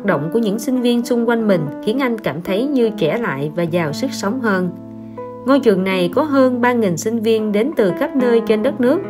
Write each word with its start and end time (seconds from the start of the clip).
hoạt 0.00 0.06
động 0.06 0.30
của 0.32 0.38
những 0.38 0.58
sinh 0.58 0.80
viên 0.80 1.04
xung 1.04 1.28
quanh 1.28 1.48
mình 1.48 1.60
khiến 1.84 1.98
anh 1.98 2.18
cảm 2.18 2.42
thấy 2.42 2.66
như 2.66 2.90
trẻ 2.90 3.18
lại 3.18 3.50
và 3.56 3.62
giàu 3.62 3.92
sức 3.92 4.10
sống 4.12 4.40
hơn. 4.40 4.70
Ngôi 5.46 5.60
trường 5.60 5.84
này 5.84 6.10
có 6.14 6.22
hơn 6.22 6.60
3.000 6.60 6.96
sinh 6.96 7.20
viên 7.20 7.52
đến 7.52 7.70
từ 7.76 7.92
khắp 7.98 8.16
nơi 8.16 8.42
trên 8.46 8.62
đất 8.62 8.80
nước. 8.80 9.00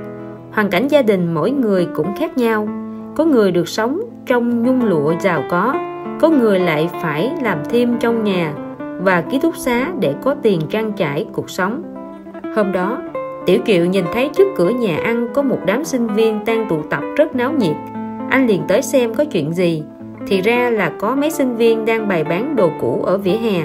Hoàn 0.53 0.71
cảnh 0.71 0.89
gia 0.89 1.03
đình 1.03 1.35
mỗi 1.35 1.51
người 1.51 1.87
cũng 1.95 2.17
khác 2.17 2.39
nhau. 2.39 2.69
Có 3.17 3.25
người 3.25 3.51
được 3.51 3.69
sống 3.69 4.01
trong 4.27 4.63
nhung 4.63 4.85
lụa 4.85 5.15
giàu 5.21 5.43
có, 5.51 5.75
có 6.21 6.29
người 6.29 6.59
lại 6.61 6.91
phải 7.03 7.33
làm 7.43 7.59
thêm 7.71 7.99
trong 8.01 8.25
nhà 8.25 8.55
và 9.01 9.21
ký 9.21 9.39
túc 9.43 9.57
xá 9.57 9.93
để 10.01 10.15
có 10.23 10.35
tiền 10.43 10.61
trang 10.71 10.93
trải 10.93 11.27
cuộc 11.33 11.51
sống. 11.51 11.83
Hôm 12.57 12.73
đó, 12.73 12.99
Tiểu 13.47 13.59
triệu 13.67 13.85
nhìn 13.85 14.05
thấy 14.13 14.31
trước 14.37 14.49
cửa 14.57 14.71
nhà 14.71 14.97
ăn 14.97 15.29
có 15.35 15.43
một 15.43 15.59
đám 15.67 15.85
sinh 15.85 16.07
viên 16.07 16.45
đang 16.45 16.69
tụ 16.69 16.83
tập 16.83 17.03
rất 17.17 17.37
náo 17.37 17.53
nhiệt. 17.53 17.77
Anh 18.31 18.47
liền 18.47 18.63
tới 18.69 18.83
xem 18.83 19.15
có 19.15 19.25
chuyện 19.25 19.53
gì. 19.53 19.83
Thì 20.27 20.41
ra 20.41 20.71
là 20.71 20.93
có 20.99 21.15
mấy 21.15 21.31
sinh 21.31 21.57
viên 21.57 21.85
đang 21.85 22.09
bày 22.09 22.25
bán 22.25 22.57
đồ 22.57 22.71
cũ 22.81 23.03
ở 23.07 23.19
vỉa 23.19 23.37
hè. 23.37 23.63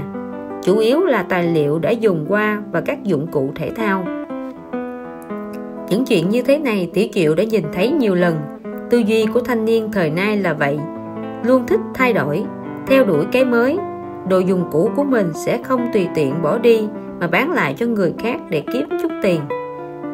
Chủ 0.64 0.78
yếu 0.78 1.06
là 1.06 1.24
tài 1.24 1.44
liệu 1.44 1.80
đã 1.80 1.90
dùng 1.92 2.26
qua 2.30 2.62
và 2.72 2.82
các 2.82 3.04
dụng 3.04 3.28
cụ 3.28 3.50
thể 3.56 3.70
thao. 3.76 4.06
Những 5.90 6.06
chuyện 6.06 6.30
như 6.30 6.42
thế 6.42 6.58
này 6.58 6.90
Tiểu 6.94 7.08
Kiều 7.14 7.36
đã 7.36 7.44
nhìn 7.44 7.64
thấy 7.74 7.92
nhiều 7.92 8.16
lần. 8.16 8.36
Tư 8.90 8.98
duy 8.98 9.26
của 9.26 9.40
thanh 9.40 9.66
niên 9.66 9.92
thời 9.92 10.10
nay 10.10 10.38
là 10.38 10.54
vậy. 10.54 10.80
Luôn 11.44 11.68
thích 11.68 11.80
thay 11.94 12.14
đổi, 12.14 12.44
theo 12.88 13.06
đuổi 13.06 13.26
cái 13.32 13.46
mới. 13.46 13.78
Đồ 14.30 14.40
dùng 14.40 14.66
cũ 14.72 14.90
của 14.96 15.04
mình 15.04 15.32
sẽ 15.34 15.58
không 15.64 15.88
tùy 15.94 16.08
tiện 16.16 16.42
bỏ 16.42 16.58
đi 16.58 16.88
mà 17.20 17.28
bán 17.28 17.52
lại 17.52 17.76
cho 17.78 17.86
người 17.86 18.14
khác 18.18 18.38
để 18.50 18.64
kiếm 18.74 18.90
chút 19.02 19.12
tiền. 19.24 19.42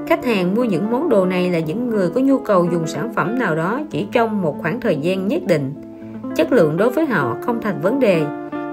Khách 0.08 0.26
hàng 0.26 0.56
mua 0.56 0.64
những 0.64 0.92
món 0.92 1.10
đồ 1.10 1.26
này 1.26 1.50
là 1.50 1.60
những 1.60 1.90
người 1.90 2.10
có 2.10 2.22
nhu 2.22 2.40
cầu 2.40 2.68
dùng 2.72 2.88
sản 2.88 3.14
phẩm 3.14 3.40
nào 3.40 3.56
đó 3.56 3.82
chỉ 3.90 4.08
trong 4.12 4.42
một 4.42 4.56
khoảng 4.62 4.82
thời 4.82 4.96
gian 4.96 5.28
nhất 5.28 5.42
định. 5.48 5.74
Chất 6.36 6.52
lượng 6.52 6.78
đối 6.78 6.90
với 6.90 7.06
họ 7.06 7.38
không 7.42 7.62
thành 7.62 7.82
vấn 7.82 8.00
đề, 8.00 8.22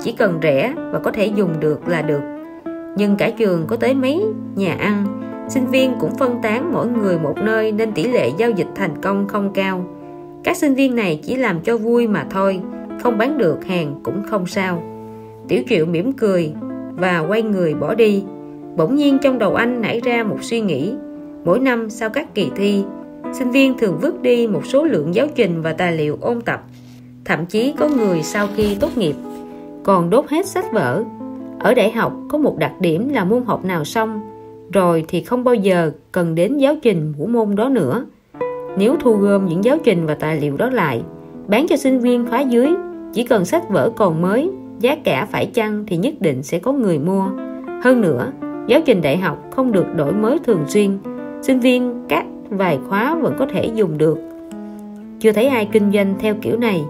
chỉ 0.02 0.12
cần 0.12 0.38
rẻ 0.42 0.74
và 0.92 0.98
có 0.98 1.10
thể 1.12 1.26
dùng 1.26 1.60
được 1.60 1.88
là 1.88 2.02
được. 2.02 2.20
Nhưng 2.96 3.16
cả 3.16 3.30
trường 3.30 3.66
có 3.66 3.76
tới 3.76 3.95
mấy 3.95 4.24
nhà 4.54 4.74
ăn, 4.74 5.04
sinh 5.48 5.66
viên 5.66 5.95
cũng 6.00 6.16
phân 6.16 6.42
tán 6.42 6.73
mỗi 6.73 6.87
người 6.87 7.18
một 7.18 7.37
nơi 7.37 7.73
nên 7.73 7.92
tỷ 7.92 8.04
lệ 8.04 8.30
giao 8.38 8.50
dịch 8.50 8.68
thành 8.74 9.00
công 9.02 9.28
không 9.28 9.52
cao. 9.52 9.84
Các 10.45 10.56
sinh 10.56 10.74
viên 10.74 10.96
này 10.96 11.20
chỉ 11.23 11.37
làm 11.37 11.60
cho 11.60 11.76
vui 11.76 12.09
mà 12.09 12.26
thôi, 12.30 12.60
không 13.02 13.18
bán 13.18 13.38
được 13.38 13.65
hàng 13.65 14.00
cũng 14.02 14.22
không 14.30 14.46
sao. 14.46 14.82
Tiểu 15.48 15.62
Triệu 15.68 15.87
mỉm 15.87 16.12
cười 16.12 16.52
và 16.93 17.18
quay 17.18 17.43
người 17.43 17.74
bỏ 17.74 17.95
đi. 17.95 18.24
Bỗng 18.76 18.96
nhiên 18.96 19.18
trong 19.22 19.38
đầu 19.38 19.54
anh 19.54 19.80
nảy 19.80 20.00
ra 20.00 20.24
một 20.24 20.38
suy 20.40 20.60
nghĩ 20.60 20.95
Mỗi 21.45 21.59
năm 21.59 21.90
sau 21.90 22.10
các 22.10 22.34
kỳ 22.34 22.50
thi, 22.56 22.84
sinh 23.32 23.50
viên 23.50 23.78
thường 23.78 23.98
vứt 24.00 24.22
đi 24.22 24.46
một 24.46 24.66
số 24.66 24.84
lượng 24.84 25.15
giáo 25.15 25.26
trình 25.34 25.62
và 25.62 25.72
tài 25.72 25.93
liệu 25.93 26.18
ôn 26.20 26.40
tập. 26.40 26.62
Thậm 27.29 27.46
chí 27.46 27.73
có 27.79 27.88
người 27.88 28.23
sau 28.23 28.48
khi 28.57 28.76
tốt 28.80 28.96
nghiệp 28.96 29.15
còn 29.82 30.10
đốt 30.10 30.29
hết 30.29 30.46
sách 30.46 30.73
vở. 30.73 31.04
Ở 31.60 31.74
đại 31.74 31.90
học 31.90 32.12
có 32.29 32.38
một 32.38 32.57
đặc 32.59 32.73
điểm 32.80 33.09
là 33.09 33.24
môn 33.24 33.45
học 33.45 33.65
nào 33.65 33.84
xong 33.84 34.21
rồi 34.73 35.04
thì 35.09 35.21
không 35.21 35.45
bao 35.45 35.54
giờ 35.54 35.93
cần 36.12 36.34
đến 36.34 36.59
giáo 36.59 36.74
trình 36.82 37.12
của 37.18 37.26
môn 37.26 37.56
đó 37.56 37.68
nữa. 37.68 38.06
Nếu 38.79 38.96
thu 39.01 39.12
gom 39.12 39.46
những 39.46 39.65
giáo 39.65 39.79
trình 39.84 40.06
và 40.06 40.15
tài 40.15 40.40
liệu 40.40 40.56
đó 40.56 40.71
lại, 40.71 41.02
bán 41.46 41.66
cho 41.68 41.76
sinh 41.76 42.01
viên 42.01 42.26
khóa 42.26 42.40
dưới, 42.40 42.68
chỉ 43.12 43.24
cần 43.24 43.45
sách 43.45 43.71
vở 43.71 43.90
còn 43.96 44.23
mới, 44.23 44.51
giá 44.80 44.96
cả 45.04 45.26
phải 45.30 45.46
chăng 45.46 45.84
thì 45.87 45.96
nhất 45.96 46.15
định 46.21 46.43
sẽ 46.43 46.59
có 46.59 46.73
người 46.73 46.99
mua. 46.99 47.26
Hơn 47.82 48.01
nữa, 48.01 48.32
giáo 48.66 48.80
trình 48.87 49.02
đại 49.02 49.16
học 49.16 49.38
không 49.51 49.73
được 49.73 49.87
đổi 49.96 50.12
mới 50.12 50.38
thường 50.38 50.65
xuyên, 50.66 50.99
sinh 51.43 51.60
viên 51.60 52.04
các 52.09 52.26
vài 52.51 52.79
khóa 52.88 53.15
vẫn 53.15 53.34
có 53.38 53.46
thể 53.46 53.71
dùng 53.74 53.99
được 53.99 54.18
chưa 55.21 55.32
thấy 55.32 55.46
ai 55.46 55.68
kinh 55.73 55.93
doanh 55.93 56.15
theo 56.21 56.34
kiểu 56.43 56.59
này 56.59 56.84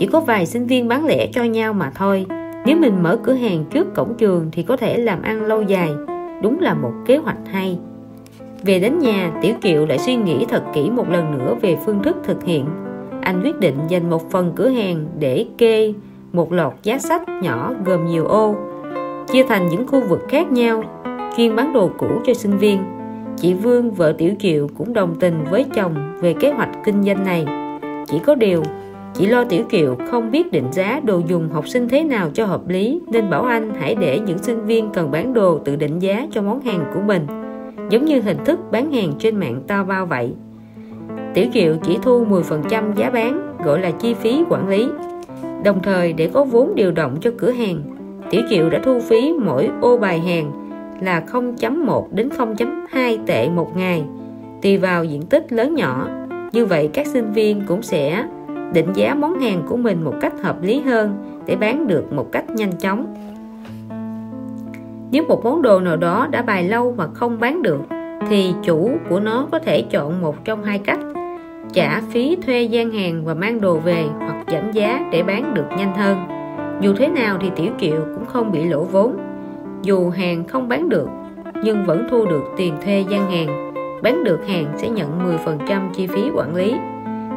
chỉ 0.00 0.06
có 0.06 0.20
vài 0.20 0.46
sinh 0.46 0.66
viên 0.66 0.88
bán 0.88 1.06
lẻ 1.06 1.26
cho 1.32 1.44
nhau 1.44 1.72
mà 1.72 1.90
thôi. 1.94 2.26
Nếu 2.66 2.76
mình 2.76 3.02
mở 3.02 3.18
cửa 3.22 3.32
hàng 3.32 3.64
trước 3.70 3.94
cổng 3.94 4.14
trường 4.18 4.48
thì 4.52 4.62
có 4.62 4.76
thể 4.76 4.98
làm 4.98 5.22
ăn 5.22 5.42
lâu 5.42 5.62
dài. 5.62 5.90
Đúng 6.42 6.60
là 6.60 6.74
một 6.74 6.92
kế 7.06 7.16
hoạch 7.16 7.36
hay. 7.46 7.78
Về 8.62 8.78
đến 8.78 8.98
nhà 8.98 9.32
tiểu 9.42 9.54
kiều 9.60 9.86
lại 9.86 9.98
suy 9.98 10.16
nghĩ 10.16 10.44
thật 10.48 10.62
kỹ 10.74 10.90
một 10.90 11.10
lần 11.10 11.38
nữa 11.38 11.54
về 11.62 11.76
phương 11.86 12.02
thức 12.02 12.16
thực 12.24 12.44
hiện. 12.44 12.64
Anh 13.22 13.42
quyết 13.42 13.58
định 13.58 13.74
dành 13.88 14.10
một 14.10 14.30
phần 14.30 14.52
cửa 14.56 14.68
hàng 14.68 15.06
để 15.18 15.46
kê 15.58 15.92
một 16.32 16.52
lọt 16.52 16.72
giá 16.82 16.98
sách 16.98 17.22
nhỏ 17.42 17.72
gồm 17.84 18.06
nhiều 18.06 18.26
ô 18.26 18.54
chia 19.32 19.42
thành 19.42 19.68
những 19.68 19.86
khu 19.86 20.00
vực 20.00 20.20
khác 20.28 20.52
nhau 20.52 20.82
chuyên 21.36 21.56
bán 21.56 21.72
đồ 21.72 21.90
cũ 21.98 22.08
cho 22.26 22.34
sinh 22.34 22.58
viên. 22.58 22.78
Chị 23.36 23.54
Vương, 23.54 23.90
vợ 23.90 24.12
Tiểu 24.18 24.32
Kiều 24.38 24.68
cũng 24.78 24.92
đồng 24.92 25.14
tình 25.20 25.44
với 25.50 25.64
chồng 25.74 26.18
về 26.20 26.34
kế 26.40 26.52
hoạch 26.52 26.70
kinh 26.84 27.02
doanh 27.02 27.24
này. 27.24 27.46
Chỉ 28.06 28.18
có 28.18 28.34
điều, 28.34 28.62
chị 29.14 29.26
lo 29.26 29.44
Tiểu 29.44 29.64
Kiều 29.70 29.96
không 30.10 30.30
biết 30.30 30.52
định 30.52 30.66
giá 30.72 31.00
đồ 31.04 31.20
dùng 31.26 31.48
học 31.48 31.68
sinh 31.68 31.88
thế 31.88 32.04
nào 32.04 32.30
cho 32.34 32.46
hợp 32.46 32.68
lý, 32.68 33.00
nên 33.12 33.30
bảo 33.30 33.42
anh 33.42 33.72
hãy 33.80 33.94
để 33.94 34.18
những 34.18 34.38
sinh 34.38 34.66
viên 34.66 34.90
cần 34.90 35.10
bán 35.10 35.34
đồ 35.34 35.58
tự 35.58 35.76
định 35.76 35.98
giá 35.98 36.26
cho 36.30 36.42
món 36.42 36.60
hàng 36.60 36.84
của 36.94 37.00
mình, 37.00 37.26
giống 37.90 38.04
như 38.04 38.20
hình 38.20 38.38
thức 38.44 38.60
bán 38.70 38.92
hàng 38.92 39.12
trên 39.18 39.36
mạng 39.36 39.62
tao 39.66 39.84
bao 39.84 40.06
vậy. 40.06 40.32
Tiểu 41.34 41.46
Kiều 41.52 41.76
chỉ 41.82 41.98
thu 42.02 42.24
10% 42.24 42.94
giá 42.94 43.10
bán, 43.10 43.56
gọi 43.64 43.80
là 43.80 43.90
chi 43.90 44.14
phí 44.14 44.44
quản 44.48 44.68
lý. 44.68 44.88
Đồng 45.64 45.82
thời, 45.82 46.12
để 46.12 46.30
có 46.32 46.44
vốn 46.44 46.74
điều 46.74 46.90
động 46.90 47.16
cho 47.20 47.30
cửa 47.38 47.50
hàng, 47.50 47.82
Tiểu 48.30 48.42
Kiều 48.50 48.70
đã 48.70 48.80
thu 48.84 49.00
phí 49.00 49.32
mỗi 49.44 49.70
ô 49.80 49.96
bài 49.96 50.18
hàng 50.18 50.52
là 51.00 51.22
0.1 51.32 52.06
đến 52.10 52.28
0.2 52.28 53.18
tệ 53.26 53.48
một 53.48 53.76
ngày, 53.76 54.04
tùy 54.62 54.76
vào 54.76 55.04
diện 55.04 55.22
tích 55.22 55.52
lớn 55.52 55.74
nhỏ. 55.74 56.08
Như 56.52 56.66
vậy, 56.66 56.90
các 56.92 57.06
sinh 57.06 57.32
viên 57.32 57.62
cũng 57.66 57.82
sẽ 57.82 58.24
định 58.74 58.92
giá 58.94 59.14
món 59.14 59.40
hàng 59.40 59.62
của 59.68 59.76
mình 59.76 60.04
một 60.04 60.14
cách 60.20 60.32
hợp 60.42 60.62
lý 60.62 60.80
hơn 60.80 61.14
để 61.46 61.56
bán 61.56 61.86
được 61.86 62.12
một 62.12 62.32
cách 62.32 62.50
nhanh 62.50 62.72
chóng. 62.72 63.14
Nếu 65.12 65.24
một 65.28 65.44
món 65.44 65.62
đồ 65.62 65.80
nào 65.80 65.96
đó 65.96 66.28
đã 66.30 66.42
bài 66.42 66.64
lâu 66.64 66.94
mà 66.96 67.06
không 67.14 67.40
bán 67.40 67.62
được, 67.62 67.80
thì 68.28 68.54
chủ 68.62 68.90
của 69.08 69.20
nó 69.20 69.46
có 69.52 69.58
thể 69.58 69.82
chọn 69.82 70.20
một 70.20 70.44
trong 70.44 70.64
hai 70.64 70.78
cách. 70.78 71.00
Trả 71.72 72.00
phí 72.00 72.36
thuê 72.46 72.62
gian 72.62 72.90
hàng 72.90 73.24
và 73.24 73.34
mang 73.34 73.60
đồ 73.60 73.76
về 73.76 74.04
hoặc 74.18 74.44
giảm 74.52 74.72
giá 74.72 75.08
để 75.12 75.22
bán 75.22 75.54
được 75.54 75.66
nhanh 75.78 75.96
hơn. 75.96 76.18
Dù 76.80 76.94
thế 76.94 77.08
nào 77.08 77.38
thì 77.40 77.50
tiểu 77.56 77.72
triệu 77.80 78.00
cũng 78.14 78.26
không 78.26 78.52
bị 78.52 78.64
lỗ 78.64 78.84
vốn. 78.84 79.16
Dù 79.82 80.10
hàng 80.10 80.44
không 80.44 80.68
bán 80.68 80.88
được, 80.88 81.08
nhưng 81.64 81.86
vẫn 81.86 82.06
thu 82.10 82.26
được 82.26 82.42
tiền 82.56 82.74
thuê 82.84 83.04
gian 83.10 83.30
hàng. 83.30 83.72
Bán 84.02 84.24
được 84.24 84.46
hàng 84.48 84.66
sẽ 84.76 84.88
nhận 84.88 85.38
10% 85.66 85.90
chi 85.92 86.06
phí 86.06 86.22
quản 86.34 86.54
lý 86.54 86.74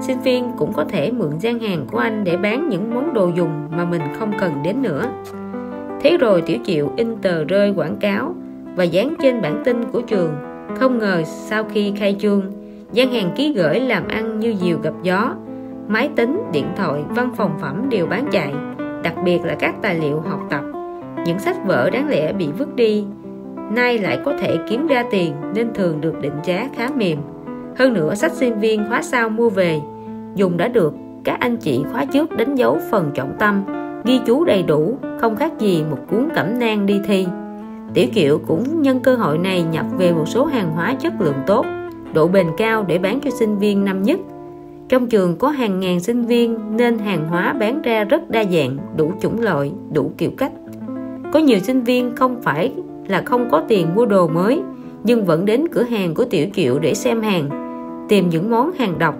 sinh 0.08 0.22
viên 0.22 0.52
cũng 0.58 0.74
có 0.74 0.86
thể 0.86 1.12
mượn 1.12 1.32
gian 1.40 1.60
hàng 1.60 1.86
của 1.92 1.98
anh 1.98 2.24
để 2.24 2.38
bán 2.38 2.70
những 2.70 2.96
món 2.96 3.14
đồ 3.14 3.32
dùng 3.36 3.68
mà 3.78 3.86
mình 3.86 4.02
không 4.20 4.32
cần 4.40 4.52
đến 4.64 4.82
nữa. 4.82 5.06
Thế 6.02 6.18
rồi 6.18 6.42
tiểu 6.42 6.58
triệu 6.64 6.90
in 6.98 7.16
tờ 7.22 7.44
rơi 7.44 7.74
quảng 7.76 7.96
cáo 7.96 8.36
và 8.76 8.84
dán 8.84 9.14
trên 9.22 9.42
bản 9.42 9.62
tin 9.66 9.84
của 9.92 10.02
trường. 10.02 10.36
Không 10.76 11.00
ngờ 11.00 11.24
sau 11.26 11.64
khi 11.64 11.94
khai 11.98 12.16
trương, 12.20 12.42
gian 12.92 13.12
hàng 13.12 13.32
ký 13.36 13.54
gửi 13.54 13.80
làm 13.80 14.08
ăn 14.08 14.40
như 14.40 14.56
diều 14.62 14.78
gặp 14.84 14.94
gió, 15.04 15.36
máy 15.88 16.10
tính, 16.16 16.42
điện 16.52 16.68
thoại, 16.76 17.04
văn 17.10 17.32
phòng 17.38 17.58
phẩm 17.62 17.90
đều 17.90 18.06
bán 18.06 18.26
chạy, 18.32 18.54
đặc 19.04 19.14
biệt 19.26 19.46
là 19.46 19.56
các 19.60 19.76
tài 19.82 19.96
liệu 19.96 20.20
học 20.20 20.40
tập. 20.50 20.62
Những 21.26 21.40
sách 21.40 21.58
vở 21.66 21.90
đáng 21.90 22.10
lẽ 22.10 22.34
bị 22.34 22.48
vứt 22.58 22.76
đi, 22.76 23.06
nay 23.72 23.98
lại 23.98 24.20
có 24.26 24.34
thể 24.40 24.58
kiếm 24.70 24.88
ra 24.88 25.04
tiền 25.12 25.34
nên 25.56 25.74
thường 25.74 26.02
được 26.02 26.22
định 26.22 26.36
giá 26.44 26.70
khá 26.76 26.90
mềm. 26.96 27.18
Hơn 27.78 27.94
nữa, 27.94 28.16
sách 28.16 28.32
sinh 28.32 28.60
viên 28.60 28.86
khóa 28.90 29.02
sau 29.02 29.30
mua 29.30 29.50
về 29.50 29.80
dùng 30.36 30.58
đã 30.58 30.68
được, 30.68 30.94
các 31.24 31.40
anh 31.40 31.58
chị 31.58 31.84
khóa 31.92 32.06
trước 32.06 32.38
đánh 32.38 32.56
dấu 32.56 32.78
phần 32.92 33.12
trọng 33.14 33.34
tâm, 33.40 33.64
ghi 34.06 34.20
chú 34.26 34.46
đầy 34.46 34.64
đủ, 34.64 34.98
không 35.22 35.36
khác 35.36 35.60
gì 35.60 35.84
một 35.92 35.98
cuốn 36.10 36.30
cẩm 36.36 36.60
nang 36.60 36.86
đi 36.86 37.00
thi. 37.08 37.28
Tiểu 37.94 38.08
kiệu 38.14 38.40
cũng 38.48 38.82
nhân 38.82 39.00
cơ 39.00 39.16
hội 39.16 39.38
này 39.38 39.64
nhập 39.64 39.86
về 39.98 40.12
một 40.12 40.28
số 40.28 40.46
hàng 40.46 40.72
hóa 40.72 40.94
chất 40.94 41.14
lượng 41.20 41.38
tốt, 41.48 41.66
độ 42.14 42.28
bền 42.28 42.48
cao 42.58 42.86
để 42.88 42.98
bán 42.98 43.20
cho 43.20 43.30
sinh 43.30 43.58
viên 43.58 43.86
năm 43.86 44.04
nhất. 44.04 44.20
Trong 44.90 45.08
trường 45.08 45.38
có 45.38 45.50
hàng 45.50 45.80
ngàn 45.80 46.00
sinh 46.00 46.22
viên 46.22 46.78
nên 46.78 46.98
hàng 46.98 47.28
hóa 47.28 47.54
bán 47.54 47.82
ra 47.82 48.04
rất 48.04 48.30
đa 48.30 48.44
dạng, 48.44 48.78
đủ 48.98 49.12
chủng 49.22 49.42
loại, 49.42 49.72
đủ 49.94 50.12
kiểu 50.18 50.32
cách. 50.38 50.52
Có 51.32 51.40
nhiều 51.40 51.60
sinh 51.60 51.82
viên 51.82 52.16
không 52.16 52.42
phải 52.42 52.74
là 53.08 53.22
không 53.26 53.50
có 53.52 53.64
tiền 53.68 53.88
mua 53.96 54.06
đồ 54.06 54.28
mới, 54.28 54.62
nhưng 55.04 55.26
vẫn 55.26 55.46
đến 55.46 55.68
cửa 55.72 55.84
hàng 55.84 56.14
của 56.14 56.26
tiểu 56.26 56.48
triệu 56.54 56.80
để 56.80 56.94
xem 56.94 57.22
hàng, 57.22 57.50
tìm 58.10 58.30
những 58.30 58.50
món 58.50 58.72
hàng 58.72 59.00
độc 59.00 59.16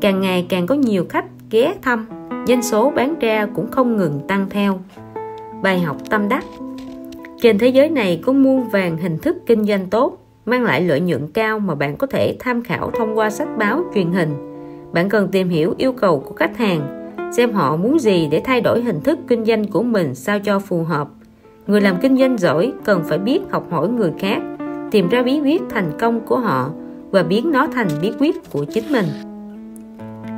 càng 0.00 0.20
ngày 0.20 0.46
càng 0.48 0.66
có 0.66 0.74
nhiều 0.74 1.04
khách 1.08 1.24
ghé 1.50 1.74
thăm, 1.82 2.06
doanh 2.46 2.62
số 2.62 2.90
bán 2.90 3.18
ra 3.18 3.46
cũng 3.54 3.70
không 3.70 3.96
ngừng 3.96 4.20
tăng 4.28 4.46
theo. 4.50 4.78
Bài 5.62 5.80
học 5.80 5.96
tâm 6.10 6.28
đắc. 6.28 6.44
Trên 7.42 7.58
thế 7.58 7.68
giới 7.68 7.88
này 7.88 8.20
có 8.26 8.32
muôn 8.32 8.68
vàng 8.68 8.96
hình 8.96 9.18
thức 9.18 9.36
kinh 9.46 9.64
doanh 9.64 9.86
tốt, 9.86 10.16
mang 10.46 10.64
lại 10.64 10.80
lợi 10.80 11.00
nhuận 11.00 11.26
cao 11.32 11.58
mà 11.58 11.74
bạn 11.74 11.96
có 11.96 12.06
thể 12.06 12.36
tham 12.38 12.62
khảo 12.62 12.90
thông 12.90 13.18
qua 13.18 13.30
sách 13.30 13.48
báo 13.58 13.82
truyền 13.94 14.12
hình. 14.12 14.34
Bạn 14.92 15.08
cần 15.08 15.28
tìm 15.28 15.48
hiểu 15.48 15.74
yêu 15.78 15.92
cầu 15.92 16.20
của 16.20 16.34
khách 16.34 16.56
hàng, 16.56 17.12
xem 17.36 17.52
họ 17.52 17.76
muốn 17.76 17.98
gì 17.98 18.28
để 18.30 18.40
thay 18.44 18.60
đổi 18.60 18.82
hình 18.82 19.00
thức 19.00 19.18
kinh 19.28 19.44
doanh 19.44 19.66
của 19.66 19.82
mình 19.82 20.14
sao 20.14 20.38
cho 20.38 20.58
phù 20.58 20.84
hợp. 20.84 21.08
Người 21.66 21.80
làm 21.80 21.96
kinh 22.02 22.16
doanh 22.16 22.38
giỏi 22.38 22.72
cần 22.84 23.02
phải 23.08 23.18
biết 23.18 23.40
học 23.50 23.66
hỏi 23.70 23.88
người 23.88 24.12
khác, 24.18 24.42
tìm 24.90 25.08
ra 25.08 25.22
bí 25.22 25.40
quyết 25.40 25.62
thành 25.70 25.92
công 25.98 26.20
của 26.20 26.38
họ 26.38 26.70
và 27.10 27.22
biến 27.22 27.50
nó 27.50 27.66
thành 27.66 27.88
bí 28.02 28.12
quyết 28.18 28.50
của 28.52 28.64
chính 28.64 28.84
mình. 28.92 29.06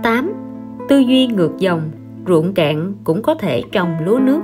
8. 0.02 0.32
Tư 0.88 0.98
duy 0.98 1.26
ngược 1.26 1.58
dòng, 1.58 1.80
ruộng 2.26 2.54
cạn 2.54 2.92
cũng 3.04 3.22
có 3.22 3.34
thể 3.34 3.62
trồng 3.72 3.88
lúa 4.04 4.18
nước. 4.18 4.40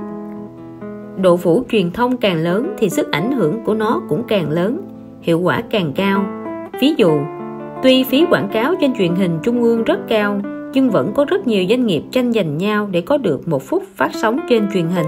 Độ 1.21 1.37
phủ 1.37 1.63
truyền 1.71 1.91
thông 1.91 2.17
càng 2.17 2.37
lớn 2.37 2.75
thì 2.77 2.89
sức 2.89 3.11
ảnh 3.11 3.31
hưởng 3.31 3.63
của 3.65 3.73
nó 3.73 4.01
cũng 4.09 4.23
càng 4.27 4.49
lớn, 4.49 4.81
hiệu 5.21 5.39
quả 5.39 5.61
càng 5.69 5.91
cao. 5.95 6.25
Ví 6.81 6.93
dụ, 6.97 7.11
tuy 7.83 8.03
phí 8.03 8.25
quảng 8.29 8.49
cáo 8.53 8.75
trên 8.81 8.93
truyền 8.97 9.15
hình 9.15 9.39
trung 9.43 9.61
ương 9.61 9.83
rất 9.83 9.99
cao, 10.07 10.41
nhưng 10.73 10.89
vẫn 10.89 11.11
có 11.15 11.25
rất 11.25 11.47
nhiều 11.47 11.65
doanh 11.69 11.85
nghiệp 11.85 12.03
tranh 12.11 12.33
giành 12.33 12.57
nhau 12.57 12.87
để 12.91 13.01
có 13.01 13.17
được 13.17 13.47
một 13.47 13.63
phút 13.63 13.83
phát 13.95 14.09
sóng 14.13 14.39
trên 14.49 14.67
truyền 14.73 14.87
hình. 14.87 15.07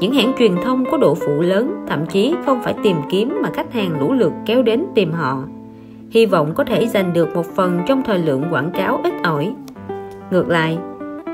Những 0.00 0.12
hãng 0.12 0.32
truyền 0.38 0.52
thông 0.64 0.84
có 0.90 0.96
độ 0.96 1.14
phụ 1.14 1.40
lớn, 1.40 1.84
thậm 1.88 2.06
chí 2.06 2.34
không 2.46 2.62
phải 2.62 2.74
tìm 2.82 2.96
kiếm 3.10 3.38
mà 3.42 3.50
khách 3.54 3.72
hàng 3.72 4.00
lũ 4.00 4.12
lượt 4.12 4.32
kéo 4.46 4.62
đến 4.62 4.84
tìm 4.94 5.12
họ. 5.12 5.44
Hy 6.10 6.26
vọng 6.26 6.52
có 6.54 6.64
thể 6.64 6.86
giành 6.86 7.12
được 7.12 7.34
một 7.34 7.46
phần 7.46 7.80
trong 7.86 8.02
thời 8.02 8.18
lượng 8.18 8.44
quảng 8.50 8.70
cáo 8.70 9.00
ít 9.04 9.12
ỏi 9.22 9.54
ngược 10.30 10.48
lại, 10.48 10.78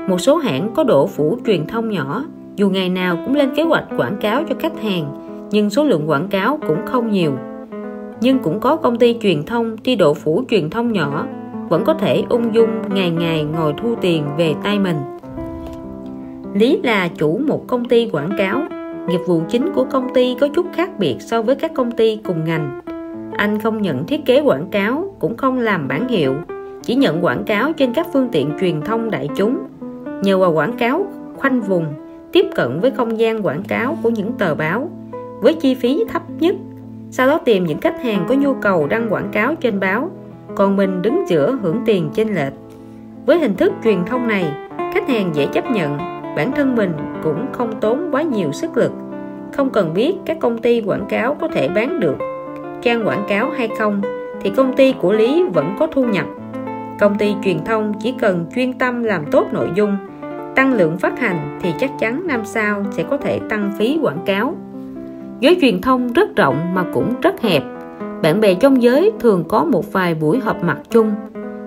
một 0.07 0.17
số 0.17 0.37
hãng 0.37 0.71
có 0.75 0.83
độ 0.83 1.07
phủ 1.07 1.37
truyền 1.45 1.67
thông 1.67 1.89
nhỏ, 1.89 2.25
dù 2.55 2.69
ngày 2.69 2.89
nào 2.89 3.17
cũng 3.25 3.35
lên 3.35 3.55
kế 3.55 3.63
hoạch 3.63 3.83
quảng 3.97 4.17
cáo 4.21 4.43
cho 4.49 4.55
khách 4.59 4.81
hàng, 4.81 5.05
nhưng 5.51 5.69
số 5.69 5.83
lượng 5.83 6.09
quảng 6.09 6.27
cáo 6.27 6.59
cũng 6.67 6.85
không 6.85 7.11
nhiều. 7.11 7.31
Nhưng 8.21 8.39
cũng 8.39 8.59
có 8.59 8.75
công 8.75 8.97
ty 8.97 9.17
truyền 9.21 9.43
thông 9.43 9.77
tuy 9.83 9.95
độ 9.95 10.13
phủ 10.13 10.43
truyền 10.49 10.69
thông 10.69 10.91
nhỏ, 10.91 11.27
vẫn 11.69 11.83
có 11.85 11.93
thể 11.93 12.23
ung 12.29 12.55
dung 12.55 12.69
ngày 12.93 13.09
ngày 13.09 13.43
ngồi 13.43 13.73
thu 13.81 13.95
tiền 14.01 14.23
về 14.37 14.53
tay 14.63 14.79
mình. 14.79 14.97
Lý 16.53 16.79
là 16.83 17.07
chủ 17.07 17.39
một 17.47 17.67
công 17.67 17.85
ty 17.85 18.09
quảng 18.09 18.31
cáo, 18.37 18.61
nghiệp 19.09 19.19
vụ 19.27 19.41
chính 19.49 19.73
của 19.75 19.85
công 19.91 20.13
ty 20.13 20.35
có 20.39 20.47
chút 20.55 20.65
khác 20.73 20.89
biệt 20.99 21.15
so 21.19 21.41
với 21.41 21.55
các 21.55 21.71
công 21.73 21.91
ty 21.91 22.19
cùng 22.23 22.45
ngành. 22.45 22.81
Anh 23.37 23.59
không 23.59 23.81
nhận 23.81 24.05
thiết 24.05 24.25
kế 24.25 24.41
quảng 24.41 24.67
cáo, 24.71 25.15
cũng 25.19 25.37
không 25.37 25.59
làm 25.59 25.87
bản 25.87 26.07
hiệu 26.07 26.33
chỉ 26.83 26.95
nhận 26.95 27.25
quảng 27.25 27.43
cáo 27.43 27.73
trên 27.73 27.93
các 27.93 28.07
phương 28.13 28.29
tiện 28.31 28.51
truyền 28.59 28.81
thông 28.81 29.11
đại 29.11 29.29
chúng. 29.35 29.57
Nhờ 30.21 30.37
vào 30.37 30.51
quảng 30.51 30.73
cáo, 30.77 31.05
khoanh 31.37 31.61
vùng, 31.61 31.85
tiếp 32.31 32.45
cận 32.55 32.79
với 32.79 32.91
không 32.91 33.19
gian 33.19 33.45
quảng 33.45 33.63
cáo 33.63 33.97
của 34.03 34.09
những 34.09 34.31
tờ 34.31 34.55
báo, 34.55 34.89
với 35.41 35.53
chi 35.53 35.75
phí 35.75 36.03
thấp 36.09 36.21
nhất, 36.39 36.55
sau 37.11 37.27
đó 37.27 37.39
tìm 37.45 37.65
những 37.65 37.79
khách 37.79 38.03
hàng 38.03 38.25
có 38.29 38.35
nhu 38.35 38.53
cầu 38.53 38.87
đăng 38.87 39.13
quảng 39.13 39.29
cáo 39.31 39.55
trên 39.55 39.79
báo, 39.79 40.09
còn 40.55 40.75
mình 40.75 41.01
đứng 41.01 41.23
giữa 41.27 41.57
hưởng 41.61 41.81
tiền 41.85 42.09
chênh 42.13 42.35
lệch. 42.35 42.53
Với 43.25 43.39
hình 43.39 43.55
thức 43.55 43.73
truyền 43.83 44.05
thông 44.05 44.27
này, 44.27 44.53
khách 44.93 45.09
hàng 45.09 45.31
dễ 45.33 45.45
chấp 45.45 45.71
nhận, 45.71 45.97
bản 46.35 46.51
thân 46.55 46.75
mình 46.75 46.91
cũng 47.23 47.45
không 47.51 47.79
tốn 47.79 48.09
quá 48.11 48.21
nhiều 48.21 48.51
sức 48.51 48.77
lực. 48.77 48.91
Không 49.53 49.69
cần 49.69 49.93
biết 49.93 50.15
các 50.25 50.37
công 50.39 50.57
ty 50.57 50.81
quảng 50.81 51.05
cáo 51.09 51.35
có 51.41 51.47
thể 51.47 51.67
bán 51.67 51.99
được, 51.99 52.15
trang 52.81 53.07
quảng 53.07 53.25
cáo 53.27 53.49
hay 53.49 53.69
không, 53.79 54.01
thì 54.41 54.49
công 54.49 54.75
ty 54.75 54.93
của 55.01 55.13
Lý 55.13 55.43
vẫn 55.53 55.75
có 55.79 55.87
thu 55.87 56.03
nhập 56.03 56.25
công 57.03 57.17
ty 57.17 57.35
truyền 57.43 57.57
thông 57.65 57.93
chỉ 57.99 58.13
cần 58.19 58.45
chuyên 58.55 58.73
tâm 58.73 59.03
làm 59.03 59.25
tốt 59.31 59.47
nội 59.51 59.69
dung. 59.75 59.97
Tăng 60.55 60.73
lượng 60.73 60.97
phát 60.97 61.19
hành 61.19 61.59
thì 61.61 61.73
chắc 61.79 61.91
chắn 61.99 62.27
năm 62.27 62.41
sau 62.45 62.83
sẽ 62.91 63.03
có 63.03 63.17
thể 63.17 63.39
tăng 63.49 63.71
phí 63.77 63.99
quảng 64.01 64.19
cáo. 64.25 64.55
Giới 65.39 65.57
truyền 65.61 65.81
thông 65.81 66.13
rất 66.13 66.35
rộng 66.35 66.73
mà 66.73 66.83
cũng 66.93 67.13
rất 67.21 67.41
hẹp. 67.41 67.63
Bạn 68.21 68.41
bè 68.41 68.53
trong 68.53 68.81
giới 68.81 69.11
thường 69.19 69.43
có 69.49 69.63
một 69.63 69.93
vài 69.93 70.15
buổi 70.15 70.39
họp 70.39 70.63
mặt 70.63 70.77
chung. 70.89 71.11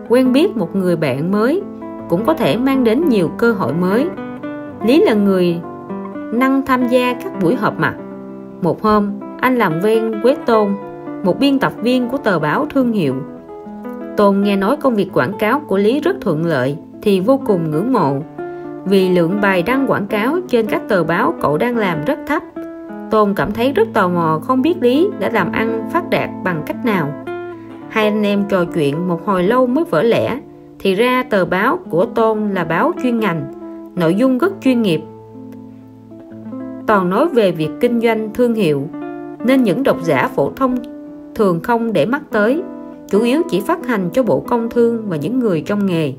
Quen 0.08 0.32
biết 0.32 0.56
một 0.56 0.76
người 0.76 0.96
bạn 0.96 1.32
mới 1.32 1.62
cũng 2.08 2.24
có 2.24 2.34
thể 2.34 2.56
mang 2.56 2.84
đến 2.84 3.08
nhiều 3.08 3.30
cơ 3.38 3.52
hội 3.52 3.72
mới. 3.72 4.06
Lý 4.86 5.00
là 5.00 5.14
người 5.14 5.60
năng 6.32 6.66
tham 6.66 6.88
gia 6.88 7.14
các 7.14 7.32
buổi 7.42 7.56
họp 7.56 7.80
mặt. 7.80 7.94
Một 8.62 8.82
hôm, 8.82 9.10
anh 9.40 9.56
làm 9.56 9.80
quen 9.84 10.20
với 10.22 10.36
tôn, 10.46 10.68
một 11.24 11.40
biên 11.40 11.58
tập 11.58 11.72
viên 11.82 12.08
của 12.08 12.18
tờ 12.18 12.38
báo 12.38 12.66
thương 12.70 12.92
hiệu 12.92 13.14
tôn 14.16 14.40
nghe 14.40 14.56
nói 14.56 14.76
công 14.76 14.94
việc 14.94 15.08
quảng 15.12 15.38
cáo 15.38 15.60
của 15.60 15.78
lý 15.78 16.00
rất 16.00 16.16
thuận 16.20 16.46
lợi, 16.46 16.76
thì 17.02 17.20
vô 17.20 17.40
cùng 17.46 17.70
ngưỡng 17.70 17.92
mộ. 17.92 18.16
Vì 18.84 19.08
lượng 19.08 19.40
bài 19.40 19.62
đăng 19.62 19.86
quảng 19.90 20.06
cáo 20.06 20.38
trên 20.48 20.66
các 20.66 20.82
tờ 20.88 21.04
báo 21.04 21.34
cậu 21.40 21.58
đang 21.58 21.76
làm 21.76 22.04
rất 22.04 22.18
thấp, 22.26 22.42
Tôn 23.10 23.34
cảm 23.34 23.52
thấy 23.52 23.72
rất 23.72 23.88
tò 23.92 24.08
mò 24.08 24.40
không 24.42 24.62
biết 24.62 24.74
Lý 24.80 25.08
đã 25.18 25.30
làm 25.30 25.52
ăn 25.52 25.88
phát 25.92 26.10
đạt 26.10 26.30
bằng 26.44 26.62
cách 26.66 26.84
nào. 26.84 27.24
Hai 27.88 28.04
anh 28.04 28.22
em 28.22 28.44
trò 28.48 28.64
chuyện 28.64 29.08
một 29.08 29.26
hồi 29.26 29.42
lâu 29.42 29.66
mới 29.66 29.84
vỡ 29.84 30.02
lẽ, 30.02 30.40
thì 30.78 30.94
ra 30.94 31.22
tờ 31.30 31.44
báo 31.44 31.78
của 31.90 32.04
Tôn 32.04 32.54
là 32.54 32.64
báo 32.64 32.92
chuyên 33.02 33.20
ngành, 33.20 33.52
nội 33.96 34.14
dung 34.14 34.38
rất 34.38 34.52
chuyên 34.60 34.82
nghiệp. 34.82 35.00
Toàn 36.86 37.10
nói 37.10 37.28
về 37.28 37.52
việc 37.52 37.70
kinh 37.80 38.00
doanh 38.00 38.30
thương 38.34 38.54
hiệu, 38.54 38.88
nên 39.44 39.62
những 39.62 39.82
độc 39.82 40.02
giả 40.02 40.28
phổ 40.28 40.52
thông 40.56 40.76
thường 41.34 41.60
không 41.62 41.92
để 41.92 42.06
mắt 42.06 42.22
tới 42.30 42.62
chủ 43.10 43.22
yếu 43.22 43.42
chỉ 43.50 43.60
phát 43.60 43.86
hành 43.86 44.10
cho 44.12 44.22
bộ 44.22 44.40
công 44.40 44.70
thương 44.70 45.08
và 45.08 45.16
những 45.16 45.38
người 45.38 45.60
trong 45.60 45.86
nghề. 45.86 46.12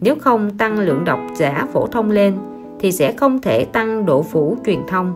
Nếu 0.00 0.14
không 0.20 0.50
tăng 0.58 0.78
lượng 0.78 1.04
độc 1.04 1.20
giả 1.36 1.66
phổ 1.72 1.86
thông 1.86 2.10
lên, 2.10 2.34
thì 2.80 2.92
sẽ 2.92 3.12
không 3.12 3.40
thể 3.40 3.64
tăng 3.64 4.06
độ 4.06 4.22
phủ 4.22 4.56
truyền 4.66 4.78
thông. 4.88 5.14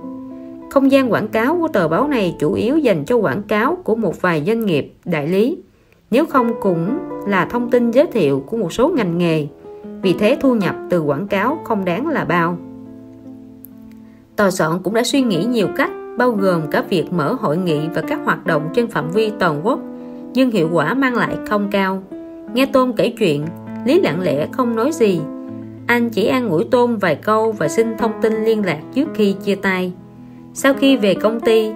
Không 0.71 0.91
gian 0.91 1.13
quảng 1.13 1.29
cáo 1.29 1.59
của 1.61 1.69
tờ 1.69 1.89
báo 1.89 2.09
này 2.09 2.37
chủ 2.39 2.53
yếu 2.53 2.79
dành 2.79 3.05
cho 3.05 3.17
quảng 3.17 3.43
cáo 3.43 3.77
của 3.85 3.95
một 3.95 4.23
vài 4.23 4.45
doanh 4.47 4.67
nghiệp, 4.67 4.95
đại 5.05 5.29
lý. 5.29 5.59
Nếu 6.11 6.27
không 6.27 6.51
cũng 6.61 6.99
là 7.27 7.45
thông 7.45 7.71
tin 7.71 7.91
giới 7.91 8.07
thiệu 8.07 8.45
của 8.47 8.57
một 8.57 8.73
số 8.73 8.89
ngành 8.89 9.19
nghề. 9.19 9.47
Vì 10.03 10.13
thế 10.13 10.37
thu 10.41 10.55
nhập 10.55 10.75
từ 10.91 11.01
quảng 11.01 11.29
cáo 11.29 11.59
không 11.65 11.85
đáng 11.85 12.09
là 12.09 12.25
bao. 12.25 12.59
Tòa 14.37 14.51
soạn 14.51 14.73
cũng 14.83 14.95
đã 14.95 15.03
suy 15.05 15.23
nghĩ 15.23 15.45
nhiều 15.45 15.69
cách, 15.77 15.91
bao 16.19 16.31
gồm 16.31 16.61
cả 16.71 16.85
việc 16.89 17.13
mở 17.13 17.37
hội 17.41 17.57
nghị 17.57 17.81
và 17.95 18.03
các 18.03 18.21
hoạt 18.25 18.47
động 18.47 18.69
trên 18.75 18.87
phạm 18.87 19.11
vi 19.11 19.33
toàn 19.39 19.61
quốc 19.67 19.79
nhưng 20.35 20.51
hiệu 20.51 20.69
quả 20.73 20.95
mang 20.95 21.15
lại 21.15 21.37
không 21.47 21.69
cao. 21.71 22.03
Nghe 22.55 22.67
tôn 22.67 22.93
kể 22.93 23.13
chuyện, 23.19 23.47
lý 23.85 24.01
lặng 24.01 24.21
lẽ 24.21 24.47
không 24.53 24.77
nói 24.77 24.93
gì. 24.93 25.21
Anh 25.87 26.11
chỉ 26.11 26.27
an 26.27 26.49
ủi 26.49 26.65
tôn 26.65 26.97
vài 26.97 27.15
câu 27.15 27.53
và 27.53 27.69
xin 27.69 27.97
thông 27.99 28.13
tin 28.23 28.45
liên 28.45 28.65
lạc 28.65 28.79
trước 28.95 29.09
khi 29.15 29.33
chia 29.45 29.55
tay. 29.55 29.93
Sau 30.55 30.75
khi 30.75 30.97
về 30.97 31.15
công 31.15 31.41
ty, 31.41 31.73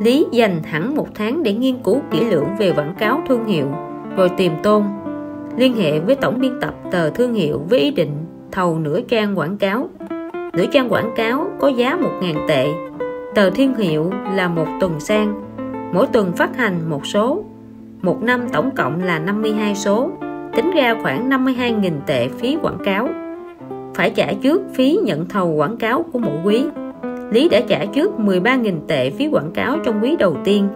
lý 0.00 0.26
dành 0.32 0.62
hẳn 0.62 0.96
một 0.96 1.08
tháng 1.14 1.42
để 1.42 1.52
nghiên 1.52 1.78
cứu 1.78 2.00
kỹ 2.10 2.20
lưỡng 2.20 2.48
về 2.58 2.72
quảng 2.72 2.94
cáo 2.98 3.20
thương 3.28 3.46
hiệu, 3.46 3.66
rồi 4.16 4.30
tìm 4.36 4.52
tôn, 4.62 4.82
liên 5.56 5.76
hệ 5.76 6.00
với 6.00 6.14
tổng 6.14 6.40
biên 6.40 6.60
tập 6.60 6.74
tờ 6.90 7.10
thương 7.10 7.34
hiệu 7.34 7.62
với 7.70 7.80
ý 7.80 7.90
định 7.90 8.10
thầu 8.52 8.78
nửa 8.78 9.00
trang 9.00 9.38
quảng 9.38 9.58
cáo. 9.58 9.88
Nửa 10.52 10.66
trang 10.72 10.92
quảng 10.92 11.10
cáo 11.16 11.46
có 11.58 11.68
giá 11.68 11.98
1.000 12.20 12.48
tệ. 12.48 12.72
Tờ 13.34 13.50
thương 13.50 13.74
hiệu 13.74 14.10
là 14.34 14.48
một 14.48 14.66
tuần 14.80 15.00
sang, 15.00 15.42
mỗi 15.94 16.06
tuần 16.06 16.32
phát 16.32 16.56
hành 16.56 16.90
một 16.90 17.06
số 17.06 17.44
một 18.04 18.22
năm 18.22 18.48
tổng 18.52 18.70
cộng 18.76 19.02
là 19.02 19.18
52 19.18 19.74
số, 19.74 20.10
tính 20.56 20.70
ra 20.70 20.96
khoảng 21.02 21.30
52.000 21.30 21.92
tệ 22.06 22.28
phí 22.28 22.56
quảng 22.62 22.78
cáo. 22.84 23.08
Phải 23.94 24.10
trả 24.10 24.32
trước 24.42 24.62
phí 24.74 24.98
nhận 25.04 25.28
thầu 25.28 25.48
quảng 25.48 25.76
cáo 25.76 26.04
của 26.12 26.18
mỗi 26.18 26.36
quý. 26.44 26.64
Lý 27.30 27.48
đã 27.48 27.60
trả 27.68 27.84
trước 27.84 28.12
13.000 28.18 28.72
tệ 28.88 29.10
phí 29.10 29.28
quảng 29.28 29.50
cáo 29.54 29.78
trong 29.84 30.00
quý 30.02 30.16
đầu 30.18 30.36
tiên. 30.44 30.68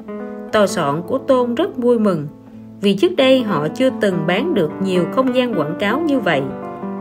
Tòa 0.53 0.67
soạn 0.67 1.03
của 1.07 1.19
Tôn 1.19 1.55
rất 1.55 1.77
vui 1.77 1.99
mừng, 1.99 2.27
vì 2.81 2.95
trước 2.95 3.17
đây 3.17 3.43
họ 3.43 3.69
chưa 3.69 3.91
từng 4.01 4.15
bán 4.27 4.55
được 4.55 4.71
nhiều 4.83 5.05
không 5.13 5.35
gian 5.35 5.55
quảng 5.55 5.77
cáo 5.79 6.01
như 6.01 6.21
vậy. 6.21 6.43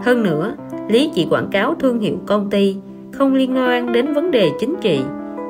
Hơn 0.04 0.24
nữa, 0.24 0.56
Lý 0.90 1.12
chỉ 1.14 1.28
quảng 1.30 1.48
cáo 1.52 1.76
thương 1.80 2.00
hiệu 2.00 2.18
công 2.26 2.50
ty, 2.50 2.76
không 3.12 3.34
liên 3.34 3.58
quan 3.58 3.92
đến 3.92 4.14
vấn 4.14 4.32
đề 4.32 4.50
chính 4.60 4.76
trị. 4.82 5.02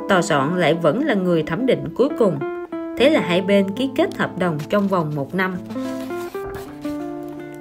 Tòa 0.10 0.22
soạn 0.22 0.57
lại 0.57 0.74
vẫn 0.74 1.05
là 1.05 1.13
người 1.13 1.43
thẩm 1.43 1.65
định 1.65 1.84
cuối 1.96 2.10
cùng 2.19 2.39
thế 2.97 3.09
là 3.09 3.19
hai 3.19 3.41
bên 3.41 3.69
ký 3.69 3.89
kết 3.95 4.17
hợp 4.17 4.39
đồng 4.39 4.57
trong 4.69 4.87
vòng 4.87 5.11
một 5.15 5.35
năm. 5.35 5.55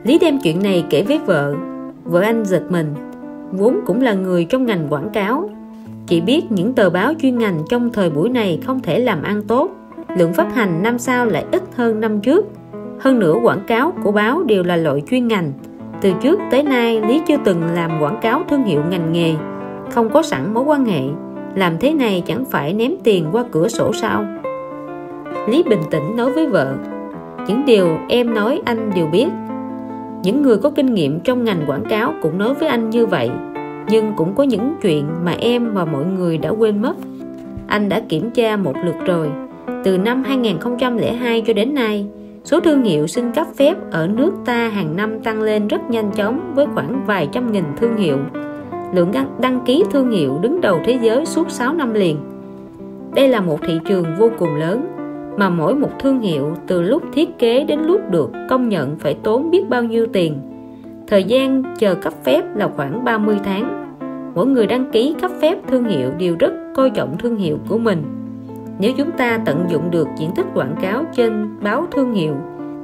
Lý 0.04 0.18
đem 0.18 0.38
chuyện 0.42 0.62
này 0.62 0.84
kể 0.90 1.02
với 1.02 1.18
vợ. 1.18 1.54
Vợ 2.04 2.20
anh 2.20 2.44
giật 2.44 2.62
mình. 2.70 2.94
Vốn 3.50 3.80
cũng 3.86 4.02
là 4.02 4.14
người 4.14 4.44
trong 4.44 4.66
ngành 4.66 4.86
quảng 4.88 5.10
cáo. 5.12 5.50
Chỉ 6.06 6.20
biết 6.20 6.52
những 6.52 6.72
tờ 6.72 6.90
báo 6.90 7.12
chuyên 7.22 7.38
ngành 7.38 7.62
trong 7.68 7.92
thời 7.92 8.10
buổi 8.10 8.28
này 8.28 8.60
không 8.66 8.80
thể 8.80 8.98
làm 8.98 9.22
ăn 9.22 9.42
tốt. 9.42 9.70
Lượng 10.16 10.32
phát 10.32 10.54
hành 10.54 10.82
năm 10.82 10.98
sau 10.98 11.26
lại 11.26 11.44
ít 11.52 11.62
hơn 11.74 12.00
năm 12.00 12.20
trước. 12.20 12.46
Hơn 13.00 13.18
nữa 13.18 13.34
quảng 13.42 13.64
cáo 13.66 13.92
của 14.04 14.12
báo 14.12 14.42
đều 14.42 14.62
là 14.62 14.76
loại 14.76 15.02
chuyên 15.10 15.28
ngành. 15.28 15.52
Từ 16.00 16.12
trước 16.22 16.40
tới 16.50 16.62
nay, 16.62 17.00
Lý 17.00 17.22
chưa 17.26 17.36
từng 17.44 17.62
làm 17.74 18.00
quảng 18.00 18.18
cáo 18.22 18.42
thương 18.50 18.64
hiệu 18.64 18.82
ngành 18.90 19.12
nghề. 19.12 19.34
Không 19.90 20.10
có 20.10 20.22
sẵn 20.22 20.54
mối 20.54 20.64
quan 20.64 20.84
hệ. 20.84 21.02
Làm 21.54 21.78
thế 21.80 21.92
này 21.92 22.22
chẳng 22.26 22.44
phải 22.44 22.72
ném 22.72 22.92
tiền 23.04 23.26
qua 23.32 23.44
cửa 23.52 23.68
sổ 23.68 23.92
sao? 23.92 24.24
Lý 25.48 25.62
bình 25.62 25.82
tĩnh 25.90 26.16
nói 26.16 26.32
với 26.32 26.46
vợ, 26.46 26.74
những 27.48 27.64
điều 27.66 27.88
em 28.08 28.34
nói 28.34 28.60
anh 28.64 28.90
đều 28.94 29.06
biết. 29.06 29.26
Những 30.22 30.42
người 30.42 30.56
có 30.56 30.70
kinh 30.70 30.94
nghiệm 30.94 31.20
trong 31.20 31.44
ngành 31.44 31.60
quảng 31.66 31.84
cáo 31.84 32.12
cũng 32.22 32.38
nói 32.38 32.54
với 32.54 32.68
anh 32.68 32.90
như 32.90 33.06
vậy, 33.06 33.30
nhưng 33.88 34.12
cũng 34.16 34.34
có 34.34 34.42
những 34.42 34.74
chuyện 34.82 35.04
mà 35.24 35.32
em 35.32 35.74
và 35.74 35.84
mọi 35.84 36.04
người 36.04 36.38
đã 36.38 36.50
quên 36.50 36.82
mất. 36.82 36.96
Anh 37.66 37.88
đã 37.88 38.00
kiểm 38.08 38.30
tra 38.30 38.56
một 38.56 38.74
lượt 38.84 38.96
rồi. 39.06 39.30
Từ 39.84 39.98
năm 39.98 40.24
2002 40.24 41.42
cho 41.46 41.52
đến 41.52 41.74
nay, 41.74 42.06
số 42.44 42.60
thương 42.60 42.82
hiệu 42.82 43.06
xin 43.06 43.32
cấp 43.32 43.46
phép 43.56 43.76
ở 43.90 44.06
nước 44.06 44.32
ta 44.44 44.68
hàng 44.68 44.96
năm 44.96 45.20
tăng 45.20 45.42
lên 45.42 45.68
rất 45.68 45.90
nhanh 45.90 46.10
chóng 46.10 46.52
với 46.54 46.66
khoảng 46.74 47.06
vài 47.06 47.28
trăm 47.32 47.52
nghìn 47.52 47.64
thương 47.76 47.96
hiệu. 47.96 48.18
Lượng 48.94 49.12
đăng 49.40 49.60
ký 49.66 49.84
thương 49.90 50.10
hiệu 50.10 50.38
đứng 50.42 50.60
đầu 50.60 50.80
thế 50.84 50.98
giới 51.02 51.26
suốt 51.26 51.50
6 51.50 51.72
năm 51.72 51.94
liền. 51.94 52.16
Đây 53.14 53.28
là 53.28 53.40
một 53.40 53.58
thị 53.62 53.78
trường 53.88 54.04
vô 54.18 54.30
cùng 54.38 54.54
lớn 54.54 54.86
mà 55.36 55.48
mỗi 55.48 55.74
một 55.74 55.90
thương 55.98 56.20
hiệu 56.20 56.54
từ 56.66 56.82
lúc 56.82 57.02
thiết 57.12 57.38
kế 57.38 57.64
đến 57.64 57.80
lúc 57.80 58.00
được 58.10 58.30
công 58.50 58.68
nhận 58.68 58.96
phải 58.98 59.14
tốn 59.22 59.50
biết 59.50 59.68
bao 59.68 59.82
nhiêu 59.82 60.06
tiền. 60.12 60.38
Thời 61.06 61.24
gian 61.24 61.62
chờ 61.78 61.94
cấp 61.94 62.12
phép 62.24 62.56
là 62.56 62.68
khoảng 62.76 63.04
30 63.04 63.38
tháng. 63.44 63.86
Mỗi 64.34 64.46
người 64.46 64.66
đăng 64.66 64.90
ký 64.90 65.14
cấp 65.20 65.30
phép 65.40 65.58
thương 65.68 65.84
hiệu 65.84 66.10
đều 66.18 66.36
rất 66.38 66.52
coi 66.74 66.90
trọng 66.90 67.16
thương 67.18 67.36
hiệu 67.36 67.58
của 67.68 67.78
mình. 67.78 68.02
Nếu 68.78 68.92
chúng 68.96 69.10
ta 69.12 69.40
tận 69.44 69.64
dụng 69.68 69.90
được 69.90 70.08
diện 70.18 70.30
tích 70.36 70.46
quảng 70.54 70.74
cáo 70.82 71.04
trên 71.16 71.48
báo 71.62 71.86
thương 71.90 72.12
hiệu, 72.12 72.34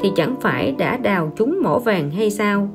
thì 0.01 0.13
chẳng 0.17 0.35
phải 0.41 0.73
đã 0.79 0.97
đào 0.97 1.33
trúng 1.37 1.59
mỏ 1.63 1.79
vàng 1.79 2.11
hay 2.11 2.31
sao? 2.31 2.69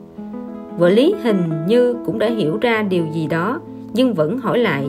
Vợ 0.77 0.89
lý 0.89 1.15
hình 1.23 1.41
như 1.67 1.95
cũng 2.05 2.19
đã 2.19 2.27
hiểu 2.27 2.57
ra 2.61 2.81
điều 2.81 3.05
gì 3.13 3.27
đó, 3.27 3.59
nhưng 3.93 4.13
vẫn 4.13 4.37
hỏi 4.37 4.59
lại. 4.59 4.85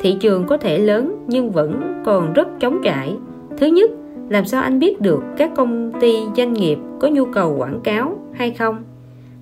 Thị 0.00 0.16
trường 0.20 0.44
có 0.44 0.56
thể 0.56 0.78
lớn 0.78 1.24
nhưng 1.26 1.50
vẫn 1.50 2.02
còn 2.04 2.32
rất 2.32 2.48
trống 2.60 2.80
trải. 2.84 3.16
Thứ 3.58 3.66
nhất 3.66 3.90
làm 4.28 4.44
sao 4.44 4.62
anh 4.62 4.78
biết 4.78 5.00
được 5.00 5.22
các 5.36 5.50
công 5.56 5.92
ty 6.00 6.14
doanh 6.36 6.52
nghiệp 6.52 6.78
có 7.00 7.08
nhu 7.08 7.24
cầu 7.24 7.56
quảng 7.56 7.80
cáo 7.84 8.18
hay 8.32 8.50
không? 8.50 8.84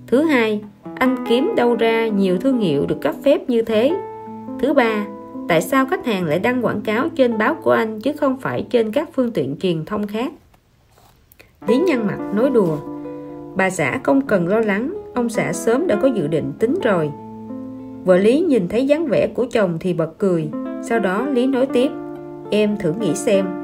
Thứ 0.06 0.22
hai, 0.22 0.60
anh 0.94 1.24
kiếm 1.28 1.52
đâu 1.56 1.76
ra 1.76 2.06
nhiều 2.08 2.38
thương 2.38 2.58
hiệu 2.58 2.86
được 2.86 3.00
cấp 3.00 3.14
phép 3.24 3.50
như 3.50 3.62
thế? 3.62 3.92
Thứ 4.60 4.74
ba, 4.74 5.06
tại 5.48 5.62
sao 5.62 5.86
khách 5.86 6.06
hàng 6.06 6.24
lại 6.24 6.38
đăng 6.38 6.64
quảng 6.64 6.80
cáo 6.80 7.08
trên 7.08 7.38
báo 7.38 7.54
của 7.54 7.70
anh 7.70 8.00
chứ 8.00 8.12
không 8.12 8.36
phải 8.40 8.66
trên 8.70 8.92
các 8.92 9.08
phương 9.12 9.30
tiện 9.30 9.56
truyền 9.60 9.84
thông 9.84 10.06
khác? 10.06 10.32
Lý 11.68 11.78
nhăn 11.78 12.06
mặt 12.06 12.18
nói 12.34 12.50
đùa, 12.50 12.76
bà 13.56 13.70
xã 13.70 14.00
không 14.02 14.20
cần 14.20 14.48
lo 14.48 14.60
lắng, 14.60 14.94
ông 15.14 15.28
xã 15.28 15.52
sớm 15.52 15.86
đã 15.86 15.98
có 16.02 16.08
dự 16.08 16.26
định 16.26 16.52
tính 16.58 16.74
rồi. 16.82 17.10
Vợ 18.04 18.16
lý 18.16 18.40
nhìn 18.40 18.68
thấy 18.68 18.86
dáng 18.86 19.06
vẻ 19.06 19.28
của 19.34 19.46
chồng 19.50 19.76
thì 19.80 19.92
bật 19.92 20.18
cười, 20.18 20.48
sau 20.82 20.98
đó 20.98 21.26
lý 21.26 21.46
nói 21.46 21.66
tiếp, 21.66 21.90
em 22.50 22.76
thử 22.76 22.92
nghĩ 23.00 23.14
xem 23.14 23.61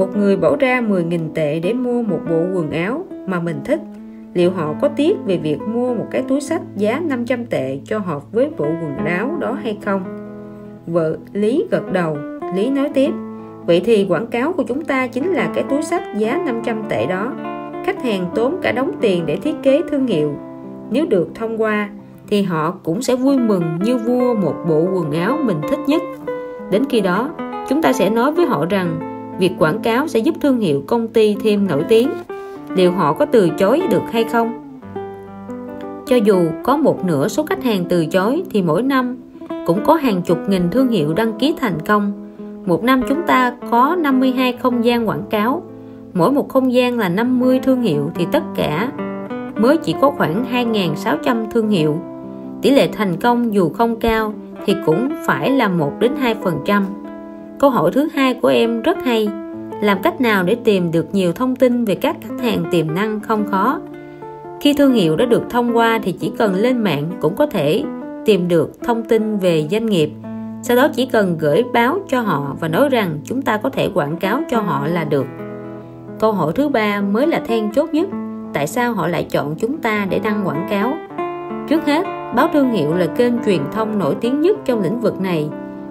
một 0.00 0.16
người 0.16 0.36
bỏ 0.36 0.56
ra 0.56 0.80
10.000 0.80 1.20
tệ 1.34 1.60
để 1.60 1.72
mua 1.72 2.02
một 2.02 2.20
bộ 2.30 2.42
quần 2.54 2.70
áo 2.70 3.04
mà 3.26 3.40
mình 3.40 3.60
thích. 3.64 3.80
Liệu 4.34 4.50
họ 4.50 4.74
có 4.80 4.88
tiếc 4.88 5.16
về 5.26 5.36
việc 5.36 5.58
mua 5.60 5.94
một 5.94 6.06
cái 6.10 6.22
túi 6.28 6.40
sách 6.40 6.62
giá 6.76 7.00
500 7.00 7.46
tệ 7.46 7.78
cho 7.84 7.98
hợp 7.98 8.32
với 8.32 8.50
bộ 8.58 8.64
quần 8.64 8.96
áo 8.96 9.36
đó 9.40 9.52
hay 9.52 9.78
không? 9.84 10.04
Vợ 10.86 11.16
Lý 11.32 11.64
gật 11.70 11.92
đầu. 11.92 12.16
Lý 12.54 12.70
nói 12.70 12.90
tiếp, 12.94 13.10
vậy 13.66 13.82
thì 13.84 14.06
quảng 14.08 14.26
cáo 14.26 14.52
của 14.52 14.62
chúng 14.62 14.84
ta 14.84 15.06
chính 15.06 15.32
là 15.32 15.50
cái 15.54 15.64
túi 15.70 15.82
sách 15.82 16.02
giá 16.16 16.42
500 16.46 16.82
tệ 16.88 17.06
đó. 17.06 17.32
Khách 17.86 18.02
hàng 18.02 18.26
tốn 18.34 18.56
cả 18.62 18.72
đống 18.72 18.90
tiền 19.00 19.26
để 19.26 19.36
thiết 19.36 19.54
kế 19.62 19.80
thương 19.90 20.06
hiệu. 20.06 20.34
Nếu 20.90 21.06
được 21.06 21.28
thông 21.34 21.62
qua, 21.62 21.90
thì 22.28 22.42
họ 22.42 22.70
cũng 22.70 23.02
sẽ 23.02 23.16
vui 23.16 23.38
mừng 23.38 23.62
như 23.82 23.96
vua 23.96 24.34
một 24.34 24.54
bộ 24.68 24.86
quần 24.94 25.12
áo 25.12 25.38
mình 25.44 25.60
thích 25.68 25.80
nhất. 25.86 26.02
Đến 26.70 26.84
khi 26.90 27.00
đó, 27.00 27.30
chúng 27.68 27.82
ta 27.82 27.92
sẽ 27.92 28.10
nói 28.10 28.32
với 28.32 28.46
họ 28.46 28.66
rằng 28.70 29.09
việc 29.40 29.52
quảng 29.58 29.78
cáo 29.78 30.08
sẽ 30.08 30.18
giúp 30.18 30.34
thương 30.40 30.60
hiệu 30.60 30.84
công 30.86 31.08
ty 31.08 31.36
thêm 31.42 31.66
nổi 31.66 31.84
tiếng. 31.88 32.08
Liệu 32.76 32.92
họ 32.92 33.12
có 33.12 33.24
từ 33.24 33.48
chối 33.58 33.82
được 33.90 34.02
hay 34.12 34.24
không? 34.24 34.52
Cho 36.06 36.16
dù 36.16 36.48
có 36.62 36.76
một 36.76 37.04
nửa 37.04 37.28
số 37.28 37.42
khách 37.42 37.64
hàng 37.64 37.84
từ 37.88 38.06
chối 38.06 38.42
thì 38.50 38.62
mỗi 38.62 38.82
năm 38.82 39.16
cũng 39.66 39.84
có 39.84 39.94
hàng 39.94 40.22
chục 40.22 40.38
nghìn 40.48 40.70
thương 40.70 40.88
hiệu 40.88 41.14
đăng 41.14 41.38
ký 41.38 41.54
thành 41.60 41.78
công. 41.86 42.12
Một 42.66 42.84
năm 42.84 43.02
chúng 43.08 43.22
ta 43.26 43.54
có 43.70 43.96
52 43.98 44.52
không 44.52 44.84
gian 44.84 45.08
quảng 45.08 45.24
cáo. 45.30 45.62
Mỗi 46.14 46.32
một 46.32 46.48
không 46.48 46.72
gian 46.72 46.98
là 46.98 47.08
50 47.08 47.60
thương 47.62 47.82
hiệu 47.82 48.10
thì 48.14 48.26
tất 48.32 48.42
cả 48.56 48.92
mới 49.56 49.76
chỉ 49.76 49.94
có 50.00 50.10
khoảng 50.10 50.44
2.600 50.52 51.50
thương 51.50 51.68
hiệu. 51.68 51.98
Tỷ 52.62 52.70
lệ 52.70 52.88
thành 52.92 53.16
công 53.16 53.54
dù 53.54 53.68
không 53.68 53.96
cao 53.96 54.34
thì 54.66 54.74
cũng 54.86 55.10
phải 55.26 55.50
là 55.50 55.68
1 55.68 55.92
đến 56.00 56.12
2 56.16 56.34
phần 56.34 56.54
trăm 56.64 56.84
câu 57.60 57.70
hỏi 57.70 57.90
thứ 57.92 58.08
hai 58.14 58.34
của 58.34 58.48
em 58.48 58.82
rất 58.82 58.98
hay. 59.04 59.28
Làm 59.80 60.02
cách 60.02 60.20
nào 60.20 60.42
để 60.42 60.54
tìm 60.54 60.92
được 60.92 61.14
nhiều 61.14 61.32
thông 61.32 61.56
tin 61.56 61.84
về 61.84 61.94
các 61.94 62.16
khách 62.22 62.40
hàng 62.42 62.64
tiềm 62.70 62.94
năng 62.94 63.20
không 63.20 63.46
khó? 63.50 63.80
Khi 64.60 64.74
thương 64.74 64.94
hiệu 64.94 65.16
đã 65.16 65.24
được 65.24 65.42
thông 65.50 65.76
qua 65.76 66.00
thì 66.02 66.12
chỉ 66.12 66.32
cần 66.38 66.54
lên 66.54 66.78
mạng 66.78 67.10
cũng 67.20 67.36
có 67.36 67.46
thể 67.46 67.84
tìm 68.24 68.48
được 68.48 68.80
thông 68.84 69.02
tin 69.02 69.38
về 69.38 69.68
doanh 69.70 69.86
nghiệp. 69.86 70.10
Sau 70.62 70.76
đó 70.76 70.88
chỉ 70.94 71.06
cần 71.06 71.36
gửi 71.38 71.64
báo 71.72 71.98
cho 72.08 72.20
họ 72.20 72.56
và 72.60 72.68
nói 72.68 72.88
rằng 72.88 73.18
chúng 73.24 73.42
ta 73.42 73.56
có 73.56 73.70
thể 73.70 73.88
quảng 73.94 74.16
cáo 74.16 74.40
cho 74.50 74.60
họ 74.60 74.86
là 74.86 75.04
được. 75.04 75.26
Câu 76.18 76.32
hỏi 76.32 76.52
thứ 76.54 76.68
ba 76.68 77.00
mới 77.00 77.26
là 77.26 77.40
then 77.46 77.72
chốt 77.72 77.94
nhất. 77.94 78.08
Tại 78.52 78.66
sao 78.66 78.92
họ 78.92 79.08
lại 79.08 79.26
chọn 79.30 79.54
chúng 79.58 79.76
ta 79.76 80.06
để 80.10 80.18
đăng 80.18 80.48
quảng 80.48 80.66
cáo? 80.70 80.94
Trước 81.68 81.86
hết, 81.86 82.04
báo 82.36 82.48
thương 82.52 82.70
hiệu 82.70 82.94
là 82.94 83.06
kênh 83.06 83.32
truyền 83.46 83.60
thông 83.72 83.98
nổi 83.98 84.16
tiếng 84.20 84.40
nhất 84.40 84.56
trong 84.64 84.82
lĩnh 84.82 85.00
vực 85.00 85.20
này 85.20 85.48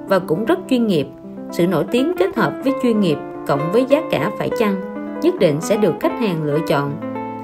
và 0.07 0.19
cũng 0.19 0.45
rất 0.45 0.59
chuyên 0.69 0.87
nghiệp 0.87 1.07
sự 1.51 1.67
nổi 1.67 1.85
tiếng 1.91 2.13
kết 2.17 2.35
hợp 2.35 2.53
với 2.63 2.73
chuyên 2.83 2.99
nghiệp 2.99 3.17
cộng 3.47 3.71
với 3.71 3.85
giá 3.85 4.01
cả 4.11 4.31
phải 4.37 4.49
chăng? 4.59 4.75
Nhất 5.21 5.35
định 5.39 5.61
sẽ 5.61 5.77
được 5.77 5.93
khách 5.99 6.19
hàng 6.19 6.43
lựa 6.43 6.59
chọn. 6.67 6.91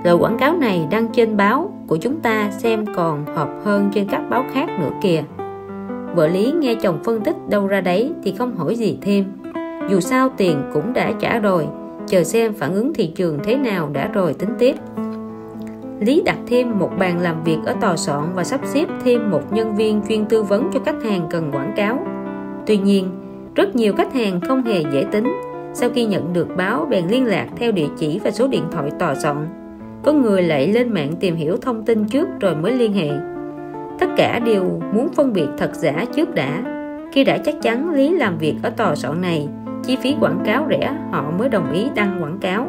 Lời 0.04 0.16
quảng 0.16 0.38
cáo 0.38 0.58
này 0.58 0.88
đăng 0.92 1.08
trên 1.08 1.38
báo 1.38 1.72
của 1.88 1.98
chúng 1.98 2.22
ta 2.22 2.52
xem 2.52 2.86
còn 2.96 3.26
hợp 3.36 3.50
hơn 3.64 3.92
trên 3.94 4.08
các 4.08 4.22
báo 4.30 4.46
khác 4.54 4.70
nữa 4.80 4.92
kìa. 5.02 5.24
Vợ 6.16 6.28
lý 6.28 6.54
nghe 6.60 6.76
chồng 6.76 7.00
phân 7.04 7.22
tích 7.22 7.36
đâu 7.50 7.68
ra 7.68 7.82
đấy 7.82 8.14
thì 8.24 8.36
không 8.38 8.56
hỏi 8.56 8.76
gì 8.76 8.98
thêm. 9.02 9.26
Dù 9.90 10.00
sao 10.00 10.30
tiền 10.38 10.62
cũng 10.74 10.94
đã 10.94 11.12
trả 11.20 11.40
rồi 11.40 11.68
chờ 12.08 12.24
xem 12.24 12.54
phản 12.54 12.74
ứng 12.74 12.94
thị 12.94 13.08
trường 13.08 13.40
thế 13.44 13.58
nào 13.58 13.90
đã 13.94 14.08
rồi 14.14 14.34
tính 14.34 14.50
tiếp. 14.60 14.76
Lý 16.00 16.22
đặt 16.26 16.38
thêm 16.48 16.80
một 16.80 16.92
bàn 17.00 17.20
làm 17.20 17.44
việc 17.44 17.58
ở 17.66 17.76
tòa 17.82 17.98
soạn 17.98 18.24
và 18.36 18.44
sắp 18.44 18.60
xếp 18.64 18.86
thêm 19.04 19.32
một 19.32 19.54
nhân 19.54 19.76
viên 19.76 20.02
chuyên 20.10 20.26
tư 20.26 20.44
vấn 20.44 20.70
cho 20.74 20.80
khách 20.86 21.04
hàng 21.04 21.28
cần 21.30 21.52
quảng 21.52 21.74
cáo. 21.76 22.08
Tuy 22.66 22.78
nhiên, 22.78 23.10
rất 23.56 23.76
nhiều 23.76 23.94
khách 23.94 24.14
hàng 24.14 24.40
không 24.42 24.64
hề 24.64 24.84
dễ 24.92 25.06
tính. 25.12 25.34
Sau 25.74 25.90
khi 25.90 26.06
nhận 26.06 26.34
được 26.34 26.48
báo 26.58 26.88
bèn 26.90 27.08
liên 27.08 27.26
lạc 27.26 27.48
theo 27.58 27.72
địa 27.72 27.88
chỉ 27.98 28.20
và 28.24 28.32
số 28.32 28.48
điện 28.48 28.64
thoại 28.72 28.92
tòa 29.00 29.16
soạn. 29.16 29.48
Có 30.04 30.14
người 30.14 30.44
lại 30.44 30.68
lên 30.68 30.94
mạng 30.94 31.12
tìm 31.20 31.36
hiểu 31.36 31.58
thông 31.58 31.86
tin 31.86 32.06
trước 32.06 32.28
rồi 32.40 32.56
mới 32.56 32.72
liên 32.72 32.94
hệ. 32.94 33.10
Tất 34.00 34.08
cả 34.18 34.40
đều 34.40 34.64
muốn 34.94 35.08
phân 35.16 35.34
biệt 35.34 35.48
thật 35.58 35.72
giả 35.74 36.06
trước 36.16 36.36
đã. 36.36 36.64
Khi 37.12 37.24
đã 37.24 37.38
chắc 37.38 37.56
chắn 37.62 37.94
Lý 37.94 38.10
làm 38.10 38.38
việc 38.38 38.56
ở 38.64 38.70
tòa 38.70 38.96
soạn 38.96 39.22
này, 39.22 39.48
chi 39.84 39.98
phí 40.04 40.16
quảng 40.20 40.40
cáo 40.46 40.68
rẻ 40.70 40.98
họ 41.12 41.32
mới 41.40 41.50
đồng 41.50 41.72
ý 41.72 41.88
đăng 41.96 42.24
quảng 42.24 42.38
cáo. 42.42 42.68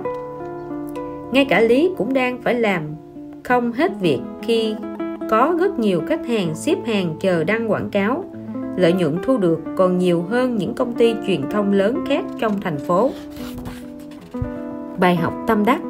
Ngay 1.33 1.45
cả 1.45 1.61
Lý 1.61 1.91
cũng 1.97 2.15
đang 2.15 2.43
phải 2.43 2.55
làm 2.55 2.83
không 3.45 3.73
hết 3.73 3.93
việc 4.01 4.21
khi 4.43 4.75
có 5.31 5.57
rất 5.61 5.79
nhiều 5.79 6.03
khách 6.09 6.27
hàng 6.27 6.55
xếp 6.55 6.77
hàng 6.87 7.17
chờ 7.21 7.45
đăng 7.45 7.71
quảng 7.71 7.91
cáo 7.91 8.25
lợi 8.77 8.93
nhuận 8.93 9.17
thu 9.23 9.37
được 9.37 9.61
còn 9.77 9.99
nhiều 9.99 10.23
hơn 10.23 10.57
những 10.57 10.75
công 10.75 10.95
ty 10.95 11.15
truyền 11.27 11.41
thông 11.51 11.73
lớn 11.73 12.05
khác 12.09 12.25
trong 12.39 12.61
thành 12.61 12.79
phố. 12.79 13.11
Bài 14.99 15.17
học 15.17 15.35
tâm 15.47 15.65
đắc. 15.65 15.81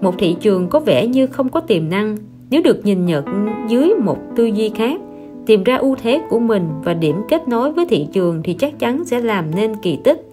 Một 0.00 0.14
thị 0.18 0.36
trường 0.40 0.68
có 0.68 0.80
vẻ 0.80 1.06
như 1.06 1.26
không 1.26 1.48
có 1.48 1.60
tiềm 1.60 1.90
năng. 1.90 2.16
Nếu 2.50 2.62
được 2.62 2.84
nhìn 2.84 3.06
nhận 3.06 3.24
dưới 3.68 3.94
một 3.94 4.18
tư 4.36 4.44
duy 4.44 4.68
khác, 4.68 5.00
tìm 5.46 5.64
ra 5.64 5.76
ưu 5.76 5.96
thế 6.02 6.20
của 6.30 6.38
mình 6.38 6.68
và 6.84 6.94
điểm 6.94 7.16
kết 7.28 7.48
nối 7.48 7.72
với 7.72 7.86
thị 7.86 8.06
trường 8.12 8.42
thì 8.44 8.54
chắc 8.54 8.78
chắn 8.78 9.04
sẽ 9.04 9.20
làm 9.20 9.44
nên 9.56 9.76
kỳ 9.82 9.98
tích. 10.04 10.28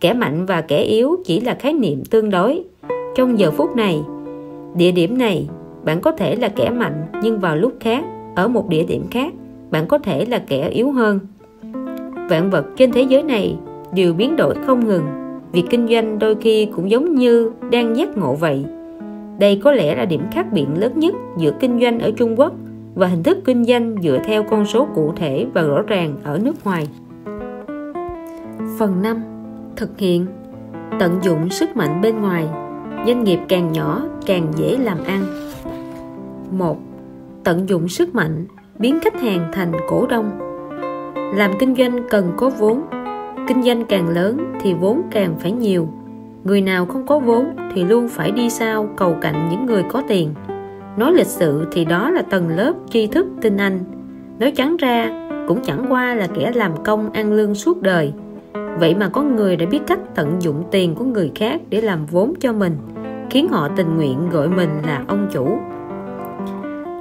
Kẻ 0.00 0.12
mạnh 0.12 0.46
và 0.46 0.60
kẻ 0.60 0.82
yếu 0.82 1.16
chỉ 1.24 1.40
là 1.40 1.54
khái 1.54 1.72
niệm 1.72 2.02
tương 2.10 2.30
đối. 2.30 2.62
Trong 3.16 3.38
giờ 3.38 3.50
phút 3.50 3.76
này, 3.76 4.02
địa 4.74 4.92
điểm 4.92 5.18
này, 5.18 5.48
bạn 5.84 6.00
có 6.00 6.12
thể 6.12 6.36
là 6.36 6.48
kẻ 6.48 6.70
mạnh 6.70 7.06
nhưng 7.22 7.40
vào 7.40 7.56
lúc 7.56 7.72
khác, 7.80 8.04
ở 8.36 8.48
một 8.48 8.68
địa 8.68 8.84
điểm 8.84 9.04
khác 9.10 9.34
bạn 9.72 9.86
có 9.86 9.98
thể 9.98 10.24
là 10.24 10.38
kẻ 10.38 10.68
yếu 10.68 10.92
hơn. 10.92 11.18
Vạn 12.30 12.50
vật 12.50 12.64
trên 12.76 12.92
thế 12.92 13.02
giới 13.02 13.22
này 13.22 13.56
đều 13.94 14.14
biến 14.14 14.36
đổi 14.36 14.54
không 14.66 14.86
ngừng. 14.86 15.04
Việc 15.52 15.64
kinh 15.70 15.88
doanh 15.88 16.18
đôi 16.18 16.34
khi 16.34 16.68
cũng 16.76 16.90
giống 16.90 17.14
như 17.14 17.50
đang 17.70 17.96
giác 17.96 18.16
ngộ 18.16 18.34
vậy. 18.34 18.64
Đây 19.38 19.60
có 19.64 19.72
lẽ 19.72 19.94
là 19.94 20.04
điểm 20.04 20.22
khác 20.32 20.46
biệt 20.52 20.66
lớn 20.76 20.92
nhất 20.96 21.14
giữa 21.38 21.52
kinh 21.60 21.80
doanh 21.80 22.00
ở 22.00 22.10
Trung 22.16 22.40
Quốc 22.40 22.52
và 22.94 23.06
hình 23.06 23.22
thức 23.22 23.38
kinh 23.44 23.64
doanh 23.64 23.96
dựa 24.02 24.18
theo 24.24 24.42
con 24.42 24.66
số 24.66 24.88
cụ 24.94 25.12
thể 25.16 25.46
và 25.54 25.62
rõ 25.62 25.82
ràng 25.82 26.16
ở 26.24 26.40
nước 26.44 26.64
ngoài. 26.64 26.88
Phần 28.78 29.02
5. 29.02 29.22
Thực 29.76 29.98
hiện. 29.98 30.26
Tận 30.98 31.18
dụng 31.22 31.50
sức 31.50 31.76
mạnh 31.76 32.00
bên 32.02 32.20
ngoài. 32.20 32.48
Doanh 33.06 33.24
nghiệp 33.24 33.38
càng 33.48 33.72
nhỏ 33.72 34.02
càng 34.26 34.52
dễ 34.56 34.76
làm 34.78 34.98
ăn. 35.06 35.22
Một 36.58 36.76
Tận 37.44 37.68
dụng 37.68 37.88
sức 37.88 38.14
mạnh, 38.14 38.46
biến 38.82 38.98
khách 39.00 39.20
hàng 39.20 39.50
thành 39.52 39.72
cổ 39.88 40.06
đông. 40.06 40.30
Làm 41.34 41.50
kinh 41.58 41.74
doanh 41.74 41.98
cần 42.10 42.32
có 42.36 42.50
vốn. 42.58 42.82
Kinh 43.48 43.62
doanh 43.62 43.84
càng 43.84 44.08
lớn 44.08 44.52
thì 44.60 44.74
vốn 44.74 45.02
càng 45.10 45.34
phải 45.40 45.52
nhiều. 45.52 45.88
Người 46.44 46.60
nào 46.60 46.86
không 46.86 47.06
có 47.06 47.18
vốn 47.18 47.56
thì 47.74 47.84
luôn 47.84 48.08
phải 48.08 48.30
đi 48.30 48.50
sau 48.50 48.88
cầu 48.96 49.16
cạnh 49.20 49.48
những 49.50 49.66
người 49.66 49.82
có 49.88 50.02
tiền. 50.08 50.34
Nói 50.96 51.12
lịch 51.12 51.26
sự 51.26 51.66
thì 51.72 51.84
đó 51.84 52.10
là 52.10 52.22
tầng 52.22 52.48
lớp 52.48 52.72
tri 52.90 53.06
thức 53.06 53.26
tinh 53.40 53.56
anh. 53.56 53.78
Nói 54.38 54.52
trắng 54.56 54.76
ra 54.76 55.28
cũng 55.48 55.60
chẳng 55.64 55.86
qua 55.88 56.14
là 56.14 56.26
kẻ 56.26 56.52
làm 56.54 56.72
công 56.84 57.12
ăn 57.12 57.32
lương 57.32 57.54
suốt 57.54 57.82
đời. 57.82 58.12
Vậy 58.78 58.94
mà 58.94 59.08
có 59.08 59.22
người 59.22 59.56
đã 59.56 59.66
biết 59.66 59.80
cách 59.86 60.00
tận 60.14 60.36
dụng 60.42 60.62
tiền 60.70 60.94
của 60.94 61.04
người 61.04 61.32
khác 61.34 61.60
để 61.68 61.80
làm 61.80 62.06
vốn 62.06 62.34
cho 62.40 62.52
mình, 62.52 62.76
khiến 63.30 63.48
họ 63.48 63.68
tình 63.76 63.96
nguyện 63.96 64.30
gọi 64.30 64.48
mình 64.48 64.70
là 64.86 65.04
ông 65.08 65.28
chủ 65.32 65.58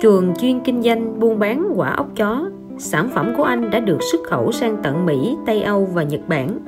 Trường 0.01 0.34
chuyên 0.36 0.60
kinh 0.60 0.81
doanh 0.81 1.20
buôn 1.20 1.39
bán 1.39 1.74
quả 1.75 1.89
ốc 1.89 2.08
chó 2.15 2.50
sản 2.77 3.10
phẩm 3.10 3.34
của 3.38 3.43
anh 3.43 3.70
đã 3.70 3.79
được 3.79 3.98
xuất 4.12 4.24
khẩu 4.24 4.51
sang 4.51 4.77
tận 4.84 5.05
Mỹ, 5.05 5.38
Tây 5.46 5.62
Âu 5.62 5.86
và 5.93 6.03
Nhật 6.03 6.22
Bản. 6.27 6.60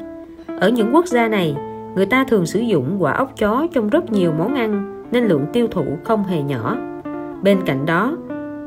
Ở 0.59 0.69
những 0.69 0.95
quốc 0.95 1.07
gia 1.07 1.27
này, 1.27 1.55
người 1.95 2.05
ta 2.05 2.23
thường 2.23 2.45
sử 2.45 2.59
dụng 2.59 2.95
quả 2.99 3.13
ốc 3.13 3.33
chó 3.37 3.67
trong 3.73 3.89
rất 3.89 4.11
nhiều 4.11 4.31
món 4.37 4.53
ăn 4.53 5.03
nên 5.11 5.23
lượng 5.23 5.45
tiêu 5.53 5.67
thụ 5.71 5.83
không 6.03 6.23
hề 6.23 6.41
nhỏ. 6.41 6.77
Bên 7.43 7.61
cạnh 7.65 7.85
đó, 7.85 8.17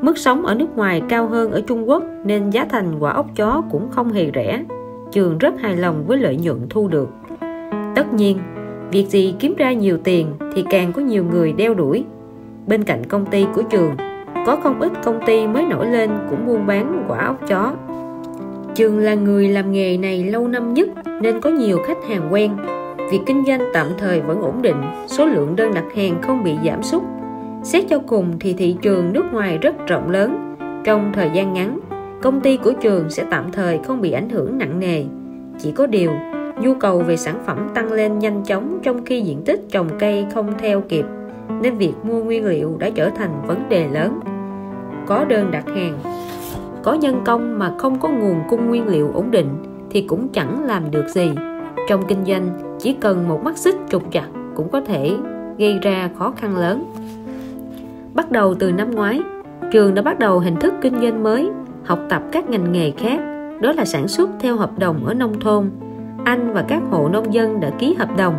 Mức 0.02 0.18
sống 0.18 0.46
ở 0.46 0.54
nước 0.54 0.76
ngoài 0.76 1.02
cao 1.08 1.28
hơn 1.28 1.50
ở 1.50 1.60
Trung 1.60 1.88
Quốc 1.88 2.02
nên 2.24 2.50
giá 2.50 2.64
thành 2.64 2.98
quả 2.98 3.12
ốc 3.12 3.26
chó 3.36 3.62
cũng 3.70 3.88
không 3.90 4.12
hề 4.12 4.30
rẻ. 4.34 4.64
Trường 5.12 5.38
rất 5.38 5.60
hài 5.60 5.76
lòng 5.76 6.04
với 6.06 6.18
lợi 6.18 6.36
nhuận 6.36 6.58
thu 6.70 6.88
được. 6.88 7.08
Tất 7.94 8.14
nhiên, 8.14 8.38
việc 8.90 9.08
gì 9.08 9.34
kiếm 9.38 9.54
ra 9.58 9.72
nhiều 9.72 9.98
tiền 10.04 10.26
thì 10.54 10.64
càng 10.70 10.92
có 10.92 11.02
nhiều 11.02 11.24
người 11.24 11.52
đeo 11.52 11.74
đuổi. 11.74 12.04
Bên 12.66 12.84
cạnh 12.84 13.04
công 13.08 13.26
ty 13.26 13.46
của 13.54 13.62
trường, 13.62 13.96
có 14.46 14.56
không 14.56 14.80
ít 14.80 14.92
công 15.04 15.20
ty 15.26 15.46
mới 15.46 15.62
nổi 15.62 15.86
lên 15.86 16.10
cũng 16.30 16.46
buôn 16.46 16.66
bán 16.66 17.04
quả 17.08 17.26
ốc 17.26 17.48
chó. 17.48 17.74
Trường 18.74 18.98
là 18.98 19.14
người 19.14 19.48
làm 19.48 19.72
nghề 19.72 19.96
này 19.96 20.24
lâu 20.24 20.48
năm 20.48 20.74
nhất 20.74 20.88
nên 21.20 21.40
có 21.40 21.50
nhiều 21.50 21.78
khách 21.86 22.08
hàng 22.08 22.28
quen. 22.32 22.56
Việc 23.10 23.20
kinh 23.26 23.44
doanh 23.46 23.60
tạm 23.74 23.86
thời 23.98 24.20
vẫn 24.20 24.40
ổn 24.40 24.62
định, 24.62 24.82
số 25.06 25.26
lượng 25.26 25.56
đơn 25.56 25.74
đặt 25.74 25.84
hàng 25.96 26.22
không 26.22 26.44
bị 26.44 26.54
giảm 26.64 26.82
sút 26.82 27.02
Xét 27.66 27.84
cho 27.88 27.98
cùng 27.98 28.36
thì 28.40 28.52
thị 28.52 28.76
trường 28.82 29.12
nước 29.12 29.24
ngoài 29.32 29.58
rất 29.58 29.86
rộng 29.86 30.10
lớn. 30.10 30.56
Trong 30.84 31.12
thời 31.14 31.30
gian 31.34 31.52
ngắn, 31.52 31.78
công 32.22 32.40
ty 32.40 32.56
của 32.56 32.72
trường 32.72 33.10
sẽ 33.10 33.24
tạm 33.30 33.52
thời 33.52 33.80
không 33.86 34.00
bị 34.00 34.12
ảnh 34.12 34.30
hưởng 34.30 34.58
nặng 34.58 34.80
nề. 34.80 35.04
Chỉ 35.58 35.72
có 35.72 35.86
điều, 35.86 36.12
nhu 36.60 36.74
cầu 36.74 36.98
về 36.98 37.16
sản 37.16 37.42
phẩm 37.46 37.68
tăng 37.74 37.92
lên 37.92 38.18
nhanh 38.18 38.44
chóng 38.44 38.78
trong 38.82 39.04
khi 39.04 39.20
diện 39.20 39.42
tích 39.44 39.60
trồng 39.70 39.88
cây 39.98 40.26
không 40.34 40.52
theo 40.58 40.80
kịp, 40.80 41.04
nên 41.62 41.76
việc 41.76 41.94
mua 42.02 42.22
nguyên 42.22 42.46
liệu 42.46 42.76
đã 42.78 42.90
trở 42.90 43.10
thành 43.10 43.42
vấn 43.46 43.68
đề 43.68 43.88
lớn. 43.88 44.20
Có 45.06 45.24
đơn 45.24 45.50
đặt 45.50 45.64
hàng, 45.66 45.98
có 46.82 46.94
nhân 46.94 47.20
công 47.24 47.58
mà 47.58 47.72
không 47.78 47.98
có 48.00 48.08
nguồn 48.08 48.40
cung 48.48 48.66
nguyên 48.66 48.86
liệu 48.86 49.10
ổn 49.14 49.30
định 49.30 49.48
thì 49.90 50.02
cũng 50.02 50.28
chẳng 50.28 50.64
làm 50.64 50.90
được 50.90 51.08
gì. 51.08 51.30
Trong 51.88 52.02
kinh 52.08 52.24
doanh, 52.24 52.48
chỉ 52.78 52.92
cần 52.92 53.28
một 53.28 53.40
mắt 53.44 53.58
xích 53.58 53.76
trục 53.88 54.12
chặt 54.12 54.26
cũng 54.54 54.68
có 54.68 54.80
thể 54.80 55.16
gây 55.58 55.78
ra 55.82 56.10
khó 56.18 56.32
khăn 56.36 56.56
lớn. 56.56 56.84
Bắt 58.14 58.30
đầu 58.30 58.54
từ 58.54 58.72
năm 58.72 58.90
ngoái, 58.90 59.20
trường 59.72 59.94
đã 59.94 60.02
bắt 60.02 60.18
đầu 60.18 60.38
hình 60.38 60.56
thức 60.56 60.74
kinh 60.82 61.00
doanh 61.00 61.22
mới, 61.22 61.50
học 61.84 61.98
tập 62.08 62.22
các 62.32 62.50
ngành 62.50 62.72
nghề 62.72 62.90
khác, 62.90 63.20
đó 63.60 63.72
là 63.72 63.84
sản 63.84 64.08
xuất 64.08 64.30
theo 64.40 64.56
hợp 64.56 64.78
đồng 64.78 65.06
ở 65.06 65.14
nông 65.14 65.40
thôn. 65.40 65.70
Anh 66.24 66.52
và 66.52 66.64
các 66.68 66.82
hộ 66.90 67.08
nông 67.08 67.34
dân 67.34 67.60
đã 67.60 67.70
ký 67.70 67.94
hợp 67.94 68.16
đồng, 68.16 68.34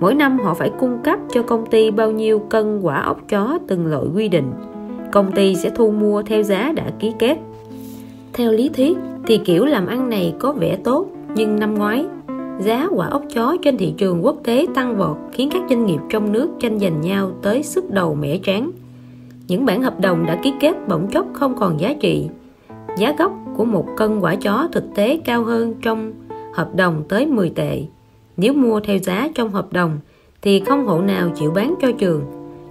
mỗi 0.00 0.14
năm 0.14 0.38
họ 0.38 0.54
phải 0.54 0.70
cung 0.78 0.98
cấp 1.04 1.18
cho 1.32 1.42
công 1.42 1.66
ty 1.66 1.90
bao 1.90 2.10
nhiêu 2.10 2.38
cân 2.38 2.80
quả 2.80 3.00
ốc 3.00 3.20
chó 3.28 3.58
từng 3.68 3.86
loại 3.86 4.04
quy 4.14 4.28
định. 4.28 4.52
Công 5.12 5.32
ty 5.32 5.54
sẽ 5.54 5.70
thu 5.70 5.90
mua 5.90 6.22
theo 6.22 6.42
giá 6.42 6.72
đã 6.76 6.84
ký 6.98 7.12
kết. 7.18 7.38
Theo 8.32 8.52
lý 8.52 8.68
thuyết 8.68 8.98
thì 9.26 9.38
kiểu 9.38 9.64
làm 9.64 9.86
ăn 9.86 10.08
này 10.08 10.34
có 10.38 10.52
vẻ 10.52 10.76
tốt, 10.84 11.06
nhưng 11.34 11.60
năm 11.60 11.74
ngoái 11.74 12.06
giá 12.58 12.88
quả 12.90 13.06
ốc 13.06 13.22
chó 13.34 13.56
trên 13.62 13.76
thị 13.76 13.94
trường 13.96 14.24
quốc 14.24 14.36
tế 14.44 14.66
tăng 14.74 14.96
vọt 14.96 15.16
khiến 15.32 15.48
các 15.52 15.62
doanh 15.70 15.86
nghiệp 15.86 16.00
trong 16.10 16.32
nước 16.32 16.50
tranh 16.60 16.78
giành 16.78 17.00
nhau 17.00 17.30
tới 17.42 17.62
sức 17.62 17.90
đầu 17.90 18.14
mẻ 18.14 18.38
tráng 18.42 18.70
những 19.48 19.66
bản 19.66 19.82
hợp 19.82 20.00
đồng 20.00 20.26
đã 20.26 20.40
ký 20.42 20.52
kết 20.60 20.88
bỗng 20.88 21.08
chốc 21.08 21.26
không 21.32 21.56
còn 21.58 21.80
giá 21.80 21.94
trị 22.00 22.28
giá 22.98 23.14
gốc 23.18 23.32
của 23.56 23.64
một 23.64 23.86
cân 23.96 24.20
quả 24.20 24.34
chó 24.34 24.68
thực 24.72 24.84
tế 24.94 25.20
cao 25.24 25.44
hơn 25.44 25.74
trong 25.82 26.12
hợp 26.54 26.74
đồng 26.74 27.02
tới 27.08 27.26
10 27.26 27.50
tệ 27.50 27.82
nếu 28.38 28.52
mua 28.52 28.80
theo 28.80 28.98
giá 28.98 29.28
trong 29.34 29.50
hợp 29.50 29.72
đồng, 29.72 29.98
thì 30.42 30.60
không 30.60 30.86
hộ 30.86 31.00
nào 31.00 31.30
chịu 31.36 31.50
bán 31.50 31.74
cho 31.80 31.92
trường. 31.98 32.22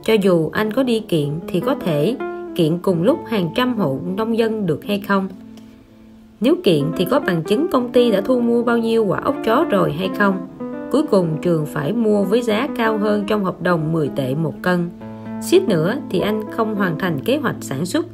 Cho 0.03 0.13
dù 0.13 0.49
anh 0.53 0.73
có 0.73 0.83
đi 0.83 0.99
kiện 0.99 1.29
thì 1.47 1.59
có 1.59 1.75
thể 1.75 2.15
kiện 2.55 2.77
cùng 2.77 3.03
lúc 3.03 3.19
hàng 3.27 3.49
trăm 3.55 3.77
hộ 3.77 3.99
nông 4.17 4.37
dân 4.37 4.65
được 4.65 4.85
hay 4.85 4.99
không. 4.99 5.27
Nếu 6.41 6.55
kiện 6.63 6.83
thì 6.97 7.05
có 7.05 7.19
bằng 7.19 7.43
chứng 7.43 7.67
công 7.71 7.91
ty 7.91 8.11
đã 8.11 8.21
thu 8.21 8.39
mua 8.39 8.63
bao 8.63 8.77
nhiêu 8.77 9.05
quả 9.05 9.19
ốc 9.19 9.35
chó 9.45 9.65
rồi 9.69 9.91
hay 9.91 10.09
không. 10.17 10.47
Cuối 10.91 11.03
cùng 11.03 11.37
trường 11.41 11.65
phải 11.65 11.93
mua 11.93 12.23
với 12.23 12.41
giá 12.41 12.67
cao 12.77 12.97
hơn 12.97 13.23
trong 13.27 13.43
hợp 13.43 13.61
đồng 13.61 13.93
10 13.93 14.09
tệ 14.15 14.35
một 14.35 14.53
cân. 14.61 14.89
Suýt 15.41 15.67
nữa 15.67 15.95
thì 16.09 16.19
anh 16.19 16.41
không 16.51 16.75
hoàn 16.75 16.99
thành 16.99 17.19
kế 17.25 17.37
hoạch 17.37 17.55
sản 17.61 17.85
xuất 17.85 18.05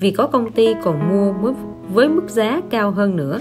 vì 0.00 0.10
có 0.10 0.26
công 0.26 0.52
ty 0.52 0.74
còn 0.82 1.08
mua 1.08 1.52
với 1.92 2.08
mức 2.08 2.28
giá 2.28 2.60
cao 2.70 2.90
hơn 2.90 3.16
nữa 3.16 3.40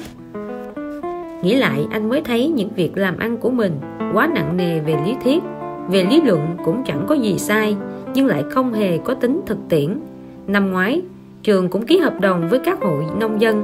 nghĩ 1.43 1.55
lại, 1.55 1.87
anh 1.91 2.09
mới 2.09 2.21
thấy 2.21 2.47
những 2.47 2.69
việc 2.75 2.97
làm 2.97 3.17
ăn 3.17 3.37
của 3.37 3.49
mình 3.49 3.71
quá 4.13 4.29
nặng 4.35 4.57
nề 4.57 4.79
về 4.79 4.95
lý 5.05 5.15
thuyết, 5.23 5.43
về 5.89 6.03
lý 6.09 6.21
luận 6.21 6.39
cũng 6.65 6.83
chẳng 6.85 7.05
có 7.07 7.15
gì 7.15 7.37
sai, 7.37 7.75
nhưng 8.13 8.27
lại 8.27 8.43
không 8.49 8.73
hề 8.73 8.97
có 8.97 9.13
tính 9.13 9.41
thực 9.45 9.57
tiễn. 9.69 9.99
Năm 10.47 10.71
ngoái, 10.71 11.01
trường 11.43 11.69
cũng 11.69 11.85
ký 11.85 11.97
hợp 11.97 12.21
đồng 12.21 12.47
với 12.49 12.59
các 12.59 12.81
hội 12.81 13.03
nông 13.19 13.41
dân, 13.41 13.63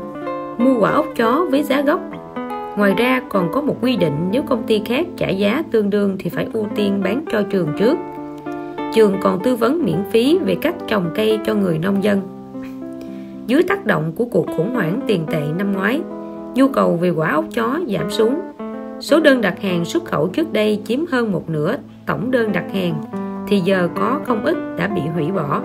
mua 0.57 0.79
quả 0.79 0.91
ốc 0.91 1.05
chó 1.15 1.45
với 1.51 1.63
giá 1.63 1.81
gốc. 1.81 2.01
Ngoài 2.77 2.93
ra 2.97 3.21
còn 3.29 3.51
có 3.51 3.61
một 3.61 3.75
quy 3.81 3.97
định 3.97 4.29
nếu 4.31 4.41
công 4.41 4.63
ty 4.63 4.81
khác 4.85 5.07
trả 5.17 5.29
giá 5.29 5.63
tương 5.71 5.89
đương 5.89 6.15
thì 6.19 6.29
phải 6.29 6.47
ưu 6.53 6.65
tiên 6.75 7.01
bán 7.03 7.23
cho 7.31 7.41
trường 7.41 7.67
trước. 7.79 7.97
Trường 8.93 9.17
còn 9.21 9.39
tư 9.43 9.55
vấn 9.55 9.83
miễn 9.85 9.99
phí 10.11 10.39
về 10.45 10.55
cách 10.55 10.75
trồng 10.87 11.09
cây 11.15 11.39
cho 11.45 11.55
người 11.55 11.77
nông 11.79 12.03
dân. 12.03 12.21
Dưới 13.47 13.63
tác 13.63 13.85
động 13.85 14.11
của 14.15 14.25
cuộc 14.25 14.45
khủng 14.57 14.73
hoảng 14.73 14.99
tiền 15.07 15.25
tệ 15.31 15.41
năm 15.57 15.73
ngoái 15.73 16.01
nhu 16.55 16.67
cầu 16.67 16.97
về 16.97 17.09
quả 17.09 17.31
ốc 17.31 17.45
chó 17.53 17.79
giảm 17.87 18.11
xuống. 18.11 18.35
Số 18.99 19.19
đơn 19.19 19.41
đặt 19.41 19.61
hàng 19.61 19.85
xuất 19.85 20.05
khẩu 20.05 20.27
trước 20.27 20.53
đây 20.53 20.81
chiếm 20.85 20.99
hơn 21.11 21.31
một 21.31 21.49
nửa 21.49 21.75
tổng 22.05 22.31
đơn 22.31 22.51
đặt 22.51 22.65
hàng 22.73 23.03
thì 23.47 23.59
giờ 23.59 23.89
có 23.95 24.19
không 24.25 24.45
ít 24.45 24.57
đã 24.77 24.87
bị 24.87 25.01
hủy 25.01 25.31
bỏ. 25.31 25.61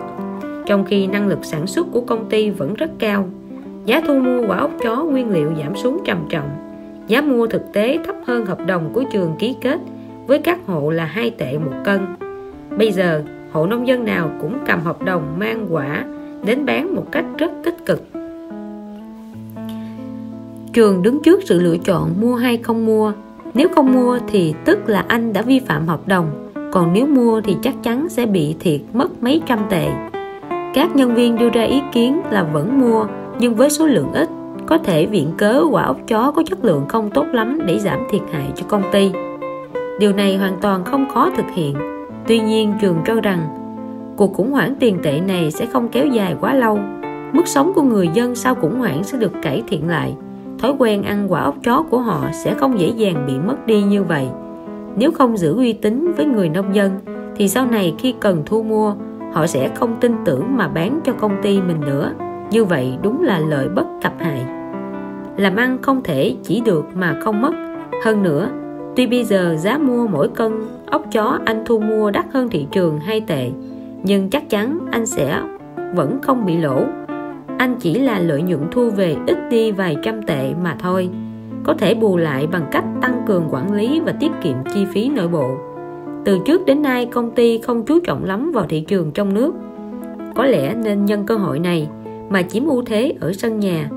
Trong 0.67 0.85
khi 0.85 1.07
năng 1.07 1.29
lực 1.29 1.39
sản 1.43 1.67
xuất 1.67 1.87
của 1.93 2.01
công 2.01 2.29
ty 2.29 2.51
vẫn 2.51 2.75
rất 2.75 2.91
cao 2.99 3.29
giá 3.85 4.01
thu 4.07 4.19
mua 4.19 4.47
quả 4.47 4.57
ốc 4.57 4.71
chó 4.83 5.05
nguyên 5.05 5.31
liệu 5.31 5.53
giảm 5.59 5.77
xuống 5.77 5.99
trầm 6.05 6.27
trọng. 6.29 6.49
Giá 7.07 7.21
mua 7.21 7.47
thực 7.47 7.73
tế 7.73 7.99
thấp 8.05 8.17
hơn 8.27 8.47
hợp 8.47 8.59
đồng 8.67 8.91
của 8.93 9.05
trường 9.13 9.35
ký 9.39 9.57
kết 9.61 9.81
với 10.27 10.39
các 10.39 10.59
hộ 10.67 10.91
là 10.91 11.05
2 11.05 11.31
tệ 11.31 11.59
một 11.59 11.73
cân. 11.85 12.01
Bây 12.79 12.93
giờ, 12.93 13.23
hộ 13.53 13.67
nông 13.67 13.89
dân 13.89 14.05
nào 14.05 14.31
cũng 14.41 14.59
cầm 14.67 14.81
hợp 14.81 15.03
đồng 15.03 15.23
mang 15.39 15.67
quả 15.71 16.05
đến 16.45 16.67
bán 16.67 16.95
một 16.95 17.05
cách 17.13 17.25
rất 17.39 17.51
tích 17.65 17.87
cực. 17.87 18.20
Trường 20.73 21.03
đứng 21.03 21.23
trước 21.23 21.41
sự 21.45 21.61
lựa 21.61 21.77
chọn 21.77 22.11
mua 22.21 22.35
hay 22.35 22.57
không 22.57 22.87
mua. 22.87 23.13
Nếu 23.55 23.69
không 23.69 23.93
mua 23.93 24.19
thì 24.29 24.55
tức 24.65 24.79
là 24.89 25.05
anh 25.09 25.33
đã 25.33 25.43
vi 25.43 25.59
phạm 25.59 25.87
hợp 25.87 26.09
đồng, 26.09 26.51
còn 26.73 26.93
nếu 26.93 27.07
mua 27.07 27.41
thì 27.41 27.57
chắc 27.63 27.75
chắn 27.83 28.09
sẽ 28.09 28.27
bị 28.27 28.57
thiệt 28.61 28.81
mất 28.93 29.23
mấy 29.23 29.43
trăm 29.47 29.59
tệ. 29.71 29.89
Các 30.75 30.97
nhân 30.97 31.15
viên 31.15 31.39
đưa 31.39 31.51
ra 31.51 31.63
ý 31.63 31.81
kiến 31.93 32.21
là 32.31 32.43
vẫn 32.43 32.81
mua, 32.81 33.07
nhưng 33.39 33.55
với 33.55 33.71
số 33.71 33.87
lượng 33.87 34.13
ít, 34.13 34.29
có 34.67 34.79
thể 34.79 35.07
viện 35.07 35.29
cớ 35.39 35.63
quả 35.71 35.83
ốc 35.83 35.97
chó 36.07 36.33
có 36.37 36.43
chất 36.47 36.65
lượng 36.65 36.85
không 36.89 37.11
tốt 37.11 37.27
lắm 37.33 37.59
để 37.67 37.79
giảm 37.79 38.01
thiệt 38.11 38.23
hại 38.33 38.47
cho 38.55 38.65
công 38.69 38.83
ty. 38.93 39.11
Điều 40.01 40.13
này 40.13 40.37
hoàn 40.37 40.57
toàn 40.61 40.85
không 40.85 41.09
khó 41.09 41.31
thực 41.37 41.47
hiện 41.55 41.75
Tuy 42.27 42.41
nhiên 42.41 42.75
trường 42.81 42.97
cho 43.07 43.15
rằng 43.15 43.49
cuộc 44.17 44.35
khủng 44.35 44.53
hoảng 44.53 44.75
tiền 44.81 44.99
tệ 45.03 45.21
này 45.21 45.51
sẽ 45.51 45.67
không 45.67 45.89
kéo 45.89 46.07
dài 46.07 46.37
quá 46.41 46.55
lâu. 46.55 46.79
Mức 47.33 47.47
sống 47.47 47.73
của 47.75 47.83
người 47.83 48.09
dân 48.15 48.35
sau 48.35 48.55
khủng 48.55 48.79
hoảng 48.79 49.05
sẽ 49.05 49.19
được 49.19 49.33
cải 49.43 49.63
thiện 49.69 49.89
lại. 49.89 50.15
Thói 50.61 50.75
quen 50.79 51.03
ăn 51.03 51.33
quả 51.33 51.41
ốc 51.41 51.55
chó 51.65 51.83
của 51.91 51.99
họ 51.99 52.25
sẽ 52.33 52.55
không 52.55 52.81
dễ 52.81 52.89
dàng 52.89 53.25
bị 53.27 53.39
mất 53.39 53.67
đi 53.67 53.83
như 53.83 54.05
vậy. 54.05 54.29
Nếu 54.97 55.13
không 55.13 55.37
giữ 55.37 55.55
uy 55.57 55.73
tín 55.73 56.13
với 56.17 56.27
người 56.27 56.49
nông 56.49 56.75
dân 56.75 56.99
thì 57.37 57.49
sau 57.49 57.67
này 57.67 57.95
khi 57.99 58.15
cần 58.21 58.43
thu 58.47 58.63
mua 58.63 58.95
họ 59.33 59.47
sẽ 59.47 59.69
không 59.75 59.97
tin 60.01 60.15
tưởng 60.25 60.57
mà 60.57 60.69
bán 60.69 61.01
cho 61.05 61.13
công 61.13 61.37
ty 61.43 61.61
mình 61.61 61.81
nữa. 61.81 62.13
Như 62.51 62.65
vậy 62.65 62.99
đúng 63.03 63.23
là 63.23 63.39
lợi 63.39 63.69
bất 63.69 63.87
cập 64.03 64.13
hại. 64.19 64.45
Làm 65.37 65.57
ăn 65.57 65.79
không 65.83 66.03
thể 66.03 66.37
chỉ 66.43 66.61
được 66.61 66.85
mà 66.95 67.17
không 67.23 67.43
mất. 67.43 67.53
Hơn 68.05 68.23
nữa, 68.23 68.51
Tuy 68.97 69.07
bây 69.07 69.25
giờ 69.25 69.57
giá 69.59 69.79
mua 69.79 70.07
mỗi 70.07 70.29
cân 70.29 70.53
ốc 70.87 71.05
chó 71.13 71.39
anh 71.45 71.63
thu 71.67 71.79
mua 71.79 72.11
đắt 72.11 72.27
hơn 72.33 72.49
thị 72.49 72.67
trường 72.73 73.01
2 73.01 73.21
tệ, 73.21 73.51
nhưng 74.03 74.31
chắc 74.31 74.51
chắn 74.51 74.79
anh 74.91 75.07
sẽ 75.07 75.43
vẫn 75.95 76.19
không 76.23 76.47
bị 76.47 76.57
lỗ. 76.57 76.85
Anh 77.61 77.77
chỉ 77.81 77.95
là 77.95 78.19
lợi 78.19 78.43
nhuận 78.43 78.61
thu 78.71 78.91
về 78.91 79.17
ít 79.27 79.39
đi 79.51 79.71
vài 79.71 79.97
trăm 80.03 80.23
tệ 80.23 80.55
mà 80.63 80.77
thôi. 80.79 81.09
Có 81.65 81.75
thể 81.75 81.95
bù 81.95 82.17
lại 82.17 82.47
bằng 82.47 82.67
cách 82.73 82.85
tăng 83.03 83.23
cường 83.27 83.49
quản 83.51 83.75
lý 83.75 84.01
và 84.01 84.13
tiết 84.21 84.31
kiệm 84.43 84.57
chi 84.75 84.85
phí 84.93 85.09
nội 85.09 85.29
bộ. 85.29 85.51
Từ 86.25 86.39
trước 86.47 86.67
đến 86.67 86.83
nay, 86.83 87.07
công 87.07 87.31
ty 87.31 87.59
không 87.59 87.87
chú 87.87 88.01
trọng 88.01 88.25
lắm 88.25 88.53
vào 88.53 88.67
thị 88.69 88.81
trường 88.81 89.13
trong 89.13 89.35
nước. 89.35 89.55
Có 90.35 90.45
lẽ 90.45 90.75
nên 90.75 91.05
nhân 91.05 91.27
cơ 91.27 91.37
hội 91.37 91.59
này 91.59 91.89
mà 92.31 92.43
chiếm 92.43 92.67
ưu 92.67 92.83
thế 92.83 93.15
ở 93.21 93.33
sân 93.33 93.61
nhà. 93.61 93.91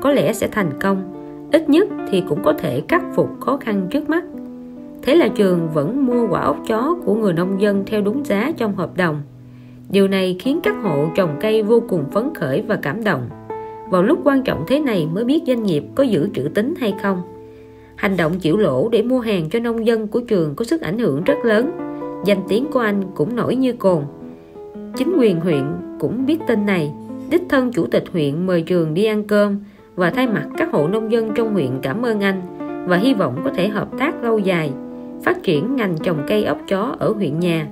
Có 0.00 0.12
lẽ 0.12 0.32
sẽ 0.32 0.48
thành 0.52 0.70
công. 0.80 1.02
Ít 1.52 1.68
nhất 1.68 1.88
thì 2.10 2.22
cũng 2.28 2.42
có 2.42 2.52
thể 2.52 2.82
khắc 2.88 3.02
phục 3.14 3.28
khó 3.40 3.56
khăn 3.56 3.86
trước 3.90 4.10
mắt 4.10 4.24
Thế 5.02 5.14
là 5.14 5.28
trường 5.28 5.68
vẫn 5.74 6.06
mua 6.06 6.28
quả 6.28 6.40
ốc 6.40 6.56
chó 6.68 6.96
của 7.04 7.14
người 7.14 7.32
nông 7.32 7.60
dân 7.60 7.84
theo 7.86 8.00
đúng 8.00 8.24
giá 8.24 8.52
trong 8.56 8.76
hợp 8.76 8.96
đồng. 8.96 9.22
Điều 9.90 10.08
này 10.08 10.36
khiến 10.38 10.60
các 10.62 10.74
hộ 10.82 11.08
trồng 11.14 11.36
cây 11.40 11.62
vô 11.62 11.82
cùng 11.88 12.04
phấn 12.12 12.34
khởi 12.34 12.62
và 12.62 12.78
cảm 12.82 13.04
động. 13.04 13.28
Vào 13.90 14.02
lúc 14.02 14.18
quan 14.24 14.42
trọng 14.42 14.64
thế 14.66 14.80
này 14.80 15.08
mới 15.12 15.24
biết 15.24 15.42
doanh 15.46 15.62
nghiệp 15.62 15.84
có 15.94 16.02
giữ 16.02 16.28
trữ 16.34 16.42
tính 16.54 16.74
hay 16.80 16.94
không. 17.02 17.22
Hành 17.96 18.16
động 18.16 18.38
chịu 18.38 18.56
lỗ 18.56 18.88
để 18.88 19.02
mua 19.02 19.20
hàng 19.20 19.50
cho 19.50 19.58
nông 19.58 19.86
dân 19.86 20.08
của 20.08 20.20
trường 20.20 20.54
có 20.54 20.64
sức 20.64 20.80
ảnh 20.80 20.98
hưởng 20.98 21.24
rất 21.24 21.38
lớn. 21.44 21.70
Danh 22.24 22.42
tiếng 22.48 22.66
của 22.72 22.80
anh 22.80 23.02
cũng 23.14 23.36
nổi 23.36 23.56
như 23.56 23.72
cồn. 23.72 24.02
Chính 24.96 25.16
quyền 25.18 25.40
huyện 25.40 25.64
cũng 26.00 26.26
biết 26.26 26.38
tin 26.46 26.66
này. 26.66 26.92
Đích 27.30 27.42
thân 27.48 27.72
chủ 27.72 27.86
tịch 27.86 28.04
huyện 28.12 28.46
mời 28.46 28.62
trường 28.62 28.94
đi 28.94 29.04
ăn 29.04 29.24
cơm 29.24 29.58
và 29.94 30.10
thay 30.10 30.26
mặt 30.26 30.46
các 30.56 30.68
hộ 30.72 30.88
nông 30.88 31.12
dân 31.12 31.30
trong 31.34 31.54
huyện 31.54 31.70
cảm 31.82 32.02
ơn 32.02 32.20
anh 32.20 32.42
và 32.88 32.96
hy 32.96 33.14
vọng 33.14 33.40
có 33.44 33.50
thể 33.56 33.68
hợp 33.68 33.88
tác 33.98 34.22
lâu 34.22 34.38
dài, 34.38 34.70
phát 35.22 35.42
triển 35.42 35.76
ngành 35.76 35.96
trồng 36.02 36.18
cây 36.28 36.44
ốc 36.44 36.58
chó 36.68 36.96
ở 36.98 37.12
huyện 37.12 37.40
nhà. 37.40 37.66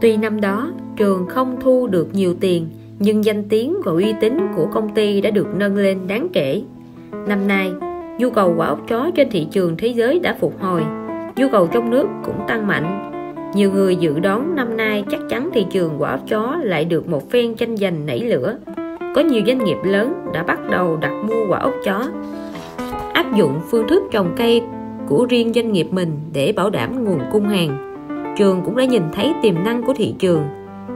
Tuy 0.00 0.16
năm 0.16 0.40
đó 0.40 0.70
trường 0.96 1.26
không 1.26 1.56
thu 1.60 1.86
được 1.86 2.08
nhiều 2.12 2.34
tiền 2.40 2.68
nhưng 2.98 3.24
danh 3.24 3.48
tiếng 3.48 3.76
và 3.84 3.92
uy 3.92 4.14
tín 4.20 4.38
của 4.56 4.66
công 4.66 4.94
ty 4.94 5.20
đã 5.20 5.30
được 5.30 5.46
nâng 5.56 5.76
lên 5.76 5.98
đáng 6.06 6.28
kể. 6.32 6.62
Năm 7.26 7.48
nay, 7.48 7.72
nhu 8.18 8.30
cầu 8.30 8.54
quả 8.56 8.66
ốc 8.66 8.80
chó 8.88 9.10
trên 9.14 9.30
thị 9.30 9.46
trường 9.50 9.76
thế 9.76 9.88
giới 9.88 10.18
đã 10.18 10.36
phục 10.40 10.60
hồi, 10.60 10.82
nhu 11.36 11.46
cầu 11.52 11.68
trong 11.72 11.90
nước 11.90 12.06
cũng 12.24 12.36
tăng 12.48 12.66
mạnh. 12.66 13.12
Nhiều 13.54 13.72
người 13.72 13.96
dự 13.96 14.18
đoán 14.18 14.54
năm 14.54 14.76
nay 14.76 15.04
chắc 15.10 15.20
chắn 15.30 15.50
thị 15.54 15.66
trường 15.70 15.92
quả 15.98 16.10
ốc 16.10 16.20
chó 16.28 16.58
lại 16.62 16.84
được 16.84 17.08
một 17.08 17.30
phen 17.30 17.54
tranh 17.54 17.76
giành 17.76 18.06
nảy 18.06 18.20
lửa. 18.20 18.56
Có 19.14 19.20
nhiều 19.20 19.42
doanh 19.46 19.64
nghiệp 19.64 19.76
lớn 19.84 20.12
đã 20.34 20.42
bắt 20.42 20.58
đầu 20.70 20.96
đặt 20.96 21.24
mua 21.28 21.46
quả 21.48 21.58
ốc 21.58 21.74
chó, 21.84 22.08
áp 23.12 23.36
dụng 23.36 23.60
phương 23.70 23.88
thức 23.88 24.02
trồng 24.10 24.34
cây 24.36 24.62
của 25.08 25.26
riêng 25.30 25.52
doanh 25.54 25.72
nghiệp 25.72 25.86
mình 25.90 26.12
để 26.32 26.52
bảo 26.56 26.70
đảm 26.70 27.04
nguồn 27.04 27.20
cung 27.32 27.48
hàng. 27.48 27.85
Trường 28.36 28.62
cũng 28.64 28.76
đã 28.76 28.84
nhìn 28.84 29.02
thấy 29.12 29.34
tiềm 29.42 29.64
năng 29.64 29.82
của 29.82 29.92
thị 29.96 30.14
trường. 30.18 30.42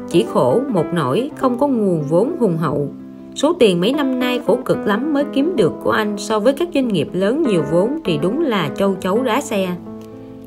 Chỉ 0.09 0.27
khổ 0.33 0.61
một 0.69 0.87
nỗi 0.93 1.31
không 1.37 1.59
có 1.59 1.67
nguồn 1.67 2.03
vốn 2.03 2.37
hùng 2.41 2.57
hậu. 2.57 2.89
Số 3.35 3.53
tiền 3.59 3.81
mấy 3.81 3.93
năm 3.93 4.19
nay 4.19 4.41
khổ 4.47 4.59
cực 4.65 4.79
lắm 4.87 5.13
mới 5.13 5.25
kiếm 5.33 5.57
được 5.57 5.73
của 5.83 5.91
anh 5.91 6.19
so 6.19 6.41
với 6.41 6.53
các 6.53 6.69
doanh 6.75 6.89
nghiệp 6.89 7.09
lớn 7.13 7.43
nhiều 7.43 7.63
vốn 7.71 7.99
thì 8.05 8.19
đúng 8.23 8.41
là 8.41 8.71
châu 8.77 8.95
chấu 9.01 9.23
đá 9.23 9.41
xe. 9.41 9.69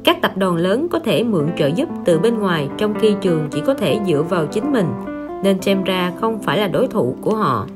Các 0.03 0.21
tập 0.21 0.31
đoàn 0.37 0.55
lớn 0.55 0.87
có 0.91 0.99
thể 0.99 1.23
mượn 1.23 1.47
trợ 1.57 1.67
giúp 1.67 1.89
từ 2.05 2.19
bên 2.19 2.39
ngoài 2.39 2.69
trong 2.77 2.93
khi 2.99 3.15
trường 3.21 3.47
chỉ 3.51 3.61
có 3.61 3.73
thể 3.73 3.99
dựa 4.07 4.23
vào 4.29 4.45
chính 4.45 4.71
mình, 4.71 4.87
nên 5.43 5.61
xem 5.61 5.83
ra 5.83 6.11
không 6.21 6.39
phải 6.39 6.57
là 6.57 6.67
đối 6.67 6.87
thủ 6.87 7.15
của 7.21 7.35
họ. 7.35 7.67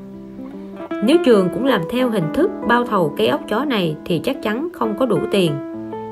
Nếu 1.04 1.18
trường 1.26 1.50
cũng 1.54 1.66
làm 1.66 1.82
theo 1.90 2.10
hình 2.10 2.34
thức 2.34 2.52
bao 2.68 2.84
thầu 2.84 3.14
cây 3.18 3.28
ốc 3.28 3.42
chó 3.50 3.66
này 3.66 3.96
thì 4.06 4.20
chắc 4.20 4.44
chắn 4.44 4.70
không 4.74 4.98
có 5.00 5.06
đủ 5.06 5.20
tiền 5.32 5.52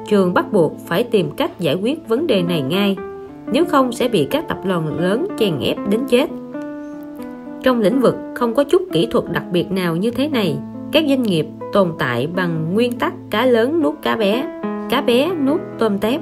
trường 0.07 0.33
bắt 0.33 0.53
buộc 0.53 0.77
phải 0.87 1.03
tìm 1.03 1.31
cách 1.31 1.59
giải 1.59 1.75
quyết 1.75 2.07
vấn 2.07 2.27
đề 2.27 2.41
này 2.41 2.61
ngay, 2.61 2.95
nếu 3.51 3.65
không 3.65 3.91
sẽ 3.91 4.07
bị 4.07 4.27
các 4.31 4.47
tập 4.47 4.57
đoàn 4.65 4.99
lớn 4.99 5.27
chèn 5.39 5.59
ép 5.59 5.77
đến 5.89 6.01
chết. 6.09 6.29
Trong 7.63 7.79
lĩnh 7.79 8.01
vực 8.01 8.15
không 8.35 8.55
có 8.55 8.63
chút 8.63 8.81
kỹ 8.91 9.07
thuật 9.11 9.25
đặc 9.31 9.43
biệt 9.51 9.71
nào 9.71 9.95
như 9.95 10.11
thế 10.11 10.27
này, 10.27 10.57
các 10.91 11.03
doanh 11.07 11.23
nghiệp 11.23 11.45
tồn 11.73 11.91
tại 11.99 12.27
bằng 12.35 12.73
nguyên 12.73 12.91
tắc 12.91 13.13
cá 13.29 13.45
lớn 13.45 13.81
nuốt 13.81 13.93
cá 14.01 14.15
bé 14.15 14.61
cá 14.89 15.01
bé 15.01 15.31
nuốt 15.45 15.61
tôm 15.79 15.97
tép. 15.97 16.21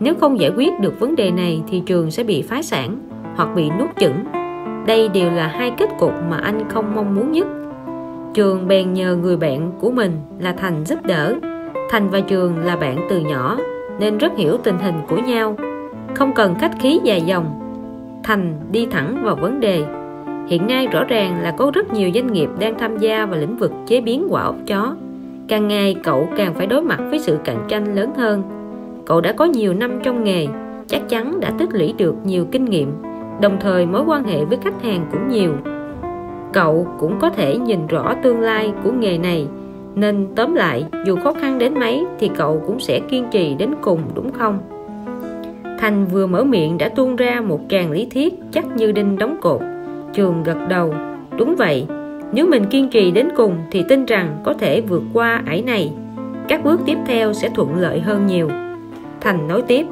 Nếu 0.00 0.14
không 0.14 0.40
giải 0.40 0.50
quyết 0.56 0.80
được 0.80 1.00
vấn 1.00 1.16
đề 1.16 1.30
này 1.30 1.62
thì 1.68 1.82
trường 1.86 2.10
sẽ 2.10 2.24
bị 2.24 2.42
phá 2.42 2.62
sản 2.62 2.98
hoặc 3.36 3.48
bị 3.56 3.70
nuốt 3.78 3.88
chửng. 4.00 4.24
Đây 4.86 5.08
đều 5.08 5.30
là 5.30 5.46
hai 5.46 5.72
kết 5.78 5.90
cục 5.98 6.12
mà 6.30 6.36
anh 6.36 6.68
không 6.68 6.94
mong 6.94 7.14
muốn 7.14 7.32
nhất. 7.32 7.46
Trường 8.34 8.68
bèn 8.68 8.92
nhờ 8.92 9.16
người 9.16 9.36
bạn 9.36 9.72
của 9.80 9.90
mình 9.90 10.12
là 10.38 10.52
thành 10.52 10.84
giúp 10.84 10.98
đỡ 11.06 11.34
thành 11.90 12.10
và 12.10 12.20
trường 12.20 12.58
là 12.58 12.76
bạn 12.76 13.06
từ 13.10 13.20
nhỏ, 13.20 13.58
nên 14.00 14.18
rất 14.18 14.36
hiểu 14.36 14.56
tình 14.56 14.78
hình 14.78 14.94
của 15.08 15.16
nhau. 15.16 15.56
Không 16.14 16.32
cần 16.34 16.54
khách 16.54 16.72
khí 16.80 17.00
dài 17.04 17.20
dòng. 17.20 17.58
Thành 18.24 18.54
đi 18.72 18.86
thẳng 18.86 19.22
vào 19.24 19.36
vấn 19.36 19.60
đề. 19.60 19.84
Hiện 20.46 20.66
nay 20.66 20.86
rõ 20.86 21.04
ràng 21.04 21.42
là 21.42 21.50
có 21.50 21.70
rất 21.74 21.92
nhiều 21.92 22.10
doanh 22.14 22.32
nghiệp 22.32 22.48
đang 22.58 22.78
tham 22.78 22.98
gia 22.98 23.26
vào 23.26 23.40
lĩnh 23.40 23.56
vực 23.56 23.72
chế 23.86 24.00
biến 24.00 24.26
quả 24.30 24.42
ốc 24.42 24.56
chó. 24.66 24.96
Càng 25.48 25.68
ngày, 25.68 25.96
cậu 26.04 26.28
càng 26.36 26.54
phải 26.54 26.66
đối 26.66 26.82
mặt 26.82 27.00
với 27.10 27.18
sự 27.18 27.38
cạnh 27.44 27.64
tranh 27.68 27.94
lớn 27.94 28.10
hơn. 28.16 28.42
Cậu 29.06 29.20
đã 29.20 29.32
có 29.32 29.44
nhiều 29.44 29.74
năm 29.74 30.00
trong 30.02 30.24
nghề, 30.24 30.46
chắc 30.86 31.08
chắn 31.08 31.40
đã 31.40 31.50
tích 31.58 31.68
lũy 31.72 31.94
được 31.98 32.14
nhiều 32.24 32.46
kinh 32.52 32.64
nghiệm, 32.64 32.92
đồng 33.40 33.56
thời 33.60 33.86
mối 33.86 34.02
quan 34.06 34.24
hệ 34.24 34.44
với 34.44 34.58
khách 34.64 34.82
hàng 34.82 35.06
cũng 35.12 35.28
nhiều. 35.28 35.52
Cậu 36.52 36.86
cũng 36.98 37.18
có 37.18 37.30
thể 37.30 37.56
nhìn 37.56 37.86
rõ 37.86 38.14
tương 38.22 38.40
lai 38.40 38.72
của 38.84 38.92
nghề 38.92 39.18
này 39.18 39.46
nên 39.94 40.26
tóm 40.36 40.54
lại 40.54 40.84
dù 41.06 41.16
khó 41.16 41.32
khăn 41.32 41.58
đến 41.58 41.74
mấy 41.74 42.04
thì 42.18 42.30
cậu 42.36 42.62
cũng 42.66 42.80
sẽ 42.80 43.00
kiên 43.00 43.24
trì 43.30 43.54
đến 43.54 43.70
cùng 43.82 44.00
đúng 44.14 44.32
không 44.32 44.58
Thành 45.82 46.06
vừa 46.06 46.26
mở 46.26 46.44
miệng 46.44 46.78
đã 46.78 46.88
tuôn 46.88 47.16
ra 47.16 47.40
một 47.40 47.60
tràng 47.68 47.90
lý 47.90 48.06
thuyết 48.06 48.34
chắc 48.52 48.76
như 48.76 48.92
đinh 48.92 49.18
đóng 49.18 49.36
cột. 49.40 49.60
Trường 50.12 50.42
gật 50.42 50.58
đầu. 50.68 50.94
Đúng 51.38 51.56
vậy, 51.56 51.86
nếu 52.32 52.46
mình 52.46 52.64
kiên 52.70 52.88
trì 52.88 53.10
đến 53.10 53.28
cùng 53.36 53.56
thì 53.70 53.84
tin 53.88 54.04
rằng 54.04 54.40
có 54.44 54.54
thể 54.54 54.80
vượt 54.80 55.02
qua 55.12 55.42
ải 55.46 55.62
này. 55.62 55.92
Các 56.48 56.64
bước 56.64 56.80
tiếp 56.86 56.98
theo 57.06 57.32
sẽ 57.32 57.48
thuận 57.54 57.76
lợi 57.76 58.00
hơn 58.00 58.26
nhiều. 58.26 58.48
Thành 59.20 59.48
nói 59.48 59.62
tiếp, 59.62 59.86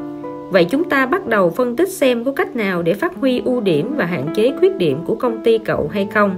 vậy 0.50 0.64
chúng 0.64 0.84
ta 0.84 1.06
bắt 1.06 1.26
đầu 1.26 1.50
phân 1.50 1.76
tích 1.76 1.88
xem 1.88 2.24
có 2.24 2.32
cách 2.32 2.56
nào 2.56 2.82
để 2.82 2.94
phát 2.94 3.16
huy 3.16 3.42
ưu 3.44 3.60
điểm 3.60 3.94
và 3.96 4.04
hạn 4.04 4.26
chế 4.34 4.52
khuyết 4.58 4.76
điểm 4.76 4.98
của 5.06 5.14
công 5.14 5.44
ty 5.44 5.58
cậu 5.58 5.88
hay 5.92 6.08
không. 6.14 6.30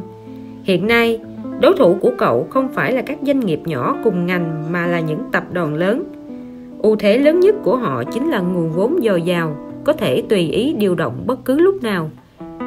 Hiện 0.62 0.87
nay, 0.87 1.20
đối 1.61 1.77
thủ 1.77 1.97
của 2.01 2.13
cậu 2.19 2.47
không 2.51 2.69
phải 2.69 2.93
là 2.93 3.03
các 3.03 3.19
doanh 3.23 3.41
nghiệp 3.41 3.61
nhỏ 3.65 3.97
cùng 4.05 4.27
ngành 4.27 4.65
mà 4.71 4.87
là 4.87 5.01
những 5.01 5.21
tập 5.33 5.45
đoàn 5.53 5.75
lớn. 5.75 6.05
Ưu 6.79 6.97
thế 6.97 7.19
lớn 7.19 7.41
nhất 7.41 7.55
của 7.63 7.77
họ 7.77 8.05
chính 8.05 8.31
là 8.31 8.41
nguồn 8.41 8.71
vốn 8.71 8.99
dồi 9.03 9.23
dào, 9.23 9.57
có 9.85 9.93
thể 9.93 10.23
tùy 10.29 10.49
ý 10.49 10.75
điều 10.79 10.95
động 10.95 11.23
bất 11.27 11.45
cứ 11.45 11.59
lúc 11.59 11.83
nào. 11.83 12.11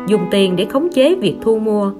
Dùng 0.07 0.21
tiền 0.31 0.55
để 0.55 0.65
khống 0.65 0.89
chế 0.89 1.15
việc 1.15 1.35
thu 1.41 1.59
mua, 1.59 1.91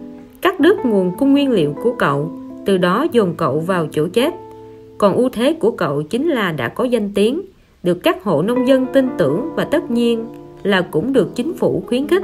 cắt 0.42 0.60
đứt 0.60 0.86
nguồn 0.86 1.12
cung 1.18 1.32
nguyên 1.32 1.52
liệu 1.52 1.74
của 1.84 1.96
cậu, 2.00 2.32
từ 2.66 2.78
đó 2.78 3.06
dồn 3.12 3.34
cậu 3.38 3.60
vào 3.60 3.88
chỗ 3.92 4.08
chết. 4.14 4.34
Còn 4.98 5.16
ưu 5.16 5.30
thế 5.30 5.54
của 5.54 5.72
cậu 5.72 6.04
chính 6.04 6.28
là 6.28 6.52
đã 6.52 6.68
có 6.68 6.84
danh 6.84 7.12
tiếng, 7.14 7.42
được 7.84 8.04
các 8.04 8.24
hộ 8.24 8.42
nông 8.42 8.68
dân 8.68 8.86
tin 8.94 9.08
tưởng 9.18 9.50
và 9.56 9.64
tất 9.64 9.92
nhiên 9.92 10.26
là 10.64 10.82
cũng 10.82 11.14
được 11.14 11.36
chính 11.36 11.54
phủ 11.54 11.84
khuyến 11.88 12.08
khích. 12.08 12.24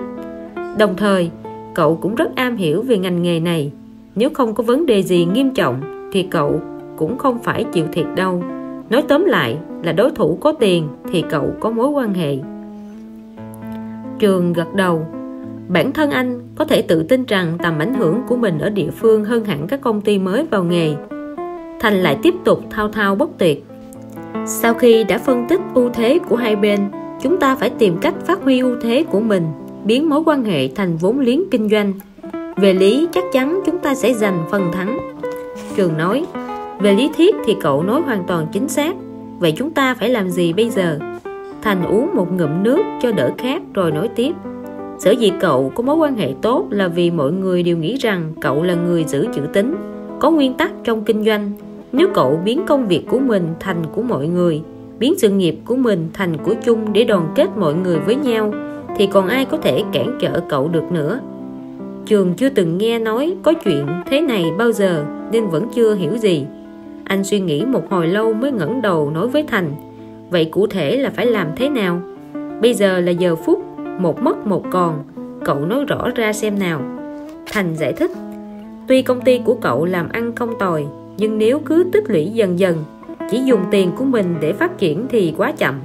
Đồng 0.78 0.96
thời, 0.98 1.30
cậu 1.74 1.96
cũng 1.96 2.16
rất 2.16 2.36
am 2.36 2.58
hiểu 2.58 2.82
về 2.82 2.98
ngành 2.98 3.24
nghề 3.24 3.40
này 3.40 3.72
nếu 4.16 4.30
không 4.34 4.54
có 4.54 4.64
vấn 4.64 4.86
đề 4.86 5.04
gì 5.04 5.26
nghiêm 5.26 5.54
trọng 5.54 5.82
thì 6.12 6.24
cậu 6.24 6.62
cũng 6.98 7.18
không 7.18 7.40
phải 7.44 7.64
chịu 7.64 7.86
thiệt 7.92 8.06
đâu. 8.16 8.44
Nói 8.90 9.04
tóm 9.08 9.26
lại 9.26 9.58
là 9.84 9.92
đối 9.92 10.12
thủ 10.12 10.38
có 10.42 10.52
tiền 10.52 10.88
thì 11.12 11.24
cậu 11.30 11.52
có 11.60 11.70
mối 11.70 11.88
quan 11.88 12.14
hệ. 12.14 12.38
Trường 14.20 14.54
gật 14.54 14.74
đầu. 14.76 15.06
Bản 15.68 15.92
thân 15.92 16.12
anh 16.12 16.40
có 16.56 16.66
thể 16.66 16.82
tự 16.82 17.04
tin 17.04 17.26
rằng 17.26 17.58
tầm 17.64 17.80
ảnh 17.80 17.94
hưởng 17.94 18.22
của 18.28 18.36
mình 18.36 18.60
ở 18.60 18.70
địa 18.70 18.92
phương 18.92 19.26
hơn 19.26 19.46
hẳn 19.46 19.68
các 19.68 19.82
công 19.82 20.02
ty 20.02 20.20
mới 20.20 20.46
vào 20.52 20.64
nghề. 20.64 20.94
Thành 21.80 21.94
lại 21.94 22.18
tiếp 22.24 22.34
tục 22.44 22.64
thao 22.70 22.90
thao 22.90 23.16
bất 23.16 23.30
tuyệt 23.38 23.66
sau 24.46 24.74
khi 24.74 25.04
đã 25.04 25.18
phân 25.18 25.46
tích 25.48 25.62
ưu 25.74 25.90
thế 25.90 26.20
của 26.30 26.36
hai 26.36 26.56
bên, 26.56 26.80
chúng 27.22 27.40
ta 27.40 27.56
phải 27.56 27.70
tìm 27.70 27.98
cách 28.02 28.14
phát 28.26 28.44
huy 28.44 28.60
ưu 28.60 28.76
thế 28.82 29.04
của 29.04 29.20
mình, 29.20 29.44
biến 29.86 30.10
mối 30.10 30.24
quan 30.26 30.44
hệ 30.44 30.68
thành 30.68 30.98
vốn 30.98 31.20
liếng 31.20 31.44
kinh 31.52 31.70
doanh 31.70 31.94
về 32.56 32.74
lý 32.74 33.08
chắc 33.12 33.24
chắn 33.32 33.62
chúng 33.66 33.80
ta 33.80 33.96
sẽ 33.96 34.14
giành 34.14 34.44
phần 34.52 34.72
thắng. 34.72 34.98
Trường 35.76 35.98
nói, 35.98 36.26
về 36.80 36.94
lý 36.94 37.10
thuyết 37.18 37.36
thì 37.46 37.56
cậu 37.62 37.84
nói 37.84 38.02
hoàn 38.02 38.24
toàn 38.28 38.48
chính 38.52 38.70
xác. 38.70 38.96
Vậy 39.40 39.54
chúng 39.58 39.72
ta 39.72 39.96
phải 39.96 40.10
làm 40.10 40.30
gì 40.30 40.54
bây 40.54 40.70
giờ? 40.70 41.00
Thành 41.62 41.86
uống 41.86 42.16
một 42.16 42.28
ngụm 42.32 42.64
nước 42.64 42.80
cho 43.02 43.12
đỡ 43.12 43.32
khát 43.38 43.62
rồi 43.74 43.92
nói 43.92 44.10
tiếp. 44.16 44.32
Sở 45.00 45.12
dĩ 45.12 45.32
cậu 45.40 45.72
có 45.76 45.84
mối 45.84 45.96
quan 45.96 46.16
hệ 46.16 46.34
tốt 46.42 46.66
là 46.70 46.88
vì 46.88 47.12
mọi 47.12 47.32
người 47.32 47.64
đều 47.64 47.78
nghĩ 47.78 47.98
rằng 47.98 48.34
cậu 48.42 48.64
là 48.64 48.76
người 48.76 49.04
giữ 49.04 49.28
chữ 49.34 49.42
tín, 49.54 49.76
có 50.20 50.32
nguyên 50.32 50.54
tắc 50.54 50.72
trong 50.84 51.04
kinh 51.04 51.24
doanh. 51.24 51.52
Nếu 51.92 52.08
cậu 52.14 52.40
biến 52.46 52.62
công 52.66 52.88
việc 52.88 53.06
của 53.10 53.20
mình 53.20 53.48
thành 53.60 53.84
của 53.96 54.02
mọi 54.02 54.28
người, 54.28 54.62
biến 55.00 55.14
sự 55.18 55.30
nghiệp 55.30 55.56
của 55.66 55.76
mình 55.76 56.10
thành 56.14 56.38
của 56.38 56.54
chung 56.66 56.94
để 56.94 57.04
đoàn 57.04 57.32
kết 57.36 57.48
mọi 57.58 57.74
người 57.74 58.00
với 58.00 58.16
nhau, 58.16 58.54
thì 58.98 59.08
còn 59.08 59.28
ai 59.28 59.46
có 59.46 59.58
thể 59.58 59.84
cản 59.92 60.18
trở 60.22 60.42
cậu 60.50 60.68
được 60.68 60.92
nữa? 60.92 61.20
Trường 62.06 62.34
chưa 62.34 62.50
từng 62.50 62.78
nghe 62.78 63.00
nói 63.00 63.36
có 63.44 63.54
chuyện 63.54 63.86
thế 64.06 64.22
này 64.22 64.52
bao 64.58 64.72
giờ, 64.72 65.06
nên 65.32 65.48
vẫn 65.48 65.68
chưa 65.76 65.96
hiểu 65.96 66.18
gì. 66.18 66.46
Anh 67.04 67.24
suy 67.24 67.40
nghĩ 67.40 67.66
một 67.66 67.90
hồi 67.90 68.08
lâu 68.08 68.34
mới 68.34 68.52
ngẩng 68.52 68.82
đầu 68.82 69.10
nói 69.10 69.28
với 69.28 69.44
Thành, 69.44 69.72
Vậy 70.30 70.46
cụ 70.46 70.68
thể 70.68 70.98
là 70.98 71.10
phải 71.10 71.26
làm 71.26 71.48
thế 71.56 71.70
nào? 71.70 72.02
Bây 72.62 72.74
giờ 72.74 73.00
là 73.00 73.12
giờ 73.12 73.36
phút, 73.36 73.60
Một 74.00 74.22
mất 74.22 74.48
một 74.48 74.64
còn, 74.72 75.04
Cậu 75.46 75.60
nói 75.60 75.86
rõ 75.86 76.10
ra 76.16 76.34
xem 76.34 76.60
nào. 76.60 76.82
Thành 77.52 77.76
giải 77.76 77.94
thích, 77.94 78.12
Tuy 78.88 79.02
công 79.02 79.22
ty 79.22 79.42
của 79.46 79.56
cậu 79.56 79.86
làm 79.86 80.10
ăn 80.10 80.36
không 80.36 80.54
tồi, 80.60 80.86
Nhưng 81.18 81.38
nếu 81.38 81.60
cứ 81.60 81.86
tích 81.94 82.10
lũy 82.10 82.26
dần 82.26 82.60
dần, 82.60 82.78
Chỉ 83.32 83.42
dùng 83.46 83.62
tiền 83.72 83.92
của 83.98 84.06
mình 84.06 84.36
để 84.42 84.54
phát 84.54 84.78
triển 84.78 85.06
thì 85.10 85.34
quá 85.38 85.52
chậm. 85.52 85.76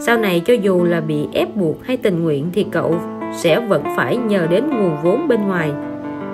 Sau 0.00 0.18
này 0.18 0.42
cho 0.46 0.54
dù 0.54 0.84
là 0.84 1.00
bị 1.00 1.26
ép 1.32 1.56
buộc 1.56 1.84
hay 1.84 1.96
tình 1.96 2.22
nguyện 2.22 2.50
Thì 2.52 2.66
cậu 2.70 2.96
sẽ 3.32 3.60
vẫn 3.60 3.82
phải 3.96 4.16
nhờ 4.16 4.46
đến 4.50 4.70
nguồn 4.70 4.96
vốn 5.02 5.28
bên 5.28 5.48
ngoài. 5.48 5.72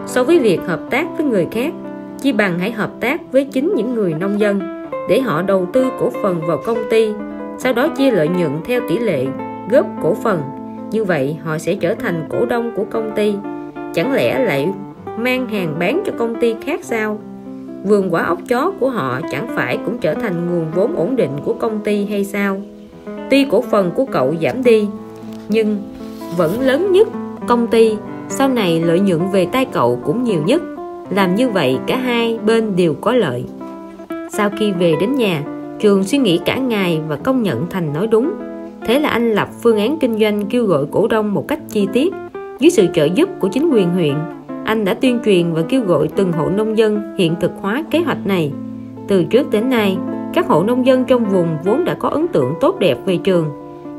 So 0.07 0.25
với 0.25 0.39
việc 0.39 0.61
hợp 0.67 0.81
tác 0.91 1.07
với 1.17 1.27
người 1.27 1.47
khác 1.51 1.73
chi 2.21 2.33
bằng 2.33 2.59
hãy 2.59 2.71
hợp 2.71 2.91
tác 3.01 3.33
với 3.33 3.45
chính 3.45 3.75
những 3.77 3.95
người 3.95 4.15
nông 4.15 4.41
dân 4.41 4.61
để 5.09 5.21
họ 5.21 5.43
đầu 5.43 5.67
tư 5.73 5.87
cổ 6.01 6.11
phần 6.23 6.41
vào 6.47 6.59
công 6.67 6.79
ty, 6.91 7.13
sau 7.59 7.73
đó 7.73 7.89
chia 7.89 8.11
lợi 8.11 8.29
nhuận 8.29 8.53
theo 8.65 8.81
tỷ 8.89 8.99
lệ 8.99 9.27
góp 9.71 9.87
cổ 10.03 10.17
phần. 10.23 10.43
Như 10.91 11.05
vậy, 11.05 11.37
họ 11.45 11.59
sẽ 11.59 11.75
trở 11.75 11.95
thành 11.95 12.27
cổ 12.29 12.47
đông 12.47 12.73
của 12.77 12.85
công 12.91 13.11
ty. 13.17 13.35
Chẳng 13.95 14.13
lẽ 14.13 14.45
lại 14.45 14.69
mang 15.19 15.49
hàng 15.49 15.75
bán 15.79 16.03
cho 16.07 16.13
công 16.19 16.41
ty 16.41 16.55
khác 16.65 16.81
sao? 16.85 17.19
Vườn 17.85 18.15
quả 18.15 18.23
ốc 18.23 18.39
chó 18.49 18.73
của 18.81 18.91
họ 18.91 19.21
chẳng 19.31 19.49
phải 19.57 19.79
cũng 19.85 19.99
trở 19.99 20.15
thành 20.15 20.47
nguồn 20.47 20.67
vốn 20.75 20.97
ổn 20.97 21.17
định 21.17 21.31
của 21.45 21.55
công 21.55 21.81
ty 21.81 22.07
hay 22.07 22.25
sao? 22.25 22.61
Tuy 23.31 23.45
cổ 23.45 23.63
phần 23.63 23.91
của 23.95 24.05
cậu 24.05 24.35
giảm 24.43 24.63
đi, 24.63 24.89
nhưng 25.49 25.79
vẫn 26.37 26.61
lớn 26.61 26.93
nhất 26.93 27.09
công 27.47 27.67
ty 27.67 27.97
sau 28.29 28.49
này 28.49 28.81
lợi 28.81 29.01
nhuận 29.01 29.21
về 29.33 29.47
tay 29.47 29.65
cậu 29.65 29.99
cũng 30.05 30.25
nhiều 30.25 30.43
nhất. 30.47 30.63
Làm 31.11 31.35
như 31.35 31.49
vậy 31.49 31.79
cả 31.87 31.97
hai 31.97 32.39
bên 32.47 32.77
đều 32.77 32.95
có 32.95 33.13
lợi. 33.13 33.45
Sau 34.31 34.51
khi 34.59 34.73
về 34.73 34.95
đến 35.01 35.15
nhà 35.15 35.43
trường 35.81 36.05
suy 36.05 36.19
nghĩ 36.19 36.39
cả 36.39 36.57
ngày 36.57 37.01
và 37.09 37.17
công 37.17 37.43
nhận 37.43 37.67
thành 37.71 37.93
nói 37.93 38.07
đúng. 38.07 38.31
Thế 38.87 39.01
là 39.01 39.09
anh 39.09 39.35
lập 39.35 39.49
phương 39.63 39.79
án 39.79 39.99
kinh 40.01 40.19
doanh 40.19 40.47
kêu 40.47 40.65
gọi 40.65 40.85
cổ 40.91 41.09
đông 41.09 41.35
một 41.35 41.49
cách 41.49 41.61
chi 41.69 41.89
tiết. 41.93 42.13
Dưới 42.59 42.71
sự 42.71 42.87
trợ 42.95 43.05
giúp 43.05 43.29
của 43.41 43.49
chính 43.49 43.71
quyền 43.71 43.91
huyện 43.91 44.15
anh 44.65 44.85
đã 44.85 44.95
tuyên 44.95 45.19
truyền 45.25 45.53
và 45.53 45.63
kêu 45.69 45.83
gọi 45.83 46.09
từng 46.17 46.33
hộ 46.33 46.51
nông 46.51 46.79
dân 46.79 47.15
hiện 47.19 47.35
thực 47.41 47.51
hóa 47.61 47.85
kế 47.91 47.99
hoạch 47.99 48.27
này. 48.27 48.53
Từ 49.09 49.25
trước 49.25 49.51
đến 49.51 49.71
nay, 49.71 49.97
các 50.35 50.47
hộ 50.47 50.63
nông 50.63 50.87
dân 50.87 51.05
trong 51.05 51.25
vùng 51.25 51.49
vốn 51.65 51.85
đã 51.85 51.95
có 51.95 52.09
ấn 52.09 52.29
tượng 52.29 52.55
tốt 52.61 52.79
đẹp 52.79 52.99
về 53.07 53.17
trường, 53.17 53.47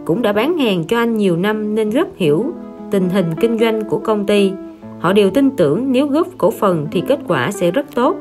cũng 0.10 0.22
đã 0.22 0.34
bán 0.34 0.58
hàng 0.58 0.84
cho 0.84 0.98
anh 0.98 1.18
nhiều 1.18 1.38
năm 1.38 1.76
nên 1.76 1.90
rất 1.90 2.08
hiểu 2.18 2.46
tình 2.92 3.10
hình 3.10 3.26
kinh 3.42 3.58
doanh 3.60 3.82
của 3.90 3.98
công 4.00 4.26
ty. 4.26 4.52
Họ 5.00 5.14
đều 5.14 5.30
tin 5.30 5.50
tưởng 5.52 5.92
nếu 5.92 6.08
góp 6.08 6.28
cổ 6.38 6.52
phần 6.52 6.88
thì 6.92 7.04
kết 7.08 7.20
quả 7.28 7.52
sẽ 7.52 7.72
rất 7.72 7.96
tốt. 7.96 8.16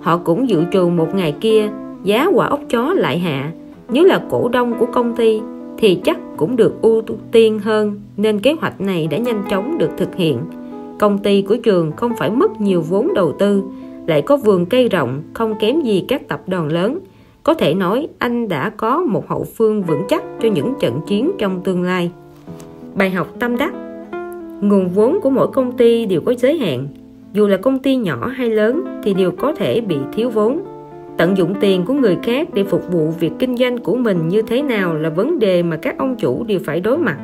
Họ 0.00 0.16
cũng 0.16 0.48
dự 0.48 0.64
trù 0.72 0.88
một 0.88 1.14
ngày 1.14 1.34
kia 1.40 1.68
giá 2.04 2.28
quả 2.34 2.46
ốc 2.46 2.60
chó 2.70 2.92
lại 2.92 3.18
hạ. 3.18 3.52
Nếu 3.92 4.04
là 4.04 4.22
cổ 4.30 4.48
đông 4.48 4.78
của 4.78 4.86
công 4.86 5.16
ty 5.16 5.40
thì 5.78 5.94
chắc 6.04 6.18
cũng 6.36 6.56
được 6.56 6.82
ưu 6.82 7.02
tiên 7.32 7.58
hơn 7.58 8.00
nên 8.16 8.40
kế 8.40 8.52
hoạch 8.60 8.80
này 8.80 9.06
đã 9.06 9.18
nhanh 9.18 9.42
chóng 9.50 9.78
được 9.78 9.90
thực 9.96 10.14
hiện. 10.14 10.38
Công 10.98 11.18
ty 11.18 11.42
của 11.42 11.56
trường 11.56 11.92
không 11.96 12.12
phải 12.18 12.30
mất 12.30 12.60
nhiều 12.60 12.82
vốn 12.82 13.14
đầu 13.14 13.32
tư, 13.38 13.62
lại 14.06 14.22
có 14.22 14.36
vườn 14.36 14.66
cây 14.66 14.88
rộng 14.88 15.22
không 15.32 15.54
kém 15.60 15.80
gì 15.80 16.04
các 16.08 16.28
tập 16.28 16.42
đoàn 16.46 16.68
lớn. 16.68 16.98
Có 17.46 17.54
thể 17.54 17.74
nói 17.74 18.08
anh 18.18 18.48
đã 18.48 18.70
có 18.70 19.04
một 19.04 19.28
hậu 19.28 19.44
phương 19.44 19.82
vững 19.82 20.02
chắc 20.08 20.22
cho 20.40 20.48
những 20.48 20.74
trận 20.80 21.00
chiến 21.06 21.32
trong 21.38 21.60
tương 21.64 21.82
lai. 21.82 22.10
Bài 22.94 23.10
học 23.10 23.28
tâm 23.38 23.56
đắc 23.56 23.74
Nguồn 24.60 24.88
vốn 24.88 25.18
của 25.22 25.30
mỗi 25.30 25.48
công 25.52 25.76
ty 25.76 26.06
đều 26.06 26.20
có 26.20 26.34
giới 26.34 26.58
hạn. 26.58 26.88
Dù 27.32 27.46
là 27.46 27.56
công 27.56 27.78
ty 27.78 27.96
nhỏ 27.96 28.26
hay 28.26 28.50
lớn 28.50 29.00
thì 29.02 29.14
đều 29.14 29.30
có 29.30 29.54
thể 29.54 29.80
bị 29.80 29.96
thiếu 30.12 30.30
vốn. 30.30 30.60
Tận 31.16 31.36
dụng 31.36 31.54
tiền 31.60 31.84
của 31.84 31.94
người 31.94 32.18
khác 32.22 32.48
để 32.54 32.64
phục 32.64 32.92
vụ 32.92 33.10
việc 33.20 33.32
kinh 33.38 33.56
doanh 33.56 33.78
của 33.78 33.96
mình 33.96 34.28
như 34.28 34.42
thế 34.42 34.62
nào 34.62 34.94
là 34.94 35.08
vấn 35.08 35.38
đề 35.38 35.62
mà 35.62 35.76
các 35.76 35.98
ông 35.98 36.16
chủ 36.16 36.44
đều 36.44 36.58
phải 36.64 36.80
đối 36.80 36.98
mặt. 36.98 37.16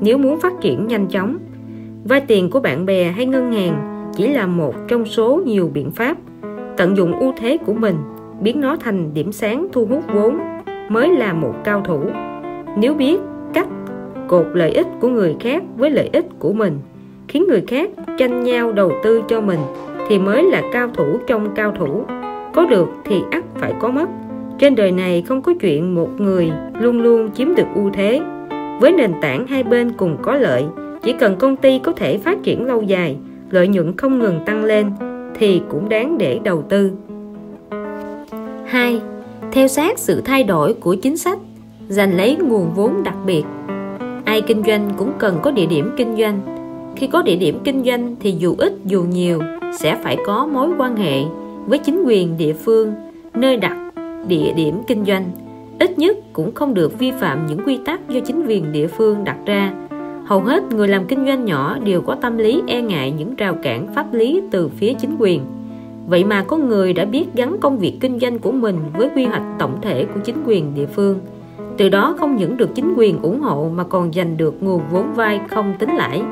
Nếu 0.00 0.18
muốn 0.18 0.40
phát 0.40 0.52
triển 0.60 0.86
nhanh 0.86 1.06
chóng, 1.06 1.38
vay 2.04 2.20
tiền 2.20 2.50
của 2.50 2.60
bạn 2.60 2.86
bè 2.86 3.04
hay 3.04 3.26
ngân 3.26 3.52
hàng 3.52 4.06
chỉ 4.16 4.28
là 4.28 4.46
một 4.46 4.74
trong 4.88 5.06
số 5.06 5.42
nhiều 5.46 5.70
biện 5.74 5.90
pháp. 5.90 6.16
Tận 6.76 6.96
dụng 6.96 7.20
ưu 7.20 7.32
thế 7.36 7.56
của 7.66 7.72
mình, 7.74 7.96
biến 8.44 8.60
nó 8.60 8.76
thành 8.76 9.14
điểm 9.14 9.32
sáng 9.32 9.66
thu 9.72 9.86
hút 9.86 10.04
vốn, 10.14 10.38
mới 10.88 11.08
là 11.08 11.32
một 11.32 11.54
cao 11.64 11.82
thủ. 11.84 12.00
Nếu 12.78 12.94
biết 12.94 13.20
cách 13.54 13.68
cột 14.28 14.46
lợi 14.54 14.70
ích 14.70 14.86
của 15.00 15.08
người 15.08 15.36
khác 15.40 15.62
với 15.76 15.90
lợi 15.90 16.10
ích 16.12 16.26
của 16.38 16.52
mình, 16.52 16.78
khiến 17.28 17.44
người 17.48 17.64
khác 17.66 17.90
tranh 18.18 18.44
nhau 18.44 18.72
đầu 18.72 18.92
tư 19.04 19.22
cho 19.28 19.40
mình, 19.40 19.58
thì 20.08 20.18
mới 20.18 20.42
là 20.42 20.62
cao 20.72 20.88
thủ 20.94 21.18
trong 21.26 21.54
cao 21.54 21.72
thủ. 21.78 22.02
Có 22.52 22.66
được 22.66 22.88
thì 23.04 23.22
ắt 23.30 23.44
phải 23.54 23.74
có 23.80 23.90
mất. 23.90 24.08
Trên 24.58 24.74
đời 24.74 24.92
này 24.92 25.22
không 25.22 25.42
có 25.42 25.52
chuyện 25.60 25.94
một 25.94 26.08
người 26.20 26.52
luôn 26.80 27.00
luôn 27.00 27.30
chiếm 27.32 27.54
được 27.54 27.66
ưu 27.74 27.90
thế. 27.90 28.20
Với 28.80 28.92
nền 28.92 29.12
tảng 29.20 29.46
hai 29.46 29.62
bên 29.62 29.92
cùng 29.96 30.16
có 30.22 30.36
lợi, 30.36 30.64
chỉ 31.02 31.12
cần 31.12 31.36
công 31.36 31.56
ty 31.56 31.78
có 31.78 31.92
thể 31.92 32.18
phát 32.18 32.42
triển 32.42 32.66
lâu 32.66 32.82
dài, 32.82 33.16
lợi 33.50 33.68
nhuận 33.68 33.96
không 33.96 34.18
ngừng 34.18 34.40
tăng 34.46 34.64
lên, 34.64 34.90
thì 35.38 35.62
cũng 35.68 35.88
đáng 35.88 36.18
để 36.18 36.40
đầu 36.44 36.62
tư. 36.62 36.90
2. 38.74 39.00
Theo 39.52 39.68
sát 39.68 39.98
sự 39.98 40.20
thay 40.20 40.44
đổi 40.44 40.74
của 40.74 40.94
chính 40.94 41.16
sách, 41.16 41.38
giành 41.88 42.16
lấy 42.16 42.36
nguồn 42.36 42.70
vốn 42.74 43.02
đặc 43.02 43.16
biệt. 43.26 43.42
Ai 44.24 44.40
kinh 44.40 44.62
doanh 44.66 44.90
cũng 44.96 45.12
cần 45.18 45.38
có 45.42 45.50
địa 45.50 45.66
điểm 45.66 45.90
kinh 45.96 46.16
doanh. 46.16 46.40
Khi 46.96 47.06
có 47.06 47.22
địa 47.22 47.36
điểm 47.36 47.58
kinh 47.64 47.84
doanh 47.84 48.16
thì 48.20 48.34
dù 48.38 48.54
ít 48.58 48.72
dù 48.84 49.02
nhiều 49.02 49.40
sẽ 49.78 49.98
phải 50.04 50.16
có 50.26 50.46
mối 50.46 50.68
quan 50.78 50.96
hệ 50.96 51.22
với 51.66 51.78
chính 51.78 52.02
quyền 52.06 52.36
địa 52.36 52.52
phương, 52.52 52.92
nơi 53.34 53.56
đặt 53.56 53.76
địa 54.28 54.52
điểm 54.56 54.74
kinh 54.86 55.04
doanh. 55.04 55.30
Ít 55.78 55.98
nhất 55.98 56.16
cũng 56.32 56.54
không 56.54 56.74
được 56.74 56.98
vi 56.98 57.10
phạm 57.10 57.46
những 57.46 57.60
quy 57.66 57.78
tắc 57.84 58.08
do 58.08 58.20
chính 58.20 58.46
quyền 58.46 58.72
địa 58.72 58.86
phương 58.86 59.24
đặt 59.24 59.36
ra. 59.46 59.72
Hầu 60.24 60.40
hết 60.40 60.62
người 60.70 60.88
làm 60.88 61.06
kinh 61.06 61.26
doanh 61.26 61.44
nhỏ 61.44 61.78
đều 61.84 62.00
có 62.00 62.14
tâm 62.14 62.38
lý 62.38 62.62
e 62.66 62.82
ngại 62.82 63.14
những 63.18 63.34
rào 63.34 63.56
cản 63.62 63.94
pháp 63.94 64.14
lý 64.14 64.42
từ 64.50 64.68
phía 64.68 64.92
chính 64.92 65.16
quyền 65.18 65.40
vậy 66.06 66.24
mà 66.24 66.42
có 66.42 66.56
người 66.56 66.92
đã 66.92 67.04
biết 67.04 67.26
gắn 67.34 67.56
công 67.60 67.78
việc 67.78 67.98
kinh 68.00 68.18
doanh 68.18 68.38
của 68.38 68.52
mình 68.52 68.76
với 68.96 69.10
quy 69.16 69.24
hoạch 69.24 69.42
tổng 69.58 69.78
thể 69.82 70.04
của 70.04 70.20
chính 70.24 70.36
quyền 70.46 70.74
địa 70.74 70.86
phương. 70.86 71.18
Từ 71.76 71.88
đó 71.88 72.14
không 72.18 72.36
những 72.36 72.56
được 72.56 72.74
chính 72.74 72.94
quyền 72.96 73.22
ủng 73.22 73.40
hộ 73.40 73.70
mà 73.74 73.84
còn 73.84 74.12
giành 74.12 74.36
được 74.36 74.62
nguồn 74.62 74.82
vốn 74.90 75.14
vay 75.14 75.40
không 75.50 75.74
tính 75.78 75.94
lãi. 75.94 76.22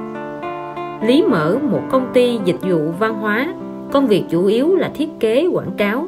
Lý 1.06 1.22
mở 1.22 1.58
một 1.70 1.80
công 1.90 2.10
ty 2.14 2.38
dịch 2.44 2.62
vụ 2.62 2.78
văn 2.98 3.14
hóa. 3.14 3.54
Công 3.92 4.06
việc 4.06 4.24
chủ 4.30 4.46
yếu 4.46 4.76
là 4.76 4.90
thiết 4.94 5.08
kế, 5.20 5.46
quảng 5.52 5.70
cáo, 5.76 6.06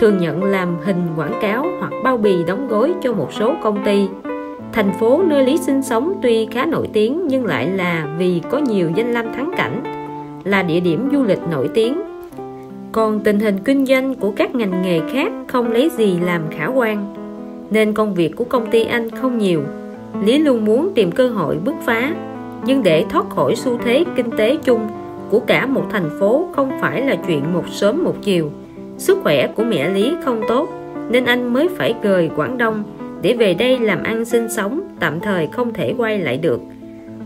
thường 0.00 0.18
nhận 0.18 0.44
làm 0.44 0.76
hình 0.84 1.06
quảng 1.16 1.38
cáo 1.42 1.66
hoặc 1.80 1.92
bao 2.04 2.16
bì 2.16 2.44
đóng 2.44 2.68
gói 2.68 2.94
cho 3.02 3.12
một 3.12 3.32
số 3.32 3.54
công 3.62 3.84
ty. 3.84 4.08
Thành 4.72 4.92
phố 5.00 5.22
nơi 5.26 5.44
Lý 5.44 5.56
sinh 5.56 5.82
sống 5.82 6.12
tuy 6.22 6.46
khá 6.46 6.66
nổi 6.66 6.88
tiếng 6.92 7.26
nhưng 7.26 7.44
lại 7.44 7.68
là 7.68 8.16
vì 8.18 8.42
có 8.50 8.58
nhiều 8.58 8.90
danh 8.94 9.12
lam 9.12 9.26
thắng 9.32 9.50
cảnh, 9.56 9.82
là 10.44 10.62
địa 10.62 10.80
điểm 10.80 11.08
du 11.12 11.22
lịch 11.22 11.40
nổi 11.50 11.68
tiếng 11.74 12.02
còn 12.96 13.20
tình 13.20 13.40
hình 13.40 13.58
kinh 13.64 13.86
doanh 13.86 14.14
của 14.14 14.32
các 14.36 14.54
ngành 14.54 14.82
nghề 14.82 15.00
khác 15.12 15.32
không 15.46 15.72
lấy 15.72 15.90
gì 15.96 16.18
làm 16.24 16.42
khả 16.50 16.66
quan. 16.66 17.14
Nên 17.70 17.94
công 17.94 18.14
việc 18.14 18.36
của 18.36 18.44
công 18.44 18.70
ty 18.70 18.84
anh 18.84 19.10
không 19.10 19.38
nhiều. 19.38 19.62
Lý 20.24 20.38
luôn 20.38 20.64
muốn 20.64 20.92
tìm 20.94 21.12
cơ 21.12 21.28
hội 21.28 21.56
bứt 21.64 21.74
phá. 21.84 22.14
Nhưng 22.64 22.82
để 22.82 23.04
thoát 23.10 23.30
khỏi 23.30 23.56
xu 23.56 23.78
thế 23.84 24.04
kinh 24.16 24.30
tế 24.36 24.56
chung 24.64 24.80
của 25.30 25.40
cả 25.40 25.66
một 25.66 25.84
thành 25.90 26.10
phố 26.20 26.48
không 26.52 26.70
phải 26.80 27.02
là 27.02 27.16
chuyện 27.26 27.52
một 27.52 27.64
sớm 27.68 28.04
một 28.04 28.14
chiều. 28.22 28.50
Sức 28.98 29.18
khỏe 29.22 29.46
của 29.46 29.64
mẹ 29.64 29.90
lý 29.90 30.12
không 30.24 30.40
tốt, 30.48 30.68
nên 31.10 31.24
anh 31.24 31.52
mới 31.52 31.68
phải 31.68 31.94
rời 32.02 32.30
quảng 32.36 32.58
đông 32.58 32.84
để 33.22 33.32
về 33.32 33.54
đây 33.54 33.78
làm 33.78 34.02
ăn 34.02 34.24
sinh 34.24 34.48
sống, 34.48 34.80
tạm 35.00 35.20
thời 35.20 35.46
không 35.46 35.72
thể 35.72 35.94
quay 35.98 36.18
lại 36.18 36.36
được. 36.36 36.60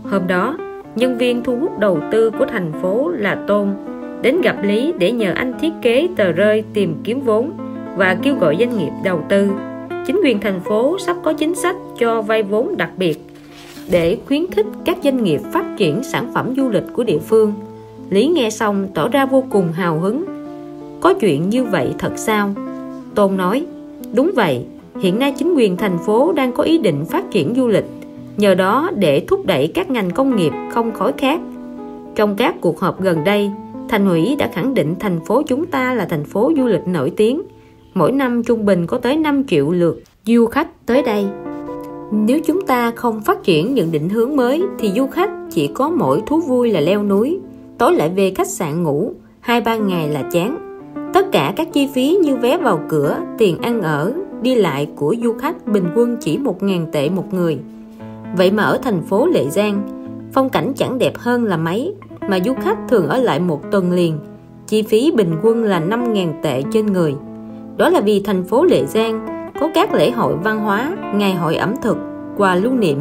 Hôm 0.03 0.27
đó, 0.27 0.57
nhân 0.95 1.17
viên 1.17 1.43
thu 1.43 1.55
hút 1.55 1.79
đầu 1.79 1.99
tư 2.11 2.29
của 2.29 2.45
thành 2.45 2.71
phố 2.81 3.09
là 3.09 3.35
tôn 3.47 3.67
đến 4.21 4.41
gặp 4.41 4.55
lý 4.63 4.93
để 4.97 5.11
nhờ 5.11 5.33
anh 5.35 5.53
thiết 5.61 5.71
kế 5.81 6.07
tờ 6.15 6.31
rơi 6.31 6.63
tìm 6.73 6.95
kiếm 7.03 7.21
vốn 7.21 7.51
và 7.97 8.17
kêu 8.23 8.35
gọi 8.35 8.55
doanh 8.59 8.77
nghiệp 8.77 8.91
đầu 9.03 9.21
tư 9.29 9.49
chính 10.07 10.21
quyền 10.23 10.39
thành 10.39 10.59
phố 10.59 10.97
sắp 10.99 11.17
có 11.23 11.33
chính 11.33 11.55
sách 11.55 11.75
cho 11.99 12.21
vay 12.21 12.43
vốn 12.43 12.77
đặc 12.77 12.89
biệt 12.97 13.19
để 13.89 14.17
khuyến 14.27 14.51
khích 14.51 14.65
các 14.85 14.97
doanh 15.03 15.23
nghiệp 15.23 15.41
phát 15.53 15.65
triển 15.77 16.03
sản 16.03 16.31
phẩm 16.33 16.53
du 16.57 16.69
lịch 16.69 16.83
của 16.93 17.03
địa 17.03 17.19
phương. 17.19 17.53
Lý 18.09 18.27
nghe 18.27 18.49
xong 18.49 18.87
tỏ 18.93 19.07
ra 19.07 19.25
vô 19.25 19.43
cùng 19.49 19.71
hào 19.71 19.99
hứng. 19.99 20.25
Có 21.01 21.13
chuyện 21.13 21.49
như 21.49 21.63
vậy 21.63 21.93
thật 21.99 22.11
sao? 22.15 22.49
Tôn 23.15 23.37
nói, 23.37 23.65
đúng 24.13 24.31
vậy, 24.35 24.65
hiện 24.99 25.19
nay 25.19 25.33
chính 25.37 25.55
quyền 25.55 25.77
thành 25.77 25.97
phố 26.05 26.31
đang 26.31 26.51
có 26.51 26.63
ý 26.63 26.77
định 26.77 27.05
phát 27.05 27.31
triển 27.31 27.53
du 27.55 27.67
lịch, 27.67 27.85
nhờ 28.37 28.55
đó 28.55 28.89
để 28.95 29.25
thúc 29.27 29.45
đẩy 29.45 29.67
các 29.67 29.89
ngành 29.89 30.11
công 30.11 30.35
nghiệp 30.35 30.51
không 30.71 30.91
khói 30.91 31.11
khác. 31.17 31.41
Trong 32.15 32.35
các 32.35 32.55
cuộc 32.61 32.79
họp 32.79 33.01
gần 33.01 33.23
đây, 33.23 33.51
thành 33.91 34.07
ủy 34.07 34.35
đã 34.35 34.49
khẳng 34.53 34.73
định 34.73 34.95
thành 34.99 35.19
phố 35.19 35.41
chúng 35.47 35.65
ta 35.65 35.93
là 35.93 36.05
thành 36.05 36.23
phố 36.23 36.51
du 36.57 36.65
lịch 36.65 36.87
nổi 36.87 37.11
tiếng, 37.17 37.41
mỗi 37.93 38.11
năm 38.11 38.43
trung 38.43 38.65
bình 38.65 38.87
có 38.87 38.97
tới 38.97 39.17
5 39.17 39.43
triệu 39.47 39.71
lượt 39.71 40.03
du 40.25 40.45
khách 40.45 40.85
tới 40.85 41.03
đây. 41.03 41.25
Nếu 42.11 42.39
chúng 42.45 42.61
ta 42.61 42.91
không 42.91 43.21
phát 43.21 43.43
triển 43.43 43.73
những 43.73 43.91
định 43.91 44.09
hướng 44.09 44.35
mới 44.35 44.63
thì 44.79 44.91
du 44.95 45.07
khách 45.07 45.29
chỉ 45.51 45.67
có 45.67 45.89
mỗi 45.89 46.21
thú 46.25 46.39
vui 46.39 46.71
là 46.71 46.79
leo 46.79 47.03
núi, 47.03 47.39
tối 47.77 47.95
lại 47.95 48.09
về 48.09 48.31
khách 48.35 48.47
sạn 48.47 48.83
ngủ, 48.83 49.13
hai 49.39 49.61
ba 49.61 49.75
ngày 49.75 50.09
là 50.09 50.29
chán. 50.31 50.57
Tất 51.13 51.31
cả 51.31 51.53
các 51.55 51.73
chi 51.73 51.87
phí 51.93 52.17
như 52.23 52.35
vé 52.35 52.57
vào 52.57 52.79
cửa, 52.89 53.17
tiền 53.37 53.57
ăn 53.57 53.81
ở, 53.81 54.13
đi 54.41 54.55
lại 54.55 54.87
của 54.95 55.15
du 55.23 55.33
khách 55.33 55.67
bình 55.67 55.85
quân 55.95 56.17
chỉ 56.19 56.37
1.000 56.37 56.85
tệ 56.91 57.09
một 57.09 57.33
người. 57.33 57.59
Vậy 58.37 58.51
mà 58.51 58.63
ở 58.63 58.79
thành 58.83 59.01
phố 59.01 59.27
Lệ 59.27 59.49
Giang, 59.49 59.83
phong 60.33 60.49
cảnh 60.49 60.73
chẳng 60.75 60.97
đẹp 60.97 61.17
hơn 61.17 61.43
là 61.43 61.57
mấy, 61.57 61.95
mà 62.27 62.39
du 62.45 62.53
khách 62.53 62.77
thường 62.89 63.07
ở 63.07 63.17
lại 63.17 63.39
một 63.39 63.71
tuần 63.71 63.91
liền, 63.91 64.19
chi 64.67 64.81
phí 64.81 65.11
bình 65.15 65.35
quân 65.43 65.63
là 65.63 65.79
5.000 65.79 66.33
tệ 66.41 66.63
trên 66.71 66.85
người. 66.85 67.15
Đó 67.77 67.89
là 67.89 68.01
vì 68.01 68.21
thành 68.25 68.43
phố 68.43 68.65
Lệ 68.65 68.85
Giang 68.85 69.41
có 69.59 69.69
các 69.73 69.93
lễ 69.93 70.11
hội 70.11 70.35
văn 70.43 70.59
hóa, 70.59 70.91
ngày 71.15 71.33
hội 71.33 71.55
ẩm 71.55 71.73
thực, 71.81 71.97
quà 72.37 72.55
lưu 72.55 72.73
niệm, 72.73 72.97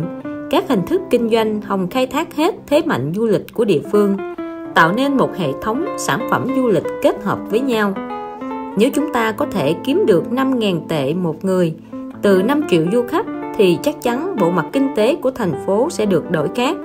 các 0.50 0.68
hình 0.68 0.82
thức 0.86 1.02
kinh 1.10 1.28
doanh 1.28 1.60
hồng 1.60 1.88
khai 1.88 2.06
thác 2.06 2.34
hết 2.34 2.54
thế 2.66 2.82
mạnh 2.86 3.12
du 3.14 3.26
lịch 3.26 3.54
của 3.54 3.64
địa 3.64 3.80
phương, 3.92 4.16
tạo 4.74 4.92
nên 4.92 5.16
một 5.16 5.36
hệ 5.36 5.48
thống 5.62 5.84
sản 5.98 6.26
phẩm 6.30 6.46
du 6.56 6.68
lịch 6.68 6.84
kết 7.02 7.22
hợp 7.22 7.38
với 7.50 7.60
nhau. 7.60 7.94
Nếu 8.76 8.90
chúng 8.94 9.12
ta 9.12 9.32
có 9.32 9.46
thể 9.52 9.74
kiếm 9.84 10.06
được 10.06 10.24
5.000 10.30 10.80
tệ 10.88 11.14
một 11.14 11.44
người 11.44 11.74
từ 12.22 12.42
5 12.42 12.62
triệu 12.70 12.84
du 12.92 13.02
khách 13.08 13.26
thì 13.56 13.78
chắc 13.82 14.02
chắn 14.02 14.36
bộ 14.40 14.50
mặt 14.50 14.66
kinh 14.72 14.88
tế 14.96 15.16
của 15.16 15.30
thành 15.30 15.52
phố 15.66 15.90
sẽ 15.90 16.06
được 16.06 16.30
đổi 16.30 16.48
khác. 16.54 16.76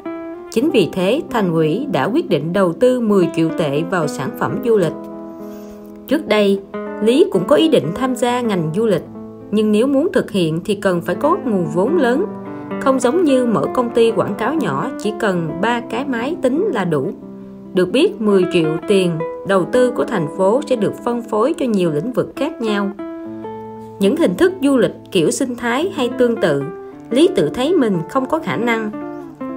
Chính 0.55 0.71
vì 0.71 0.89
thế, 0.93 1.21
thành 1.29 1.51
ủy 1.53 1.87
đã 1.91 2.05
quyết 2.05 2.29
định 2.29 2.53
đầu 2.53 2.73
tư 2.73 2.99
10 2.99 3.27
triệu 3.35 3.49
tệ 3.57 3.83
vào 3.91 4.07
sản 4.07 4.29
phẩm 4.39 4.57
du 4.65 4.77
lịch. 4.77 4.93
Trước 6.07 6.27
đây, 6.27 6.61
Lý 7.03 7.25
cũng 7.31 7.47
có 7.47 7.55
ý 7.55 7.67
định 7.67 7.91
tham 7.95 8.15
gia 8.15 8.41
ngành 8.41 8.71
du 8.75 8.85
lịch, 8.85 9.01
nhưng 9.51 9.71
nếu 9.71 9.87
muốn 9.87 10.07
thực 10.13 10.31
hiện 10.31 10.59
thì 10.65 10.75
cần 10.75 11.01
phải 11.01 11.15
có 11.15 11.37
nguồn 11.45 11.65
vốn 11.73 11.97
lớn, 11.97 12.25
không 12.81 12.99
giống 12.99 13.23
như 13.23 13.45
mở 13.45 13.65
công 13.73 13.89
ty 13.89 14.11
quảng 14.11 14.35
cáo 14.35 14.53
nhỏ 14.53 14.89
chỉ 14.99 15.13
cần 15.19 15.49
ba 15.61 15.81
cái 15.89 16.05
máy 16.05 16.35
tính 16.41 16.65
là 16.73 16.85
đủ. 16.85 17.11
Được 17.73 17.91
biết 17.91 18.21
10 18.21 18.45
triệu 18.53 18.77
tiền 18.87 19.11
đầu 19.47 19.65
tư 19.71 19.91
của 19.91 20.03
thành 20.03 20.27
phố 20.37 20.61
sẽ 20.69 20.75
được 20.75 20.93
phân 21.05 21.21
phối 21.21 21.53
cho 21.53 21.65
nhiều 21.65 21.91
lĩnh 21.91 22.11
vực 22.11 22.33
khác 22.35 22.61
nhau. 22.61 22.91
Những 23.99 24.17
hình 24.17 24.35
thức 24.37 24.53
du 24.61 24.77
lịch 24.77 24.95
kiểu 25.11 25.31
sinh 25.31 25.55
thái 25.55 25.91
hay 25.95 26.09
tương 26.19 26.41
tự, 26.41 26.63
Lý 27.09 27.29
tự 27.35 27.49
thấy 27.49 27.73
mình 27.73 27.97
không 28.09 28.25
có 28.25 28.39
khả 28.39 28.57
năng 28.57 29.04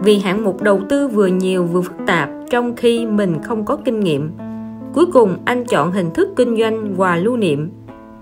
vì 0.02 0.18
hạng 0.18 0.44
mục 0.44 0.62
đầu 0.62 0.80
tư 0.88 1.08
vừa 1.08 1.26
nhiều 1.26 1.64
vừa 1.64 1.80
phức 1.80 1.96
tạp, 2.06 2.30
trong 2.50 2.76
khi 2.76 3.06
mình 3.06 3.42
không 3.42 3.64
có 3.64 3.76
kinh 3.76 4.00
nghiệm. 4.00 4.30
Cuối 4.94 5.06
cùng, 5.12 5.36
anh 5.44 5.64
chọn 5.64 5.92
hình 5.92 6.10
thức 6.10 6.28
kinh 6.36 6.56
doanh 6.56 6.94
quà 6.96 7.16
lưu 7.16 7.36
niệm. 7.36 7.70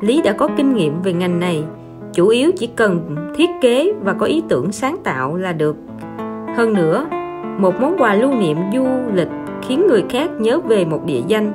Lý 0.00 0.22
đã 0.22 0.32
có 0.32 0.48
kinh 0.56 0.74
nghiệm 0.74 1.02
về 1.02 1.12
ngành 1.12 1.40
này, 1.40 1.64
chủ 2.12 2.28
yếu 2.28 2.50
chỉ 2.56 2.66
cần 2.66 3.16
thiết 3.36 3.50
kế 3.60 3.92
và 4.04 4.12
có 4.12 4.26
ý 4.26 4.42
tưởng 4.48 4.72
sáng 4.72 4.96
tạo 5.04 5.36
là 5.36 5.52
được. 5.52 5.76
Hơn 6.56 6.72
nữa, 6.72 7.06
một 7.58 7.80
món 7.80 7.96
quà 7.98 8.14
lưu 8.14 8.34
niệm 8.34 8.56
du 8.74 8.86
lịch 9.14 9.28
khiến 9.62 9.86
người 9.88 10.04
khác 10.08 10.30
nhớ 10.38 10.60
về 10.60 10.84
một 10.84 11.04
địa 11.06 11.22
danh. 11.26 11.52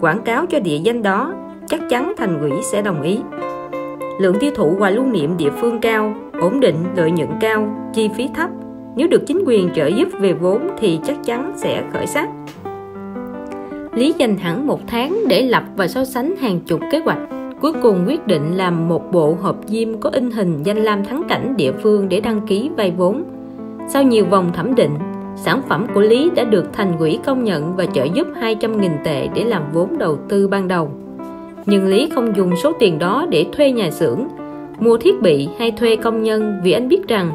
Quảng 0.00 0.22
cáo 0.24 0.46
cho 0.46 0.60
địa 0.60 0.78
danh 0.78 1.02
đó, 1.02 1.34
chắc 1.66 1.80
chắn 1.90 2.12
thành 2.16 2.38
quỹ 2.40 2.62
sẽ 2.62 2.82
đồng 2.82 3.02
ý. 3.02 3.20
Lượng 4.20 4.36
tiêu 4.40 4.50
thụ 4.54 4.76
quà 4.78 4.90
lưu 4.90 5.04
niệm 5.04 5.36
địa 5.36 5.50
phương 5.60 5.80
cao, 5.80 6.14
ổn 6.40 6.60
định, 6.60 6.76
lợi 6.96 7.10
nhuận 7.10 7.28
cao, 7.40 7.90
chi 7.94 8.10
phí 8.16 8.28
thấp 8.34 8.50
nếu 8.96 9.08
được 9.08 9.26
chính 9.26 9.42
quyền 9.46 9.70
trợ 9.74 9.86
giúp 9.86 10.08
về 10.20 10.32
vốn 10.32 10.68
thì 10.78 10.98
chắc 11.04 11.16
chắn 11.24 11.52
sẽ 11.56 11.84
khởi 11.92 12.06
sắc 12.06 12.28
lý 13.94 14.14
dành 14.18 14.36
hẳn 14.36 14.66
một 14.66 14.80
tháng 14.86 15.18
để 15.28 15.42
lập 15.42 15.64
và 15.76 15.88
so 15.88 16.04
sánh 16.04 16.36
hàng 16.36 16.60
chục 16.60 16.80
kế 16.92 16.98
hoạch 16.98 17.18
cuối 17.60 17.72
cùng 17.82 18.04
quyết 18.06 18.26
định 18.26 18.56
làm 18.56 18.88
một 18.88 19.12
bộ 19.12 19.36
hộp 19.40 19.56
diêm 19.66 20.00
có 20.00 20.10
in 20.10 20.30
hình 20.30 20.62
danh 20.62 20.78
lam 20.78 21.04
thắng 21.04 21.22
cảnh 21.28 21.54
địa 21.56 21.72
phương 21.72 22.08
để 22.08 22.20
đăng 22.20 22.40
ký 22.46 22.70
vay 22.76 22.90
vốn 22.96 23.24
sau 23.88 24.02
nhiều 24.02 24.24
vòng 24.24 24.52
thẩm 24.52 24.74
định 24.74 24.98
sản 25.36 25.62
phẩm 25.68 25.86
của 25.94 26.00
Lý 26.00 26.30
đã 26.36 26.44
được 26.44 26.72
thành 26.72 26.98
quỹ 26.98 27.18
công 27.24 27.44
nhận 27.44 27.76
và 27.76 27.86
trợ 27.86 28.04
giúp 28.14 28.26
200.000 28.40 28.90
tệ 29.04 29.28
để 29.34 29.44
làm 29.44 29.62
vốn 29.72 29.98
đầu 29.98 30.18
tư 30.28 30.48
ban 30.48 30.68
đầu. 30.68 30.90
Nhưng 31.66 31.86
Lý 31.86 32.08
không 32.14 32.36
dùng 32.36 32.56
số 32.62 32.72
tiền 32.78 32.98
đó 32.98 33.26
để 33.30 33.46
thuê 33.52 33.72
nhà 33.72 33.90
xưởng, 33.90 34.28
mua 34.80 34.96
thiết 34.96 35.20
bị 35.22 35.48
hay 35.58 35.70
thuê 35.70 35.96
công 35.96 36.22
nhân 36.22 36.60
vì 36.64 36.72
anh 36.72 36.88
biết 36.88 37.08
rằng 37.08 37.30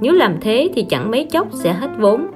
nếu 0.00 0.12
làm 0.12 0.36
thế 0.40 0.68
thì 0.74 0.82
chẳng 0.82 1.10
mấy 1.10 1.24
chốc 1.24 1.48
sẽ 1.52 1.72
hết 1.72 1.90
vốn. 1.98 2.26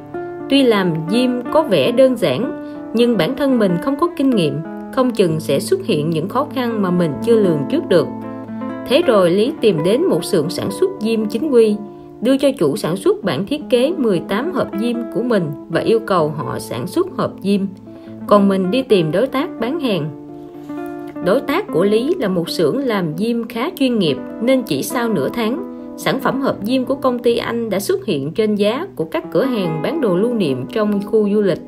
Tuy 0.50 0.62
làm 0.62 0.94
diêm 1.10 1.30
có 1.52 1.62
vẻ 1.62 1.92
đơn 1.92 2.16
giản, 2.16 2.62
nhưng 2.94 3.16
bản 3.16 3.36
thân 3.36 3.58
mình 3.58 3.72
không 3.82 3.96
có 4.00 4.08
kinh 4.16 4.30
nghiệm, 4.30 4.58
không 4.94 5.10
chừng 5.10 5.40
sẽ 5.40 5.60
xuất 5.60 5.86
hiện 5.86 6.10
những 6.10 6.28
khó 6.28 6.46
khăn 6.54 6.82
mà 6.82 6.90
mình 6.90 7.12
chưa 7.24 7.36
lường 7.36 7.58
trước 7.70 7.88
được. 7.88 8.06
Thế 8.88 9.02
rồi 9.02 9.30
Lý 9.30 9.52
tìm 9.60 9.78
đến 9.84 10.04
một 10.04 10.24
xưởng 10.24 10.50
sản 10.50 10.70
xuất 10.70 10.90
diêm 11.00 11.26
chính 11.26 11.50
quy, 11.50 11.76
đưa 12.20 12.36
cho 12.36 12.48
chủ 12.58 12.76
sản 12.76 12.96
xuất 12.96 13.24
bản 13.24 13.46
thiết 13.46 13.60
kế 13.70 13.92
18 13.98 14.52
hộp 14.52 14.68
diêm 14.80 14.96
của 15.14 15.22
mình 15.22 15.50
và 15.68 15.80
yêu 15.80 15.98
cầu 15.98 16.28
họ 16.28 16.58
sản 16.58 16.86
xuất 16.86 17.06
hộp 17.16 17.32
diêm. 17.42 17.60
Còn 18.26 18.48
mình 18.48 18.70
đi 18.70 18.82
tìm 18.82 19.12
đối 19.12 19.26
tác 19.26 19.60
bán 19.60 19.80
hàng. 19.80 20.10
Đối 21.24 21.40
tác 21.40 21.66
của 21.72 21.84
Lý 21.84 22.14
là 22.18 22.28
một 22.28 22.48
xưởng 22.48 22.78
làm 22.78 23.16
diêm 23.16 23.48
khá 23.48 23.70
chuyên 23.78 23.98
nghiệp 23.98 24.16
nên 24.40 24.62
chỉ 24.62 24.82
sau 24.82 25.08
nửa 25.08 25.28
tháng, 25.28 25.71
sản 26.02 26.20
phẩm 26.20 26.40
hộp 26.40 26.56
diêm 26.62 26.84
của 26.84 26.94
công 26.94 27.18
ty 27.18 27.36
anh 27.36 27.70
đã 27.70 27.80
xuất 27.80 28.06
hiện 28.06 28.32
trên 28.32 28.54
giá 28.54 28.86
của 28.96 29.04
các 29.04 29.24
cửa 29.32 29.44
hàng 29.44 29.82
bán 29.82 30.00
đồ 30.00 30.16
lưu 30.16 30.34
niệm 30.34 30.66
trong 30.72 31.02
khu 31.06 31.30
du 31.30 31.40
lịch. 31.40 31.60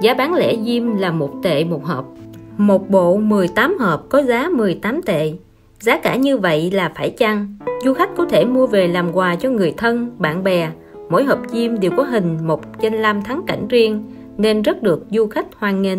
Giá 0.00 0.14
bán 0.14 0.34
lẻ 0.34 0.56
diêm 0.64 0.96
là 0.96 1.10
một 1.10 1.30
tệ 1.42 1.64
một 1.64 1.84
hộp. 1.84 2.14
Một 2.56 2.90
bộ 2.90 3.16
18 3.16 3.78
hộp 3.78 4.08
có 4.08 4.22
giá 4.22 4.48
18 4.48 5.02
tệ. 5.02 5.32
Giá 5.80 5.98
cả 5.98 6.16
như 6.16 6.38
vậy 6.38 6.70
là 6.70 6.92
phải 6.96 7.10
chăng? 7.10 7.56
Du 7.84 7.94
khách 7.94 8.10
có 8.16 8.26
thể 8.26 8.44
mua 8.44 8.66
về 8.66 8.88
làm 8.88 9.12
quà 9.12 9.36
cho 9.36 9.50
người 9.50 9.74
thân, 9.76 10.10
bạn 10.18 10.44
bè. 10.44 10.70
Mỗi 11.10 11.24
hộp 11.24 11.38
diêm 11.48 11.80
đều 11.80 11.90
có 11.96 12.02
hình 12.02 12.38
một 12.46 12.80
danh 12.80 13.02
lam 13.02 13.22
thắng 13.22 13.42
cảnh 13.46 13.68
riêng 13.68 14.04
nên 14.36 14.62
rất 14.62 14.82
được 14.82 15.06
du 15.10 15.26
khách 15.26 15.46
hoan 15.56 15.82
nghênh. 15.82 15.98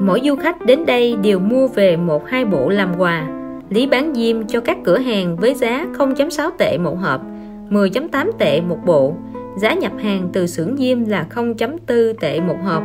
Mỗi 0.00 0.20
du 0.24 0.36
khách 0.36 0.66
đến 0.66 0.86
đây 0.86 1.16
đều 1.22 1.38
mua 1.38 1.68
về 1.68 1.96
một 1.96 2.26
hai 2.26 2.44
bộ 2.44 2.68
làm 2.68 2.94
quà. 2.98 3.28
Lý 3.70 3.86
bán 3.86 4.14
diêm 4.14 4.46
cho 4.46 4.60
các 4.60 4.78
cửa 4.84 4.98
hàng 4.98 5.36
với 5.36 5.54
giá 5.54 5.86
0.6 5.98 6.50
tệ 6.58 6.78
một 6.78 6.98
hộp, 7.00 7.20
10.8 7.70 8.32
tệ 8.38 8.60
một 8.60 8.78
bộ. 8.86 9.14
Giá 9.58 9.74
nhập 9.74 9.92
hàng 9.98 10.28
từ 10.32 10.46
xưởng 10.46 10.76
diêm 10.76 11.04
là 11.04 11.26
0.4 11.34 12.12
tệ 12.20 12.40
một 12.40 12.56
hộp. 12.64 12.82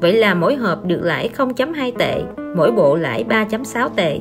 Vậy 0.00 0.12
là 0.12 0.34
mỗi 0.34 0.54
hộp 0.54 0.84
được 0.84 1.00
lãi 1.02 1.30
0.2 1.36 1.92
tệ, 1.98 2.22
mỗi 2.56 2.72
bộ 2.72 2.96
lãi 2.96 3.24
3.6 3.28 3.88
tệ. 3.88 4.20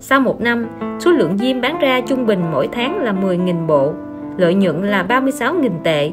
Sau 0.00 0.20
một 0.20 0.40
năm, 0.40 0.66
số 1.00 1.10
lượng 1.10 1.38
diêm 1.38 1.60
bán 1.60 1.78
ra 1.78 2.00
trung 2.00 2.26
bình 2.26 2.40
mỗi 2.52 2.68
tháng 2.72 3.02
là 3.02 3.12
10.000 3.12 3.66
bộ, 3.66 3.92
lợi 4.36 4.54
nhuận 4.54 4.82
là 4.82 5.06
36.000 5.08 5.70
tệ. 5.84 6.12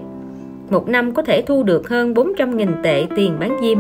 Một 0.69 0.87
năm 0.87 1.11
có 1.11 1.21
thể 1.21 1.41
thu 1.41 1.63
được 1.63 1.89
hơn 1.89 2.13
400.000 2.13 2.67
tệ 2.83 3.05
tiền 3.15 3.37
bán 3.39 3.57
diêm. 3.61 3.77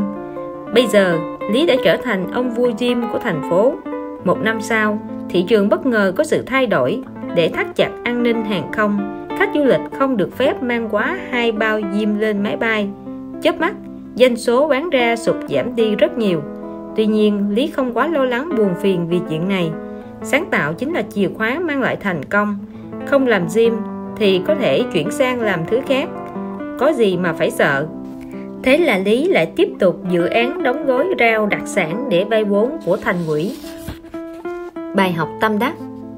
Bây 0.73 0.87
giờ, 0.87 1.17
Lý 1.51 1.65
đã 1.65 1.75
trở 1.83 1.97
thành 1.97 2.31
ông 2.31 2.49
vua 2.49 2.71
diêm 2.79 2.97
của 3.11 3.19
thành 3.19 3.41
phố. 3.49 3.73
Một 4.23 4.37
năm 4.41 4.61
sau, 4.61 4.99
thị 5.29 5.45
trường 5.47 5.69
bất 5.69 5.85
ngờ 5.85 6.13
có 6.15 6.23
sự 6.23 6.41
thay 6.41 6.67
đổi 6.67 7.01
để 7.35 7.49
thắt 7.49 7.75
chặt 7.75 7.91
an 8.03 8.23
ninh 8.23 8.45
hàng 8.45 8.71
không. 8.71 9.27
Khách 9.39 9.49
du 9.55 9.63
lịch 9.63 9.81
không 9.99 10.17
được 10.17 10.37
phép 10.37 10.63
mang 10.63 10.89
quá 10.91 11.17
hai 11.29 11.51
bao 11.51 11.79
diêm 11.93 12.19
lên 12.19 12.43
máy 12.43 12.57
bay. 12.57 12.89
Chớp 13.41 13.59
mắt, 13.59 13.73
doanh 14.15 14.35
số 14.35 14.67
bán 14.67 14.89
ra 14.89 15.15
sụt 15.15 15.35
giảm 15.49 15.75
đi 15.75 15.95
rất 15.95 16.17
nhiều. 16.17 16.41
Tuy 16.95 17.05
nhiên, 17.05 17.49
Lý 17.49 17.67
không 17.67 17.93
quá 17.93 18.07
lo 18.07 18.25
lắng 18.25 18.49
buồn 18.57 18.75
phiền 18.81 19.07
vì 19.09 19.19
chuyện 19.29 19.49
này 19.49 19.71
sáng 20.23 20.45
tạo 20.51 20.73
chính 20.73 20.93
là 20.93 21.01
chìa 21.01 21.27
khóa 21.37 21.59
mang 21.59 21.81
lại 21.81 21.95
thành 21.95 22.25
công 22.25 22.57
không 23.05 23.27
làm 23.27 23.47
gym 23.55 23.73
thì 24.17 24.41
có 24.47 24.55
thể 24.55 24.83
chuyển 24.93 25.11
sang 25.11 25.41
làm 25.41 25.59
thứ 25.67 25.79
khác 25.87 26.09
có 26.79 26.93
gì 26.93 27.17
mà 27.17 27.33
phải 27.33 27.51
sợ 27.51 27.87
thế 28.63 28.77
là 28.77 28.97
lý 28.97 29.27
lại 29.27 29.45
tiếp 29.55 29.69
tục 29.79 29.99
dự 30.09 30.25
án 30.25 30.63
đóng 30.63 30.85
gói 30.85 31.05
rau 31.19 31.45
đặc 31.47 31.61
sản 31.65 32.05
để 32.09 32.23
vay 32.23 32.43
vốn 32.43 32.77
của 32.85 32.97
thành 32.97 33.17
quỹ 33.27 33.51
bài 34.95 35.11
học 35.11 35.29
tâm 35.41 35.59
đắc. 35.59 35.75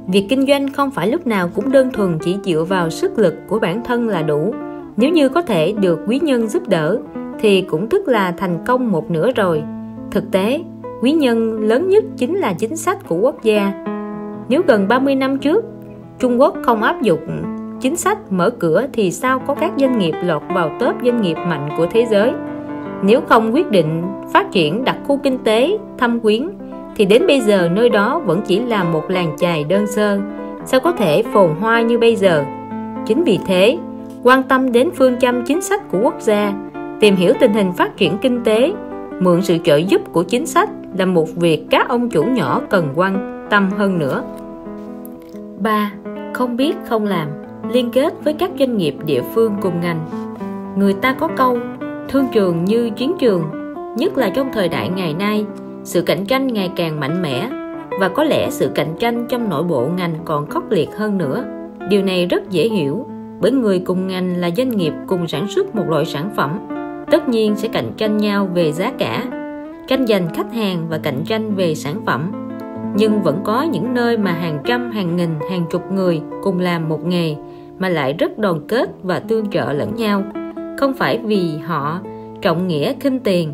Việc 0.08 0.26
kinh 0.30 0.46
doanh 0.48 0.74
không 0.74 0.92
phải 0.92 1.08
lúc 1.08 1.28
nào 1.28 1.50
cũng 1.56 1.72
đơn 1.72 1.92
thuần 1.92 2.18
chỉ 2.20 2.38
dựa 2.44 2.64
vào 2.64 2.90
sức 2.90 3.20
lực 3.20 3.36
của 3.48 3.60
bản 3.60 3.84
thân 3.84 4.08
là 4.08 4.22
đủ. 4.22 4.54
Nếu 4.98 5.10
như 5.10 5.30
có 5.30 5.42
thể 5.42 5.72
được 5.72 6.00
quý 6.08 6.20
nhân 6.24 6.48
giúp 6.48 6.68
đỡ, 6.68 7.00
thì 7.40 7.62
cũng 7.62 7.90
tức 7.90 8.08
là 8.08 8.32
thành 8.32 8.60
công 8.66 8.92
một 8.92 9.12
nửa 9.12 9.32
rồi. 9.32 9.64
Thực 10.12 10.32
tế, 10.32 10.62
quý 11.02 11.12
nhân 11.12 11.62
lớn 11.62 11.90
nhất 11.90 12.04
chính 12.18 12.38
là 12.38 12.54
chính 12.54 12.78
sách 12.78 13.08
của 13.08 13.18
quốc 13.18 13.44
gia. 13.44 13.86
Nếu 14.50 14.62
gần 14.68 14.88
30 14.88 15.16
năm 15.16 15.38
trước, 15.38 15.66
Trung 16.20 16.42
Quốc 16.42 16.56
không 16.64 16.84
áp 16.84 17.02
dụng 17.02 17.44
chính 17.82 17.96
sách 17.96 18.32
mở 18.32 18.50
cửa 18.50 18.88
thì 18.94 19.12
sao 19.12 19.40
có 19.40 19.56
các 19.56 19.72
doanh 19.78 20.00
nghiệp 20.00 20.14
lọt 20.24 20.42
vào 20.56 20.72
top 20.80 20.96
doanh 21.04 21.22
nghiệp 21.22 21.38
mạnh 21.38 21.70
của 21.78 21.88
thế 21.92 22.06
giới? 22.12 22.32
Nếu 23.04 23.22
không 23.22 23.54
quyết 23.54 23.72
định 23.72 24.04
phát 24.34 24.52
triển 24.52 24.84
đặc 24.84 24.98
khu 25.08 25.20
kinh 25.24 25.38
tế 25.38 25.78
thâm 25.98 26.20
quyến 26.20 26.50
thì 26.96 27.06
đến 27.06 27.28
bây 27.28 27.42
giờ 27.42 27.70
nơi 27.72 27.90
đó 27.90 28.22
vẫn 28.26 28.42
chỉ 28.46 28.60
là 28.60 28.84
một 28.84 29.10
làng 29.10 29.36
chài 29.38 29.64
đơn 29.64 29.88
sơ. 29.88 30.20
Sao 30.66 30.80
có 30.80 30.92
thể 30.92 31.24
phồn 31.24 31.50
hoa 31.60 31.82
như 31.82 31.98
bây 31.98 32.16
giờ? 32.16 32.44
Chính 33.06 33.24
vì 33.24 33.40
thế, 33.48 33.78
quan 34.24 34.44
tâm 34.44 34.72
đến 34.72 34.90
phương 34.96 35.20
châm 35.20 35.46
chính 35.46 35.62
sách 35.62 35.82
của 35.92 36.00
quốc 36.04 36.16
gia, 36.20 36.54
tìm 37.00 37.16
hiểu 37.16 37.34
tình 37.40 37.54
hình 37.54 37.74
phát 37.74 37.98
triển 37.98 38.18
kinh 38.22 38.44
tế, 38.44 38.74
mượn 39.20 39.42
sự 39.42 39.58
trợ 39.64 39.76
giúp 39.76 40.02
của 40.12 40.24
chính 40.24 40.46
sách 40.46 40.70
là 40.98 41.06
một 41.06 41.28
việc 41.36 41.66
các 41.70 41.90
ông 41.90 42.10
chủ 42.10 42.24
nhỏ 42.24 42.62
cần 42.70 42.88
quan 42.96 43.46
tâm 43.50 43.70
hơn 43.78 44.00
nữa. 44.00 44.24
3. 45.60 45.92
Không 46.34 46.58
biết 46.58 46.76
không 46.90 47.06
làm, 47.06 47.28
liên 47.72 47.92
kết 47.92 48.14
với 48.24 48.34
các 48.34 48.52
doanh 48.60 48.78
nghiệp 48.78 48.96
địa 49.06 49.22
phương 49.36 49.56
cùng 49.62 49.82
ngành. 49.82 50.06
Người 50.76 50.94
ta 50.94 51.14
có 51.14 51.28
câu, 51.38 51.58
thương 52.10 52.26
trường 52.32 52.66
như 52.66 52.90
chiến 52.90 53.14
trường 53.20 53.44
nhất 53.98 54.18
là 54.18 54.30
trong 54.30 54.50
thời 54.54 54.70
đại 54.70 54.90
ngày 54.90 55.14
nay 55.14 55.46
sự 55.84 56.02
cạnh 56.02 56.26
tranh 56.26 56.48
ngày 56.48 56.72
càng 56.76 57.00
mạnh 57.00 57.22
mẽ, 57.22 57.50
và 58.00 58.10
có 58.10 58.24
lẽ 58.24 58.50
sự 58.50 58.70
cạnh 58.76 58.96
tranh 59.00 59.26
trong 59.30 59.50
nội 59.50 59.64
bộ 59.64 59.88
ngành 59.98 60.16
còn 60.26 60.50
khốc 60.50 60.72
liệt 60.72 60.90
hơn 60.96 61.18
nữa. 61.18 61.46
Điều 61.90 62.04
này 62.04 62.26
rất 62.26 62.50
dễ 62.50 62.70
hiểu, 62.70 63.06
bởi 63.42 63.52
người 63.52 63.80
cùng 63.80 64.08
ngành 64.08 64.38
là 64.38 64.50
doanh 64.58 64.70
nghiệp 64.70 64.94
cùng 65.08 65.28
sản 65.28 65.48
xuất 65.48 65.76
một 65.76 65.84
loại 65.90 66.06
sản 66.06 66.30
phẩm, 66.36 66.60
tất 67.12 67.30
nhiên 67.30 67.56
sẽ 67.56 67.68
cạnh 67.68 67.92
tranh 67.98 68.18
nhau 68.18 68.50
về 68.54 68.72
giá 68.72 68.92
cả. 68.98 69.26
Tranh 69.88 70.08
giành 70.08 70.34
khách 70.34 70.54
hàng 70.54 70.86
và 70.90 70.98
cạnh 70.98 71.24
tranh 71.26 71.56
về 71.56 71.76
sản 71.76 72.02
phẩm. 72.06 72.32
Nhưng 72.96 73.22
vẫn 73.22 73.40
có 73.44 73.64
những 73.64 73.94
nơi 73.94 74.18
mà 74.18 74.32
hàng 74.32 74.60
trăm, 74.66 74.92
hàng 74.92 75.16
nghìn, 75.16 75.30
hàng 75.50 75.66
chục 75.70 75.92
người 75.92 76.22
cùng 76.44 76.60
làm 76.60 76.90
một 76.90 77.06
nghề 77.06 77.36
mà 77.80 77.90
lại 77.90 78.14
rất 78.14 78.38
đoàn 78.38 78.68
kết 78.68 78.90
và 79.04 79.20
tương 79.20 79.50
trợ 79.50 79.74
lẫn 79.74 79.96
nhau. 79.96 80.24
Không 80.78 80.94
phải 80.94 81.18
vì 81.18 81.58
họ 81.58 82.00
trọng 82.42 82.68
nghĩa 82.68 82.94
khinh 83.00 83.20
tiền 83.20 83.54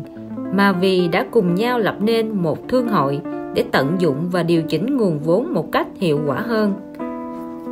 mà 0.54 0.72
vì 0.72 1.08
đã 1.08 1.26
cùng 1.30 1.54
nhau 1.54 1.78
lập 1.78 1.96
nên 2.00 2.30
một 2.30 2.68
thương 2.68 2.88
hội 2.88 3.20
để 3.54 3.64
tận 3.72 3.96
dụng 3.98 4.28
và 4.30 4.42
điều 4.42 4.62
chỉnh 4.62 4.96
nguồn 4.96 5.18
vốn 5.18 5.54
một 5.54 5.72
cách 5.72 5.86
hiệu 5.96 6.20
quả 6.26 6.40
hơn. 6.40 6.72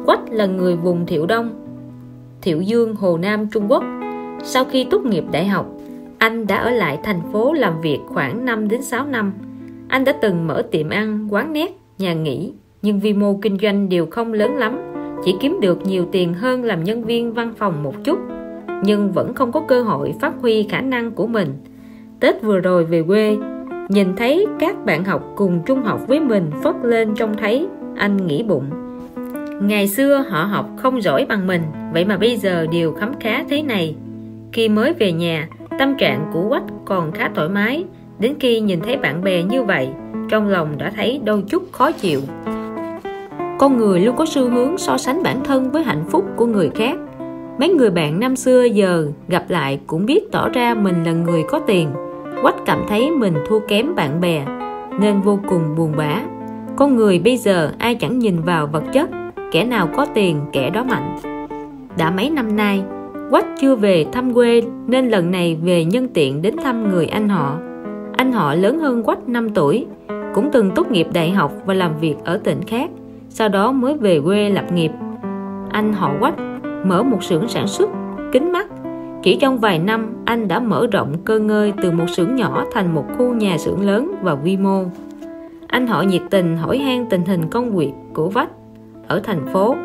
Quách 0.07 0.31
là 0.31 0.47
người 0.47 0.77
vùng 0.77 1.07
thiệu 1.07 1.27
đông 1.27 1.51
thiệu 2.43 2.61
dương 2.61 2.95
hồ 2.95 3.19
nam 3.19 3.49
trung 3.53 3.67
quốc. 3.69 3.85
Sau 4.43 4.65
khi 4.65 4.85
tốt 4.85 5.05
nghiệp 5.05 5.25
đại 5.33 5.47
học 5.47 5.67
anh 6.19 6.47
đã 6.47 6.57
ở 6.57 6.71
lại 6.71 6.99
thành 7.03 7.21
phố 7.33 7.53
làm 7.53 7.81
việc 7.81 7.99
khoảng 8.07 8.45
5 8.45 8.69
đến 8.69 8.83
6 8.83 9.07
năm. 9.07 9.33
Anh 9.89 10.05
đã 10.05 10.13
từng 10.13 10.47
mở 10.47 10.63
tiệm 10.71 10.91
ăn, 10.91 11.29
quán 11.31 11.53
nét, 11.53 11.79
nhà 11.99 12.15
nghỉ, 12.15 12.53
nhưng 12.83 13.01
vi 13.01 13.13
mô 13.13 13.39
kinh 13.43 13.59
doanh 13.63 13.89
đều 13.89 14.07
không 14.07 14.33
lớn 14.33 14.57
lắm, 14.57 14.79
chỉ 15.25 15.35
kiếm 15.41 15.59
được 15.61 15.87
nhiều 15.87 16.07
tiền 16.13 16.35
hơn 16.35 16.65
làm 16.65 16.85
nhân 16.85 17.05
viên 17.05 17.33
văn 17.33 17.53
phòng 17.59 17.83
một 17.83 17.95
chút, 18.05 18.19
nhưng 18.85 19.13
vẫn 19.13 19.35
không 19.35 19.53
có 19.53 19.61
cơ 19.69 19.83
hội 19.83 20.15
phát 20.21 20.33
huy 20.41 20.63
khả 20.63 20.81
năng 20.81 21.11
của 21.11 21.27
mình. 21.27 21.49
Tết 22.21 22.43
vừa 22.43 22.59
rồi 22.59 22.85
về 22.85 23.03
quê, 23.03 23.37
nhìn 23.89 24.17
thấy 24.17 24.47
các 24.59 24.85
bạn 24.85 25.05
học 25.05 25.33
cùng 25.37 25.61
trung 25.67 25.83
học 25.83 26.01
với 26.09 26.21
mình 26.21 26.51
phất 26.63 26.75
lên 26.83 27.15
trông 27.15 27.37
thấy, 27.37 27.67
anh 27.97 28.27
nghĩ 28.27 28.43
bụng. 28.43 28.71
Ngày 29.63 29.89
xưa 29.89 30.25
họ 30.29 30.45
học 30.45 30.71
không 30.77 31.03
giỏi 31.03 31.27
bằng 31.29 31.47
mình, 31.47 31.63
vậy 31.93 32.05
mà 32.05 32.17
bây 32.17 32.37
giờ 32.37 32.67
đều 32.73 32.93
khấm 32.93 33.13
khá 33.21 33.45
thế 33.49 33.63
này. 33.63 33.95
khi 34.53 34.69
mới 34.69 34.93
về 34.93 35.13
nhà 35.13 35.49
tâm 35.79 35.95
trạng 35.99 36.31
của 36.33 36.49
quách 36.49 36.63
còn 36.85 37.13
khá 37.13 37.31
thoải 37.35 37.49
mái 37.49 37.85
đến 38.19 38.35
khi 38.41 38.61
nhìn 38.61 38.81
thấy 38.81 38.97
bạn 38.97 39.25
bè 39.25 39.43
như 39.43 39.63
vậy 39.63 39.89
trong 40.31 40.49
lòng 40.49 40.79
đã 40.79 40.93
thấy 40.97 41.21
đôi 41.25 41.45
chút 41.49 41.63
khó 41.73 41.93
chịu 41.93 42.21
con 43.59 43.77
người 43.77 44.01
luôn 44.01 44.17
có 44.17 44.27
xu 44.27 44.51
hướng 44.51 44.79
so 44.79 44.99
sánh 44.99 45.23
bản 45.23 45.45
thân 45.45 45.71
với 45.71 45.83
hạnh 45.83 46.05
phúc 46.11 46.25
của 46.37 46.47
người 46.47 46.71
khác 46.75 46.99
mấy 47.59 47.69
người 47.69 47.91
bạn 47.91 48.21
năm 48.21 48.37
xưa 48.37 48.65
giờ 48.65 49.07
gặp 49.29 49.45
lại 49.49 49.81
cũng 49.87 50.07
biết 50.07 50.33
tỏ 50.33 50.49
ra 50.49 50.75
mình 50.75 51.05
là 51.05 51.13
người 51.13 51.43
có 51.49 51.59
tiền 51.59 51.89
quách 52.43 52.57
cảm 52.67 52.85
thấy 52.89 53.11
mình 53.11 53.35
thua 53.47 53.59
kém 53.59 53.95
bạn 53.95 54.21
bè. 54.21 54.45
Nên 55.01 55.21
vô 55.21 55.39
cùng 55.49 55.63
buồn 55.77 55.93
bã. 55.97 56.23
Con 56.77 56.97
người 56.97 57.19
bây 57.19 57.37
giờ 57.37 57.73
ai 57.79 57.95
chẳng 57.95 58.19
nhìn 58.19 58.43
vào 58.43 58.67
vật 58.67 58.85
chất, 58.93 59.11
kẻ 59.53 59.65
nào 59.65 59.89
có 59.97 60.07
tiền, 60.15 60.41
kẻ 60.53 60.71
đó 60.71 60.85
mạnh. 60.85 61.17
Đã 61.99 62.11
mấy 62.11 62.31
năm 62.31 62.57
nay, 62.57 62.83
quách 63.31 63.47
chưa 63.61 63.75
về 63.77 64.07
thăm 64.13 64.35
quê, 64.35 64.63
nên 64.87 65.09
lần 65.09 65.31
này 65.31 65.59
về 65.63 65.85
nhân 65.85 66.09
tiện 66.15 66.43
đến 66.43 66.57
thăm 66.57 66.91
người 66.91 67.07
anh 67.07 67.29
họ. 67.29 67.59
Anh 68.17 68.33
họ 68.33 68.55
lớn 68.55 68.79
hơn 68.79 69.03
quách 69.03 69.29
5 69.29 69.51
tuổi, 69.51 69.87
cũng 70.35 70.49
từng 70.53 70.71
tốt 70.71 70.91
nghiệp 70.91 71.07
đại 71.13 71.31
học 71.31 71.53
và 71.67 71.75
làm 71.75 71.99
việc 72.01 72.15
ở 72.25 72.41
tỉnh 72.45 72.63
khác, 72.63 72.91
sau 73.29 73.49
đó 73.49 73.73
mới 73.73 73.95
về 73.95 74.21
quê 74.25 74.51
lập 74.51 74.73
nghiệp. 74.73 74.91
Anh 75.71 75.93
họ 75.93 76.13
quách 76.21 76.35
mở 76.85 77.03
một 77.03 77.23
xưởng 77.23 77.49
sản 77.49 77.67
xuất 77.67 77.91
kính 78.33 78.53
mắt 78.53 78.67
chỉ 79.29 79.37
trong 79.41 79.59
vài 79.59 79.79
năm, 79.79 80.15
anh 80.25 80.49
đã 80.49 80.61
mở 80.61 80.87
rộng 80.93 81.15
cơ 81.25 81.39
ngơi 81.39 81.73
từ 81.83 81.91
một 81.91 82.05
xưởng 82.17 82.37
nhỏ 82.37 82.65
thành 82.73 82.95
một 82.95 83.05
khu 83.19 83.35
nhà 83.35 83.59
xưởng 83.59 83.87
lớn 83.87 84.15
và 84.23 84.33
quy 84.33 84.57
mô. 84.57 84.85
Anh 85.67 85.87
họ 85.87 86.03
nhiệt 86.03 86.23
tình 86.31 86.57
hỏi 86.57 86.79
han 86.79 87.07
tình 87.11 87.25
hình 87.25 87.51
công 87.51 87.77
việc 87.77 87.93
của 88.13 88.29
vách 88.29 88.51
ở 89.07 89.21
thành 89.25 89.47
phố. 89.53 89.77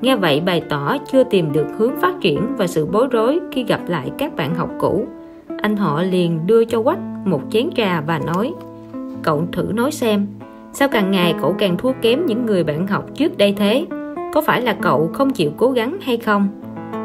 Nghe 0.00 0.16
vậy, 0.16 0.40
bày 0.40 0.62
tỏ 0.68 0.96
chưa 1.12 1.24
tìm 1.24 1.52
được 1.52 1.66
hướng 1.76 1.96
phát 2.00 2.14
triển 2.20 2.56
và 2.56 2.66
sự 2.66 2.86
bối 2.86 3.08
rối 3.10 3.40
khi 3.52 3.64
gặp 3.64 3.80
lại 3.86 4.10
các 4.18 4.36
bạn 4.36 4.54
học 4.54 4.70
cũ. 4.78 5.06
Anh 5.62 5.76
họ 5.76 6.02
liền 6.02 6.46
đưa 6.46 6.64
cho 6.64 6.82
quách 6.82 7.00
một 7.24 7.42
chén 7.50 7.70
trà 7.76 8.00
và 8.00 8.18
nói, 8.18 8.54
cậu 9.22 9.46
thử 9.52 9.62
nói 9.74 9.92
xem, 9.92 10.26
sao 10.72 10.88
càng 10.88 11.10
ngày 11.10 11.34
cậu 11.40 11.54
càng 11.58 11.76
thua 11.76 11.92
kém 12.02 12.26
những 12.26 12.46
người 12.46 12.64
bạn 12.64 12.86
học 12.86 13.04
trước 13.14 13.38
đây 13.38 13.54
thế? 13.58 13.86
Có 14.32 14.40
phải 14.40 14.62
là 14.62 14.72
cậu 14.72 15.10
không 15.12 15.30
chịu 15.30 15.50
cố 15.56 15.70
gắng 15.70 15.96
hay 16.00 16.16
không? 16.16 16.48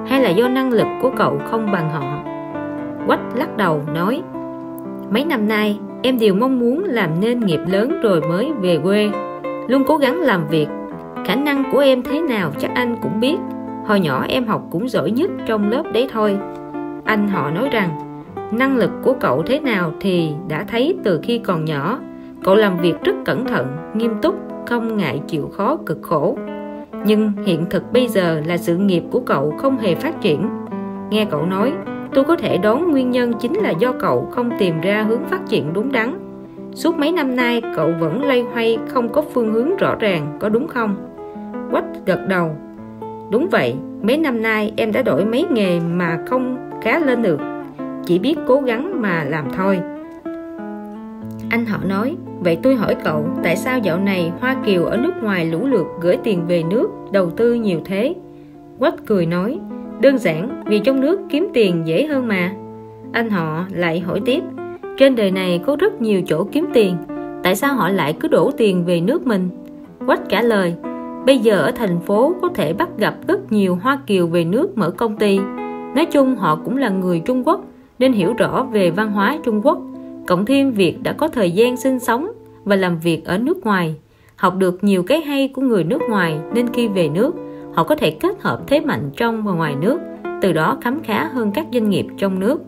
Hay 0.08 0.22
là 0.22 0.30
do 0.30 0.48
năng 0.48 0.72
lực 0.72 0.88
của 1.02 1.12
cậu 1.18 1.40
không 1.46 1.72
bằng 1.72 1.90
họ? 1.90 2.24
Quách 3.08 3.36
lắc 3.36 3.58
đầu, 3.58 3.82
nói, 3.94 4.22
mấy 5.10 5.26
năm 5.26 5.48
nay, 5.48 5.80
em 6.02 6.20
đều 6.20 6.36
mong 6.36 6.60
muốn 6.60 6.84
làm 6.84 7.10
nên 7.20 7.40
nghiệp 7.40 7.60
lớn 7.68 8.02
rồi 8.04 8.22
mới 8.22 8.52
về 8.62 8.80
quê. 8.84 9.10
Luôn 9.68 9.84
cố 9.88 9.98
gắng 9.98 10.22
làm 10.22 10.48
việc. 10.48 10.68
Khả 11.26 11.36
năng 11.36 11.64
của 11.72 11.80
em 11.80 12.02
thế 12.04 12.22
nào 12.22 12.52
chắc 12.60 12.72
anh 12.76 12.96
cũng 13.02 13.20
biết. 13.20 13.38
Hồi 13.86 14.00
nhỏ 14.00 14.26
em 14.30 14.46
học 14.46 14.62
cũng 14.72 14.90
giỏi 14.90 15.12
nhất 15.12 15.30
trong 15.46 15.70
lớp 15.70 15.84
đấy 15.94 16.08
thôi. 16.12 16.38
Anh 17.06 17.28
họ 17.28 17.52
nói 17.52 17.70
rằng, 17.70 17.90
năng 18.52 18.78
lực 18.78 18.92
của 19.04 19.14
cậu 19.20 19.44
thế 19.44 19.60
nào 19.60 19.92
thì 20.02 20.32
đã 20.48 20.66
thấy 20.68 20.96
từ 21.04 21.20
khi 21.24 21.38
còn 21.38 21.66
nhỏ. 21.66 22.00
Cậu 22.44 22.56
làm 22.56 22.78
việc 22.78 23.02
rất 23.04 23.16
cẩn 23.26 23.46
thận, 23.46 23.78
nghiêm 23.96 24.16
túc, 24.22 24.36
không 24.66 24.98
ngại 24.98 25.22
chịu 25.28 25.50
khó 25.58 25.78
cực 25.86 26.00
khổ 26.02 26.38
nhưng 27.06 27.32
hiện 27.46 27.66
thực 27.70 27.94
bây 27.94 28.08
giờ 28.08 28.42
là 28.46 28.58
sự 28.58 28.78
nghiệp 28.78 29.04
của 29.12 29.20
cậu 29.20 29.54
không 29.58 29.78
hề 29.78 29.96
phát 29.96 30.22
triển. 30.22 30.50
Nghe 31.10 31.26
cậu 31.26 31.46
nói, 31.46 31.74
tôi 32.14 32.24
có 32.24 32.36
thể 32.36 32.58
đoán 32.58 32.92
nguyên 32.92 33.12
nhân 33.12 33.34
chính 33.40 33.54
là 33.54 33.70
do 33.70 33.94
cậu 34.00 34.28
không 34.32 34.50
tìm 34.60 34.82
ra 34.82 35.04
hướng 35.04 35.24
phát 35.26 35.42
triển 35.50 35.74
đúng 35.74 35.92
đắn. 35.92 36.20
Suốt 36.74 36.98
mấy 36.98 37.12
năm 37.12 37.36
nay, 37.36 37.62
cậu 37.76 37.92
vẫn 38.00 38.26
loay 38.26 38.42
hoay, 38.42 38.78
không 38.88 39.10
có 39.10 39.24
phương 39.34 39.54
hướng 39.54 39.78
rõ 39.78 39.96
ràng, 40.00 40.38
có 40.40 40.50
đúng 40.50 40.68
không? 40.68 40.96
Quách 41.72 41.86
gật 42.06 42.20
đầu. 42.30 42.56
Đúng 43.32 43.48
vậy, 43.52 43.76
mấy 44.02 44.18
năm 44.18 44.42
nay 44.42 44.74
em 44.78 44.92
đã 44.92 45.02
đổi 45.02 45.26
mấy 45.26 45.46
nghề 45.52 45.80
mà 45.80 46.20
không 46.28 46.70
khá 46.82 47.00
lên 47.00 47.22
được. 47.22 47.40
Chỉ 48.06 48.20
biết 48.20 48.36
cố 48.48 48.62
gắng 48.62 49.02
mà 49.02 49.24
làm 49.24 49.46
thôi 49.58 49.80
anh 51.54 51.66
họ 51.66 51.78
nói, 51.88 52.16
vậy 52.40 52.58
tôi 52.64 52.76
hỏi 52.76 52.96
cậu, 53.04 53.26
tại 53.44 53.56
sao 53.56 53.80
dạo 53.80 54.00
này 54.00 54.32
hoa 54.40 54.56
kiều 54.66 54.86
ở 54.86 54.98
nước 54.98 55.14
ngoài 55.22 55.46
lũ 55.46 55.66
lượt 55.66 55.86
gửi 56.02 56.18
tiền 56.24 56.48
về 56.48 56.64
nước, 56.64 56.90
đầu 57.12 57.30
tư 57.30 57.54
nhiều 57.54 57.80
thế? 57.86 58.16
Quách 58.80 59.06
cười 59.06 59.26
nói, 59.26 59.60
đơn 60.02 60.18
giản, 60.18 60.64
vì 60.66 60.80
trong 60.80 61.02
nước 61.02 61.20
kiếm 61.30 61.48
tiền 61.54 61.84
dễ 61.86 62.06
hơn 62.06 62.28
mà. 62.28 62.52
Anh 63.12 63.30
họ 63.30 63.66
lại 63.70 64.00
hỏi 64.00 64.22
tiếp, 64.26 64.44
trên 64.98 65.16
đời 65.16 65.32
này 65.32 65.62
có 65.66 65.76
rất 65.80 66.02
nhiều 66.02 66.22
chỗ 66.26 66.48
kiếm 66.52 66.66
tiền, 66.74 66.98
tại 67.44 67.56
sao 67.56 67.76
họ 67.76 67.90
lại 67.90 68.14
cứ 68.20 68.28
đổ 68.28 68.52
tiền 68.58 68.86
về 68.86 69.02
nước 69.02 69.28
mình? 69.28 69.50
Quách 70.06 70.30
trả 70.30 70.42
lời, 70.42 70.76
bây 71.26 71.38
giờ 71.38 71.62
ở 71.62 71.72
thành 71.72 72.00
phố 72.00 72.36
có 72.42 72.50
thể 72.50 72.74
bắt 72.74 72.90
gặp 72.98 73.16
rất 73.28 73.52
nhiều 73.52 73.76
hoa 73.76 74.00
kiều 74.08 74.28
về 74.28 74.46
nước 74.46 74.78
mở 74.78 74.90
công 74.90 75.18
ty. 75.18 75.40
Nói 75.96 76.06
chung 76.12 76.36
họ 76.36 76.60
cũng 76.66 76.78
là 76.78 76.90
người 76.90 77.20
trung 77.20 77.48
quốc, 77.48 77.62
nên 78.00 78.14
hiểu 78.14 78.34
rõ 78.38 78.64
về 78.72 78.92
văn 78.92 79.12
hóa 79.12 79.38
trung 79.44 79.62
quốc 79.64 79.78
cộng 80.28 80.46
thêm 80.46 80.72
việc 80.72 81.04
đã 81.04 81.14
có 81.14 81.28
thời 81.28 81.52
gian 81.52 81.78
sinh 81.78 82.00
sống 82.00 82.32
và 82.64 82.76
làm 82.76 83.00
việc 83.00 83.26
ở 83.26 83.38
nước 83.38 83.66
ngoài, 83.66 83.96
học 84.36 84.56
được 84.58 84.84
nhiều 84.84 85.04
cái 85.04 85.22
hay 85.22 85.48
của 85.48 85.62
người 85.62 85.84
nước 85.84 86.02
ngoài 86.10 86.40
nên 86.54 86.68
khi 86.74 86.88
về 86.88 87.10
nước, 87.10 87.36
họ 87.74 87.84
có 87.84 87.96
thể 87.96 88.12
kết 88.12 88.42
hợp 88.42 88.62
thế 88.68 88.80
mạnh 88.80 89.12
trong 89.18 89.44
và 89.44 89.52
ngoài 89.52 89.76
nước, 89.76 90.00
từ 90.42 90.54
đó 90.54 90.78
khám 90.82 91.04
khá 91.04 91.28
hơn 91.28 91.52
các 91.52 91.68
doanh 91.74 91.90
nghiệp 91.90 92.06
trong 92.18 92.40
nước. 92.40 92.62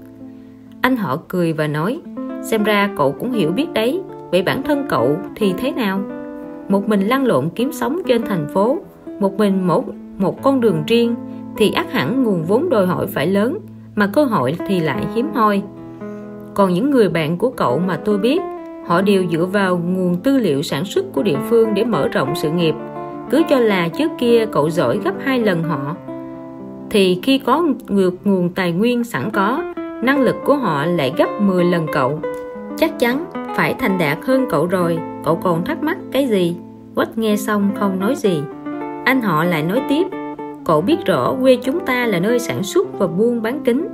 Anh 0.82 0.97
họ 0.97 1.18
cười 1.28 1.53
và 1.53 1.68
nói, 1.68 2.01
xem 2.43 2.64
ra 2.64 2.89
cậu 2.97 3.12
cũng 3.12 3.32
hiểu 3.32 3.51
biết 3.51 3.74
đấy, 3.74 4.01
vậy 4.32 4.43
bản 4.43 4.64
thân 4.64 4.86
cậu 4.89 5.18
thì 5.36 5.53
thế 5.58 5.72
nào? 5.72 6.01
Một 6.70 6.89
mình 6.89 7.01
lăn 7.01 7.26
lộn 7.26 7.49
kiếm 7.56 7.72
sống 7.72 8.01
trên 8.08 8.22
thành 8.22 8.47
phố, 8.53 8.78
một 9.20 9.38
mình 9.38 9.68
một 9.68 9.86
một 10.18 10.43
con 10.43 10.62
đường 10.62 10.84
riêng 10.88 11.16
thì 11.58 11.72
ắt 11.72 11.91
hẳn 11.91 12.24
nguồn 12.24 12.43
vốn 12.43 12.70
đòi 12.70 12.86
hỏi 12.86 13.08
phải 13.08 13.28
lớn, 13.28 13.60
mà 13.95 14.08
cơ 14.08 14.24
hội 14.24 14.56
thì 14.68 14.80
lại 14.80 15.06
hiếm 15.16 15.30
hoi 15.34 15.64
còn 16.56 16.74
những 16.74 16.91
người 16.91 17.10
bạn 17.10 17.38
của 17.38 17.49
cậu 17.49 17.80
mà 17.80 17.99
tôi 18.06 18.18
biết, 18.18 18.41
họ 18.88 19.01
đều 19.01 19.24
dựa 19.32 19.45
vào 19.45 19.78
nguồn 19.78 20.16
tư 20.16 20.38
liệu 20.38 20.62
sản 20.62 20.86
xuất 20.86 21.06
của 21.14 21.24
địa 21.24 21.38
phương 21.49 21.74
để 21.74 21.84
mở 21.84 22.08
rộng 22.08 22.34
sự 22.36 22.51
nghiệp. 22.51 22.76
Cứ 23.30 23.43
cho 23.49 23.60
là 23.60 23.88
trước 23.88 24.12
kia 24.18 24.45
cậu 24.51 24.70
giỏi 24.70 24.99
gấp 25.03 25.14
hai 25.24 25.39
lần 25.39 25.64
họ, 25.64 25.95
thì 26.89 27.20
khi 27.24 27.38
có 27.38 27.64
ngược 27.88 28.14
nguồn 28.24 28.49
tài 28.49 28.72
nguyên 28.72 29.03
sẵn 29.03 29.30
có, 29.32 29.64
năng 30.03 30.22
lực 30.22 30.36
của 30.45 30.56
họ 30.56 30.86
lại 30.86 31.14
gấp 31.18 31.41
10 31.41 31.64
lần 31.64 31.86
cậu. 31.93 32.20
Chắc 32.78 32.99
chắn 32.99 33.26
phải 33.56 33.74
thành 33.74 33.97
đạt 33.97 34.18
hơn 34.22 34.45
cậu 34.49 34.68
rồi, 34.68 34.97
cậu 35.24 35.36
còn 35.36 35.66
thắc 35.66 35.84
mắc 35.84 35.97
cái 36.12 36.28
gì? 36.28 36.56
Quách 36.95 37.18
nghe 37.18 37.36
xong 37.36 37.70
không 37.76 37.99
nói 37.99 38.16
gì. 38.16 38.41
Anh 39.06 39.22
họ 39.22 39.43
lại 39.43 39.64
nói 39.64 39.82
tiếp, 39.89 40.08
cậu 40.66 40.82
biết 40.82 41.06
rõ 41.06 41.36
quê 41.41 41.56
chúng 41.56 41.80
ta 41.80 42.08
là 42.08 42.20
nơi 42.20 42.39
sản 42.39 42.64
xuất 42.64 42.99
và 42.99 43.08
buôn 43.08 43.41
bán 43.41 43.64
kính 43.64 43.88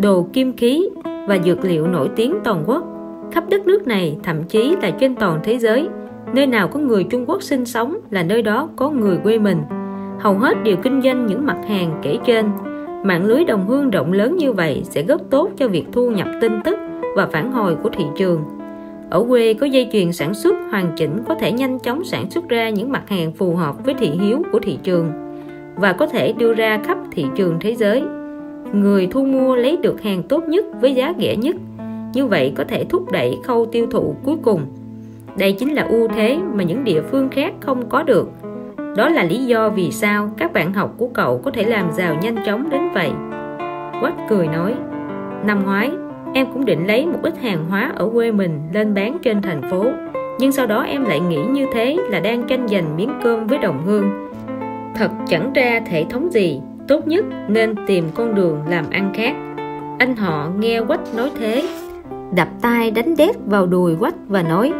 đồ 0.00 0.26
kim 0.32 0.56
khí 0.56 0.88
và 1.28 1.38
dược 1.44 1.64
liệu 1.64 1.86
nổi 1.86 2.10
tiếng 2.16 2.34
toàn 2.44 2.64
quốc. 2.66 2.84
Khắp 3.32 3.44
đất 3.48 3.66
nước 3.66 3.86
này, 3.86 4.16
thậm 4.22 4.44
chí 4.44 4.76
là 4.82 4.90
trên 4.90 5.14
toàn 5.14 5.40
thế 5.44 5.58
giới, 5.58 5.88
nơi 6.34 6.46
nào 6.46 6.68
có 6.68 6.80
người 6.80 7.04
Trung 7.04 7.24
Quốc 7.26 7.42
sinh 7.42 7.64
sống 7.64 7.96
là 8.10 8.22
nơi 8.22 8.42
đó 8.42 8.68
có 8.76 8.90
người 8.90 9.16
quê 9.16 9.38
mình. 9.38 9.58
Hầu 10.18 10.34
hết 10.34 10.64
đều 10.64 10.76
kinh 10.76 11.02
doanh 11.02 11.26
những 11.26 11.46
mặt 11.46 11.58
hàng 11.68 11.98
kể 12.02 12.18
trên. 12.26 12.46
Mạng 13.04 13.24
lưới 13.24 13.44
đồng 13.44 13.66
hương 13.68 13.90
rộng 13.90 14.12
lớn 14.12 14.36
như 14.36 14.52
vậy 14.52 14.82
sẽ 14.84 15.02
góp 15.02 15.20
tốt 15.30 15.50
cho 15.56 15.68
việc 15.68 15.84
thu 15.92 16.10
nhập 16.10 16.28
tin 16.40 16.52
tức 16.64 16.78
và 17.16 17.26
phản 17.26 17.52
hồi 17.52 17.76
của 17.82 17.88
thị 17.88 18.04
trường. 18.16 18.40
Ở 19.10 19.24
quê 19.28 19.54
có 19.54 19.66
dây 19.66 19.88
chuyền 19.92 20.12
sản 20.12 20.34
xuất 20.34 20.54
hoàn 20.70 20.92
chỉnh 20.96 21.18
có 21.28 21.34
thể 21.34 21.52
nhanh 21.52 21.78
chóng 21.78 22.04
sản 22.04 22.30
xuất 22.30 22.48
ra 22.48 22.70
những 22.70 22.92
mặt 22.92 23.08
hàng 23.08 23.32
phù 23.32 23.54
hợp 23.54 23.84
với 23.84 23.94
thị 23.94 24.10
hiếu 24.20 24.42
của 24.52 24.58
thị 24.58 24.78
trường 24.82 25.12
và 25.76 25.92
có 25.92 26.06
thể 26.06 26.32
đưa 26.32 26.54
ra 26.54 26.80
khắp 26.84 26.98
thị 27.12 27.26
trường 27.36 27.56
thế 27.60 27.74
giới 27.74 28.02
người 28.74 29.08
thu 29.10 29.24
mua 29.24 29.56
lấy 29.56 29.76
được 29.76 30.02
hàng 30.02 30.22
tốt 30.22 30.44
nhất 30.48 30.64
với 30.80 30.94
giá 30.94 31.14
rẻ 31.18 31.36
nhất. 31.36 31.56
Như 32.14 32.26
vậy 32.26 32.52
có 32.56 32.64
thể 32.64 32.84
thúc 32.84 33.12
đẩy 33.12 33.38
khâu 33.44 33.66
tiêu 33.66 33.86
thụ 33.90 34.14
cuối 34.24 34.36
cùng. 34.42 34.60
Đây 35.38 35.52
chính 35.52 35.72
là 35.72 35.82
ưu 35.82 36.08
thế 36.08 36.38
mà 36.54 36.64
những 36.64 36.84
địa 36.84 37.02
phương 37.02 37.28
khác 37.28 37.54
không 37.60 37.88
có 37.88 38.02
được. 38.02 38.30
Đó 38.96 39.08
là 39.08 39.22
lý 39.22 39.44
do 39.44 39.68
vì 39.68 39.90
sao 39.90 40.30
các 40.36 40.52
bạn 40.52 40.72
học 40.72 40.94
của 40.98 41.08
cậu 41.14 41.38
có 41.44 41.50
thể 41.50 41.62
làm 41.62 41.92
giàu 41.92 42.16
nhanh 42.22 42.36
chóng 42.46 42.70
đến 42.70 42.80
vậy. 42.94 43.10
Quách 44.00 44.14
cười 44.28 44.46
nói, 44.46 44.74
năm 45.46 45.64
ngoái, 45.64 45.90
em 46.34 46.46
cũng 46.52 46.64
định 46.64 46.86
lấy 46.86 47.06
một 47.06 47.18
ít 47.22 47.38
hàng 47.42 47.64
hóa 47.68 47.92
ở 47.96 48.10
quê 48.12 48.32
mình 48.32 48.60
lên 48.72 48.94
bán 48.94 49.18
trên 49.22 49.42
thành 49.42 49.62
phố, 49.70 49.84
nhưng 50.38 50.52
sau 50.52 50.66
đó 50.66 50.82
em 50.82 51.04
lại 51.04 51.20
nghĩ 51.20 51.40
như 51.52 51.66
thế 51.72 51.96
là 52.10 52.20
đang 52.20 52.42
tranh 52.42 52.68
giành 52.68 52.96
miếng 52.96 53.10
cơm 53.24 53.46
với 53.46 53.58
đồng 53.58 53.82
hương. 53.86 54.10
Thật 54.94 55.10
chẳng 55.26 55.52
ra 55.52 55.80
thể 55.86 56.06
thống 56.10 56.32
gì 56.32 56.60
tốt 56.88 57.06
nhất 57.06 57.24
nên 57.48 57.74
tìm 57.86 58.04
con 58.14 58.34
đường 58.34 58.58
làm 58.68 58.84
ăn 58.90 59.12
khác. 59.14 59.34
Anh 59.98 60.16
họ 60.16 60.48
nghe 60.58 60.80
quách 60.82 61.14
nói 61.16 61.30
thế. 61.38 61.68
Đập 62.34 62.48
tay 62.60 62.90
đánh 62.90 63.16
đét 63.16 63.36
vào 63.46 63.66
đùi 63.66 63.96
quách 63.96 64.14
và 64.28 64.42
nói, 64.42 64.72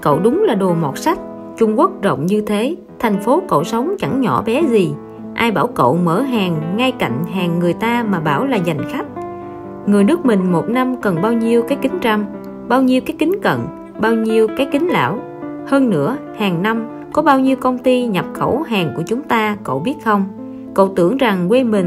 cậu 0.00 0.18
đúng 0.18 0.44
là 0.44 0.54
đồ 0.54 0.74
mọt 0.74 0.98
sách. 0.98 1.18
Trung 1.56 1.78
quốc 1.78 2.02
rộng 2.02 2.26
như 2.26 2.40
thế, 2.40 2.76
thành 2.98 3.20
phố 3.20 3.42
cậu 3.48 3.64
sống 3.64 3.94
chẳng 3.98 4.20
nhỏ 4.20 4.42
bé 4.46 4.62
gì. 4.62 4.92
Ai 5.34 5.50
bảo 5.50 5.66
cậu 5.66 5.96
mở 6.04 6.20
hàng 6.20 6.76
ngay 6.76 6.92
cạnh 6.92 7.24
hàng 7.34 7.58
người 7.58 7.72
ta 7.72 8.04
mà 8.08 8.20
bảo 8.20 8.46
là 8.46 8.56
dành 8.56 8.90
khách? 8.90 9.06
Người 9.86 10.04
nước 10.04 10.26
mình 10.26 10.52
một 10.52 10.68
năm 10.68 10.96
cần 11.02 11.22
bao 11.22 11.32
nhiêu 11.32 11.62
cái 11.62 11.78
kính 11.82 11.98
trăm 12.00 12.26
bao 12.68 12.82
nhiêu 12.82 13.00
cái 13.06 13.16
kính 13.18 13.32
cận, 13.42 13.58
bao 14.00 14.14
nhiêu 14.14 14.46
cái 14.56 14.68
kính 14.72 14.88
lão? 14.88 15.18
Hơn 15.66 15.90
nữa, 15.90 16.16
hàng 16.38 16.62
năm 16.62 16.88
có 17.12 17.22
bao 17.22 17.40
nhiêu 17.40 17.56
công 17.56 17.78
ty 17.78 18.06
nhập 18.06 18.24
khẩu 18.34 18.62
hàng 18.62 18.92
của 18.96 19.02
chúng 19.06 19.22
ta, 19.22 19.56
cậu 19.64 19.80
biết 19.80 19.94
không? 20.04 20.24
Cậu 20.74 20.92
tưởng 20.96 21.16
rằng 21.16 21.48
quê 21.48 21.64
mình 21.64 21.86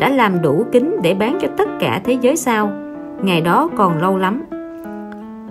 đã 0.00 0.08
làm 0.08 0.42
đủ 0.42 0.64
kính 0.72 0.96
để 1.02 1.14
bán 1.14 1.38
cho 1.40 1.48
tất 1.56 1.68
cả 1.80 2.00
thế 2.04 2.18
giới 2.20 2.36
sao? 2.36 2.70
Ngày 3.22 3.40
đó 3.40 3.70
còn 3.76 3.98
lâu 3.98 4.16
lắm. 4.16 4.44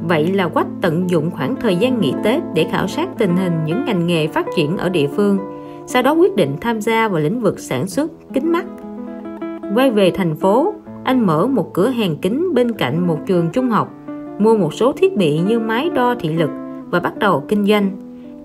Vậy 0.08 0.28
là 0.28 0.48
quách 0.48 0.68
tận 0.82 1.10
dụng 1.10 1.32
khoảng 1.32 1.56
thời 1.56 1.76
gian 1.76 2.02
nghỉ 2.02 2.14
tết 2.24 2.44
để 2.54 2.66
khảo 2.72 2.88
sát 2.88 3.10
tình 3.18 3.38
hình 3.38 3.54
những 3.66 3.86
ngành 3.86 4.08
nghề 4.08 4.28
phát 4.28 4.46
triển 4.56 4.78
ở 4.78 4.90
địa 4.90 5.08
phương, 5.08 5.38
sau 5.86 6.02
đó 6.02 6.14
quyết 6.14 6.36
định 6.36 6.56
tham 6.62 6.82
gia 6.82 7.08
vào 7.08 7.22
lĩnh 7.22 7.42
vực 7.42 7.60
sản 7.60 7.88
xuất 7.88 8.12
kính 8.34 8.52
mắt. 8.52 8.66
Quay 9.76 9.92
về 9.92 10.12
thành 10.12 10.36
phố, 10.36 10.74
anh 11.04 11.26
mở 11.26 11.48
một 11.48 11.74
cửa 11.74 11.90
hàng 11.90 12.18
kính 12.18 12.54
bên 12.54 12.72
cạnh 12.72 13.08
một 13.08 13.18
trường 13.26 13.50
trung 13.54 13.70
học, 13.70 13.94
mua 14.40 14.58
một 14.58 14.74
số 14.74 14.92
thiết 14.92 15.16
bị 15.16 15.40
như 15.40 15.60
máy 15.60 15.90
đo 15.96 16.16
thị 16.20 16.30
lực 16.30 16.50
và 16.90 17.00
bắt 17.00 17.18
đầu 17.20 17.44
kinh 17.48 17.66
doanh. 17.66 17.92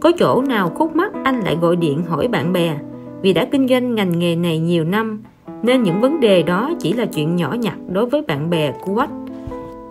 Có 0.00 0.12
chỗ 0.18 0.42
nào 0.42 0.70
khúc 0.74 0.96
mắt 0.96 1.12
anh 1.24 1.40
lại 1.40 1.56
gọi 1.60 1.76
điện 1.76 2.02
hỏi 2.08 2.28
bạn 2.28 2.52
bè 2.52 2.78
vì 3.22 3.32
đã 3.32 3.44
kinh 3.44 3.68
doanh 3.68 3.94
ngành 3.94 4.18
nghề 4.18 4.36
này 4.36 4.58
nhiều 4.58 4.84
năm 4.84 5.22
nên 5.62 5.82
những 5.82 6.00
vấn 6.00 6.20
đề 6.20 6.42
đó 6.42 6.72
chỉ 6.80 6.92
là 6.92 7.06
chuyện 7.06 7.36
nhỏ 7.36 7.56
nhặt 7.60 7.76
đối 7.92 8.06
với 8.06 8.22
bạn 8.22 8.50
bè 8.50 8.72
của 8.80 8.94
Quách. 8.94 9.10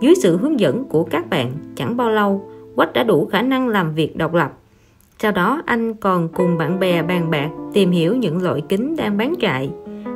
Dưới 0.01 0.15
sự 0.15 0.37
hướng 0.37 0.59
dẫn 0.59 0.85
của 0.85 1.03
các 1.03 1.29
bạn, 1.29 1.51
chẳng 1.75 1.97
bao 1.97 2.09
lâu, 2.09 2.49
Quách 2.75 2.93
đã 2.93 3.03
đủ 3.03 3.25
khả 3.25 3.41
năng 3.41 3.67
làm 3.67 3.93
việc 3.95 4.17
độc 4.17 4.33
lập. 4.33 4.53
Sau 5.19 5.31
đó 5.31 5.61
anh 5.65 5.93
còn 5.93 6.29
cùng 6.29 6.57
bạn 6.57 6.79
bè 6.79 7.03
bàn 7.03 7.31
bạc 7.31 7.49
tìm 7.73 7.91
hiểu 7.91 8.15
những 8.15 8.43
loại 8.43 8.61
kính 8.69 8.95
đang 8.95 9.17
bán 9.17 9.33
chạy 9.39 9.69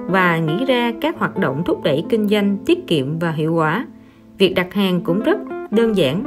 và 0.08 0.38
nghĩ 0.38 0.66
ra 0.66 0.92
các 1.02 1.20
hoạt 1.20 1.38
động 1.38 1.64
thúc 1.66 1.84
đẩy 1.84 2.04
kinh 2.10 2.28
doanh 2.28 2.58
tiết 2.66 2.88
kiệm 2.88 3.20
và 3.20 3.32
hiệu 3.32 3.54
quả. 3.54 3.88
Việc 4.38 4.56
đặt 4.56 4.74
hàng 4.74 5.02
cũng 5.02 5.20
rất 5.20 5.38
đơn 5.72 5.98
giản. 5.98 6.24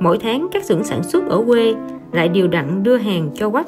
Mỗi 0.00 0.18
tháng 0.18 0.48
các 0.52 0.64
xưởng 0.64 0.84
sản 0.84 1.02
xuất 1.02 1.28
ở 1.28 1.42
quê 1.46 1.74
lại 2.12 2.28
đều 2.28 2.48
đặn 2.48 2.82
đưa 2.82 2.96
hàng 2.96 3.30
cho 3.34 3.50
Quách. 3.50 3.66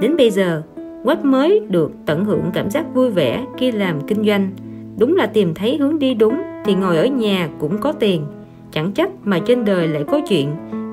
Đến 0.00 0.16
bây 0.16 0.30
giờ, 0.30 0.62
Quách 1.04 1.24
mới 1.24 1.60
được 1.68 1.92
tận 2.06 2.24
hưởng 2.24 2.50
cảm 2.54 2.70
giác 2.70 2.94
vui 2.94 3.10
vẻ 3.10 3.44
khi 3.58 3.72
làm 3.72 4.00
kinh 4.06 4.24
doanh. 4.24 4.50
Đúng 4.98 5.16
là 5.16 5.26
tìm 5.26 5.54
thấy 5.54 5.76
hướng 5.76 5.98
đi 5.98 6.14
đúng 6.14 6.42
thì 6.64 6.74
ngồi 6.74 6.96
ở 6.96 7.06
nhà 7.06 7.48
cũng 7.58 7.78
có 7.78 7.92
tiền. 7.92 8.26
Chẳng 8.70 8.92
trách 8.92 9.10
mà 9.24 9.38
trên 9.46 9.64
đời 9.64 9.88
lại 9.88 10.04
có 10.08 10.20
chuyện 10.28 10.48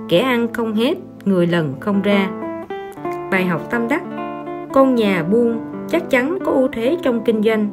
kẻ 0.10 0.20
ăn 0.20 0.54
không 0.54 0.74
hết, 0.74 0.98
người 1.26 1.48
lần 1.48 1.74
không 1.80 2.02
ra. 2.02 2.30
Bài 3.32 3.46
học 3.46 3.68
tâm 3.72 3.88
đắc 3.88 4.04
Con 4.74 4.96
nhà 4.96 5.24
buôn 5.24 5.58
chắc 5.90 6.10
chắn 6.10 6.38
có 6.46 6.52
ưu 6.52 6.68
thế 6.74 6.98
trong 7.04 7.24
kinh 7.24 7.44
doanh. 7.44 7.70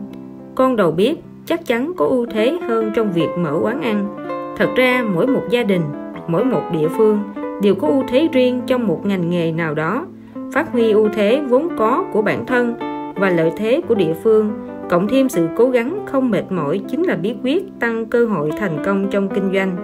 Con 0.55 0.77
đầu 0.77 0.91
bếp 0.91 1.17
chắc 1.47 1.67
chắn 1.67 1.93
có 1.97 2.07
ưu 2.07 2.27
thế 2.27 2.59
hơn 2.69 2.93
trong 2.95 3.13
việc 3.13 3.29
mở 3.39 3.59
quán 3.63 3.83
ăn. 3.83 4.17
Thật 4.57 4.69
ra 4.77 5.05
mỗi 5.15 5.27
một 5.27 5.43
gia 5.51 5.63
đình, 5.63 5.83
mỗi 6.29 6.45
một 6.45 6.63
địa 6.73 6.89
phương 6.89 7.19
đều 7.63 7.75
có 7.75 7.89
ưu 7.89 8.05
thế 8.09 8.29
riêng 8.33 8.61
trong 8.67 8.87
một 8.87 9.07
ngành 9.07 9.31
nghề 9.31 9.53
nào 9.53 9.75
đó 9.75 10.07
phát 10.53 10.73
huy 10.73 10.91
ưu 10.93 11.09
thế 11.15 11.43
vốn 11.49 11.69
có 11.79 12.05
của 12.13 12.23
bản 12.23 12.47
thân 12.47 12.75
và 13.17 13.31
lợi 13.31 13.53
thế 13.57 13.81
của 13.89 13.95
địa 13.95 14.15
phương. 14.25 14.51
Cộng 14.91 15.09
thêm 15.09 15.29
sự 15.29 15.49
cố 15.57 15.69
gắng 15.69 16.07
không 16.07 16.31
mệt 16.31 16.53
mỏi 16.53 16.81
chính 16.89 17.03
là 17.03 17.17
bí 17.17 17.35
quyết 17.43 17.65
tăng 17.81 18.07
cơ 18.07 18.27
hội 18.27 18.51
thành 18.59 18.83
công 18.85 19.07
trong 19.11 19.29
kinh 19.29 19.51
doanh. 19.55 19.77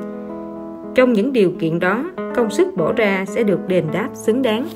Trong 0.94 1.12
những 1.12 1.32
điều 1.32 1.50
kiện 1.58 1.78
đó 1.78 2.04
công 2.34 2.50
sức 2.50 2.76
bỏ 2.76 2.92
ra 2.92 3.24
sẽ 3.24 3.42
được 3.42 3.68
đền 3.68 3.84
đáp 3.92 4.08
xứng 4.14 4.42
đáng. 4.42 4.66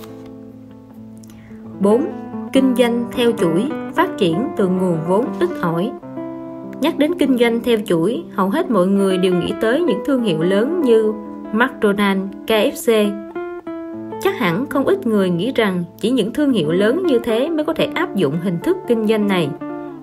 4. 1.80 2.04
Kinh 2.52 2.74
doanh 2.76 3.04
theo 3.12 3.32
chuỗi 3.32 3.70
phát 3.94 4.10
triển 4.18 4.48
từ 4.56 4.68
nguồn 4.68 4.98
vốn 5.08 5.24
ít 5.40 5.50
ỏi. 5.60 5.90
Nhắc 6.80 6.98
đến 6.98 7.14
kinh 7.18 7.38
doanh 7.38 7.60
theo 7.60 7.78
chuỗi, 7.84 8.22
hầu 8.32 8.50
hết 8.50 8.70
mọi 8.70 8.86
người 8.86 9.18
đều 9.18 9.34
nghĩ 9.34 9.52
tới 9.60 9.80
những 9.82 10.02
thương 10.06 10.22
hiệu 10.22 10.42
lớn 10.42 10.82
như 10.82 11.12
McDonald's, 11.52 12.26
KFC, 12.46 13.10
chắc 14.20 14.38
hẳn 14.38 14.66
không 14.66 14.84
ít 14.84 15.06
người 15.06 15.30
nghĩ 15.30 15.52
rằng 15.54 15.84
chỉ 16.00 16.10
những 16.10 16.32
thương 16.32 16.52
hiệu 16.52 16.72
lớn 16.72 17.02
như 17.06 17.18
thế 17.18 17.50
mới 17.50 17.64
có 17.64 17.74
thể 17.74 17.88
áp 17.94 18.14
dụng 18.14 18.34
hình 18.42 18.58
thức 18.62 18.76
kinh 18.88 19.06
doanh 19.06 19.28
này. 19.28 19.48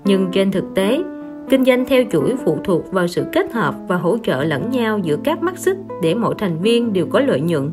Nhưng 0.05 0.31
trên 0.31 0.51
thực 0.51 0.63
tế, 0.75 1.03
kinh 1.49 1.65
doanh 1.65 1.85
theo 1.85 2.03
chuỗi 2.11 2.35
phụ 2.45 2.57
thuộc 2.63 2.91
vào 2.91 3.07
sự 3.07 3.25
kết 3.33 3.53
hợp 3.53 3.75
và 3.87 3.95
hỗ 3.95 4.17
trợ 4.23 4.43
lẫn 4.43 4.71
nhau 4.71 4.99
giữa 5.03 5.17
các 5.23 5.41
mắt 5.41 5.57
xích 5.57 5.77
để 6.01 6.15
mỗi 6.15 6.35
thành 6.37 6.61
viên 6.61 6.93
đều 6.93 7.05
có 7.05 7.19
lợi 7.19 7.41
nhuận. 7.41 7.71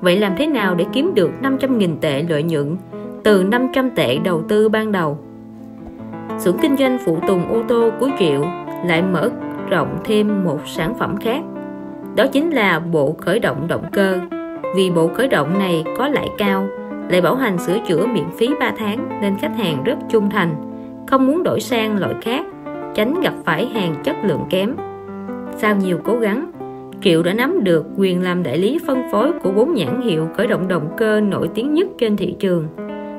Vậy 0.00 0.18
làm 0.18 0.32
thế 0.38 0.46
nào 0.46 0.74
để 0.74 0.84
kiếm 0.92 1.14
được 1.14 1.30
500.000 1.42 1.96
tệ 2.00 2.22
lợi 2.28 2.42
nhuận 2.42 2.76
từ 3.24 3.44
500 3.44 3.90
tệ 3.90 4.18
đầu 4.18 4.42
tư 4.48 4.68
ban 4.68 4.92
đầu? 4.92 5.18
Xưởng 6.38 6.58
kinh 6.62 6.76
doanh 6.76 6.98
phụ 7.04 7.18
tùng 7.28 7.48
ô 7.48 7.62
tô 7.68 7.90
của 8.00 8.08
Triệu 8.18 8.40
lại 8.86 9.02
mở 9.02 9.30
rộng 9.70 9.98
thêm 10.04 10.44
một 10.44 10.58
sản 10.66 10.94
phẩm 10.98 11.16
khác. 11.16 11.40
Đó 12.16 12.26
chính 12.26 12.50
là 12.50 12.80
bộ 12.80 13.16
khởi 13.20 13.38
động 13.38 13.68
động 13.68 13.84
cơ 13.92 14.18
vì 14.76 14.90
bộ 14.90 15.08
khởi 15.08 15.28
động 15.28 15.58
này 15.58 15.84
có 15.98 16.08
lãi 16.08 16.28
cao, 16.38 16.68
lại 17.08 17.20
bảo 17.20 17.36
hành 17.36 17.58
sửa 17.58 17.78
chữa 17.86 18.06
miễn 18.06 18.30
phí 18.38 18.48
3 18.60 18.72
tháng 18.78 19.20
nên 19.22 19.38
khách 19.38 19.56
hàng 19.56 19.84
rất 19.84 19.98
trung 20.08 20.30
thành, 20.30 20.54
không 21.06 21.26
muốn 21.26 21.42
đổi 21.42 21.60
sang 21.60 21.98
loại 21.98 22.14
khác, 22.22 22.46
tránh 22.94 23.20
gặp 23.20 23.34
phải 23.44 23.66
hàng 23.66 23.94
chất 24.04 24.16
lượng 24.24 24.44
kém. 24.50 24.76
Sau 25.56 25.76
nhiều 25.76 25.98
cố 26.04 26.16
gắng, 26.16 26.52
Triệu 27.02 27.22
đã 27.22 27.32
nắm 27.32 27.64
được 27.64 27.86
quyền 27.96 28.22
làm 28.22 28.42
đại 28.42 28.58
lý 28.58 28.78
phân 28.86 29.02
phối 29.12 29.32
của 29.32 29.52
bốn 29.52 29.74
nhãn 29.74 30.00
hiệu 30.00 30.28
khởi 30.36 30.46
động 30.46 30.68
động 30.68 30.88
cơ 30.98 31.20
nổi 31.20 31.48
tiếng 31.54 31.74
nhất 31.74 31.88
trên 31.98 32.16
thị 32.16 32.36
trường. 32.38 32.68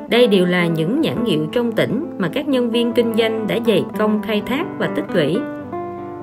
Đây 0.10 0.28
đều 0.28 0.46
là 0.46 0.68
những 0.68 1.02
nhãn 1.02 1.26
hiệu 1.26 1.48
trong 1.52 1.72
tỉnh 1.72 2.06
mà 2.18 2.30
các 2.34 2.48
nhân 2.48 2.70
viên 2.70 2.92
kinh 2.92 3.14
doanh 3.14 3.48
đã 3.48 3.60
dày 3.66 3.86
công 4.00 4.22
khai 4.22 4.42
thác 4.46 4.66
và 4.80 4.88
tích 4.88 5.06
lũy. 5.14 5.38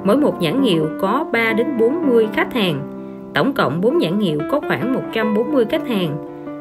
Mỗi 0.04 0.16
một 0.16 0.40
nhãn 0.40 0.62
hiệu 0.62 0.86
có 1.00 1.26
3 1.32 1.52
đến 1.52 1.66
40 1.78 2.28
khách 2.34 2.54
hàng, 2.54 2.99
Tổng 3.34 3.52
cộng 3.52 3.80
4 3.80 3.98
nhãn 3.98 4.20
hiệu 4.20 4.38
có 4.50 4.60
khoảng 4.60 4.92
140 4.94 5.64
khách 5.70 5.88
hàng. 5.88 6.16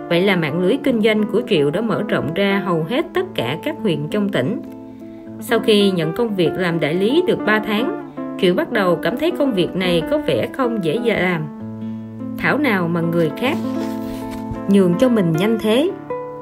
Vậy 0.09 0.21
là 0.21 0.35
mạng 0.35 0.59
lưới 0.59 0.77
kinh 0.83 1.01
doanh 1.01 1.23
của 1.31 1.41
Triệu 1.49 1.69
đã 1.71 1.81
mở 1.81 2.03
rộng 2.07 2.33
ra 2.33 2.61
hầu 2.65 2.83
hết 2.89 3.05
tất 3.13 3.25
cả 3.35 3.57
các 3.63 3.75
huyện 3.81 4.07
trong 4.11 4.29
tỉnh. 4.29 4.61
Sau 5.39 5.59
khi 5.59 5.91
nhận 5.91 6.13
công 6.15 6.35
việc 6.35 6.51
làm 6.55 6.79
đại 6.79 6.93
lý 6.93 7.23
được 7.27 7.39
3 7.45 7.59
tháng, 7.59 8.11
Triệu 8.41 8.53
bắt 8.53 8.71
đầu 8.71 8.95
cảm 8.95 9.17
thấy 9.17 9.31
công 9.31 9.53
việc 9.53 9.75
này 9.75 10.01
có 10.11 10.17
vẻ 10.17 10.47
không 10.53 10.83
dễ 10.83 10.99
dàng 11.03 11.21
làm. 11.21 11.41
Thảo 12.37 12.57
nào 12.57 12.87
mà 12.87 13.01
người 13.01 13.31
khác 13.37 13.57
nhường 14.67 14.93
cho 14.99 15.09
mình 15.09 15.31
nhanh 15.31 15.57
thế. 15.61 15.91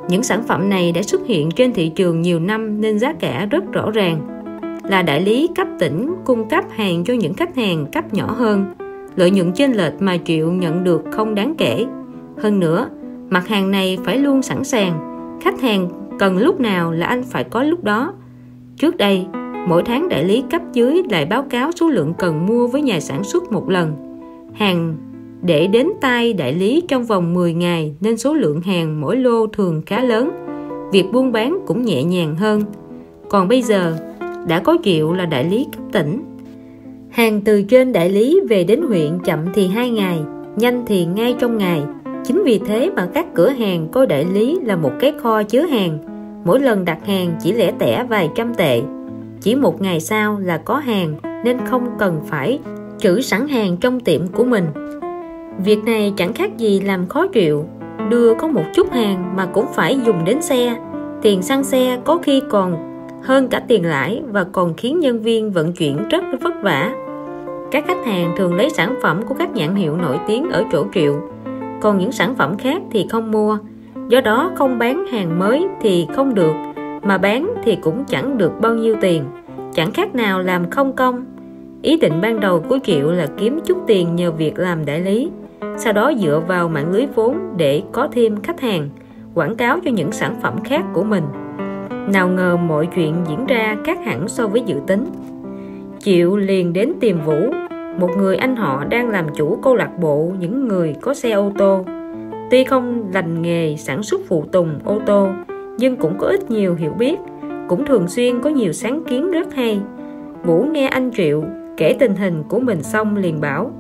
Những 0.10 0.24
sản 0.24 0.44
phẩm 0.44 0.70
này 0.70 0.92
đã 0.92 1.02
xuất 1.02 1.28
hiện 1.28 1.52
trên 1.52 1.74
thị 1.74 1.90
trường 1.90 2.22
nhiều 2.22 2.40
năm 2.40 2.82
nên 2.82 3.00
giá 3.00 3.14
cả 3.14 3.48
rất 3.52 3.64
rõ 3.72 3.92
ràng. 3.92 4.22
Là 4.84 5.02
đại 5.02 5.22
lý 5.22 5.50
cấp 5.56 5.68
tỉnh 5.80 6.16
cung 6.26 6.50
cấp 6.50 6.66
hàng 6.70 7.04
cho 7.04 7.14
những 7.14 7.34
khách 7.34 7.56
hàng 7.56 7.86
cấp 7.92 8.14
nhỏ 8.14 8.36
hơn 8.38 8.66
lợi 9.18 9.32
nhuận 9.32 9.52
chênh 9.52 9.72
lệch 9.72 9.94
mà 10.02 10.18
Triệu 10.26 10.52
nhận 10.52 10.84
được 10.84 11.02
không 11.12 11.36
đáng 11.36 11.56
kể. 11.58 11.86
Hơn 12.38 12.60
nữa, 12.60 12.90
mặt 13.30 13.48
hàng 13.48 13.72
này 13.72 13.98
phải 14.04 14.18
luôn 14.18 14.42
sẵn 14.42 14.64
sàng, 14.64 15.00
khách 15.42 15.62
hàng 15.62 15.90
cần 16.20 16.38
lúc 16.38 16.60
nào 16.60 16.92
là 16.92 17.08
anh 17.08 17.24
phải 17.24 17.44
có 17.44 17.64
lúc 17.64 17.84
đó. 17.84 18.14
Trước 18.78 18.98
đây, 18.98 19.26
mỗi 19.68 19.84
tháng 19.84 20.10
đại 20.10 20.24
lý 20.24 20.44
cấp 20.52 20.62
dưới 20.74 21.02
lại 21.10 21.26
báo 21.26 21.44
cáo 21.44 21.72
số 21.72 21.90
lượng 21.90 22.14
cần 22.18 22.46
mua 22.46 22.68
với 22.68 22.82
nhà 22.82 23.00
sản 23.00 23.24
xuất 23.24 23.52
một 23.52 23.70
lần. 23.70 23.94
Hàng 24.54 24.98
để 25.42 25.68
đến 25.68 25.90
tay 26.02 26.34
đại 26.34 26.54
lý 26.54 26.84
trong 26.88 27.04
vòng 27.04 27.34
10 27.34 27.54
ngày 27.54 27.96
nên 28.02 28.18
số 28.18 28.34
lượng 28.34 28.62
hàng 28.62 29.02
mỗi 29.02 29.18
lô 29.18 29.48
thường 29.48 29.82
khá 29.86 30.02
lớn. 30.04 30.32
Việc 30.92 31.06
buôn 31.12 31.32
bán 31.32 31.60
cũng 31.68 31.86
nhẹ 31.86 32.04
nhàng 32.04 32.36
hơn. 32.36 32.64
Còn 33.30 33.48
bây 33.48 33.62
giờ, 33.62 33.98
đã 34.48 34.60
có 34.60 34.78
Triệu 34.84 35.14
là 35.14 35.26
đại 35.26 35.44
lý 35.44 35.68
cấp 35.72 35.84
tỉnh 35.92 36.22
Hàng 37.18 37.42
từ 37.42 37.62
trên 37.62 37.94
đại 37.94 38.10
lý 38.10 38.40
về 38.50 38.64
đến 38.64 38.82
huyện 38.82 39.20
chậm 39.24 39.40
thì 39.54 39.68
2 39.68 39.90
ngày, 39.90 40.20
nhanh 40.56 40.84
thì 40.88 41.06
ngay 41.06 41.36
trong 41.40 41.58
ngày. 41.58 41.82
Chính 42.26 42.44
vì 42.44 42.60
thế 42.60 42.90
mà 42.96 43.08
các 43.14 43.26
cửa 43.34 43.50
hàng 43.50 43.88
coi 43.92 44.08
đại 44.08 44.26
lý 44.34 44.60
là 44.64 44.76
một 44.76 44.92
cái 45.00 45.14
kho 45.22 45.44
chứa 45.44 45.62
hàng. 45.62 45.98
Mỗi 46.46 46.60
lần 46.60 46.86
đặt 46.86 47.06
hàng 47.06 47.36
chỉ 47.44 47.54
lẻ 47.54 47.72
tẻ 47.80 48.06
vài 48.10 48.30
trăm 48.36 48.54
tệ. 48.54 48.82
Chỉ 49.42 49.56
một 49.56 49.82
ngày 49.82 50.00
sau 50.00 50.40
là 50.40 50.58
có 50.58 50.78
hàng 50.78 51.16
nên 51.44 51.58
không 51.66 51.88
cần 52.00 52.22
phải 52.28 52.60
trữ 52.98 53.22
sẵn 53.22 53.48
hàng 53.48 53.78
trong 53.78 54.00
tiệm 54.00 54.28
của 54.28 54.44
mình. 54.44 54.66
Việc 55.66 55.84
này 55.84 56.14
chẳng 56.18 56.34
khác 56.34 56.58
gì 56.58 56.80
làm 56.80 57.08
khó 57.08 57.28
chịu. 57.28 57.66
Đưa 58.10 58.34
có 58.34 58.48
một 58.48 58.64
chút 58.76 58.92
hàng 58.92 59.34
mà 59.36 59.46
cũng 59.46 59.66
phải 59.74 60.00
dùng 60.06 60.26
đến 60.26 60.42
xe. 60.42 60.76
Tiền 61.22 61.42
xăng 61.42 61.64
xe 61.64 62.00
có 62.06 62.18
khi 62.18 62.42
còn 62.50 62.76
hơn 63.24 63.48
cả 63.48 63.62
tiền 63.68 63.86
lãi 63.86 64.22
và 64.32 64.44
còn 64.44 64.74
khiến 64.74 65.00
nhân 65.00 65.22
viên 65.22 65.52
vận 65.52 65.74
chuyển 65.74 66.08
rất 66.10 66.24
vất 66.42 66.54
vả. 66.64 66.94
Các 67.72 67.84
khách 67.88 68.06
hàng 68.06 68.34
thường 68.38 68.56
lấy 68.56 68.70
sản 68.70 68.96
phẩm 69.02 69.22
của 69.28 69.36
các 69.40 69.50
nhãn 69.56 69.76
hiệu 69.76 69.98
nổi 69.98 70.20
tiếng 70.28 70.50
ở 70.50 70.66
chỗ 70.72 70.86
triệu, 70.94 71.16
còn 71.82 71.98
những 71.98 72.12
sản 72.12 72.36
phẩm 72.36 72.58
khác 72.58 72.82
thì 72.92 73.08
không 73.10 73.32
mua. 73.32 73.58
Do 74.10 74.22
đó 74.22 74.52
không 74.56 74.80
bán 74.80 75.06
hàng 75.08 75.40
mới 75.40 75.68
thì 75.82 76.08
không 76.16 76.36
được, 76.36 76.54
mà 77.04 77.18
bán 77.18 77.54
thì 77.64 77.76
cũng 77.76 78.06
chẳng 78.06 78.38
được 78.38 78.52
bao 78.62 78.74
nhiêu 78.74 78.96
tiền, 79.02 79.24
chẳng 79.74 79.92
khác 79.92 80.16
nào 80.16 80.40
làm 80.40 80.70
không 80.70 80.94
công. 80.94 81.26
Ý 81.82 81.98
định 81.98 82.22
ban 82.22 82.40
đầu 82.40 82.64
của 82.70 82.80
Triệu 82.84 83.12
là 83.12 83.28
kiếm 83.38 83.60
chút 83.66 83.78
tiền 83.88 84.16
nhờ 84.16 84.32
việc 84.32 84.60
làm 84.60 84.86
đại 84.86 85.00
lý, 85.00 85.30
sau 85.78 85.94
đó 85.94 86.12
dựa 86.20 86.42
vào 86.48 86.70
mạng 86.70 86.92
lưới 86.92 87.06
vốn 87.16 87.38
để 87.58 87.84
có 87.92 88.08
thêm 88.12 88.42
khách 88.42 88.62
hàng, 88.62 88.90
quảng 89.34 89.56
cáo 89.56 89.80
cho 89.86 89.92
những 89.92 90.12
sản 90.12 90.36
phẩm 90.42 90.54
khác 90.64 90.86
của 90.94 91.04
mình. 91.04 91.24
Nào 92.08 92.28
ngờ 92.28 92.58
mọi 92.58 92.88
chuyện 92.96 93.16
diễn 93.30 93.46
ra 93.46 93.78
khác 93.86 94.00
hẳn 94.06 94.28
so 94.28 94.48
với 94.48 94.62
dự 94.62 94.76
tính. 94.88 95.06
Triệu 96.08 96.38
liền 96.38 96.74
đến 96.74 96.94
tìm 97.00 97.22
Vũ, 97.26 97.52
một 98.00 98.10
người 98.18 98.36
anh 98.36 98.56
họ 98.56 98.86
đang 98.90 99.10
làm 99.10 99.26
chủ 99.36 99.60
câu 99.64 99.76
lạc 99.76 99.92
bộ 100.00 100.32
những 100.40 100.68
người 100.68 100.96
có 101.02 101.14
xe 101.14 101.32
ô 101.32 101.52
tô. 101.58 101.86
Tuy 102.52 102.64
không 102.64 103.10
lành 103.14 103.42
nghề 103.42 103.76
sản 103.78 104.04
xuất 104.04 104.22
phụ 104.28 104.46
tùng 104.52 104.80
ô 104.86 105.02
tô, 105.06 105.30
nhưng 105.78 105.96
cũng 105.96 106.18
có 106.18 106.28
ít 106.28 106.52
nhiều 106.52 106.76
hiểu 106.76 106.92
biết, 106.92 107.20
cũng 107.68 107.86
thường 107.86 108.08
xuyên 108.08 108.42
có 108.42 108.50
nhiều 108.50 108.74
sáng 108.74 109.04
kiến 109.04 109.32
rất 109.32 109.54
hay. 109.54 109.82
Vũ 110.44 110.64
nghe 110.72 110.88
anh 110.88 111.12
Triệu 111.12 111.44
kể 111.78 111.96
tình 112.00 112.16
hình 112.16 112.44
của 112.50 112.60
mình 112.60 112.84
xong 112.84 113.18
liền 113.18 113.42
bảo 113.42 113.72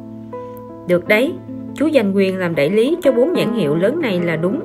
Được 0.87 1.07
đấy, 1.07 1.33
chú 1.75 1.89
giành 1.93 2.15
quyền 2.15 2.37
làm 2.37 2.55
đại 2.55 2.69
lý 2.69 2.97
cho 3.01 3.11
bốn 3.11 3.33
nhãn 3.33 3.53
hiệu 3.53 3.75
lớn 3.75 4.01
này 4.01 4.19
là 4.19 4.35
đúng. 4.35 4.59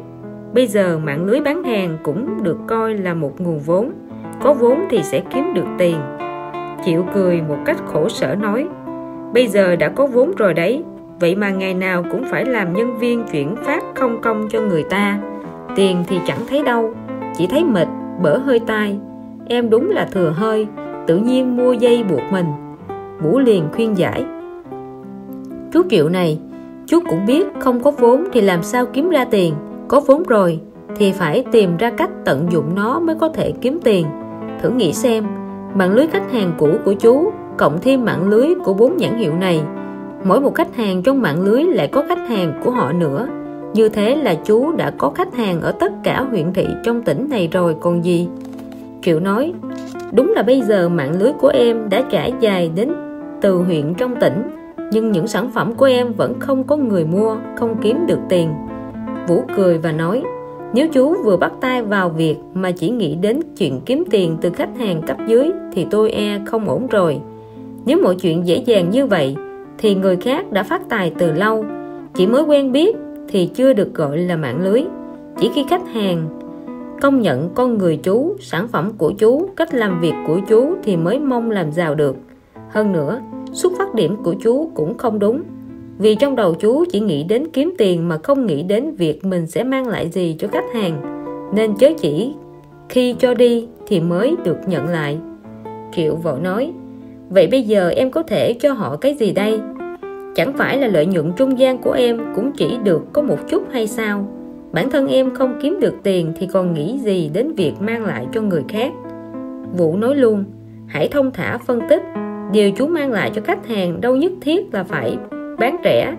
Bây 0.54 0.66
giờ 0.66 0.98
mạng 0.98 1.24
lưới 1.24 1.40
bán 1.40 1.64
hàng 1.64 1.98
cũng 2.02 2.42
được 2.42 2.58
coi 2.66 2.94
là 2.94 3.14
một 3.14 3.40
nguồn 3.40 3.58
vốn. 3.58 3.92
Có 4.40 4.54
vốn 4.54 4.78
thì 4.90 5.02
sẽ 5.02 5.22
kiếm 5.34 5.54
được 5.54 5.66
tiền. 5.78 5.96
Chịu 6.84 7.04
cười 7.14 7.42
một 7.42 7.56
cách 7.64 7.76
khổ 7.86 8.08
sở 8.08 8.34
nói 8.34 8.68
Bây 9.34 9.46
giờ 9.46 9.76
đã 9.76 9.88
có 9.88 10.06
vốn 10.06 10.32
rồi 10.36 10.54
đấy 10.54 10.84
Vậy 11.20 11.36
mà 11.36 11.50
ngày 11.50 11.74
nào 11.74 12.04
cũng 12.10 12.24
phải 12.30 12.44
làm 12.44 12.72
nhân 12.72 12.98
viên 12.98 13.24
chuyển 13.32 13.56
phát 13.56 13.84
không 13.94 14.20
công 14.22 14.48
cho 14.48 14.60
người 14.60 14.82
ta. 14.82 15.18
Tiền 15.76 16.04
thì 16.08 16.18
chẳng 16.26 16.38
thấy 16.48 16.62
đâu 16.62 16.94
Chỉ 17.36 17.46
thấy 17.46 17.64
mệt, 17.64 17.88
bở 18.22 18.38
hơi 18.38 18.60
tai. 18.60 18.98
Em 19.46 19.70
đúng 19.70 19.90
là 19.90 20.08
thừa 20.12 20.30
hơi 20.30 20.66
Tự 21.06 21.16
nhiên 21.16 21.56
mua 21.56 21.72
dây 21.72 22.04
buộc 22.10 22.22
mình. 22.32 22.46
Vũ 23.20 23.38
liền 23.38 23.68
khuyên 23.74 23.98
giải 23.98 24.24
Chú 25.72 25.82
Triệu 25.90 26.08
này 26.08 26.38
Chú 26.86 27.00
cũng 27.08 27.26
biết 27.26 27.46
không 27.60 27.80
có 27.80 27.90
vốn 27.90 28.24
thì 28.32 28.40
làm 28.40 28.62
sao 28.62 28.86
kiếm 28.86 29.10
ra 29.10 29.24
tiền. 29.24 29.54
Có 29.88 30.00
vốn 30.00 30.22
rồi 30.22 30.60
thì 30.96 31.12
phải 31.12 31.44
tìm 31.52 31.76
ra 31.76 31.90
cách 31.90 32.10
tận 32.24 32.46
dụng 32.50 32.74
nó 32.74 33.00
mới 33.00 33.16
có 33.20 33.28
thể 33.28 33.52
kiếm 33.60 33.78
tiền. 33.84 34.06
Thử 34.62 34.70
nghĩ 34.70 34.92
xem 34.92 35.24
Mạng 35.74 35.92
lưới 35.92 36.06
khách 36.06 36.32
hàng 36.32 36.52
cũ 36.58 36.68
của 36.84 36.92
chú 36.92 37.32
Cộng 37.56 37.78
thêm 37.82 38.04
mạng 38.04 38.28
lưới 38.28 38.48
của 38.64 38.74
bốn 38.74 38.96
nhãn 38.96 39.18
hiệu 39.18 39.34
này. 39.34 39.62
Mỗi 40.24 40.40
một 40.40 40.54
khách 40.54 40.76
hàng 40.76 41.02
trong 41.02 41.22
mạng 41.22 41.42
lưới 41.44 41.62
lại 41.62 41.88
có 41.88 42.04
khách 42.08 42.28
hàng 42.28 42.60
của 42.64 42.70
họ 42.70 42.92
nữa. 42.92 43.28
Như 43.74 43.88
thế 43.88 44.16
là 44.16 44.34
chú 44.34 44.72
đã 44.72 44.92
có 44.98 45.10
khách 45.10 45.34
hàng 45.34 45.60
ở 45.60 45.72
tất 45.72 45.92
cả 46.04 46.20
huyện 46.20 46.52
thị 46.52 46.66
trong 46.84 47.02
tỉnh 47.02 47.28
này 47.30 47.48
rồi 47.52 47.76
còn 47.80 48.04
gì? 48.04 48.28
Triệu 49.02 49.20
nói, 49.20 49.52
Đúng 50.12 50.32
là 50.36 50.42
bây 50.42 50.62
giờ 50.62 50.88
mạng 50.88 51.18
lưới 51.18 51.32
của 51.32 51.48
em 51.48 51.88
đã 51.90 52.02
trải 52.10 52.32
dài 52.40 52.70
đến 52.74 52.92
từ 53.40 53.56
huyện 53.56 53.94
trong 53.94 54.16
tỉnh, 54.20 54.42
nhưng 54.92 55.12
những 55.12 55.26
sản 55.26 55.50
phẩm 55.50 55.74
của 55.74 55.84
em 55.84 56.12
vẫn 56.12 56.40
không 56.40 56.64
có 56.64 56.76
người 56.76 57.04
mua, 57.04 57.36
không 57.56 57.76
kiếm 57.82 58.06
được 58.06 58.18
tiền. 58.28 58.54
Vũ 59.28 59.44
cười 59.56 59.78
và 59.78 59.92
nói 59.92 60.22
nếu 60.74 60.88
chú 60.88 61.22
vừa 61.24 61.36
bắt 61.36 61.52
tay 61.60 61.82
vào 61.82 62.08
việc 62.08 62.36
mà 62.54 62.70
chỉ 62.70 62.90
nghĩ 62.90 63.14
đến 63.14 63.40
chuyện 63.58 63.80
kiếm 63.86 64.04
tiền 64.10 64.36
từ 64.40 64.50
khách 64.50 64.78
hàng 64.78 65.02
cấp 65.06 65.16
dưới 65.26 65.50
thì 65.72 65.86
tôi 65.90 66.10
e 66.10 66.40
không 66.46 66.68
ổn 66.68 66.86
rồi. 66.86 67.20
Nếu 67.86 67.98
mọi 68.02 68.14
chuyện 68.14 68.46
dễ 68.46 68.56
dàng 68.56 68.90
như 68.90 69.06
vậy 69.06 69.36
thì 69.78 69.94
người 69.94 70.16
khác 70.16 70.52
đã 70.52 70.62
phát 70.62 70.88
tài 70.88 71.12
từ 71.18 71.32
lâu. 71.32 71.64
Chỉ 72.14 72.26
mới 72.26 72.42
quen 72.42 72.72
biết 72.72 72.96
thì 73.28 73.46
chưa 73.46 73.72
được 73.72 73.94
gọi 73.94 74.18
là 74.18 74.36
mạng 74.36 74.64
lưới. 74.64 74.82
Chỉ 75.38 75.50
khi 75.54 75.64
khách 75.68 75.88
hàng 75.94 76.26
công 77.00 77.20
nhận 77.20 77.50
con 77.54 77.78
người 77.78 77.96
chú, 77.96 78.36
sản 78.40 78.68
phẩm 78.68 78.90
của 78.98 79.12
chú, 79.18 79.48
cách 79.56 79.74
làm 79.74 80.00
việc 80.00 80.14
của 80.26 80.40
chú 80.48 80.74
thì 80.82 80.96
mới 80.96 81.18
mong 81.18 81.50
làm 81.50 81.72
giàu 81.72 81.94
được. 81.94 82.16
Hơn 82.68 82.92
nữa, 82.92 83.20
xuất 83.52 83.72
phát 83.78 83.94
điểm 83.94 84.16
của 84.24 84.34
chú 84.42 84.70
cũng 84.74 84.98
không 84.98 85.18
đúng 85.18 85.42
vì 85.98 86.14
trong 86.14 86.36
đầu 86.36 86.54
chú 86.54 86.84
chỉ 86.92 87.00
nghĩ 87.00 87.24
đến 87.24 87.46
kiếm 87.52 87.74
tiền 87.78 88.08
mà 88.08 88.18
không 88.22 88.46
nghĩ 88.46 88.62
đến 88.62 88.94
việc 88.94 89.24
mình 89.24 89.46
sẽ 89.46 89.64
mang 89.64 89.86
lại 89.86 90.08
gì 90.08 90.36
cho 90.38 90.48
khách 90.48 90.74
hàng. 90.74 91.02
Nên 91.54 91.74
chớ 91.76 91.88
chỉ, 92.00 92.34
khi 92.88 93.14
cho 93.18 93.34
đi 93.34 93.66
thì 93.86 94.00
mới 94.00 94.34
được 94.44 94.56
nhận 94.66 94.88
lại. 94.88 95.18
Triệu 95.92 96.14
vội 96.16 96.40
nói, 96.40 96.72
vậy 97.30 97.48
bây 97.50 97.62
giờ 97.62 97.88
em 97.88 98.10
có 98.10 98.22
thể 98.22 98.52
cho 98.52 98.72
họ 98.72 98.96
cái 98.96 99.14
gì 99.14 99.32
đây? 99.32 99.60
Chẳng 100.34 100.52
phải 100.58 100.78
là 100.78 100.88
lợi 100.88 101.06
nhuận 101.06 101.32
trung 101.36 101.58
gian 101.58 101.78
của 101.78 101.92
em 101.92 102.20
cũng 102.34 102.52
chỉ 102.52 102.76
được 102.84 103.02
có 103.12 103.22
một 103.22 103.38
chút 103.48 103.62
hay 103.70 103.86
sao? 103.86 104.26
Bản 104.72 104.90
thân 104.90 105.08
em 105.08 105.34
không 105.34 105.58
kiếm 105.62 105.80
được 105.80 105.94
tiền 106.02 106.32
thì 106.36 106.46
còn 106.46 106.74
nghĩ 106.74 106.98
gì 106.98 107.30
đến 107.34 107.54
việc 107.54 107.72
mang 107.80 108.04
lại 108.04 108.26
cho 108.32 108.40
người 108.40 108.62
khác? 108.68 108.92
Vũ 109.76 109.96
nói 109.96 110.14
luôn, 110.14 110.44
hãy 110.86 111.08
thông 111.08 111.30
thả 111.30 111.58
phân 111.58 111.80
tích. 111.88 112.02
Điều 112.52 112.70
chú 112.70 112.86
mang 112.86 113.10
lại 113.10 113.30
cho 113.34 113.42
khách 113.42 113.66
hàng 113.66 114.00
đâu 114.00 114.16
nhất 114.16 114.32
thiết 114.40 114.74
là 114.74 114.84
phải 114.84 115.16
bán 115.58 115.76
rẻ. 115.84 116.14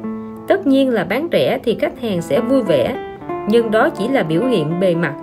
Tất 0.47 0.67
nhiên 0.67 0.89
là 0.89 1.03
bán 1.03 1.27
rẻ 1.31 1.59
thì 1.63 1.75
khách 1.79 2.01
hàng 2.01 2.21
sẽ 2.21 2.41
vui 2.41 2.61
vẻ, 2.61 3.15
nhưng 3.49 3.71
đó 3.71 3.89
chỉ 3.89 4.07
là 4.07 4.23
biểu 4.23 4.45
hiện 4.45 4.79
bề 4.79 4.95
mặt. 4.95 5.13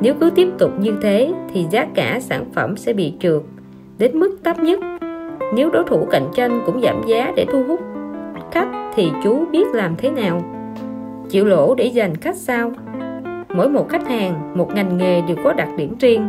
Nếu 0.00 0.14
cứ 0.20 0.30
tiếp 0.30 0.48
tục 0.58 0.70
như 0.80 0.98
thế 1.02 1.32
thì 1.52 1.66
giá 1.70 1.86
cả 1.94 2.18
sản 2.20 2.44
phẩm 2.54 2.76
sẽ 2.76 2.92
bị 2.92 3.12
trượt, 3.20 3.42
đến 3.98 4.18
mức 4.18 4.38
thấp 4.44 4.58
nhất. 4.58 4.80
Nếu 5.54 5.70
đối 5.70 5.84
thủ 5.84 6.06
cạnh 6.10 6.28
tranh 6.34 6.62
cũng 6.66 6.80
giảm 6.80 7.02
giá 7.06 7.32
để 7.36 7.46
thu 7.52 7.64
hút 7.68 7.80
khách 8.56 8.68
thì 8.94 9.10
chú 9.24 9.44
biết 9.52 9.66
làm 9.74 9.96
thế 9.96 10.10
nào? 10.10 10.42
Chịu 11.28 11.44
lỗ 11.44 11.74
để 11.74 11.90
giành 11.94 12.14
khách 12.14 12.36
sao? 12.36 12.72
Mỗi 13.54 13.68
một 13.68 13.88
khách 13.88 14.08
hàng, 14.08 14.52
một 14.58 14.74
ngành 14.74 14.98
nghề 14.98 15.20
đều 15.20 15.36
có 15.44 15.52
đặc 15.52 15.68
điểm 15.76 15.94
riêng. 16.00 16.28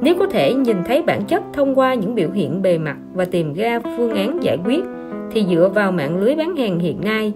Nếu 0.00 0.14
có 0.18 0.26
thể 0.26 0.54
nhìn 0.54 0.76
thấy 0.86 1.02
bản 1.02 1.24
chất 1.24 1.42
thông 1.52 1.78
qua 1.78 1.94
những 1.94 2.14
biểu 2.14 2.30
hiện 2.30 2.62
bề 2.62 2.78
mặt 2.78 2.96
và 3.14 3.24
tìm 3.24 3.54
ra 3.54 3.80
phương 3.96 4.14
án 4.14 4.42
giải 4.42 4.58
quyết 4.64 4.84
thì 5.32 5.46
dựa 5.50 5.70
vào 5.74 5.92
mạng 5.92 6.20
lưới 6.20 6.34
bán 6.34 6.56
hàng 6.56 6.78
hiện 6.78 7.00
nay 7.00 7.32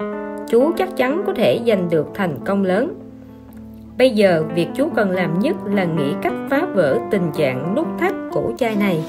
chú 0.49 0.73
chắc 0.79 0.97
chắn 0.97 1.23
có 1.27 1.35
thể 1.35 1.61
giành 1.67 1.89
được 1.91 2.07
thành 2.15 2.39
công 2.45 2.65
lớn 2.65 2.95
bây 3.99 4.11
giờ 4.11 4.45
việc 4.55 4.69
chú 4.75 4.89
cần 4.95 5.11
làm 5.11 5.39
nhất 5.39 5.57
là 5.67 5.85
nghĩ 5.85 6.13
cách 6.23 6.35
phá 6.51 6.67
vỡ 6.75 6.99
tình 7.11 7.31
trạng 7.37 7.75
nút 7.75 7.87
thắt 7.99 8.13
cổ 8.33 8.53
chai 8.59 8.77
này 8.77 9.05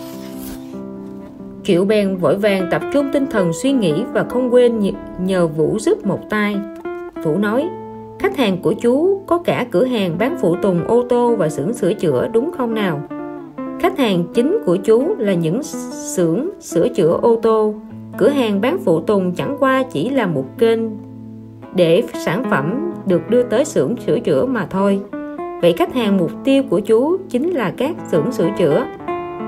Triệu 1.66 1.86
bèn 1.86 2.18
vội 2.18 2.38
vàng 2.38 2.68
tập 2.72 2.82
trung 2.94 3.10
tinh 3.14 3.26
thần 3.32 3.54
suy 3.54 3.72
nghĩ 3.72 3.94
và 4.14 4.24
không 4.30 4.54
quên 4.54 4.80
nhờ 5.20 5.48
Vũ 5.48 5.78
giúp 5.80 6.06
một 6.06 6.20
tay. 6.30 6.58
Vũ 7.24 7.38
nói, 7.38 7.70
khách 8.20 8.38
hàng 8.38 8.62
của 8.62 8.74
chú 8.74 9.22
có 9.28 9.38
cả 9.38 9.66
cửa 9.72 9.86
hàng 9.86 10.18
bán 10.18 10.38
phụ 10.42 10.56
tùng 10.62 10.88
ô 10.88 11.04
tô 11.10 11.36
và 11.36 11.50
xưởng 11.50 11.74
sửa 11.74 11.94
chữa 11.94 12.28
đúng 12.34 12.52
không 12.58 12.74
nào? 12.74 13.02
Khách 13.80 13.98
hàng 13.98 14.24
chính 14.34 14.58
của 14.66 14.76
chú 14.76 15.16
là 15.18 15.34
những 15.34 15.64
xưởng 16.16 16.50
sửa 16.62 16.88
chữa 16.88 17.20
ô 17.22 17.40
tô. 17.42 17.74
Cửa 18.18 18.30
hàng 18.30 18.62
bán 18.62 18.78
phụ 18.86 19.00
tùng 19.00 19.32
chẳng 19.32 19.58
qua 19.60 19.84
chỉ 19.84 20.10
là 20.10 20.28
một 20.28 20.46
kênh 20.58 20.80
để 21.76 22.04
sản 22.26 22.44
phẩm 22.50 22.94
được 23.08 23.30
đưa 23.30 23.44
tới 23.44 23.66
xưởng 23.66 23.98
sửa 23.98 24.20
chữa 24.20 24.46
mà 24.46 24.68
thôi. 24.70 25.02
Vậy 25.62 25.74
khách 25.74 25.94
hàng 25.94 26.18
mục 26.18 26.32
tiêu 26.44 26.64
của 26.70 26.80
chú 26.80 27.18
chính 27.30 27.50
là 27.50 27.74
các 27.78 27.96
xưởng 28.12 28.32
sửa 28.32 28.50
chữa. 28.58 28.86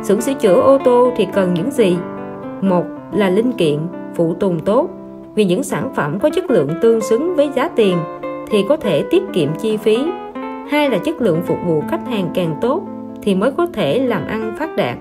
Xưởng 0.04 0.22
sửa 0.22 0.34
chữa 0.34 0.62
ô 0.62 0.78
tô 0.86 1.12
thì 1.18 1.28
cần 1.34 1.54
những 1.54 1.72
gì? 1.72 1.98
Một 2.62 2.84
là 3.14 3.30
linh 3.30 3.52
kiện, 3.52 3.80
phụ 4.16 4.34
tùng 4.34 4.60
tốt 4.60 4.90
vì 5.36 5.46
những 5.46 5.64
sản 5.64 5.94
phẩm 5.96 6.20
có 6.20 6.30
chất 6.30 6.52
lượng 6.52 6.70
tương 6.82 7.02
xứng 7.02 7.36
với 7.36 7.50
giá 7.56 7.68
tiền 7.68 7.98
thì 8.50 8.66
có 8.70 8.78
thể 8.78 9.04
tiết 9.10 9.24
kiệm 9.34 9.50
chi 9.60 9.78
phí. 9.78 9.98
Hai 10.70 10.90
là 10.90 10.98
chất 10.98 11.22
lượng 11.22 11.42
phục 11.46 11.58
vụ 11.66 11.84
khách 11.90 12.08
hàng 12.08 12.30
càng 12.34 12.56
tốt 12.62 12.82
thì 13.22 13.36
mới 13.36 13.52
có 13.52 13.66
thể 13.74 14.00
làm 14.00 14.28
ăn 14.28 14.56
phát 14.60 14.76
đạt 14.76 14.98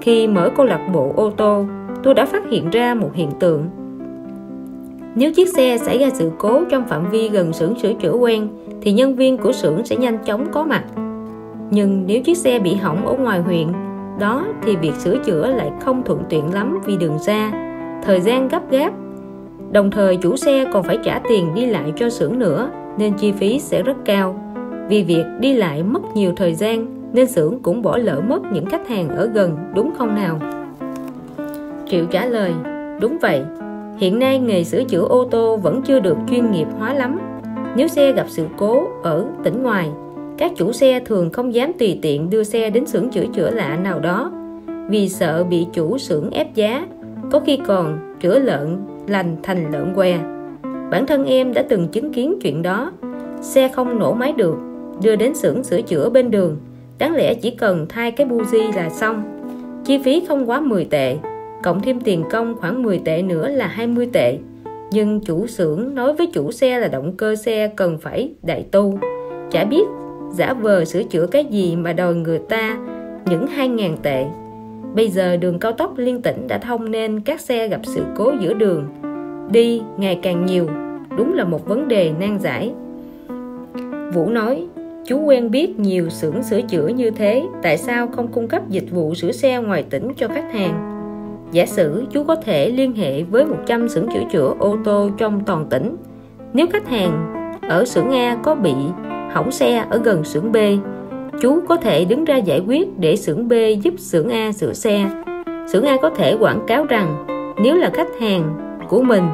khi 0.00 0.26
mở 0.26 0.50
câu 0.56 0.66
lạc 0.66 0.88
bộ 0.92 1.12
ô 1.16 1.30
tô 1.30 1.64
tôi 2.02 2.14
đã 2.14 2.26
phát 2.26 2.50
hiện 2.50 2.70
ra 2.70 2.94
một 2.94 3.10
hiện 3.14 3.30
tượng. 3.40 3.64
Nếu 5.14 5.32
chiếc 5.32 5.48
xe 5.48 5.78
xảy 5.78 5.98
ra 5.98 6.10
sự 6.10 6.30
cố 6.38 6.62
trong 6.70 6.88
phạm 6.88 7.10
vi 7.10 7.28
gần 7.28 7.52
xưởng 7.52 7.78
sửa 7.78 7.92
chữa 7.92 8.12
quen, 8.12 8.48
thì 8.82 8.92
nhân 8.92 9.16
viên 9.16 9.38
của 9.38 9.52
xưởng 9.52 9.84
sẽ 9.84 9.96
nhanh 9.96 10.18
chóng 10.24 10.46
có 10.52 10.64
mặt. 10.64 10.84
Nhưng 11.70 12.04
nếu 12.06 12.20
chiếc 12.20 12.36
xe 12.36 12.58
bị 12.58 12.74
hỏng 12.74 13.06
ở 13.06 13.14
ngoài 13.14 13.40
huyện, 13.40 13.68
đó 14.20 14.46
thì 14.62 14.76
việc 14.76 14.94
sửa 14.94 15.16
chữa 15.24 15.46
lại 15.46 15.70
không 15.80 16.02
thuận 16.02 16.22
tiện 16.28 16.54
lắm 16.54 16.78
vì 16.86 16.96
đường 16.96 17.18
xa, 17.18 17.52
thời 18.04 18.20
gian 18.20 18.48
gấp 18.48 18.70
gáp. 18.70 18.92
Đồng 19.72 19.90
thời 19.90 20.16
chủ 20.16 20.36
xe 20.36 20.64
còn 20.72 20.82
phải 20.82 20.98
trả 21.04 21.20
tiền 21.28 21.54
đi 21.54 21.66
lại 21.66 21.92
cho 21.96 22.10
xưởng 22.10 22.38
nữa, 22.38 22.70
nên 22.98 23.12
chi 23.12 23.32
phí 23.32 23.58
sẽ 23.58 23.82
rất 23.82 23.96
cao. 24.04 24.54
Vì 24.88 25.02
việc 25.02 25.24
đi 25.40 25.54
lại 25.54 25.82
mất 25.82 26.02
nhiều 26.14 26.32
thời 26.36 26.54
gian, 26.54 26.86
nên 27.12 27.26
xưởng 27.26 27.58
cũng 27.62 27.82
bỏ 27.82 27.96
lỡ 27.96 28.20
mất 28.28 28.42
những 28.52 28.66
khách 28.66 28.88
hàng 28.88 29.08
ở 29.08 29.26
gần, 29.34 29.56
đúng 29.74 29.90
không 29.98 30.14
nào? 30.14 30.40
Triệu 31.90 32.06
trả 32.06 32.26
lời. 32.26 32.52
Đúng 33.00 33.18
vậy, 33.18 33.42
hiện 33.98 34.18
nay 34.18 34.38
nghề 34.38 34.64
sửa 34.64 34.84
chữa 34.84 35.06
ô 35.08 35.24
tô 35.30 35.56
vẫn 35.56 35.82
chưa 35.82 36.00
được 36.00 36.16
chuyên 36.30 36.50
nghiệp 36.50 36.66
hóa 36.78 36.94
lắm. 36.94 37.20
Nếu 37.76 37.88
xe 37.88 38.12
gặp 38.12 38.26
sự 38.28 38.46
cố 38.58 38.88
ở 39.02 39.26
tỉnh 39.44 39.62
ngoài, 39.62 39.88
các 40.38 40.52
chủ 40.56 40.72
xe 40.72 41.00
thường 41.00 41.30
không 41.30 41.54
dám 41.54 41.72
tùy 41.78 41.98
tiện 42.02 42.30
đưa 42.30 42.42
xe 42.42 42.70
đến 42.70 42.86
xưởng 42.86 43.10
chữa 43.10 43.24
chữa 43.34 43.50
lạ 43.50 43.76
nào 43.76 44.00
đó 44.00 44.32
vì 44.88 45.08
sợ 45.08 45.44
bị 45.44 45.66
chủ 45.72 45.98
xưởng 45.98 46.30
ép 46.30 46.54
giá, 46.54 46.86
có 47.30 47.40
khi 47.40 47.58
còn 47.66 48.16
chữa 48.20 48.38
lợn, 48.38 48.76
lành 49.06 49.36
thành 49.42 49.72
lợn 49.72 49.94
què. 49.94 50.18
Bản 50.90 51.06
thân 51.06 51.24
em 51.24 51.54
đã 51.54 51.62
từng 51.68 51.88
chứng 51.88 52.12
kiến 52.12 52.38
chuyện 52.42 52.62
đó. 52.62 52.92
Xe 53.40 53.68
không 53.68 53.98
nổ 53.98 54.12
máy 54.12 54.32
được, 54.32 54.56
đưa 55.02 55.16
đến 55.16 55.34
xưởng 55.34 55.64
sửa 55.64 55.82
chữa 55.82 56.10
bên 56.10 56.30
đường. 56.30 56.56
Đáng 56.98 57.14
lẽ 57.14 57.34
chỉ 57.34 57.50
cần 57.50 57.86
thay 57.88 58.10
cái 58.10 58.26
buji 58.26 58.76
là 58.76 58.90
xong. 58.90 59.22
Chi 59.84 59.98
phí 60.04 60.22
không 60.28 60.50
quá 60.50 60.60
10 60.60 60.84
tệ 60.84 61.16
cộng 61.62 61.80
thêm 61.80 62.00
tiền 62.00 62.24
công 62.30 62.56
khoảng 62.56 62.82
10 62.82 63.00
tệ 63.04 63.22
nữa 63.22 63.48
là 63.48 63.66
20 63.66 64.08
tệ. 64.12 64.38
Nhưng 64.92 65.20
chủ 65.20 65.46
xưởng 65.46 65.94
nói 65.94 66.14
với 66.14 66.26
chủ 66.32 66.52
xe 66.52 66.80
là 66.80 66.88
động 66.88 67.16
cơ 67.16 67.36
xe 67.36 67.70
cần 67.76 67.98
phải 67.98 68.32
đại 68.42 68.66
tu. 68.70 68.98
Chả 69.50 69.64
biết 69.64 69.84
giả 70.32 70.52
vờ 70.52 70.84
sửa 70.84 71.02
chữa 71.02 71.26
cái 71.26 71.44
gì 71.44 71.76
mà 71.76 71.92
đòi 71.92 72.14
người 72.14 72.38
ta 72.38 72.78
những 73.30 73.46
2.000 73.56 73.96
tệ. 74.02 74.26
Bây 74.94 75.08
giờ 75.08 75.36
đường 75.36 75.58
cao 75.58 75.72
tốc 75.72 75.98
liên 75.98 76.22
tỉnh 76.22 76.48
đã 76.48 76.58
thông 76.58 76.90
nên 76.90 77.20
các 77.20 77.40
xe 77.40 77.68
gặp 77.68 77.80
sự 77.84 78.02
cố 78.16 78.32
giữa 78.40 78.54
đường. 78.54 78.88
Đi 79.50 79.82
ngày 79.98 80.18
càng 80.22 80.46
nhiều 80.46 80.66
đúng 81.16 81.34
là 81.34 81.44
một 81.44 81.66
vấn 81.68 81.88
đề 81.88 82.12
nan 82.20 82.38
giải. 82.38 82.72
Vũ 84.14 84.30
nói 84.30 84.66
Chú 85.04 85.20
quen 85.24 85.50
biết 85.50 85.78
nhiều 85.78 86.10
xưởng 86.10 86.42
sửa 86.42 86.62
chữa 86.62 86.88
như 86.88 87.10
thế, 87.10 87.42
tại 87.62 87.78
sao 87.78 88.08
không 88.08 88.28
cung 88.28 88.48
cấp 88.48 88.68
dịch 88.68 88.90
vụ 88.90 89.14
sửa 89.14 89.32
xe 89.32 89.58
ngoài 89.58 89.84
tỉnh 89.90 90.12
cho 90.16 90.28
khách 90.28 90.52
hàng? 90.52 90.89
Giả 91.52 91.66
sử 91.66 92.04
chú 92.10 92.24
có 92.24 92.36
thể 92.36 92.68
liên 92.68 92.92
hệ 92.92 93.22
với 93.22 93.44
100 93.44 93.88
xưởng 93.88 94.06
sửa 94.14 94.22
chữa 94.32 94.54
ô 94.58 94.76
tô 94.84 95.10
trong 95.18 95.40
toàn 95.46 95.66
tỉnh. 95.70 95.96
Nếu 96.52 96.66
khách 96.72 96.88
hàng 96.88 97.34
ở 97.62 97.84
xưởng 97.84 98.10
A 98.10 98.36
có 98.42 98.54
bị 98.54 98.74
hỏng 99.32 99.52
xe 99.52 99.84
ở 99.90 100.00
gần 100.04 100.24
xưởng 100.24 100.52
B, 100.52 100.56
chú 101.40 101.60
có 101.68 101.76
thể 101.76 102.04
đứng 102.04 102.24
ra 102.24 102.36
giải 102.36 102.60
quyết 102.66 102.98
để 102.98 103.16
xưởng 103.16 103.48
B 103.48 103.52
giúp 103.82 103.94
xưởng 103.98 104.28
A 104.28 104.52
sửa 104.52 104.72
xe. 104.72 105.10
Xưởng 105.72 105.84
A 105.84 105.96
có 106.02 106.10
thể 106.10 106.36
quảng 106.40 106.64
cáo 106.66 106.84
rằng 106.84 107.26
nếu 107.62 107.74
là 107.74 107.90
khách 107.94 108.20
hàng 108.20 108.56
của 108.88 109.02
mình 109.02 109.24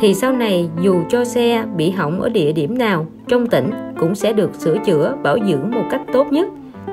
thì 0.00 0.14
sau 0.14 0.32
này 0.32 0.68
dù 0.82 1.02
cho 1.08 1.24
xe 1.24 1.64
bị 1.76 1.90
hỏng 1.90 2.20
ở 2.20 2.28
địa 2.28 2.52
điểm 2.52 2.78
nào 2.78 3.06
trong 3.28 3.46
tỉnh 3.46 3.70
cũng 3.98 4.14
sẽ 4.14 4.32
được 4.32 4.54
sửa 4.54 4.76
chữa 4.78 5.14
bảo 5.22 5.38
dưỡng 5.48 5.70
một 5.70 5.84
cách 5.90 6.02
tốt 6.12 6.26
nhất 6.30 6.48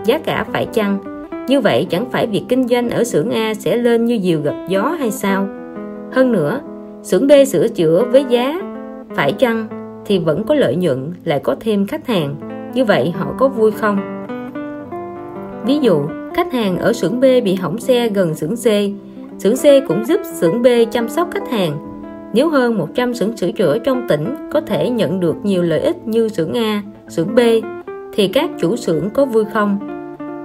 giá 0.06 0.18
cả 0.18 0.46
phải 0.54 0.66
chăng 0.66 1.13
như 1.48 1.60
vậy 1.60 1.88
chẳng 1.90 2.10
phải 2.12 2.28
việc 2.28 2.44
kinh 2.50 2.68
doanh 2.68 2.90
ở 2.90 3.04
xưởng 3.04 3.32
A 3.32 3.54
sẽ 3.54 3.78
lên 3.78 4.06
như 4.06 4.20
diều 4.22 4.42
gặp 4.42 4.56
gió 4.70 4.96
hay 5.00 5.12
sao? 5.12 5.48
Hơn 6.12 6.32
nữa 6.32 6.62
xưởng 7.04 7.28
B 7.28 7.32
sửa 7.48 7.68
chữa 7.68 8.06
với 8.12 8.26
giá 8.30 8.62
phải 9.16 9.32
chăng 9.32 9.68
thì 10.06 10.20
vẫn 10.20 10.44
có 10.44 10.56
lợi 10.56 10.76
nhuận 10.76 11.12
lại 11.24 11.40
có 11.44 11.56
thêm 11.60 11.88
khách 11.88 12.08
hàng? 12.08 12.36
Như 12.74 12.86
vậy 12.86 13.12
họ 13.12 13.36
có 13.38 13.48
vui 13.48 13.72
không? 13.72 13.98
Ví 15.66 15.80
dụ 15.80 16.02
khách 16.36 16.54
hàng 16.54 16.78
ở 16.78 16.94
xưởng 16.94 17.20
B 17.20 17.24
bị 17.44 17.56
hỏng 17.56 17.80
xe 17.80 18.10
gần 18.10 18.36
xưởng 18.36 18.56
C. 18.56 18.66
Xưởng 19.40 19.58
C 19.58 19.88
cũng 19.88 20.06
giúp 20.06 20.22
xưởng 20.34 20.62
B 20.62 20.68
chăm 20.92 21.10
sóc 21.10 21.30
khách 21.32 21.52
hàng. 21.52 21.78
Nếu 22.34 22.50
hơn 22.50 22.78
100 22.78 23.14
xưởng 23.14 23.38
sửa 23.38 23.52
chữa 23.52 23.78
trong 23.78 24.08
tỉnh 24.08 24.36
có 24.52 24.62
thể 24.62 24.90
nhận 24.90 25.20
được 25.20 25.36
nhiều 25.44 25.62
lợi 25.62 25.80
ích 25.80 26.08
như 26.08 26.30
xưởng 26.30 26.54
A, 26.54 26.82
xưởng 27.10 27.36
B, 27.36 27.40
thì 28.14 28.28
các 28.28 28.50
chủ 28.60 28.76
xưởng 28.76 29.10
có 29.10 29.26
vui 29.26 29.46
không? 29.54 29.93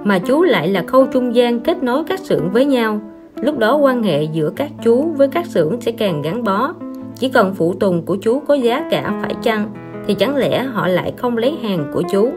Mà 0.03 0.19
chú 0.19 0.43
lại 0.43 0.67
là 0.67 0.83
khâu 0.87 1.05
trung 1.05 1.35
gian 1.35 1.59
kết 1.59 1.83
nối 1.83 2.03
các 2.03 2.19
xưởng 2.19 2.49
với 2.51 2.65
nhau. 2.65 2.99
Lúc 3.41 3.57
đó 3.57 3.75
quan 3.75 4.03
hệ 4.03 4.23
giữa 4.23 4.51
các 4.55 4.71
chú 4.83 5.11
với 5.17 5.27
các 5.27 5.45
xưởng 5.45 5.81
sẽ 5.81 5.91
càng 5.91 6.21
gắn 6.21 6.43
bó. 6.43 6.73
Chỉ 7.15 7.29
cần 7.29 7.53
phụ 7.53 7.73
tùng 7.73 8.05
của 8.05 8.17
chú 8.21 8.39
có 8.39 8.53
giá 8.53 8.87
cả 8.91 9.19
phải 9.21 9.33
chăng, 9.41 9.71
thì 10.07 10.13
chẳng 10.13 10.35
lẽ 10.35 10.63
họ 10.63 10.87
lại 10.87 11.13
không 11.17 11.37
lấy 11.37 11.57
hàng 11.63 11.91
của 11.93 12.03
chú? 12.11 12.29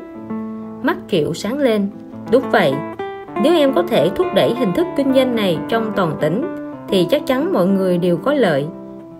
Mắt 0.83 0.97
Triệu 1.09 1.35
sáng 1.35 1.59
lên. 1.59 1.89
Đúng 2.33 2.43
vậy, 2.53 2.75
nếu 3.43 3.55
em 3.55 3.73
có 3.75 3.83
thể 3.83 4.11
thúc 4.15 4.27
đẩy 4.35 4.55
hình 4.55 4.73
thức 4.73 4.87
kinh 4.97 5.15
doanh 5.15 5.37
này 5.37 5.59
trong 5.69 5.93
toàn 5.97 6.17
tỉnh, 6.21 6.43
thì 6.89 7.07
chắc 7.11 7.27
chắn 7.27 7.53
mọi 7.53 7.67
người 7.67 7.99
đều 7.99 8.17
có 8.17 8.35
lợi 8.35 8.67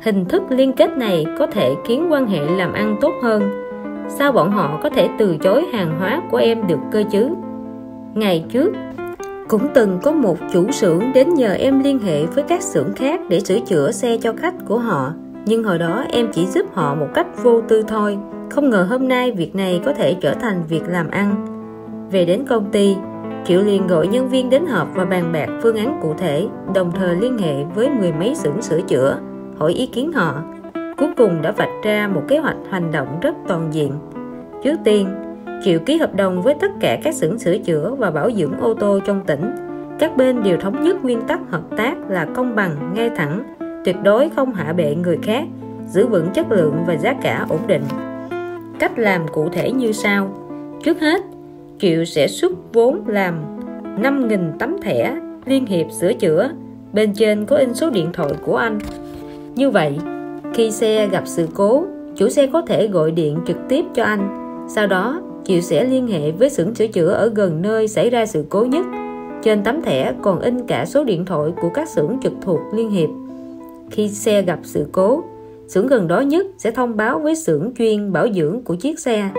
hình 0.05 0.25
thức 0.25 0.43
liên 0.49 0.73
kết 0.73 0.97
này 0.97 1.27
có 1.39 1.47
thể 1.47 1.75
khiến 1.85 2.09
quan 2.11 2.27
hệ 2.27 2.41
làm 2.57 2.73
ăn 2.73 2.97
tốt 3.01 3.13
hơn 3.23 3.43
sao 4.09 4.33
bọn 4.33 4.51
họ 4.51 4.79
có 4.83 4.89
thể 4.89 5.09
từ 5.19 5.37
chối 5.37 5.67
hàng 5.73 5.99
hóa 5.99 6.23
của 6.31 6.37
em 6.37 6.67
được 6.67 6.79
cơ 6.93 7.03
chứ 7.11 7.29
ngày 8.15 8.45
trước, 8.49 8.73
cũng 9.49 9.69
từng 9.75 9.99
có 10.03 10.13
một 10.13 10.39
chủ 10.53 10.71
xưởng 10.71 11.03
đến 11.15 11.35
nhờ 11.35 11.53
em 11.53 11.83
liên 11.83 11.99
hệ 11.99 12.27
với 12.27 12.45
các 12.49 12.63
xưởng 12.63 12.93
khác 12.93 13.21
để 13.29 13.41
sửa 13.41 13.59
chữa 13.61 13.93
xe 13.93 14.17
cho 14.17 14.33
khách 14.37 14.55
của 14.69 14.79
họ. 14.79 15.13
Nhưng 15.47 15.65
hồi 15.65 15.79
đó 15.79 16.05
em 16.13 16.29
chỉ 16.33 16.47
giúp 16.47 16.67
họ 16.73 16.95
một 16.95 17.09
cách 17.15 17.27
vô 17.43 17.61
tư 17.61 17.83
thôi. 17.89 18.19
Không 18.51 18.71
ngờ 18.71 18.87
hôm 18.91 19.09
nay 19.09 19.33
việc 19.33 19.55
này 19.55 19.81
có 19.85 19.93
thể 19.93 20.15
trở 20.21 20.35
thành 20.35 20.63
việc 20.69 20.83
làm 20.89 21.11
ăn. 21.11 21.47
Về 22.11 22.25
đến 22.25 22.45
công 22.49 22.71
ty 22.71 22.97
Triệu 23.45 23.63
liền 23.63 23.87
gọi 23.87 24.07
nhân 24.07 24.29
viên 24.29 24.51
đến 24.51 24.67
họp 24.67 24.89
và 24.95 25.05
bàn 25.05 25.33
bạc 25.33 25.49
phương 25.63 25.77
án 25.77 25.99
cụ 26.03 26.15
thể, 26.19 26.47
đồng 26.75 26.93
thời 26.93 27.17
liên 27.17 27.39
hệ 27.39 27.65
với 27.75 27.91
mười 27.91 28.13
mấy 28.13 28.35
xưởng 28.35 28.63
sửa 28.63 28.81
chữa, 28.81 29.19
hỏi 29.59 29.73
ý 29.73 29.87
kiến 29.87 30.13
họ. 30.13 30.43
Cuối 30.97 31.09
cùng 31.17 31.43
đã 31.43 31.53
vạch 31.53 31.83
ra 31.83 32.09
một 32.09 32.23
kế 32.29 32.39
hoạch 32.39 32.57
hành 32.71 32.93
động 32.93 33.21
rất 33.21 33.35
toàn 33.49 33.69
diện. 33.73 33.93
Trước 34.63 34.77
tiên 34.85 35.09
chịu 35.65 35.79
ký 35.79 35.97
hợp 35.97 36.15
đồng 36.15 36.43
với 36.43 36.55
tất 36.61 36.71
cả 36.81 36.99
các 37.03 37.15
xưởng 37.15 37.39
sửa 37.39 37.59
chữa 37.59 37.95
và 37.99 38.11
bảo 38.11 38.31
dưỡng 38.31 38.61
ô 38.61 38.75
tô 38.75 39.01
trong 39.07 39.21
tỉnh. 39.27 39.51
Các 39.99 40.17
bên 40.17 40.43
đều 40.43 40.57
thống 40.57 40.83
nhất 40.83 41.05
nguyên 41.05 41.21
tắc 41.23 41.41
hợp 41.51 41.63
tác 41.77 41.95
là 42.11 42.25
công 42.25 42.55
bằng 42.55 42.93
ngay 42.95 43.11
thẳng 43.17 43.43
tuyệt 43.85 43.97
đối 44.03 44.29
không 44.29 44.53
hạ 44.53 44.73
bệ 44.73 44.95
người 44.95 45.19
khác 45.23 45.45
giữ 45.87 46.07
vững 46.07 46.29
chất 46.35 46.51
lượng 46.51 46.85
và 46.87 46.97
giá 46.97 47.15
cả 47.23 47.47
ổn 47.49 47.61
định. 47.67 47.83
Cách 48.79 48.99
làm 48.99 49.29
cụ 49.29 49.49
thể 49.49 49.73
như 49.73 49.93
sau. 49.93 50.35
Trước 50.85 51.01
hết 51.01 51.23
Triệu 51.79 52.05
sẽ 52.05 52.29
xuất 52.29 52.53
vốn 52.73 53.03
làm 53.07 53.35
5.000 54.03 54.53
tấm 54.59 54.77
thẻ 54.83 55.17
liên 55.47 55.67
hiệp 55.67 55.87
sửa 55.91 56.13
chữa 56.13 56.51
bên 56.93 57.15
trên 57.15 57.47
có 57.47 57.57
in 57.57 57.75
số 57.75 57.91
điện 57.91 58.11
thoại 58.13 58.31
của 58.45 58.57
anh. 58.57 58.79
Như 59.55 59.71
vậy, 59.71 59.99
khi 60.55 60.71
xe 60.71 61.07
gặp 61.07 61.23
sự 61.27 61.49
cố, 61.55 61.85
chủ 62.17 62.29
xe 62.29 62.47
có 62.47 62.63
thể 62.63 62.89
gọi 62.89 63.11
điện 63.11 63.39
trực 63.47 63.57
tiếp 63.69 63.85
cho 63.95 64.05
anh. 64.05 64.29
Sau 64.69 64.87
đó, 64.87 65.23
Chịu 65.45 65.61
sẽ 65.61 65.85
liên 65.85 66.07
hệ 66.07 66.31
với 66.31 66.51
xưởng 66.51 66.75
sửa 66.75 66.87
chữa 66.87 67.09
ở 67.09 67.33
gần 67.35 67.63
nơi 67.63 67.89
xảy 67.89 68.11
ra 68.11 68.27
sự 68.27 68.45
cố 68.49 68.65
nhất. 68.65 68.87
Trên 69.43 69.65
tấm 69.65 69.83
thẻ 69.83 70.15
còn 70.23 70.41
in 70.41 70.67
cả 70.67 70.85
số 70.87 71.05
điện 71.05 71.25
thoại 71.25 71.51
của 71.63 71.69
các 71.75 71.89
xưởng 71.89 72.17
trực 72.23 72.33
thuộc 72.43 72.61
liên 72.75 72.91
hiệp. 72.91 73.09
Khi 73.91 74.09
xe 74.09 74.43
gặp 74.43 74.59
sự 74.63 74.87
cố, 74.93 75.23
xưởng 75.69 75.87
gần 75.87 76.09
đó 76.09 76.21
nhất 76.21 76.47
sẽ 76.59 76.71
thông 76.71 76.97
báo 76.97 77.19
với 77.19 77.37
xưởng 77.37 77.73
chuyên 77.79 78.13
bảo 78.13 78.29
dưỡng 78.33 78.63
của 78.65 78.75
chiếc 78.75 78.99
xe, 78.99 79.31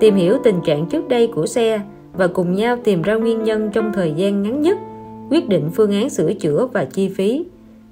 tìm 0.00 0.14
hiểu 0.14 0.36
tình 0.44 0.60
trạng 0.64 0.86
trước 0.86 1.08
đây 1.08 1.26
của 1.26 1.46
xe 1.46 1.80
và 2.12 2.26
cùng 2.26 2.54
nhau 2.54 2.76
tìm 2.84 3.02
ra 3.02 3.14
nguyên 3.14 3.42
nhân 3.42 3.70
trong 3.72 3.92
thời 3.92 4.12
gian 4.16 4.42
ngắn 4.42 4.62
nhất, 4.62 4.78
quyết 5.30 5.48
định 5.48 5.70
phương 5.74 5.92
án 5.92 6.10
sửa 6.10 6.32
chữa 6.32 6.66
và 6.72 6.84
chi 6.84 7.08
phí. 7.08 7.44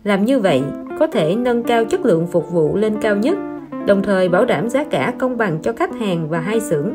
Làm 0.04 0.24
như 0.24 0.38
vậy, 0.38 0.62
có 0.98 1.06
thể 1.06 1.34
nâng 1.34 1.62
cao 1.62 1.84
chất 1.84 2.06
lượng 2.06 2.26
phục 2.26 2.52
vụ 2.52 2.76
lên 2.76 2.94
cao 3.00 3.16
nhất, 3.16 3.38
đồng 3.86 4.02
thời 4.02 4.28
bảo 4.28 4.44
đảm 4.44 4.68
giá 4.68 4.84
cả 4.84 5.14
công 5.18 5.36
bằng 5.36 5.58
cho 5.62 5.72
khách 5.72 5.94
hàng 5.94 6.28
và 6.28 6.40
hai 6.40 6.60
xưởng. 6.60 6.90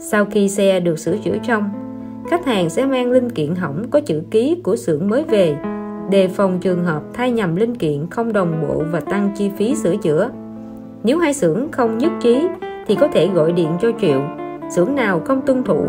Sau 0.00 0.24
khi 0.24 0.48
xe 0.48 0.80
được 0.80 0.98
sửa 0.98 1.16
chữa 1.16 1.36
trong, 1.42 1.70
khách 2.30 2.46
hàng 2.46 2.70
sẽ 2.70 2.86
mang 2.86 3.10
linh 3.10 3.30
kiện 3.30 3.54
hỏng 3.54 3.84
có 3.90 4.00
chữ 4.00 4.22
ký 4.30 4.56
của 4.62 4.76
xưởng 4.76 5.08
mới 5.08 5.24
về, 5.24 5.56
đề 6.10 6.28
phòng 6.28 6.58
trường 6.60 6.84
hợp 6.84 7.02
thay 7.14 7.30
nhầm 7.30 7.56
linh 7.56 7.74
kiện 7.74 8.06
không 8.10 8.32
đồng 8.32 8.62
bộ 8.62 8.82
và 8.90 9.00
tăng 9.00 9.30
chi 9.36 9.50
phí 9.58 9.74
sửa 9.74 9.96
chữa. 9.96 10.30
Nếu 11.04 11.18
hai 11.18 11.34
xưởng 11.34 11.68
không 11.72 11.98
nhất 11.98 12.12
trí 12.20 12.42
thì 12.86 12.94
có 12.94 13.08
thể 13.08 13.28
gọi 13.28 13.52
điện 13.52 13.70
cho 13.80 13.92
Triệu. 14.00 14.20
Xưởng 14.76 14.94
nào 14.94 15.20
không 15.24 15.40
tuân 15.46 15.62
thủ 15.62 15.84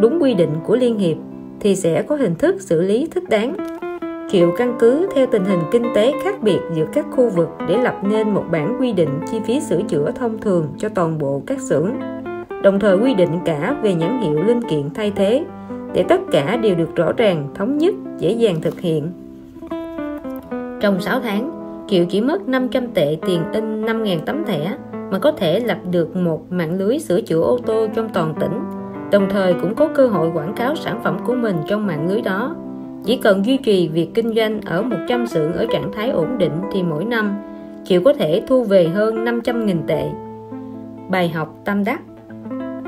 đúng 0.00 0.22
quy 0.22 0.34
định 0.34 0.50
của 0.66 0.76
Liên 0.76 0.98
hiệp 0.98 1.16
thì 1.60 1.76
sẽ 1.76 2.02
có 2.02 2.16
hình 2.16 2.34
thức 2.34 2.60
xử 2.60 2.80
lý 2.80 3.08
thích 3.14 3.24
đáng 3.28 3.56
triệu 4.30 4.52
căn 4.58 4.76
cứ 4.80 5.08
theo 5.14 5.26
tình 5.26 5.44
hình 5.44 5.60
kinh 5.72 5.84
tế 5.94 6.12
khác 6.24 6.42
biệt 6.42 6.58
giữa 6.74 6.86
các 6.92 7.06
khu 7.10 7.30
vực 7.30 7.48
để 7.68 7.82
lập 7.82 7.94
nên 8.02 8.30
một 8.30 8.44
bản 8.50 8.76
quy 8.80 8.92
định 8.92 9.20
chi 9.30 9.40
phí 9.46 9.60
sửa 9.60 9.82
chữa 9.82 10.12
thông 10.14 10.38
thường 10.38 10.68
cho 10.78 10.88
toàn 10.88 11.18
bộ 11.18 11.42
các 11.46 11.60
xưởng 11.60 11.92
đồng 12.64 12.80
thời 12.80 12.96
quy 12.96 13.14
định 13.14 13.38
cả 13.44 13.76
về 13.82 13.94
nhãn 13.94 14.20
hiệu 14.20 14.42
linh 14.42 14.62
kiện 14.62 14.90
thay 14.94 15.12
thế, 15.16 15.44
để 15.94 16.04
tất 16.08 16.20
cả 16.32 16.56
đều 16.56 16.74
được 16.74 16.96
rõ 16.96 17.12
ràng, 17.12 17.48
thống 17.54 17.78
nhất, 17.78 17.94
dễ 18.18 18.32
dàng 18.32 18.60
thực 18.62 18.80
hiện 18.80 19.10
trong 20.80 21.00
6 21.00 21.20
tháng, 21.20 21.50
Kiều 21.88 22.04
chỉ 22.04 22.20
mất 22.20 22.48
500 22.48 22.86
tệ 22.86 23.16
tiền 23.26 23.42
in 23.52 23.84
5.000 23.84 24.18
tấm 24.26 24.44
thẻ 24.44 24.76
mà 25.10 25.18
có 25.18 25.32
thể 25.32 25.60
lập 25.60 25.78
được 25.90 26.16
một 26.16 26.52
mạng 26.52 26.78
lưới 26.78 26.98
sửa 26.98 27.20
chữa 27.20 27.40
ô 27.40 27.58
tô 27.66 27.86
trong 27.94 28.08
toàn 28.08 28.34
tỉnh, 28.40 28.60
đồng 29.10 29.28
thời 29.30 29.54
cũng 29.54 29.74
có 29.74 29.88
cơ 29.94 30.06
hội 30.06 30.30
quảng 30.34 30.54
cáo 30.56 30.74
sản 30.74 31.00
phẩm 31.04 31.18
của 31.26 31.34
mình 31.34 31.56
trong 31.68 31.86
mạng 31.86 32.08
lưới 32.08 32.20
đó 32.20 32.56
chỉ 33.04 33.16
cần 33.16 33.46
duy 33.46 33.56
trì 33.56 33.88
việc 33.88 34.14
kinh 34.14 34.34
doanh 34.34 34.60
ở 34.60 34.82
100 34.82 35.26
xưởng 35.26 35.52
ở 35.52 35.66
trạng 35.72 35.92
thái 35.92 36.10
ổn 36.10 36.38
định 36.38 36.52
thì 36.72 36.82
mỗi 36.82 37.04
năm 37.04 37.34
chịu 37.84 38.02
có 38.04 38.12
thể 38.12 38.42
thu 38.46 38.64
về 38.64 38.88
hơn 38.88 39.24
500.000 39.24 39.76
tệ. 39.86 40.10
Bài 41.10 41.28
học 41.28 41.54
tâm 41.64 41.84
đắc 41.84 42.00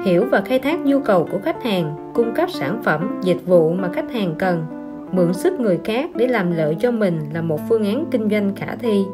Hiểu 0.07 0.25
và 0.31 0.41
khai 0.41 0.59
thác 0.59 0.81
nhu 0.85 1.01
cầu 1.01 1.29
của 1.33 1.39
khách 1.45 1.63
hàng, 1.63 2.13
cung 2.15 2.35
cấp 2.35 2.51
sản 2.51 2.83
phẩm, 2.85 3.21
dịch 3.23 3.47
vụ 3.47 3.73
mà 3.73 3.89
khách 3.93 4.13
hàng 4.13 4.35
cần, 4.39 4.67
mượn 5.13 5.33
sức 5.35 5.61
người 5.61 5.79
khác 5.85 6.11
để 6.15 6.27
làm 6.27 6.57
lợi 6.57 6.77
cho 6.81 6.91
mình 6.91 7.21
là 7.35 7.43
một 7.43 7.61
phương 7.69 7.85
án 7.85 8.05
kinh 8.11 8.31
doanh 8.31 8.55
khả 8.57 8.77
thi. 8.81 9.05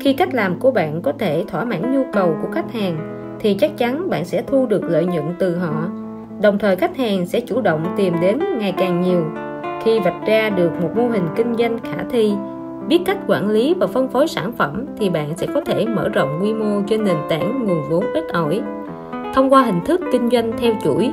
Khi 0.00 0.12
cách 0.12 0.34
làm 0.34 0.58
của 0.58 0.70
bạn 0.70 1.02
có 1.02 1.12
thể 1.18 1.44
thỏa 1.48 1.64
mãn 1.64 1.94
nhu 1.94 2.04
cầu 2.12 2.36
của 2.42 2.48
khách 2.52 2.72
hàng, 2.72 2.96
thì 3.40 3.54
chắc 3.54 3.78
chắn 3.78 4.10
bạn 4.10 4.24
sẽ 4.24 4.42
thu 4.46 4.66
được 4.66 4.84
lợi 4.84 5.04
nhuận 5.04 5.24
từ 5.38 5.56
họ. 5.56 5.90
Đồng 6.42 6.58
thời 6.58 6.76
khách 6.76 6.96
hàng 6.96 7.26
sẽ 7.26 7.40
chủ 7.40 7.60
động 7.60 7.94
tìm 7.96 8.14
đến 8.20 8.38
ngày 8.58 8.74
càng 8.78 9.00
nhiều 9.00 9.24
khi 9.84 10.00
vạch 10.00 10.26
ra 10.26 10.50
được 10.50 10.70
một 10.82 10.90
mô 10.96 11.08
hình 11.08 11.26
kinh 11.36 11.54
doanh 11.54 11.78
khả 11.78 12.04
thi 12.10 12.32
biết 12.88 13.00
cách 13.06 13.18
quản 13.26 13.50
lý 13.50 13.74
và 13.74 13.86
phân 13.86 14.08
phối 14.08 14.28
sản 14.28 14.52
phẩm 14.52 14.86
thì 14.98 15.10
bạn 15.10 15.36
sẽ 15.36 15.46
có 15.54 15.60
thể 15.60 15.86
mở 15.86 16.08
rộng 16.08 16.38
quy 16.42 16.54
mô 16.54 16.82
trên 16.88 17.04
nền 17.04 17.16
tảng 17.28 17.66
nguồn 17.66 17.82
vốn 17.90 18.04
ít 18.14 18.24
ỏi 18.32 18.62
thông 19.34 19.52
qua 19.52 19.62
hình 19.62 19.80
thức 19.84 20.00
kinh 20.12 20.30
doanh 20.30 20.52
theo 20.58 20.72
chuỗi, 20.84 21.12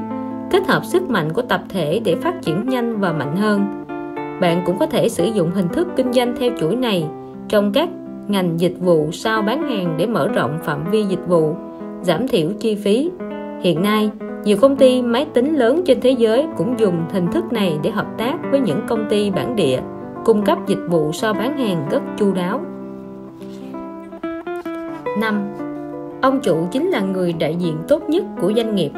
kết 0.51 0.67
hợp 0.67 0.86
sức 0.86 1.09
mạnh 1.09 1.34
của 1.34 1.41
tập 1.41 1.61
thể 1.70 2.01
để 2.05 2.15
phát 2.15 2.36
triển 2.41 2.70
nhanh 2.70 2.99
và 2.99 3.13
mạnh 3.13 3.36
hơn 3.36 3.80
bạn 4.39 4.61
cũng 4.65 4.80
có 4.80 4.86
thể 4.86 5.09
sử 5.09 5.26
dụng 5.26 5.51
hình 5.51 5.67
thức 5.67 5.88
kinh 5.95 6.13
doanh 6.13 6.36
theo 6.39 6.51
chuỗi 6.59 6.76
này 6.76 7.07
trong 7.49 7.72
các 7.74 7.89
ngành 8.28 8.59
dịch 8.59 8.76
vụ 8.80 9.09
sau 9.11 9.41
bán 9.41 9.70
hàng 9.70 9.95
để 9.97 10.07
mở 10.07 10.28
rộng 10.28 10.59
phạm 10.63 10.91
vi 10.91 11.03
dịch 11.03 11.28
vụ, 11.28 11.55
giảm 12.01 12.28
thiểu 12.28 12.49
chi 12.59 12.76
phí 12.76 13.11
hiện 13.61 13.82
nay, 13.82 14.09
nhiều 14.43 14.57
công 14.61 14.76
ty 14.76 15.01
máy 15.01 15.28
tính 15.34 15.55
lớn 15.55 15.82
trên 15.86 16.01
thế 16.01 16.11
giới 16.11 16.45
cũng 16.57 16.80
dùng 16.80 17.05
hình 17.13 17.28
thức 17.32 17.53
này 17.53 17.80
để 17.84 17.89
hợp 17.89 18.07
tác 18.17 18.36
với 18.51 18.59
những 18.59 18.82
công 18.88 19.05
ty 19.09 19.30
bản 19.30 19.55
địa, 19.55 19.80
cung 20.26 20.45
cấp 20.45 20.57
dịch 20.67 20.88
vụ 20.89 21.11
so 21.11 21.34
bán 21.34 21.57
hàng 21.57 21.88
rất 21.91 22.01
chu 22.17 22.34
đáo 22.34 22.61
5. 25.20 25.68
Ông 26.22 26.39
chủ 26.43 26.67
chính 26.72 26.89
là 26.89 27.01
người 27.01 27.34
đại 27.34 27.55
diện 27.55 27.76
tốt 27.88 28.09
nhất 28.09 28.24
của 28.41 28.53
doanh 28.55 28.76
nghiệp. 28.76 28.91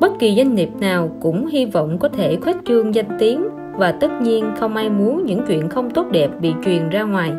Bất 0.00 0.12
kỳ 0.18 0.36
doanh 0.36 0.54
nghiệp 0.54 0.70
nào 0.80 1.10
cũng 1.20 1.46
hy 1.46 1.64
vọng 1.64 1.98
có 1.98 2.08
thể 2.08 2.36
khuếch 2.36 2.56
trương 2.64 2.94
danh 2.94 3.16
tiếng 3.18 3.48
và 3.76 3.92
tất 3.92 4.10
nhiên 4.22 4.44
không 4.58 4.76
ai 4.76 4.90
muốn 4.90 5.24
những 5.26 5.40
chuyện 5.48 5.68
không 5.68 5.90
tốt 5.90 6.06
đẹp 6.10 6.30
bị 6.40 6.52
truyền 6.64 6.88
ra 6.88 7.02
ngoài 7.02 7.32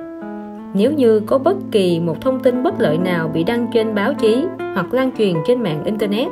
nếu 0.74 0.92
như 0.94 1.20
có 1.20 1.38
bất 1.38 1.58
kỳ 1.72 2.00
một 2.00 2.22
thông 2.22 2.40
tin 2.40 2.64
bất 2.64 2.80
lợi 2.80 2.98
nào 2.98 3.32
bị 3.34 3.44
đăng 3.44 3.68
trên 3.74 3.96
báo 3.96 4.14
chí 4.14 4.46
hoặc 4.74 4.94
lan 4.94 5.12
truyền 5.18 5.34
trên 5.48 5.64
mạng 5.64 5.84
internet, 5.86 6.28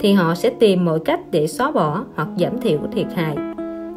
thì 0.00 0.12
họ 0.12 0.34
sẽ 0.34 0.50
tìm 0.50 0.84
mọi 0.84 0.98
cách 1.04 1.20
để 1.30 1.46
xóa 1.46 1.70
bỏ 1.70 2.04
hoặc 2.14 2.28
giảm 2.38 2.58
thiểu 2.58 2.78
thiệt 2.92 3.06
hại 3.14 3.36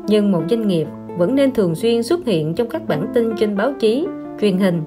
nhưng 0.07 0.31
một 0.31 0.43
doanh 0.49 0.67
nghiệp 0.67 0.87
vẫn 1.17 1.35
nên 1.35 1.51
thường 1.51 1.75
xuyên 1.75 2.03
xuất 2.03 2.25
hiện 2.25 2.53
trong 2.53 2.69
các 2.69 2.87
bản 2.87 3.07
tin 3.13 3.31
trên 3.39 3.57
báo 3.57 3.73
chí, 3.79 4.07
truyền 4.41 4.57
hình, 4.57 4.81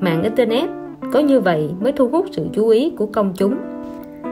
mạng 0.00 0.22
internet 0.22 0.68
có 1.12 1.20
như 1.20 1.40
vậy 1.40 1.70
mới 1.80 1.92
thu 1.92 2.08
hút 2.08 2.26
sự 2.32 2.46
chú 2.52 2.68
ý 2.68 2.90
của 2.90 3.06
công 3.06 3.32
chúng. 3.36 3.54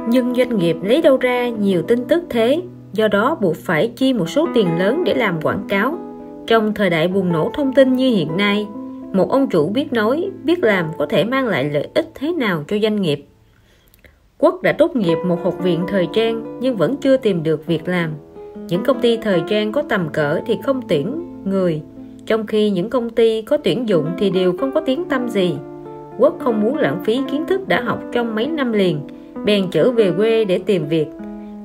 Nhưng 0.09 0.35
doanh 0.35 0.59
nghiệp 0.59 0.77
lấy 0.83 1.03
đâu 1.03 1.17
ra 1.17 1.49
nhiều 1.49 1.83
tin 1.83 2.05
tức 2.05 2.25
thế? 2.31 2.63
Do 2.93 3.09
đó 3.09 3.37
buộc 3.41 3.57
phải 3.57 3.93
chi 3.97 4.13
một 4.13 4.29
số 4.29 4.49
tiền 4.55 4.79
lớn 4.79 5.05
để 5.05 5.15
làm 5.15 5.41
quảng 5.43 5.65
cáo. 5.69 5.99
Trong 6.47 6.75
thời 6.75 6.91
đại 6.91 7.09
bùng 7.09 7.33
nổ 7.33 7.51
thông 7.55 7.73
tin 7.73 7.93
như 7.93 8.11
hiện 8.11 8.37
nay, 8.37 8.67
một 9.13 9.31
ông 9.31 9.49
chủ 9.51 9.69
biết 9.69 9.93
nói, 9.93 10.31
biết 10.45 10.65
làm 10.65 10.87
có 10.99 11.07
thể 11.07 11.25
mang 11.25 11.47
lại 11.47 11.71
lợi 11.73 11.89
ích 11.95 12.11
thế 12.15 12.33
nào 12.33 12.65
cho 12.69 12.79
doanh 12.83 13.03
nghiệp. 13.03 13.27
Quốc 14.39 14.63
đã 14.63 14.73
tốt 14.73 14.97
nghiệp 14.97 15.19
một 15.27 15.45
học 15.45 15.55
viện 15.63 15.81
thời 15.89 16.09
trang 16.13 16.59
nhưng 16.61 16.77
vẫn 16.77 16.97
chưa 16.97 17.17
tìm 17.17 17.43
được 17.43 17.67
việc 17.67 17.89
làm. 17.89 18.11
Những 18.69 18.83
công 18.85 19.01
ty 19.01 19.17
thời 19.17 19.43
trang 19.49 19.73
có 19.73 19.83
tầm 19.83 20.09
cỡ 20.13 20.41
thì 20.47 20.59
không 20.63 20.81
tuyển 20.89 21.33
người, 21.45 21.83
trong 22.27 22.47
khi 22.47 22.71
những 22.71 22.91
công 22.91 23.11
ty 23.11 23.43
có 23.43 23.57
tuyển 23.57 23.89
dụng 23.89 24.07
thì 24.19 24.31
đều 24.31 24.57
không 24.57 24.73
có 24.75 24.81
tiếng 24.81 25.05
tâm 25.05 25.29
gì 25.29 25.55
quốc 26.19 26.37
không 26.39 26.61
muốn 26.61 26.77
lãng 26.77 27.05
phí 27.05 27.21
kiến 27.31 27.47
thức 27.47 27.69
đã 27.69 27.81
học 27.81 28.03
trong 28.13 28.35
mấy 28.35 28.47
năm 28.47 28.73
liền, 28.73 29.01
bèn 29.45 29.65
trở 29.71 29.91
về 29.91 30.13
quê 30.17 30.45
để 30.45 30.61
tìm 30.67 30.87
việc. 30.87 31.07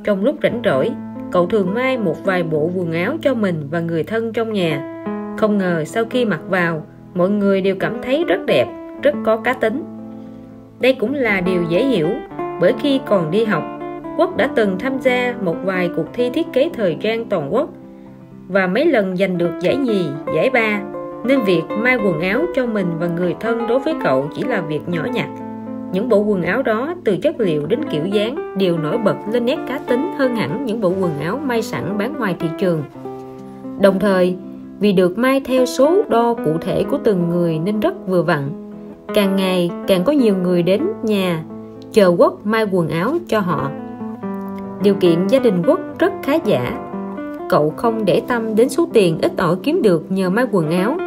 Trong 0.04 0.24
lúc 0.24 0.36
rảnh 0.44 0.62
rỗi, 0.66 0.92
cậu 1.32 1.46
thường 1.46 1.74
may 1.74 1.98
một 1.98 2.26
vài 2.26 2.44
bộ 2.44 2.72
quần 2.76 2.92
áo 2.92 3.18
cho 3.22 3.34
mình 3.34 3.68
và 3.72 3.80
người 3.80 4.04
thân 4.04 4.34
trong 4.34 4.54
nhà. 4.54 5.04
Không 5.38 5.58
ngờ 5.58 5.84
sau 5.86 6.06
khi 6.10 6.26
mặc 6.26 6.40
vào, 6.50 6.86
mọi 7.14 7.30
người 7.30 7.62
đều 7.62 7.76
cảm 7.76 7.98
thấy 8.02 8.24
rất 8.28 8.46
đẹp, 8.46 8.68
rất 9.04 9.16
có 9.26 9.38
cá 9.38 9.54
tính. 9.54 9.84
Đây 10.80 10.94
cũng 10.94 11.14
là 11.14 11.42
điều 11.42 11.64
dễ 11.70 11.86
hiểu, 11.86 12.10
bởi 12.62 12.74
khi 12.82 13.00
còn 13.06 13.32
đi 13.32 13.46
học, 13.46 13.64
quốc 14.18 14.38
đã 14.38 14.50
từng 14.56 14.80
tham 14.80 15.00
gia 15.00 15.34
một 15.42 15.56
vài 15.64 15.90
cuộc 15.96 16.06
thi 16.14 16.30
thiết 16.30 16.48
kế 16.54 16.70
thời 16.74 16.98
trang 17.02 17.26
toàn 17.26 17.54
quốc, 17.54 17.70
và 18.48 18.68
mấy 18.68 18.86
lần 18.86 19.18
giành 19.18 19.38
được 19.38 19.52
giải 19.62 19.76
nhì, 19.76 20.06
giải 20.36 20.50
ba 20.50 20.82
nên 21.26 21.42
việc 21.46 21.64
may 21.70 21.96
quần 21.96 22.20
áo 22.20 22.42
cho 22.56 22.66
mình 22.66 22.88
và 23.00 23.08
người 23.08 23.36
thân 23.40 23.68
đối 23.68 23.80
với 23.80 23.94
cậu 24.04 24.30
chỉ 24.36 24.44
là 24.44 24.62
việc 24.62 24.90
nhỏ 24.90 25.06
nhặt. 25.14 25.28
Những 25.92 26.10
bộ 26.10 26.20
quần 26.20 26.42
áo 26.44 26.62
đó 26.62 26.94
từ 27.04 27.18
chất 27.18 27.40
liệu 27.40 27.66
đến 27.66 27.80
kiểu 27.92 28.06
dáng 28.06 28.58
đều 28.58 28.78
nổi 28.78 28.98
bật 28.98 29.16
lên 29.32 29.46
nét 29.46 29.58
cá 29.68 29.78
tính 29.78 30.12
hơn 30.18 30.36
hẳn 30.36 30.66
những 30.66 30.82
bộ 30.82 30.94
quần 31.00 31.20
áo 31.20 31.40
may 31.46 31.62
sẵn 31.62 31.98
bán 31.98 32.14
ngoài 32.20 32.36
thị 32.40 32.48
trường. 32.60 32.84
Đồng 33.82 34.00
thời, 34.00 34.36
vì 34.80 34.94
được 34.94 35.18
may 35.18 35.40
theo 35.40 35.66
số 35.66 36.04
đo 36.10 36.34
cụ 36.34 36.52
thể 36.62 36.84
của 36.84 36.98
từng 37.04 37.30
người 37.30 37.60
nên 37.60 37.80
rất 37.80 38.08
vừa 38.08 38.22
vặn. 38.22 38.50
Càng 39.14 39.36
ngày, 39.36 39.72
càng 39.88 40.04
có 40.04 40.12
nhiều 40.12 40.36
người 40.36 40.64
đến 40.64 40.82
nhà 41.04 41.44
chờ 41.92 42.08
quốc 42.18 42.46
may 42.46 42.66
quần 42.72 42.88
áo 42.88 43.18
cho 43.28 43.40
họ. 43.40 43.72
Điều 44.84 44.94
kiện 44.94 45.28
gia 45.28 45.40
đình 45.40 45.64
quốc 45.68 45.80
rất 46.00 46.14
khá 46.24 46.34
giả. 46.46 46.86
Cậu 47.50 47.74
không 47.78 48.06
để 48.06 48.22
tâm 48.28 48.56
đến 48.56 48.70
số 48.70 48.88
tiền 48.94 49.18
ít 49.22 49.32
ỏi 49.38 49.56
kiếm 49.64 49.82
được 49.82 50.06
nhờ 50.10 50.30
may 50.30 50.46
quần 50.52 50.72
áo 50.72 50.98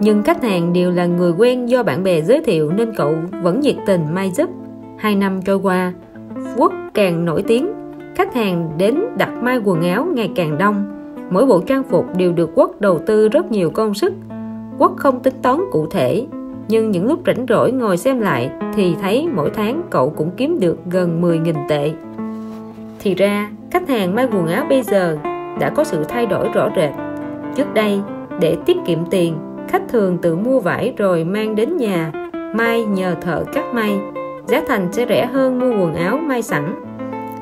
nhưng 0.00 0.22
khách 0.22 0.42
hàng 0.42 0.72
đều 0.72 0.90
là 0.90 1.06
người 1.06 1.32
quen 1.38 1.66
do 1.66 1.82
bạn 1.82 2.02
bè 2.02 2.22
giới 2.22 2.40
thiệu 2.40 2.72
nên 2.72 2.92
cậu 2.96 3.14
vẫn 3.42 3.60
nhiệt 3.60 3.76
tình 3.86 4.14
may 4.14 4.30
giúp. 4.30 4.50
Hai 4.98 5.14
năm 5.14 5.40
trôi 5.42 5.56
qua, 5.56 5.92
quốc 6.56 6.72
càng 6.94 7.24
nổi 7.24 7.42
tiếng. 7.42 7.72
Khách 8.16 8.34
hàng 8.34 8.70
đến 8.78 9.00
đặt 9.16 9.30
may 9.42 9.60
quần 9.64 9.82
áo 9.82 10.06
ngày 10.14 10.30
càng 10.34 10.58
đông. 10.58 10.84
Mỗi 11.30 11.46
bộ 11.46 11.60
trang 11.60 11.82
phục 11.82 12.16
đều 12.16 12.32
được 12.32 12.50
quốc 12.54 12.80
đầu 12.80 12.98
tư 13.06 13.28
rất 13.28 13.50
nhiều 13.50 13.70
công 13.70 13.94
sức. 13.94 14.12
Quốc 14.78 14.92
không 14.96 15.20
tính 15.20 15.34
toán 15.42 15.60
cụ 15.70 15.86
thể, 15.86 16.26
nhưng 16.68 16.90
những 16.90 17.06
lúc 17.06 17.20
rảnh 17.26 17.46
rỗi 17.48 17.72
ngồi 17.72 17.96
xem 17.96 18.20
lại 18.20 18.50
thì 18.74 18.94
thấy 19.02 19.28
mỗi 19.34 19.50
tháng 19.54 19.82
cậu 19.90 20.10
cũng 20.10 20.30
kiếm 20.36 20.60
được 20.60 20.78
gần 20.90 21.22
10.000 21.22 21.54
tệ. 21.68 21.92
Thì 22.98 23.14
ra, 23.14 23.50
khách 23.70 23.88
hàng 23.88 24.14
may 24.14 24.28
quần 24.32 24.46
áo 24.46 24.66
bây 24.68 24.82
giờ 24.82 25.18
đã 25.60 25.70
có 25.70 25.84
sự 25.84 26.04
thay 26.08 26.26
đổi 26.26 26.48
rõ 26.48 26.70
rệt. 26.76 26.90
Trước 27.56 27.74
đây, 27.74 28.00
để 28.40 28.56
tiết 28.66 28.76
kiệm 28.86 28.98
tiền 29.10 29.34
khách 29.68 29.82
thường 29.88 30.18
tự 30.18 30.36
mua 30.36 30.60
vải 30.60 30.94
rồi 30.96 31.24
mang 31.24 31.54
đến 31.54 31.76
nhà. 31.76 32.12
May 32.54 32.84
nhờ 32.84 33.14
thợ 33.20 33.44
cắt 33.52 33.64
may. 33.74 34.00
Giá 34.46 34.62
thành 34.68 34.88
sẽ 34.92 35.06
rẻ 35.08 35.26
hơn 35.26 35.58
mua 35.58 35.70
quần 35.70 35.94
áo 35.94 36.18
may 36.18 36.42
sẵn. 36.42 36.74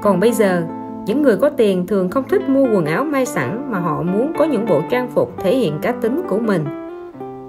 Còn 0.02 0.20
bây 0.20 0.32
giờ, 0.32 0.62
những 1.06 1.22
người 1.22 1.36
có 1.36 1.48
tiền 1.48 1.86
thường 1.86 2.08
không 2.10 2.24
thích 2.28 2.48
mua 2.48 2.66
quần 2.74 2.84
áo 2.84 3.04
may 3.04 3.26
sẵn 3.26 3.70
mà 3.70 3.78
họ 3.78 4.02
muốn 4.02 4.32
có 4.38 4.44
những 4.44 4.66
bộ 4.66 4.82
trang 4.90 5.08
phục 5.08 5.34
thể 5.38 5.56
hiện 5.56 5.78
cá 5.82 5.92
tính 5.92 6.22
của 6.28 6.38
mình. 6.38 6.64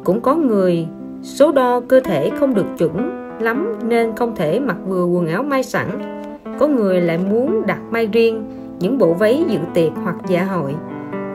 Cũng 0.04 0.22
có 0.22 0.36
người, 0.36 0.88
số 1.22 1.52
đo 1.52 1.80
cơ 1.88 2.00
thể 2.00 2.32
không 2.40 2.54
được 2.54 2.66
chuẩn 2.78 3.28
lắm 3.40 3.74
nên 3.84 4.16
không 4.16 4.36
thể 4.36 4.60
mặc 4.60 4.78
vừa 4.88 5.06
quần 5.06 5.28
áo 5.28 5.44
may 5.44 5.64
sẵn. 5.64 5.88
Có 6.60 6.68
người 6.68 7.02
lại 7.02 7.20
muốn 7.30 7.66
đặt 7.66 7.80
may 7.92 8.06
riêng, 8.06 8.44
những 8.80 8.98
bộ 8.98 9.14
váy 9.14 9.46
dự 9.48 9.60
tiệc 9.74 9.92
hoặc 10.04 10.16
dạ 10.28 10.44
hội. 10.44 10.76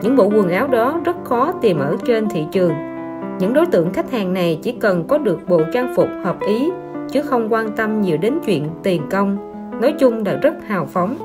Những 0.01 0.15
bộ 0.15 0.25
quần 0.35 0.49
áo 0.49 0.67
đó 0.67 1.01
rất 1.05 1.15
khó 1.23 1.51
tìm 1.61 1.79
ở 1.79 1.95
trên 2.05 2.29
thị 2.29 2.45
trường 2.51 2.92
những 3.39 3.53
đối 3.53 3.65
tượng 3.65 3.93
khách 3.93 4.11
hàng 4.11 4.33
này 4.33 4.59
chỉ 4.61 4.71
cần 4.71 5.03
có 5.07 5.17
được 5.17 5.39
bộ 5.47 5.61
trang 5.73 5.93
phục 5.95 6.07
hợp 6.23 6.37
ý, 6.47 6.71
chứ 7.11 7.21
không 7.21 7.53
quan 7.53 7.71
tâm 7.75 8.01
nhiều 8.01 8.17
đến 8.17 8.39
chuyện 8.45 8.67
tiền 8.83 9.01
công. 9.11 9.37
Nói 9.81 9.93
chung 9.99 10.25
là 10.25 10.35
rất 10.35 10.53
hào 10.67 10.85
phóng. 10.85 11.15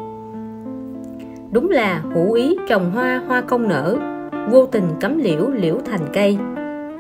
Đúng 1.53 1.71
là 1.71 2.03
hữu 2.15 2.33
ý 2.33 2.57
trồng 2.69 2.91
hoa 2.91 3.23
hoa 3.27 3.43
không 3.47 3.69
nở. 3.69 3.97
Vô 4.51 4.67
tình 4.67 4.85
cấm 5.01 5.19
liễu 5.19 5.51
liễu 5.51 5.79
thành 5.91 6.07
cây. 6.13 6.39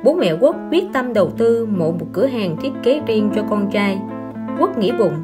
Bố 0.04 0.14
mẹ 0.14 0.36
quốc 0.40 0.56
quyết 0.70 0.84
tâm 0.92 1.12
đầu 1.12 1.30
tư 1.30 1.66
mộ 1.66 1.90
một 1.90 2.06
cửa 2.12 2.26
hàng 2.26 2.56
thiết 2.56 2.72
kế 2.82 3.00
riêng 3.06 3.30
cho 3.34 3.42
con 3.50 3.70
trai. 3.72 4.00
Quốc 4.58 4.78
nghĩ 4.78 4.92
bụng, 4.98 5.14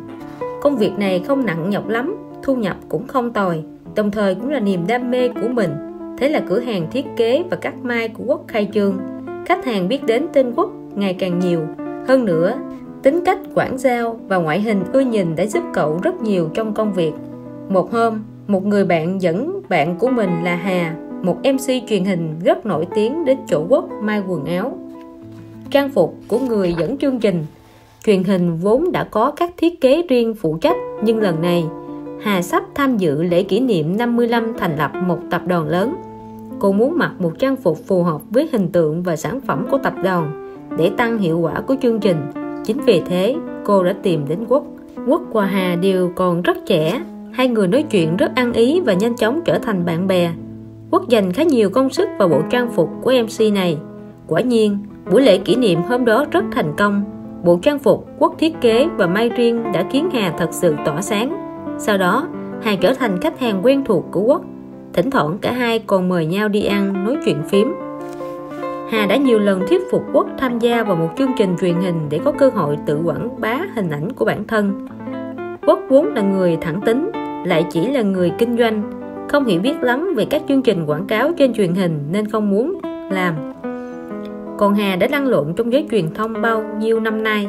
công 0.63 0.77
việc 0.77 0.93
này 0.99 1.25
không 1.27 1.47
nặng 1.47 1.71
nhọc 1.71 1.89
lắm, 1.89 2.17
thu 2.43 2.57
nhập 2.57 2.77
cũng 2.89 3.07
không 3.07 3.33
tồi, 3.33 3.65
đồng 3.95 4.11
thời 4.11 4.35
cũng 4.35 4.51
là 4.51 4.61
niềm 4.61 4.87
đam 4.87 5.11
mê 5.11 5.29
của 5.29 5.49
mình. 5.49 5.71
Thế 6.19 6.29
là 6.29 6.41
cửa 6.49 6.61
hàng 6.61 6.87
thiết 6.91 7.07
kế 7.17 7.45
và 7.51 7.57
cắt 7.57 7.75
mai 7.83 8.09
của 8.09 8.25
quốc 8.27 8.45
khai 8.49 8.69
trương 8.75 8.99
khách 9.45 9.65
hàng 9.65 9.89
biết 9.89 10.05
đến 10.05 10.27
tên 10.33 10.53
quốc 10.57 10.71
ngày 10.95 11.15
càng 11.15 11.39
nhiều. 11.39 11.61
Hơn 12.09 12.25
nữa, 12.25 12.55
tính 13.03 13.21
cách, 13.25 13.39
quảng 13.55 13.79
giao 13.79 14.21
và 14.29 14.37
ngoại 14.37 14.61
hình 14.61 14.85
ưa 14.93 15.01
nhìn 15.01 15.37
đã 15.37 15.47
giúp 15.47 15.63
cậu 15.75 16.01
rất 16.03 16.23
nhiều 16.23 16.51
trong 16.55 16.75
công 16.75 16.93
việc. 16.93 17.13
Một 17.69 17.93
hôm, 17.93 18.23
một 18.47 18.67
người 18.67 18.85
bạn 18.85 19.23
dẫn 19.23 19.61
bạn 19.69 19.97
của 19.99 20.09
mình 20.09 20.31
là 20.45 20.57
Hà, 20.57 20.97
một 21.23 21.37
MC 21.45 21.89
truyền 21.89 22.05
hình 22.05 22.35
rất 22.45 22.67
nổi 22.67 22.87
tiếng 22.95 23.25
đến 23.25 23.39
chỗ 23.47 23.67
quốc 23.69 23.89
mai 24.03 24.23
quần 24.29 24.45
áo. 24.45 24.79
Trang 25.71 25.91
phục 25.91 26.17
của 26.29 26.39
người 26.39 26.75
dẫn 26.79 26.99
chương 26.99 27.21
trình, 27.21 27.45
truyền 28.05 28.25
hình 28.25 28.57
vốn 28.57 28.93
đã 28.93 29.05
có 29.05 29.31
các 29.31 29.51
thiết 29.57 29.81
kế 29.81 30.03
riêng 30.09 30.35
phụ 30.35 30.59
trách, 30.61 30.77
nhưng 31.03 31.19
lần 31.19 31.43
này, 31.43 31.65
Hà 32.23 32.43
sắp 32.43 32.65
tham 32.75 32.97
dự 32.97 33.23
lễ 33.23 33.43
kỷ 33.43 33.61
niệm 33.61 33.97
55 33.97 34.55
thành 34.59 34.77
lập 34.77 34.91
một 35.07 35.19
tập 35.31 35.43
đoàn 35.47 35.69
lớn. 35.69 35.95
Cô 36.59 36.73
muốn 36.73 36.99
mặc 36.99 37.13
một 37.19 37.33
trang 37.39 37.57
phục 37.57 37.79
phù 37.87 38.03
hợp 38.03 38.21
với 38.31 38.49
hình 38.53 38.69
tượng 38.69 39.03
và 39.03 39.17
sản 39.17 39.41
phẩm 39.41 39.67
của 39.71 39.79
tập 39.79 39.95
đoàn 40.03 40.51
để 40.79 40.91
tăng 40.97 41.19
hiệu 41.19 41.39
quả 41.39 41.61
của 41.61 41.75
chương 41.83 42.01
trình. 42.01 42.17
Chính 42.65 42.81
vì 42.81 43.03
thế, 43.07 43.37
cô 43.65 43.85
đã 43.85 43.95
tìm 44.03 44.25
đến 44.29 44.39
Quốc. 44.49 44.65
Quốc 45.07 45.23
và 45.33 45.47
Hà 45.47 45.77
đều 45.77 46.13
còn 46.17 46.43
rất 46.43 46.57
trẻ, 46.67 47.03
hai 47.33 47.49
người 47.49 47.69
nói 47.69 47.83
chuyện 47.83 48.17
rất 48.17 48.35
ăn 48.35 48.53
ý 48.53 48.81
và 48.81 48.93
nhanh 48.93 49.17
chóng 49.17 49.41
trở 49.45 49.59
thành 49.59 49.85
bạn 49.85 50.07
bè. 50.07 50.33
Quốc 50.91 51.09
dành 51.09 51.33
khá 51.33 51.43
nhiều 51.43 51.71
công 51.71 51.91
sức 51.91 52.09
vào 52.19 52.29
bộ 52.29 52.43
trang 52.51 52.71
phục 52.73 52.91
của 53.03 53.13
MC 53.23 53.53
này. 53.53 53.79
Quả 54.27 54.41
nhiên, 54.41 54.79
buổi 55.11 55.23
lễ 55.23 55.39
kỷ 55.39 55.57
niệm 55.57 55.83
hôm 55.83 56.05
đó 56.05 56.25
rất 56.31 56.45
thành 56.53 56.75
công. 56.77 57.05
Bộ 57.45 57.59
trang 57.63 57.79
phục 57.79 58.07
Quốc 58.19 58.35
thiết 58.39 58.61
kế 58.61 58.89
và 58.97 59.07
may 59.07 59.29
riêng 59.29 59.73
đã 59.73 59.87
khiến 59.91 60.09
Hà 60.13 60.35
thật 60.39 60.49
sự 60.53 60.75
tỏa 60.85 61.03
sáng 61.03 61.45
sau 61.79 61.99
đó 61.99 62.29
Hà 62.63 62.77
trở 62.77 62.95
thành 62.95 63.21
khách 63.21 63.41
hàng 63.41 63.61
quen 63.63 63.85
thuộc 63.85 64.05
của 64.11 64.21
Quốc 64.21 64.43
thỉnh 64.95 65.11
thoảng 65.11 65.39
cả 65.41 65.53
hai 65.53 65.79
còn 65.79 66.09
mời 66.09 66.27
nhau 66.27 66.49
đi 66.49 66.65
ăn, 66.65 67.05
nói 67.05 67.17
chuyện 67.25 67.43
phím. 67.49 67.75
Hà 68.91 69.07
đã 69.07 69.17
nhiều 69.17 69.39
lần 69.39 69.61
thuyết 69.69 69.83
phục 69.91 70.05
Quốc 70.13 70.27
tham 70.39 70.59
gia 70.59 70.83
vào 70.83 70.97
một 70.97 71.09
chương 71.19 71.31
trình 71.39 71.57
truyền 71.61 71.75
hình 71.75 72.07
để 72.11 72.21
có 72.25 72.33
cơ 72.33 72.51
hội 72.55 72.79
tự 72.87 73.01
quảng 73.05 73.41
bá 73.41 73.59
hình 73.75 73.91
ảnh 73.91 74.13
của 74.13 74.25
bản 74.25 74.47
thân. 74.47 74.87
Quốc 75.67 75.79
vốn 75.89 76.15
là 76.15 76.23
người 76.23 76.59
thẳng 76.61 76.81
tính, 76.87 77.11
lại 77.47 77.67
chỉ 77.71 77.89
là 77.89 78.03
người 78.03 78.33
kinh 78.39 78.59
doanh, 78.59 78.83
không 79.29 79.45
hiểu 79.45 79.61
biết 79.61 79.83
lắm 79.83 80.15
về 80.17 80.25
các 80.25 80.43
chương 80.49 80.63
trình 80.63 80.87
quảng 80.87 81.07
cáo 81.07 81.33
trên 81.39 81.55
truyền 81.55 81.75
hình 81.75 81.99
nên 82.11 82.29
không 82.29 82.51
muốn 82.51 82.81
làm. 83.11 83.35
Còn 84.59 84.75
Hà 84.75 84.97
đã 84.97 85.07
lăn 85.11 85.27
lộn 85.27 85.55
trong 85.57 85.73
giới 85.73 85.87
truyền 85.91 86.15
thông 86.15 86.43
bao 86.43 86.65
nhiêu 86.79 87.01
năm 87.01 87.23
nay. 87.23 87.49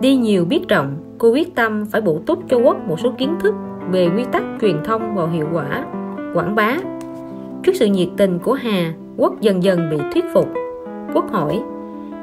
Đi 0.00 0.16
nhiều 0.16 0.44
biết 0.44 0.68
rộng, 0.68 0.96
cô 1.18 1.30
quyết 1.30 1.54
tâm 1.54 1.86
phải 1.86 2.00
bổ 2.00 2.18
túc 2.26 2.38
cho 2.48 2.56
quốc 2.56 2.76
một 2.88 3.00
số 3.00 3.12
kiến 3.18 3.36
thức 3.40 3.54
về 3.90 4.08
quy 4.16 4.24
tắc 4.32 4.42
truyền 4.60 4.76
thông 4.84 5.14
và 5.14 5.26
hiệu 5.26 5.46
quả 5.52 5.84
quảng 6.34 6.54
bá. 6.54 6.76
Trước 7.62 7.72
sự 7.74 7.86
nhiệt 7.86 8.08
tình 8.16 8.38
của 8.38 8.52
Hà, 8.52 8.92
Quốc 9.16 9.40
dần 9.40 9.62
dần 9.62 9.90
bị 9.90 9.96
thuyết 10.14 10.24
phục. 10.34 10.48
Quốc 11.14 11.32
hỏi, 11.32 11.60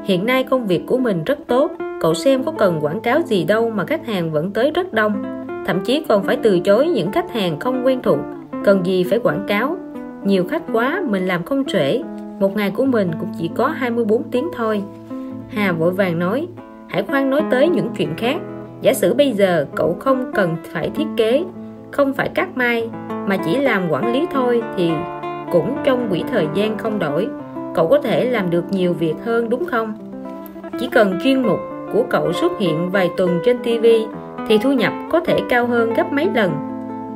hiện 0.05 0.25
nay 0.25 0.43
công 0.43 0.67
việc 0.67 0.83
của 0.87 0.97
mình 0.97 1.23
rất 1.23 1.39
tốt, 1.47 1.71
cậu 2.01 2.13
xem 2.13 2.43
có 2.43 2.51
cần 2.51 2.79
quảng 2.81 3.01
cáo 3.01 3.21
gì 3.21 3.43
đâu 3.43 3.69
mà 3.69 3.85
khách 3.85 4.07
hàng 4.07 4.31
vẫn 4.31 4.51
tới 4.51 4.71
rất 4.71 4.93
đông. 4.93 5.23
Thậm 5.65 5.79
chí 5.85 6.03
còn 6.09 6.23
phải 6.23 6.37
từ 6.43 6.59
chối 6.59 6.87
những 6.87 7.11
khách 7.11 7.33
hàng 7.33 7.59
không 7.59 7.85
quen 7.85 7.99
thuộc, 8.03 8.19
cần 8.63 8.85
gì 8.85 9.03
phải 9.03 9.19
quảng 9.19 9.45
cáo? 9.47 9.77
Nhiều 10.23 10.43
khách 10.49 10.63
quá, 10.73 11.01
mình 11.09 11.27
làm 11.27 11.43
không 11.43 11.63
trễ. 11.65 12.01
Một 12.39 12.55
ngày 12.55 12.71
của 12.71 12.85
mình 12.85 13.11
cũng 13.19 13.29
chỉ 13.39 13.49
có 13.55 13.67
24 13.67 14.23
tiếng 14.23 14.49
thôi. 14.55 14.83
Hà 15.49 15.71
vội 15.71 15.91
vàng 15.91 16.19
nói 16.19 16.47
hãy 16.87 17.03
khoan 17.03 17.29
nói 17.29 17.41
tới 17.51 17.69
những 17.69 17.89
chuyện 17.97 18.13
khác. 18.17 18.35
Giả 18.81 18.93
sử 18.93 19.13
bây 19.13 19.31
giờ 19.31 19.65
cậu 19.75 19.97
không 19.99 20.31
cần 20.35 20.55
phải 20.73 20.89
thiết 20.89 21.07
kế 21.17 21.43
không 21.95 22.13
phải 22.13 22.29
cắt 22.29 22.57
may 22.57 22.89
mà 23.27 23.37
chỉ 23.45 23.57
làm 23.57 23.89
quản 23.89 24.13
lý 24.13 24.25
thôi 24.31 24.61
thì 24.77 24.91
cũng 25.51 25.77
trong 25.83 26.09
quỹ 26.09 26.23
thời 26.31 26.47
gian 26.53 26.77
không 26.77 26.99
đổi. 26.99 27.27
Cậu 27.75 27.87
có 27.87 28.01
thể 28.01 28.25
làm 28.25 28.49
được 28.49 28.63
nhiều 28.71 28.93
việc 28.93 29.15
hơn 29.25 29.49
đúng 29.49 29.65
không? 29.65 29.93
Chỉ 30.79 30.89
cần 30.91 31.19
chuyên 31.23 31.41
mục 31.41 31.59
của 31.93 32.03
cậu 32.09 32.33
xuất 32.33 32.51
hiện 32.59 32.89
vài 32.89 33.09
tuần 33.17 33.39
trên 33.45 33.57
TV 33.57 33.85
thì 34.47 34.57
thu 34.57 34.73
nhập 34.73 34.93
có 35.11 35.19
thể 35.19 35.39
cao 35.49 35.67
hơn 35.67 35.93
gấp 35.93 36.13
mấy 36.13 36.29
lần. 36.35 36.51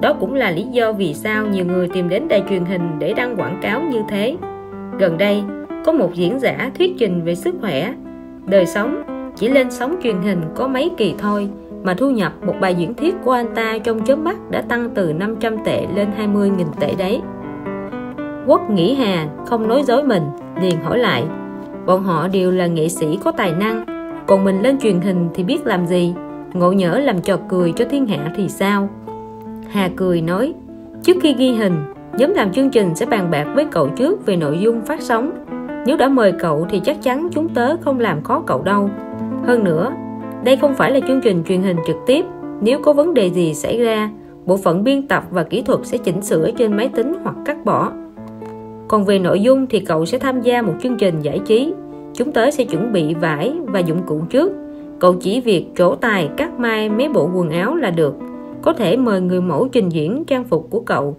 Đó 0.01 0.13
cũng 0.19 0.34
là 0.34 0.51
lý 0.51 0.63
do 0.63 0.91
vì 0.91 1.13
sao 1.13 1.45
nhiều 1.45 1.65
người 1.65 1.88
tìm 1.93 2.09
đến 2.09 2.27
đài 2.27 2.43
truyền 2.49 2.65
hình 2.65 2.89
để 2.99 3.13
đăng 3.13 3.36
quảng 3.38 3.59
cáo 3.61 3.82
như 3.82 4.01
thế. 4.09 4.38
Gần 4.99 5.17
đây, 5.17 5.43
có 5.86 5.91
một 5.91 6.13
diễn 6.13 6.39
giả 6.39 6.71
thuyết 6.77 6.95
trình 6.99 7.21
về 7.23 7.36
sức 7.36 7.55
khỏe. 7.61 7.93
Đời 8.45 8.65
sống 8.65 9.03
chỉ 9.36 9.47
lên 9.47 9.71
sóng 9.71 9.95
truyền 10.03 10.21
hình 10.21 10.41
có 10.55 10.67
mấy 10.67 10.91
kỳ 10.97 11.15
thôi 11.17 11.49
mà 11.84 11.93
thu 11.93 12.09
nhập 12.09 12.34
một 12.45 12.53
bài 12.61 12.75
diễn 12.75 12.93
thuyết 12.93 13.15
của 13.23 13.32
anh 13.32 13.55
ta 13.55 13.77
trong 13.77 14.05
chớp 14.05 14.15
mắt 14.15 14.51
đã 14.51 14.61
tăng 14.61 14.89
từ 14.95 15.13
500 15.13 15.57
tệ 15.65 15.88
lên 15.95 16.07
20.000 16.19 16.65
tệ 16.80 16.95
đấy. 16.97 17.21
Quốc 18.45 18.69
nghĩ 18.69 18.95
Hà 18.95 19.27
không 19.45 19.67
nói 19.67 19.84
dối 19.84 20.03
mình, 20.03 20.23
liền 20.61 20.82
hỏi 20.82 20.99
lại. 20.99 21.23
Bọn 21.86 22.03
họ 22.03 22.27
đều 22.27 22.51
là 22.51 22.67
nghệ 22.67 22.89
sĩ 22.89 23.19
có 23.23 23.32
tài 23.32 23.53
năng, 23.53 23.86
còn 24.27 24.43
mình 24.43 24.61
lên 24.61 24.80
truyền 24.80 25.01
hình 25.01 25.30
thì 25.34 25.43
biết 25.43 25.65
làm 25.65 25.88
gì, 25.88 26.13
ngộ 26.53 26.71
nhỡ 26.71 26.99
làm 26.99 27.21
trò 27.21 27.38
cười 27.49 27.71
cho 27.71 27.86
thiên 27.89 28.07
hạ 28.07 28.32
thì 28.36 28.49
sao? 28.49 28.89
Hà 29.69 29.89
cười 29.95 30.21
nói, 30.21 30.53
trước 31.03 31.17
khi 31.21 31.34
ghi 31.34 31.51
hình, 31.51 31.73
nhóm 32.17 32.34
làm 32.34 32.51
chương 32.51 32.69
trình 32.69 32.95
sẽ 32.95 33.05
bàn 33.05 33.32
bạc 33.32 33.47
với 33.55 33.65
cậu 33.71 33.89
trước 33.89 34.25
về 34.25 34.36
nội 34.36 34.59
dung 34.59 34.82
phát 34.82 35.01
sóng. 35.01 35.32
Nếu 35.86 35.97
đã 35.97 36.07
mời 36.07 36.32
cậu 36.32 36.67
thì 36.69 36.80
chắc 36.80 37.01
chắn 37.01 37.27
chúng 37.32 37.49
tớ 37.49 37.77
không 37.82 37.99
làm 37.99 38.23
khó 38.23 38.43
cậu 38.47 38.61
đâu. 38.61 38.89
Hơn 39.45 39.63
nữa, 39.63 39.91
đây 40.43 40.57
không 40.57 40.73
phải 40.75 40.91
là 40.91 40.99
chương 41.07 41.21
trình 41.21 41.43
truyền 41.47 41.61
hình 41.61 41.77
trực 41.87 41.97
tiếp. 42.05 42.25
Nếu 42.61 42.79
có 42.79 42.93
vấn 42.93 43.13
đề 43.13 43.29
gì 43.29 43.53
xảy 43.53 43.77
ra, 43.77 44.09
bộ 44.45 44.57
phận 44.57 44.83
biên 44.83 45.07
tập 45.07 45.23
và 45.31 45.43
kỹ 45.43 45.61
thuật 45.61 45.79
sẽ 45.83 45.97
chỉnh 45.97 46.21
sửa 46.21 46.51
trên 46.51 46.77
máy 46.77 46.89
tính 46.95 47.13
hoặc 47.23 47.35
cắt 47.45 47.65
bỏ. 47.65 47.91
Còn 48.87 49.05
về 49.05 49.19
nội 49.19 49.41
dung 49.41 49.67
thì 49.67 49.79
cậu 49.79 50.05
sẽ 50.05 50.17
tham 50.17 50.41
gia 50.41 50.61
một 50.61 50.73
chương 50.83 50.97
trình 50.97 51.19
giải 51.21 51.39
trí. 51.45 51.73
Chúng 52.13 52.31
tớ 52.31 52.51
sẽ 52.51 52.63
chuẩn 52.63 52.93
bị 52.93 53.13
vải 53.13 53.53
và 53.65 53.79
dụng 53.79 54.01
cụ 54.07 54.21
trước. 54.29 54.51
Cậu 54.99 55.13
chỉ 55.13 55.41
việc 55.41 55.65
trổ 55.75 55.95
tài 55.95 56.29
cắt 56.37 56.59
may 56.59 56.89
mấy 56.89 57.09
bộ 57.09 57.29
quần 57.35 57.49
áo 57.49 57.75
là 57.75 57.89
được. 57.89 58.15
Có 58.61 58.73
thể 58.73 58.97
mời 58.97 59.21
người 59.21 59.41
mẫu 59.41 59.67
trình 59.71 59.89
diễn 59.89 60.23
trang 60.27 60.43
phục 60.43 60.67
của 60.69 60.79
cậu. 60.79 61.17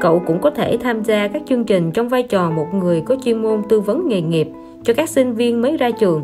Cậu 0.00 0.22
cũng 0.26 0.40
có 0.40 0.50
thể 0.50 0.76
tham 0.76 1.02
gia 1.04 1.28
các 1.28 1.42
chương 1.46 1.64
trình 1.64 1.92
trong 1.92 2.08
vai 2.08 2.22
trò 2.22 2.50
một 2.50 2.66
người 2.74 3.00
có 3.00 3.16
chuyên 3.24 3.42
môn 3.42 3.62
tư 3.68 3.80
vấn 3.80 4.08
nghề 4.08 4.20
nghiệp 4.20 4.48
cho 4.82 4.94
các 4.94 5.08
sinh 5.08 5.34
viên 5.34 5.62
mới 5.62 5.76
ra 5.76 5.90
trường. 5.90 6.22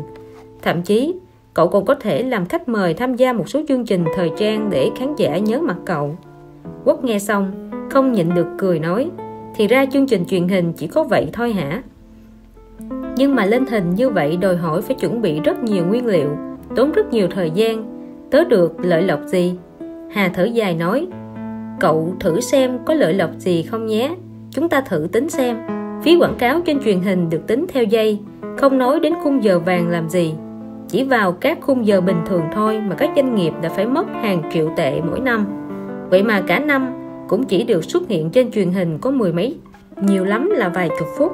Thậm 0.61 0.81
chí, 0.81 1.13
Cậu 1.59 1.67
còn 1.67 1.85
có 1.85 1.95
thể 1.95 2.23
làm 2.23 2.45
khách 2.45 2.69
mời 2.69 2.93
tham 2.93 3.15
gia 3.15 3.33
một 3.33 3.49
số 3.49 3.61
chương 3.67 3.85
trình 3.85 4.05
thời 4.15 4.31
trang 4.37 4.69
để 4.69 4.89
khán 4.95 5.15
giả 5.15 5.37
nhớ 5.37 5.59
mặt 5.59 5.77
cậu. 5.85 6.17
Quốc 6.85 7.03
nghe 7.03 7.19
xong, 7.19 7.51
không 7.91 8.11
nhịn 8.11 8.35
được 8.35 8.47
cười 8.57 8.79
nói, 8.79 9.09
thì 9.55 9.67
ra 9.67 9.85
chương 9.85 10.07
trình 10.07 10.25
truyền 10.25 10.47
hình 10.47 10.73
chỉ 10.73 10.87
có 10.87 11.03
vậy 11.03 11.29
thôi 11.33 11.53
hả? 11.53 11.83
Nhưng 13.17 13.35
mà 13.35 13.45
lên 13.45 13.65
hình 13.65 13.95
như 13.95 14.09
vậy 14.09 14.37
đòi 14.37 14.57
hỏi 14.57 14.81
phải 14.81 14.95
chuẩn 14.95 15.21
bị 15.21 15.39
rất 15.39 15.63
nhiều 15.63 15.85
nguyên 15.85 16.05
liệu, 16.05 16.29
tốn 16.75 16.91
rất 16.91 17.13
nhiều 17.13 17.27
thời 17.31 17.51
gian, 17.51 17.85
tớ 18.31 18.43
được 18.43 18.79
lợi 18.79 19.03
lộc 19.03 19.19
gì? 19.25 19.55
Hà 20.11 20.31
thở 20.33 20.43
dài 20.43 20.75
nói, 20.75 21.07
cậu 21.79 22.15
thử 22.19 22.39
xem 22.39 22.79
có 22.85 22.93
lợi 22.93 23.13
lộc 23.13 23.29
gì 23.37 23.63
không 23.63 23.85
nhé, 23.85 24.15
chúng 24.51 24.69
ta 24.69 24.81
thử 24.81 25.07
tính 25.11 25.29
xem. 25.29 25.57
Phí 26.03 26.17
quảng 26.17 26.35
cáo 26.39 26.61
trên 26.65 26.79
truyền 26.83 26.99
hình 26.99 27.29
được 27.29 27.47
tính 27.47 27.65
theo 27.69 27.83
giây, 27.83 28.19
không 28.57 28.77
nói 28.77 28.99
đến 28.99 29.13
khung 29.23 29.43
giờ 29.43 29.59
vàng 29.59 29.89
làm 29.89 30.09
gì 30.09 30.33
chỉ 30.89 31.03
vào 31.03 31.31
các 31.31 31.57
khung 31.61 31.85
giờ 31.87 32.01
bình 32.01 32.21
thường 32.25 32.43
thôi 32.53 32.81
mà 32.89 32.95
các 32.95 33.09
doanh 33.15 33.35
nghiệp 33.35 33.53
đã 33.61 33.69
phải 33.69 33.85
mất 33.85 34.05
hàng 34.21 34.41
triệu 34.53 34.69
tệ 34.75 35.01
mỗi 35.01 35.19
năm. 35.19 35.45
Vậy 36.09 36.23
mà 36.23 36.41
cả 36.47 36.59
năm 36.59 36.89
cũng 37.27 37.43
chỉ 37.43 37.63
được 37.63 37.83
xuất 37.83 38.07
hiện 38.07 38.29
trên 38.29 38.51
truyền 38.51 38.71
hình 38.71 38.97
có 38.97 39.11
mười 39.11 39.33
mấy, 39.33 39.57
nhiều 40.01 40.25
lắm 40.25 40.49
là 40.49 40.69
vài 40.69 40.89
chục 40.99 41.07
phút. 41.17 41.31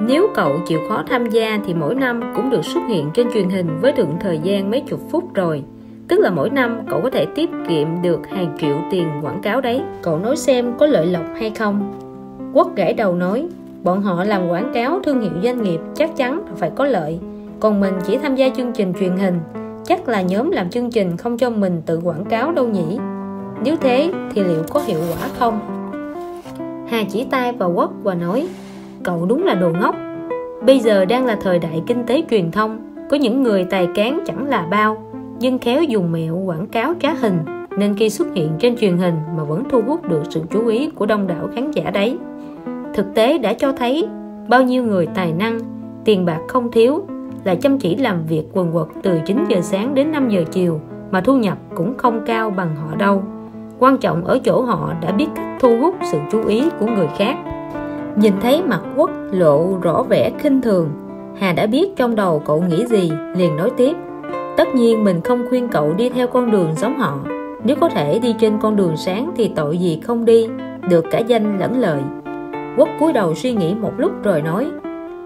Nếu 0.00 0.28
cậu 0.34 0.52
chịu 0.66 0.80
khó 0.88 1.04
tham 1.08 1.30
gia 1.30 1.58
thì 1.66 1.74
mỗi 1.74 1.94
năm 1.94 2.32
cũng 2.36 2.50
được 2.50 2.64
xuất 2.64 2.80
hiện 2.88 3.10
trên 3.14 3.26
truyền 3.34 3.48
hình 3.48 3.66
với 3.80 3.92
lượng 3.96 4.16
thời 4.20 4.38
gian 4.42 4.70
mấy 4.70 4.80
chục 4.80 5.00
phút 5.10 5.34
rồi. 5.34 5.62
Tức 6.08 6.20
là 6.20 6.30
mỗi 6.30 6.50
năm 6.50 6.80
cậu 6.90 7.00
có 7.00 7.10
thể 7.10 7.26
tiết 7.26 7.50
kiệm 7.68 7.88
được 8.02 8.28
hàng 8.28 8.56
triệu 8.60 8.76
tiền 8.90 9.08
quảng 9.22 9.40
cáo 9.42 9.60
đấy. 9.60 9.82
Cậu 10.02 10.18
nói 10.18 10.36
xem 10.36 10.72
có 10.78 10.86
lợi 10.86 11.06
lộc 11.06 11.24
hay 11.38 11.50
không. 11.50 11.92
Quốc 12.52 12.76
gãy 12.76 12.92
đầu 12.92 13.14
nói, 13.14 13.48
bọn 13.82 14.02
họ 14.02 14.24
làm 14.24 14.48
quảng 14.48 14.70
cáo 14.74 15.00
thương 15.04 15.20
hiệu 15.20 15.32
doanh 15.42 15.62
nghiệp 15.62 15.80
chắc 15.94 16.16
chắn 16.16 16.42
phải 16.56 16.70
có 16.76 16.86
lợi 16.86 17.20
còn 17.62 17.80
mình 17.80 17.94
chỉ 18.06 18.18
tham 18.18 18.36
gia 18.36 18.48
chương 18.48 18.72
trình 18.72 18.92
truyền 19.00 19.16
hình. 19.16 19.38
Chắc 19.84 20.08
là 20.08 20.22
nhóm 20.22 20.50
làm 20.50 20.70
chương 20.70 20.90
trình 20.90 21.16
không 21.16 21.38
cho 21.38 21.50
mình 21.50 21.82
tự 21.86 22.00
quảng 22.04 22.24
cáo 22.24 22.52
đâu 22.52 22.68
nhỉ? 22.68 22.98
Nếu 23.64 23.76
thế 23.80 24.12
thì 24.34 24.44
liệu 24.44 24.62
có 24.70 24.80
hiệu 24.86 24.98
quả 25.10 25.28
không? 25.38 25.60
Hà 26.88 27.04
chỉ 27.10 27.24
tay 27.24 27.52
vào 27.52 27.72
quốc 27.72 27.92
và 28.02 28.14
nói, 28.14 28.48
cậu 29.02 29.26
đúng 29.26 29.44
là 29.44 29.54
đồ 29.54 29.70
ngốc. 29.80 29.94
Bây 30.66 30.78
giờ 30.78 31.04
đang 31.04 31.26
là 31.26 31.38
thời 31.40 31.58
đại 31.58 31.82
kinh 31.86 32.06
tế 32.06 32.22
truyền 32.30 32.50
thông, 32.50 32.78
có 33.10 33.16
những 33.16 33.42
người 33.42 33.64
tài 33.64 33.88
cán 33.94 34.20
chẳng 34.26 34.48
là 34.48 34.66
bao, 34.70 34.96
nhưng 35.38 35.58
khéo 35.58 35.82
dùng 35.82 36.12
mẹo 36.12 36.36
quảng 36.36 36.66
cáo 36.66 36.94
trá 37.00 37.14
hình, 37.14 37.38
nên 37.78 37.96
khi 37.96 38.10
xuất 38.10 38.34
hiện 38.34 38.50
trên 38.58 38.76
truyền 38.76 38.96
hình 38.96 39.14
mà 39.36 39.44
vẫn 39.44 39.64
thu 39.70 39.82
hút 39.86 40.08
được 40.08 40.22
sự 40.30 40.42
chú 40.50 40.66
ý 40.66 40.90
của 40.90 41.06
đông 41.06 41.26
đảo 41.26 41.48
khán 41.54 41.70
giả 41.70 41.90
đấy. 41.90 42.18
Thực 42.94 43.14
tế 43.14 43.38
đã 43.38 43.52
cho 43.52 43.72
thấy, 43.72 44.08
bao 44.48 44.62
nhiêu 44.62 44.84
người 44.84 45.06
tài 45.14 45.32
năng, 45.32 45.58
tiền 46.04 46.24
bạc 46.24 46.40
không 46.48 46.70
thiếu 46.70 47.04
là 47.44 47.54
chăm 47.54 47.78
chỉ 47.78 47.96
làm 47.96 48.26
việc 48.26 48.44
quần 48.52 48.72
quật 48.72 48.86
từ 49.02 49.18
9 49.26 49.44
giờ 49.48 49.60
sáng 49.60 49.94
đến 49.94 50.12
5 50.12 50.28
giờ 50.28 50.44
chiều 50.50 50.80
mà 51.10 51.20
thu 51.20 51.36
nhập 51.36 51.58
cũng 51.74 51.96
không 51.96 52.20
cao 52.26 52.50
bằng 52.50 52.76
họ 52.76 52.96
đâu. 52.96 53.22
Quan 53.78 53.98
trọng 53.98 54.24
ở 54.24 54.38
chỗ 54.44 54.62
họ 54.62 54.92
đã 55.02 55.12
biết 55.12 55.26
cách 55.34 55.58
thu 55.60 55.78
hút 55.80 55.94
sự 56.12 56.18
chú 56.32 56.46
ý 56.46 56.64
của 56.80 56.86
người 56.86 57.08
khác. 57.18 57.36
Nhìn 58.16 58.32
thấy 58.40 58.62
mặt 58.62 58.80
quốc 58.96 59.10
lộ 59.32 59.78
rõ 59.82 60.02
vẻ 60.02 60.32
khinh 60.38 60.62
thường, 60.62 60.88
Hà 61.38 61.52
đã 61.52 61.66
biết 61.66 61.96
trong 61.96 62.14
đầu 62.14 62.42
cậu 62.46 62.62
nghĩ 62.62 62.86
gì, 62.86 63.12
liền 63.36 63.56
nói 63.56 63.70
tiếp. 63.76 63.96
Tất 64.56 64.74
nhiên 64.74 65.04
mình 65.04 65.20
không 65.20 65.46
khuyên 65.48 65.68
cậu 65.68 65.92
đi 65.92 66.08
theo 66.08 66.26
con 66.26 66.50
đường 66.50 66.74
giống 66.76 66.98
họ. 66.98 67.18
Nếu 67.64 67.76
có 67.80 67.88
thể 67.88 68.18
đi 68.18 68.34
trên 68.38 68.58
con 68.60 68.76
đường 68.76 68.96
sáng 68.96 69.32
thì 69.36 69.52
tội 69.56 69.78
gì 69.78 70.00
không 70.02 70.24
đi, 70.24 70.48
được 70.88 71.04
cả 71.10 71.18
danh 71.18 71.58
lẫn 71.58 71.80
lợi. 71.80 72.00
Quốc 72.76 72.88
cúi 73.00 73.12
đầu 73.12 73.34
suy 73.34 73.54
nghĩ 73.54 73.74
một 73.74 73.92
lúc 73.98 74.12
rồi 74.22 74.42
nói 74.42 74.66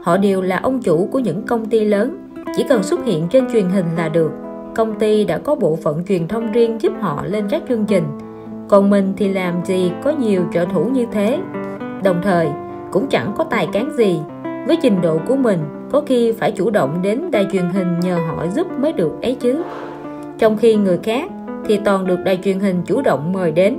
Họ 0.07 0.17
đều 0.17 0.43
là 0.43 0.61
ông 0.63 0.83
chủ 0.83 1.09
của 1.13 1.19
những 1.19 1.43
công 1.43 1.67
ty 1.67 1.85
lớn, 1.85 2.17
chỉ 2.57 2.65
cần 2.69 2.83
xuất 2.83 3.05
hiện 3.05 3.27
trên 3.31 3.45
truyền 3.53 3.69
hình 3.69 3.87
là 3.97 4.09
được. 4.09 4.31
Công 4.75 4.99
ty 4.99 5.25
đã 5.25 5.39
có 5.39 5.55
bộ 5.55 5.79
phận 5.83 6.05
truyền 6.09 6.29
thông 6.29 6.53
riêng 6.53 6.79
giúp 6.81 6.93
họ 7.01 7.25
lên 7.25 7.45
các 7.51 7.63
chương 7.69 7.85
trình. 7.87 8.05
Còn 8.69 8.91
mình 8.91 9.13
thì 9.17 9.29
làm 9.29 9.65
gì 9.65 9.91
có 10.03 10.11
nhiều 10.11 10.43
trợ 10.53 10.65
thủ 10.73 10.85
như 10.85 11.07
thế. 11.13 11.39
Đồng 12.05 12.21
thời, 12.23 12.49
cũng 12.93 13.07
chẳng 13.11 13.33
có 13.37 13.45
tài 13.45 13.69
cán 13.73 13.91
gì. 13.97 14.21
Với 14.67 14.79
trình 14.83 15.01
độ 15.03 15.19
của 15.29 15.37
mình, 15.37 15.59
có 15.93 16.03
khi 16.07 16.33
phải 16.33 16.53
chủ 16.53 16.71
động 16.71 17.03
đến 17.03 17.31
đài 17.31 17.47
truyền 17.53 17.69
hình 17.71 18.01
nhờ 18.01 18.19
họ 18.29 18.47
giúp 18.55 18.67
mới 18.79 18.93
được 18.93 19.23
ấy 19.23 19.35
chứ. 19.35 19.63
Trong 20.39 20.57
khi 20.57 20.77
người 20.77 20.99
khác 21.03 21.31
thì 21.67 21.81
toàn 21.85 22.07
được 22.07 22.19
đài 22.25 22.39
truyền 22.45 22.61
hình 22.61 22.83
chủ 22.87 23.03
động 23.03 23.33
mời 23.33 23.53
đến. 23.53 23.77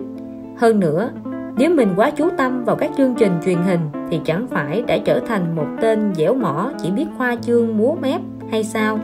Hơn 0.58 0.80
nữa, 0.80 1.10
nếu 1.58 1.72
mình 1.76 1.90
quá 1.96 2.12
chú 2.12 2.30
tâm 2.38 2.64
vào 2.66 2.76
các 2.76 2.92
chương 2.98 3.16
trình 3.16 3.32
truyền 3.46 3.58
hình 3.58 3.80
thì 4.12 4.20
chẳng 4.26 4.48
phải 4.48 4.82
đã 4.88 4.98
trở 4.98 5.20
thành 5.20 5.56
một 5.56 5.66
tên 5.82 6.14
dẻo 6.16 6.34
mỏ 6.34 6.72
chỉ 6.84 6.92
biết 6.92 7.06
khoa 7.18 7.36
chương 7.36 7.78
múa 7.78 7.96
mép 8.02 8.22
hay 8.52 8.64
sao? 8.64 9.00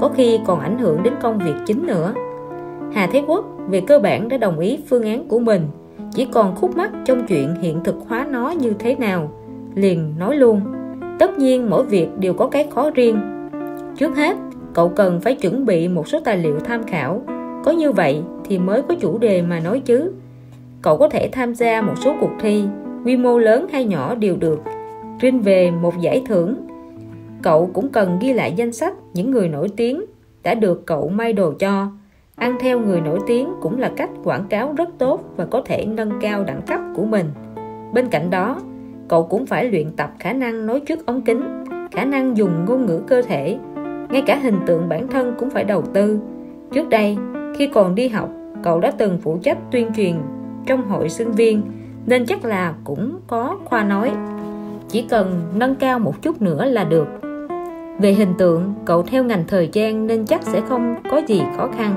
Có 0.00 0.10
khi 0.16 0.38
còn 0.46 0.60
ảnh 0.60 0.78
hưởng 0.78 1.02
đến 1.02 1.12
công 1.22 1.38
việc 1.38 1.54
chính 1.66 1.86
nữa. 1.86 2.14
Hà 2.92 3.06
Thế 3.06 3.22
Quốc 3.26 3.44
về 3.68 3.80
cơ 3.80 3.98
bản 3.98 4.28
đã 4.28 4.38
đồng 4.38 4.58
ý 4.58 4.78
phương 4.88 5.02
án 5.02 5.28
của 5.28 5.38
mình, 5.38 5.68
chỉ 6.14 6.24
còn 6.24 6.54
khúc 6.54 6.76
mắc 6.76 6.90
trong 7.04 7.26
chuyện 7.26 7.54
hiện 7.60 7.84
thực 7.84 7.96
hóa 8.08 8.26
nó 8.30 8.50
như 8.50 8.72
thế 8.78 8.94
nào. 8.94 9.30
Liền 9.74 10.14
nói 10.18 10.36
luôn, 10.36 10.60
tất 11.18 11.38
nhiên 11.38 11.70
mỗi 11.70 11.84
việc 11.84 12.08
đều 12.18 12.34
có 12.34 12.48
cái 12.48 12.68
khó 12.74 12.90
riêng. 12.94 13.20
Trước 13.98 14.16
hết, 14.16 14.36
cậu 14.74 14.88
cần 14.88 15.20
phải 15.20 15.34
chuẩn 15.34 15.66
bị 15.66 15.88
một 15.88 16.08
số 16.08 16.20
tài 16.24 16.38
liệu 16.38 16.60
tham 16.60 16.82
khảo. 16.84 17.22
Có 17.64 17.72
như 17.72 17.92
vậy 17.92 18.22
thì 18.44 18.58
mới 18.58 18.82
có 18.82 18.94
chủ 19.00 19.18
đề 19.18 19.42
mà 19.42 19.60
nói 19.60 19.80
chứ 19.80 20.12
cậu 20.82 20.96
có 20.96 21.08
thể 21.08 21.28
tham 21.32 21.54
gia 21.54 21.82
một 21.82 21.94
số 22.04 22.14
cuộc 22.20 22.32
thi, 22.40 22.64
quy 23.04 23.16
mô 23.16 23.38
lớn 23.38 23.66
hay 23.72 23.84
nhỏ 23.84 24.14
đều 24.14 24.36
được. 24.36 24.60
Riêng 25.20 25.40
về 25.40 25.70
một 25.70 26.00
giải 26.00 26.22
thưởng, 26.26 26.54
cậu 27.42 27.70
cũng 27.74 27.88
cần 27.88 28.18
ghi 28.20 28.32
lại 28.32 28.52
danh 28.56 28.72
sách 28.72 28.94
những 29.14 29.30
người 29.30 29.48
nổi 29.48 29.68
tiếng 29.76 30.04
đã 30.42 30.54
được 30.54 30.86
cậu 30.86 31.08
may 31.08 31.32
đồ 31.32 31.52
cho. 31.58 31.86
Ăn 32.36 32.56
theo 32.60 32.80
người 32.80 33.00
nổi 33.00 33.18
tiếng 33.26 33.48
cũng 33.60 33.78
là 33.78 33.92
cách 33.96 34.10
quảng 34.24 34.44
cáo 34.48 34.72
rất 34.76 34.88
tốt 34.98 35.20
và 35.36 35.46
có 35.46 35.62
thể 35.64 35.86
nâng 35.86 36.10
cao 36.20 36.44
đẳng 36.44 36.62
cấp 36.66 36.80
của 36.96 37.04
mình. 37.04 37.26
Bên 37.92 38.08
cạnh 38.08 38.30
đó, 38.30 38.60
cậu 39.08 39.22
cũng 39.22 39.46
phải 39.46 39.64
luyện 39.64 39.90
tập 39.96 40.10
khả 40.18 40.32
năng 40.32 40.66
nói 40.66 40.80
trước 40.80 41.06
ống 41.06 41.22
kính, 41.22 41.64
khả 41.90 42.04
năng 42.04 42.36
dùng 42.36 42.64
ngôn 42.64 42.86
ngữ 42.86 43.02
cơ 43.06 43.22
thể. 43.22 43.58
Ngay 44.10 44.22
cả 44.26 44.38
hình 44.42 44.58
tượng 44.66 44.88
bản 44.88 45.08
thân 45.08 45.34
cũng 45.38 45.50
phải 45.50 45.64
đầu 45.64 45.82
tư. 45.82 46.20
Trước 46.72 46.88
đây, 46.88 47.16
khi 47.56 47.66
còn 47.66 47.94
đi 47.94 48.08
học, 48.08 48.30
cậu 48.62 48.80
đã 48.80 48.90
từng 48.90 49.18
phụ 49.22 49.38
trách 49.42 49.58
tuyên 49.70 49.90
truyền 49.96 50.14
trong 50.66 50.88
hội 50.88 51.08
sinh 51.08 51.32
viên, 51.32 51.62
nên 52.06 52.26
chắc 52.26 52.44
là 52.44 52.74
cũng 52.84 53.20
có 53.26 53.58
khoa 53.64 53.84
nói. 53.84 54.12
Chỉ 54.88 55.02
cần 55.02 55.42
nâng 55.54 55.74
cao 55.74 55.98
một 55.98 56.22
chút 56.22 56.42
nữa 56.42 56.64
là 56.64 56.84
được. 56.84 57.06
Về 57.98 58.12
hình 58.12 58.34
tượng, 58.38 58.74
cậu 58.84 59.02
theo 59.02 59.24
ngành 59.24 59.44
thời 59.48 59.66
trang 59.66 60.06
nên 60.06 60.26
chắc 60.26 60.42
sẽ 60.42 60.60
không 60.68 60.94
có 61.10 61.22
gì 61.26 61.42
khó 61.56 61.68
khăn. 61.76 61.94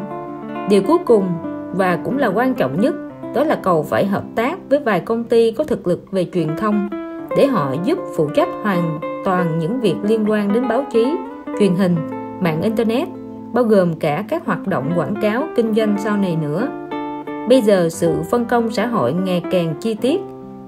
Điều 0.69 0.81
cuối 0.87 0.97
cùng, 1.05 1.27
và 1.73 1.99
cũng 2.05 2.17
là 2.17 2.27
quan 2.27 2.53
trọng 2.53 2.81
nhất, 2.81 2.95
đó 3.35 3.43
là 3.43 3.59
cậu 3.63 3.83
phải 3.83 4.05
hợp 4.05 4.23
tác 4.35 4.59
với 4.69 4.79
vài 4.79 4.99
công 4.99 5.23
ty 5.23 5.51
có 5.51 5.63
thực 5.63 5.87
lực 5.87 6.11
về 6.11 6.25
truyền 6.33 6.47
thông, 6.57 6.89
để 7.37 7.47
họ 7.47 7.73
giúp 7.83 7.97
phụ 8.15 8.29
trách 8.35 8.49
hoàn 8.63 8.99
toàn 9.25 9.59
những 9.59 9.79
việc 9.79 9.95
liên 10.03 10.29
quan 10.29 10.53
đến 10.53 10.67
báo 10.67 10.85
chí, 10.93 11.15
truyền 11.59 11.75
hình, 11.75 11.95
mạng 12.41 12.61
internet, 12.61 13.07
bao 13.53 13.63
gồm 13.63 13.99
cả 13.99 14.23
các 14.27 14.45
hoạt 14.45 14.67
động 14.67 14.91
quảng 14.95 15.15
cáo 15.21 15.43
kinh 15.55 15.75
doanh 15.75 15.95
sau 15.97 16.17
này 16.17 16.35
nữa 16.35 16.67
bây 17.49 17.61
giờ 17.61 17.89
sự 17.89 18.11
phân 18.29 18.45
công 18.45 18.71
xã 18.71 18.87
hội 18.87 19.13
ngày 19.13 19.43
càng 19.51 19.75
chi 19.79 19.93
tiết. 19.93 20.21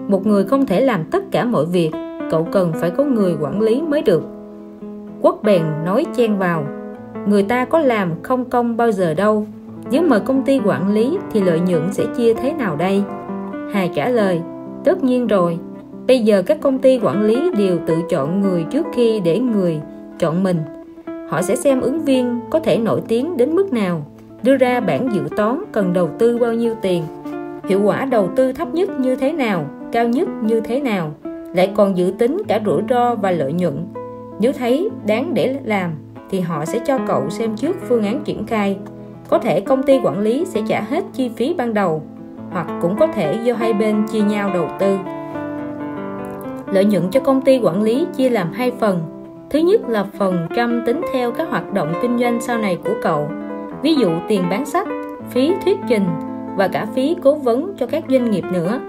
Một 0.07 0.25
người 0.25 0.43
không 0.43 0.65
thể 0.65 0.81
làm 0.81 1.03
tất 1.03 1.31
cả 1.31 1.45
mọi 1.45 1.65
việc, 1.65 1.91
cậu 2.31 2.47
cần 2.51 2.73
phải 2.75 2.89
có 2.89 3.03
người 3.03 3.35
quản 3.41 3.61
lý 3.61 3.81
mới 3.81 4.01
được. 4.01 4.23
Quốc 5.21 5.39
bèn 5.43 5.61
nói 5.85 6.05
chen 6.15 6.37
vào, 6.37 6.65
người 7.27 7.43
ta 7.43 7.65
có 7.65 7.79
làm 7.79 8.11
không 8.23 8.45
công 8.45 8.77
bao 8.77 8.91
giờ 8.91 9.13
đâu. 9.13 9.47
Nếu 9.91 10.01
mời 10.01 10.19
công 10.19 10.43
ty 10.43 10.59
quản 10.65 10.93
lý 10.93 11.17
thì 11.31 11.41
lợi 11.41 11.59
nhuận 11.59 11.93
sẽ 11.93 12.03
chia 12.17 12.33
thế 12.33 12.53
nào 12.53 12.75
đây? 12.75 13.03
Hà 13.73 13.87
trả 13.95 14.09
lời, 14.09 14.41
tất 14.83 15.03
nhiên 15.03 15.27
rồi. 15.27 15.59
Bây 16.07 16.19
giờ 16.19 16.41
các 16.41 16.61
công 16.61 16.79
ty 16.79 16.99
quản 17.03 17.25
lý 17.25 17.51
đều 17.57 17.77
tự 17.87 17.95
chọn 18.09 18.41
người 18.41 18.65
trước 18.71 18.85
khi 18.93 19.19
để 19.19 19.39
người 19.39 19.81
chọn 20.19 20.43
mình. 20.43 20.57
Họ 21.29 21.41
sẽ 21.41 21.55
xem 21.55 21.81
ứng 21.81 22.01
viên 22.01 22.39
có 22.49 22.59
thể 22.59 22.77
nổi 22.77 23.01
tiếng 23.07 23.37
đến 23.37 23.55
mức 23.55 23.73
nào 23.73 24.05
đưa 24.43 24.57
ra 24.57 24.79
bản 24.79 25.09
dự 25.13 25.21
toán 25.37 25.63
cần 25.71 25.93
đầu 25.93 26.09
tư 26.19 26.37
bao 26.37 26.53
nhiêu 26.53 26.75
tiền? 26.81 27.03
Hiệu 27.69 27.81
quả 27.83 28.05
đầu 28.05 28.29
tư 28.35 28.53
thấp 28.53 28.73
nhất 28.73 28.89
như 28.99 29.15
thế 29.15 29.31
nào? 29.31 29.65
Cao 29.91 30.07
nhất 30.07 30.27
như 30.41 30.61
thế 30.61 30.79
nào? 30.79 31.11
Lại 31.55 31.71
còn 31.75 31.97
dự 31.97 32.13
tính 32.17 32.41
cả 32.47 32.59
rủi 32.65 32.81
ro 32.89 33.15
và 33.15 33.31
lợi 33.31 33.53
nhuận. 33.53 33.87
Nếu 34.39 34.51
thấy 34.51 34.89
đáng 35.07 35.33
để 35.33 35.59
làm, 35.63 35.91
thì 36.29 36.39
họ 36.39 36.65
sẽ 36.65 36.79
cho 36.85 36.99
cậu 37.07 37.29
xem 37.29 37.55
trước 37.55 37.75
phương 37.87 38.03
án 38.03 38.21
triển 38.23 38.45
khai. 38.45 38.77
Có 39.29 39.39
thể 39.39 39.61
công 39.61 39.83
ty 39.83 39.99
quản 40.03 40.19
lý 40.19 40.45
sẽ 40.45 40.61
trả 40.67 40.81
hết 40.81 41.03
chi 41.13 41.31
phí 41.35 41.53
ban 41.53 41.73
đầu, 41.73 42.03
hoặc 42.51 42.67
cũng 42.81 42.95
có 42.99 43.07
thể 43.07 43.39
do 43.43 43.53
hai 43.53 43.73
bên 43.73 44.07
chia 44.11 44.21
nhau 44.21 44.51
đầu 44.53 44.67
tư. 44.79 44.97
Lợi 46.71 46.85
nhuận 46.85 47.03
cho 47.11 47.19
công 47.19 47.41
ty 47.41 47.59
quản 47.59 47.81
lý 47.81 48.05
chia 48.17 48.29
làm 48.29 48.51
hai 48.51 48.71
phần. 48.79 48.99
Thứ 49.49 49.59
nhất 49.59 49.81
là 49.89 50.05
phần 50.17 50.47
trăm 50.55 50.83
tính 50.85 51.01
theo 51.13 51.31
các 51.31 51.49
hoạt 51.49 51.73
động 51.73 51.93
kinh 52.01 52.19
doanh 52.19 52.41
sau 52.41 52.57
này 52.57 52.77
của 52.83 52.93
cậu 53.01 53.29
ví 53.81 53.95
dụ 53.95 54.09
tiền 54.27 54.43
bán 54.49 54.65
sách, 54.65 54.87
phí 55.29 55.53
thuyết 55.65 55.77
trình 55.87 56.05
và 56.55 56.67
cả 56.67 56.87
phí 56.95 57.15
cố 57.21 57.35
vấn 57.35 57.73
cho 57.77 57.85
các 57.85 58.03
doanh 58.09 58.31
nghiệp 58.31 58.43
nữa. 58.53 58.79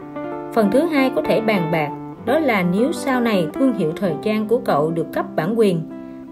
Phần 0.52 0.70
thứ 0.70 0.80
hai 0.80 1.10
có 1.16 1.22
thể 1.22 1.40
bàn 1.40 1.68
bạc, 1.72 1.90
đó 2.24 2.38
là 2.38 2.62
nếu 2.62 2.92
sau 2.92 3.20
này 3.20 3.46
thương 3.54 3.72
hiệu 3.72 3.92
thời 3.96 4.14
trang 4.22 4.48
của 4.48 4.58
cậu 4.58 4.90
được 4.90 5.06
cấp 5.12 5.26
bản 5.36 5.58
quyền, 5.58 5.80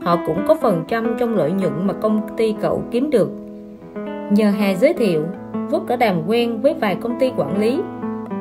họ 0.02 0.18
cũng 0.26 0.44
có 0.48 0.54
phần 0.54 0.84
trăm 0.88 1.16
trong 1.18 1.36
lợi 1.36 1.52
nhuận 1.52 1.86
mà 1.86 1.92
công 1.92 2.20
ty 2.36 2.54
cậu 2.62 2.82
kiếm 2.90 3.10
được. 3.10 3.30
Nhờ 4.30 4.50
Hà 4.58 4.74
giới 4.74 4.94
thiệu, 4.94 5.22
Phúc 5.70 5.82
đã 5.88 5.96
đàm 5.96 6.16
quen 6.26 6.60
với 6.62 6.74
vài 6.74 6.94
công 6.94 7.18
ty 7.18 7.32
quản 7.36 7.58
lý 7.58 7.80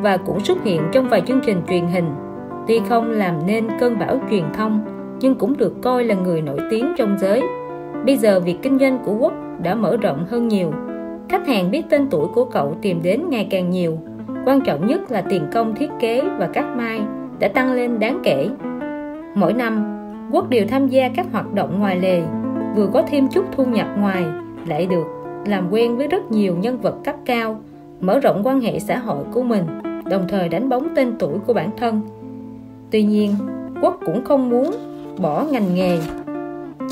và 0.01 0.17
cũng 0.17 0.39
xuất 0.39 0.63
hiện 0.63 0.82
trong 0.91 1.09
vài 1.09 1.22
chương 1.22 1.39
trình 1.45 1.61
truyền 1.70 1.86
hình. 1.88 2.05
Tuy 2.67 2.82
không 2.89 3.11
làm 3.11 3.34
nên 3.45 3.67
cơn 3.80 3.99
bão 3.99 4.20
truyền 4.30 4.43
thông, 4.53 4.82
nhưng 5.20 5.36
cũng 5.36 5.57
được 5.57 5.74
coi 5.82 6.03
là 6.03 6.15
người 6.15 6.41
nổi 6.41 6.59
tiếng 6.70 6.93
trong 6.97 7.17
giới. 7.20 7.43
Bây 8.05 8.17
giờ 8.17 8.39
việc 8.39 8.57
kinh 8.61 8.80
doanh 8.80 8.99
của 9.05 9.13
Quốc 9.20 9.34
đã 9.64 9.76
mở 9.76 9.97
rộng 9.97 10.26
hơn 10.30 10.47
nhiều. 10.47 10.74
Khách 11.30 11.47
hàng 11.47 11.72
biết 11.72 11.82
tên 11.89 12.07
tuổi 12.10 12.28
của 12.36 12.45
cậu 12.45 12.76
tìm 12.82 12.99
đến 13.03 13.30
ngày 13.30 13.47
càng 13.49 13.70
nhiều. 13.70 13.97
Quan 14.45 14.62
trọng 14.62 14.88
nhất 14.88 15.12
là 15.12 15.22
tiền 15.22 15.47
công 15.53 15.76
thiết 15.76 15.89
kế 15.99 16.22
và 16.38 16.47
cắt 16.47 16.66
mai 16.76 17.01
đã 17.39 17.47
tăng 17.47 17.74
lên 17.74 17.99
đáng 17.99 18.20
kể. 18.24 18.49
Mỗi 19.36 19.53
năm, 19.53 19.99
Quốc 20.32 20.49
đều 20.49 20.66
tham 20.70 20.88
gia 20.88 21.10
các 21.10 21.28
hoạt 21.32 21.53
động 21.53 21.80
ngoài 21.80 21.99
lề, 21.99 22.22
vừa 22.76 22.88
có 22.93 23.03
thêm 23.10 23.28
chút 23.28 23.45
thu 23.51 23.66
nhập 23.66 23.88
ngoài, 23.97 24.24
lại 24.68 24.86
được 24.86 25.05
làm 25.45 25.70
quen 25.72 25.97
với 25.97 26.07
rất 26.07 26.32
nhiều 26.32 26.55
nhân 26.55 26.78
vật 26.78 26.95
cấp 27.03 27.16
cao, 27.26 27.60
mở 27.99 28.20
rộng 28.20 28.41
quan 28.43 28.62
hệ 28.62 28.80
xã 28.80 28.97
hội 28.97 29.24
của 29.34 29.43
mình, 29.43 29.64
đồng 30.10 30.26
thời 30.28 30.49
đánh 30.49 30.70
bóng 30.70 30.88
tên 30.95 31.14
tuổi 31.20 31.39
của 31.47 31.53
bản 31.53 31.70
thân. 31.78 32.01
Tuy 32.91 33.03
nhiên, 33.03 33.36
quốc 33.82 33.99
cũng 34.05 34.24
không 34.26 34.49
muốn 34.49 34.72
bỏ 35.22 35.45
ngành 35.51 35.76
nghề 35.76 35.99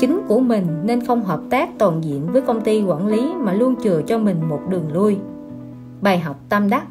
chính 0.00 0.20
của 0.28 0.40
mình 0.40 0.66
nên 0.84 1.06
không 1.06 1.24
hợp 1.24 1.40
tác 1.50 1.78
toàn 1.78 2.04
diện 2.04 2.26
với 2.32 2.42
công 2.42 2.60
ty 2.60 2.82
quản 2.82 3.06
lý 3.06 3.32
mà 3.38 3.52
luôn 3.52 3.74
chừa 3.82 4.02
cho 4.06 4.18
mình 4.18 4.36
một 4.48 4.60
đường 4.70 4.92
lui. 4.92 5.16
Bài 6.00 6.18
học 6.18 6.36
tâm 6.48 6.70
đắc. 6.70 6.86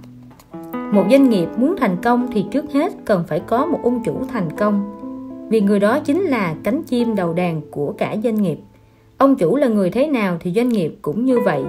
Một 0.91 1.03
doanh 1.11 1.29
nghiệp 1.29 1.47
muốn 1.57 1.75
thành 1.77 1.97
công 2.03 2.27
thì 2.31 2.45
trước 2.51 2.73
hết 2.73 2.93
cần 3.05 3.23
phải 3.27 3.39
có 3.39 3.65
một 3.65 3.79
ông 3.83 4.03
chủ 4.03 4.21
thành 4.27 4.49
công. 4.57 4.93
Vì 5.49 5.61
người 5.61 5.79
đó 5.79 5.99
chính 5.99 6.21
là 6.21 6.55
cánh 6.63 6.83
chim 6.83 7.15
đầu 7.15 7.33
đàn 7.33 7.61
của 7.71 7.93
cả 7.97 8.15
doanh 8.23 8.41
nghiệp. 8.41 8.57
Ông 9.17 9.35
chủ 9.35 9.55
là 9.55 9.67
người 9.67 9.89
thế 9.89 10.07
nào 10.07 10.37
thì 10.39 10.51
doanh 10.51 10.69
nghiệp 10.69 10.95
cũng 11.01 11.25
như 11.25 11.39
vậy. 11.39 11.63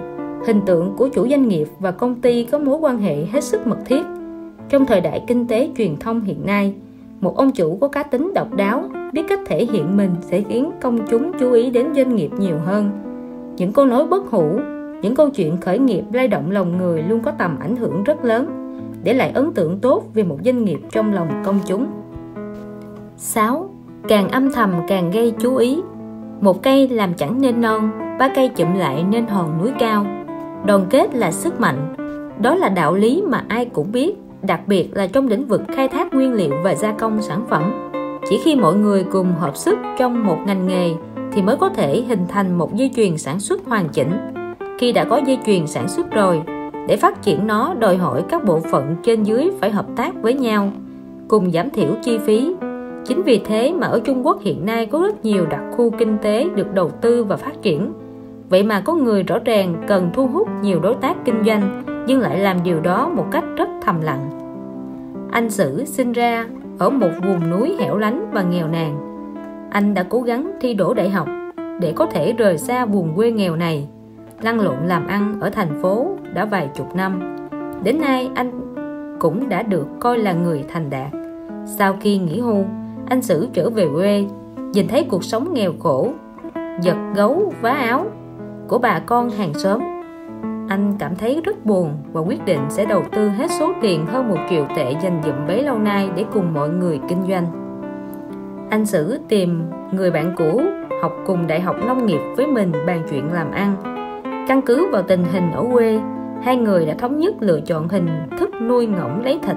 Hình 0.46 0.60
tượng 0.66 0.94
của 0.96 1.08
chủ 1.08 1.28
doanh 1.28 1.48
nghiệp 1.48 1.68
và 1.78 1.90
công 1.90 2.20
ty 2.20 2.44
có 2.44 2.58
mối 2.58 2.78
quan 2.80 2.98
hệ 2.98 3.24
hết 3.24 3.44
sức 3.44 3.66
mật 3.66 3.78
thiết. 3.86 4.02
Trong 4.68 4.86
thời 4.86 5.00
đại 5.00 5.24
kinh 5.26 5.46
tế 5.46 5.70
truyền 5.76 5.96
thông 5.96 6.20
hiện 6.20 6.46
nay 6.46 6.74
một 7.20 7.36
ông 7.36 7.50
chủ 7.50 7.78
có 7.80 7.88
cá 7.88 8.02
tính 8.02 8.32
độc 8.34 8.54
đáo, 8.54 8.82
biết 9.12 9.22
cách 9.28 9.40
thể 9.46 9.64
hiện 9.64 9.96
mình 9.96 10.10
sẽ 10.20 10.40
khiến 10.40 10.70
công 10.80 10.98
chúng 11.10 11.32
chú 11.38 11.52
ý 11.52 11.70
đến 11.70 11.86
doanh 11.96 12.16
nghiệp 12.16 12.30
nhiều 12.38 12.56
hơn. 12.64 12.90
Những 13.56 13.72
câu 13.72 13.86
nói 13.86 14.06
bất 14.06 14.30
hủ, 14.30 14.60
những 15.02 15.14
câu 15.14 15.30
chuyện 15.30 15.56
khởi 15.56 15.78
nghiệp 15.78 16.02
lay 16.12 16.28
động 16.28 16.50
lòng 16.50 16.78
người 16.78 17.02
luôn 17.02 17.20
có 17.20 17.30
tầm 17.30 17.56
ảnh 17.60 17.76
hưởng 17.76 18.04
rất 18.04 18.24
lớn, 18.24 18.46
để 19.02 19.14
lại 19.14 19.30
ấn 19.34 19.52
tượng 19.52 19.78
tốt 19.78 20.04
về 20.14 20.22
một 20.22 20.38
doanh 20.44 20.64
nghiệp 20.64 20.78
trong 20.90 21.12
lòng 21.12 21.28
công 21.44 21.58
chúng. 21.66 21.86
6. 23.16 23.70
Càng 24.08 24.28
âm 24.28 24.52
thầm 24.52 24.72
càng 24.88 25.10
gây 25.10 25.34
chú 25.38 25.56
ý. 25.56 25.80
Một 26.40 26.62
cây 26.62 26.88
làm 26.88 27.14
chẳng 27.14 27.40
nên 27.40 27.60
non, 27.60 27.90
ba 28.18 28.28
cây 28.34 28.48
chụm 28.48 28.74
lại 28.74 29.04
nên 29.10 29.26
hòn 29.26 29.58
núi 29.62 29.72
cao. 29.78 30.06
Đoàn 30.66 30.86
kết 30.90 31.14
là 31.14 31.32
sức 31.32 31.60
mạnh, 31.60 31.94
đó 32.42 32.54
là 32.54 32.68
đạo 32.68 32.94
lý 32.94 33.22
mà 33.26 33.44
ai 33.48 33.64
cũng 33.64 33.92
biết 33.92 34.16
đặc 34.42 34.60
biệt 34.66 34.88
là 34.92 35.06
trong 35.06 35.28
lĩnh 35.28 35.46
vực 35.46 35.62
khai 35.68 35.88
thác 35.88 36.14
nguyên 36.14 36.32
liệu 36.32 36.52
và 36.64 36.74
gia 36.74 36.92
công 36.92 37.22
sản 37.22 37.44
phẩm. 37.48 37.90
Chỉ 38.30 38.40
khi 38.44 38.56
mọi 38.56 38.74
người 38.74 39.04
cùng 39.04 39.32
hợp 39.38 39.56
sức 39.56 39.78
trong 39.98 40.26
một 40.26 40.38
ngành 40.46 40.66
nghề 40.66 40.90
thì 41.32 41.42
mới 41.42 41.56
có 41.56 41.68
thể 41.68 42.02
hình 42.08 42.26
thành 42.28 42.58
một 42.58 42.74
dây 42.74 42.90
chuyền 42.96 43.18
sản 43.18 43.40
xuất 43.40 43.66
hoàn 43.66 43.88
chỉnh. 43.88 44.12
Khi 44.78 44.92
đã 44.92 45.04
có 45.04 45.20
dây 45.26 45.38
chuyền 45.46 45.66
sản 45.66 45.88
xuất 45.88 46.10
rồi, 46.10 46.42
để 46.88 46.96
phát 46.96 47.22
triển 47.22 47.46
nó 47.46 47.74
đòi 47.74 47.96
hỏi 47.96 48.24
các 48.28 48.44
bộ 48.44 48.60
phận 48.60 48.96
trên 49.02 49.22
dưới 49.22 49.50
phải 49.60 49.70
hợp 49.70 49.86
tác 49.96 50.22
với 50.22 50.34
nhau, 50.34 50.72
cùng 51.28 51.50
giảm 51.50 51.70
thiểu 51.70 51.88
chi 52.02 52.18
phí. 52.18 52.54
Chính 53.06 53.22
vì 53.22 53.40
thế 53.44 53.72
mà 53.72 53.86
ở 53.86 54.00
Trung 54.00 54.26
Quốc 54.26 54.42
hiện 54.42 54.66
nay 54.66 54.86
có 54.86 54.98
rất 54.98 55.24
nhiều 55.24 55.46
đặc 55.46 55.60
khu 55.76 55.90
kinh 55.90 56.18
tế 56.22 56.48
được 56.54 56.74
đầu 56.74 56.90
tư 56.90 57.24
và 57.24 57.36
phát 57.36 57.62
triển. 57.62 57.92
Vậy 58.48 58.62
mà 58.62 58.80
có 58.80 58.94
người 58.94 59.22
rõ 59.22 59.38
ràng 59.44 59.74
cần 59.88 60.10
thu 60.14 60.26
hút 60.26 60.48
nhiều 60.62 60.80
đối 60.80 60.94
tác 60.94 61.16
kinh 61.24 61.44
doanh 61.46 61.84
nhưng 62.08 62.20
lại 62.20 62.38
làm 62.38 62.62
điều 62.62 62.80
đó 62.80 63.08
một 63.08 63.24
cách 63.30 63.44
rất 63.56 63.68
thầm 63.82 64.00
lặng. 64.00 64.30
Anh 65.32 65.50
Sử 65.50 65.84
sinh 65.84 66.12
ra 66.12 66.46
ở 66.78 66.90
một 66.90 67.10
vùng 67.26 67.50
núi 67.50 67.76
hẻo 67.80 67.98
lánh 67.98 68.30
và 68.32 68.42
nghèo 68.42 68.68
nàn. 68.68 68.98
Anh 69.70 69.94
đã 69.94 70.02
cố 70.02 70.20
gắng 70.20 70.52
thi 70.60 70.74
đỗ 70.74 70.94
đại 70.94 71.10
học 71.10 71.28
để 71.80 71.92
có 71.96 72.06
thể 72.06 72.32
rời 72.32 72.58
xa 72.58 72.84
vùng 72.84 73.16
quê 73.16 73.30
nghèo 73.30 73.56
này, 73.56 73.88
lăn 74.42 74.60
lộn 74.60 74.76
làm 74.86 75.06
ăn 75.06 75.40
ở 75.40 75.50
thành 75.50 75.82
phố 75.82 76.16
đã 76.34 76.44
vài 76.44 76.70
chục 76.74 76.96
năm. 76.96 77.36
Đến 77.82 78.00
nay 78.00 78.30
anh 78.34 78.74
cũng 79.20 79.48
đã 79.48 79.62
được 79.62 79.86
coi 80.00 80.18
là 80.18 80.32
người 80.32 80.64
thành 80.68 80.90
đạt. 80.90 81.12
Sau 81.64 81.96
khi 82.00 82.18
nghỉ 82.18 82.40
hưu, 82.40 82.64
anh 83.06 83.22
Sử 83.22 83.48
trở 83.52 83.70
về 83.70 83.88
quê 83.94 84.24
nhìn 84.72 84.88
thấy 84.88 85.06
cuộc 85.10 85.24
sống 85.24 85.54
nghèo 85.54 85.72
khổ 85.78 86.08
giật 86.80 86.96
gấu 87.14 87.52
vá 87.60 87.70
áo 87.70 88.06
của 88.68 88.78
bà 88.78 88.98
con 88.98 89.30
hàng 89.30 89.54
xóm 89.54 89.80
anh 90.68 90.94
cảm 90.98 91.16
thấy 91.16 91.40
rất 91.44 91.66
buồn 91.66 91.94
và 92.12 92.20
quyết 92.20 92.44
định 92.44 92.60
sẽ 92.68 92.84
đầu 92.84 93.04
tư 93.12 93.28
hết 93.28 93.50
số 93.58 93.72
tiền 93.82 94.06
hơn 94.06 94.28
một 94.28 94.36
triệu 94.50 94.66
tệ 94.76 94.94
dành 95.02 95.20
dụm 95.24 95.46
bấy 95.46 95.62
lâu 95.62 95.78
nay 95.78 96.10
để 96.16 96.24
cùng 96.32 96.54
mọi 96.54 96.68
người 96.68 97.00
kinh 97.08 97.22
doanh. 97.28 97.46
Anh 98.70 98.86
Sử 98.86 99.18
tìm 99.28 99.62
người 99.92 100.10
bạn 100.10 100.34
cũ 100.36 100.62
học 101.02 101.12
cùng 101.26 101.46
đại 101.46 101.60
học 101.60 101.76
nông 101.86 102.06
nghiệp 102.06 102.20
với 102.36 102.46
mình 102.46 102.72
bàn 102.86 103.02
chuyện 103.10 103.32
làm 103.32 103.50
ăn. 103.50 103.76
Căn 104.48 104.62
cứ 104.62 104.88
vào 104.92 105.02
tình 105.02 105.24
hình 105.32 105.50
ở 105.52 105.64
quê 105.72 106.00
hai 106.42 106.56
người 106.56 106.86
đã 106.86 106.94
thống 106.94 107.18
nhất 107.18 107.34
lựa 107.40 107.60
chọn 107.60 107.88
hình 107.88 108.08
thức 108.38 108.50
nuôi 108.62 108.86
ngỗng 108.86 109.24
lấy 109.24 109.38
thịt. 109.42 109.56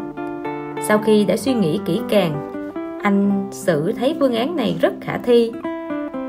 Sau 0.88 0.98
khi 0.98 1.26
đã 1.26 1.38
suy 1.38 1.54
nghĩ 1.54 1.80
kỹ 1.86 2.02
càng 2.10 2.62
anh 3.04 3.48
xử 3.52 3.92
thấy 3.92 4.16
phương 4.20 4.36
án 4.36 4.56
này 4.56 4.78
rất 4.82 4.94
khả 5.02 5.18
thi 5.18 5.52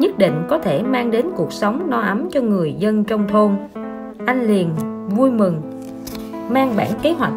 nhất 0.01 0.19
định 0.19 0.47
có 0.51 0.59
thể 0.59 0.83
mang 0.83 1.11
đến 1.11 1.27
cuộc 1.37 1.53
sống 1.53 1.91
no 1.91 2.01
ấm 2.01 2.29
cho 2.31 2.41
người 2.41 2.75
dân 2.79 3.05
trong 3.05 3.29
thôn 3.29 3.57
anh 4.27 4.47
liền 4.47 4.71
vui 5.09 5.31
mừng, 5.31 5.63
mang 6.51 6.77
bản 6.77 6.89
kế 7.03 7.13
hoạch 7.13 7.33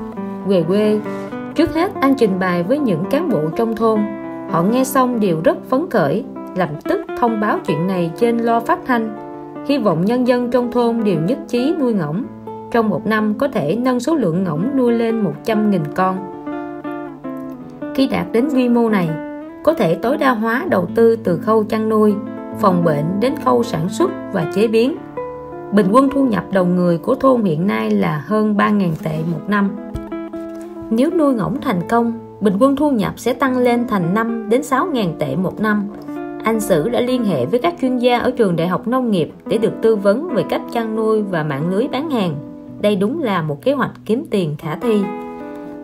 về 0.48 0.64
quê. 0.64 1.00
Trước 1.56 1.74
hết, 1.74 1.92
anh 2.02 2.16
trình 2.18 2.40
bày 2.40 2.64
với 2.64 2.80
những 2.80 3.04
cán 3.12 3.30
bộ 3.30 3.42
trong 3.56 3.76
thôn. 3.76 4.00
Họ 4.50 4.64
nghe 4.64 4.84
xong 4.84 5.20
đều 5.20 5.42
rất 5.44 5.58
phấn 5.70 5.90
khởi, 5.90 6.24
lập 6.56 6.70
tức 6.84 7.02
thông 7.20 7.40
báo 7.40 7.60
chuyện 7.68 7.88
này 7.88 8.12
trên 8.18 8.38
lo 8.38 8.60
phát 8.60 8.80
thanh. 8.86 9.16
Hy 9.68 9.78
vọng 9.78 10.06
nhân 10.06 10.28
dân 10.28 10.52
trong 10.52 10.72
thôn 10.72 11.04
đều 11.04 11.20
nhất 11.20 11.38
trí 11.48 11.76
nuôi 11.80 11.94
ngỗng. 11.94 12.24
Trong 12.72 12.90
một 12.90 13.08
năm 13.08 13.34
có 13.38 13.48
thể 13.48 13.78
nâng 13.82 14.00
số 14.00 14.16
lượng 14.16 14.44
ngỗng 14.44 14.78
nuôi 14.78 14.94
lên 14.94 15.24
100.000 15.46 15.80
con. 15.96 16.18
Khi 17.96 18.08
đạt 18.08 18.26
đến 18.32 18.48
quy 18.54 18.70
mô 18.70 18.90
này, 18.90 19.10
có 19.64 19.74
thể 19.74 19.96
tối 19.96 20.18
đa 20.18 20.32
hóa 20.32 20.66
đầu 20.70 20.88
tư 20.96 21.16
từ 21.16 21.38
khâu 21.38 21.64
chăn 21.64 21.90
nuôi, 21.90 22.14
phòng 22.60 22.84
bệnh 22.84 23.06
đến 23.20 23.34
khâu 23.46 23.64
sản 23.64 23.90
xuất 23.90 24.12
và 24.34 24.52
chế 24.56 24.68
biến 24.68 24.96
bình 25.72 25.88
quân 25.92 26.10
thu 26.14 26.26
nhập 26.26 26.44
đầu 26.52 26.66
người 26.66 26.98
của 26.98 27.16
thôn 27.16 27.44
hiện 27.44 27.68
nay 27.68 27.92
là 27.92 28.24
hơn 28.26 28.56
3.000 28.58 28.90
tệ 29.04 29.20
một 29.32 29.42
năm 29.48 29.70
nếu 30.90 31.10
nuôi 31.18 31.34
ngỗng 31.34 31.62
thành 31.62 31.82
công 31.90 32.14
bình 32.42 32.54
quân 32.60 32.76
thu 32.76 32.92
nhập 32.92 33.14
sẽ 33.18 33.34
tăng 33.34 33.58
lên 33.58 33.88
thành 33.88 34.14
5 34.14 34.50
đến 34.50 34.62
6.000 34.62 35.08
tệ 35.20 35.36
một 35.36 35.62
năm 35.62 35.90
anh 36.46 36.60
Sử 36.60 36.90
đã 36.90 37.02
liên 37.02 37.24
hệ 37.24 37.46
với 37.46 37.60
các 37.60 37.76
chuyên 37.82 37.98
gia 37.98 38.20
ở 38.20 38.32
trường 38.32 38.56
Đại 38.56 38.68
học 38.68 38.88
Nông 38.88 39.12
nghiệp 39.12 39.32
để 39.46 39.58
được 39.58 39.74
tư 39.82 39.96
vấn 39.96 40.30
về 40.30 40.44
cách 40.50 40.62
chăn 40.74 40.96
nuôi 40.96 41.22
và 41.22 41.44
mạng 41.44 41.70
lưới 41.70 41.88
bán 41.88 42.10
hàng. 42.10 42.36
Đây 42.82 42.96
đúng 42.96 43.24
là 43.24 43.42
một 43.42 43.62
kế 43.62 43.74
hoạch 43.74 43.92
kiếm 44.06 44.26
tiền 44.32 44.56
khả 44.58 44.76
thi. 44.76 45.04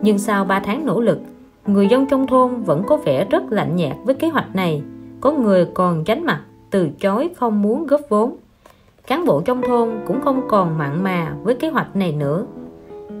Nhưng 0.02 0.18
sau 0.18 0.44
3 0.44 0.60
tháng 0.60 0.86
nỗ 0.86 1.00
lực, 1.00 1.18
người 1.66 1.88
dân 1.88 2.06
trong 2.06 2.26
thôn 2.26 2.62
vẫn 2.62 2.82
có 2.86 2.96
vẻ 2.96 3.24
rất 3.24 3.52
lạnh 3.52 3.76
nhạt 3.76 3.96
với 4.04 4.14
kế 4.14 4.28
hoạch 4.28 4.54
này. 4.54 4.82
Có 5.20 5.32
người 5.32 5.66
còn 5.74 6.04
tránh 6.04 6.24
mặt, 6.24 6.40
từ 6.70 6.88
chối 7.00 7.30
không 7.36 7.62
muốn 7.62 7.86
góp 7.86 8.00
vốn. 8.08 8.36
Cán 9.06 9.24
bộ 9.26 9.42
trong 9.44 9.62
thôn 9.62 9.88
cũng 10.06 10.20
không 10.20 10.48
còn 10.48 10.78
mặn 10.78 11.02
mà 11.02 11.34
với 11.42 11.54
kế 11.54 11.68
hoạch 11.68 11.96
này 11.96 12.12
nữa. 12.12 12.46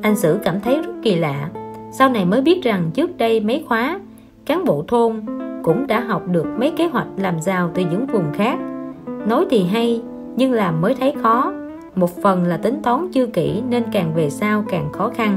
Anh 0.02 0.16
Sử 0.16 0.38
cảm 0.44 0.60
thấy 0.60 0.82
rất 0.82 0.92
kỳ 1.02 1.16
lạ. 1.16 1.50
Sau 1.92 2.08
này 2.08 2.24
mới 2.24 2.40
biết 2.40 2.62
rằng 2.62 2.90
trước 2.94 3.18
đây 3.18 3.40
mấy 3.40 3.64
khóa, 3.68 4.00
cán 4.46 4.64
bộ 4.64 4.84
thôn 4.88 5.20
cũng 5.62 5.86
đã 5.86 6.00
học 6.00 6.22
được 6.28 6.46
mấy 6.58 6.72
kế 6.76 6.86
hoạch 6.86 7.06
làm 7.16 7.40
giàu 7.40 7.70
từ 7.74 7.82
những 7.90 8.06
vùng 8.06 8.32
khác. 8.34 8.58
Nói 9.26 9.46
thì 9.50 9.64
hay 9.64 10.02
nhưng 10.36 10.52
làm 10.52 10.80
mới 10.80 10.94
thấy 10.94 11.14
khó. 11.22 11.52
Một 11.94 12.22
phần 12.22 12.44
là 12.44 12.56
tính 12.56 12.82
toán 12.82 13.08
chưa 13.12 13.26
kỹ 13.26 13.62
nên 13.68 13.84
càng 13.92 14.14
về 14.14 14.30
sau 14.30 14.64
càng 14.68 14.92
khó 14.92 15.10
khăn. 15.14 15.36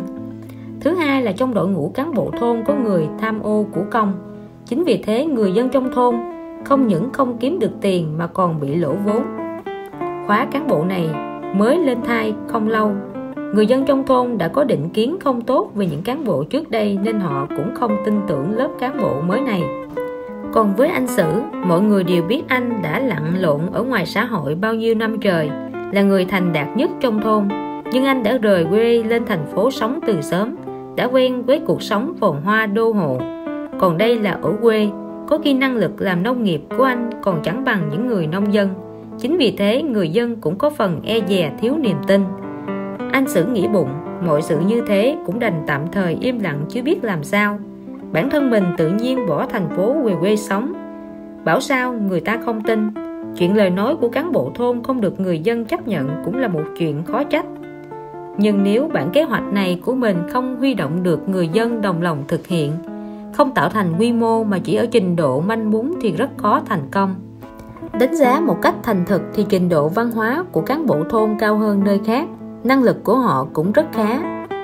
Thứ 0.82 0.96
hai 0.96 1.24
là 1.24 1.32
trong 1.32 1.54
đội 1.54 1.68
ngũ 1.68 1.92
cán 1.94 2.14
bộ 2.14 2.32
thôn 2.40 2.64
có 2.68 2.76
người 2.76 3.08
tham 3.20 3.42
ô 3.42 3.66
của 3.72 3.84
công. 3.92 4.14
Chính 4.66 4.84
vì 4.84 5.04
thế 5.04 5.26
người 5.26 5.52
dân 5.52 5.70
trong 5.70 5.94
thôn 5.94 6.16
không 6.66 6.88
những 6.88 7.10
không 7.14 7.38
kiếm 7.38 7.60
được 7.60 7.72
tiền 7.82 8.18
mà 8.18 8.28
còn 8.28 8.60
bị 8.60 8.76
lỗ 8.76 8.94
vốn 9.06 9.45
khóa 10.28 10.48
cán 10.52 10.68
bộ 10.68 10.84
này 10.84 11.10
mới 11.56 11.78
lên 11.78 11.98
thai 12.02 12.34
không 12.48 12.68
lâu 12.68 12.92
người 13.36 13.68
dân 13.68 13.86
trong 13.86 14.06
thôn 14.06 14.38
đã 14.38 14.48
có 14.48 14.64
định 14.64 14.90
kiến 14.90 15.18
không 15.20 15.42
tốt 15.42 15.72
về 15.76 15.88
những 15.88 16.02
cán 16.02 16.26
bộ 16.26 16.44
trước 16.44 16.72
đây 16.72 17.00
nên 17.04 17.20
họ 17.20 17.48
cũng 17.58 17.76
không 17.76 17.98
tin 18.06 18.22
tưởng 18.28 18.58
lớp 18.58 18.70
cán 18.80 18.98
bộ 19.02 19.22
mới 19.22 19.42
này 19.42 19.64
còn 20.56 20.76
với 20.76 20.90
anh 20.90 21.08
Sử, 21.08 21.42
mọi 21.66 21.82
người 21.82 22.04
đều 22.04 22.24
biết 22.24 22.44
anh 22.48 22.82
đã 22.82 23.00
lặn 23.00 23.42
lộn 23.42 23.62
ở 23.74 23.84
ngoài 23.84 24.06
xã 24.06 24.26
hội 24.26 24.56
bao 24.56 24.74
nhiêu 24.74 24.96
năm 24.96 25.20
trời, 25.20 25.50
là 25.92 26.02
người 26.02 26.26
thành 26.26 26.54
đạt 26.54 26.68
nhất 26.78 26.90
trong 27.00 27.22
thôn. 27.22 27.48
Nhưng 27.92 28.06
anh 28.06 28.24
đã 28.24 28.38
rời 28.38 28.66
quê 28.70 29.04
lên 29.04 29.26
thành 29.26 29.46
phố 29.46 29.72
sống 29.72 30.00
từ 30.08 30.22
sớm, 30.22 30.56
đã 30.96 31.06
quen 31.06 31.44
với 31.44 31.60
cuộc 31.60 31.82
sống 31.82 32.14
phồn 32.20 32.36
hoa 32.44 32.66
đô 32.66 32.92
hộ. 32.92 33.18
Còn 33.80 33.98
đây 33.98 34.20
là 34.20 34.40
ở 34.42 34.54
quê, 34.62 34.90
có 35.28 35.38
khi 35.44 35.54
năng 35.54 35.76
lực 35.76 36.02
làm 36.02 36.24
nông 36.24 36.44
nghiệp 36.44 36.62
của 36.78 36.84
anh 36.84 37.10
còn 37.24 37.42
chẳng 37.44 37.64
bằng 37.64 37.90
những 37.92 38.08
người 38.08 38.28
nông 38.28 38.54
dân. 38.54 38.85
Chính 39.20 39.38
vì 39.38 39.52
thế 39.58 39.84
người 39.84 40.10
dân 40.10 40.36
cũng 40.36 40.58
có 40.58 40.70
phần 40.70 41.02
e 41.04 41.20
dè 41.28 41.52
thiếu 41.62 41.78
niềm 41.78 41.98
tin. 42.08 42.24
Anh 43.12 43.28
Sử 43.28 43.46
nghĩ 43.46 43.68
bụng, 43.68 43.90
mọi 44.26 44.42
sự 44.42 44.60
như 44.60 44.84
thế 44.88 45.18
cũng 45.26 45.40
đành 45.40 45.64
tạm 45.68 45.82
thời 45.92 46.18
im 46.22 46.40
lặng 46.40 46.66
chứ 46.70 46.82
biết 46.84 47.04
làm 47.04 47.24
sao. 47.24 47.60
Bản 48.12 48.30
thân 48.30 48.50
mình 48.50 48.64
tự 48.78 48.90
nhiên 48.90 49.28
bỏ 49.28 49.46
thành 49.46 49.70
phố 49.76 49.94
về 49.94 50.16
quê 50.20 50.36
sống. 50.36 50.74
Bảo 51.46 51.60
sao 51.60 51.94
người 51.94 52.20
ta 52.20 52.38
không 52.46 52.64
tin. 52.64 52.90
Chuyện 53.38 53.56
lời 53.56 53.70
nói 53.70 53.96
của 53.96 54.10
cán 54.10 54.32
bộ 54.32 54.52
thôn 54.56 54.84
không 54.84 55.02
được 55.02 55.20
người 55.20 55.40
dân 55.40 55.66
chấp 55.66 55.88
nhận 55.88 56.10
cũng 56.26 56.36
là 56.36 56.48
một 56.48 56.64
chuyện 56.78 57.04
khó 57.04 57.24
trách. 57.24 57.46
Nhưng 58.38 58.64
nếu 58.64 58.90
bản 58.94 59.10
kế 59.14 59.24
hoạch 59.24 59.54
này 59.54 59.80
của 59.86 59.96
mình 59.96 60.18
không 60.30 60.56
huy 60.60 60.74
động 60.74 61.04
được 61.04 61.30
người 61.30 61.48
dân 61.48 61.82
đồng 61.82 62.02
lòng 62.02 62.24
thực 62.28 62.48
hiện 62.48 62.72
không 63.36 63.54
tạo 63.54 63.70
thành 63.70 63.94
quy 64.00 64.12
mô 64.12 64.44
mà 64.44 64.60
chỉ 64.60 64.76
ở 64.76 64.86
trình 64.92 65.16
độ 65.16 65.42
manh 65.42 65.72
mún 65.72 65.92
thì 66.02 66.12
rất 66.12 66.30
khó 66.38 66.62
thành 66.66 66.88
công 66.92 67.16
đánh 68.00 68.16
giá 68.16 68.40
một 68.40 68.62
cách 68.62 68.76
thành 68.84 69.06
thực 69.06 69.22
thì 69.34 69.46
trình 69.50 69.70
độ 69.70 69.88
văn 69.88 70.12
hóa 70.12 70.44
của 70.52 70.62
cán 70.62 70.86
bộ 70.86 70.98
thôn 71.10 71.36
cao 71.40 71.58
hơn 71.58 71.84
nơi 71.84 72.00
khác. 72.06 72.28
Năng 72.64 72.84
lực 72.84 73.04
của 73.04 73.18
họ 73.18 73.48
cũng 73.54 73.72
rất 73.72 73.86
khá. 73.94 74.20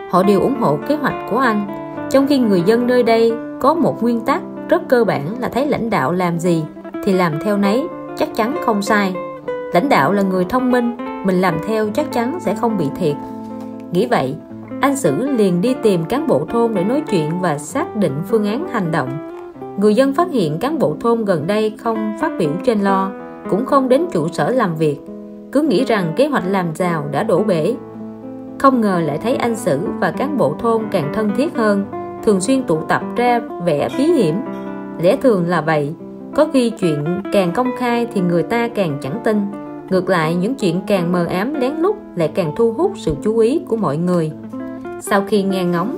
Họ 0.10 0.24
đều 0.24 0.42
ủng 0.42 0.60
hộ 0.60 0.78
kế 0.88 0.96
hoạch 0.96 1.14
của 1.32 1.38
anh. 1.38 1.68
Trong 2.10 2.28
khi 2.28 2.38
người 2.38 2.62
dân 2.66 2.88
nơi 2.88 3.04
đây 3.04 3.34
có 3.60 3.74
một 3.74 4.04
nguyên 4.04 4.20
tắc 4.20 4.42
rất 4.70 4.82
cơ 4.90 5.04
bản 5.04 5.40
là 5.40 5.50
thấy 5.50 5.66
lãnh 5.66 5.90
đạo 5.90 6.12
làm 6.12 6.40
gì 6.40 6.64
thì 7.04 7.14
làm 7.14 7.34
theo 7.44 7.58
nấy, 7.58 7.88
chắc 8.18 8.36
chắn 8.36 8.56
không 8.66 8.82
sai. 8.82 9.14
Lãnh 9.74 9.90
đạo 9.90 10.14
là 10.14 10.22
người 10.22 10.46
thông 10.46 10.72
minh, 10.72 10.98
mình 11.26 11.42
làm 11.42 11.58
theo 11.68 11.90
chắc 11.94 12.12
chắn 12.12 12.40
sẽ 12.40 12.56
không 12.56 12.78
bị 12.78 12.86
thiệt. 12.96 13.16
Nghĩ 13.92 14.08
vậy, 14.08 14.36
anh 14.82 14.98
sử 14.98 15.28
liền 15.28 15.62
đi 15.62 15.76
tìm 15.84 16.06
cán 16.06 16.28
bộ 16.28 16.46
thôn 16.50 16.74
để 16.74 16.84
nói 16.84 17.04
chuyện 17.10 17.30
và 17.42 17.58
xác 17.58 17.96
định 17.96 18.14
phương 18.28 18.46
án 18.46 18.68
hành 18.68 18.92
động. 18.92 19.10
Người 19.78 19.96
dân 19.96 20.14
phát 20.14 20.32
hiện 20.32 20.60
cán 20.60 20.80
bộ 20.80 20.96
thôn 21.02 21.26
gần 21.26 21.48
đây 21.48 21.76
không 21.78 22.18
phát 22.22 22.32
biểu 22.40 22.52
trên 22.66 22.80
lo 22.80 23.12
cũng 23.50 23.66
không 23.66 23.90
đến 23.90 24.06
trụ 24.12 24.28
sở 24.28 24.50
làm 24.50 24.76
việc, 24.76 24.98
cứ 25.52 25.62
nghĩ 25.62 25.86
rằng 25.86 26.14
kế 26.16 26.28
hoạch 26.28 26.44
làm 26.48 26.76
giàu 26.76 27.08
đã 27.12 27.24
đổ 27.24 27.44
bể. 27.44 27.76
Không 28.60 28.82
ngờ 28.82 29.02
lại 29.06 29.18
thấy 29.18 29.36
anh 29.36 29.56
sử 29.56 29.80
và 30.00 30.12
cán 30.12 30.38
bộ 30.38 30.56
thôn 30.60 30.82
càng 30.92 31.12
thân 31.14 31.32
thiết 31.38 31.56
hơn, 31.56 31.86
thường 32.24 32.42
xuyên 32.42 32.64
tụ 32.64 32.78
tập 32.88 33.02
ra 33.16 33.40
vẻ 33.66 33.88
bí 33.98 34.04
hiểm. 34.04 34.36
Lẽ 35.02 35.16
thường 35.16 35.46
là 35.48 35.62
vậy, 35.62 35.94
có 36.36 36.48
khi 36.54 36.70
chuyện 36.70 37.22
càng 37.34 37.52
công 37.52 37.68
khai 37.78 38.08
thì 38.14 38.22
người 38.22 38.44
ta 38.44 38.68
càng 38.68 38.98
chẳng 39.02 39.22
tin. 39.24 39.42
Ngược 39.90 40.10
lại, 40.10 40.36
những 40.36 40.56
chuyện 40.56 40.82
càng 40.88 41.12
mờ 41.12 41.26
ám 41.26 41.54
lén 41.54 41.74
lút 41.76 41.96
lại 42.16 42.32
càng 42.36 42.54
thu 42.56 42.74
hút 42.74 42.92
sự 42.96 43.16
chú 43.22 43.38
ý 43.38 43.62
của 43.68 43.76
mọi 43.76 43.98
người. 43.98 44.32
Sau 45.00 45.24
khi 45.28 45.44
nghe 45.44 45.64
ngóng, 45.64 45.98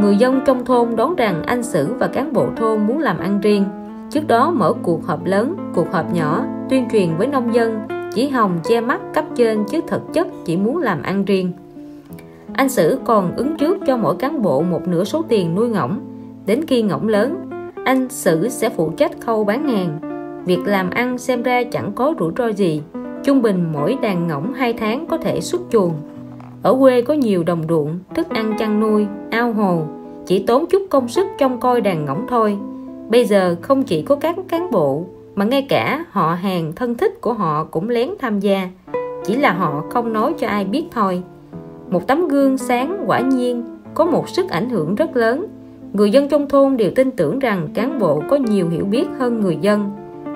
người 0.00 0.16
dân 0.16 0.40
trong 0.46 0.64
thôn 0.64 0.96
đoán 0.96 1.16
rằng 1.16 1.42
anh 1.42 1.62
sử 1.62 1.94
và 1.98 2.06
cán 2.06 2.32
bộ 2.32 2.46
thôn 2.56 2.86
muốn 2.86 2.98
làm 2.98 3.18
ăn 3.18 3.40
riêng 3.40 3.64
trước 4.12 4.26
đó 4.28 4.50
mở 4.50 4.72
cuộc 4.82 5.06
họp 5.06 5.24
lớn, 5.24 5.56
cuộc 5.74 5.92
họp 5.92 6.14
nhỏ, 6.14 6.44
tuyên 6.70 6.88
truyền 6.92 7.08
với 7.18 7.26
nông 7.26 7.54
dân, 7.54 7.80
chỉ 8.14 8.28
hồng 8.28 8.58
che 8.64 8.80
mắt 8.80 9.00
cấp 9.14 9.24
trên 9.34 9.64
chứ 9.64 9.80
thực 9.86 10.12
chất 10.12 10.26
chỉ 10.44 10.56
muốn 10.56 10.78
làm 10.78 11.02
ăn 11.02 11.24
riêng. 11.24 11.52
Anh 12.52 12.68
Sử 12.68 12.98
còn 13.04 13.36
ứng 13.36 13.56
trước 13.56 13.78
cho 13.86 13.96
mỗi 13.96 14.16
cán 14.16 14.42
bộ 14.42 14.62
một 14.62 14.88
nửa 14.88 15.04
số 15.04 15.22
tiền 15.28 15.54
nuôi 15.54 15.68
ngỗng. 15.68 16.00
Đến 16.46 16.64
khi 16.66 16.82
ngỗng 16.82 17.08
lớn, 17.08 17.50
anh 17.84 18.08
Sử 18.08 18.48
sẽ 18.48 18.70
phụ 18.70 18.90
trách 18.96 19.20
khâu 19.20 19.44
bán 19.44 19.68
hàng. 19.68 19.98
Việc 20.44 20.60
làm 20.66 20.90
ăn 20.90 21.18
xem 21.18 21.42
ra 21.42 21.62
chẳng 21.64 21.92
có 21.92 22.14
rủi 22.18 22.32
ro 22.38 22.48
gì. 22.48 22.82
Trung 23.24 23.42
bình 23.42 23.72
mỗi 23.72 23.96
đàn 24.02 24.28
ngỗng 24.28 24.52
2 24.52 24.72
tháng 24.72 25.06
có 25.06 25.16
thể 25.16 25.40
xuất 25.40 25.60
chuồng. 25.70 25.92
Ở 26.62 26.76
quê 26.80 27.02
có 27.02 27.14
nhiều 27.14 27.42
đồng 27.42 27.62
ruộng, 27.68 27.98
thức 28.14 28.28
ăn 28.30 28.56
chăn 28.58 28.80
nuôi, 28.80 29.06
ao 29.30 29.52
hồ. 29.52 29.82
Chỉ 30.26 30.44
tốn 30.46 30.66
chút 30.66 30.82
công 30.90 31.08
sức 31.08 31.26
trong 31.38 31.60
coi 31.60 31.80
đàn 31.80 32.04
ngỗng 32.04 32.26
thôi 32.28 32.58
bây 33.12 33.24
giờ 33.24 33.56
không 33.62 33.82
chỉ 33.82 34.02
có 34.02 34.16
các 34.16 34.36
cán 34.48 34.70
bộ, 34.70 35.04
mà 35.34 35.44
ngay 35.44 35.66
cả 35.68 36.04
họ 36.10 36.34
hàng 36.34 36.72
thân 36.72 36.94
thích 36.94 37.20
của 37.20 37.32
họ 37.32 37.64
cũng 37.64 37.88
lén 37.88 38.08
tham 38.18 38.40
gia. 38.40 38.68
Chỉ 39.24 39.36
là 39.36 39.52
họ 39.52 39.84
không 39.90 40.12
nói 40.12 40.34
cho 40.38 40.46
ai 40.46 40.64
biết 40.64 40.84
thôi. 40.90 41.22
Một 41.90 42.06
tấm 42.06 42.28
gương 42.28 42.58
sáng 42.58 43.04
quả 43.06 43.20
nhiên, 43.20 43.64
có 43.94 44.04
một 44.04 44.28
sức 44.28 44.50
ảnh 44.50 44.70
hưởng 44.70 44.94
rất 44.94 45.16
lớn. 45.16 45.46
Người 45.92 46.10
dân 46.10 46.28
trong 46.28 46.48
thôn 46.48 46.76
đều 46.76 46.90
tin 46.94 47.10
tưởng 47.10 47.38
rằng 47.38 47.68
cán 47.74 47.98
bộ 47.98 48.22
có 48.30 48.36
nhiều 48.36 48.68
hiểu 48.68 48.84
biết 48.84 49.06
hơn 49.18 49.40
người 49.40 49.58
dân. 49.60 49.90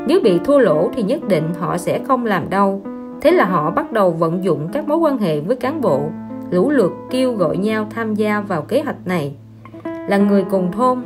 Nếu 0.06 0.20
bị 0.20 0.38
thua 0.44 0.58
lỗ 0.58 0.90
thì 0.94 1.02
nhất 1.02 1.28
định 1.28 1.44
họ 1.58 1.78
sẽ 1.78 1.98
không 1.98 2.26
làm 2.26 2.50
đâu 2.50 2.82
thế 3.20 3.30
là 3.30 3.44
họ 3.44 3.70
bắt 3.70 3.92
đầu 3.92 4.10
vận 4.10 4.44
dụng 4.44 4.68
các 4.72 4.88
mối 4.88 4.98
quan 4.98 5.18
hệ 5.18 5.40
với 5.40 5.56
cán 5.56 5.80
bộ, 5.80 6.00
lũ 6.50 6.70
lượt 6.70 6.92
kêu 7.10 7.32
gọi 7.32 7.56
nhau 7.56 7.86
tham 7.90 8.14
gia 8.14 8.40
vào 8.40 8.62
kế 8.62 8.82
hoạch 8.82 9.06
này. 9.06 9.34
Là 10.08 10.16
người 10.16 10.44
cùng 10.50 10.72
thôn 10.72 10.98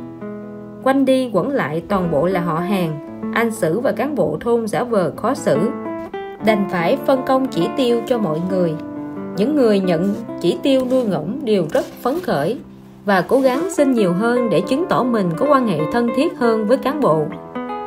quanh 0.83 1.05
đi 1.05 1.29
quẩn 1.33 1.49
lại 1.49 1.83
toàn 1.87 2.11
bộ 2.11 2.25
là 2.25 2.41
họ 2.41 2.59
hàng 2.59 3.07
anh 3.33 3.51
sử 3.51 3.79
và 3.79 3.91
cán 3.91 4.15
bộ 4.15 4.37
thôn 4.41 4.67
giả 4.67 4.83
vờ 4.83 5.11
khó 5.15 5.33
xử 5.33 5.57
đành 6.45 6.67
phải 6.71 6.97
phân 7.05 7.21
công 7.27 7.47
chỉ 7.47 7.67
tiêu 7.77 8.01
cho 8.07 8.17
mọi 8.17 8.41
người 8.49 8.73
những 9.37 9.55
người 9.55 9.79
nhận 9.79 10.13
chỉ 10.41 10.57
tiêu 10.63 10.81
nuôi 10.91 11.03
ngỗng 11.03 11.39
đều 11.43 11.65
rất 11.73 11.85
phấn 11.85 12.19
khởi 12.19 12.59
và 13.05 13.21
cố 13.21 13.39
gắng 13.39 13.69
xin 13.71 13.91
nhiều 13.91 14.13
hơn 14.13 14.49
để 14.49 14.61
chứng 14.61 14.85
tỏ 14.89 15.03
mình 15.03 15.29
có 15.37 15.45
quan 15.49 15.67
hệ 15.67 15.79
thân 15.91 16.09
thiết 16.15 16.37
hơn 16.37 16.67
với 16.67 16.77
cán 16.77 17.01
bộ. 17.01 17.25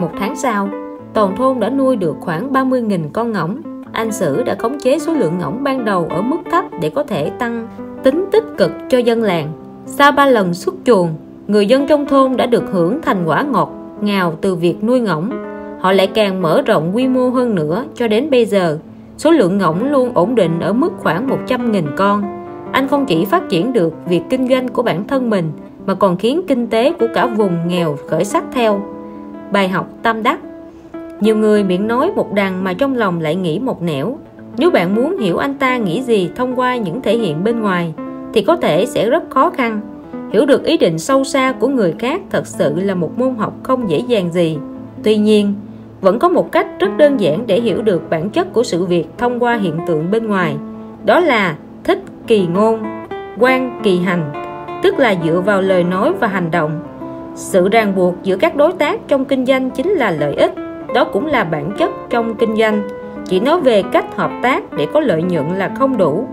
Một 0.01 0.11
tháng 0.19 0.37
sau, 0.37 0.69
toàn 1.15 1.37
thôn 1.37 1.61
đã 1.61 1.71
nuôi 1.71 1.97
được 1.97 2.17
khoảng 2.21 2.53
30.000 2.53 3.01
con 3.13 3.33
ngỗng. 3.33 3.63
Anh 3.93 4.13
Sử 4.13 4.43
đã 4.43 4.55
khống 4.55 4.81
chế 4.81 4.99
số 4.99 5.15
lượng 5.15 5.39
ngỗng 5.39 5.65
ban 5.65 5.85
đầu 5.85 6.07
ở 6.11 6.23
mức 6.23 6.37
thấp 6.51 6.65
để 6.81 6.91
có 6.91 7.03
thể 7.03 7.31
tăng 7.31 7.69
tính 8.03 8.25
tích 8.33 8.45
cực 8.59 8.71
cho 8.89 8.99
dân 8.99 9.23
làng. 9.23 9.53
Sau 9.87 10.13
ba 10.13 10.27
lần 10.27 10.55
xuất 10.55 10.75
chuồng, 10.85 11.15
người 11.47 11.67
dân 11.67 11.87
trong 11.87 12.07
thôn 12.07 12.37
đã 12.37 12.47
được 12.47 12.65
hưởng 12.73 13.03
thành 13.03 13.25
quả 13.27 13.43
ngọt, 13.43 13.71
ngào 14.01 14.35
từ 14.41 14.55
việc 14.55 14.85
nuôi 14.85 15.01
ngỗng. 15.01 15.31
Họ 15.81 15.93
lại 15.93 16.07
càng 16.07 16.43
mở 16.43 16.63
rộng 16.63 16.91
quy 16.97 17.09
mô 17.09 17.29
hơn 17.29 17.55
nữa 17.55 17.85
cho 17.95 18.09
đến 18.09 18.31
bây 18.31 18.47
giờ 18.47 18.79
Số 19.19 19.31
lượng 19.31 19.59
ngỗng 19.59 19.91
luôn 19.91 20.11
ổn 20.15 20.35
định 20.35 20.61
ở 20.61 20.73
mức 20.73 20.93
khoảng 20.99 21.29
100.000 21.29 21.83
con. 21.97 22.23
Anh 22.73 22.89
không 22.89 23.07
chỉ 23.07 23.25
phát 23.25 23.43
triển 23.49 23.73
được 23.73 23.95
việc 24.07 24.23
kinh 24.31 24.49
doanh 24.49 24.69
của 24.69 24.83
bản 24.83 25.07
thân 25.07 25.31
mình, 25.31 25.51
mà 25.87 25.95
còn 25.95 26.17
khiến 26.17 26.43
kinh 26.49 26.67
tế 26.67 26.93
của 26.93 27.07
cả 27.15 27.27
vùng 27.27 27.69
nghèo 27.69 27.97
khởi 28.09 28.25
sắc 28.25 28.45
theo. 28.53 28.81
Bài 29.53 29.69
học 29.69 29.89
tâm 30.03 30.23
đắc 30.23 30.41
Nhiều 31.21 31.37
người 31.37 31.65
miệng 31.65 31.89
nói 31.89 32.13
một 32.17 32.33
đằng 32.35 32.65
mà 32.65 32.73
trong 32.73 32.95
lòng 32.95 33.21
lại 33.21 33.35
nghĩ 33.35 33.59
một 33.59 33.83
nẻo. 33.83 34.17
Nếu 34.59 34.71
bạn 34.71 34.95
muốn 34.95 35.19
hiểu 35.19 35.37
anh 35.37 35.55
ta 35.55 35.77
nghĩ 35.77 36.03
gì 36.03 36.31
thông 36.37 36.59
qua 36.59 36.77
những 36.77 37.03
thể 37.03 37.17
hiện 37.17 37.45
bên 37.45 37.61
ngoài, 37.61 37.95
thì 38.33 38.43
có 38.43 38.57
thể 38.57 38.87
sẽ 38.87 39.11
rất 39.11 39.31
khó 39.31 39.51
khăn. 39.51 39.81
Hiểu 40.35 40.47
được 40.47 40.65
ý 40.65 40.77
định 40.77 40.99
sâu 40.99 41.25
xa 41.25 41.53
của 41.53 41.69
người 41.69 41.95
khác 41.99 42.21
thật 42.31 42.47
sự 42.47 42.81
là 42.81 42.95
một 42.95 43.19
môn 43.19 43.35
học 43.37 43.55
không 43.63 43.91
dễ 43.91 43.99
dàng 43.99 44.33
gì. 44.33 44.59
tuy 45.03 45.17
nhiên, 45.17 45.55
vẫn 46.01 46.19
có 46.19 46.29
một 46.29 46.53
cách 46.53 46.67
rất 46.81 46.97
đơn 46.97 47.21
giản 47.21 47.47
để 47.47 47.61
hiểu 47.61 47.83
được 47.83 48.11
bản 48.11 48.31
chất 48.31 48.53
của 48.53 48.63
sự 48.63 48.85
việc 48.85 49.07
thông 49.19 49.43
qua 49.43 49.57
hiện 49.57 49.79
tượng 49.87 50.11
bên 50.11 50.27
ngoài. 50.27 50.57
Đó 51.05 51.21
là 51.21 51.57
thích 51.85 51.99
kỳ 52.27 52.47
ngôn, 52.47 52.83
quan 53.39 53.81
kỳ 53.83 53.99
hành, 53.99 54.33
tức 54.83 54.99
là 54.99 55.15
dựa 55.25 55.41
vào 55.41 55.63
lời 55.63 55.85
nói 55.85 56.13
và 56.21 56.27
hành 56.27 56.51
động. 56.51 56.81
Sự 57.35 57.69
ràng 57.69 57.95
buộc 57.95 58.15
giữa 58.23 58.37
các 58.37 58.57
đối 58.57 58.73
tác 58.73 59.01
trong 59.09 59.25
kinh 59.25 59.47
doanh 59.47 59.71
chính 59.71 59.91
là 59.91 60.11
lợi 60.11 60.35
ích, 60.35 60.53
đó 60.95 61.05
cũng 61.05 61.27
là 61.27 61.45
bản 61.45 61.73
chất 61.79 61.91
trong 62.11 62.35
kinh 62.35 62.57
doanh. 62.57 62.89
Chỉ 63.25 63.41
nói 63.41 63.61
về 63.61 63.83
cách 63.83 64.17
hợp 64.17 64.31
tác 64.43 64.73
để 64.73 64.87
có 64.93 65.01
lợi 65.01 65.23
nhuận 65.23 65.47
là 65.57 65.75
không 65.79 65.97
đủ. 65.97 66.29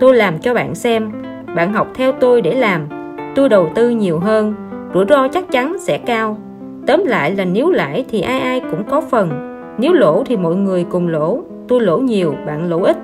Tôi 0.00 0.14
làm 0.14 0.38
cho 0.38 0.54
bạn 0.54 0.74
xem, 0.74 1.12
bạn 1.56 1.72
học 1.72 1.88
theo 1.94 2.12
tôi 2.12 2.42
để 2.42 2.54
làm 2.54 3.01
tôi 3.34 3.48
đầu 3.48 3.70
tư 3.74 3.88
nhiều 3.88 4.18
hơn 4.18 4.54
rủi 4.94 5.04
ro 5.08 5.28
chắc 5.28 5.52
chắn 5.52 5.76
sẽ 5.78 5.98
cao 5.98 6.38
tóm 6.86 7.04
lại 7.04 7.36
là 7.36 7.44
nếu 7.44 7.70
lãi 7.70 8.04
thì 8.10 8.20
ai 8.20 8.40
ai 8.40 8.60
cũng 8.60 8.84
có 8.84 9.00
phần 9.00 9.30
nếu 9.78 9.92
lỗ 9.92 10.24
thì 10.24 10.36
mọi 10.36 10.54
người 10.54 10.84
cùng 10.90 11.08
lỗ 11.08 11.42
tôi 11.68 11.80
lỗ 11.80 11.98
nhiều 11.98 12.34
bạn 12.46 12.70
lỗ 12.70 12.82
ít 12.82 12.96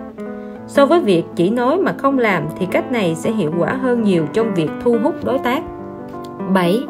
so 0.67 0.87
với 0.87 1.01
việc 1.01 1.25
chỉ 1.37 1.51
nói 1.51 1.79
mà 1.79 1.93
không 1.93 2.19
làm 2.19 2.43
thì 2.59 2.67
cách 2.67 2.93
này 2.93 3.15
sẽ 3.15 3.31
hiệu 3.31 3.53
quả 3.59 3.73
hơn 3.73 4.03
nhiều 4.03 4.25
trong 4.33 4.55
việc 4.55 4.71
thu 4.85 4.97
hút 5.03 5.15
đối 5.25 5.39
tác 5.39 5.63
7. 6.55 6.81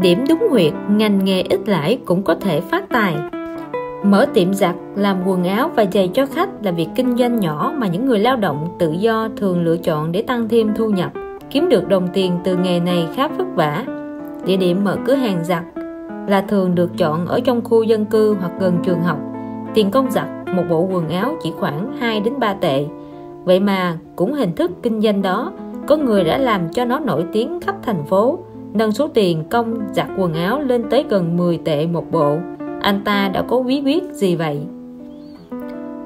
Điểm 0.00 0.24
đúng 0.28 0.48
huyệt 0.50 0.72
ngành 0.88 1.24
nghề 1.24 1.42
ít 1.42 1.60
lãi 1.66 1.98
cũng 2.04 2.22
có 2.22 2.34
thể 2.34 2.60
phát 2.60 2.88
tài 2.88 3.16
Mở 4.04 4.26
tiệm 4.34 4.54
giặt, 4.54 4.74
làm 4.96 5.16
quần 5.26 5.44
áo 5.44 5.70
và 5.76 5.84
giày 5.92 6.08
cho 6.08 6.26
khách 6.26 6.48
là 6.62 6.70
việc 6.70 6.88
kinh 6.96 7.16
doanh 7.16 7.40
nhỏ 7.40 7.72
mà 7.76 7.86
những 7.86 8.06
người 8.06 8.18
lao 8.18 8.36
động 8.36 8.76
tự 8.78 8.92
do 8.92 9.28
thường 9.36 9.64
lựa 9.64 9.76
chọn 9.76 10.12
để 10.12 10.22
tăng 10.22 10.48
thêm 10.48 10.72
thu 10.76 10.90
nhập. 10.90 11.12
Kiếm 11.50 11.68
được 11.68 11.88
đồng 11.88 12.08
tiền 12.12 12.32
từ 12.44 12.56
nghề 12.56 12.80
này 12.80 13.08
khá 13.14 13.28
vất 13.28 13.46
vả. 13.54 13.84
Địa 14.44 14.56
điểm 14.56 14.84
mở 14.84 14.96
cửa 15.06 15.14
hàng 15.14 15.44
giặt 15.44 15.64
là 16.26 16.40
thường 16.40 16.74
được 16.74 16.90
chọn 16.98 17.26
ở 17.26 17.40
trong 17.40 17.64
khu 17.64 17.82
dân 17.82 18.04
cư 18.04 18.34
hoặc 18.40 18.52
gần 18.60 18.78
trường 18.82 19.00
học. 19.00 19.18
Tiền 19.74 19.90
công 19.90 20.10
giặt 20.10 20.26
một 20.56 20.62
bộ 20.70 20.88
quần 20.92 21.08
áo 21.08 21.36
chỉ 21.42 21.52
khoảng 21.58 21.96
2 21.98 22.20
đến 22.20 22.34
3 22.38 22.54
tệ. 22.54 22.86
Vậy 23.44 23.60
mà 23.60 23.98
cũng 24.16 24.32
hình 24.32 24.54
thức 24.54 24.70
kinh 24.82 25.00
doanh 25.00 25.22
đó, 25.22 25.52
có 25.86 25.96
người 25.96 26.24
đã 26.24 26.38
làm 26.38 26.68
cho 26.72 26.84
nó 26.84 26.98
nổi 26.98 27.24
tiếng 27.32 27.60
khắp 27.60 27.74
thành 27.82 28.04
phố, 28.04 28.38
nâng 28.72 28.92
số 28.92 29.08
tiền 29.08 29.44
công 29.50 29.78
giặt 29.92 30.06
quần 30.18 30.34
áo 30.34 30.60
lên 30.60 30.84
tới 30.90 31.04
gần 31.08 31.36
10 31.36 31.58
tệ 31.58 31.86
một 31.86 32.04
bộ 32.10 32.36
anh 32.80 33.04
ta 33.04 33.28
đã 33.28 33.42
có 33.42 33.62
bí 33.62 33.82
quyết 33.84 34.02
gì 34.12 34.36
vậy 34.36 34.60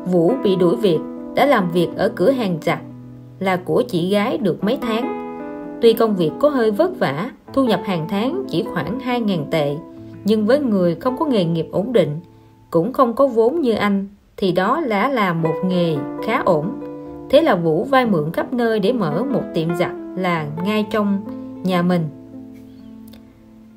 Vũ 0.06 0.32
bị 0.44 0.56
đuổi 0.56 0.76
việc 0.76 0.98
đã 1.34 1.46
làm 1.46 1.70
việc 1.70 1.88
ở 1.96 2.12
cửa 2.16 2.30
hàng 2.30 2.58
giặt 2.60 2.78
là 3.38 3.56
của 3.56 3.82
chị 3.88 4.10
gái 4.10 4.38
được 4.38 4.64
mấy 4.64 4.78
tháng 4.82 5.21
tuy 5.82 5.92
công 5.92 6.16
việc 6.16 6.30
có 6.38 6.48
hơi 6.48 6.70
vất 6.70 6.98
vả, 6.98 7.30
thu 7.52 7.64
nhập 7.64 7.80
hàng 7.84 8.06
tháng 8.08 8.44
chỉ 8.48 8.64
khoảng 8.72 8.98
2.000 8.98 9.44
tệ, 9.50 9.76
nhưng 10.24 10.46
với 10.46 10.60
người 10.60 10.94
không 10.94 11.16
có 11.16 11.26
nghề 11.26 11.44
nghiệp 11.44 11.66
ổn 11.72 11.92
định, 11.92 12.20
cũng 12.70 12.92
không 12.92 13.14
có 13.14 13.26
vốn 13.26 13.60
như 13.60 13.72
anh, 13.72 14.08
thì 14.36 14.52
đó 14.52 14.80
đã 14.88 15.08
là 15.08 15.32
một 15.32 15.54
nghề 15.64 15.96
khá 16.26 16.42
ổn. 16.44 16.66
Thế 17.30 17.40
là 17.40 17.54
Vũ 17.54 17.84
vay 17.84 18.06
mượn 18.06 18.32
khắp 18.32 18.52
nơi 18.52 18.80
để 18.80 18.92
mở 18.92 19.24
một 19.24 19.42
tiệm 19.54 19.76
giặt 19.76 19.90
là 20.16 20.46
ngay 20.64 20.86
trong 20.90 21.20
nhà 21.64 21.82
mình. 21.82 22.02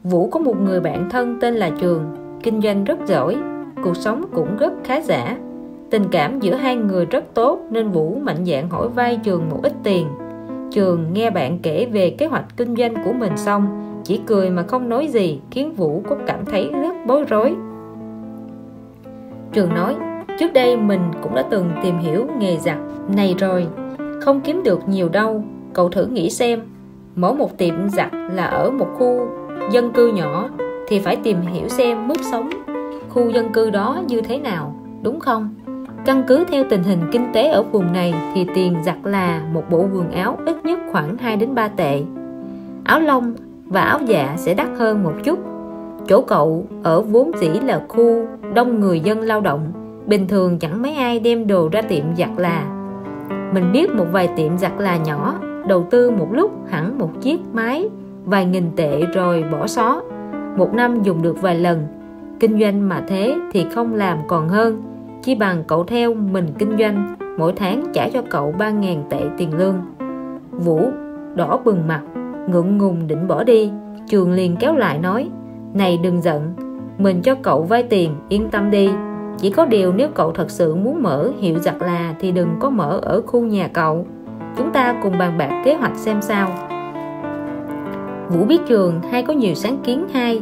Vũ 0.04 0.30
có 0.30 0.40
một 0.40 0.62
người 0.62 0.80
bạn 0.80 1.10
thân 1.10 1.38
tên 1.42 1.56
là 1.56 1.70
Trường, 1.70 2.04
kinh 2.44 2.62
doanh 2.62 2.84
rất 2.84 3.00
giỏi, 3.08 3.38
cuộc 3.84 3.98
sống 3.98 4.26
cũng 4.34 4.58
rất 4.58 4.74
khá 4.84 5.02
giả. 5.02 5.38
Tình 5.90 6.04
cảm 6.12 6.40
giữa 6.40 6.56
hai 6.56 6.76
người 6.76 7.06
rất 7.06 7.24
tốt 7.34 7.60
nên 7.70 7.90
Vũ 7.90 8.18
mạnh 8.22 8.46
dạn 8.46 8.70
hỏi 8.70 8.90
vay 8.90 9.20
Trường 9.24 9.50
một 9.50 9.60
ít 9.64 9.74
tiền. 9.84 10.08
Trường 10.72 11.14
nghe 11.14 11.30
bạn 11.30 11.60
kể 11.64 11.86
về 11.92 12.10
kế 12.10 12.26
hoạch 12.26 12.58
kinh 12.58 12.76
doanh 12.76 12.94
của 13.06 13.14
mình 13.14 13.38
xong, 13.38 13.68
chỉ 14.04 14.20
cười 14.26 14.50
mà 14.50 14.64
không 14.64 14.90
nói 14.90 15.08
gì, 15.08 15.40
khiến 15.52 15.74
Vũ 15.74 16.02
có 16.10 16.16
cảm 16.28 16.46
thấy 16.46 16.70
rất 16.72 16.96
bối 17.08 17.24
rối. 17.24 17.56
Trường 19.54 19.70
nói, 19.70 19.96
trước 20.40 20.54
đây 20.54 20.78
mình 20.78 21.02
cũng 21.22 21.36
đã 21.36 21.44
từng 21.50 21.70
tìm 21.84 21.98
hiểu 21.98 22.28
nghề 22.40 22.58
giặt 22.58 22.78
này 23.16 23.36
rồi, 23.40 23.68
không 24.22 24.42
kiếm 24.42 24.64
được 24.64 24.90
nhiều 24.90 25.10
đâu. 25.10 25.44
Cậu 25.74 25.90
thử 25.90 26.06
nghĩ 26.06 26.30
xem, 26.30 26.62
mở 27.16 27.34
một 27.34 27.58
tiệm 27.58 27.90
giặt 27.90 28.10
là 28.34 28.46
ở 28.46 28.72
một 28.72 28.88
khu 28.98 29.28
dân 29.72 29.92
cư 29.92 30.12
nhỏ 30.12 30.50
thì 30.88 31.00
phải 31.00 31.16
tìm 31.16 31.42
hiểu 31.42 31.68
xem 31.68 32.08
mức 32.08 32.18
sống 32.32 32.50
khu 33.10 33.30
dân 33.30 33.54
cư 33.54 33.70
đó 33.70 34.02
như 34.08 34.22
thế 34.22 34.38
nào, 34.38 34.76
đúng 35.02 35.20
không? 35.20 35.50
Căn 36.06 36.24
cứ 36.28 36.44
theo 36.48 36.64
tình 36.70 36.84
hình 36.84 37.00
kinh 37.12 37.34
tế 37.34 37.48
ở 37.48 37.64
vùng 37.64 37.94
này 37.94 38.14
thì 38.34 38.48
tiền 38.56 38.76
giặt 38.86 38.98
là 39.04 39.42
một 39.54 39.64
bộ 39.70 39.88
quần 39.94 40.12
áo 40.12 40.38
ít 40.46 40.66
nhất 40.66 40.80
khoảng 40.92 41.18
2 41.18 41.38
đến 41.38 41.56
3 41.56 41.68
tệ. 41.68 42.02
Áo 42.84 43.00
lông 43.00 43.34
và 43.66 43.82
áo 43.82 44.00
dạ 44.06 44.34
sẽ 44.38 44.54
đắt 44.54 44.68
hơn 44.78 45.04
một 45.04 45.14
chút. 45.24 45.40
Chỗ 46.08 46.22
cậu 46.22 46.66
ở 46.84 47.02
vốn 47.02 47.32
dĩ 47.40 47.50
là 47.50 47.82
khu 47.88 48.26
đông 48.54 48.80
người 48.80 49.00
dân 49.00 49.22
lao 49.22 49.42
động, 49.42 49.72
bình 50.06 50.28
thường 50.28 50.60
chẳng 50.60 50.82
mấy 50.82 50.96
ai 50.96 51.20
đem 51.20 51.48
đồ 51.48 51.70
ra 51.72 51.82
tiệm 51.82 52.16
giặt 52.18 52.30
là. 52.38 52.66
Mình 53.54 53.72
biết 53.72 53.96
một 53.96 54.06
vài 54.12 54.30
tiệm 54.36 54.58
giặt 54.58 54.72
là 54.78 54.98
nhỏ, 54.98 55.40
đầu 55.68 55.88
tư 55.90 56.12
một 56.12 56.28
lúc 56.32 56.52
hẳn 56.68 56.98
một 56.98 57.10
chiếc 57.22 57.40
máy, 57.54 57.90
vài 58.26 58.46
nghìn 58.46 58.72
tệ 58.76 59.02
rồi 59.02 59.46
bỏ 59.52 59.68
xó. 59.68 60.02
Một 60.58 60.74
năm 60.74 61.04
dùng 61.04 61.22
được 61.22 61.42
vài 61.42 61.60
lần, 61.60 61.88
kinh 62.40 62.60
doanh 62.60 62.90
mà 62.90 63.04
thế 63.08 63.36
thì 63.52 63.66
không 63.76 63.94
làm 63.94 64.18
còn 64.28 64.50
hơn 64.50 64.95
chi 65.26 65.36
bằng 65.36 65.64
cậu 65.68 65.84
theo 65.84 66.14
mình 66.14 66.48
kinh 66.58 66.78
doanh, 66.78 67.16
mỗi 67.38 67.54
tháng 67.56 67.84
trả 67.94 68.10
cho 68.10 68.22
cậu 68.30 68.54
3.000 68.58 68.98
tệ 69.10 69.22
tiền 69.38 69.58
lương. 69.58 69.76
Vũ 70.52 70.82
đỏ 71.36 71.60
bừng 71.66 71.88
mặt, 71.88 72.02
ngượng 72.50 72.78
ngùng 72.78 73.08
định 73.08 73.28
bỏ 73.28 73.44
đi. 73.44 73.72
Trường 74.08 74.32
liền 74.32 74.56
kéo 74.56 74.76
lại 74.76 75.00
nói, 75.00 75.30
này 75.74 75.98
đừng 76.04 76.22
giận, 76.22 76.54
mình 76.98 77.22
cho 77.22 77.36
cậu 77.36 77.64
vay 77.64 77.84
tiền, 77.84 78.16
yên 78.30 78.50
tâm 78.52 78.72
đi. 78.72 78.90
Chỉ 79.38 79.50
có 79.50 79.66
điều 79.66 79.94
nếu 79.94 80.10
cậu 80.16 80.32
thật 80.32 80.52
sự 80.52 80.76
muốn 80.76 81.04
mở 81.04 81.32
hiệu 81.40 81.60
giặt 81.60 81.76
là 81.80 82.16
thì 82.20 82.32
đừng 82.32 82.50
có 82.60 82.70
mở 82.70 83.00
ở 83.02 83.22
khu 83.22 83.42
nhà 83.42 83.68
cậu. 83.68 84.08
Chúng 84.58 84.72
ta 84.72 85.00
cùng 85.04 85.18
bàn 85.18 85.38
bạc 85.38 85.62
kế 85.66 85.76
hoạch 85.76 85.96
xem 85.96 86.22
sao. 86.22 86.50
Vũ 88.30 88.46
biết 88.46 88.62
trường 88.68 89.02
hay 89.12 89.24
có 89.24 89.34
nhiều 89.34 89.54
sáng 89.54 89.78
kiến 89.84 90.06
hay. 90.14 90.42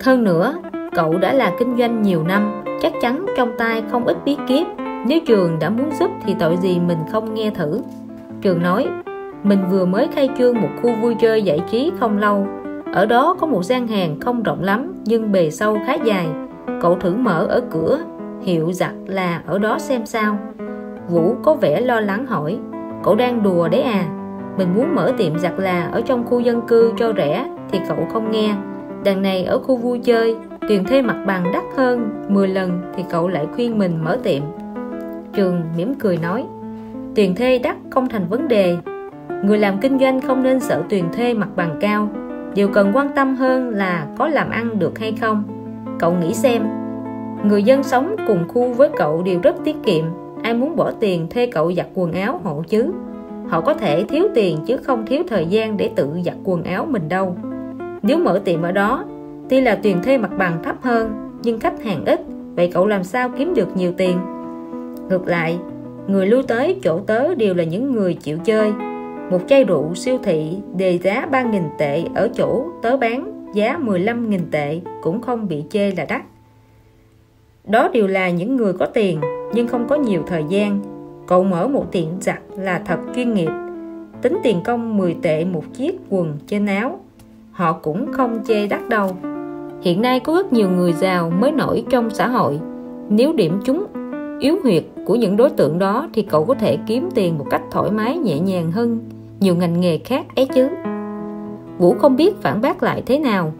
Hơn 0.00 0.24
nữa, 0.24 0.54
cậu 0.92 1.18
đã 1.18 1.32
là 1.32 1.52
kinh 1.58 1.76
doanh 1.76 2.02
nhiều 2.02 2.22
năm 2.22 2.62
chắc 2.82 2.92
chắn 3.00 3.26
trong 3.36 3.52
tay 3.58 3.82
không 3.90 4.06
ít 4.06 4.16
bí 4.24 4.36
kíp. 4.48 4.66
Nếu 5.06 5.18
trường 5.26 5.58
đã 5.58 5.70
muốn 5.70 5.90
giúp 6.00 6.10
thì 6.24 6.34
tội 6.38 6.56
gì 6.56 6.80
mình 6.80 6.98
không 7.12 7.34
nghe 7.34 7.50
thử? 7.50 7.80
Trường 8.40 8.62
nói, 8.62 8.86
mình 9.42 9.58
vừa 9.70 9.84
mới 9.84 10.08
khai 10.14 10.28
trương 10.38 10.60
một 10.60 10.68
khu 10.82 10.90
vui 11.02 11.14
chơi 11.20 11.42
giải 11.42 11.60
trí 11.70 11.92
không 12.00 12.18
lâu. 12.18 12.46
Ở 12.92 13.06
đó 13.06 13.36
có 13.40 13.46
một 13.46 13.62
gian 13.62 13.86
hàng 13.86 14.20
không 14.20 14.42
rộng 14.42 14.62
lắm, 14.62 14.94
nhưng 15.04 15.32
bề 15.32 15.50
sâu 15.50 15.78
khá 15.86 15.94
dài. 15.94 16.26
Cậu 16.82 16.94
thử 16.94 17.14
mở 17.14 17.46
ở 17.46 17.60
cửa, 17.70 17.98
hiệu 18.42 18.72
giặt 18.72 18.92
là 19.06 19.42
ở 19.46 19.58
đó 19.58 19.78
xem 19.78 20.06
sao. 20.06 20.38
Vũ 21.08 21.34
có 21.42 21.54
vẻ 21.54 21.80
lo 21.80 22.00
lắng 22.00 22.26
hỏi, 22.26 22.58
cậu 23.04 23.14
đang 23.14 23.42
đùa 23.42 23.68
đấy 23.68 23.82
à? 23.82 24.04
Mình 24.58 24.74
muốn 24.74 24.94
mở 24.94 25.12
tiệm 25.18 25.38
giặt 25.38 25.52
là 25.58 25.88
ở 25.92 26.00
trong 26.00 26.26
khu 26.26 26.40
dân 26.40 26.60
cư 26.60 26.92
cho 26.98 27.12
rẻ 27.16 27.50
thì 27.72 27.80
cậu 27.88 28.06
không 28.12 28.30
nghe. 28.30 28.54
Đằng 29.04 29.22
này 29.22 29.44
ở 29.44 29.58
khu 29.58 29.76
vui 29.76 29.98
chơi 29.98 30.36
tiền 30.68 30.84
thuê 30.84 31.02
mặt 31.02 31.24
bằng 31.26 31.52
đắt 31.52 31.64
hơn 31.76 32.10
10 32.28 32.48
lần 32.48 32.80
thì 32.96 33.04
cậu 33.10 33.28
lại 33.28 33.46
khuyên 33.54 33.78
mình 33.78 34.04
mở 34.04 34.18
tiệm. 34.22 34.42
Trường 35.32 35.62
mỉm 35.76 35.94
cười 35.94 36.16
nói, 36.16 36.44
tiền 37.14 37.34
thuê 37.34 37.58
đắt 37.58 37.76
không 37.90 38.08
thành 38.08 38.26
vấn 38.28 38.48
đề. 38.48 38.76
Người 39.44 39.58
làm 39.58 39.78
kinh 39.78 39.98
doanh 39.98 40.20
không 40.20 40.42
nên 40.42 40.60
sợ 40.60 40.82
tiền 40.88 41.04
thuê 41.16 41.34
mặt 41.34 41.48
bằng 41.56 41.76
cao. 41.80 42.08
Điều 42.54 42.68
cần 42.68 42.90
quan 42.94 43.08
tâm 43.14 43.36
hơn 43.36 43.70
là 43.70 44.06
có 44.18 44.28
làm 44.28 44.50
ăn 44.50 44.78
được 44.78 44.98
hay 44.98 45.12
không. 45.20 45.42
Cậu 45.98 46.12
nghĩ 46.12 46.34
xem, 46.34 46.62
người 47.44 47.62
dân 47.62 47.82
sống 47.82 48.16
cùng 48.26 48.48
khu 48.48 48.72
với 48.72 48.88
cậu 48.96 49.22
đều 49.22 49.40
rất 49.42 49.56
tiết 49.64 49.76
kiệm. 49.84 50.04
Ai 50.42 50.54
muốn 50.54 50.76
bỏ 50.76 50.92
tiền 51.00 51.28
thuê 51.28 51.46
cậu 51.46 51.72
giặt 51.72 51.86
quần 51.94 52.12
áo 52.12 52.40
hộ 52.44 52.62
chứ? 52.68 52.92
Họ 53.48 53.60
có 53.60 53.74
thể 53.74 54.04
thiếu 54.04 54.28
tiền 54.34 54.58
chứ 54.66 54.76
không 54.76 55.06
thiếu 55.06 55.22
thời 55.28 55.46
gian 55.46 55.76
để 55.76 55.90
tự 55.96 56.08
giặt 56.24 56.36
quần 56.44 56.62
áo 56.62 56.86
mình 56.90 57.08
đâu. 57.08 57.36
Nếu 58.02 58.18
mở 58.18 58.40
tiệm 58.44 58.62
ở 58.62 58.72
đó 58.72 59.04
tuy 59.48 59.60
là 59.60 59.78
tiền 59.82 60.02
thuê 60.02 60.18
mặt 60.18 60.30
bằng 60.38 60.62
thấp 60.62 60.76
hơn, 60.82 61.30
nhưng 61.42 61.60
khách 61.60 61.84
hàng 61.84 62.04
ít, 62.04 62.20
vậy 62.56 62.70
cậu 62.74 62.86
làm 62.86 63.04
sao 63.04 63.28
kiếm 63.38 63.54
được 63.54 63.76
nhiều 63.76 63.92
tiền? 63.96 64.18
Ngược 65.08 65.26
lại, 65.26 65.58
người 66.06 66.26
lưu 66.26 66.42
tới 66.42 66.80
chỗ 66.82 67.00
tớ 67.00 67.34
đều 67.34 67.54
là 67.54 67.64
những 67.64 67.92
người 67.92 68.14
chịu 68.14 68.38
chơi. 68.44 68.72
Một 69.30 69.40
chai 69.48 69.64
rượu 69.64 69.94
siêu 69.94 70.18
thị 70.22 70.56
đề 70.76 70.98
giá 70.98 71.26
3.000 71.32 71.62
tệ 71.78 72.04
ở 72.14 72.28
chỗ 72.34 72.66
tớ 72.82 72.96
bán 72.96 73.44
giá 73.54 73.78
15.000 73.78 74.38
tệ 74.50 74.80
cũng 75.02 75.20
không 75.20 75.48
bị 75.48 75.64
chê 75.70 75.90
là 75.90 76.04
đắt. 76.08 76.22
Đó 77.64 77.88
đều 77.88 78.06
là 78.06 78.30
những 78.30 78.56
người 78.56 78.72
có 78.72 78.86
tiền, 78.86 79.20
nhưng 79.54 79.68
không 79.68 79.88
có 79.88 79.96
nhiều 79.96 80.22
thời 80.26 80.44
gian. 80.48 80.80
Cậu 81.26 81.44
mở 81.44 81.68
một 81.68 81.92
tiệm 81.92 82.20
giặt 82.20 82.38
là 82.56 82.82
thật 82.86 82.98
chuyên 83.14 83.34
nghiệp. 83.34 83.50
Tính 84.22 84.38
tiền 84.42 84.60
công 84.64 84.96
10 84.96 85.16
tệ 85.22 85.44
một 85.44 85.64
chiếc 85.74 85.92
quần 86.08 86.38
trên 86.46 86.66
áo, 86.66 87.00
họ 87.52 87.72
cũng 87.72 88.12
không 88.12 88.40
chê 88.46 88.66
đắt 88.66 88.88
đâu 88.88 89.16
hiện 89.80 90.02
nay 90.02 90.20
có 90.20 90.34
rất 90.34 90.52
nhiều 90.52 90.70
người 90.70 90.92
giàu 90.92 91.30
mới 91.30 91.52
nổi 91.52 91.84
trong 91.90 92.10
xã 92.10 92.28
hội. 92.28 92.60
Nếu 93.08 93.32
điểm 93.32 93.60
chúng 93.64 93.86
yếu 94.40 94.56
huyệt 94.62 94.84
của 95.06 95.14
những 95.14 95.36
đối 95.36 95.50
tượng 95.50 95.78
đó 95.78 96.08
thì 96.12 96.22
cậu 96.22 96.44
có 96.44 96.54
thể 96.54 96.78
kiếm 96.86 97.08
tiền 97.14 97.38
một 97.38 97.46
cách 97.50 97.62
thoải 97.70 97.90
mái, 97.90 98.18
nhẹ 98.18 98.38
nhàng 98.38 98.72
hơn. 98.72 99.00
Nhiều 99.40 99.54
ngành 99.56 99.80
nghề 99.80 99.98
khác 99.98 100.26
ấy 100.36 100.46
chứ. 100.46 100.68
Vũ 101.78 101.94
không 101.94 102.16
biết 102.16 102.42
phản 102.42 102.60
bác 102.60 102.82
lại 102.82 103.02
thế 103.06 103.18
nào. 103.18 103.52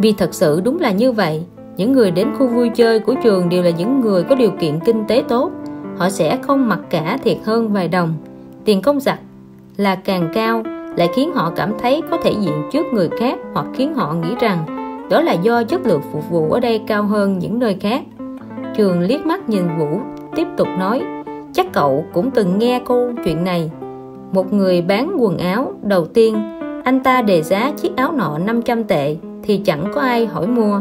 Vì 0.00 0.12
thật 0.12 0.34
sự 0.34 0.60
đúng 0.64 0.80
là 0.80 0.92
như 0.92 1.12
vậy, 1.12 1.44
những 1.76 1.92
người 1.92 2.10
đến 2.10 2.28
khu 2.38 2.46
vui 2.46 2.68
chơi 2.68 3.00
của 3.00 3.14
trường 3.22 3.48
đều 3.48 3.62
là 3.62 3.70
những 3.70 4.00
người 4.00 4.24
có 4.24 4.34
điều 4.34 4.50
kiện 4.50 4.78
kinh 4.84 5.04
tế 5.08 5.24
tốt. 5.28 5.50
Họ 5.96 6.10
sẽ 6.10 6.38
không 6.42 6.68
mặc 6.68 6.80
cả 6.90 7.18
thiệt 7.24 7.36
hơn 7.44 7.72
vài 7.72 7.88
đồng. 7.88 8.14
Tiền 8.64 8.82
công 8.82 9.00
giặc 9.00 9.18
là 9.76 9.94
càng 9.94 10.28
cao 10.34 10.62
lại 10.96 11.08
khiến 11.14 11.32
họ 11.32 11.52
cảm 11.56 11.72
thấy 11.78 12.02
có 12.10 12.18
thể 12.22 12.30
diện 12.40 12.62
trước 12.72 12.86
người 12.92 13.08
khác 13.18 13.38
hoặc 13.54 13.66
khiến 13.74 13.94
họ 13.94 14.14
nghĩ 14.14 14.34
rằng 14.40 14.66
đó 15.10 15.20
là 15.20 15.32
do 15.32 15.62
chất 15.62 15.86
lượng 15.86 16.02
phục 16.12 16.30
vụ 16.30 16.52
ở 16.52 16.60
đây 16.60 16.82
cao 16.86 17.02
hơn 17.02 17.38
những 17.38 17.58
nơi 17.58 17.76
khác. 17.80 18.02
Trường 18.76 19.00
liếc 19.00 19.26
mắt 19.26 19.48
nhìn 19.48 19.62
vũ, 19.78 20.00
tiếp 20.36 20.46
tục 20.56 20.68
nói, 20.78 21.02
chắc 21.52 21.66
cậu 21.72 22.04
cũng 22.12 22.30
từng 22.30 22.58
nghe 22.58 22.80
câu 22.86 23.12
chuyện 23.24 23.44
này. 23.44 23.70
Một 24.32 24.52
người 24.52 24.82
bán 24.82 25.16
quần 25.18 25.38
áo, 25.38 25.72
đầu 25.82 26.06
tiên, 26.06 26.36
anh 26.84 27.02
ta 27.02 27.22
đề 27.22 27.42
giá 27.42 27.72
chiếc 27.76 27.96
áo 27.96 28.12
nọ 28.12 28.38
500 28.38 28.84
tệ 28.84 29.16
thì 29.42 29.56
chẳng 29.56 29.84
có 29.94 30.00
ai 30.00 30.26
hỏi 30.26 30.46
mua. 30.46 30.80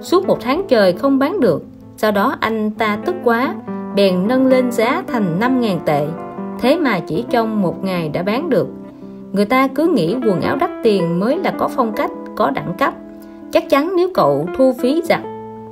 Suốt 0.00 0.26
một 0.26 0.38
tháng 0.40 0.62
trời 0.68 0.92
không 0.92 1.18
bán 1.18 1.40
được, 1.40 1.62
sau 1.96 2.12
đó 2.12 2.36
anh 2.40 2.70
ta 2.70 2.98
tức 3.06 3.14
quá, 3.24 3.54
bèn 3.96 4.28
nâng 4.28 4.46
lên 4.46 4.72
giá 4.72 5.02
thành 5.06 5.40
5.000 5.40 5.78
tệ. 5.86 6.06
Thế 6.60 6.76
mà 6.76 7.00
chỉ 7.06 7.24
trong 7.30 7.62
một 7.62 7.84
ngày 7.84 8.08
đã 8.08 8.22
bán 8.22 8.50
được 8.50 8.68
người 9.34 9.44
ta 9.44 9.68
cứ 9.68 9.86
nghĩ 9.86 10.16
quần 10.26 10.40
áo 10.40 10.56
đắt 10.56 10.70
tiền 10.82 11.20
mới 11.20 11.38
là 11.38 11.50
có 11.58 11.68
phong 11.68 11.92
cách, 11.92 12.10
có 12.36 12.50
đẳng 12.50 12.74
cấp. 12.78 12.94
Chắc 13.52 13.70
chắn 13.70 13.92
nếu 13.96 14.08
cậu 14.14 14.48
thu 14.58 14.72
phí 14.78 15.02
giặt 15.04 15.20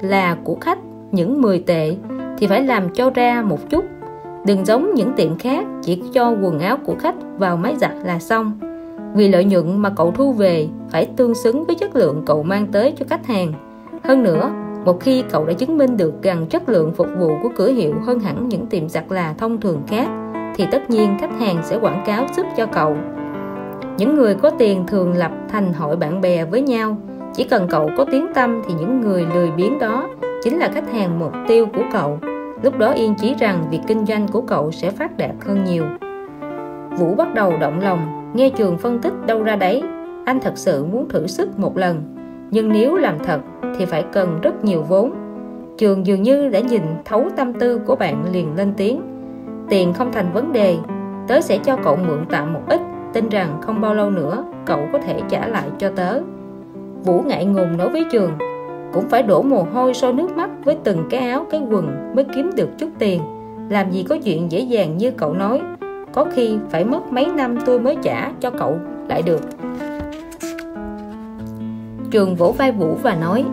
là 0.01 0.37
của 0.45 0.57
khách, 0.61 0.79
những 1.13 1.43
10 1.43 1.59
tệ, 1.59 1.97
thì 2.39 2.47
phải 2.47 2.63
làm 2.63 2.89
cho 2.89 3.11
ra 3.11 3.43
một 3.43 3.71
chút. 3.71 3.85
Đừng 4.47 4.65
giống 4.65 4.95
những 4.95 5.13
tiệm 5.17 5.39
khác, 5.39 5.65
chỉ 5.83 6.03
cho 6.13 6.31
quần 6.43 6.59
áo 6.59 6.77
của 6.85 6.95
khách 6.99 7.15
vào 7.39 7.57
máy 7.57 7.75
giặt 7.81 7.93
là 8.05 8.19
xong. 8.19 8.53
Vì 9.15 9.29
lợi 9.29 9.45
nhuận 9.45 9.79
mà 9.79 9.91
cậu 9.97 10.11
thu 10.11 10.33
về 10.33 10.69
phải 10.91 11.07
tương 11.17 11.35
xứng 11.35 11.65
với 11.65 11.77
chất 11.77 11.97
lượng 11.97 12.23
cậu 12.27 12.43
mang 12.43 12.67
tới 12.73 12.95
cho 12.99 13.05
khách 13.09 13.27
hàng. 13.27 13.53
Hơn 14.05 14.23
nữa, 14.23 14.51
một 14.85 15.01
khi 15.01 15.23
cậu 15.31 15.45
đã 15.45 15.53
chứng 15.53 15.79
minh 15.79 15.97
được 15.97 16.23
rằng 16.23 16.47
chất 16.47 16.69
lượng 16.69 16.93
phục 16.93 17.09
vụ 17.19 17.31
của 17.43 17.49
cửa 17.57 17.69
hiệu 17.69 17.95
hơn 18.07 18.21
hẳn 18.21 18.49
những 18.49 18.67
tiệm 18.67 18.89
giặt 18.89 19.05
là 19.09 19.35
thông 19.39 19.61
thường 19.61 19.83
khác, 19.87 20.09
thì 20.57 20.67
tất 20.73 20.91
nhiên 20.91 21.17
khách 21.21 21.41
hàng 21.41 21.57
sẽ 21.65 21.79
quảng 21.79 22.03
cáo 22.07 22.27
giúp 22.37 22.47
cho 22.57 22.67
cậu 22.67 22.97
những 23.99 24.15
người 24.15 24.35
có 24.35 24.51
tiền 24.51 24.85
thường 24.87 25.13
lập 25.13 25.33
thành 25.49 25.73
hội 25.73 25.97
bạn 25.97 26.21
bè 26.21 26.45
với 26.45 26.61
nhau. 26.61 26.97
Chỉ 27.35 27.45
cần 27.45 27.67
cậu 27.71 27.91
có 27.97 28.05
tiếng 28.05 28.27
tâm 28.35 28.63
thì 28.67 28.75
những 28.75 29.01
người 29.01 29.27
lười 29.35 29.51
biếng 29.51 29.79
đó 29.79 30.09
chính 30.43 30.59
là 30.59 30.71
khách 30.75 30.93
hàng 30.93 31.19
mục 31.19 31.33
tiêu 31.49 31.67
của 31.75 31.83
cậu. 31.93 32.19
Lúc 32.63 32.79
đó 32.79 32.93
yên 32.93 33.15
chí 33.15 33.35
rằng 33.39 33.65
việc 33.71 33.81
kinh 33.87 34.07
doanh 34.07 34.29
của 34.29 34.41
cậu 34.41 34.71
sẽ 34.71 34.91
phát 34.91 35.17
đạt 35.17 35.31
hơn 35.47 35.65
nhiều. 35.65 35.85
Vũ 36.99 37.15
bắt 37.15 37.35
đầu 37.35 37.53
động 37.61 37.81
lòng, 37.81 38.31
nghe 38.35 38.51
trường 38.51 38.79
phân 38.79 38.99
tích 38.99 39.13
đâu 39.27 39.43
ra 39.43 39.57
đấy. 39.57 39.83
Anh 40.25 40.41
thật 40.41 40.53
sự 40.55 40.85
muốn 40.85 41.09
thử 41.09 41.27
sức 41.27 41.59
một 41.59 41.77
lần. 41.77 42.03
Nhưng 42.51 42.69
nếu 42.69 42.95
làm 42.95 43.19
thật 43.19 43.41
thì 43.79 43.85
phải 43.85 44.05
cần 44.13 44.41
rất 44.43 44.65
nhiều 44.65 44.83
vốn. 44.83 45.13
Trường 45.79 46.07
dường 46.07 46.23
như 46.23 46.49
đã 46.49 46.61
nhìn 46.61 46.83
thấu 47.05 47.25
tâm 47.37 47.53
tư 47.53 47.79
của 47.79 47.97
bạn 47.97 48.25
liền 48.33 48.57
lên 48.57 48.73
tiếng. 48.77 49.03
Tiền 49.69 49.93
không 49.93 50.13
thành 50.13 50.33
vấn 50.33 50.53
đề, 50.53 50.77
tớ 51.29 51.41
sẽ 51.41 51.59
cho 51.59 51.77
cậu 51.85 51.97
mượn 51.97 52.27
tạm 52.31 52.53
một 52.53 52.61
ít 52.69 52.81
tin 53.13 53.29
rằng 53.29 53.59
không 53.61 53.81
bao 53.81 53.95
lâu 53.95 54.11
nữa, 54.11 54.45
cậu 54.67 54.81
có 54.93 54.99
thể 54.99 55.21
trả 55.29 55.49
lại 55.49 55.69
cho 55.79 55.91
tớ. 55.97 56.21
Vũ 57.05 57.23
ngại 57.23 57.45
ngùng 57.45 57.77
nói 57.77 57.89
với 57.89 58.05
trường, 58.13 58.33
cũng 58.93 59.09
phải 59.09 59.23
đổ 59.23 59.43
mồ 59.43 59.67
hôi 59.73 59.95
sôi 59.95 60.13
nước 60.13 60.37
mắt 60.37 60.51
với 60.65 60.77
từng 60.85 61.05
cái 61.11 61.31
áo, 61.31 61.47
cái 61.51 61.61
quần 61.71 62.15
mới 62.15 62.25
kiếm 62.35 62.51
được 62.57 62.69
chút 62.79 62.89
tiền. 62.99 63.23
Làm 63.69 63.91
gì 63.91 64.03
có 64.03 64.19
chuyện 64.25 64.53
dễ 64.53 64.61
dàng 64.61 64.99
như 64.99 65.11
cậu 65.11 65.35
nói, 65.35 65.61
có 66.13 66.27
khi 66.35 66.59
phải 66.71 66.85
mất 66.85 67.13
mấy 67.13 67.27
năm 67.27 67.59
tôi 67.67 67.81
mới 67.81 67.97
trả 68.03 68.33
cho 68.41 68.51
cậu, 68.51 68.77
lại 69.09 69.23
được. 69.23 69.41
Trường 72.11 72.35
vỗ 72.35 72.55
vai 72.59 72.73
vũ 72.73 72.97
và 73.03 73.15
nói, 73.15 73.45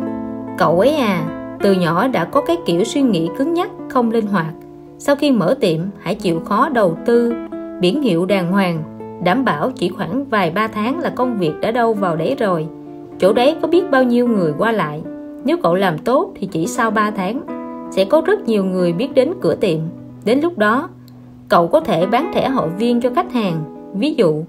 cậu 0.57 0.79
ấy 0.79 0.95
à 0.95 1.23
từ 1.59 1.73
nhỏ 1.73 2.07
đã 2.07 2.25
có 2.25 2.41
cái 2.41 2.57
kiểu 2.65 2.83
suy 2.83 3.01
nghĩ 3.01 3.29
cứng 3.37 3.53
nhắc, 3.53 3.69
không 3.89 4.11
linh 4.11 4.27
hoạt. 4.27 4.53
Sau 4.97 5.15
khi 5.15 5.31
mở 5.31 5.55
tiệm, 5.59 5.79
hãy 5.99 6.15
chịu 6.15 6.39
khó 6.39 6.69
đầu 6.69 6.97
tư, 7.05 7.33
biển 7.79 8.01
hiệu 8.01 8.25
đàng 8.25 8.51
hoàng 8.51 8.98
đảm 9.23 9.45
bảo 9.45 9.71
chỉ 9.75 9.89
khoảng 9.89 10.25
vài 10.25 10.51
ba 10.51 10.67
tháng 10.67 10.99
là 10.99 11.09
công 11.09 11.37
việc 11.37 11.53
đã 11.61 11.71
đâu 11.71 11.93
vào 11.93 12.15
đấy 12.15 12.35
rồi. 12.39 12.67
Chỗ 13.19 13.33
đấy 13.33 13.55
có 13.61 13.67
biết 13.67 13.91
bao 13.91 14.03
nhiêu 14.03 14.27
người 14.27 14.53
qua 14.57 14.71
lại. 14.71 15.01
Nếu 15.43 15.57
cậu 15.63 15.75
làm 15.75 15.97
tốt 15.97 16.31
thì 16.35 16.47
chỉ 16.47 16.67
sau 16.67 16.91
3 16.91 17.11
tháng, 17.11 17.41
sẽ 17.91 18.05
có 18.05 18.21
rất 18.25 18.47
nhiều 18.47 18.65
người 18.65 18.93
biết 18.93 19.13
đến 19.13 19.33
cửa 19.41 19.55
tiệm. 19.55 19.79
Đến 20.25 20.39
lúc 20.39 20.57
đó, 20.57 20.89
cậu 21.49 21.67
có 21.67 21.79
thể 21.79 22.05
bán 22.05 22.31
thẻ 22.33 22.49
hội 22.49 22.69
viên 22.69 23.01
cho 23.01 23.09
khách 23.15 23.31
hàng. 23.31 23.61
Ví 23.93 24.13
dụ, 24.13 24.43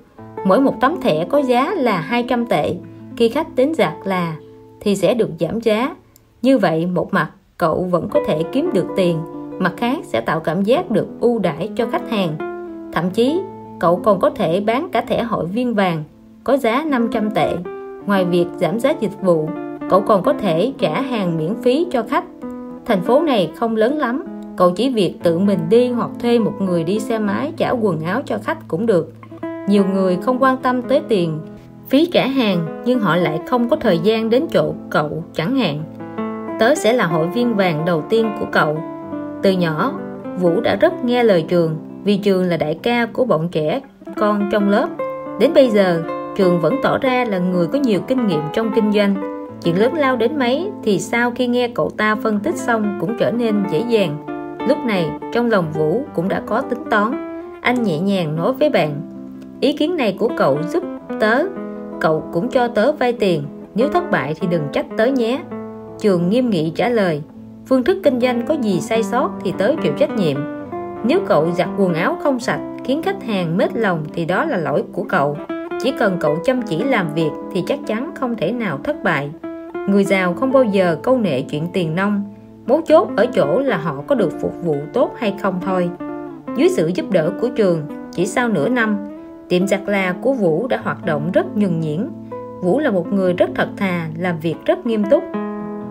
mỗi 0.45 0.61
một 0.61 0.81
tấm 0.81 1.01
thẻ 1.01 1.25
có 1.25 1.39
giá 1.39 1.75
là 1.75 2.01
200 2.01 2.47
tệ, 2.47 2.75
khi 3.17 3.29
khách 3.29 3.55
đến 3.57 3.75
giặt 3.75 3.93
là 4.05 4.37
thì 4.81 4.97
sẽ 4.97 5.15
được 5.15 5.31
giảm 5.41 5.61
giá. 5.61 5.97
Như 6.43 6.59
vậy, 6.59 6.87
một 6.87 7.15
mặt, 7.15 7.31
cậu 7.59 7.85
vẫn 7.91 8.09
có 8.09 8.21
thể 8.27 8.43
kiếm 8.53 8.71
được 8.75 8.87
tiền, 8.97 9.19
mặt 9.59 9.73
khác 9.77 9.99
sẽ 10.05 10.21
tạo 10.21 10.41
cảm 10.41 10.63
giác 10.63 10.91
được 10.91 11.07
ưu 11.21 11.39
đãi 11.39 11.71
cho 11.77 11.87
khách 11.87 12.11
hàng. 12.11 12.37
Thậm 12.93 13.11
chí 13.11 13.41
cậu 13.81 13.97
còn 13.97 14.21
có 14.21 14.31
thể 14.31 14.61
bán 14.61 14.89
cả 14.93 15.01
thẻ 15.01 15.23
hội 15.23 15.47
viên 15.47 15.75
vàng, 15.75 16.05
có 16.45 16.57
giá 16.57 16.85
500 16.87 17.31
tệ. 17.31 17.53
Ngoài 18.07 18.25
việc 18.25 18.47
giảm 18.57 18.81
giá 18.81 18.95
dịch 19.01 19.23
vụ, 19.23 19.49
cậu 19.91 20.01
còn 20.01 20.23
có 20.23 20.33
thể 20.33 20.73
trả 20.79 21.01
hàng 21.01 21.39
miễn 21.39 21.55
phí 21.63 21.87
cho 21.91 22.03
khách. 22.03 22.25
Thành 22.87 23.03
phố 23.03 23.23
này 23.23 23.51
không 23.57 23.77
lớn 23.77 23.99
lắm, 23.99 24.25
cậu 24.57 24.71
chỉ 24.71 24.91
việc 24.91 25.15
tự 25.23 25.39
mình 25.39 25.59
đi 25.71 25.89
hoặc 25.89 26.11
thuê 26.21 26.39
một 26.39 26.53
người 26.61 26.85
đi 26.85 26.99
xe 26.99 27.19
máy 27.19 27.53
trả 27.57 27.71
quần 27.71 28.01
áo 28.01 28.23
cho 28.25 28.39
khách 28.39 28.69
cũng 28.69 28.87
được. 28.87 29.13
Nhiều 29.69 29.85
người 29.95 30.17
không 30.17 30.39
quan 30.43 30.57
tâm 30.57 30.83
tới 30.83 31.01
tiền, 31.09 31.39
phí 31.89 32.07
trả 32.07 32.27
hàng 32.27 32.83
nhưng 32.85 33.01
họ 33.01 33.17
lại 33.17 33.41
không 33.47 33.69
có 33.69 33.77
thời 33.77 33.99
gian 33.99 34.31
đến 34.31 34.47
chỗ 34.53 34.75
cậu 34.91 35.25
chẳng 35.33 35.57
hạn. 35.57 35.83
Tớ 36.59 36.75
sẽ 36.75 36.93
là 36.93 37.07
hội 37.07 37.27
viên 37.27 37.55
vàng 37.55 37.85
đầu 37.85 38.03
tiên 38.09 38.31
của 38.41 38.47
cậu. 38.53 38.79
Từ 39.43 39.53
nhỏ, 39.53 39.93
vũ 40.39 40.61
đã 40.61 40.77
rất 40.77 41.05
nghe 41.05 41.23
lời 41.23 41.45
trường 41.49 41.90
vì 42.05 42.17
trường 42.17 42.45
là 42.45 42.57
đại 42.57 42.79
ca 42.83 43.07
của 43.07 43.25
bọn 43.25 43.49
trẻ, 43.53 43.81
con 44.17 44.49
trong 44.53 44.69
lớp. 44.69 44.89
Đến 45.41 45.51
bây 45.55 45.71
giờ, 45.71 46.03
trường 46.37 46.61
vẫn 46.61 46.77
tỏ 46.83 46.99
ra 46.99 47.25
là 47.25 47.39
người 47.39 47.67
có 47.67 47.79
nhiều 47.79 48.01
kinh 48.09 48.27
nghiệm 48.27 48.41
trong 48.53 48.71
kinh 48.75 48.93
doanh. 48.93 49.15
Chuyện 49.63 49.79
lớn 49.79 49.95
lao 49.95 50.17
đến 50.17 50.39
mấy 50.39 50.71
thì 50.85 50.99
sau 50.99 51.31
khi 51.31 51.47
nghe 51.47 51.69
cậu 51.69 51.91
ta 51.91 52.15
phân 52.15 52.41
tích 52.41 52.57
xong 52.57 52.99
cũng 53.01 53.17
trở 53.19 53.31
nên 53.31 53.63
dễ 53.71 53.85
dàng. 53.89 54.27
Lúc 54.69 54.79
này, 54.87 55.11
trong 55.33 55.51
lòng 55.51 55.73
vũ 55.73 56.03
cũng 56.15 56.29
đã 56.29 56.43
có 56.47 56.61
tính 56.61 56.83
toán. 56.91 57.13
Anh 57.61 57.83
nhẹ 57.83 57.99
nhàng 57.99 58.37
nói 58.37 58.53
với 58.53 58.71
bạn, 58.71 59.03
ý 59.61 59.73
kiến 59.73 59.97
này 59.97 60.17
của 60.19 60.31
cậu 60.37 60.59
giúp 60.69 60.83
tớ. 61.21 61.43
Cậu 62.01 62.25
cũng 62.33 62.49
cho 62.49 62.69
tớ 62.69 62.93
vay 62.93 63.13
tiền. 63.13 63.45
Nếu 63.75 63.89
thất 63.89 64.11
bại 64.11 64.35
thì 64.41 64.47
đừng 64.51 64.63
trách 64.73 64.87
tớ 64.97 65.07
nhé. 65.07 65.41
Trường 66.01 66.31
nghiêm 66.31 66.51
nghị 66.51 66.73
trả 66.77 66.89
lời, 66.89 67.23
phương 67.67 67.85
thức 67.85 67.99
kinh 68.03 68.21
doanh 68.21 68.47
có 68.47 68.55
gì 68.55 68.81
sai 68.81 69.03
sót 69.03 69.31
thì 69.45 69.53
tớ 69.59 69.73
chịu 69.83 69.93
trách 69.99 70.17
nhiệm 70.17 70.37
nếu 71.05 71.21
cậu 71.27 71.51
giặt 71.53 71.69
quần 71.79 71.95
áo 71.95 72.19
không 72.23 72.41
sạch, 72.41 72.61
khiến 72.85 73.03
khách 73.03 73.23
hàng 73.23 73.57
mết 73.57 73.77
lòng 73.77 74.05
thì 74.15 74.25
đó 74.25 74.45
là 74.45 74.57
lỗi 74.57 74.85
của 74.93 75.03
cậu. 75.03 75.37
Chỉ 75.83 75.93
cần 75.99 76.17
cậu 76.21 76.37
chăm 76.45 76.63
chỉ 76.63 76.85
làm 76.85 77.15
việc 77.15 77.31
thì 77.53 77.65
chắc 77.67 77.79
chắn 77.87 78.11
không 78.15 78.37
thể 78.37 78.53
nào 78.53 78.79
thất 78.85 79.03
bại. 79.03 79.31
Người 79.89 80.05
giàu 80.05 80.35
không 80.35 80.53
bao 80.53 80.65
giờ 80.65 80.97
câu 81.03 81.19
nệ 81.19 81.43
chuyện 81.43 81.67
tiền 81.73 81.95
nông 81.95 82.25
mấu 82.71 82.81
chốt 82.81 83.09
ở 83.17 83.27
chỗ 83.27 83.61
là 83.61 83.77
họ 83.77 84.03
có 84.07 84.15
được 84.15 84.33
phục 84.41 84.53
vụ 84.65 84.77
tốt 84.93 85.11
hay 85.19 85.35
không 85.43 85.61
thôi. 85.65 85.91
Dưới 86.57 86.69
sự 86.69 86.91
giúp 86.95 87.11
đỡ 87.11 87.33
của 87.41 87.49
trường, 87.57 87.83
chỉ 88.13 88.27
sau 88.27 88.49
nửa 88.49 88.69
năm, 88.69 88.99
tiệm 89.49 89.67
giặt 89.67 89.81
là 89.87 90.15
của 90.23 90.33
Vũ 90.33 90.67
đã 90.67 90.81
hoạt 90.83 91.05
động 91.05 91.31
rất 91.33 91.47
nhuần 91.57 91.81
nhuyễn. 91.81 92.09
Vũ 92.63 92.79
là 92.79 92.91
một 92.91 93.13
người 93.13 93.33
rất 93.33 93.51
thật 93.55 93.69
thà, 93.77 94.09
làm 94.19 94.39
việc 94.39 94.55
rất 94.67 94.87
nghiêm 94.87 95.05
túc. 95.11 95.25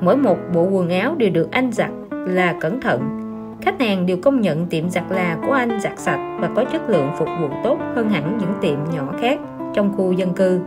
Mỗi 0.02 0.18
một 0.18 0.38
bộ 0.54 0.64
quần 0.64 0.90
áo 0.90 1.16
đều 1.18 1.30
được 1.30 1.52
anh 1.52 1.72
giặt 1.72 1.90
là 2.12 2.56
cẩn 2.62 2.82
thận 2.82 3.19
khách 3.62 3.82
hàng 3.82 4.06
đều 4.06 4.18
công 4.18 4.42
nhận 4.42 4.66
tiệm 4.66 4.90
giặt 4.90 5.04
là 5.10 5.38
của 5.48 5.52
anh 5.52 5.80
giặt 5.82 6.00
sạch 6.00 6.38
và 6.40 6.50
có 6.56 6.64
chất 6.64 6.90
lượng 6.90 7.10
phục 7.18 7.28
vụ 7.42 7.48
tốt 7.64 7.80
hơn 7.96 8.10
hẳn 8.10 8.38
những 8.38 8.54
tiệm 8.62 8.78
nhỏ 8.96 9.14
khác 9.22 9.40
trong 9.74 9.94
khu 9.98 10.12
dân 10.12 10.34
cư. 10.34 10.60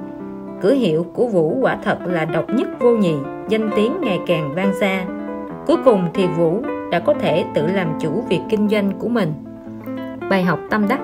Cửa 0.60 0.72
hiệu 0.72 1.06
của 1.12 1.26
Vũ 1.26 1.58
quả 1.60 1.76
thật 1.84 1.98
là 2.06 2.24
độc 2.24 2.44
nhất 2.50 2.68
vô 2.80 2.96
nhị, 2.96 3.14
danh 3.48 3.70
tiếng 3.76 3.92
ngày 4.00 4.20
càng 4.26 4.54
vang 4.54 4.74
xa. 4.80 5.04
Cuối 5.66 5.76
cùng 5.84 6.04
thì 6.14 6.26
Vũ 6.26 6.62
đã 6.90 6.98
có 6.98 7.14
thể 7.14 7.44
tự 7.54 7.66
làm 7.66 7.88
chủ 8.00 8.24
việc 8.28 8.40
kinh 8.48 8.68
doanh 8.68 8.92
của 8.98 9.08
mình. 9.08 9.32
Bài 10.30 10.42
học 10.42 10.58
tâm 10.70 10.88
đắc. 10.88 11.00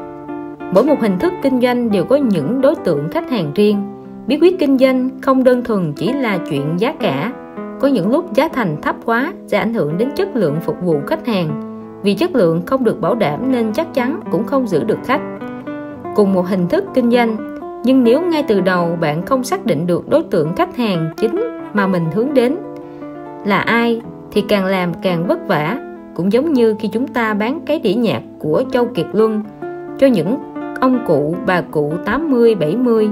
Mỗi 0.74 0.84
một 0.84 1.00
hình 1.00 1.18
thức 1.18 1.32
kinh 1.42 1.60
doanh 1.60 1.90
đều 1.90 2.04
có 2.04 2.16
những 2.16 2.60
đối 2.60 2.74
tượng 2.74 3.08
khách 3.10 3.30
hàng 3.30 3.52
riêng. 3.54 3.82
Bí 4.26 4.38
quyết 4.40 4.58
kinh 4.58 4.78
doanh 4.78 5.10
không 5.22 5.44
đơn 5.44 5.64
thuần 5.64 5.92
chỉ 5.92 6.12
là 6.12 6.38
chuyện 6.50 6.74
giá 6.78 6.94
cả. 7.00 7.32
Có 7.80 7.88
những 7.88 8.10
lúc 8.10 8.32
giá 8.32 8.48
thành 8.48 8.76
thấp 8.82 8.96
quá 9.04 9.32
sẽ 9.46 9.58
ảnh 9.58 9.74
hưởng 9.74 9.98
đến 9.98 10.08
chất 10.16 10.36
lượng 10.36 10.56
phục 10.60 10.76
vụ 10.82 11.00
khách 11.06 11.26
hàng 11.26 11.67
vì 12.02 12.14
chất 12.14 12.34
lượng 12.34 12.62
không 12.66 12.84
được 12.84 13.00
bảo 13.00 13.14
đảm 13.14 13.52
nên 13.52 13.72
chắc 13.72 13.94
chắn 13.94 14.20
cũng 14.30 14.46
không 14.46 14.66
giữ 14.66 14.84
được 14.84 14.98
khách 15.04 15.20
cùng 16.18 16.34
một 16.34 16.46
hình 16.46 16.68
thức 16.68 16.84
kinh 16.94 17.10
doanh, 17.10 17.36
nhưng 17.84 18.04
nếu 18.04 18.20
ngay 18.20 18.42
từ 18.48 18.60
đầu 18.60 18.98
bạn 19.00 19.26
không 19.26 19.44
xác 19.44 19.66
định 19.66 19.86
được 19.86 20.08
đối 20.08 20.22
tượng 20.22 20.56
khách 20.56 20.76
hàng 20.76 21.10
chính 21.16 21.40
mà 21.74 21.86
mình 21.86 22.04
hướng 22.14 22.34
đến 22.34 22.56
là 23.44 23.58
ai 23.58 24.00
thì 24.32 24.44
càng 24.48 24.64
làm 24.64 24.94
càng 25.02 25.26
vất 25.26 25.48
vả, 25.48 25.78
cũng 26.14 26.32
giống 26.32 26.52
như 26.52 26.76
khi 26.78 26.88
chúng 26.88 27.08
ta 27.08 27.34
bán 27.34 27.60
cái 27.66 27.78
đĩa 27.78 27.94
nhạc 27.94 28.22
của 28.38 28.62
Châu 28.72 28.86
Kiệt 28.86 29.06
Luân 29.12 29.42
cho 29.98 30.06
những 30.06 30.36
ông 30.80 31.04
cụ, 31.06 31.36
bà 31.46 31.60
cụ 31.60 31.92
80 32.04 32.54
70 32.54 33.10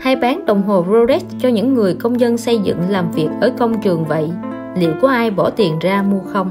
hay 0.00 0.16
bán 0.16 0.46
đồng 0.46 0.62
hồ 0.62 0.84
Rolex 0.90 1.22
cho 1.38 1.48
những 1.48 1.74
người 1.74 1.94
công 1.94 2.20
dân 2.20 2.36
xây 2.36 2.58
dựng 2.58 2.78
làm 2.88 3.10
việc 3.10 3.28
ở 3.40 3.52
công 3.58 3.80
trường 3.82 4.04
vậy, 4.04 4.30
liệu 4.76 4.92
có 5.00 5.08
ai 5.08 5.30
bỏ 5.30 5.50
tiền 5.50 5.78
ra 5.80 6.02
mua 6.02 6.20
không 6.32 6.50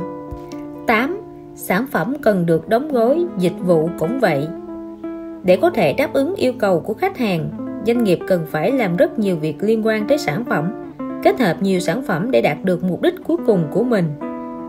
8. 0.88 1.21
Sản 1.56 1.86
phẩm 1.92 2.16
cần 2.22 2.46
được 2.46 2.70
đóng 2.70 2.92
gói, 2.92 3.26
dịch 3.38 3.60
vụ 3.60 3.90
cũng 4.00 4.20
vậy. 4.20 4.48
Để 5.44 5.58
có 5.62 5.70
thể 5.70 5.94
đáp 5.94 6.14
ứng 6.14 6.36
yêu 6.36 6.54
cầu 6.60 6.80
của 6.80 6.94
khách 6.94 7.18
hàng, 7.18 7.50
doanh 7.88 8.04
nghiệp 8.04 8.20
cần 8.28 8.46
phải 8.52 8.72
làm 8.72 8.98
rất 8.98 9.20
nhiều 9.20 9.36
việc 9.36 9.64
liên 9.64 9.86
quan 9.86 10.08
tới 10.08 10.18
sản 10.18 10.46
phẩm, 10.46 10.94
kết 11.24 11.40
hợp 11.40 11.58
nhiều 11.62 11.80
sản 11.80 12.04
phẩm 12.04 12.32
để 12.32 12.42
đạt 12.42 12.58
được 12.64 12.84
mục 12.84 13.02
đích 13.02 13.14
cuối 13.28 13.38
cùng 13.48 13.68
của 13.72 13.84
mình. 13.84 14.06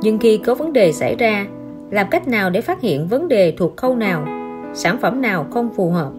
Nhưng 0.03 0.19
khi 0.19 0.39
có 0.39 0.55
vấn 0.55 0.73
đề 0.73 0.93
xảy 0.93 1.17
ra, 1.17 1.47
làm 1.91 2.07
cách 2.11 2.29
nào 2.29 2.51
để 2.51 2.61
phát 2.61 2.81
hiện 2.81 3.09
vấn 3.09 3.29
đề 3.29 3.55
thuộc 3.59 3.77
khâu 3.77 3.97
nào, 3.97 4.27
sản 4.75 4.99
phẩm 5.01 5.23
nào 5.23 5.47
không 5.51 5.71
phù 5.77 5.91
hợp? 5.91 6.11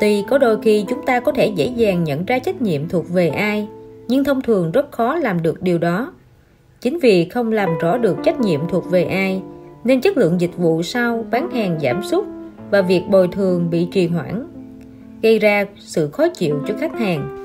Tuy 0.00 0.24
có 0.28 0.38
đôi 0.38 0.58
khi 0.62 0.84
chúng 0.88 1.06
ta 1.06 1.20
có 1.20 1.32
thể 1.32 1.46
dễ 1.46 1.66
dàng 1.66 2.04
nhận 2.04 2.24
ra 2.24 2.38
trách 2.38 2.62
nhiệm 2.62 2.88
thuộc 2.88 3.08
về 3.08 3.28
ai, 3.28 3.68
nhưng 4.08 4.24
thông 4.24 4.40
thường 4.40 4.72
rất 4.72 4.92
khó 4.92 5.16
làm 5.16 5.42
được 5.42 5.62
điều 5.62 5.78
đó 5.78 6.12
Chính 6.80 6.98
vì 6.98 7.28
không 7.28 7.52
làm 7.52 7.78
rõ 7.78 7.98
được 7.98 8.16
trách 8.24 8.40
nhiệm 8.40 8.60
thuộc 8.68 8.90
về 8.90 9.04
ai, 9.04 9.42
nên 9.84 10.00
chất 10.00 10.16
lượng 10.16 10.40
dịch 10.40 10.56
vụ 10.56 10.82
sau 10.82 11.24
bán 11.30 11.50
hàng 11.50 11.78
giảm 11.82 12.02
sút 12.02 12.24
và 12.70 12.82
việc 12.82 13.02
bồi 13.10 13.28
thường 13.28 13.70
bị 13.70 13.88
trì 13.92 14.06
hoãn, 14.06 14.46
gây 15.22 15.38
ra 15.38 15.64
sự 15.76 16.10
khó 16.10 16.28
chịu 16.28 16.58
cho 16.66 16.74
khách 16.80 16.98
hàng. 16.98 17.36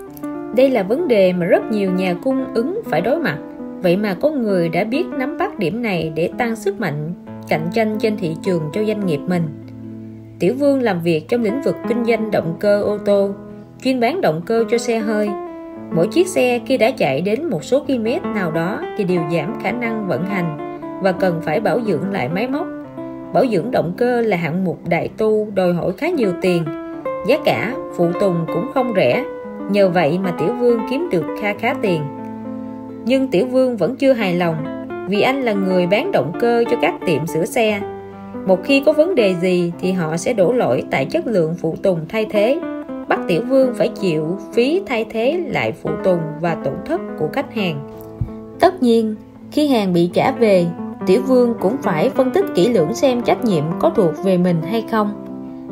Đây 0.56 0.70
là 0.70 0.84
vấn 0.84 1.08
đề 1.08 1.34
mà 1.34 1.46
rất 1.46 1.64
nhiều 1.72 1.92
nhà 1.92 2.16
cung 2.24 2.46
ứng 2.54 2.82
phải 2.86 3.02
đối 3.02 3.20
mặt. 3.20 3.38
Vậy 3.82 3.98
mà 3.98 4.14
có 4.14 4.30
người 4.30 4.70
đã 4.70 4.84
biết 4.84 5.06
nắm 5.08 5.38
bắt 5.38 5.60
điểm 5.60 5.82
này 5.82 6.12
để 6.16 6.30
tăng 6.38 6.56
sức 6.56 6.80
mạnh 6.80 7.14
cạnh 7.48 7.70
tranh 7.74 7.98
trên 8.00 8.18
thị 8.18 8.36
trường 8.44 8.62
cho 8.74 8.84
doanh 8.84 9.06
nghiệp 9.06 9.20
mình. 9.28 9.44
Tiểu 10.40 10.54
Vương 10.60 10.82
làm 10.82 11.02
việc 11.02 11.30
trong 11.30 11.44
lĩnh 11.44 11.62
vực 11.62 11.76
kinh 11.90 12.06
doanh 12.06 12.32
động 12.32 12.56
cơ 12.60 12.82
ô 12.82 12.98
tô, 12.98 13.30
chuyên 13.84 14.00
bán 14.00 14.22
động 14.22 14.42
cơ 14.46 14.66
cho 14.70 14.78
xe 14.78 15.00
hơi 15.00 15.30
Mỗi 15.92 16.08
chiếc 16.08 16.28
xe 16.28 16.60
khi 16.66 16.78
đã 16.78 16.92
chạy 16.92 17.22
đến 17.22 17.50
một 17.50 17.64
số 17.64 17.80
km 17.80 18.34
nào 18.36 18.52
đó 18.52 18.82
thì 18.98 19.04
đều 19.04 19.22
giảm 19.32 19.60
khả 19.64 19.72
năng 19.72 20.08
vận 20.08 20.26
hành 20.26 20.65
và 21.02 21.12
cần 21.12 21.42
phải 21.44 21.60
bảo 21.60 21.80
dưỡng 21.88 22.12
lại 22.12 22.30
máy 22.30 22.48
móc. 22.48 22.68
Bảo 23.34 23.46
dưỡng 23.52 23.72
động 23.72 23.94
cơ 23.98 24.22
là 24.22 24.38
hạng 24.38 24.64
mục 24.64 24.80
đại 24.90 25.10
tu 25.18 25.48
đòi 25.56 25.74
hỏi 25.74 25.92
khá 25.98 26.10
nhiều 26.10 26.32
tiền. 26.42 26.64
Giá 27.28 27.38
cả 27.46 27.74
phụ 27.98 28.12
tùng 28.20 28.46
cũng 28.48 28.72
không 28.74 28.94
rẻ. 28.96 29.24
Nhờ 29.70 29.90
vậy 29.90 30.20
mà 30.24 30.32
Tiểu 30.40 30.54
Vương 30.60 30.80
kiếm 30.90 31.08
được 31.12 31.26
kha 31.42 31.54
khá 31.54 31.74
tiền. 31.82 32.02
Nhưng 33.06 33.28
Tiểu 33.28 33.46
Vương 33.46 33.78
vẫn 33.78 33.96
chưa 33.96 34.14
hài 34.14 34.36
lòng, 34.36 34.56
vì 35.10 35.22
anh 35.22 35.42
là 35.42 35.54
người 35.54 35.88
bán 35.88 36.12
động 36.12 36.32
cơ 36.40 36.64
cho 36.72 36.78
các 36.82 36.94
tiệm 37.06 37.28
sửa 37.28 37.46
xe. 37.46 37.82
Một 38.46 38.64
khi 38.64 38.84
có 38.86 38.92
vấn 38.94 39.16
đề 39.16 39.36
gì 39.42 39.72
thì 39.80 39.92
họ 39.92 40.18
sẽ 40.18 40.34
đổ 40.34 40.54
lỗi 40.54 40.84
tại 40.92 41.06
chất 41.06 41.28
lượng 41.28 41.56
phụ 41.62 41.76
tùng 41.84 42.00
thay 42.10 42.26
thế 42.30 42.60
bắt 43.08 43.20
tiểu 43.28 43.42
vương 43.50 43.74
phải 43.74 43.88
chịu 43.88 44.38
phí 44.54 44.82
thay 44.86 45.06
thế 45.10 45.44
lại 45.48 45.72
phụ 45.72 45.90
tùng 46.04 46.20
và 46.42 46.56
tổn 46.56 46.74
thất 46.86 47.02
của 47.20 47.28
khách 47.34 47.56
hàng 47.56 47.90
tất 48.60 48.84
nhiên, 48.84 49.16
khi 49.52 49.68
hàng 49.68 49.94
bị 49.94 50.10
trả 50.14 50.32
về 50.32 50.66
tiểu 51.06 51.22
vương 51.28 51.54
cũng 51.60 51.78
phải 51.78 52.10
phân 52.10 52.32
tích 52.32 52.46
kỹ 52.56 52.68
lưỡng 52.68 52.94
xem 52.94 53.22
trách 53.22 53.46
nhiệm 53.46 53.64
có 53.80 53.90
thuộc 53.90 54.24
về 54.24 54.38
mình 54.38 54.62
hay 54.62 54.84
không, 54.92 55.26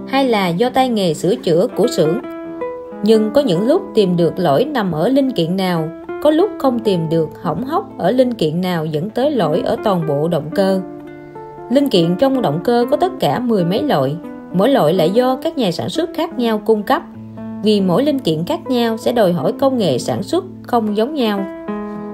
hay 0.08 0.30
là 0.30 0.48
do 0.48 0.70
tay 0.70 0.90
nghề 0.90 1.14
sửa 1.14 1.36
chữa 1.36 1.68
của 1.76 1.88
xưởng. 1.88 2.18
Nhưng 3.04 3.32
có 3.34 3.42
những 3.42 3.68
lúc 3.68 3.82
tìm 3.96 4.18
được 4.18 4.34
lỗi 4.38 4.66
nằm 4.66 4.92
ở 4.92 5.10
linh 5.10 5.32
kiện 5.32 5.58
nào, 5.58 5.90
có 6.24 6.30
lúc 6.30 6.50
không 6.60 6.80
tìm 6.80 7.10
được 7.10 7.30
hỏng 7.42 7.64
hóc 7.64 7.98
ở 7.98 8.12
linh 8.12 8.34
kiện 8.34 8.62
nào 8.62 8.86
dẫn 8.86 9.10
tới 9.10 9.32
lỗi 9.32 9.62
ở 9.66 9.76
toàn 9.84 10.08
bộ 10.08 10.28
động 10.28 10.50
cơ. 10.56 10.82
Linh 11.70 11.90
kiện 11.90 12.16
trong 12.20 12.42
động 12.42 12.60
cơ 12.64 12.86
có 12.92 12.98
tất 12.98 13.12
cả 13.20 13.40
mười 13.40 13.66
mấy 13.66 13.84
loại, 13.84 14.16
mỗi 14.54 14.70
loại 14.70 14.94
lại 14.94 15.10
do 15.10 15.36
các 15.36 15.58
nhà 15.58 15.72
sản 15.72 15.90
xuất 15.90 16.10
khác 16.16 16.40
nhau 16.40 16.62
cung 16.66 16.84
cấp. 16.84 17.02
Vì 17.64 17.82
mỗi 17.82 18.04
linh 18.04 18.20
kiện 18.20 18.46
khác 18.46 18.60
nhau 18.68 18.98
sẽ 18.98 19.12
đòi 19.12 19.34
hỏi 19.34 19.54
công 19.60 19.78
nghệ 19.78 19.98
sản 20.00 20.24
xuất 20.24 20.46
không 20.64 20.98
giống 20.98 21.14
nhau. 21.14 21.46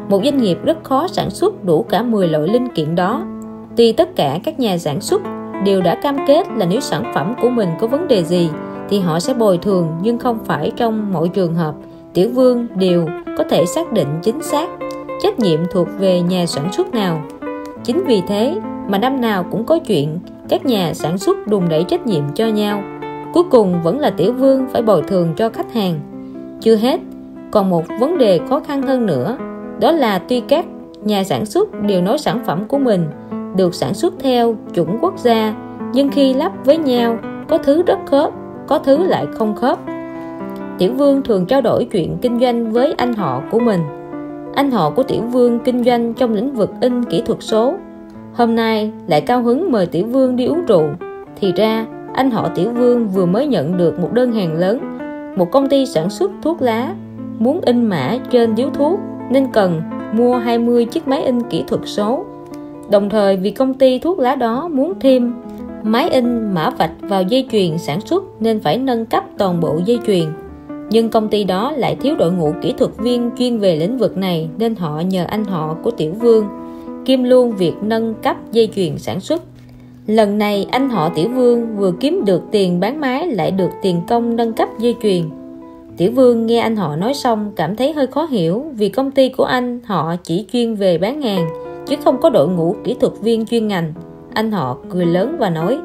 Một 0.09 0.21
doanh 0.23 0.37
nghiệp 0.37 0.57
rất 0.63 0.83
khó 0.83 1.07
sản 1.07 1.29
xuất 1.29 1.65
đủ 1.65 1.85
cả 1.89 2.01
10 2.01 2.27
loại 2.27 2.47
linh 2.47 2.67
kiện 2.67 2.95
đó. 2.95 3.25
Tuy 3.75 3.91
tất 3.91 4.15
cả 4.15 4.39
các 4.43 4.59
nhà 4.59 4.77
sản 4.77 5.01
xuất 5.01 5.21
đều 5.65 5.81
đã 5.81 5.95
cam 5.95 6.17
kết 6.27 6.47
là 6.57 6.65
nếu 6.65 6.79
sản 6.79 7.11
phẩm 7.15 7.35
của 7.41 7.49
mình 7.49 7.69
có 7.79 7.87
vấn 7.87 8.07
đề 8.07 8.23
gì, 8.23 8.49
thì 8.89 8.99
họ 8.99 9.19
sẽ 9.19 9.33
bồi 9.33 9.57
thường, 9.57 9.87
nhưng 10.01 10.17
không 10.17 10.39
phải 10.45 10.71
trong 10.75 11.13
mọi 11.13 11.29
trường 11.29 11.55
hợp 11.55 11.73
tiểu 12.13 12.29
vương 12.33 12.67
đều 12.75 13.07
có 13.37 13.43
thể 13.43 13.65
xác 13.65 13.93
định 13.93 14.07
chính 14.21 14.41
xác 14.41 14.69
trách 15.23 15.39
nhiệm 15.39 15.59
thuộc 15.71 15.87
về 15.99 16.21
nhà 16.21 16.45
sản 16.45 16.71
xuất 16.71 16.93
nào. 16.93 17.21
Chính 17.83 18.03
vì 18.05 18.21
thế 18.27 18.55
mà 18.87 18.97
năm 18.97 19.21
nào 19.21 19.45
cũng 19.51 19.63
có 19.63 19.79
chuyện 19.79 20.19
các 20.49 20.65
nhà 20.65 20.93
sản 20.93 21.17
xuất 21.17 21.47
đùn 21.47 21.69
đẩy 21.69 21.83
trách 21.83 22.07
nhiệm 22.07 22.23
cho 22.35 22.47
nhau 22.47 22.81
cuối 23.33 23.43
cùng 23.51 23.83
vẫn 23.83 23.99
là 23.99 24.09
tiểu 24.09 24.33
vương 24.33 24.67
phải 24.71 24.81
bồi 24.81 25.01
thường 25.01 25.33
cho 25.37 25.49
khách 25.49 25.73
hàng 25.73 25.99
chưa 26.61 26.75
hết, 26.75 26.99
còn 27.51 27.69
một 27.69 27.83
vấn 27.99 28.17
đề 28.17 28.39
khó 28.49 28.59
khăn 28.59 28.81
hơn 28.81 29.05
nữa 29.05 29.37
đó 29.81 29.91
là 29.91 30.19
tuy 30.19 30.39
các 30.39 30.65
nhà 31.03 31.23
sản 31.23 31.45
xuất 31.45 31.81
đều 31.81 32.01
nói 32.01 32.17
sản 32.17 32.39
phẩm 32.45 32.65
của 32.67 32.77
mình, 32.77 33.05
được 33.55 33.75
sản 33.75 33.93
xuất 33.93 34.13
theo 34.19 34.55
chuẩn 34.73 34.97
quốc 35.01 35.17
gia, 35.17 35.55
nhưng 35.93 36.09
khi 36.09 36.33
lắp 36.33 36.51
với 36.65 36.77
nhau, 36.77 37.17
có 37.47 37.57
thứ 37.57 37.83
rất 37.83 37.99
khớp, 38.05 38.33
có 38.67 38.79
thứ 38.79 39.03
lại 39.03 39.25
không 39.33 39.55
khớp. 39.55 39.79
Tiểu 40.77 40.93
vương 40.93 41.21
thường 41.21 41.45
trao 41.45 41.61
đổi 41.61 41.87
chuyện 41.91 42.17
kinh 42.21 42.39
doanh 42.39 42.71
với 42.71 42.93
anh 42.97 43.13
họ 43.13 43.41
của 43.51 43.59
mình. 43.59 43.81
Anh 44.55 44.71
họ 44.71 44.89
của 44.89 45.03
tiểu 45.03 45.21
vương 45.21 45.59
kinh 45.59 45.83
doanh 45.83 46.13
trong 46.13 46.33
lĩnh 46.33 46.53
vực 46.53 46.71
in 46.81 47.03
kỹ 47.03 47.21
thuật 47.25 47.37
số. 47.41 47.73
Hôm 48.33 48.55
nay 48.55 48.91
lại 49.07 49.21
cao 49.21 49.41
hứng 49.41 49.71
mời 49.71 49.85
tiểu 49.85 50.05
vương 50.07 50.35
đi 50.35 50.45
uống 50.45 50.65
rượu. 50.65 50.83
Thì 51.35 51.51
ra, 51.51 51.85
anh 52.13 52.31
họ 52.31 52.49
Tiểu 52.55 52.71
Vương 52.71 53.07
vừa 53.07 53.25
mới 53.25 53.47
nhận 53.47 53.77
được 53.77 53.99
một 53.99 54.13
đơn 54.13 54.31
hàng 54.31 54.53
lớn, 54.53 54.97
một 55.35 55.51
công 55.51 55.69
ty 55.69 55.85
sản 55.85 56.09
xuất 56.09 56.31
thuốc 56.41 56.61
lá, 56.61 56.95
muốn 57.39 57.61
in 57.61 57.85
mã 57.85 58.17
trên 58.29 58.55
điếu 58.55 58.69
thuốc 58.69 58.99
nên 59.29 59.47
cần 59.53 59.81
mua 60.13 60.35
20 60.35 60.85
chiếc 60.85 61.07
máy 61.07 61.23
in 61.23 61.41
kỹ 61.49 61.63
thuật 61.67 61.81
số. 61.85 62.25
Đồng 62.89 63.09
thời, 63.09 63.37
vì 63.37 63.51
công 63.51 63.73
ty 63.73 63.99
thuốc 63.99 64.19
lá 64.19 64.35
đó 64.35 64.67
muốn 64.67 64.93
thêm 64.99 65.33
máy 65.83 66.09
in 66.09 66.53
mã 66.53 66.69
vạch 66.69 66.91
vào 67.01 67.23
dây 67.23 67.47
chuyền 67.51 67.77
sản 67.77 68.01
xuất 68.01 68.23
nên 68.39 68.59
phải 68.59 68.77
nâng 68.77 69.05
cấp 69.05 69.23
toàn 69.37 69.59
bộ 69.59 69.79
dây 69.85 69.99
chuyền. 70.07 70.25
Nhưng 70.89 71.09
công 71.09 71.29
ty 71.29 71.43
đó 71.43 71.71
lại 71.71 71.95
thiếu 71.95 72.15
đội 72.15 72.31
ngũ 72.31 72.53
kỹ 72.61 72.73
thuật 72.77 72.91
viên 72.97 73.29
chuyên 73.37 73.57
về 73.57 73.75
lĩnh 73.75 73.97
vực 73.97 74.17
này 74.17 74.49
nên 74.57 74.75
họ 74.75 74.99
nhờ 74.99 75.25
anh 75.27 75.45
họ 75.45 75.75
của 75.83 75.91
Tiểu 75.91 76.13
Vương 76.13 76.45
kim 77.05 77.23
luôn 77.23 77.51
việc 77.51 77.73
nâng 77.81 78.13
cấp 78.23 78.37
dây 78.51 78.69
chuyền 78.75 78.97
sản 78.97 79.19
xuất. 79.19 79.43
Lần 80.07 80.37
này, 80.37 80.67
anh 80.71 80.89
họ 80.89 81.09
Tiểu 81.09 81.29
Vương 81.29 81.77
vừa 81.77 81.91
kiếm 81.99 82.25
được 82.25 82.41
tiền 82.51 82.79
bán 82.79 83.01
máy 83.01 83.27
lại 83.27 83.51
được 83.51 83.69
tiền 83.81 84.01
công 84.07 84.35
nâng 84.35 84.53
cấp 84.53 84.69
dây 84.79 84.95
chuyền. 85.01 85.23
Tiểu 85.99 86.11
Vương 86.11 86.45
nghe 86.45 86.59
anh 86.59 86.75
họ 86.75 86.95
nói 86.95 87.13
xong 87.13 87.51
cảm 87.55 87.75
thấy 87.75 87.93
hơi 87.93 88.07
khó 88.07 88.25
hiểu 88.25 88.65
vì 88.75 88.89
công 88.89 89.11
ty 89.11 89.29
của 89.29 89.43
anh 89.43 89.79
họ 89.85 90.15
chỉ 90.23 90.45
chuyên 90.53 90.75
về 90.75 90.97
bán 90.97 91.21
hàng, 91.21 91.47
chứ 91.87 91.95
không 92.03 92.21
có 92.21 92.29
đội 92.29 92.47
ngũ 92.47 92.75
kỹ 92.83 92.95
thuật 92.99 93.13
viên 93.21 93.45
chuyên 93.45 93.67
ngành. 93.67 93.93
Anh 94.33 94.51
họ 94.51 94.77
cười 94.89 95.05
lớn 95.05 95.35
và 95.39 95.49
nói, 95.49 95.79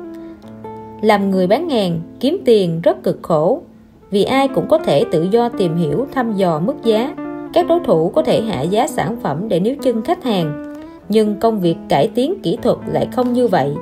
Làm 1.03 1.31
người 1.31 1.47
bán 1.47 1.71
hàng, 1.71 2.01
kiếm 2.21 2.39
tiền 2.45 2.81
rất 2.81 3.03
cực 3.03 3.19
khổ, 3.23 3.63
vì 4.11 4.25
ai 4.25 4.49
cũng 4.49 4.69
có 4.69 4.79
thể 4.79 5.05
tự 5.11 5.23
do 5.31 5.49
tìm 5.49 5.77
hiểu, 5.77 6.07
thăm 6.13 6.33
dò 6.33 6.61
mức 6.61 6.85
giá 6.85 7.15
các 7.53 7.67
đối 7.69 7.81
thủ 7.81 8.09
có 8.09 8.23
thể 8.23 8.43
hạ 8.43 8.63
giá 8.63 8.87
sản 8.87 9.17
phẩm 9.23 9.49
để 9.49 9.61
níu 9.61 9.75
chân 9.83 10.03
khách 10.03 10.25
hàng, 10.25 10.75
nhưng 11.09 11.35
công 11.41 11.61
việc 11.61 11.77
cải 11.89 12.09
tiến 12.15 12.35
kỹ 12.43 12.59
thuật 12.63 12.79
lại 12.87 13.09
không 13.13 13.33
như 13.33 13.49
vậy 13.49 13.75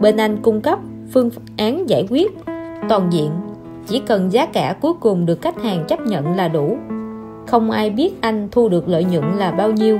bên 0.00 0.16
anh 0.16 0.36
cung 0.42 0.60
cấp 0.60 0.78
phương 1.12 1.30
án 1.56 1.88
giải 1.88 2.06
quyết 2.10 2.32
toàn 2.88 3.12
diện 3.12 3.30
chỉ 3.86 3.98
cần 3.98 4.32
giá 4.32 4.46
cả 4.46 4.76
cuối 4.80 4.92
cùng 5.00 5.26
được 5.26 5.40
khách 5.42 5.62
hàng 5.62 5.84
chấp 5.88 6.00
nhận 6.00 6.36
là 6.36 6.48
đủ. 6.48 6.76
Không 7.46 7.70
ai 7.70 7.90
biết 7.90 8.12
anh 8.20 8.48
thu 8.50 8.68
được 8.68 8.88
lợi 8.88 9.04
nhuận 9.04 9.24
là 9.38 9.50
bao 9.50 9.72
nhiêu. 9.72 9.98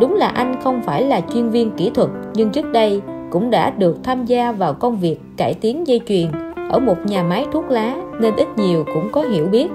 Đúng 0.00 0.14
là 0.14 0.28
anh 0.28 0.60
không 0.64 0.82
phải 0.82 1.02
là 1.02 1.20
chuyên 1.34 1.50
viên 1.50 1.70
kỹ 1.70 1.90
thuật, 1.94 2.08
nhưng 2.34 2.50
trước 2.50 2.72
đây 2.72 3.00
cũng 3.30 3.50
đã 3.50 3.70
được 3.70 3.98
tham 4.02 4.24
gia 4.24 4.52
vào 4.52 4.74
công 4.74 4.96
việc 4.96 5.20
cải 5.36 5.54
tiến 5.54 5.86
dây 5.86 6.00
chuyền 6.08 6.26
ở 6.70 6.78
một 6.78 6.96
nhà 7.06 7.22
máy 7.22 7.46
thuốc 7.52 7.70
lá 7.70 7.96
nên 8.20 8.36
ít 8.36 8.48
nhiều 8.56 8.84
cũng 8.94 9.08
có 9.12 9.22
hiểu 9.22 9.46
biết. 9.46 9.68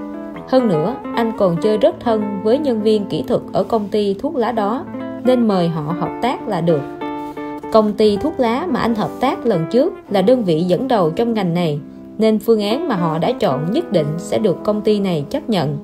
Hơn 0.48 0.68
nữa, 0.68 0.96
anh 1.16 1.32
còn 1.38 1.58
chơi 1.58 1.78
rất 1.78 1.96
thân 2.00 2.40
với 2.44 2.58
nhân 2.58 2.82
viên 2.82 3.06
kỹ 3.06 3.24
thuật 3.28 3.42
ở 3.54 3.64
công 3.64 3.88
ty 3.88 4.14
thuốc 4.14 4.36
lá 4.36 4.52
đó, 4.52 4.86
nên 5.24 5.48
mời 5.48 5.68
họ 5.68 5.82
hợp 6.00 6.20
tác 6.22 6.48
là 6.48 6.62
được. 6.62 6.82
Công 7.74 7.94
ty 7.94 8.18
thuốc 8.18 8.40
lá 8.40 8.68
mà 8.70 8.80
anh 8.80 8.96
hợp 8.96 9.10
tác 9.20 9.46
lần 9.46 9.66
trước 9.72 9.94
là 10.10 10.22
đơn 10.22 10.44
vị 10.44 10.62
dẫn 10.62 10.88
đầu 10.88 11.12
trong 11.12 11.34
ngành 11.34 11.54
này 11.54 11.80
nên 12.20 12.40
phương 12.40 12.62
án 12.62 12.88
mà 12.88 12.96
họ 12.96 13.18
đã 13.18 13.32
chọn 13.32 13.72
nhất 13.72 13.92
định 13.92 14.08
sẽ 14.18 14.38
được 14.40 14.58
công 14.64 14.82
ty 14.82 15.00
này 15.00 15.26
chấp 15.30 15.50
nhận. 15.50 15.78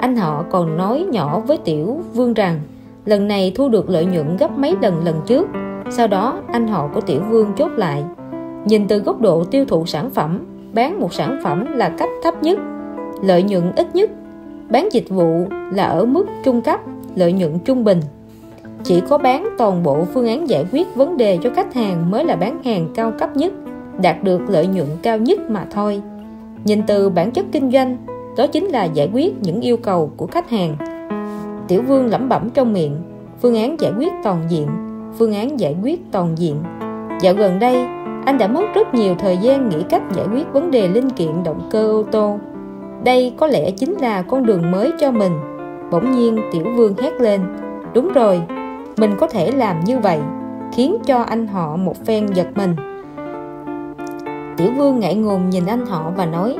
Anh 0.00 0.16
họ 0.16 0.44
còn 0.50 0.76
nói 0.76 1.06
nhỏ 1.10 1.40
với 1.46 1.56
Tiểu 1.56 1.98
Vương 2.14 2.34
rằng 2.34 2.60
lần 3.04 3.28
này 3.28 3.52
thu 3.54 3.68
được 3.68 3.90
lợi 3.90 4.04
nhuận 4.04 4.36
gấp 4.36 4.58
mấy 4.58 4.76
lần 4.82 5.04
lần 5.04 5.20
trước. 5.26 5.48
Sau 5.90 6.06
đó 6.06 6.38
anh 6.52 6.68
họ 6.68 6.88
của 6.94 7.00
Tiểu 7.00 7.20
Vương 7.30 7.52
chốt 7.56 7.70
lại. 7.76 8.04
Nhìn 8.64 8.88
từ 8.88 8.98
góc 8.98 9.20
độ 9.20 9.44
tiêu 9.44 9.64
thụ 9.64 9.86
sản 9.86 10.10
phẩm, 10.10 10.46
bán 10.74 11.00
một 11.00 11.14
sản 11.14 11.40
phẩm 11.44 11.72
là 11.72 11.88
cách 11.88 12.10
thấp 12.22 12.42
nhất, 12.42 12.58
lợi 13.22 13.42
nhuận 13.42 13.72
ít 13.76 13.94
nhất, 13.94 14.10
bán 14.70 14.88
dịch 14.92 15.08
vụ 15.08 15.46
là 15.72 15.84
ở 15.84 16.04
mức 16.04 16.26
trung 16.44 16.62
cấp, 16.62 16.80
lợi 17.16 17.32
nhuận 17.32 17.58
trung 17.58 17.84
bình 17.84 18.00
chỉ 18.84 19.00
có 19.08 19.18
bán 19.18 19.48
toàn 19.58 19.82
bộ 19.82 20.04
phương 20.04 20.26
án 20.26 20.48
giải 20.48 20.64
quyết 20.72 20.94
vấn 20.94 21.16
đề 21.16 21.38
cho 21.42 21.50
khách 21.56 21.74
hàng 21.74 22.10
mới 22.10 22.24
là 22.24 22.36
bán 22.36 22.62
hàng 22.62 22.88
cao 22.94 23.12
cấp 23.18 23.36
nhất 23.36 23.52
đạt 24.02 24.24
được 24.24 24.40
lợi 24.48 24.66
nhuận 24.66 24.88
cao 25.02 25.18
nhất 25.18 25.50
mà 25.50 25.66
thôi. 25.70 26.02
Nhìn 26.64 26.82
từ 26.86 27.10
bản 27.10 27.30
chất 27.30 27.46
kinh 27.52 27.70
doanh, 27.70 27.96
đó 28.36 28.46
chính 28.46 28.64
là 28.64 28.84
giải 28.84 29.10
quyết 29.12 29.34
những 29.42 29.60
yêu 29.60 29.76
cầu 29.76 30.10
của 30.16 30.26
khách 30.26 30.50
hàng. 30.50 30.76
Tiểu 31.68 31.82
vương 31.82 32.06
lẩm 32.06 32.28
bẩm 32.28 32.50
trong 32.54 32.72
miệng, 32.72 32.96
phương 33.42 33.54
án 33.54 33.80
giải 33.80 33.92
quyết 33.98 34.12
toàn 34.24 34.42
diện, 34.48 34.68
phương 35.18 35.34
án 35.34 35.60
giải 35.60 35.76
quyết 35.82 36.00
toàn 36.12 36.38
diện. 36.38 36.56
Dạo 37.20 37.34
gần 37.34 37.58
đây, 37.58 37.86
anh 38.24 38.38
đã 38.38 38.46
mất 38.46 38.64
rất 38.74 38.94
nhiều 38.94 39.14
thời 39.18 39.36
gian 39.36 39.68
nghĩ 39.68 39.82
cách 39.90 40.02
giải 40.14 40.26
quyết 40.32 40.52
vấn 40.52 40.70
đề 40.70 40.88
linh 40.88 41.10
kiện 41.10 41.42
động 41.44 41.68
cơ 41.70 41.90
ô 41.90 42.02
tô. 42.02 42.38
Đây 43.04 43.34
có 43.36 43.46
lẽ 43.46 43.70
chính 43.70 43.92
là 43.92 44.22
con 44.22 44.46
đường 44.46 44.70
mới 44.70 44.92
cho 45.00 45.10
mình. 45.10 45.32
Bỗng 45.90 46.12
nhiên 46.12 46.38
tiểu 46.52 46.64
vương 46.76 46.94
hét 46.96 47.12
lên, 47.20 47.40
đúng 47.94 48.12
rồi, 48.12 48.42
mình 48.96 49.10
có 49.20 49.26
thể 49.26 49.50
làm 49.50 49.84
như 49.84 49.98
vậy, 49.98 50.20
khiến 50.72 50.96
cho 51.06 51.22
anh 51.22 51.46
họ 51.46 51.76
một 51.76 52.04
phen 52.06 52.26
giật 52.26 52.46
mình 52.54 52.76
tiểu 54.56 54.68
vương 54.76 55.00
ngại 55.00 55.14
ngùng 55.14 55.50
nhìn 55.50 55.66
anh 55.66 55.86
họ 55.86 56.12
và 56.16 56.26
nói, 56.26 56.56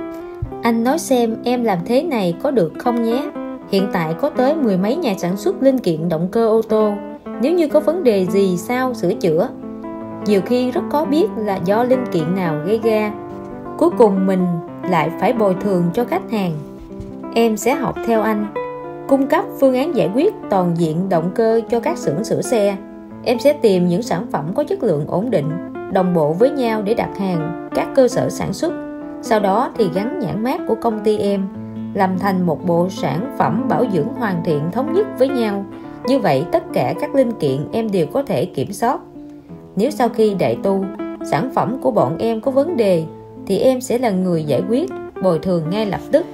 anh 0.63 0.85
nói 0.85 0.99
xem 0.99 1.37
em 1.45 1.65
làm 1.65 1.79
thế 1.85 2.03
này 2.03 2.35
có 2.43 2.51
được 2.51 2.73
không 2.79 3.03
nhé? 3.03 3.31
Hiện 3.69 3.89
tại 3.93 4.15
có 4.21 4.31
tới 4.31 4.55
mười 4.57 4.77
mấy 4.77 4.97
nhà 4.97 5.15
sản 5.19 5.37
xuất 5.37 5.63
linh 5.63 5.79
kiện 5.79 6.09
động 6.09 6.29
cơ 6.33 6.49
ô 6.49 6.63
tô. 6.63 6.93
Nếu 7.43 7.55
như 7.55 7.69
có 7.69 7.81
vấn 7.81 8.05
đề 8.05 8.27
gì 8.27 8.57
sao 8.57 8.95
sửa 8.95 9.15
chữa? 9.15 9.49
Nhiều 10.27 10.41
khi 10.47 10.71
rất 10.71 10.83
có 10.91 11.05
biết 11.05 11.27
là 11.37 11.59
do 11.65 11.85
linh 11.85 12.05
kiện 12.13 12.35
nào 12.35 12.57
gây 12.67 12.81
ra. 12.85 13.13
Cuối 13.79 13.91
cùng 13.99 14.27
mình 14.27 14.47
lại 14.91 15.11
phải 15.21 15.33
bồi 15.33 15.57
thường 15.61 15.85
cho 15.95 16.05
khách 16.05 16.31
hàng. 16.31 16.53
Em 17.35 17.57
sẽ 17.57 17.75
học 17.75 17.97
theo 18.07 18.23
anh. 18.23 18.47
Cung 19.09 19.27
cấp 19.27 19.45
phương 19.61 19.75
án 19.75 19.97
giải 19.97 20.11
quyết 20.15 20.35
toàn 20.51 20.75
diện 20.77 21.09
động 21.09 21.31
cơ 21.35 21.61
cho 21.71 21.81
các 21.81 21.99
xưởng 21.99 22.25
sửa 22.25 22.43
xe. 22.43 22.77
Em 23.25 23.39
sẽ 23.39 23.53
tìm 23.53 23.89
những 23.89 24.03
sản 24.03 24.27
phẩm 24.33 24.45
có 24.55 24.65
chất 24.65 24.83
lượng 24.83 25.05
ổn 25.09 25.31
định 25.31 25.51
đồng 25.95 26.15
bộ 26.15 26.33
với 26.33 26.51
nhau 26.51 26.83
để 26.83 26.95
đặt 26.95 27.19
hàng 27.19 27.69
các 27.75 27.89
cơ 27.95 28.09
sở 28.09 28.31
sản 28.31 28.53
xuất. 28.53 28.73
Sau 29.23 29.41
đó 29.41 29.73
thì 29.77 29.89
gắn 29.95 30.19
nhãn 30.19 30.45
mát 30.45 30.61
của 30.69 30.75
công 30.75 31.01
ty 31.05 31.19
em 31.19 31.47
làm 31.95 32.19
thành 32.19 32.47
một 32.47 32.67
bộ 32.67 32.89
sản 32.89 33.35
phẩm 33.39 33.69
bảo 33.69 33.85
dưỡng 33.93 34.09
hoàn 34.09 34.43
thiện 34.45 34.61
thống 34.73 34.93
nhất 34.93 35.07
với 35.19 35.29
nhau. 35.29 35.65
Như 36.07 36.19
vậy, 36.19 36.45
tất 36.53 36.63
cả 36.73 36.95
các 37.01 37.15
linh 37.15 37.33
kiện 37.33 37.69
em 37.73 37.91
đều 37.91 38.07
có 38.07 38.23
thể 38.23 38.45
kiểm 38.45 38.73
soát. 38.73 39.01
Nếu 39.77 39.91
sau 39.91 40.09
khi 40.09 40.35
đại 40.35 40.57
tu, 40.63 40.85
sản 41.31 41.51
phẩm 41.55 41.79
của 41.83 41.91
bọn 41.91 42.19
em 42.19 42.41
có 42.41 42.51
vấn 42.51 42.77
đề, 42.77 43.05
thì 43.47 43.59
em 43.59 43.81
sẽ 43.81 43.99
là 43.99 44.11
người 44.11 44.45
giải 44.45 44.63
quyết, 44.69 44.91
bồi 45.23 45.39
thường 45.39 45.71
ngay 45.71 45.87
lập 45.87 46.01
tức. 46.13 46.27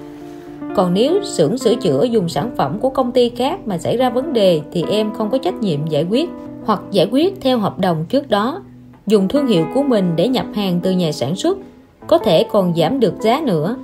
Còn 0.77 0.95
nếu 0.95 1.25
xưởng 1.25 1.59
sửa 1.59 1.75
chữa 1.75 2.05
dùng 2.05 2.29
sản 2.29 2.51
phẩm 2.57 2.79
của 2.81 2.91
công 2.91 3.13
ty 3.13 3.29
khác 3.29 3.61
mà 3.67 3.79
xảy 3.79 3.97
ra 3.97 4.11
vấn 4.11 4.33
đề, 4.33 4.61
thì 4.73 4.85
em 4.91 5.13
không 5.15 5.31
có 5.31 5.39
trách 5.39 5.55
nhiệm 5.55 5.87
giải 5.87 6.07
quyết 6.11 6.31
hoặc 6.65 6.81
giải 6.91 7.09
quyết 7.11 7.41
theo 7.41 7.59
hợp 7.59 7.79
đồng 7.79 8.05
trước 8.09 8.31
đó 8.31 8.63
dùng 9.11 9.29
thương 9.29 9.47
hiệu 9.47 9.65
của 9.75 9.83
mình 9.83 10.13
để 10.17 10.29
nhập 10.29 10.47
hàng 10.55 10.81
từ 10.83 10.91
nhà 10.91 11.13
sản 11.13 11.37
xuất, 11.37 11.59
có 12.07 12.19
thể 12.19 12.45
còn 12.51 12.75
giảm 12.77 13.01
được 13.01 13.15
giá 13.21 13.41
nữa. 13.45 13.77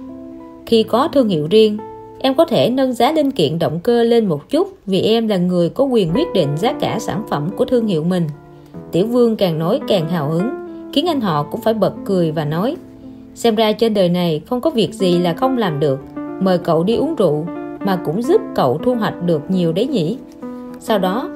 Khi 0.66 0.82
có 0.82 1.08
thương 1.08 1.28
hiệu 1.28 1.46
riêng, 1.50 1.78
em 2.18 2.34
có 2.34 2.44
thể 2.44 2.70
nâng 2.70 2.92
giá 2.92 3.12
linh 3.12 3.30
kiện 3.30 3.58
động 3.58 3.80
cơ 3.82 4.02
lên 4.02 4.26
một 4.26 4.50
chút 4.50 4.68
vì 4.86 5.02
em 5.02 5.28
là 5.28 5.36
người 5.36 5.68
có 5.68 5.84
quyền 5.84 6.12
quyết 6.14 6.32
định 6.34 6.48
giá 6.56 6.72
cả 6.72 6.98
sản 6.98 7.22
phẩm 7.28 7.50
của 7.56 7.64
thương 7.64 7.86
hiệu 7.86 8.04
mình. 8.04 8.26
Tiểu 8.92 9.06
vương 9.06 9.36
càng 9.36 9.58
nói 9.58 9.80
càng 9.88 10.08
hào 10.08 10.30
hứng, 10.30 10.48
khiến 10.92 11.06
anh 11.06 11.20
họ 11.20 11.42
cũng 11.42 11.60
phải 11.60 11.74
bật 11.74 11.92
cười 12.04 12.32
và 12.32 12.44
nói, 12.44 12.76
xem 13.34 13.54
ra 13.54 13.72
trên 13.72 13.94
đời 13.94 14.08
này 14.08 14.40
không 14.46 14.60
có 14.60 14.70
việc 14.70 14.94
gì 14.94 15.18
là 15.18 15.32
không 15.32 15.58
làm 15.58 15.80
được. 15.80 16.00
Mời 16.40 16.58
cậu 16.58 16.84
đi 16.84 16.96
uống 16.96 17.14
rượu 17.14 17.46
mà 17.80 17.96
cũng 18.04 18.22
giúp 18.22 18.40
cậu 18.54 18.80
thu 18.84 18.94
hoạch 18.94 19.22
được 19.22 19.50
nhiều 19.50 19.72
đấy 19.72 19.86
nhỉ. 19.86 20.16
Sau 20.80 20.98
đó 20.98 21.30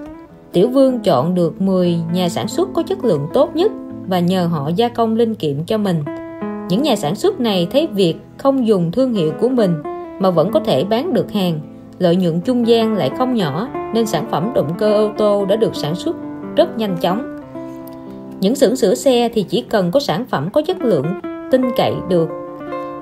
tiểu 0.52 0.68
vương 0.68 1.00
chọn 1.00 1.34
được 1.34 1.60
10 1.60 1.98
nhà 2.12 2.28
sản 2.28 2.48
xuất 2.48 2.68
có 2.74 2.82
chất 2.82 3.04
lượng 3.04 3.26
tốt 3.34 3.56
nhất 3.56 3.72
và 4.08 4.20
nhờ 4.20 4.46
họ 4.46 4.70
gia 4.76 4.88
công 4.88 5.14
linh 5.14 5.34
kiện 5.34 5.64
cho 5.66 5.78
mình. 5.78 5.96
Những 6.68 6.82
nhà 6.82 6.96
sản 6.96 7.14
xuất 7.14 7.40
này 7.40 7.66
thấy 7.70 7.86
việc 7.86 8.14
không 8.38 8.66
dùng 8.66 8.92
thương 8.92 9.14
hiệu 9.14 9.32
của 9.40 9.48
mình 9.48 9.74
mà 10.20 10.30
vẫn 10.30 10.50
có 10.52 10.60
thể 10.60 10.84
bán 10.84 11.14
được 11.14 11.32
hàng. 11.32 11.60
Lợi 11.98 12.16
nhuận 12.16 12.40
trung 12.40 12.66
gian 12.66 12.94
lại 12.94 13.10
không 13.18 13.34
nhỏ, 13.34 13.68
nên 13.94 14.06
sản 14.06 14.26
phẩm 14.30 14.50
động 14.54 14.72
cơ 14.78 14.92
ô 14.94 15.10
tô 15.18 15.46
đã 15.48 15.56
được 15.56 15.74
sản 15.74 15.94
xuất 15.94 16.16
rất 16.56 16.78
nhanh 16.78 16.96
chóng. 17.00 17.40
Những 18.40 18.54
xưởng 18.54 18.76
sửa 18.76 18.94
xe 18.94 19.28
thì 19.34 19.42
chỉ 19.42 19.62
cần 19.62 19.90
có 19.90 20.00
sản 20.00 20.24
phẩm 20.30 20.48
có 20.52 20.62
chất 20.62 20.80
lượng, 20.80 21.06
tin 21.50 21.62
cậy 21.76 21.94
được. 22.08 22.28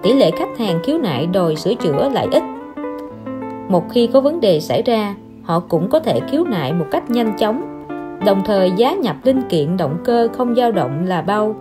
Tỷ 0.02 0.12
lệ 0.12 0.30
khách 0.30 0.58
hàng 0.58 0.80
khiếu 0.84 0.98
nại 0.98 1.26
đòi 1.26 1.56
sửa 1.56 1.74
chữa 1.74 2.08
lại 2.12 2.28
ít. 2.32 2.42
Một 3.68 3.84
khi 3.90 4.06
có 4.06 4.20
vấn 4.20 4.40
đề 4.40 4.60
xảy 4.60 4.82
ra 4.82 5.14
họ 5.48 5.60
cũng 5.60 5.88
có 5.90 6.00
thể 6.00 6.20
khiếu 6.30 6.44
nại 6.44 6.72
một 6.72 6.84
cách 6.90 7.10
nhanh 7.10 7.36
chóng. 7.38 7.62
Đồng 8.26 8.42
thời, 8.44 8.70
giá 8.76 8.94
nhập 8.94 9.16
linh 9.24 9.42
kiện 9.48 9.76
động 9.76 9.96
cơ 10.04 10.28
không 10.32 10.54
dao 10.54 10.72
động 10.72 11.06
là 11.06 11.22
bao. 11.22 11.56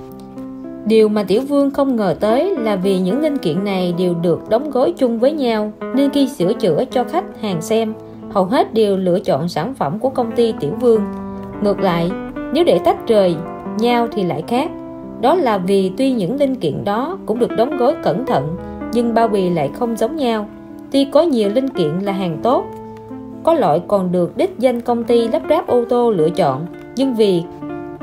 Điều 0.86 1.10
mà 1.10 1.24
Tiểu 1.24 1.42
Vương 1.42 1.72
không 1.72 1.96
ngờ 1.96 2.16
tới 2.20 2.56
là 2.56 2.76
vì 2.76 3.00
những 3.00 3.22
linh 3.22 3.38
kiện 3.38 3.64
này 3.64 3.94
đều 3.98 4.14
được 4.14 4.50
đóng 4.50 4.70
gói 4.70 4.94
chung 4.98 5.20
với 5.20 5.32
nhau, 5.32 5.72
nên 5.96 6.10
khi 6.10 6.28
sửa 6.28 6.54
chữa 6.54 6.84
cho 6.92 7.04
khách 7.04 7.42
hàng 7.42 7.62
xem, 7.62 7.94
hầu 8.32 8.46
hết 8.46 8.74
đều 8.74 8.98
lựa 8.98 9.20
chọn 9.20 9.48
sản 9.48 9.74
phẩm 9.74 10.00
của 10.00 10.10
công 10.10 10.32
ty 10.32 10.54
Tiểu 10.60 10.72
Vương. 10.82 11.02
Ngược 11.62 11.80
lại, 11.80 12.12
nếu 12.54 12.64
để 12.64 12.80
tách 12.86 13.08
rời, 13.08 13.36
nhau 13.80 14.08
thì 14.12 14.24
lại 14.24 14.44
khác. 14.48 14.72
Đó 15.22 15.36
là 15.36 15.58
vì 15.58 15.92
tuy 15.98 16.14
những 16.14 16.40
linh 16.40 16.56
kiện 16.56 16.84
đó 16.84 17.18
cũng 17.26 17.40
được 17.40 17.52
đóng 17.58 17.78
gói 17.78 17.96
cẩn 18.04 18.26
thận, 18.26 18.56
nhưng 18.94 19.14
bao 19.14 19.28
bì 19.28 19.50
lại 19.50 19.70
không 19.80 19.96
giống 19.96 20.16
nhau. 20.16 20.48
Tuy 20.92 21.06
có 21.06 21.22
nhiều 21.22 21.50
linh 21.50 21.70
kiện 21.70 22.00
là 22.00 22.12
hàng 22.12 22.40
tốt 22.44 22.66
có 23.44 23.54
loại 23.54 23.82
còn 23.88 24.12
được 24.12 24.38
đích 24.38 24.56
danh 24.58 24.82
công 24.82 25.04
ty 25.04 25.28
lắp 25.28 25.42
ráp 25.50 25.68
ô 25.68 25.86
tô 25.90 26.12
lựa 26.12 26.30
chọn. 26.30 26.66
Nhưng 26.96 27.16
vì 27.16 27.44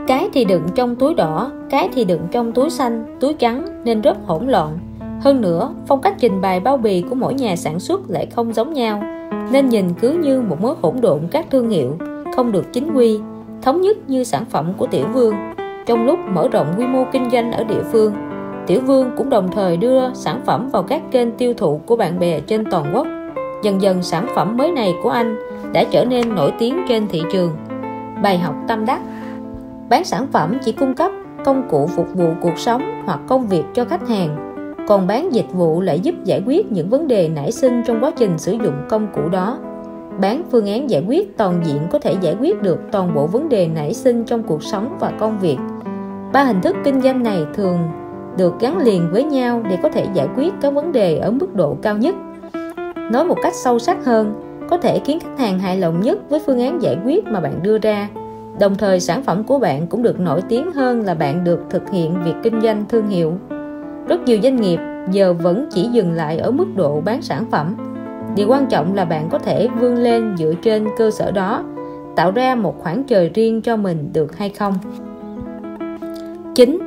cái 0.06 0.28
thì 0.32 0.44
đựng 0.44 0.62
trong 0.74 0.96
túi 0.96 1.14
đỏ, 1.14 1.50
cái 1.70 1.88
thì 1.94 2.04
đựng 2.04 2.20
trong 2.30 2.52
túi 2.52 2.70
xanh, 2.70 3.04
túi 3.20 3.34
trắng 3.34 3.64
nên 3.84 4.00
rất 4.00 4.16
hỗn 4.26 4.48
loạn. 4.48 4.78
Hơn 5.20 5.40
nữa, 5.40 5.74
phong 5.86 6.00
cách 6.00 6.14
trình 6.18 6.40
bày 6.40 6.60
bao 6.60 6.76
bì 6.76 7.04
của 7.10 7.14
mỗi 7.14 7.34
nhà 7.34 7.56
sản 7.56 7.80
xuất 7.80 8.00
lại 8.10 8.26
không 8.26 8.52
giống 8.52 8.72
nhau, 8.72 9.02
nên 9.50 9.68
nhìn 9.68 9.84
cứ 10.00 10.12
như 10.12 10.40
một 10.40 10.60
mớ 10.60 10.74
hỗn 10.82 10.94
độn 11.00 11.20
các 11.30 11.46
thương 11.50 11.70
hiệu, 11.70 11.98
không 12.36 12.52
được 12.52 12.72
chính 12.72 12.94
quy, 12.94 13.20
thống 13.62 13.80
nhất 13.80 13.96
như 14.08 14.24
sản 14.24 14.44
phẩm 14.50 14.72
của 14.76 14.86
tiểu 14.86 15.06
vương. 15.12 15.34
Trong 15.86 16.06
lúc 16.06 16.18
mở 16.28 16.48
rộng 16.48 16.66
quy 16.78 16.86
mô 16.86 17.04
kinh 17.12 17.30
doanh 17.30 17.52
ở 17.52 17.64
địa 17.64 17.82
phương, 17.92 18.12
tiểu 18.66 18.80
vương 18.80 19.10
cũng 19.16 19.30
đồng 19.30 19.48
thời 19.52 19.76
đưa 19.76 20.14
sản 20.14 20.40
phẩm 20.46 20.68
vào 20.72 20.82
các 20.82 21.02
kênh 21.10 21.30
tiêu 21.32 21.54
thụ 21.54 21.80
của 21.86 21.96
bạn 21.96 22.18
bè 22.18 22.40
trên 22.40 22.64
toàn 22.70 22.92
quốc 22.94 23.06
dần 23.64 23.82
dần 23.82 24.02
sản 24.02 24.26
phẩm 24.34 24.56
mới 24.56 24.72
này 24.72 24.94
của 25.02 25.10
anh 25.10 25.36
đã 25.72 25.84
trở 25.84 26.04
nên 26.04 26.34
nổi 26.34 26.52
tiếng 26.58 26.76
trên 26.88 27.08
thị 27.08 27.22
trường. 27.32 27.50
Bài 28.22 28.38
học 28.38 28.54
tâm 28.68 28.86
đắc. 28.86 29.00
Bán 29.88 30.04
sản 30.04 30.26
phẩm 30.32 30.58
chỉ 30.64 30.72
cung 30.72 30.94
cấp 30.94 31.10
công 31.44 31.68
cụ 31.70 31.86
phục 31.86 32.06
vụ 32.14 32.26
cuộc 32.40 32.58
sống 32.58 33.02
hoặc 33.04 33.20
công 33.28 33.46
việc 33.46 33.64
cho 33.74 33.84
khách 33.84 34.08
hàng, 34.08 34.54
còn 34.88 35.06
bán 35.06 35.34
dịch 35.34 35.52
vụ 35.52 35.80
lại 35.80 36.00
giúp 36.00 36.14
giải 36.24 36.42
quyết 36.46 36.72
những 36.72 36.88
vấn 36.88 37.08
đề 37.08 37.28
nảy 37.28 37.52
sinh 37.52 37.82
trong 37.86 38.04
quá 38.04 38.10
trình 38.16 38.38
sử 38.38 38.52
dụng 38.52 38.74
công 38.88 39.06
cụ 39.14 39.28
đó. 39.28 39.58
Bán 40.20 40.42
phương 40.50 40.66
án 40.66 40.90
giải 40.90 41.04
quyết 41.08 41.36
toàn 41.36 41.60
diện 41.64 41.78
có 41.90 41.98
thể 41.98 42.14
giải 42.20 42.36
quyết 42.40 42.62
được 42.62 42.78
toàn 42.92 43.14
bộ 43.14 43.26
vấn 43.26 43.48
đề 43.48 43.68
nảy 43.68 43.94
sinh 43.94 44.24
trong 44.24 44.42
cuộc 44.42 44.62
sống 44.62 44.96
và 45.00 45.12
công 45.20 45.38
việc. 45.38 45.56
Ba 46.32 46.44
hình 46.44 46.60
thức 46.60 46.76
kinh 46.84 47.00
doanh 47.00 47.22
này 47.22 47.46
thường 47.54 47.78
được 48.36 48.60
gắn 48.60 48.78
liền 48.78 49.08
với 49.12 49.24
nhau 49.24 49.62
để 49.70 49.78
có 49.82 49.88
thể 49.88 50.06
giải 50.14 50.28
quyết 50.36 50.54
các 50.60 50.74
vấn 50.74 50.92
đề 50.92 51.18
ở 51.18 51.30
mức 51.30 51.54
độ 51.54 51.76
cao 51.82 51.96
nhất 51.96 52.14
nói 53.12 53.24
một 53.24 53.36
cách 53.42 53.54
sâu 53.54 53.78
sắc 53.78 54.04
hơn 54.04 54.34
có 54.70 54.78
thể 54.78 55.00
khiến 55.04 55.20
khách 55.20 55.38
hàng 55.38 55.58
hài 55.58 55.76
lòng 55.76 56.00
nhất 56.00 56.30
với 56.30 56.40
phương 56.46 56.60
án 56.60 56.82
giải 56.82 56.96
quyết 57.04 57.24
mà 57.24 57.40
bạn 57.40 57.62
đưa 57.62 57.78
ra. 57.78 58.08
Đồng 58.60 58.74
thời 58.74 59.00
sản 59.00 59.22
phẩm 59.22 59.44
của 59.44 59.58
bạn 59.58 59.86
cũng 59.86 60.02
được 60.02 60.20
nổi 60.20 60.42
tiếng 60.48 60.72
hơn 60.72 61.02
là 61.02 61.14
bạn 61.14 61.44
được 61.44 61.60
thực 61.70 61.90
hiện 61.90 62.16
việc 62.24 62.34
kinh 62.42 62.60
doanh 62.60 62.84
thương 62.88 63.06
hiệu. 63.06 63.32
Rất 64.08 64.24
nhiều 64.24 64.38
doanh 64.42 64.56
nghiệp 64.56 64.78
giờ 65.10 65.32
vẫn 65.32 65.66
chỉ 65.70 65.82
dừng 65.82 66.12
lại 66.12 66.38
ở 66.38 66.50
mức 66.50 66.66
độ 66.76 67.00
bán 67.00 67.22
sản 67.22 67.44
phẩm. 67.50 67.76
Điều 68.36 68.48
quan 68.48 68.66
trọng 68.66 68.94
là 68.94 69.04
bạn 69.04 69.28
có 69.30 69.38
thể 69.38 69.68
vươn 69.80 69.94
lên 69.94 70.36
dựa 70.38 70.54
trên 70.62 70.88
cơ 70.98 71.10
sở 71.10 71.30
đó 71.30 71.64
tạo 72.16 72.30
ra 72.30 72.54
một 72.54 72.74
khoảng 72.78 73.04
trời 73.04 73.30
riêng 73.34 73.62
cho 73.62 73.76
mình 73.76 74.10
được 74.12 74.36
hay 74.36 74.48
không. 74.48 74.74
9. 76.54 76.78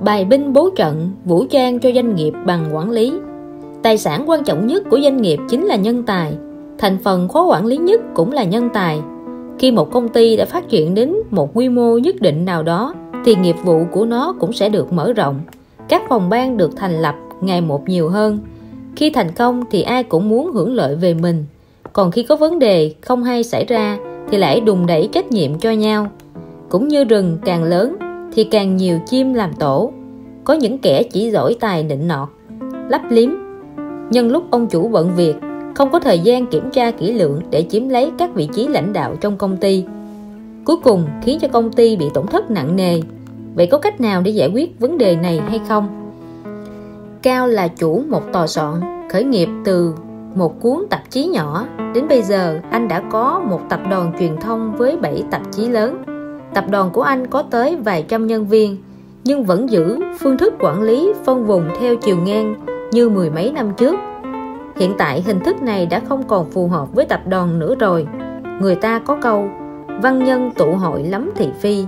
Bài 0.00 0.24
binh 0.24 0.52
bố 0.52 0.70
trận, 0.76 1.10
vũ 1.24 1.44
trang 1.50 1.78
cho 1.78 1.90
doanh 1.94 2.14
nghiệp 2.14 2.32
bằng 2.46 2.76
quản 2.76 2.90
lý. 2.90 3.12
Tài 3.86 3.98
sản 3.98 4.24
quan 4.26 4.44
trọng 4.44 4.66
nhất 4.66 4.82
của 4.90 5.00
doanh 5.00 5.22
nghiệp 5.22 5.38
chính 5.48 5.64
là 5.64 5.76
nhân 5.76 6.02
tài. 6.02 6.32
Thành 6.78 6.98
phần 7.04 7.28
khó 7.28 7.44
quản 7.44 7.66
lý 7.66 7.76
nhất 7.76 8.00
cũng 8.14 8.32
là 8.32 8.44
nhân 8.44 8.68
tài. 8.74 9.00
Khi 9.58 9.70
một 9.70 9.92
công 9.92 10.08
ty 10.08 10.36
đã 10.36 10.44
phát 10.44 10.68
triển 10.68 10.94
đến 10.94 11.14
một 11.30 11.50
quy 11.54 11.68
mô 11.68 11.98
nhất 11.98 12.16
định 12.20 12.44
nào 12.44 12.62
đó, 12.62 12.94
thì 13.24 13.34
nghiệp 13.34 13.56
vụ 13.64 13.84
của 13.92 14.04
nó 14.04 14.34
cũng 14.40 14.52
sẽ 14.52 14.68
được 14.68 14.92
mở 14.92 15.12
rộng. 15.12 15.40
Các 15.88 16.02
phòng 16.08 16.28
ban 16.28 16.56
được 16.56 16.76
thành 16.76 17.02
lập 17.02 17.14
ngày 17.40 17.60
một 17.60 17.88
nhiều 17.88 18.08
hơn. 18.08 18.38
Khi 18.96 19.10
thành 19.10 19.32
công 19.32 19.64
thì 19.70 19.82
ai 19.82 20.02
cũng 20.02 20.28
muốn 20.28 20.52
hưởng 20.52 20.74
lợi 20.74 20.96
về 20.96 21.14
mình. 21.14 21.44
Còn 21.92 22.10
khi 22.10 22.22
có 22.22 22.36
vấn 22.36 22.58
đề 22.58 22.94
không 23.00 23.24
hay 23.24 23.42
xảy 23.42 23.64
ra 23.64 23.98
thì 24.30 24.38
lại 24.38 24.60
đùng 24.60 24.86
đẩy 24.86 25.08
trách 25.12 25.32
nhiệm 25.32 25.58
cho 25.58 25.70
nhau. 25.70 26.06
Cũng 26.68 26.88
như 26.88 27.04
rừng 27.04 27.38
càng 27.44 27.64
lớn 27.64 27.96
thì 28.34 28.44
càng 28.44 28.76
nhiều 28.76 28.98
chim 29.06 29.34
làm 29.34 29.52
tổ. 29.52 29.92
Có 30.44 30.54
những 30.54 30.78
kẻ 30.78 31.02
chỉ 31.02 31.30
giỏi 31.30 31.56
tài 31.60 31.82
nịnh 31.82 32.08
nọt, 32.08 32.28
lấp 32.88 33.00
liếm 33.10 33.45
nhân 34.10 34.30
lúc 34.30 34.44
ông 34.50 34.66
chủ 34.66 34.88
bận 34.88 35.10
việc, 35.16 35.36
không 35.74 35.90
có 35.90 36.00
thời 36.00 36.18
gian 36.18 36.46
kiểm 36.46 36.70
tra 36.70 36.90
kỹ 36.90 37.12
lưỡng 37.12 37.40
để 37.50 37.66
chiếm 37.70 37.88
lấy 37.88 38.12
các 38.18 38.34
vị 38.34 38.48
trí 38.54 38.68
lãnh 38.68 38.92
đạo 38.92 39.16
trong 39.20 39.36
công 39.36 39.56
ty. 39.56 39.84
Cuối 40.64 40.76
cùng 40.84 41.04
khiến 41.22 41.38
cho 41.40 41.48
công 41.48 41.72
ty 41.72 41.96
bị 41.96 42.06
tổn 42.14 42.26
thất 42.26 42.50
nặng 42.50 42.76
nề. 42.76 43.00
Vậy 43.54 43.66
có 43.66 43.78
cách 43.78 44.00
nào 44.00 44.22
để 44.22 44.30
giải 44.30 44.50
quyết 44.54 44.80
vấn 44.80 44.98
đề 44.98 45.16
này 45.16 45.40
hay 45.48 45.60
không? 45.68 46.12
Cao 47.22 47.46
là 47.46 47.68
chủ 47.68 48.02
một 48.08 48.22
tòa 48.32 48.46
soạn 48.46 48.74
khởi 49.10 49.24
nghiệp 49.24 49.48
từ 49.64 49.94
một 50.34 50.60
cuốn 50.60 50.86
tạp 50.90 51.10
chí 51.10 51.26
nhỏ. 51.26 51.66
Đến 51.94 52.08
bây 52.08 52.22
giờ, 52.22 52.60
anh 52.70 52.88
đã 52.88 53.02
có 53.10 53.42
một 53.50 53.60
tập 53.68 53.80
đoàn 53.90 54.12
truyền 54.18 54.36
thông 54.36 54.76
với 54.76 54.96
7 54.96 55.22
tạp 55.30 55.42
chí 55.52 55.68
lớn. 55.68 56.02
Tập 56.54 56.64
đoàn 56.70 56.90
của 56.92 57.02
anh 57.02 57.26
có 57.26 57.42
tới 57.42 57.76
vài 57.76 58.04
trăm 58.08 58.26
nhân 58.26 58.46
viên, 58.46 58.76
nhưng 59.24 59.44
vẫn 59.44 59.70
giữ 59.70 59.98
phương 60.18 60.38
thức 60.38 60.54
quản 60.60 60.82
lý 60.82 61.12
phân 61.24 61.46
vùng 61.46 61.64
theo 61.80 61.96
chiều 61.96 62.16
ngang 62.16 62.54
như 62.92 63.08
mười 63.08 63.30
mấy 63.30 63.52
năm 63.52 63.70
trước. 63.76 63.94
Hiện 64.76 64.94
tại 64.98 65.22
hình 65.26 65.40
thức 65.40 65.62
này 65.62 65.86
đã 65.86 66.00
không 66.08 66.22
còn 66.22 66.50
phù 66.50 66.68
hợp 66.68 66.94
với 66.94 67.04
tập 67.04 67.20
đoàn 67.28 67.58
nữa 67.58 67.74
rồi. 67.74 68.06
Người 68.60 68.74
ta 68.74 68.98
có 68.98 69.18
câu, 69.22 69.48
văn 70.02 70.24
nhân 70.24 70.50
tụ 70.56 70.72
hội 70.72 71.02
lắm 71.02 71.30
thị 71.36 71.48
phi. 71.60 71.84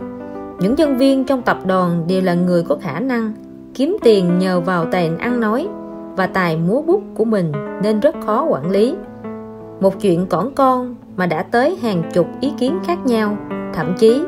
Những 0.59 0.75
nhân 0.75 0.97
viên 0.97 1.25
trong 1.25 1.43
tập 1.43 1.59
đoàn 1.67 2.05
đều 2.09 2.23
là 2.23 2.35
người 2.35 2.63
có 2.63 2.77
khả 2.81 3.01
năng 3.01 3.33
kiếm 3.75 3.97
tiền 4.03 4.39
nhờ 4.39 4.61
vào 4.61 4.85
tài 4.85 5.11
ăn 5.19 5.41
nói 5.41 5.69
và 6.17 6.27
tài 6.27 6.57
múa 6.57 6.83
bút 6.83 7.03
của 7.15 7.25
mình 7.25 7.53
nên 7.83 8.01
rất 8.01 8.15
khó 8.27 8.45
quản 8.45 8.71
lý. 8.71 8.95
Một 9.81 10.01
chuyện 10.01 10.27
cỏn 10.27 10.51
con 10.55 10.95
mà 11.17 11.27
đã 11.27 11.43
tới 11.43 11.77
hàng 11.83 12.03
chục 12.13 12.27
ý 12.41 12.53
kiến 12.59 12.79
khác 12.87 12.99
nhau, 13.07 13.37
thậm 13.75 13.95
chí 13.99 14.23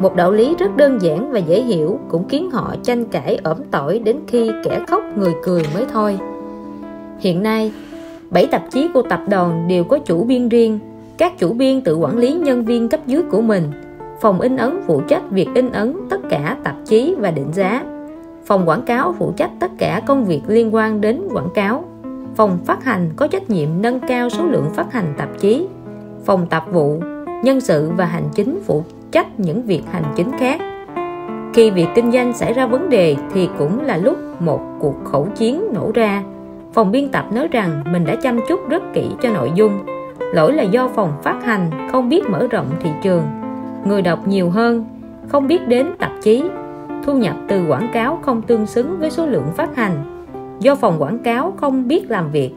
một 0.00 0.16
đạo 0.16 0.32
lý 0.32 0.54
rất 0.58 0.76
đơn 0.76 0.98
giản 1.02 1.32
và 1.32 1.38
dễ 1.38 1.62
hiểu, 1.62 1.98
cũng 2.08 2.28
khiến 2.28 2.50
họ 2.50 2.74
tranh 2.82 3.04
cãi 3.04 3.38
ẩm 3.42 3.58
tỏi 3.70 3.98
đến 3.98 4.16
khi 4.26 4.50
kẻ 4.64 4.80
khóc 4.88 5.02
người 5.16 5.32
cười 5.42 5.62
mới 5.74 5.86
thôi. 5.92 6.18
Hiện 7.20 7.42
nay, 7.42 7.72
bảy 8.30 8.46
tạp 8.46 8.62
chí 8.70 8.88
của 8.94 9.02
tập 9.02 9.20
đoàn 9.28 9.68
đều 9.68 9.84
có 9.84 9.98
chủ 9.98 10.24
biên 10.24 10.48
riêng. 10.48 10.78
Các 11.18 11.38
chủ 11.38 11.52
biên 11.52 11.80
tự 11.80 11.96
quản 11.96 12.18
lý 12.18 12.32
nhân 12.32 12.64
viên 12.64 12.88
cấp 12.88 13.00
dưới 13.06 13.22
của 13.30 13.40
mình. 13.40 13.64
Phòng 14.20 14.40
in 14.40 14.56
ấn 14.56 14.80
phụ 14.86 15.00
trách 15.08 15.22
việc 15.30 15.48
in 15.54 15.70
ấn 15.70 15.96
tất 16.10 16.20
cả 16.30 16.56
tạp 16.64 16.76
chí 16.84 17.14
và 17.18 17.30
định 17.30 17.52
giá. 17.52 17.84
Phòng 18.44 18.68
quảng 18.68 18.82
cáo 18.82 19.14
phụ 19.18 19.32
trách 19.36 19.50
tất 19.60 19.70
cả 19.78 20.02
công 20.06 20.24
việc 20.24 20.40
liên 20.46 20.74
quan 20.74 21.00
đến 21.00 21.20
quảng 21.32 21.48
cáo. 21.54 21.84
Phòng 22.34 22.58
phát 22.64 22.84
hành 22.84 23.10
có 23.16 23.26
trách 23.26 23.50
nhiệm 23.50 23.68
nâng 23.80 24.00
cao 24.00 24.28
số 24.28 24.46
lượng 24.46 24.66
phát 24.74 24.92
hành 24.92 25.14
tạp 25.18 25.28
chí. 25.38 25.66
Phòng 26.24 26.46
tạp 26.50 26.72
vụ, 26.72 27.00
nhân 27.44 27.60
sự 27.60 27.90
và 27.96 28.04
hành 28.04 28.28
chính 28.34 28.60
phụ 28.66 28.84
trách 29.14 29.40
những 29.40 29.62
việc 29.62 29.82
hành 29.92 30.04
chính 30.16 30.30
khác. 30.38 30.60
Khi 31.54 31.70
việc 31.70 31.86
kinh 31.94 32.12
doanh 32.12 32.32
xảy 32.32 32.52
ra 32.52 32.66
vấn 32.66 32.88
đề 32.88 33.16
thì 33.34 33.48
cũng 33.58 33.80
là 33.80 33.96
lúc 33.96 34.16
một 34.40 34.60
cuộc 34.80 34.94
khẩu 35.04 35.28
chiến 35.36 35.64
nổ 35.74 35.90
ra. 35.94 36.22
Phòng 36.72 36.92
biên 36.92 37.08
tập 37.08 37.24
nói 37.32 37.48
rằng 37.48 37.84
mình 37.92 38.04
đã 38.04 38.16
chăm 38.22 38.40
chút 38.48 38.60
rất 38.68 38.82
kỹ 38.94 39.10
cho 39.22 39.30
nội 39.30 39.52
dung. 39.54 39.72
Lỗi 40.32 40.52
là 40.52 40.62
do 40.62 40.88
phòng 40.88 41.12
phát 41.22 41.44
hành, 41.44 41.70
không 41.92 42.08
biết 42.08 42.28
mở 42.30 42.46
rộng 42.50 42.66
thị 42.80 42.90
trường. 43.02 43.22
Người 43.84 44.02
đọc 44.02 44.28
nhiều 44.28 44.50
hơn, 44.50 44.84
không 45.28 45.46
biết 45.46 45.68
đến 45.68 45.86
tạp 45.98 46.12
chí. 46.22 46.44
Thu 47.06 47.18
nhập 47.18 47.36
từ 47.48 47.66
quảng 47.68 47.88
cáo 47.92 48.18
không 48.22 48.42
tương 48.42 48.66
xứng 48.66 48.98
với 48.98 49.10
số 49.10 49.26
lượng 49.26 49.46
phát 49.56 49.76
hành. 49.76 50.26
Do 50.60 50.74
phòng 50.74 51.02
quảng 51.02 51.18
cáo 51.18 51.54
không 51.56 51.88
biết 51.88 52.10
làm 52.10 52.30
việc. 52.30 52.50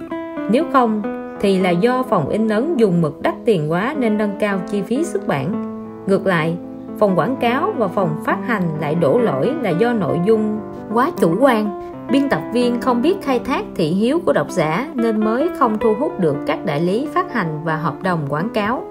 Nếu 0.52 0.64
không, 0.74 1.02
thì 1.40 1.60
là 1.60 1.70
do 1.70 2.04
phòng 2.04 2.30
in 2.30 2.48
ấn 2.48 2.78
dùng 2.78 3.02
mực 3.02 3.22
đắt 3.22 3.36
tiền 3.46 3.72
quá 3.72 3.96
nên 3.98 4.18
nâng 4.18 4.36
cao 4.40 4.60
chi 4.72 4.82
phí 4.82 5.04
xuất 5.04 5.28
bản 5.28 5.77
ngược 6.08 6.26
lại, 6.26 6.58
phòng 7.00 7.20
quảng 7.20 7.36
cáo 7.36 7.74
và 7.78 7.88
phòng 7.88 8.10
phát 8.26 8.38
hành 8.48 8.64
lại 8.82 8.96
đổ 8.96 9.20
lỗi 9.20 9.54
là 9.62 9.70
do 9.70 9.94
nội 9.94 10.20
dung 10.26 10.60
quá 10.94 11.12
chủ 11.20 11.36
quan. 11.40 11.82
Biên 12.12 12.30
tập 12.30 12.42
viên 12.54 12.82
không 12.82 13.02
biết 13.02 13.16
khai 13.22 13.40
thác 13.40 13.66
thị 13.76 13.88
hiếu 13.88 14.20
của 14.26 14.34
độc 14.34 14.50
giả 14.50 14.90
nên 14.96 15.26
mới 15.26 15.50
không 15.60 15.78
thu 15.80 15.94
hút 16.00 16.20
được 16.20 16.36
các 16.46 16.66
đại 16.66 16.82
lý 16.82 17.08
phát 17.14 17.34
hành 17.34 17.60
và 17.64 17.76
hợp 17.76 18.04
đồng 18.04 18.20
quảng 18.30 18.50
cáo. 18.50 18.84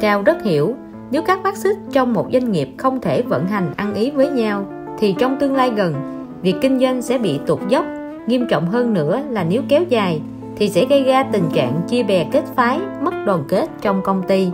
Cao 0.00 0.22
rất 0.22 0.42
hiểu, 0.42 0.74
nếu 1.10 1.22
các 1.22 1.42
mắt 1.42 1.56
xích 1.56 1.76
trong 1.92 2.12
một 2.12 2.26
doanh 2.32 2.52
nghiệp 2.52 2.68
không 2.76 3.00
thể 3.00 3.22
vận 3.22 3.46
hành 3.46 3.72
ăn 3.76 3.94
ý 3.94 4.10
với 4.10 4.30
nhau, 4.30 4.64
thì 4.98 5.14
trong 5.18 5.36
tương 5.40 5.54
lai 5.54 5.70
gần, 5.76 5.94
việc 6.42 6.54
kinh 6.60 6.80
doanh 6.80 7.02
sẽ 7.02 7.18
bị 7.18 7.40
tụt 7.46 7.58
dốc. 7.68 7.84
Nghiêm 8.26 8.46
trọng 8.50 8.66
hơn 8.66 8.94
nữa 8.94 9.20
là 9.30 9.44
nếu 9.44 9.62
kéo 9.68 9.82
dài, 9.88 10.20
thì 10.56 10.68
sẽ 10.68 10.84
gây 10.84 11.04
ra 11.04 11.22
tình 11.22 11.44
trạng 11.52 11.80
chia 11.88 12.02
bè 12.02 12.26
kết 12.32 12.44
phái, 12.54 12.80
mất 13.02 13.14
đoàn 13.26 13.44
kết 13.48 13.68
trong 13.80 14.02
công 14.02 14.22
ty 14.22 14.50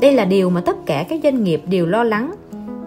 đây 0.00 0.12
là 0.12 0.24
điều 0.24 0.50
mà 0.50 0.60
tất 0.60 0.86
cả 0.86 1.04
các 1.08 1.20
doanh 1.22 1.44
nghiệp 1.44 1.62
đều 1.70 1.86
lo 1.86 2.04
lắng. 2.04 2.34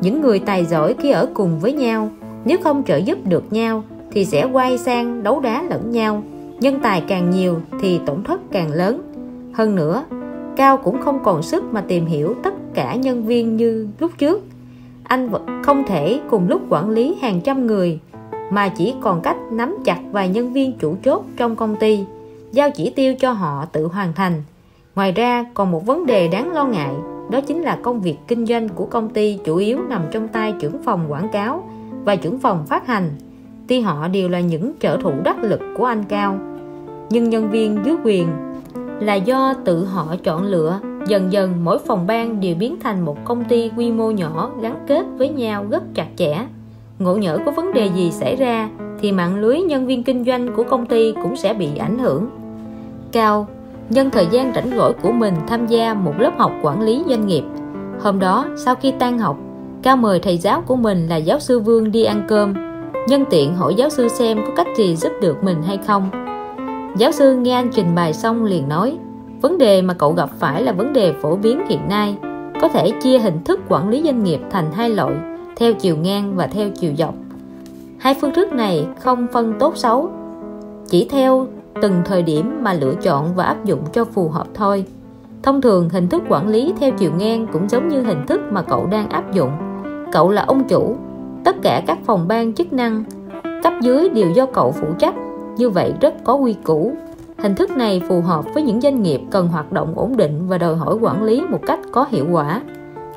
Những 0.02 0.22
người 0.22 0.40
tài 0.40 0.65
giỏi 0.65 0.95
khi 0.99 1.11
ở 1.11 1.30
cùng 1.34 1.60
với 1.60 1.73
nhau, 1.73 2.10
nếu 2.45 2.57
không 2.64 2.84
trợ 2.84 2.98
giúp 2.98 3.18
được 3.26 3.53
nhau 3.53 3.84
thì 4.11 4.26
sẽ 4.26 4.45
quay 4.45 4.77
sang 4.77 5.23
đấu 5.23 5.40
đá 5.40 5.64
lẫn 5.69 5.91
nhau. 5.91 6.23
Nhân 6.60 6.80
tài 6.84 7.03
càng 7.07 7.30
nhiều 7.30 7.61
thì 7.81 7.99
tổn 8.06 8.23
thất 8.23 8.41
càng 8.52 8.72
lớn. 8.72 9.02
Hơn 9.53 9.76
nữa, 9.76 10.03
cao 10.56 10.77
cũng 10.77 11.02
không 11.02 11.19
còn 11.23 11.44
sức 11.44 11.64
mà 11.72 11.81
tìm 11.81 12.06
hiểu 12.06 12.36
tất 12.44 12.53
cả 12.73 12.95
nhân 12.95 13.26
viên 13.26 13.57
như 13.57 13.88
lúc 13.99 14.11
trước. 14.18 14.41
Anh 15.03 15.30
vẫn 15.30 15.61
không 15.64 15.84
thể 15.88 16.19
cùng 16.30 16.48
lúc 16.48 16.61
quản 16.69 16.90
lý 16.90 17.15
hàng 17.22 17.41
trăm 17.41 17.68
người, 17.68 17.99
mà 18.52 18.69
chỉ 18.69 18.94
còn 19.02 19.22
cách 19.22 19.38
nắm 19.52 19.76
chặt 19.86 19.99
vài 20.11 20.30
nhân 20.30 20.53
viên 20.53 20.73
chủ 20.80 20.95
chốt 21.03 21.26
trong 21.38 21.56
công 21.56 21.76
ty, 21.76 22.03
giao 22.52 22.69
chỉ 22.69 22.90
tiêu 22.90 23.15
cho 23.19 23.31
họ 23.31 23.65
tự 23.65 23.88
hoàn 23.88 24.14
thành 24.14 24.44
ngoài 24.99 25.11
ra, 25.11 25.45
còn 25.53 25.71
một 25.71 25.85
vấn 25.85 26.05
đề 26.05 26.27
đáng 26.27 26.53
lo 26.53 26.65
ngại, 26.65 26.93
đó 27.31 27.41
chính 27.41 27.61
là 27.61 27.77
công 27.84 28.01
việc 28.01 28.17
kinh 28.27 28.45
doanh 28.45 28.69
của 28.69 28.85
công 28.85 29.09
ty 29.09 29.39
chủ 29.43 29.55
yếu 29.55 29.80
nằm 29.89 30.01
trong 30.11 30.27
tay 30.27 30.53
trưởng 30.59 30.84
phòng 30.84 31.05
quảng 31.09 31.30
cáo 31.31 31.69
và 32.05 32.15
trưởng 32.15 32.39
phòng 32.39 32.65
phát 32.65 32.88
hành. 32.88 33.09
Tuy 33.67 33.81
họ 33.81 34.07
đều 34.07 34.30
là 34.30 34.39
những 34.39 34.71
trợ 34.80 34.97
thủ 35.01 35.11
đắc 35.23 35.43
lực 35.43 35.61
của 35.77 35.85
anh 35.85 36.03
Cao, 36.09 36.39
nhưng 37.09 37.30
nhân 37.30 37.49
viên 37.49 37.77
dưới 37.85 37.95
quyền 38.03 38.27
là 38.99 39.15
do 39.15 39.53
tự 39.65 39.85
họ 39.85 40.15
chọn 40.23 40.43
lựa. 40.43 40.80
Dần 41.07 41.31
dần, 41.31 41.53
mỗi 41.63 41.80
phòng 41.80 42.07
ban 42.07 42.39
đều 42.41 42.55
biến 42.55 42.76
thành 42.80 43.05
một 43.05 43.17
công 43.26 43.43
ty 43.43 43.71
quy 43.77 43.91
mô 43.91 44.11
nhỏ 44.11 44.51
gắn 44.61 44.76
kết 44.88 45.05
với 45.17 45.30
nhau 45.30 45.65
rất 45.69 45.84
chặt 45.95 46.07
chẽ. 46.15 46.45
Ngộ 46.99 47.17
nhỡ 47.17 47.39
có 47.45 47.51
vấn 47.51 47.73
đề 47.73 47.89
gì 47.95 48.11
xảy 48.11 48.35
ra, 48.35 48.69
thì 49.01 49.11
mạng 49.11 49.39
lưới 49.39 49.61
nhân 49.61 49.88
viên 49.88 50.03
kinh 50.03 50.23
doanh 50.23 50.55
của 50.55 50.63
công 50.63 50.85
ty 50.85 51.13
cũng 51.23 51.35
sẽ 51.35 51.53
bị 51.53 51.77
ảnh 51.77 51.99
hưởng. 51.99 52.30
Cao 53.11 53.47
nhân 53.90 54.10
thời 54.10 54.28
gian 54.32 54.53
rảnh 54.56 54.70
rỗi 54.78 54.94
của 54.94 55.11
mình 55.11 55.34
tham 55.48 55.68
gia 55.68 55.94
một 55.94 56.14
lớp 56.18 56.32
học 56.38 56.52
quản 56.61 56.82
lý 56.82 57.03
doanh 57.07 57.28
nghiệp. 57.28 57.44
Hôm 58.02 58.20
đó, 58.20 58.45
sau 58.66 58.76
khi 58.76 58.94
tan 58.99 59.20
học, 59.20 59.38
Cao 59.84 59.98
mời 59.98 60.20
thầy 60.20 60.38
giáo 60.38 60.64
của 60.68 60.76
mình 60.76 61.07
là 61.07 61.16
giáo 61.16 61.40
sư 61.40 61.60
Vương 61.60 61.91
đi 61.91 62.03
ăn 62.03 62.26
cơm. 62.28 62.53
Nhân 63.07 63.26
tiện 63.30 63.56
hỏi 63.56 63.76
giáo 63.76 63.90
sư 63.90 64.07
xem 64.07 64.38
có 64.45 64.52
cách 64.56 64.68
gì 64.78 64.95
giúp 64.95 65.11
được 65.22 65.44
mình 65.44 65.61
hay 65.61 65.80
không. 65.88 66.10
Giáo 66.98 67.11
sư 67.11 67.36
nghe 67.36 67.53
anh 67.53 67.70
trình 67.74 67.95
bày 67.95 68.14
xong 68.14 68.44
liền 68.44 68.70
nói, 68.70 68.98
vấn 69.41 69.57
đề 69.57 69.82
mà 69.82 69.94
cậu 69.94 70.14
gặp 70.14 70.30
phải 70.40 70.64
là 70.64 70.72
vấn 70.72 70.94
đề 70.94 71.14
phổ 71.22 71.36
biến 71.36 71.61
hiện 71.70 71.90
nay. 71.90 72.18
Có 72.61 72.68
thể 72.68 72.91
chia 73.03 73.20
hình 73.20 73.44
thức 73.44 73.60
quản 73.70 73.90
lý 73.90 74.02
doanh 74.03 74.24
nghiệp 74.24 74.40
thành 74.49 74.72
hai 74.72 74.90
loại, 74.90 75.14
theo 75.56 75.74
chiều 75.74 75.98
ngang 75.98 76.36
và 76.36 76.48
theo 76.48 76.70
chiều 76.70 76.91
dọc. 76.98 77.14
Hai 77.98 78.16
phương 78.22 78.34
thức 78.34 78.53
này 78.53 78.88
không 78.99 79.28
phân 79.34 79.53
tốt 79.60 79.78
xấu. 79.78 80.10
Chỉ 80.90 81.07
theo 81.10 81.48
từng 81.81 82.01
thời 82.06 82.23
điểm 82.23 82.60
mà 82.64 82.73
lựa 82.73 82.93
chọn 83.01 83.35
và 83.35 83.43
áp 83.43 83.65
dụng 83.65 83.80
cho 83.93 84.06
phù 84.06 84.30
hợp 84.30 84.47
thôi. 84.53 84.85
Thông 85.43 85.61
thường, 85.61 85.89
hình 85.89 86.07
thức 86.07 86.23
quản 86.30 86.47
lý 86.47 86.73
theo 86.80 86.91
chiều 86.91 87.11
ngang 87.18 87.47
cũng 87.53 87.69
giống 87.69 87.88
như 87.88 88.01
hình 88.01 88.26
thức 88.27 88.41
mà 88.51 88.61
cậu 88.61 88.85
đang 88.85 89.10
áp 89.10 89.34
dụng. 89.34 89.51
Cậu 90.11 90.31
là 90.31 90.43
ông 90.47 90.68
chủ, 90.68 90.95
tất 91.43 91.56
cả 91.61 91.84
các 91.88 91.97
phòng 92.06 92.27
ban 92.27 92.53
chức 92.53 92.73
năng, 92.73 93.03
cấp 93.64 93.73
dưới 93.81 94.10
đều 94.10 94.30
do 94.30 94.45
cậu 94.45 94.72
phụ 94.72 94.88
trách. 94.99 95.15
Như 95.57 95.69
vậy 95.69 95.93
rất 96.01 96.14
có 96.23 96.34
quy 96.34 96.53
củ. 96.64 96.93
Hình 97.38 97.56
thức 97.56 97.72
này 97.72 98.01
phù 98.10 98.22
hợp 98.22 98.45
với 98.53 98.64
những 98.64 98.81
doanh 98.81 99.03
nghiệp 99.03 99.22
cần 99.31 99.47
hoạt 99.47 99.72
động 99.72 99.93
ổn 99.95 100.18
định 100.18 100.47
và 100.47 100.57
đòi 100.57 100.76
hỏi 100.76 100.95
quản 101.01 101.23
lý 101.23 101.41
một 101.49 101.60
cách 101.68 101.80
có 101.91 102.06
hiệu 102.10 102.26
quả. 102.31 102.61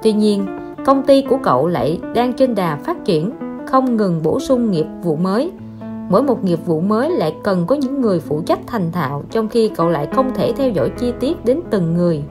Tuy 0.03 0.13
nhiên, 0.13 0.47
công 0.87 1.03
ty 1.03 1.23
của 1.23 1.39
cậu 1.43 1.67
lại 1.67 2.01
đang 2.15 2.33
trên 2.33 2.55
đà 2.55 2.77
phát 2.77 3.05
triển, 3.05 3.33
không 3.67 3.97
ngừng 3.97 4.21
bổ 4.23 4.41
sung 4.41 4.71
nghiệp 4.71 4.87
vụ 5.03 5.17
mới 5.17 5.53
mỗi 6.09 6.23
một 6.23 6.45
nghiệp 6.45 6.59
vụ 6.67 6.81
mới 6.81 7.11
lại 7.11 7.35
cần 7.43 7.67
có 7.67 7.75
những 7.75 8.01
người 8.01 8.21
phụ 8.21 8.43
trách 8.47 8.61
thành 8.67 8.93
thạo, 8.93 9.23
trong 9.31 9.49
khi 9.49 9.69
cậu 9.69 9.89
lại 9.89 10.09
không 10.13 10.35
thể 10.35 10.53
theo 10.57 10.71
dõi 10.71 10.91
chi 10.99 11.13
tiết 11.21 11.45
đến 11.45 11.61
từng 11.71 11.95
người. 11.95 12.23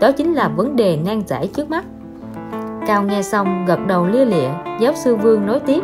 Đó 0.00 0.12
chính 0.12 0.32
là 0.32 0.48
vấn 0.48 0.76
đề 0.76 0.98
nan 1.04 1.22
giải 1.26 1.46
trước 1.46 1.70
mắt. 1.70 1.84
Cao 2.86 3.02
nghe 3.02 3.22
xong, 3.22 3.64
gật 3.66 3.78
đầu 3.86 4.06
lia 4.06 4.24
lịa, 4.24 4.50
giáo 4.80 4.92
sư 4.94 5.16
Vương 5.16 5.46
nói 5.46 5.60
tiếp. 5.60 5.82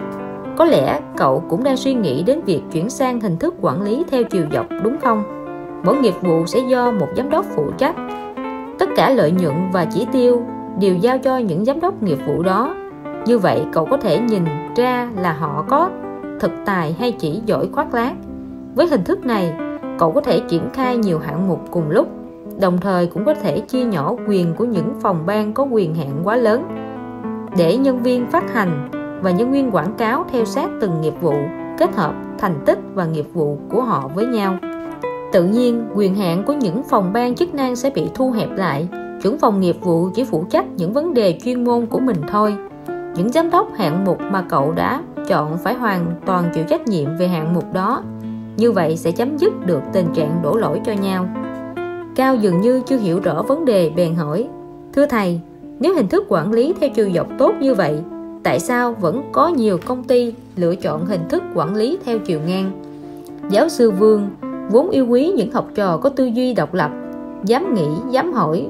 Có 0.57 0.65
lẽ 0.65 1.01
cậu 1.17 1.43
cũng 1.49 1.65
đang 1.65 1.77
suy 1.77 1.95
nghĩ 1.95 2.23
đến 2.23 2.41
việc 2.47 2.61
chuyển 2.73 2.91
sang 2.91 3.21
hình 3.21 3.37
thức 3.37 3.55
quản 3.61 3.83
lý 3.83 4.05
theo 4.11 4.23
chiều 4.25 4.45
dọc, 4.53 4.67
đúng 4.85 4.97
không? 5.01 5.23
Mỗi 5.85 5.97
nghiệp 5.97 6.15
vụ 6.23 6.47
sẽ 6.47 6.61
do 6.61 6.91
một 6.91 7.07
giám 7.17 7.31
đốc 7.31 7.45
phụ 7.57 7.71
trách. 7.79 7.97
Tất 8.79 8.89
cả 8.97 9.11
lợi 9.11 9.31
nhuận 9.31 9.55
và 9.73 9.85
chỉ 9.85 10.07
tiêu 10.13 10.43
đều 10.81 10.95
giao 10.95 11.19
cho 11.19 11.39
những 11.39 11.65
giám 11.65 11.81
đốc 11.81 12.03
nghiệp 12.03 12.19
vụ 12.27 12.43
đó. 12.43 12.75
Như 13.27 13.39
vậy, 13.39 13.65
cậu 13.73 13.87
có 13.87 13.97
thể 13.97 14.19
nhìn 14.19 14.45
ra 14.77 15.09
là 15.17 15.33
họ 15.33 15.65
có 15.69 15.91
thực 16.41 16.51
tài 16.65 16.93
hay 16.99 17.13
chỉ 17.13 17.41
giỏi 17.47 17.69
khoác 17.73 17.95
lác. 17.95 18.13
Với 18.75 18.87
hình 18.87 19.05
thức 19.05 19.27
này, 19.27 19.53
cậu 19.99 20.13
có 20.13 20.21
thể 20.21 20.41
triển 20.49 20.63
khai 20.73 20.97
nhiều 20.97 21.19
hạng 21.19 21.49
mục 21.49 21.61
cùng 21.71 21.91
lúc, 21.91 22.09
đồng 22.61 22.79
thời 22.79 23.07
cũng 23.07 23.25
có 23.25 23.35
thể 23.35 23.61
chia 23.61 23.85
nhỏ 23.85 24.15
quyền 24.29 24.55
của 24.55 24.65
những 24.65 24.95
phòng 25.01 25.27
ban 25.27 25.55
có 25.55 25.63
quyền 25.63 25.95
hạn 25.95 26.21
quá 26.25 26.37
lớn. 26.37 26.65
Để 27.57 27.77
nhân 27.77 28.03
viên 28.03 28.27
phát 28.27 28.53
hành 28.55 28.89
và 29.23 29.31
nhân 29.31 29.53
viên 29.53 29.71
quảng 29.71 29.95
cáo 29.99 30.25
theo 30.33 30.45
sát 30.45 30.71
từng 30.81 31.01
nghiệp 31.01 31.15
vụ, 31.21 31.35
kết 31.79 31.95
hợp 31.95 32.15
thành 32.39 32.55
tích 32.67 32.79
và 32.95 33.05
nghiệp 33.05 33.27
vụ 33.33 33.59
của 33.71 33.83
họ 33.83 34.11
với 34.15 34.27
nhau. 34.27 34.57
Tự 35.33 35.45
nhiên, 35.45 35.87
quyền 35.95 36.15
hạn 36.15 36.43
của 36.47 36.53
những 36.53 36.83
phòng 36.83 37.13
ban 37.13 37.35
chức 37.35 37.55
năng 37.55 37.77
sẽ 37.77 37.91
bị 37.91 38.11
thu 38.15 38.31
hẹp 38.31 38.49
lại. 38.57 38.89
Trưởng 39.23 39.39
phòng 39.39 39.61
nghiệp 39.61 39.77
vụ 39.81 40.09
chỉ 40.15 40.25
phụ 40.25 40.45
trách 40.51 40.65
những 40.77 40.93
vấn 40.93 41.15
đề 41.15 41.39
chuyên 41.45 41.65
môn 41.65 41.87
của 41.87 41.99
mình 41.99 42.17
thôi. 42.29 42.57
Những 43.15 43.33
giám 43.33 43.51
đốc 43.51 43.69
hạng 43.75 44.05
mục 44.05 44.19
mà 44.21 44.45
cậu 44.49 44.73
đã 44.73 45.03
chọn 45.29 45.59
phải 45.59 45.75
hoàn 45.75 46.15
toàn 46.27 46.51
chịu 46.55 46.65
trách 46.69 46.87
nhiệm 46.87 47.17
về 47.17 47.29
hạng 47.29 47.55
mục 47.55 47.73
đó. 47.73 48.03
Như 48.57 48.73
vậy 48.73 48.97
sẽ 48.97 49.11
chấm 49.11 49.37
dứt 49.37 49.53
được 49.67 49.81
tình 49.93 50.07
trạng 50.15 50.41
đổ 50.43 50.57
lỗi 50.57 50.81
cho 50.85 50.93
nhau. 50.93 51.29
Cao 52.17 52.37
dường 52.37 52.61
như 52.61 52.83
chưa 52.87 52.99
hiểu 52.99 53.21
rõ 53.21 53.43
vấn 53.43 53.65
đề 53.65 53.91
bèn 53.97 54.15
hỏi 54.15 54.49
Thưa 54.93 55.07
thầy, 55.07 55.41
nếu 55.81 55.95
hình 55.95 56.09
thức 56.09 56.25
quản 56.29 56.53
lý 56.53 56.75
theo 56.81 56.91
chiều 56.91 57.11
dọc 57.15 57.27
tốt 57.39 57.55
như 57.61 57.75
vậy 57.75 58.03
tại 58.43 58.61
sao 58.61 58.93
vẫn 58.93 59.23
có 59.33 59.49
nhiều 59.49 59.79
công 59.87 60.05
ty 60.05 60.35
lựa 60.57 60.75
chọn 60.77 61.07
hình 61.07 61.29
thức 61.29 61.43
quản 61.55 61.77
lý 61.77 61.99
theo 62.05 62.19
chiều 62.19 62.41
ngang? 62.47 62.71
Giáo 63.51 63.69
sư 63.69 63.91
vương 63.91 64.29
vốn 64.71 64.91
yêu 64.91 65.07
quý 65.09 65.33
những 65.37 65.53
học 65.53 65.69
trò 65.75 65.97
có 65.97 66.09
tư 66.09 66.25
duy 66.25 66.55
độc 66.55 66.75
lập 66.75 66.91
dám 67.45 67.75
nghĩ 67.75 67.89
dám 68.11 68.33
hỏi 68.33 68.67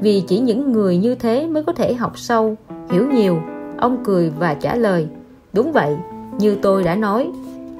vì 0.00 0.20
chỉ 0.20 0.38
những 0.38 0.72
người 0.72 0.96
như 0.96 1.14
thế 1.14 1.46
mới 1.46 1.62
có 1.62 1.72
thể 1.72 1.94
học 1.94 2.18
sâu 2.18 2.56
hiểu 2.90 3.06
nhiều. 3.12 3.38
Ông 3.78 3.96
cười 4.04 4.32
và 4.38 4.54
trả 4.54 4.74
lời 4.74 5.08
đúng 5.52 5.72
vậy, 5.72 5.96
như 6.38 6.56
tôi 6.62 6.82
đã 6.82 6.94
nói, 6.94 7.30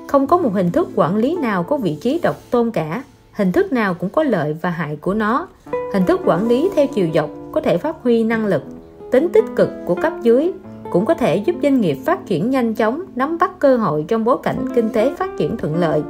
không 0.08 0.26
có 0.26 0.38
một 0.38 0.50
hình 0.54 0.70
thức 0.70 0.88
quản 0.94 1.16
lý 1.16 1.36
nào 1.36 1.62
có 1.62 1.76
vị 1.76 1.98
trí 2.00 2.20
độc 2.22 2.36
tôn 2.50 2.70
cả. 2.70 3.02
Hình 3.32 3.52
thức 3.52 3.72
nào 3.72 3.94
cũng 3.94 4.08
có 4.08 4.22
lợi 4.22 4.56
và 4.62 4.70
hại 4.70 4.96
của 4.96 5.14
nó. 5.14 5.48
Hình 5.94 6.06
thức 6.06 6.20
quản 6.24 6.48
lý 6.48 6.70
theo 6.74 6.86
chiều 6.86 7.08
dọc 7.14 7.30
có 7.52 7.60
thể 7.60 7.78
phát 7.78 7.96
huy 8.02 8.24
năng 8.24 8.46
lực, 8.46 8.62
tính 9.10 9.28
tích 9.32 9.44
cực 9.56 9.70
của 9.86 9.94
cấp 9.94 10.12
dưới, 10.22 10.52
cũng 10.90 11.06
có 11.06 11.14
thể 11.14 11.36
giúp 11.36 11.56
doanh 11.62 11.80
nghiệp 11.80 11.96
phát 12.06 12.26
triển 12.26 12.50
nhanh 12.50 12.74
chóng, 12.74 13.02
nắm 13.14 13.38
bắt 13.38 13.58
cơ 13.58 13.76
hội 13.76 14.04
trong 14.08 14.24
bối 14.24 14.36
cảnh 14.42 14.66
kinh 14.74 14.88
tế 14.88 15.14
phát 15.14 15.30
triển 15.38 15.56
thuận 15.56 15.76
lợi. 15.76 16.02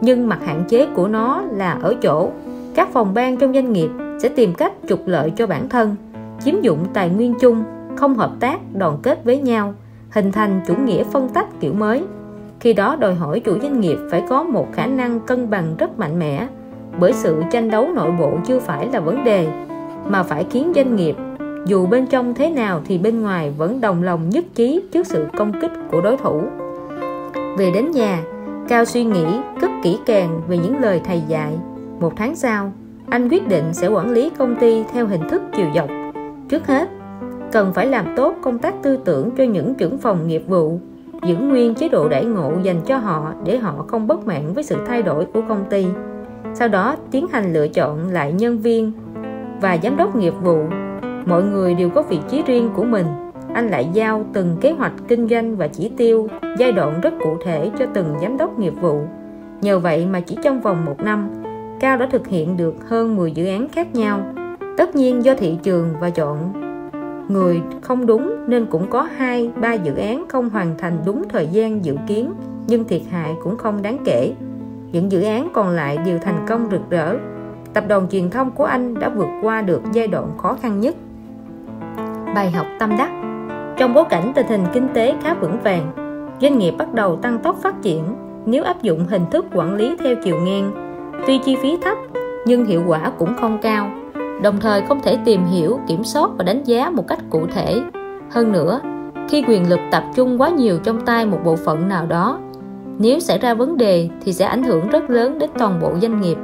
Nhưng 0.00 0.28
mặt 0.28 0.38
hạn 0.44 0.64
chế 0.68 0.86
của 0.86 1.08
nó 1.08 1.42
là 1.50 1.78
ở 1.82 1.94
chỗ, 2.02 2.30
các 2.74 2.88
phòng 2.92 3.14
ban 3.14 3.36
trong 3.36 3.54
doanh 3.54 3.72
nghiệp 3.72 3.90
sẽ 4.22 4.28
tìm 4.28 4.54
cách 4.54 4.72
trục 4.88 5.06
lợi 5.06 5.32
cho 5.36 5.46
bản 5.46 5.68
thân, 5.68 5.96
chiếm 6.44 6.60
dụng 6.60 6.78
tài 6.92 7.10
nguyên 7.10 7.34
chung, 7.40 7.62
không 7.96 8.14
hợp 8.14 8.32
tác, 8.40 8.58
đoàn 8.74 8.98
kết 9.02 9.24
với 9.24 9.40
nhau 9.40 9.74
hình 10.10 10.32
thành 10.32 10.60
chủ 10.66 10.74
nghĩa 10.74 11.04
phân 11.04 11.28
tách 11.28 11.46
kiểu 11.60 11.72
mới. 11.72 12.02
Khi 12.60 12.72
đó 12.72 12.96
đòi 12.96 13.14
hỏi 13.14 13.40
chủ 13.40 13.58
doanh 13.62 13.80
nghiệp 13.80 13.96
phải 14.10 14.22
có 14.28 14.42
một 14.42 14.66
khả 14.72 14.86
năng 14.86 15.20
cân 15.20 15.50
bằng 15.50 15.74
rất 15.78 15.98
mạnh 15.98 16.18
mẽ, 16.18 16.46
bởi 17.00 17.12
sự 17.12 17.42
tranh 17.50 17.70
đấu 17.70 17.88
nội 17.94 18.10
bộ 18.18 18.32
chưa 18.46 18.58
phải 18.58 18.88
là 18.92 19.00
vấn 19.00 19.24
đề, 19.24 19.48
mà 20.08 20.22
phải 20.22 20.46
khiến 20.50 20.72
doanh 20.74 20.96
nghiệp, 20.96 21.16
dù 21.66 21.86
bên 21.86 22.06
trong 22.06 22.34
thế 22.34 22.50
nào 22.50 22.80
thì 22.84 22.98
bên 22.98 23.22
ngoài 23.22 23.52
vẫn 23.58 23.80
đồng 23.80 24.02
lòng 24.02 24.30
nhất 24.30 24.44
trí 24.54 24.82
trước 24.92 25.06
sự 25.06 25.26
công 25.36 25.60
kích 25.60 25.72
của 25.90 26.00
đối 26.00 26.16
thủ. 26.16 26.42
Về 27.58 27.70
đến 27.70 27.90
nhà, 27.90 28.22
Cao 28.68 28.84
suy 28.84 29.04
nghĩ 29.04 29.40
rất 29.60 29.70
kỹ 29.82 29.98
càng 30.06 30.40
về 30.48 30.58
những 30.58 30.80
lời 30.80 31.00
thầy 31.04 31.22
dạy. 31.28 31.52
Một 32.00 32.12
tháng 32.16 32.36
sau, 32.36 32.72
anh 33.10 33.28
quyết 33.28 33.48
định 33.48 33.64
sẽ 33.72 33.88
quản 33.88 34.10
lý 34.10 34.30
công 34.30 34.56
ty 34.56 34.84
theo 34.92 35.06
hình 35.06 35.28
thức 35.28 35.42
chiều 35.56 35.66
dọc. 35.74 35.88
Trước 36.48 36.66
hết 36.66 36.88
cần 37.52 37.72
phải 37.72 37.86
làm 37.86 38.06
tốt 38.16 38.34
công 38.42 38.58
tác 38.58 38.74
tư 38.82 38.98
tưởng 39.04 39.30
cho 39.36 39.44
những 39.44 39.74
trưởng 39.74 39.98
phòng 39.98 40.26
nghiệp 40.26 40.42
vụ, 40.46 40.80
giữ 41.26 41.36
nguyên 41.36 41.74
chế 41.74 41.88
độ 41.88 42.08
đãi 42.08 42.24
ngộ 42.24 42.52
dành 42.62 42.80
cho 42.86 42.96
họ 42.96 43.32
để 43.44 43.58
họ 43.58 43.84
không 43.88 44.06
bất 44.06 44.26
mãn 44.26 44.52
với 44.54 44.64
sự 44.64 44.76
thay 44.86 45.02
đổi 45.02 45.24
của 45.24 45.42
công 45.48 45.64
ty. 45.70 45.86
Sau 46.54 46.68
đó, 46.68 46.96
tiến 47.10 47.26
hành 47.32 47.52
lựa 47.52 47.68
chọn 47.68 48.08
lại 48.08 48.32
nhân 48.32 48.58
viên 48.58 48.92
và 49.60 49.78
giám 49.82 49.96
đốc 49.96 50.16
nghiệp 50.16 50.34
vụ. 50.42 50.58
Mọi 51.26 51.42
người 51.42 51.74
đều 51.74 51.90
có 51.90 52.02
vị 52.02 52.18
trí 52.28 52.42
riêng 52.46 52.70
của 52.76 52.84
mình. 52.84 53.06
Anh 53.54 53.68
lại 53.68 53.88
giao 53.92 54.24
từng 54.32 54.56
kế 54.60 54.72
hoạch 54.72 54.92
kinh 55.08 55.28
doanh 55.28 55.56
và 55.56 55.68
chỉ 55.68 55.90
tiêu 55.96 56.28
giai 56.58 56.72
đoạn 56.72 57.00
rất 57.00 57.14
cụ 57.24 57.36
thể 57.44 57.70
cho 57.78 57.86
từng 57.94 58.14
giám 58.22 58.36
đốc 58.36 58.58
nghiệp 58.58 58.74
vụ. 58.80 59.00
Nhờ 59.60 59.78
vậy 59.78 60.06
mà 60.06 60.20
chỉ 60.20 60.36
trong 60.42 60.60
vòng 60.60 60.84
một 60.84 60.96
năm, 60.98 61.28
Cao 61.80 61.96
đã 61.96 62.08
thực 62.12 62.26
hiện 62.26 62.56
được 62.56 62.74
hơn 62.88 63.16
10 63.16 63.32
dự 63.32 63.46
án 63.46 63.68
khác 63.68 63.94
nhau, 63.94 64.20
tất 64.76 64.96
nhiên 64.96 65.24
do 65.24 65.34
thị 65.34 65.56
trường 65.62 65.88
và 66.00 66.10
chọn 66.10 66.65
người 67.28 67.62
không 67.82 68.06
đúng 68.06 68.36
nên 68.46 68.66
cũng 68.66 68.90
có 68.90 69.02
hai, 69.02 69.50
ba 69.60 69.72
dự 69.72 69.94
án 69.94 70.24
không 70.28 70.50
hoàn 70.50 70.74
thành 70.78 70.98
đúng 71.06 71.28
thời 71.28 71.46
gian 71.46 71.84
dự 71.84 71.96
kiến, 72.06 72.32
nhưng 72.66 72.84
thiệt 72.84 73.02
hại 73.10 73.34
cũng 73.42 73.56
không 73.56 73.82
đáng 73.82 73.98
kể. 74.04 74.32
Những 74.92 75.12
dự 75.12 75.22
án 75.22 75.48
còn 75.52 75.68
lại 75.68 75.98
đều 76.06 76.18
thành 76.22 76.46
công 76.48 76.68
rực 76.70 76.90
rỡ. 76.90 77.16
Tập 77.72 77.84
đoàn 77.88 78.06
truyền 78.10 78.30
thông 78.30 78.50
của 78.50 78.64
anh 78.64 78.98
đã 78.98 79.08
vượt 79.08 79.28
qua 79.42 79.62
được 79.62 79.82
giai 79.92 80.08
đoạn 80.08 80.30
khó 80.38 80.56
khăn 80.62 80.80
nhất. 80.80 80.96
Bài 82.34 82.50
học 82.50 82.66
tâm 82.78 82.96
đắc. 82.98 83.10
Trong 83.78 83.94
bối 83.94 84.04
cảnh 84.10 84.32
tình 84.34 84.46
hình 84.46 84.64
kinh 84.72 84.88
tế 84.94 85.14
khá 85.22 85.34
vững 85.34 85.58
vàng, 85.62 85.92
doanh 86.40 86.58
nghiệp 86.58 86.74
bắt 86.78 86.94
đầu 86.94 87.16
tăng 87.16 87.38
tốc 87.38 87.56
phát 87.62 87.82
triển 87.82 88.04
nếu 88.46 88.64
áp 88.64 88.82
dụng 88.82 89.06
hình 89.10 89.22
thức 89.30 89.46
quản 89.54 89.74
lý 89.74 89.96
theo 89.98 90.14
chiều 90.24 90.36
ngang. 90.40 90.72
Tuy 91.26 91.38
chi 91.44 91.56
phí 91.62 91.78
thấp, 91.82 91.98
nhưng 92.46 92.64
hiệu 92.64 92.82
quả 92.86 93.12
cũng 93.18 93.34
không 93.40 93.58
cao 93.62 93.90
đồng 94.42 94.60
thời 94.60 94.82
không 94.82 95.00
thể 95.02 95.18
tìm 95.24 95.44
hiểu, 95.44 95.78
kiểm 95.88 96.04
soát 96.04 96.30
và 96.38 96.44
đánh 96.44 96.64
giá 96.64 96.90
một 96.90 97.08
cách 97.08 97.18
cụ 97.30 97.46
thể. 97.54 97.80
Hơn 98.30 98.52
nữa, 98.52 98.80
khi 99.28 99.44
quyền 99.48 99.70
lực 99.70 99.80
tập 99.90 100.04
trung 100.14 100.40
quá 100.40 100.48
nhiều 100.48 100.78
trong 100.84 101.00
tay 101.00 101.26
một 101.26 101.38
bộ 101.44 101.56
phận 101.56 101.88
nào 101.88 102.06
đó, 102.06 102.38
nếu 102.98 103.20
xảy 103.20 103.38
ra 103.38 103.54
vấn 103.54 103.76
đề 103.76 104.08
thì 104.24 104.32
sẽ 104.32 104.44
ảnh 104.44 104.62
hưởng 104.62 104.88
rất 104.88 105.10
lớn 105.10 105.38
đến 105.38 105.50
toàn 105.58 105.80
bộ 105.80 105.92
doanh 106.02 106.20
nghiệp. 106.20 106.38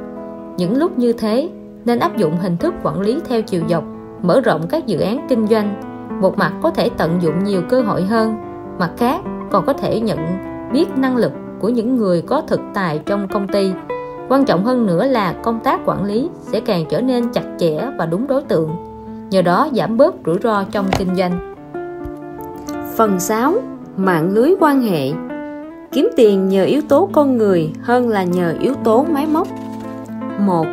Những 0.57 0.77
lúc 0.77 0.97
như 0.97 1.13
thế, 1.13 1.49
nên 1.85 1.99
áp 1.99 2.17
dụng 2.17 2.37
hình 2.37 2.57
thức 2.57 2.73
quản 2.83 3.01
lý 3.01 3.19
theo 3.29 3.41
chiều 3.41 3.61
dọc, 3.69 3.83
mở 4.21 4.41
rộng 4.41 4.61
các 4.69 4.85
dự 4.85 4.99
án 4.99 5.25
kinh 5.29 5.47
doanh. 5.47 5.81
Một 6.21 6.37
mặt 6.37 6.53
có 6.61 6.69
thể 6.69 6.89
tận 6.97 7.19
dụng 7.21 7.43
nhiều 7.43 7.61
cơ 7.69 7.81
hội 7.81 8.03
hơn, 8.03 8.35
mặt 8.79 8.91
khác 8.97 9.21
còn 9.51 9.65
có 9.65 9.73
thể 9.73 9.99
nhận 9.99 10.19
biết 10.73 10.85
năng 10.97 11.17
lực 11.17 11.31
của 11.59 11.69
những 11.69 11.95
người 11.95 12.21
có 12.21 12.41
thực 12.47 12.59
tài 12.73 12.99
trong 13.05 13.27
công 13.27 13.47
ty 13.47 13.71
quan 14.29 14.45
trọng 14.45 14.65
hơn 14.65 14.85
nữa 14.85 15.05
là 15.05 15.33
công 15.43 15.59
tác 15.59 15.79
quản 15.85 16.05
lý 16.05 16.29
sẽ 16.41 16.59
càng 16.59 16.85
trở 16.89 17.01
nên 17.01 17.33
chặt 17.33 17.43
chẽ 17.57 17.87
và 17.97 18.05
đúng 18.05 18.27
đối 18.27 18.43
tượng 18.43 18.69
nhờ 19.29 19.41
đó 19.41 19.67
giảm 19.73 19.97
bớt 19.97 20.15
rủi 20.25 20.37
ro 20.43 20.63
trong 20.71 20.85
kinh 20.97 21.15
doanh. 21.15 21.53
Phần 22.95 23.19
6 23.19 23.53
mạng 23.97 24.33
lưới 24.33 24.53
quan 24.59 24.81
hệ. 24.81 25.11
Kiếm 25.91 26.09
tiền 26.15 26.49
nhờ 26.49 26.63
yếu 26.63 26.81
tố 26.89 27.09
con 27.11 27.37
người 27.37 27.71
hơn 27.81 28.09
là 28.09 28.23
nhờ 28.23 28.55
yếu 28.59 28.73
tố 28.83 29.05
máy 29.09 29.27
móc. 29.33 29.47
1 30.39 30.65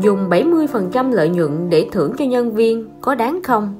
dùng 0.00 0.28
70% 0.30 1.10
lợi 1.12 1.28
nhuận 1.28 1.70
để 1.70 1.88
thưởng 1.92 2.12
cho 2.18 2.24
nhân 2.24 2.54
viên 2.54 2.88
có 3.00 3.14
đáng 3.14 3.42
không? 3.42 3.74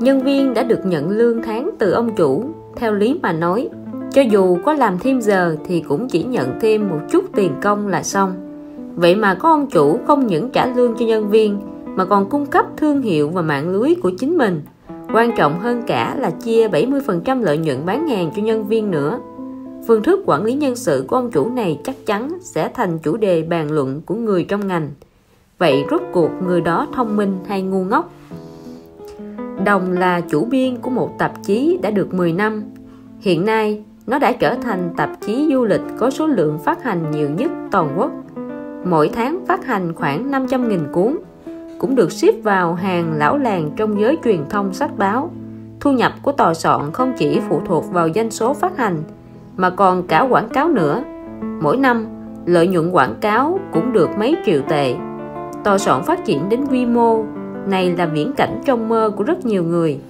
Nhân 0.00 0.22
viên 0.22 0.54
đã 0.54 0.62
được 0.62 0.86
nhận 0.86 1.10
lương 1.10 1.42
tháng 1.42 1.70
từ 1.78 1.92
ông 1.92 2.14
chủ, 2.16 2.44
theo 2.76 2.92
lý 2.92 3.18
mà 3.22 3.32
nói, 3.32 3.68
cho 4.18 4.22
dù 4.22 4.58
có 4.64 4.72
làm 4.72 4.98
thêm 4.98 5.20
giờ 5.20 5.56
thì 5.64 5.80
cũng 5.80 6.08
chỉ 6.08 6.22
nhận 6.22 6.58
thêm 6.60 6.88
một 6.88 6.98
chút 7.10 7.24
tiền 7.34 7.52
công 7.62 7.88
là 7.88 8.02
xong. 8.02 8.32
Vậy 8.94 9.16
mà 9.16 9.34
có 9.34 9.50
ông 9.50 9.66
chủ 9.70 9.98
không 10.06 10.26
những 10.26 10.50
trả 10.50 10.66
lương 10.66 10.94
cho 10.98 11.06
nhân 11.06 11.30
viên 11.30 11.58
mà 11.84 12.04
còn 12.04 12.28
cung 12.28 12.46
cấp 12.46 12.66
thương 12.76 13.02
hiệu 13.02 13.28
và 13.28 13.42
mạng 13.42 13.68
lưới 13.68 13.94
của 14.02 14.10
chính 14.18 14.38
mình. 14.38 14.62
Quan 15.12 15.30
trọng 15.36 15.60
hơn 15.60 15.82
cả 15.86 16.16
là 16.18 16.30
chia 16.30 16.68
70% 16.68 17.42
lợi 17.42 17.58
nhuận 17.58 17.86
bán 17.86 18.08
hàng 18.08 18.30
cho 18.36 18.42
nhân 18.42 18.68
viên 18.68 18.90
nữa. 18.90 19.20
Phương 19.86 20.02
thức 20.02 20.20
quản 20.26 20.44
lý 20.44 20.54
nhân 20.54 20.76
sự 20.76 21.04
của 21.08 21.16
ông 21.16 21.30
chủ 21.30 21.50
này 21.50 21.78
chắc 21.84 22.06
chắn 22.06 22.38
sẽ 22.40 22.68
thành 22.74 22.98
chủ 22.98 23.16
đề 23.16 23.42
bàn 23.42 23.70
luận 23.70 24.00
của 24.06 24.14
người 24.14 24.44
trong 24.44 24.66
ngành. 24.66 24.90
Vậy 25.58 25.84
rốt 25.90 26.02
cuộc 26.12 26.30
người 26.46 26.60
đó 26.60 26.86
thông 26.94 27.16
minh 27.16 27.38
hay 27.46 27.62
ngu 27.62 27.84
ngốc? 27.84 28.12
Đồng 29.64 29.92
là 29.92 30.20
chủ 30.20 30.44
biên 30.44 30.76
của 30.76 30.90
một 30.90 31.18
tạp 31.18 31.32
chí 31.44 31.78
đã 31.82 31.90
được 31.90 32.14
10 32.14 32.32
năm. 32.32 32.62
Hiện 33.20 33.44
nay, 33.44 33.84
nó 34.08 34.18
đã 34.18 34.32
trở 34.32 34.54
thành 34.54 34.90
tạp 34.96 35.10
chí 35.20 35.48
du 35.52 35.64
lịch 35.64 35.80
có 35.98 36.10
số 36.10 36.26
lượng 36.26 36.58
phát 36.58 36.84
hành 36.84 37.10
nhiều 37.10 37.30
nhất 37.30 37.50
toàn 37.70 37.94
quốc. 37.96 38.10
Mỗi 38.84 39.10
tháng 39.14 39.46
phát 39.46 39.66
hành 39.66 39.94
khoảng 39.94 40.30
500.000 40.30 40.92
cuốn, 40.92 41.18
cũng 41.78 41.94
được 41.94 42.12
xếp 42.12 42.32
vào 42.42 42.74
hàng 42.74 43.12
lão 43.16 43.38
làng 43.38 43.70
trong 43.76 44.00
giới 44.00 44.18
truyền 44.24 44.48
thông 44.50 44.74
sách 44.74 44.98
báo. 44.98 45.30
Thu 45.80 45.92
nhập 45.92 46.12
của 46.22 46.32
tòa 46.32 46.54
soạn 46.54 46.92
không 46.92 47.12
chỉ 47.18 47.40
phụ 47.48 47.60
thuộc 47.66 47.92
vào 47.92 48.08
doanh 48.14 48.30
số 48.30 48.54
phát 48.54 48.76
hành, 48.76 49.02
mà 49.56 49.70
còn 49.70 50.06
cả 50.06 50.26
quảng 50.30 50.48
cáo 50.48 50.68
nữa. 50.68 51.02
Mỗi 51.62 51.76
năm, 51.76 52.06
lợi 52.46 52.66
nhuận 52.66 52.90
quảng 52.90 53.14
cáo 53.20 53.60
cũng 53.72 53.92
được 53.92 54.08
mấy 54.18 54.36
triệu 54.44 54.60
tệ 54.68 54.96
tòa 55.64 55.78
soạn 55.78 56.02
phát 56.02 56.24
triển 56.24 56.48
đến 56.48 56.64
quy 56.70 56.86
mô 56.86 57.24
này 57.66 57.94
là 57.98 58.06
viễn 58.06 58.32
cảnh 58.32 58.60
trong 58.64 58.88
mơ 58.88 59.10
của 59.16 59.24
rất 59.24 59.46
nhiều 59.46 59.64
người 59.64 60.00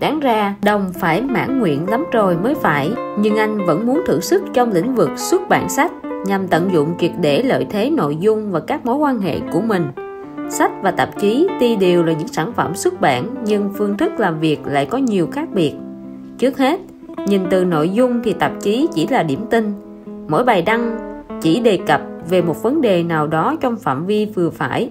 đáng 0.00 0.20
ra 0.20 0.54
đồng 0.64 0.92
phải 1.00 1.22
mãn 1.22 1.58
nguyện 1.58 1.90
lắm 1.90 2.04
rồi 2.12 2.36
mới 2.36 2.54
phải. 2.54 2.92
Nhưng 3.18 3.36
anh 3.36 3.66
vẫn 3.66 3.86
muốn 3.86 4.02
thử 4.06 4.20
sức 4.20 4.42
trong 4.52 4.72
lĩnh 4.72 4.94
vực 4.94 5.10
xuất 5.16 5.48
bản 5.48 5.68
sách 5.68 5.92
nhằm 6.26 6.48
tận 6.48 6.70
dụng 6.72 6.94
triệt 6.98 7.10
để 7.20 7.42
lợi 7.42 7.66
thế 7.70 7.90
nội 7.90 8.16
dung 8.20 8.50
và 8.50 8.60
các 8.60 8.86
mối 8.86 8.96
quan 8.96 9.20
hệ 9.20 9.40
của 9.52 9.60
mình. 9.60 9.86
Sách 10.48 10.72
và 10.82 10.90
tạp 10.90 11.20
chí 11.20 11.48
tuy 11.60 11.76
đều 11.76 12.02
là 12.02 12.12
những 12.12 12.28
sản 12.28 12.52
phẩm 12.52 12.74
xuất 12.74 13.00
bản 13.00 13.34
nhưng 13.44 13.70
phương 13.76 13.96
thức 13.96 14.12
làm 14.20 14.40
việc 14.40 14.60
lại 14.66 14.86
có 14.86 14.98
nhiều 14.98 15.28
khác 15.32 15.48
biệt. 15.54 15.74
Trước 16.38 16.58
hết 16.58 16.80
nhìn 17.26 17.42
từ 17.50 17.64
nội 17.64 17.88
dung 17.88 18.20
thì 18.24 18.32
tạp 18.32 18.52
chí 18.60 18.88
chỉ 18.94 19.06
là 19.06 19.22
điểm 19.22 19.46
tin. 19.50 19.72
Mỗi 20.28 20.44
bài 20.44 20.62
đăng 20.62 20.96
chỉ 21.40 21.60
đề 21.60 21.78
cập 21.86 22.00
về 22.28 22.42
một 22.42 22.62
vấn 22.62 22.80
đề 22.80 23.02
nào 23.02 23.26
đó 23.26 23.56
trong 23.60 23.76
phạm 23.76 24.06
vi 24.06 24.26
vừa 24.34 24.50
phải. 24.50 24.90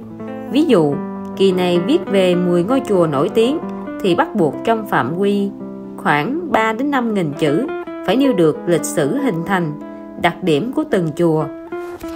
Ví 0.52 0.64
dụ, 0.64 0.96
kỳ 1.38 1.52
này 1.52 1.80
viết 1.80 2.00
về 2.12 2.36
10 2.36 2.64
ngôi 2.64 2.82
chùa 2.88 3.08
nổi 3.12 3.30
tiếng 3.30 3.60
thì 4.02 4.16
bắt 4.16 4.36
buộc 4.36 4.56
trong 4.64 4.88
phạm 4.88 5.18
vi 5.18 5.50
khoảng 5.98 6.52
3 6.52 6.74
đến 6.74 6.92
5 6.92 7.14
nghìn 7.14 7.34
chữ 7.40 7.68
phải 8.06 8.16
nêu 8.16 8.34
được 8.34 8.58
lịch 8.68 8.86
sử 8.86 9.18
hình 9.18 9.44
thành, 9.46 9.80
đặc 10.22 10.44
điểm 10.44 10.72
của 10.74 10.84
từng 10.90 11.10
chùa. 11.16 11.46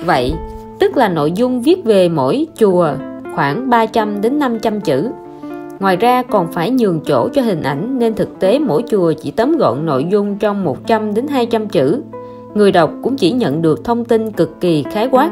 Vậy, 0.06 0.34
tức 0.80 0.98
là 0.98 1.10
nội 1.10 1.32
dung 1.32 1.62
viết 1.62 1.86
về 1.86 2.10
mỗi 2.10 2.48
chùa 2.56 2.94
khoảng 3.36 3.70
300 3.70 4.22
đến 4.22 4.40
500 4.40 4.82
chữ. 4.82 5.12
Ngoài 5.80 5.96
ra 5.96 6.24
còn 6.24 6.52
phải 6.52 6.72
nhường 6.72 7.00
chỗ 7.06 7.30
cho 7.34 7.42
hình 7.42 7.64
ảnh 7.64 8.00
nên 8.00 8.14
thực 8.14 8.40
tế 8.40 8.60
mỗi 8.60 8.84
chùa 8.88 9.14
chỉ 9.22 9.32
tóm 9.32 9.58
gọn 9.58 9.86
nội 9.86 10.06
dung 10.12 10.38
trong 10.38 10.64
100 10.64 11.14
đến 11.14 11.28
200 11.28 11.68
chữ 11.68 12.02
người 12.56 12.72
đọc 12.72 12.92
cũng 13.04 13.16
chỉ 13.16 13.32
nhận 13.32 13.62
được 13.62 13.84
thông 13.84 14.06
tin 14.06 14.32
cực 14.32 14.62
kỳ 14.62 14.84
khái 14.92 15.08
quát 15.12 15.32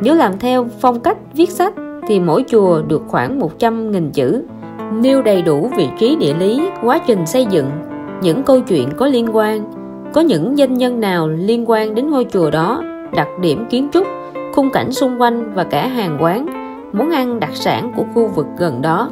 nếu 0.00 0.14
làm 0.14 0.38
theo 0.38 0.66
phong 0.80 1.00
cách 1.00 1.18
viết 1.34 1.50
sách 1.50 1.74
thì 2.08 2.20
mỗi 2.20 2.44
chùa 2.48 2.82
được 2.82 3.02
khoảng 3.08 3.40
100.000 3.40 4.10
chữ 4.10 4.42
nêu 4.92 5.22
đầy 5.22 5.42
đủ 5.42 5.70
vị 5.76 5.88
trí 5.98 6.16
địa 6.16 6.34
lý, 6.34 6.62
quá 6.82 6.98
trình 7.06 7.26
xây 7.26 7.46
dựng, 7.50 7.70
những 8.22 8.42
câu 8.42 8.60
chuyện 8.60 8.88
có 8.96 9.06
liên 9.06 9.36
quan. 9.36 9.72
Có 10.12 10.20
những 10.20 10.58
danh 10.58 10.74
nhân 10.74 11.00
nào 11.00 11.28
liên 11.28 11.70
quan 11.70 11.94
đến 11.94 12.10
ngôi 12.10 12.26
chùa 12.30 12.50
đó, 12.50 12.82
đặc 13.16 13.28
điểm 13.40 13.66
kiến 13.70 13.88
trúc, 13.92 14.06
khung 14.54 14.70
cảnh 14.70 14.92
xung 14.92 15.20
quanh 15.20 15.52
và 15.54 15.64
cả 15.64 15.86
hàng 15.86 16.18
quán, 16.20 16.46
món 16.92 17.10
ăn 17.10 17.40
đặc 17.40 17.50
sản 17.54 17.92
của 17.96 18.04
khu 18.14 18.26
vực 18.26 18.46
gần 18.58 18.82
đó. 18.82 19.10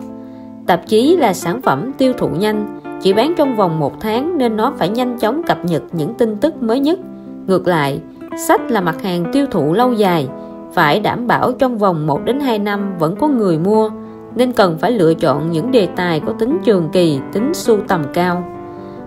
Tạp 0.66 0.86
chí 0.86 1.16
là 1.16 1.32
sản 1.32 1.62
phẩm 1.62 1.92
tiêu 1.98 2.12
thụ 2.18 2.28
nhanh, 2.28 2.80
chỉ 3.02 3.12
bán 3.12 3.34
trong 3.36 3.56
vòng 3.56 3.80
một 3.80 4.00
tháng 4.00 4.38
nên 4.38 4.56
nó 4.56 4.72
phải 4.78 4.88
nhanh 4.88 5.18
chóng 5.18 5.42
cập 5.42 5.64
nhật 5.64 5.82
những 5.92 6.14
tin 6.14 6.36
tức 6.36 6.62
mới 6.62 6.80
nhất. 6.80 6.98
Ngược 7.46 7.66
lại, 7.68 8.00
sách 8.48 8.70
là 8.70 8.80
mặt 8.80 9.02
hàng 9.02 9.24
tiêu 9.32 9.46
thụ 9.50 9.72
lâu 9.72 9.92
dài, 9.92 10.28
phải 10.72 11.00
đảm 11.00 11.26
bảo 11.26 11.52
trong 11.52 11.78
vòng 11.78 12.06
1 12.06 12.24
đến 12.24 12.40
2 12.40 12.58
năm 12.58 12.94
vẫn 12.98 13.16
có 13.16 13.28
người 13.28 13.58
mua 13.58 13.90
nên 14.34 14.52
cần 14.52 14.78
phải 14.78 14.92
lựa 14.92 15.14
chọn 15.14 15.50
những 15.50 15.70
đề 15.70 15.88
tài 15.96 16.20
có 16.20 16.32
tính 16.32 16.58
trường 16.64 16.88
kỳ, 16.92 17.20
tính 17.32 17.54
sưu 17.54 17.78
tầm 17.88 18.02
cao. 18.14 18.44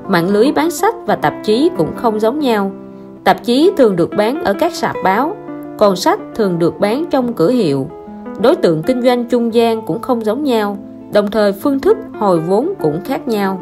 Mạng 0.08 0.30
lưới 0.30 0.52
bán 0.52 0.72
sách 0.72 0.96
và 1.06 1.16
tạp 1.16 1.34
chí 1.44 1.70
cũng 1.78 1.96
không 1.96 2.20
giống 2.20 2.40
nhau. 2.40 2.72
Tạp 3.24 3.44
chí 3.44 3.72
thường 3.78 3.96
được 3.96 4.10
bán 4.18 4.44
ở 4.44 4.54
các 4.54 4.74
sạp 4.74 4.96
báo, 5.04 5.36
còn 5.78 5.96
sách 5.96 6.20
thường 6.36 6.60
được 6.60 6.80
bán 6.80 7.06
trong 7.10 7.34
cửa 7.34 7.50
hiệu. 7.50 7.88
Đối 8.42 8.56
tượng 8.56 8.84
kinh 8.84 9.02
doanh 9.02 9.26
trung 9.26 9.54
gian 9.54 9.86
cũng 9.86 10.02
không 10.02 10.26
giống 10.26 10.44
nhau, 10.44 10.78
đồng 11.14 11.32
thời 11.32 11.52
phương 11.52 11.80
thức 11.80 11.98
hồi 12.20 12.40
vốn 12.40 12.74
cũng 12.82 13.02
khác 13.06 13.28
nhau. 13.28 13.62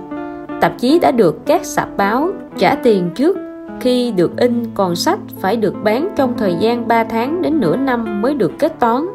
Tạp 0.62 0.80
chí 0.80 1.00
đã 1.00 1.12
được 1.12 1.46
các 1.46 1.66
sạp 1.66 1.98
báo 1.98 2.30
trả 2.58 2.76
tiền 2.76 3.10
trước 3.16 3.38
khi 3.80 4.12
được 4.12 4.38
in 4.38 4.64
còn 4.74 4.96
sách 4.96 5.20
phải 5.40 5.56
được 5.56 5.74
bán 5.84 6.10
trong 6.16 6.34
thời 6.38 6.56
gian 6.60 6.88
3 6.88 7.04
tháng 7.04 7.42
đến 7.42 7.60
nửa 7.60 7.76
năm 7.76 8.22
mới 8.22 8.34
được 8.34 8.52
kết 8.60 8.80
toán. 8.80 9.06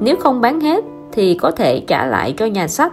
Nếu 0.00 0.16
không 0.16 0.40
bán 0.40 0.60
hết 0.60 0.84
thì 1.14 1.34
có 1.34 1.50
thể 1.50 1.80
trả 1.80 2.06
lại 2.06 2.34
cho 2.36 2.46
nhà 2.46 2.68
sách. 2.68 2.92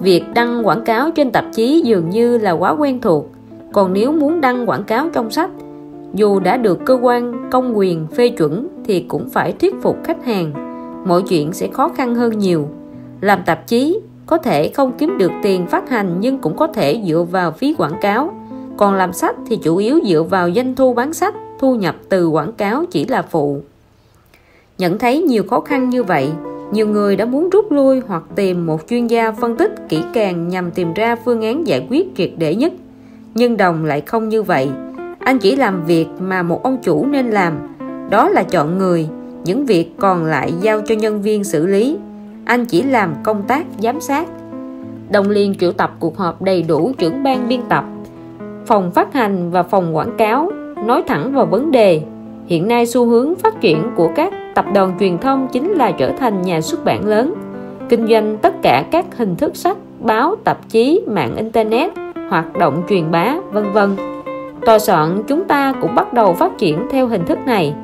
Việc 0.00 0.24
đăng 0.34 0.66
quảng 0.66 0.84
cáo 0.84 1.10
trên 1.10 1.30
tạp 1.30 1.44
chí 1.52 1.80
dường 1.84 2.10
như 2.10 2.38
là 2.38 2.50
quá 2.50 2.70
quen 2.70 3.00
thuộc, 3.00 3.26
còn 3.72 3.92
nếu 3.92 4.12
muốn 4.12 4.40
đăng 4.40 4.68
quảng 4.68 4.84
cáo 4.84 5.08
trong 5.12 5.30
sách, 5.30 5.50
dù 6.14 6.40
đã 6.40 6.56
được 6.56 6.78
cơ 6.86 6.98
quan 7.02 7.50
công 7.50 7.78
quyền 7.78 8.06
phê 8.06 8.28
chuẩn 8.28 8.68
thì 8.84 9.00
cũng 9.08 9.28
phải 9.30 9.52
thuyết 9.52 9.74
phục 9.82 9.96
khách 10.04 10.24
hàng. 10.24 10.52
Mọi 11.06 11.22
chuyện 11.22 11.52
sẽ 11.52 11.68
khó 11.72 11.88
khăn 11.88 12.14
hơn 12.14 12.38
nhiều. 12.38 12.68
Làm 13.20 13.42
tạp 13.46 13.66
chí 13.66 14.00
có 14.26 14.38
thể 14.38 14.68
không 14.68 14.92
kiếm 14.98 15.18
được 15.18 15.32
tiền 15.42 15.66
phát 15.66 15.88
hành 15.88 16.16
nhưng 16.20 16.38
cũng 16.38 16.56
có 16.56 16.66
thể 16.66 17.02
dựa 17.06 17.26
vào 17.30 17.50
phí 17.50 17.74
quảng 17.78 18.00
cáo. 18.00 18.34
Còn 18.76 18.94
làm 18.94 19.12
sách 19.12 19.36
thì 19.46 19.56
chủ 19.56 19.76
yếu 19.76 20.00
dựa 20.04 20.22
vào 20.22 20.50
doanh 20.50 20.74
thu 20.74 20.94
bán 20.94 21.12
sách, 21.12 21.34
thu 21.58 21.74
nhập 21.74 21.96
từ 22.08 22.28
quảng 22.28 22.52
cáo 22.52 22.84
chỉ 22.90 23.04
là 23.04 23.22
phụ. 23.22 23.60
Nhận 24.78 24.98
thấy 24.98 25.22
nhiều 25.22 25.42
khó 25.50 25.60
khăn 25.60 25.90
như 25.90 26.02
vậy, 26.02 26.30
nhiều 26.72 26.88
người 26.88 27.16
đã 27.16 27.24
muốn 27.24 27.50
rút 27.50 27.72
lui 27.72 28.02
hoặc 28.06 28.22
tìm 28.34 28.66
một 28.66 28.80
chuyên 28.88 29.06
gia 29.06 29.32
phân 29.32 29.56
tích 29.56 29.74
kỹ 29.88 30.02
càng 30.12 30.48
nhằm 30.48 30.70
tìm 30.70 30.94
ra 30.94 31.16
phương 31.16 31.42
án 31.42 31.66
giải 31.66 31.86
quyết 31.90 32.06
triệt 32.16 32.30
để 32.36 32.54
nhất. 32.54 32.72
Nhưng 33.34 33.56
đồng 33.56 33.84
lại 33.84 34.00
không 34.00 34.28
như 34.28 34.42
vậy. 34.42 34.68
Anh 35.18 35.38
chỉ 35.38 35.56
làm 35.56 35.84
việc 35.84 36.06
mà 36.18 36.42
một 36.42 36.62
ông 36.62 36.78
chủ 36.82 37.06
nên 37.06 37.30
làm. 37.30 37.52
Đó 38.10 38.28
là 38.28 38.42
chọn 38.42 38.78
người. 38.78 39.08
Những 39.44 39.66
việc 39.66 39.92
còn 39.98 40.24
lại 40.24 40.52
giao 40.60 40.80
cho 40.80 40.94
nhân 40.94 41.22
viên 41.22 41.44
xử 41.44 41.66
lý. 41.66 41.98
Anh 42.44 42.64
chỉ 42.64 42.82
làm 42.82 43.14
công 43.24 43.42
tác 43.42 43.66
giám 43.78 44.00
sát. 44.00 44.28
Đồng 45.10 45.30
liên 45.30 45.54
triệu 45.60 45.72
tập 45.72 45.96
cuộc 46.00 46.18
họp 46.18 46.42
đầy 46.42 46.62
đủ 46.62 46.92
trưởng 46.98 47.22
ban 47.22 47.48
biên 47.48 47.60
tập, 47.68 47.84
phòng 48.66 48.90
phát 48.92 49.14
hành 49.14 49.50
và 49.50 49.62
phòng 49.62 49.96
quảng 49.96 50.16
cáo, 50.18 50.50
nói 50.86 51.02
thẳng 51.06 51.34
vào 51.34 51.46
vấn 51.46 51.70
đề. 51.70 52.02
Hiện 52.46 52.68
nay 52.68 52.86
xu 52.86 53.06
hướng 53.06 53.34
phát 53.34 53.60
triển 53.60 53.82
của 53.96 54.10
các 54.14 54.32
tập 54.56 54.64
đoàn 54.74 54.92
truyền 55.00 55.18
thông 55.18 55.48
chính 55.52 55.70
là 55.70 55.92
trở 55.92 56.10
thành 56.10 56.42
nhà 56.42 56.60
xuất 56.60 56.84
bản 56.84 57.06
lớn. 57.06 57.34
Kinh 57.88 58.06
doanh 58.06 58.36
tất 58.42 58.62
cả 58.62 58.84
các 58.90 59.16
hình 59.16 59.36
thức 59.36 59.56
sách, 59.56 59.76
báo, 60.00 60.36
tạp 60.44 60.68
chí, 60.68 61.00
mạng 61.06 61.36
internet, 61.36 61.90
hoạt 62.30 62.58
động 62.58 62.82
truyền 62.88 63.10
bá, 63.10 63.36
vân 63.52 63.72
vân. 63.72 63.96
Tòa 64.66 64.78
soạn 64.78 65.22
chúng 65.26 65.44
ta 65.44 65.74
cũng 65.80 65.94
bắt 65.94 66.12
đầu 66.12 66.32
phát 66.32 66.58
triển 66.58 66.78
theo 66.90 67.06
hình 67.06 67.24
thức 67.24 67.38
này. 67.46 67.74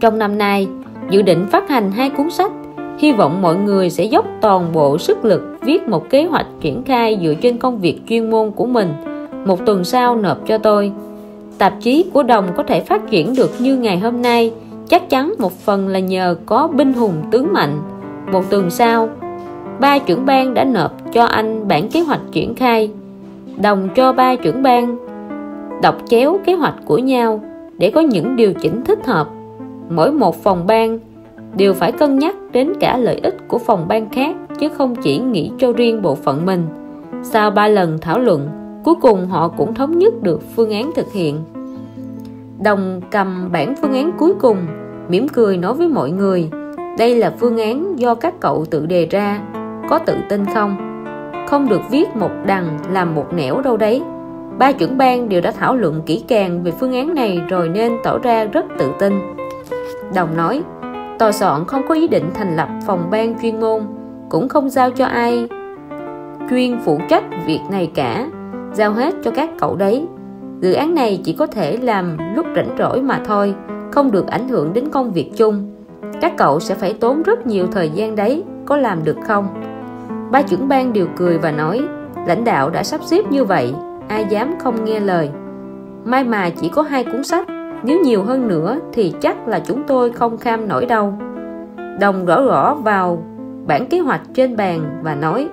Trong 0.00 0.18
năm 0.18 0.38
nay, 0.38 0.68
dự 1.10 1.22
định 1.22 1.46
phát 1.50 1.68
hành 1.68 1.90
hai 1.90 2.10
cuốn 2.10 2.30
sách, 2.30 2.52
hy 2.98 3.12
vọng 3.12 3.42
mọi 3.42 3.56
người 3.56 3.90
sẽ 3.90 4.04
dốc 4.04 4.26
toàn 4.40 4.72
bộ 4.72 4.98
sức 4.98 5.24
lực 5.24 5.42
viết 5.60 5.88
một 5.88 6.10
kế 6.10 6.24
hoạch 6.24 6.46
triển 6.60 6.82
khai 6.82 7.18
dựa 7.22 7.34
trên 7.34 7.58
công 7.58 7.78
việc 7.78 8.00
chuyên 8.08 8.30
môn 8.30 8.50
của 8.50 8.66
mình. 8.66 8.88
Một 9.44 9.66
tuần 9.66 9.84
sau 9.84 10.16
nộp 10.16 10.46
cho 10.46 10.58
tôi. 10.58 10.92
Tạp 11.58 11.72
chí 11.80 12.10
của 12.12 12.22
đồng 12.22 12.46
có 12.56 12.62
thể 12.62 12.80
phát 12.80 13.10
triển 13.10 13.34
được 13.36 13.50
như 13.60 13.76
ngày 13.76 13.98
hôm 13.98 14.22
nay 14.22 14.52
chắc 14.90 15.10
chắn 15.10 15.34
một 15.38 15.52
phần 15.52 15.88
là 15.88 15.98
nhờ 15.98 16.36
có 16.46 16.68
binh 16.68 16.92
hùng 16.92 17.14
tướng 17.30 17.52
mạnh. 17.52 17.82
Một 18.32 18.50
tuần 18.50 18.70
sau, 18.70 19.08
ba 19.80 19.98
trưởng 19.98 20.26
ban 20.26 20.54
đã 20.54 20.64
nộp 20.64 21.12
cho 21.12 21.24
anh 21.24 21.68
bản 21.68 21.88
kế 21.88 22.00
hoạch 22.00 22.20
triển 22.32 22.54
khai. 22.54 22.90
Đồng 23.62 23.88
cho 23.94 24.12
ba 24.12 24.36
trưởng 24.36 24.62
ban 24.62 24.98
đọc 25.82 25.96
chéo 26.08 26.38
kế 26.46 26.54
hoạch 26.54 26.74
của 26.84 26.98
nhau 26.98 27.40
để 27.78 27.90
có 27.90 28.00
những 28.00 28.36
điều 28.36 28.52
chỉnh 28.52 28.84
thích 28.84 29.06
hợp. 29.06 29.28
Mỗi 29.90 30.12
một 30.12 30.42
phòng 30.42 30.66
ban 30.66 30.98
đều 31.56 31.74
phải 31.74 31.92
cân 31.92 32.18
nhắc 32.18 32.36
đến 32.52 32.72
cả 32.80 32.96
lợi 32.96 33.20
ích 33.22 33.48
của 33.48 33.58
phòng 33.58 33.88
ban 33.88 34.10
khác, 34.10 34.36
chứ 34.60 34.68
không 34.68 34.96
chỉ 34.96 35.18
nghĩ 35.18 35.50
cho 35.58 35.72
riêng 35.72 36.02
bộ 36.02 36.14
phận 36.14 36.46
mình. 36.46 36.66
Sau 37.22 37.50
ba 37.50 37.68
lần 37.68 37.98
thảo 38.00 38.18
luận, 38.18 38.48
cuối 38.84 38.94
cùng 39.00 39.26
họ 39.26 39.48
cũng 39.48 39.74
thống 39.74 39.98
nhất 39.98 40.22
được 40.22 40.42
phương 40.56 40.70
án 40.70 40.90
thực 40.96 41.12
hiện 41.12 41.36
đồng 42.62 43.00
cầm 43.10 43.48
bản 43.52 43.74
phương 43.82 43.92
án 43.92 44.12
cuối 44.18 44.32
cùng, 44.40 44.66
mỉm 45.08 45.28
cười 45.28 45.56
nói 45.56 45.74
với 45.74 45.88
mọi 45.88 46.10
người, 46.10 46.50
đây 46.98 47.16
là 47.16 47.32
phương 47.38 47.58
án 47.58 47.98
do 47.98 48.14
các 48.14 48.34
cậu 48.40 48.64
tự 48.70 48.86
đề 48.86 49.06
ra, 49.06 49.40
có 49.88 49.98
tự 49.98 50.14
tin 50.28 50.44
không? 50.54 50.76
Không 51.48 51.68
được 51.68 51.80
viết 51.90 52.16
một 52.16 52.30
đằng 52.46 52.78
làm 52.92 53.14
một 53.14 53.26
nẻo 53.34 53.60
đâu 53.60 53.76
đấy. 53.76 54.02
Ba 54.58 54.72
trưởng 54.72 54.98
ban 54.98 55.28
đều 55.28 55.40
đã 55.40 55.50
thảo 55.50 55.76
luận 55.76 56.02
kỹ 56.06 56.24
càng 56.28 56.62
về 56.62 56.70
phương 56.70 56.92
án 56.92 57.14
này 57.14 57.40
rồi 57.48 57.68
nên 57.68 57.92
tỏ 58.04 58.18
ra 58.18 58.44
rất 58.44 58.64
tự 58.78 58.90
tin. 58.98 59.12
Đồng 60.14 60.36
nói, 60.36 60.62
tòa 61.18 61.32
soạn 61.32 61.64
không 61.64 61.82
có 61.88 61.94
ý 61.94 62.08
định 62.08 62.30
thành 62.34 62.56
lập 62.56 62.68
phòng 62.86 63.08
ban 63.10 63.34
chuyên 63.42 63.60
môn, 63.60 63.82
cũng 64.28 64.48
không 64.48 64.70
giao 64.70 64.90
cho 64.90 65.04
ai 65.04 65.48
chuyên 66.50 66.80
phụ 66.84 67.00
trách 67.08 67.24
việc 67.46 67.60
này 67.70 67.90
cả, 67.94 68.26
giao 68.72 68.92
hết 68.92 69.14
cho 69.24 69.30
các 69.30 69.50
cậu 69.58 69.76
đấy 69.76 70.06
dự 70.60 70.72
án 70.72 70.94
này 70.94 71.20
chỉ 71.24 71.32
có 71.32 71.46
thể 71.46 71.76
làm 71.76 72.16
lúc 72.34 72.46
rảnh 72.56 72.74
rỗi 72.78 73.02
mà 73.02 73.20
thôi, 73.24 73.54
không 73.90 74.10
được 74.10 74.26
ảnh 74.26 74.48
hưởng 74.48 74.72
đến 74.72 74.88
công 74.88 75.12
việc 75.12 75.30
chung. 75.36 75.74
Các 76.20 76.36
cậu 76.36 76.60
sẽ 76.60 76.74
phải 76.74 76.92
tốn 76.92 77.22
rất 77.22 77.46
nhiều 77.46 77.66
thời 77.66 77.90
gian 77.90 78.16
đấy, 78.16 78.44
có 78.66 78.76
làm 78.76 79.04
được 79.04 79.16
không? 79.26 79.48
Ba 80.30 80.42
trưởng 80.42 80.68
ban 80.68 80.92
đều 80.92 81.06
cười 81.16 81.38
và 81.38 81.50
nói, 81.50 81.80
lãnh 82.26 82.44
đạo 82.44 82.70
đã 82.70 82.82
sắp 82.82 83.00
xếp 83.04 83.30
như 83.30 83.44
vậy, 83.44 83.74
ai 84.08 84.26
dám 84.28 84.54
không 84.58 84.84
nghe 84.84 85.00
lời. 85.00 85.30
May 86.04 86.24
mà 86.24 86.50
chỉ 86.50 86.68
có 86.68 86.82
hai 86.82 87.04
cuốn 87.04 87.24
sách, 87.24 87.46
nếu 87.82 88.00
nhiều 88.00 88.22
hơn 88.22 88.48
nữa 88.48 88.78
thì 88.92 89.14
chắc 89.20 89.48
là 89.48 89.60
chúng 89.60 89.82
tôi 89.86 90.12
không 90.12 90.38
kham 90.38 90.68
nổi 90.68 90.86
đâu. 90.86 91.14
Đồng 92.00 92.26
rõ 92.26 92.44
rõ 92.44 92.74
vào 92.74 93.22
bản 93.66 93.86
kế 93.86 93.98
hoạch 93.98 94.20
trên 94.34 94.56
bàn 94.56 95.00
và 95.02 95.14
nói, 95.14 95.48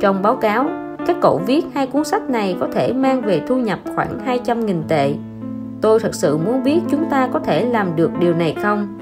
trong 0.00 0.22
báo 0.22 0.36
cáo 0.36 0.66
các 1.06 1.16
cậu 1.20 1.40
viết 1.46 1.64
hai 1.74 1.86
cuốn 1.86 2.04
sách 2.04 2.30
này 2.30 2.56
có 2.60 2.68
thể 2.72 2.92
mang 2.92 3.20
về 3.20 3.40
thu 3.46 3.56
nhập 3.56 3.78
khoảng 3.94 4.18
200.000 4.26 4.82
tệ. 4.88 5.14
Tôi 5.80 6.00
thật 6.00 6.14
sự 6.14 6.36
muốn 6.36 6.62
biết 6.62 6.80
chúng 6.90 7.04
ta 7.10 7.28
có 7.32 7.38
thể 7.38 7.66
làm 7.66 7.96
được 7.96 8.10
điều 8.20 8.34
này 8.34 8.56
không? 8.62 8.98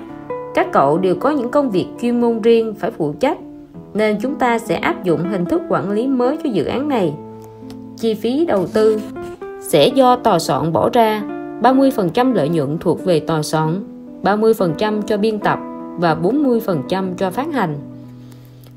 Các 0.54 0.68
cậu 0.72 0.98
đều 0.98 1.14
có 1.14 1.30
những 1.30 1.50
công 1.50 1.70
việc 1.70 1.86
chuyên 2.00 2.20
môn 2.20 2.40
riêng 2.40 2.74
phải 2.78 2.90
phụ 2.90 3.12
trách, 3.20 3.38
nên 3.94 4.18
chúng 4.20 4.34
ta 4.34 4.58
sẽ 4.58 4.74
áp 4.74 5.04
dụng 5.04 5.28
hình 5.30 5.44
thức 5.44 5.62
quản 5.68 5.90
lý 5.90 6.06
mới 6.06 6.36
cho 6.44 6.50
dự 6.50 6.64
án 6.64 6.88
này. 6.88 7.14
Chi 7.96 8.14
phí 8.14 8.46
đầu 8.46 8.66
tư 8.66 9.00
sẽ 9.60 9.88
do 9.88 10.16
tòa 10.16 10.38
soạn 10.38 10.72
bỏ 10.72 10.90
ra 10.92 11.22
30% 11.62 12.32
lợi 12.32 12.48
nhuận 12.48 12.78
thuộc 12.78 13.04
về 13.04 13.20
tòa 13.20 13.42
soạn 13.42 13.84
30% 14.22 15.02
cho 15.02 15.16
biên 15.16 15.38
tập 15.38 15.58
và 15.98 16.16
40% 16.22 17.14
cho 17.14 17.30
phát 17.30 17.52
hành 17.52 17.74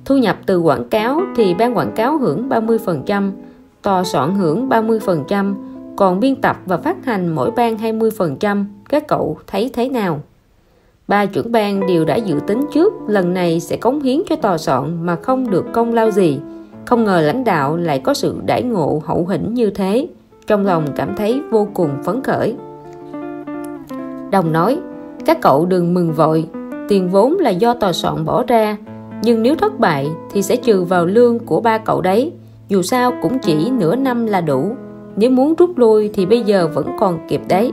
thu 0.05 0.17
nhập 0.17 0.37
từ 0.45 0.59
quảng 0.59 0.89
cáo 0.89 1.21
thì 1.35 1.53
ban 1.53 1.77
quảng 1.77 1.91
cáo 1.95 2.17
hưởng 2.17 2.49
30% 2.49 3.31
tòa 3.81 4.03
soạn 4.03 4.35
hưởng 4.35 4.69
30% 4.69 5.53
còn 5.95 6.19
biên 6.19 6.35
tập 6.35 6.57
và 6.65 6.77
phát 6.77 7.05
hành 7.05 7.35
mỗi 7.35 7.51
ban 7.51 7.77
20% 7.77 8.65
các 8.89 9.07
cậu 9.07 9.37
thấy 9.47 9.69
thế 9.73 9.89
nào? 9.89 10.19
Ba 11.07 11.25
trưởng 11.25 11.51
ban 11.51 11.87
đều 11.87 12.05
đã 12.05 12.15
dự 12.15 12.39
tính 12.47 12.61
trước, 12.73 12.93
lần 13.07 13.33
này 13.33 13.59
sẽ 13.59 13.77
cống 13.77 14.01
hiến 14.01 14.21
cho 14.29 14.35
tòa 14.35 14.57
soạn 14.57 15.05
mà 15.05 15.15
không 15.15 15.49
được 15.49 15.65
công 15.73 15.93
lao 15.93 16.11
gì. 16.11 16.39
Không 16.85 17.03
ngờ 17.03 17.21
lãnh 17.21 17.43
đạo 17.43 17.77
lại 17.77 17.99
có 17.99 18.13
sự 18.13 18.35
đãi 18.45 18.63
ngộ 18.63 19.01
hậu 19.05 19.25
hĩnh 19.25 19.53
như 19.53 19.69
thế. 19.69 20.07
Trong 20.47 20.65
lòng 20.65 20.85
cảm 20.95 21.15
thấy 21.15 21.41
vô 21.51 21.67
cùng 21.73 21.89
phấn 22.03 22.23
khởi. 22.23 22.55
Đồng 24.31 24.51
nói, 24.51 24.79
các 25.25 25.41
cậu 25.41 25.65
đừng 25.65 25.93
mừng 25.93 26.13
vội. 26.13 26.47
Tiền 26.89 27.09
vốn 27.09 27.39
là 27.39 27.49
do 27.49 27.73
tòa 27.73 27.93
soạn 27.93 28.25
bỏ 28.25 28.43
ra 28.47 28.77
nhưng 29.25 29.43
nếu 29.43 29.55
thất 29.55 29.79
bại 29.79 30.07
thì 30.31 30.41
sẽ 30.41 30.55
trừ 30.55 30.83
vào 30.83 31.05
lương 31.05 31.39
của 31.39 31.61
ba 31.61 31.77
cậu 31.77 32.01
đấy. 32.01 32.31
Dù 32.67 32.81
sao 32.81 33.13
cũng 33.21 33.39
chỉ 33.39 33.69
nửa 33.71 33.95
năm 33.95 34.25
là 34.25 34.41
đủ. 34.41 34.75
Nếu 35.15 35.29
muốn 35.29 35.53
rút 35.55 35.77
lui 35.77 36.09
thì 36.13 36.25
bây 36.25 36.41
giờ 36.41 36.69
vẫn 36.73 36.87
còn 36.99 37.19
kịp 37.27 37.41
đấy. 37.49 37.71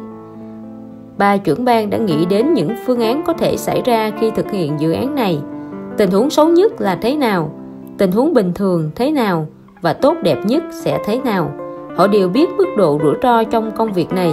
Ba 1.18 1.36
trưởng 1.36 1.64
ban 1.64 1.90
đã 1.90 1.98
nghĩ 1.98 2.24
đến 2.24 2.54
những 2.54 2.70
phương 2.86 3.00
án 3.00 3.22
có 3.26 3.32
thể 3.32 3.56
xảy 3.56 3.82
ra 3.82 4.12
khi 4.20 4.30
thực 4.30 4.50
hiện 4.50 4.72
dự 4.78 4.92
án 4.92 5.14
này. 5.14 5.38
Tình 5.96 6.10
huống 6.10 6.30
xấu 6.30 6.48
nhất 6.48 6.80
là 6.80 6.94
thế 7.02 7.16
nào? 7.16 7.52
Tình 7.98 8.12
huống 8.12 8.34
bình 8.34 8.52
thường 8.54 8.90
thế 8.94 9.10
nào? 9.10 9.46
Và 9.82 9.92
tốt 9.92 10.16
đẹp 10.22 10.38
nhất 10.44 10.62
sẽ 10.72 10.98
thế 11.04 11.20
nào? 11.24 11.52
Họ 11.96 12.06
đều 12.06 12.28
biết 12.28 12.50
mức 12.58 12.66
độ 12.76 12.98
rủi 13.02 13.14
ro 13.22 13.44
trong 13.44 13.70
công 13.70 13.92
việc 13.92 14.12
này. 14.12 14.32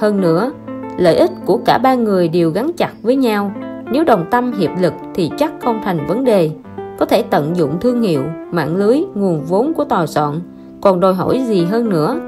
Hơn 0.00 0.20
nữa, 0.20 0.52
lợi 0.98 1.16
ích 1.16 1.30
của 1.46 1.58
cả 1.64 1.78
ba 1.78 1.94
người 1.94 2.28
đều 2.28 2.50
gắn 2.50 2.70
chặt 2.76 2.92
với 3.02 3.16
nhau 3.16 3.52
nếu 3.90 4.04
đồng 4.04 4.24
tâm 4.30 4.52
hiệp 4.52 4.70
lực 4.80 4.92
thì 5.14 5.30
chắc 5.38 5.52
không 5.60 5.80
thành 5.84 6.06
vấn 6.06 6.24
đề. 6.24 6.50
Có 6.98 7.06
thể 7.06 7.22
tận 7.22 7.56
dụng 7.56 7.80
thương 7.80 8.02
hiệu, 8.02 8.22
mạng 8.50 8.76
lưới, 8.76 9.02
nguồn 9.14 9.42
vốn 9.44 9.74
của 9.74 9.84
tòa 9.84 10.06
soạn. 10.06 10.40
Còn 10.80 11.00
đòi 11.00 11.14
hỏi 11.14 11.42
gì 11.46 11.64
hơn 11.64 11.88
nữa? 11.88 12.20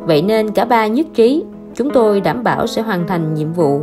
Vậy 0.00 0.22
nên 0.22 0.50
cả 0.50 0.64
ba 0.64 0.86
nhất 0.86 1.06
trí, 1.14 1.44
chúng 1.74 1.90
tôi 1.90 2.20
đảm 2.20 2.44
bảo 2.44 2.66
sẽ 2.66 2.82
hoàn 2.82 3.06
thành 3.06 3.34
nhiệm 3.34 3.52
vụ. 3.52 3.82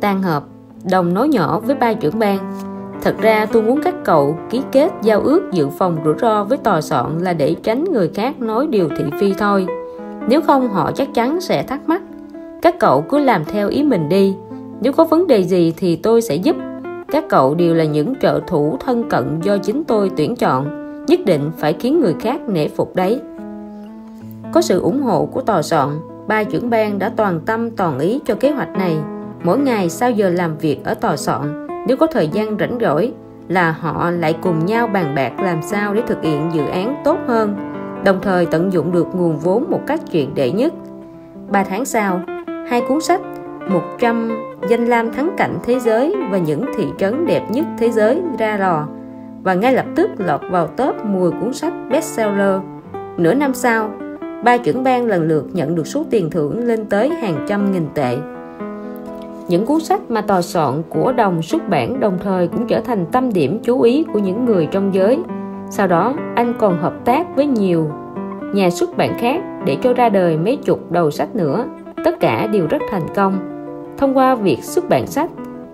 Tan 0.00 0.22
họp 0.22 0.48
đồng 0.90 1.14
nói 1.14 1.28
nhỏ 1.28 1.60
với 1.60 1.74
ba 1.74 1.92
trưởng 1.92 2.18
ban 2.18 2.38
thật 3.02 3.14
ra 3.20 3.46
tôi 3.46 3.62
muốn 3.62 3.80
các 3.82 3.94
cậu 4.04 4.36
ký 4.50 4.62
kết 4.72 4.92
giao 5.02 5.20
ước 5.20 5.52
dự 5.52 5.68
phòng 5.68 5.96
rủi 6.04 6.14
ro 6.20 6.44
với 6.44 6.58
tòa 6.58 6.80
soạn 6.80 7.18
là 7.18 7.32
để 7.32 7.56
tránh 7.62 7.84
người 7.84 8.10
khác 8.14 8.40
nói 8.40 8.66
điều 8.66 8.88
thị 8.88 9.04
phi 9.20 9.32
thôi. 9.32 9.66
Nếu 10.28 10.40
không, 10.40 10.68
họ 10.68 10.92
chắc 10.92 11.08
chắn 11.14 11.40
sẽ 11.40 11.62
thắc 11.62 11.88
mắc. 11.88 12.02
Các 12.62 12.78
cậu 12.78 13.04
cứ 13.08 13.18
làm 13.18 13.44
theo 13.44 13.68
ý 13.68 13.82
mình 13.82 14.08
đi 14.08 14.34
nếu 14.80 14.92
có 14.92 15.04
vấn 15.04 15.26
đề 15.26 15.44
gì 15.44 15.74
thì 15.76 15.96
tôi 15.96 16.22
sẽ 16.22 16.34
giúp. 16.34 16.56
Các 17.12 17.24
cậu 17.28 17.54
đều 17.54 17.74
là 17.74 17.84
những 17.84 18.14
trợ 18.20 18.40
thủ 18.46 18.76
thân 18.80 19.08
cận 19.08 19.40
do 19.40 19.58
chính 19.58 19.84
tôi 19.84 20.10
tuyển 20.16 20.36
chọn, 20.36 20.66
nhất 21.06 21.20
định 21.26 21.50
phải 21.58 21.72
khiến 21.72 22.00
người 22.00 22.14
khác 22.20 22.40
nể 22.48 22.68
phục 22.68 22.96
đấy. 22.96 23.20
Có 24.52 24.60
sự 24.60 24.80
ủng 24.80 25.02
hộ 25.02 25.26
của 25.26 25.40
tòa 25.40 25.62
soạn, 25.62 25.88
ba 26.26 26.44
trưởng 26.44 26.70
ban 26.70 26.98
đã 26.98 27.12
toàn 27.16 27.40
tâm 27.46 27.70
toàn 27.70 27.98
ý 27.98 28.20
cho 28.24 28.34
kế 28.34 28.50
hoạch 28.50 28.78
này. 28.78 28.96
Mỗi 29.44 29.58
ngày 29.58 29.90
sau 29.90 30.10
giờ 30.10 30.28
làm 30.28 30.58
việc 30.58 30.84
ở 30.84 30.94
tòa 30.94 31.16
soạn, 31.16 31.66
nếu 31.86 31.96
có 31.96 32.06
thời 32.06 32.28
gian 32.28 32.56
rảnh 32.58 32.78
rỗi 32.80 33.12
là 33.48 33.72
họ 33.80 34.10
lại 34.10 34.36
cùng 34.42 34.66
nhau 34.66 34.86
bàn 34.86 35.14
bạc 35.14 35.32
làm 35.42 35.62
sao 35.62 35.94
để 35.94 36.02
thực 36.06 36.22
hiện 36.22 36.50
dự 36.52 36.66
án 36.66 37.02
tốt 37.04 37.18
hơn, 37.26 37.54
đồng 38.04 38.18
thời 38.22 38.46
tận 38.46 38.72
dụng 38.72 38.92
được 38.92 39.06
nguồn 39.14 39.36
vốn 39.36 39.64
một 39.70 39.80
cách 39.86 40.00
triệt 40.12 40.28
để 40.34 40.50
nhất. 40.50 40.72
3 41.48 41.64
tháng 41.64 41.84
sau, 41.84 42.20
hai 42.68 42.82
cuốn 42.88 43.00
sách 43.00 43.20
100 43.70 44.28
danh 44.68 44.86
lam 44.86 45.12
thắng 45.12 45.30
cảnh 45.36 45.58
thế 45.62 45.78
giới 45.78 46.16
và 46.30 46.38
những 46.38 46.64
thị 46.76 46.86
trấn 46.98 47.26
đẹp 47.26 47.42
nhất 47.50 47.64
thế 47.78 47.90
giới 47.90 48.22
ra 48.38 48.56
lò 48.56 48.86
và 49.42 49.54
ngay 49.54 49.74
lập 49.74 49.86
tức 49.96 50.10
lọt 50.18 50.40
vào 50.50 50.66
top 50.66 50.94
10 51.04 51.30
cuốn 51.30 51.52
sách 51.52 51.72
bestseller. 51.90 52.60
Nửa 53.16 53.34
năm 53.34 53.54
sau, 53.54 53.90
ba 54.44 54.56
trưởng 54.56 54.84
ban 54.84 55.06
lần 55.06 55.22
lượt 55.22 55.46
nhận 55.52 55.74
được 55.74 55.86
số 55.86 56.04
tiền 56.10 56.30
thưởng 56.30 56.64
lên 56.64 56.86
tới 56.86 57.08
hàng 57.08 57.46
trăm 57.48 57.72
nghìn 57.72 57.86
tệ. 57.94 58.16
Những 59.48 59.66
cuốn 59.66 59.80
sách 59.80 60.00
mà 60.08 60.20
tòa 60.20 60.42
soạn 60.42 60.82
của 60.88 61.12
đồng 61.12 61.42
xuất 61.42 61.68
bản 61.68 62.00
đồng 62.00 62.18
thời 62.22 62.48
cũng 62.48 62.66
trở 62.66 62.80
thành 62.80 63.06
tâm 63.12 63.32
điểm 63.32 63.58
chú 63.62 63.80
ý 63.80 64.04
của 64.12 64.18
những 64.18 64.44
người 64.44 64.68
trong 64.70 64.94
giới. 64.94 65.18
Sau 65.70 65.86
đó, 65.86 66.14
anh 66.34 66.54
còn 66.58 66.78
hợp 66.78 66.94
tác 67.04 67.36
với 67.36 67.46
nhiều 67.46 67.90
nhà 68.54 68.70
xuất 68.70 68.96
bản 68.96 69.18
khác 69.18 69.42
để 69.66 69.76
cho 69.82 69.92
ra 69.92 70.08
đời 70.08 70.36
mấy 70.36 70.56
chục 70.56 70.92
đầu 70.92 71.10
sách 71.10 71.36
nữa. 71.36 71.64
Tất 72.04 72.20
cả 72.20 72.46
đều 72.46 72.66
rất 72.66 72.82
thành 72.90 73.06
công. 73.14 73.59
Thông 74.00 74.16
qua 74.16 74.34
việc 74.34 74.64
xuất 74.64 74.88
bản 74.88 75.06
sách, 75.06 75.30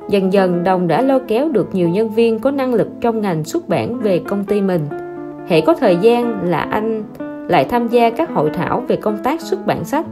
dần 0.09 0.32
dần 0.32 0.65
đồng 0.65 0.89
đã 0.89 1.03
lôi 1.03 1.20
kéo 1.28 1.48
được 1.48 1.74
nhiều 1.74 1.89
nhân 1.89 2.11
viên 2.11 2.39
có 2.39 2.51
năng 2.51 2.74
lực 2.74 2.89
trong 3.01 3.20
ngành 3.20 3.44
xuất 3.44 3.69
bản 3.69 4.01
về 4.01 4.19
công 4.19 4.44
ty 4.44 4.61
mình. 4.61 4.81
Hệ 5.48 5.61
có 5.61 5.74
thời 5.74 5.97
gian 5.97 6.43
là 6.44 6.59
anh 6.59 7.03
lại 7.48 7.65
tham 7.65 7.89
gia 7.89 8.11
các 8.11 8.31
hội 8.31 8.51
thảo 8.51 8.82
về 8.89 8.97
công 8.97 9.19
tác 9.24 9.40
xuất 9.40 9.66
bản 9.66 9.85
sách. 9.85 10.07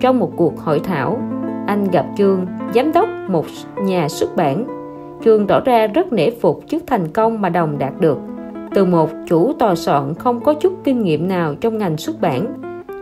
Trong 0.00 0.18
một 0.18 0.32
cuộc 0.36 0.58
hội 0.58 0.80
thảo, 0.80 1.18
anh 1.66 1.90
gặp 1.92 2.06
Trương, 2.18 2.46
giám 2.74 2.92
đốc 2.92 3.08
một 3.28 3.46
nhà 3.82 4.08
xuất 4.08 4.36
bản. 4.36 4.64
Trương 5.24 5.46
tỏ 5.46 5.60
ra 5.60 5.86
rất 5.86 6.12
nể 6.12 6.30
phục 6.30 6.68
trước 6.68 6.82
thành 6.86 7.08
công 7.08 7.40
mà 7.40 7.48
Đồng 7.48 7.78
đạt 7.78 7.92
được. 8.00 8.18
Từ 8.74 8.84
một 8.84 9.10
chủ 9.26 9.52
tòa 9.52 9.74
soạn 9.74 10.14
không 10.14 10.40
có 10.40 10.54
chút 10.54 10.72
kinh 10.84 11.02
nghiệm 11.02 11.28
nào 11.28 11.54
trong 11.60 11.78
ngành 11.78 11.96
xuất 11.96 12.20
bản, 12.20 12.46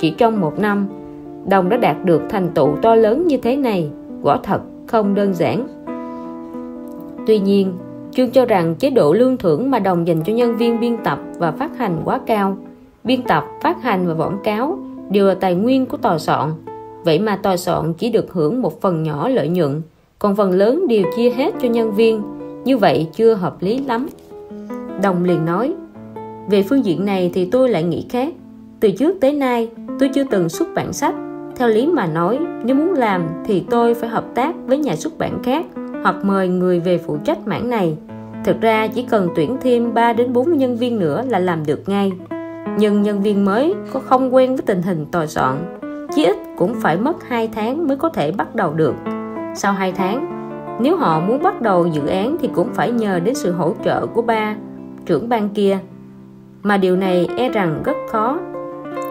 chỉ 0.01 0.10
trong 0.10 0.40
một 0.40 0.59
năm, 0.59 0.86
Đồng 1.48 1.68
đã 1.68 1.77
đạt 1.77 2.05
được 2.05 2.23
thành 2.31 2.48
tựu 2.55 2.77
to 2.82 2.94
lớn 2.94 3.27
như 3.27 3.36
thế 3.36 3.56
này, 3.56 3.90
quả 4.27 4.39
thật 4.43 4.61
không 4.86 5.15
đơn 5.15 5.35
giản. 5.35 5.69
Tuy 7.27 7.39
nhiên, 7.39 7.73
chương 8.12 8.31
cho 8.31 8.44
rằng 8.44 8.74
chế 8.74 8.90
độ 8.90 9.12
lương 9.12 9.36
thưởng 9.36 9.70
mà 9.70 9.78
Đồng 9.78 10.07
dành 10.07 10.23
cho 10.23 10.32
nhân 10.32 10.57
viên 10.57 10.81
biên 10.81 10.97
tập 11.05 11.19
và 11.39 11.51
phát 11.51 11.78
hành 11.78 12.03
quá 12.05 12.20
cao. 12.27 12.57
Biên 13.05 13.23
tập, 13.23 13.44
phát 13.62 13.82
hành 13.82 14.07
và 14.07 14.15
quảng 14.15 14.39
cáo 14.44 14.78
đều 15.11 15.27
là 15.27 15.35
tài 15.35 15.55
nguyên 15.55 15.86
của 15.86 15.97
tòa 15.97 16.19
soạn 16.19 16.53
Vậy 17.05 17.19
mà 17.19 17.36
tòa 17.36 17.57
soạn 17.57 17.93
chỉ 17.94 18.11
được 18.11 18.32
hưởng 18.32 18.62
một 18.62 18.81
phần 18.81 19.03
nhỏ 19.03 19.28
lợi 19.28 19.48
nhuận, 19.48 19.82
còn 20.19 20.36
phần 20.36 20.51
lớn 20.51 20.86
đều 20.89 21.03
chia 21.16 21.31
hết 21.31 21.55
cho 21.62 21.69
nhân 21.69 21.93
viên. 21.93 22.23
Như 22.65 22.78
vậy 22.78 23.07
chưa 23.12 23.35
hợp 23.35 23.62
lý 23.62 23.78
lắm. 23.78 24.09
Đồng 25.03 25.24
liền 25.24 25.44
nói, 25.44 25.74
về 26.51 26.62
phương 26.62 26.85
diện 26.85 27.05
này 27.05 27.31
thì 27.35 27.44
tôi 27.44 27.69
lại 27.69 27.82
nghĩ 27.82 28.07
khác. 28.09 28.35
Từ 28.81 28.90
trước 28.90 29.16
tới 29.20 29.32
nay, 29.32 29.69
tôi 29.98 30.11
chưa 30.15 30.24
từng 30.31 30.48
xuất 30.48 30.69
bản 30.74 30.93
sách. 30.93 31.15
Theo 31.57 31.69
lý 31.69 31.87
mà 31.87 32.07
nói, 32.07 32.39
nếu 32.65 32.77
muốn 32.77 32.93
làm 32.93 33.28
thì 33.45 33.65
tôi 33.70 33.95
phải 33.95 34.09
hợp 34.09 34.24
tác 34.35 34.55
với 34.66 34.78
nhà 34.78 34.97
xuất 34.97 35.19
bản 35.19 35.43
khác 35.43 35.66
hoặc 36.03 36.16
mời 36.24 36.49
người 36.49 36.81
về 36.81 36.99
phụ 36.99 37.16
trách 37.24 37.47
mảng 37.47 37.70
này. 37.70 37.97
Thực 38.45 38.61
ra 38.61 38.87
chỉ 38.87 39.03
cần 39.03 39.28
tuyển 39.37 39.57
thêm 39.61 39.95
3 39.95 40.12
đến 40.12 40.33
4 40.33 40.57
nhân 40.57 40.77
viên 40.77 40.99
nữa 40.99 41.23
là 41.28 41.39
làm 41.39 41.66
được 41.66 41.89
ngay. 41.89 42.12
Nhưng 42.78 43.03
nhân 43.03 43.23
viên 43.23 43.45
mới 43.45 43.74
có 43.93 44.01
không 44.01 44.35
quen 44.35 44.57
với 44.57 44.62
tình 44.66 44.83
hình 44.83 45.07
tòa 45.07 45.27
soạn 45.27 45.77
chí 46.16 46.24
ít 46.24 46.37
cũng 46.57 46.74
phải 46.81 46.97
mất 46.97 47.28
2 47.28 47.49
tháng 47.49 47.89
mới 47.89 47.97
có 47.97 48.09
thể 48.09 48.33
bắt 48.33 48.55
đầu 48.55 48.73
được 48.73 48.95
sau 49.55 49.73
2 49.73 49.93
tháng 49.93 50.33
nếu 50.81 50.97
họ 50.97 51.20
muốn 51.20 51.43
bắt 51.43 51.62
đầu 51.62 51.87
dự 51.87 52.07
án 52.07 52.37
thì 52.41 52.49
cũng 52.55 52.69
phải 52.74 52.91
nhờ 52.91 53.20
đến 53.20 53.35
sự 53.35 53.53
hỗ 53.53 53.74
trợ 53.85 54.07
của 54.07 54.23
ba 54.23 54.57
trưởng 55.07 55.28
ban 55.28 55.49
kia 55.49 55.78
mà 56.62 56.77
điều 56.77 56.97
này 56.97 57.28
e 57.37 57.49
rằng 57.49 57.83
rất 57.85 57.97
khó 58.09 58.39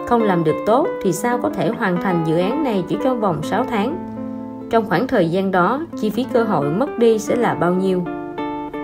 không 0.06 0.22
làm 0.22 0.44
được 0.44 0.56
tốt 0.66 0.86
thì 1.02 1.12
sao 1.12 1.38
có 1.38 1.50
thể 1.50 1.68
hoàn 1.68 2.02
thành 2.02 2.24
dự 2.26 2.38
án 2.38 2.64
này 2.64 2.84
chỉ 2.88 2.96
trong 3.04 3.20
vòng 3.20 3.42
6 3.42 3.64
tháng? 3.64 3.96
Trong 4.70 4.88
khoảng 4.88 5.06
thời 5.06 5.30
gian 5.30 5.50
đó, 5.50 5.86
chi 6.00 6.10
phí 6.10 6.26
cơ 6.32 6.42
hội 6.44 6.70
mất 6.70 6.98
đi 6.98 7.18
sẽ 7.18 7.36
là 7.36 7.54
bao 7.54 7.74
nhiêu? 7.74 8.02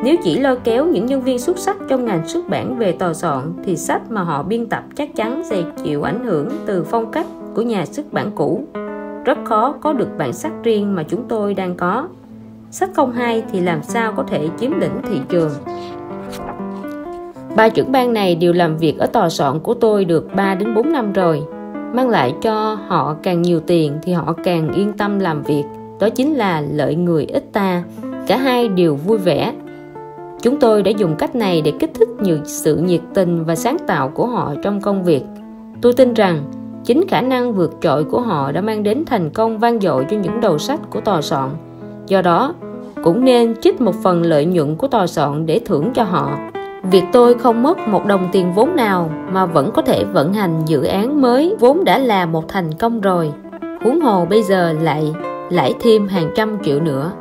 Nếu 0.04 0.16
chỉ 0.22 0.38
lôi 0.38 0.56
kéo 0.64 0.86
những 0.86 1.06
nhân 1.06 1.22
viên 1.22 1.38
xuất 1.38 1.58
sắc 1.58 1.76
trong 1.88 2.04
ngành 2.04 2.28
xuất 2.28 2.48
bản 2.48 2.78
về 2.78 2.92
tòa 2.92 3.14
soạn 3.14 3.52
thì 3.64 3.76
sách 3.76 4.10
mà 4.10 4.22
họ 4.22 4.42
biên 4.42 4.66
tập 4.66 4.82
chắc 4.94 5.16
chắn 5.16 5.42
sẽ 5.44 5.62
chịu 5.84 6.02
ảnh 6.02 6.24
hưởng 6.24 6.48
từ 6.66 6.84
phong 6.84 7.10
cách 7.10 7.26
của 7.54 7.62
nhà 7.62 7.86
xuất 7.86 8.12
bản 8.12 8.30
cũ. 8.34 8.64
Rất 9.24 9.38
khó 9.44 9.74
có 9.80 9.92
được 9.92 10.08
bản 10.18 10.32
sắc 10.32 10.52
riêng 10.62 10.94
mà 10.94 11.02
chúng 11.02 11.24
tôi 11.28 11.54
đang 11.54 11.76
có. 11.76 12.08
Sách 12.70 12.90
không 12.94 13.12
hay 13.12 13.44
thì 13.52 13.60
làm 13.60 13.82
sao 13.82 14.12
có 14.16 14.22
thể 14.22 14.48
chiếm 14.58 14.80
lĩnh 14.80 15.02
thị 15.02 15.20
trường? 15.28 15.50
Ba 17.56 17.68
trưởng 17.68 17.92
ban 17.92 18.12
này 18.12 18.34
đều 18.34 18.52
làm 18.52 18.76
việc 18.76 18.98
ở 18.98 19.06
tòa 19.06 19.28
soạn 19.28 19.60
của 19.60 19.74
tôi 19.74 20.04
được 20.04 20.34
3 20.34 20.54
đến 20.54 20.74
4 20.74 20.92
năm 20.92 21.12
rồi. 21.12 21.42
Mang 21.94 22.08
lại 22.08 22.34
cho 22.42 22.78
họ 22.88 23.16
càng 23.22 23.42
nhiều 23.42 23.60
tiền 23.60 23.98
thì 24.02 24.12
họ 24.12 24.34
càng 24.44 24.72
yên 24.72 24.92
tâm 24.92 25.18
làm 25.18 25.42
việc. 25.42 25.64
Đó 26.00 26.08
chính 26.08 26.34
là 26.34 26.60
lợi 26.60 26.94
người 26.94 27.24
ít 27.24 27.44
ta. 27.52 27.82
Cả 28.26 28.36
hai 28.36 28.68
đều 28.68 28.94
vui 28.94 29.18
vẻ. 29.18 29.52
Chúng 30.42 30.60
tôi 30.60 30.82
đã 30.82 30.90
dùng 30.90 31.16
cách 31.16 31.34
này 31.34 31.62
để 31.62 31.72
kích 31.80 31.90
thích 31.94 32.08
nhiều 32.20 32.38
sự 32.44 32.76
nhiệt 32.76 33.00
tình 33.14 33.44
và 33.44 33.54
sáng 33.54 33.76
tạo 33.86 34.08
của 34.08 34.26
họ 34.26 34.54
trong 34.62 34.80
công 34.80 35.04
việc. 35.04 35.22
Tôi 35.82 35.92
tin 35.92 36.14
rằng, 36.14 36.44
chính 36.84 37.08
khả 37.08 37.20
năng 37.20 37.52
vượt 37.52 37.72
trội 37.80 38.04
của 38.04 38.20
họ 38.20 38.52
đã 38.52 38.60
mang 38.60 38.82
đến 38.82 39.04
thành 39.06 39.30
công 39.30 39.58
vang 39.58 39.80
dội 39.80 40.06
cho 40.10 40.16
những 40.16 40.40
đầu 40.40 40.58
sách 40.58 40.80
của 40.90 41.00
tòa 41.00 41.22
soạn. 41.22 41.50
Do 42.06 42.22
đó, 42.22 42.54
cũng 43.02 43.24
nên 43.24 43.54
trích 43.60 43.80
một 43.80 43.94
phần 44.02 44.22
lợi 44.22 44.44
nhuận 44.44 44.76
của 44.76 44.88
tòa 44.88 45.06
soạn 45.06 45.46
để 45.46 45.60
thưởng 45.64 45.90
cho 45.94 46.02
họ 46.02 46.38
việc 46.90 47.04
tôi 47.12 47.34
không 47.34 47.62
mất 47.62 47.78
một 47.78 48.06
đồng 48.06 48.28
tiền 48.32 48.52
vốn 48.52 48.76
nào 48.76 49.10
mà 49.32 49.46
vẫn 49.46 49.70
có 49.74 49.82
thể 49.82 50.04
vận 50.04 50.32
hành 50.32 50.62
dự 50.66 50.84
án 50.84 51.20
mới 51.20 51.56
vốn 51.60 51.84
đã 51.84 51.98
là 51.98 52.26
một 52.26 52.48
thành 52.48 52.72
công 52.72 53.00
rồi. 53.00 53.32
Huống 53.84 54.00
hồ 54.00 54.24
bây 54.24 54.42
giờ 54.42 54.72
lại 54.72 55.14
lãi 55.50 55.74
thêm 55.80 56.08
hàng 56.08 56.30
trăm 56.36 56.58
triệu 56.64 56.80
nữa. 56.80 57.12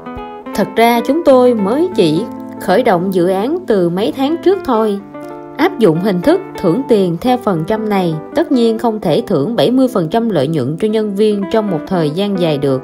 Thật 0.56 0.68
ra 0.76 1.02
chúng 1.08 1.24
tôi 1.26 1.54
mới 1.54 1.90
chỉ 1.96 2.26
khởi 2.62 2.84
động 2.84 3.14
dự 3.14 3.28
án 3.28 3.58
từ 3.68 3.90
mấy 3.90 4.14
tháng 4.18 4.38
trước 4.44 4.60
thôi. 4.66 5.00
Áp 5.58 5.80
dụng 5.80 6.02
hình 6.02 6.22
thức 6.22 6.42
thưởng 6.58 6.82
tiền 6.90 7.18
theo 7.22 7.38
phần 7.38 7.64
trăm 7.68 7.90
này 7.90 8.14
tất 8.36 8.52
nhiên 8.52 8.80
không 8.80 9.00
thể 9.00 9.24
thưởng 9.28 9.56
70% 9.56 10.32
lợi 10.32 10.48
nhuận 10.48 10.78
cho 10.78 10.88
nhân 10.88 11.16
viên 11.16 11.44
trong 11.52 11.72
một 11.72 11.80
thời 11.88 12.10
gian 12.10 12.40
dài 12.40 12.58
được. 12.58 12.82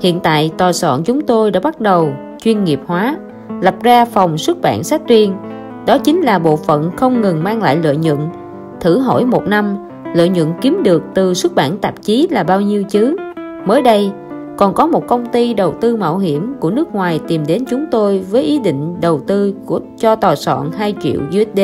Hiện 0.00 0.20
tại 0.20 0.50
tòa 0.58 0.72
soạn 0.72 1.02
chúng 1.04 1.20
tôi 1.20 1.50
đã 1.50 1.60
bắt 1.60 1.80
đầu 1.80 2.12
chuyên 2.42 2.64
nghiệp 2.64 2.80
hóa, 2.86 3.16
lập 3.60 3.74
ra 3.82 4.04
phòng 4.04 4.38
xuất 4.38 4.60
bản 4.60 4.82
sách 4.82 5.02
riêng 5.06 5.34
đó 5.86 5.98
chính 5.98 6.20
là 6.20 6.38
bộ 6.38 6.56
phận 6.56 6.90
không 6.96 7.20
ngừng 7.20 7.44
mang 7.44 7.62
lại 7.62 7.78
lợi 7.82 7.96
nhuận. 7.96 8.18
Thử 8.80 8.98
hỏi 8.98 9.24
một 9.24 9.46
năm, 9.46 9.76
lợi 10.14 10.28
nhuận 10.28 10.52
kiếm 10.60 10.82
được 10.82 11.02
từ 11.14 11.34
xuất 11.34 11.54
bản 11.54 11.78
tạp 11.78 12.02
chí 12.02 12.28
là 12.30 12.42
bao 12.42 12.60
nhiêu 12.60 12.82
chứ? 12.82 13.16
Mới 13.66 13.82
đây, 13.82 14.10
còn 14.56 14.74
có 14.74 14.86
một 14.86 15.06
công 15.06 15.26
ty 15.26 15.54
đầu 15.54 15.74
tư 15.80 15.96
mạo 15.96 16.18
hiểm 16.18 16.54
của 16.60 16.70
nước 16.70 16.94
ngoài 16.94 17.20
tìm 17.28 17.46
đến 17.46 17.64
chúng 17.70 17.86
tôi 17.90 18.18
với 18.30 18.42
ý 18.42 18.58
định 18.58 19.00
đầu 19.00 19.20
tư 19.26 19.54
của, 19.66 19.80
cho 19.96 20.16
tòa 20.16 20.36
soạn 20.36 20.70
2 20.72 20.94
triệu 21.02 21.20
USD 21.28 21.60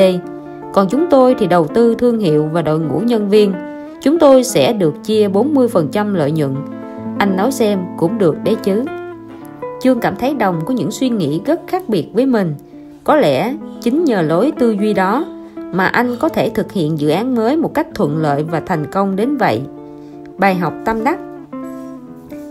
còn 0.72 0.88
chúng 0.88 1.06
tôi 1.10 1.34
thì 1.38 1.46
đầu 1.46 1.66
tư 1.66 1.94
thương 1.94 2.18
hiệu 2.18 2.48
và 2.52 2.62
đội 2.62 2.80
ngũ 2.80 3.00
nhân 3.00 3.28
viên. 3.28 3.52
Chúng 4.00 4.18
tôi 4.18 4.44
sẽ 4.44 4.72
được 4.72 4.94
chia 5.04 5.28
40% 5.28 6.14
lợi 6.14 6.32
nhuận. 6.32 6.54
Anh 7.18 7.36
nói 7.36 7.52
xem 7.52 7.78
cũng 7.96 8.18
được 8.18 8.36
đấy 8.44 8.56
chứ. 8.62 8.84
Chương 9.82 10.00
cảm 10.00 10.16
thấy 10.16 10.34
đồng 10.34 10.60
có 10.66 10.74
những 10.74 10.90
suy 10.90 11.08
nghĩ 11.08 11.40
rất 11.44 11.60
khác 11.66 11.82
biệt 11.88 12.08
với 12.12 12.26
mình 12.26 12.54
có 13.04 13.16
lẽ 13.16 13.54
chính 13.82 14.04
nhờ 14.04 14.22
lối 14.22 14.52
tư 14.58 14.70
duy 14.80 14.94
đó 14.94 15.24
mà 15.72 15.86
anh 15.86 16.16
có 16.20 16.28
thể 16.28 16.48
thực 16.48 16.72
hiện 16.72 16.98
dự 16.98 17.08
án 17.08 17.34
mới 17.34 17.56
một 17.56 17.74
cách 17.74 17.86
thuận 17.94 18.18
lợi 18.18 18.44
và 18.50 18.60
thành 18.60 18.86
công 18.92 19.16
đến 19.16 19.36
vậy. 19.36 19.60
Bài 20.38 20.54
học 20.54 20.74
tâm 20.84 21.04
đắc. 21.04 21.18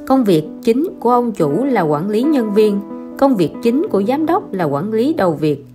Công 0.08 0.24
việc 0.24 0.44
chính 0.64 0.88
của 1.00 1.12
ông 1.12 1.32
chủ 1.32 1.64
là 1.64 1.82
quản 1.82 2.10
lý 2.10 2.24
nhân 2.24 2.54
viên, 2.54 2.80
công 3.18 3.36
việc 3.36 3.52
chính 3.64 3.88
của 3.92 4.04
giám 4.04 4.26
đốc 4.26 4.54
là 4.54 4.64
quản 4.64 4.94
lý 4.94 5.14
đầu 5.14 5.34
việc. 5.34 5.66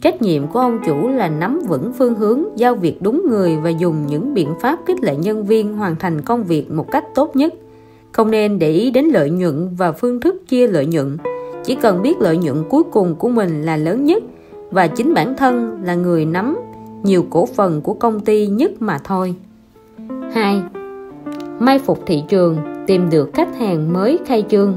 Trách 0.00 0.22
nhiệm 0.22 0.46
của 0.46 0.58
ông 0.58 0.78
chủ 0.86 1.08
là 1.08 1.28
nắm 1.28 1.60
vững 1.68 1.92
phương 1.98 2.14
hướng, 2.14 2.58
giao 2.58 2.74
việc 2.74 3.02
đúng 3.02 3.22
người 3.28 3.56
và 3.56 3.70
dùng 3.70 4.06
những 4.06 4.34
biện 4.34 4.48
pháp 4.60 4.78
kích 4.86 5.00
lệ 5.02 5.16
nhân 5.16 5.44
viên 5.44 5.76
hoàn 5.76 5.96
thành 5.96 6.22
công 6.22 6.44
việc 6.44 6.70
một 6.70 6.90
cách 6.90 7.04
tốt 7.14 7.36
nhất. 7.36 7.54
Không 8.12 8.30
nên 8.30 8.58
để 8.58 8.72
ý 8.72 8.90
đến 8.90 9.04
lợi 9.04 9.30
nhuận 9.30 9.68
và 9.76 9.92
phương 9.92 10.20
thức 10.20 10.48
chia 10.48 10.66
lợi 10.68 10.86
nhuận 10.86 11.16
chỉ 11.66 11.74
cần 11.74 12.02
biết 12.02 12.20
lợi 12.20 12.36
nhuận 12.36 12.64
cuối 12.68 12.82
cùng 12.82 13.14
của 13.14 13.28
mình 13.28 13.62
là 13.62 13.76
lớn 13.76 14.04
nhất 14.04 14.22
và 14.70 14.86
chính 14.86 15.14
bản 15.14 15.36
thân 15.36 15.80
là 15.84 15.94
người 15.94 16.24
nắm 16.24 16.56
nhiều 17.02 17.24
cổ 17.30 17.46
phần 17.46 17.80
của 17.80 17.94
công 17.94 18.20
ty 18.20 18.46
nhất 18.46 18.72
mà 18.80 18.98
thôi. 19.04 19.34
2. 20.32 20.62
Mai 21.58 21.78
phục 21.78 21.98
thị 22.06 22.22
trường, 22.28 22.56
tìm 22.86 23.10
được 23.10 23.30
khách 23.34 23.56
hàng 23.58 23.92
mới 23.92 24.18
khai 24.26 24.44
trương. 24.48 24.74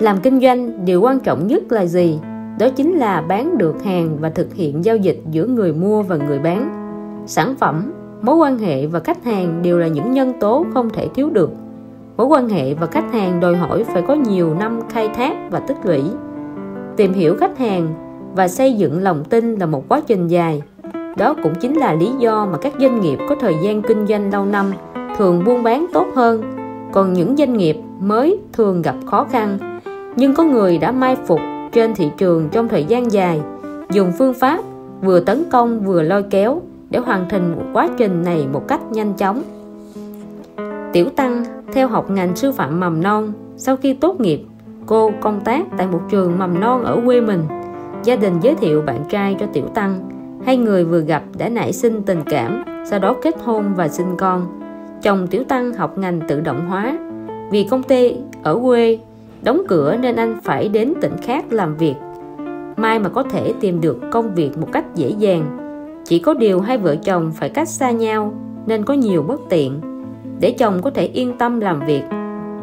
Làm 0.00 0.20
kinh 0.22 0.40
doanh, 0.40 0.84
điều 0.84 1.00
quan 1.00 1.20
trọng 1.20 1.46
nhất 1.46 1.72
là 1.72 1.86
gì? 1.86 2.18
Đó 2.58 2.68
chính 2.68 2.92
là 2.92 3.20
bán 3.20 3.58
được 3.58 3.82
hàng 3.84 4.16
và 4.20 4.30
thực 4.30 4.54
hiện 4.54 4.84
giao 4.84 4.96
dịch 4.96 5.20
giữa 5.30 5.46
người 5.46 5.72
mua 5.72 6.02
và 6.02 6.16
người 6.16 6.38
bán. 6.38 6.70
Sản 7.26 7.54
phẩm, 7.54 7.92
mối 8.22 8.36
quan 8.36 8.58
hệ 8.58 8.86
và 8.86 9.00
khách 9.00 9.24
hàng 9.24 9.62
đều 9.62 9.78
là 9.78 9.86
những 9.86 10.12
nhân 10.12 10.32
tố 10.40 10.66
không 10.74 10.90
thể 10.90 11.08
thiếu 11.14 11.30
được 11.30 11.50
mối 12.16 12.26
quan 12.26 12.48
hệ 12.48 12.74
và 12.74 12.86
khách 12.86 13.12
hàng 13.12 13.40
đòi 13.40 13.56
hỏi 13.56 13.84
phải 13.84 14.02
có 14.02 14.14
nhiều 14.14 14.54
năm 14.54 14.80
khai 14.88 15.08
thác 15.08 15.36
và 15.50 15.60
tích 15.60 15.76
lũy. 15.84 16.02
Tìm 16.96 17.12
hiểu 17.12 17.36
khách 17.40 17.58
hàng 17.58 17.94
và 18.36 18.48
xây 18.48 18.72
dựng 18.72 19.02
lòng 19.02 19.24
tin 19.24 19.54
là 19.54 19.66
một 19.66 19.84
quá 19.88 20.00
trình 20.06 20.28
dài. 20.28 20.62
Đó 21.16 21.34
cũng 21.42 21.52
chính 21.60 21.74
là 21.74 21.92
lý 21.92 22.10
do 22.18 22.46
mà 22.46 22.58
các 22.58 22.72
doanh 22.80 23.00
nghiệp 23.00 23.18
có 23.28 23.34
thời 23.40 23.54
gian 23.62 23.82
kinh 23.82 24.06
doanh 24.06 24.32
lâu 24.32 24.44
năm 24.44 24.72
thường 25.16 25.44
buôn 25.44 25.62
bán 25.62 25.86
tốt 25.92 26.06
hơn. 26.14 26.42
Còn 26.92 27.12
những 27.12 27.36
doanh 27.36 27.56
nghiệp 27.56 27.76
mới 28.00 28.38
thường 28.52 28.82
gặp 28.82 28.94
khó 29.06 29.24
khăn. 29.24 29.80
Nhưng 30.16 30.34
có 30.34 30.44
người 30.44 30.78
đã 30.78 30.92
mai 30.92 31.16
phục 31.26 31.40
trên 31.72 31.94
thị 31.94 32.10
trường 32.18 32.48
trong 32.52 32.68
thời 32.68 32.84
gian 32.84 33.12
dài, 33.12 33.40
dùng 33.92 34.12
phương 34.18 34.34
pháp 34.34 34.60
vừa 35.02 35.20
tấn 35.20 35.44
công 35.52 35.80
vừa 35.80 36.02
lôi 36.02 36.22
kéo 36.22 36.62
để 36.90 36.98
hoàn 36.98 37.28
thành 37.28 37.52
một 37.52 37.62
quá 37.72 37.88
trình 37.98 38.22
này 38.22 38.46
một 38.52 38.68
cách 38.68 38.80
nhanh 38.92 39.12
chóng. 39.12 39.42
Tiểu 40.94 41.08
Tăng, 41.16 41.44
theo 41.72 41.88
học 41.88 42.10
ngành 42.10 42.36
sư 42.36 42.52
phạm 42.52 42.80
mầm 42.80 43.02
non. 43.02 43.32
Sau 43.56 43.76
khi 43.76 43.94
tốt 43.94 44.20
nghiệp, 44.20 44.40
cô 44.86 45.12
công 45.20 45.40
tác 45.40 45.66
tại 45.76 45.86
một 45.86 46.00
trường 46.10 46.38
mầm 46.38 46.60
non 46.60 46.84
ở 46.84 47.00
quê 47.04 47.20
mình. 47.20 47.42
Gia 48.04 48.16
đình 48.16 48.40
giới 48.40 48.54
thiệu 48.54 48.82
bạn 48.82 49.04
trai 49.08 49.36
cho 49.40 49.46
Tiểu 49.52 49.64
Tăng. 49.74 50.08
Hai 50.46 50.56
người 50.56 50.84
vừa 50.84 51.00
gặp 51.00 51.22
đã 51.38 51.48
nảy 51.48 51.72
sinh 51.72 52.02
tình 52.02 52.22
cảm, 52.26 52.64
sau 52.90 52.98
đó 52.98 53.16
kết 53.22 53.34
hôn 53.44 53.64
và 53.76 53.88
sinh 53.88 54.16
con. 54.18 54.46
Chồng 55.02 55.26
Tiểu 55.26 55.44
Tăng 55.44 55.72
học 55.72 55.98
ngành 55.98 56.20
tự 56.28 56.40
động 56.40 56.66
hóa. 56.68 56.98
Vì 57.50 57.64
công 57.70 57.82
ty 57.82 58.16
ở 58.42 58.58
quê, 58.62 58.98
đóng 59.42 59.62
cửa 59.68 59.96
nên 59.96 60.16
anh 60.16 60.38
phải 60.42 60.68
đến 60.68 60.94
tỉnh 61.00 61.16
khác 61.22 61.44
làm 61.50 61.76
việc. 61.76 61.94
Mai 62.76 62.98
mà 62.98 63.08
có 63.08 63.22
thể 63.22 63.52
tìm 63.60 63.80
được 63.80 63.98
công 64.10 64.34
việc 64.34 64.58
một 64.58 64.68
cách 64.72 64.94
dễ 64.94 65.08
dàng. 65.08 65.58
Chỉ 66.04 66.18
có 66.18 66.34
điều 66.34 66.60
hai 66.60 66.78
vợ 66.78 66.96
chồng 66.96 67.32
phải 67.34 67.48
cách 67.48 67.68
xa 67.68 67.90
nhau, 67.90 68.34
nên 68.66 68.84
có 68.84 68.94
nhiều 68.94 69.22
bất 69.22 69.40
tiện 69.48 69.80
để 70.40 70.50
chồng 70.50 70.82
có 70.82 70.90
thể 70.90 71.06
yên 71.06 71.38
tâm 71.38 71.60
làm 71.60 71.80
việc. 71.86 72.02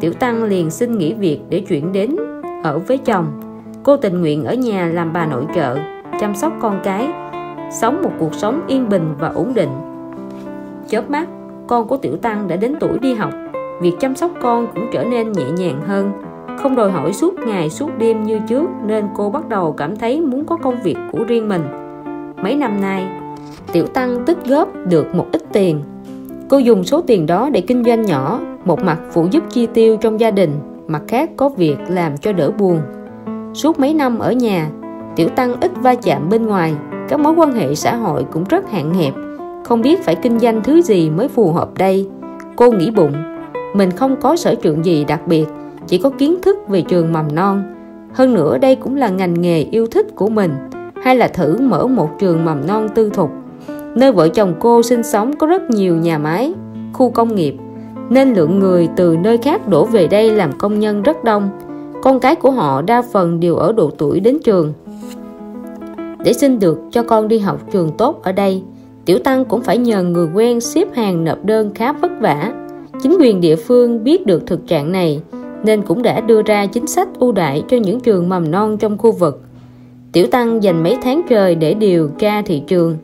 Tiểu 0.00 0.12
tăng 0.12 0.44
liền 0.44 0.70
xin 0.70 0.98
nghỉ 0.98 1.14
việc 1.14 1.40
để 1.48 1.60
chuyển 1.60 1.92
đến 1.92 2.16
ở 2.62 2.78
với 2.78 2.98
chồng. 2.98 3.26
Cô 3.82 3.96
tình 3.96 4.20
nguyện 4.20 4.44
ở 4.44 4.54
nhà 4.54 4.86
làm 4.86 5.12
bà 5.12 5.26
nội 5.26 5.44
trợ, 5.54 5.76
chăm 6.20 6.34
sóc 6.34 6.52
con 6.60 6.80
cái, 6.84 7.08
sống 7.72 8.02
một 8.02 8.10
cuộc 8.18 8.34
sống 8.34 8.60
yên 8.66 8.88
bình 8.88 9.14
và 9.18 9.28
ổn 9.28 9.54
định. 9.54 9.70
Chớp 10.88 11.10
mắt, 11.10 11.28
con 11.66 11.88
của 11.88 11.96
tiểu 11.96 12.16
tăng 12.16 12.48
đã 12.48 12.56
đến 12.56 12.74
tuổi 12.80 12.98
đi 12.98 13.14
học. 13.14 13.30
Việc 13.80 13.92
chăm 14.00 14.14
sóc 14.14 14.30
con 14.42 14.66
cũng 14.74 14.86
trở 14.92 15.04
nên 15.04 15.32
nhẹ 15.32 15.50
nhàng 15.50 15.80
hơn. 15.86 16.12
Không 16.58 16.76
đòi 16.76 16.90
hỏi 16.90 17.12
suốt 17.12 17.34
ngày 17.38 17.70
suốt 17.70 17.90
đêm 17.98 18.22
như 18.22 18.40
trước 18.48 18.66
nên 18.86 19.08
cô 19.16 19.30
bắt 19.30 19.48
đầu 19.48 19.72
cảm 19.72 19.96
thấy 19.96 20.20
muốn 20.20 20.44
có 20.44 20.56
công 20.56 20.82
việc 20.82 20.96
của 21.12 21.24
riêng 21.24 21.48
mình. 21.48 21.62
Mấy 22.42 22.54
năm 22.54 22.80
nay, 22.80 23.06
tiểu 23.72 23.86
tăng 23.86 24.24
tích 24.26 24.38
góp 24.46 24.68
được 24.88 25.14
một 25.14 25.26
ít 25.32 25.42
tiền 25.52 25.80
cô 26.52 26.58
dùng 26.58 26.84
số 26.84 27.00
tiền 27.00 27.26
đó 27.26 27.50
để 27.52 27.60
kinh 27.60 27.84
doanh 27.84 28.02
nhỏ, 28.02 28.40
một 28.64 28.82
mặt 28.82 28.98
phụ 29.10 29.26
giúp 29.30 29.44
chi 29.50 29.66
tiêu 29.66 29.96
trong 29.96 30.20
gia 30.20 30.30
đình, 30.30 30.50
mặt 30.88 31.02
khác 31.08 31.30
có 31.36 31.48
việc 31.48 31.76
làm 31.88 32.16
cho 32.16 32.32
đỡ 32.32 32.50
buồn. 32.50 32.80
Suốt 33.54 33.78
mấy 33.78 33.94
năm 33.94 34.18
ở 34.18 34.32
nhà, 34.32 34.70
tiểu 35.16 35.28
tăng 35.28 35.60
ít 35.60 35.72
va 35.76 35.94
chạm 35.94 36.28
bên 36.28 36.46
ngoài, 36.46 36.74
các 37.08 37.20
mối 37.20 37.34
quan 37.36 37.52
hệ 37.52 37.74
xã 37.74 37.96
hội 37.96 38.24
cũng 38.32 38.44
rất 38.44 38.70
hạn 38.70 38.94
hẹp, 38.94 39.14
không 39.64 39.82
biết 39.82 40.04
phải 40.04 40.14
kinh 40.14 40.38
doanh 40.38 40.62
thứ 40.62 40.82
gì 40.82 41.10
mới 41.10 41.28
phù 41.28 41.52
hợp 41.52 41.68
đây. 41.78 42.08
Cô 42.56 42.70
nghĩ 42.70 42.90
bụng, 42.90 43.12
mình 43.74 43.90
không 43.90 44.16
có 44.20 44.36
sở 44.36 44.54
trường 44.54 44.84
gì 44.84 45.04
đặc 45.04 45.20
biệt, 45.26 45.46
chỉ 45.86 45.98
có 45.98 46.10
kiến 46.10 46.36
thức 46.42 46.56
về 46.68 46.82
trường 46.82 47.12
mầm 47.12 47.34
non. 47.34 47.62
Hơn 48.14 48.34
nữa 48.34 48.58
đây 48.58 48.76
cũng 48.76 48.96
là 48.96 49.08
ngành 49.08 49.40
nghề 49.40 49.62
yêu 49.62 49.86
thích 49.86 50.06
của 50.14 50.28
mình, 50.28 50.52
hay 51.02 51.16
là 51.16 51.28
thử 51.28 51.58
mở 51.60 51.86
một 51.86 52.08
trường 52.18 52.44
mầm 52.44 52.66
non 52.66 52.88
tư 52.94 53.10
thục 53.10 53.30
nơi 53.94 54.12
vợ 54.12 54.28
chồng 54.28 54.54
cô 54.60 54.82
sinh 54.82 55.02
sống 55.02 55.36
có 55.36 55.46
rất 55.46 55.70
nhiều 55.70 55.96
nhà 55.96 56.18
máy 56.18 56.52
khu 56.92 57.10
công 57.10 57.34
nghiệp 57.34 57.54
nên 58.10 58.34
lượng 58.34 58.58
người 58.58 58.88
từ 58.96 59.16
nơi 59.16 59.38
khác 59.38 59.68
đổ 59.68 59.84
về 59.84 60.06
đây 60.06 60.30
làm 60.30 60.52
công 60.58 60.80
nhân 60.80 61.02
rất 61.02 61.24
đông. 61.24 61.50
Con 62.02 62.20
cái 62.20 62.34
của 62.34 62.50
họ 62.50 62.82
đa 62.82 63.02
phần 63.02 63.40
đều 63.40 63.56
ở 63.56 63.72
độ 63.72 63.90
tuổi 63.98 64.20
đến 64.20 64.38
trường. 64.44 64.72
Để 66.24 66.32
xin 66.32 66.58
được 66.58 66.78
cho 66.90 67.02
con 67.02 67.28
đi 67.28 67.38
học 67.38 67.60
trường 67.72 67.90
tốt 67.98 68.22
ở 68.22 68.32
đây 68.32 68.62
tiểu 69.04 69.18
tăng 69.18 69.44
cũng 69.44 69.62
phải 69.62 69.78
nhờ 69.78 70.02
người 70.02 70.28
quen 70.34 70.60
xếp 70.60 70.88
hàng 70.94 71.24
nộp 71.24 71.44
đơn 71.44 71.74
khá 71.74 71.92
vất 71.92 72.10
vả. 72.20 72.52
Chính 73.02 73.16
quyền 73.20 73.40
địa 73.40 73.56
phương 73.56 74.04
biết 74.04 74.26
được 74.26 74.46
thực 74.46 74.66
trạng 74.66 74.92
này 74.92 75.22
nên 75.64 75.82
cũng 75.82 76.02
đã 76.02 76.20
đưa 76.20 76.42
ra 76.42 76.66
chính 76.66 76.86
sách 76.86 77.08
ưu 77.18 77.32
đại 77.32 77.62
cho 77.68 77.76
những 77.76 78.00
trường 78.00 78.28
mầm 78.28 78.50
non 78.50 78.78
trong 78.78 78.98
khu 78.98 79.12
vực. 79.12 79.42
Tiểu 80.12 80.26
Tăng 80.26 80.62
dành 80.62 80.82
mấy 80.82 80.96
tháng 81.02 81.22
trời 81.28 81.54
để 81.54 81.74
điều 81.74 82.08
tra 82.18 82.42
thị 82.42 82.62
trường, 82.66 82.96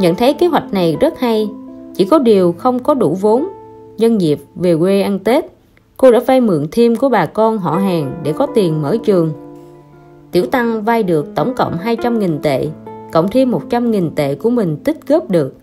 nhận 0.00 0.14
thấy 0.14 0.34
kế 0.34 0.46
hoạch 0.46 0.72
này 0.72 0.96
rất 1.00 1.20
hay, 1.20 1.50
chỉ 1.94 2.04
có 2.04 2.18
điều 2.18 2.52
không 2.58 2.78
có 2.78 2.94
đủ 2.94 3.16
vốn. 3.20 3.48
Nhân 3.98 4.20
dịp 4.20 4.40
về 4.54 4.76
quê 4.76 5.02
ăn 5.02 5.18
Tết, 5.18 5.44
cô 5.96 6.10
đã 6.10 6.20
vay 6.26 6.40
mượn 6.40 6.66
thêm 6.72 6.96
của 6.96 7.08
bà 7.08 7.26
con 7.26 7.58
họ 7.58 7.76
hàng 7.76 8.20
để 8.22 8.32
có 8.32 8.46
tiền 8.54 8.82
mở 8.82 8.96
trường. 9.04 9.32
Tiểu 10.32 10.46
Tăng 10.46 10.82
vay 10.82 11.02
được 11.02 11.34
tổng 11.34 11.54
cộng 11.54 11.76
200.000 11.84 12.38
tệ, 12.42 12.68
cộng 13.12 13.28
thêm 13.28 13.50
100.000 13.50 14.10
tệ 14.14 14.34
của 14.34 14.50
mình 14.50 14.76
tích 14.76 15.06
góp 15.08 15.30
được. 15.30 15.54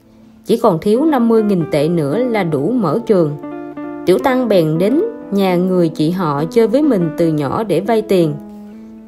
Chỉ 0.45 0.57
còn 0.57 0.79
thiếu 0.79 1.05
50.000 1.05 1.63
tệ 1.71 1.87
nữa 1.87 2.17
là 2.17 2.43
đủ 2.43 2.71
mở 2.71 2.99
trường. 3.05 3.31
Tiểu 4.05 4.17
Tăng 4.17 4.47
bèn 4.47 4.77
đến 4.77 5.01
nhà 5.31 5.55
người 5.55 5.89
chị 5.89 6.11
họ 6.11 6.43
chơi 6.45 6.67
với 6.67 6.81
mình 6.81 7.09
từ 7.17 7.27
nhỏ 7.27 7.63
để 7.63 7.79
vay 7.79 8.01
tiền 8.01 8.33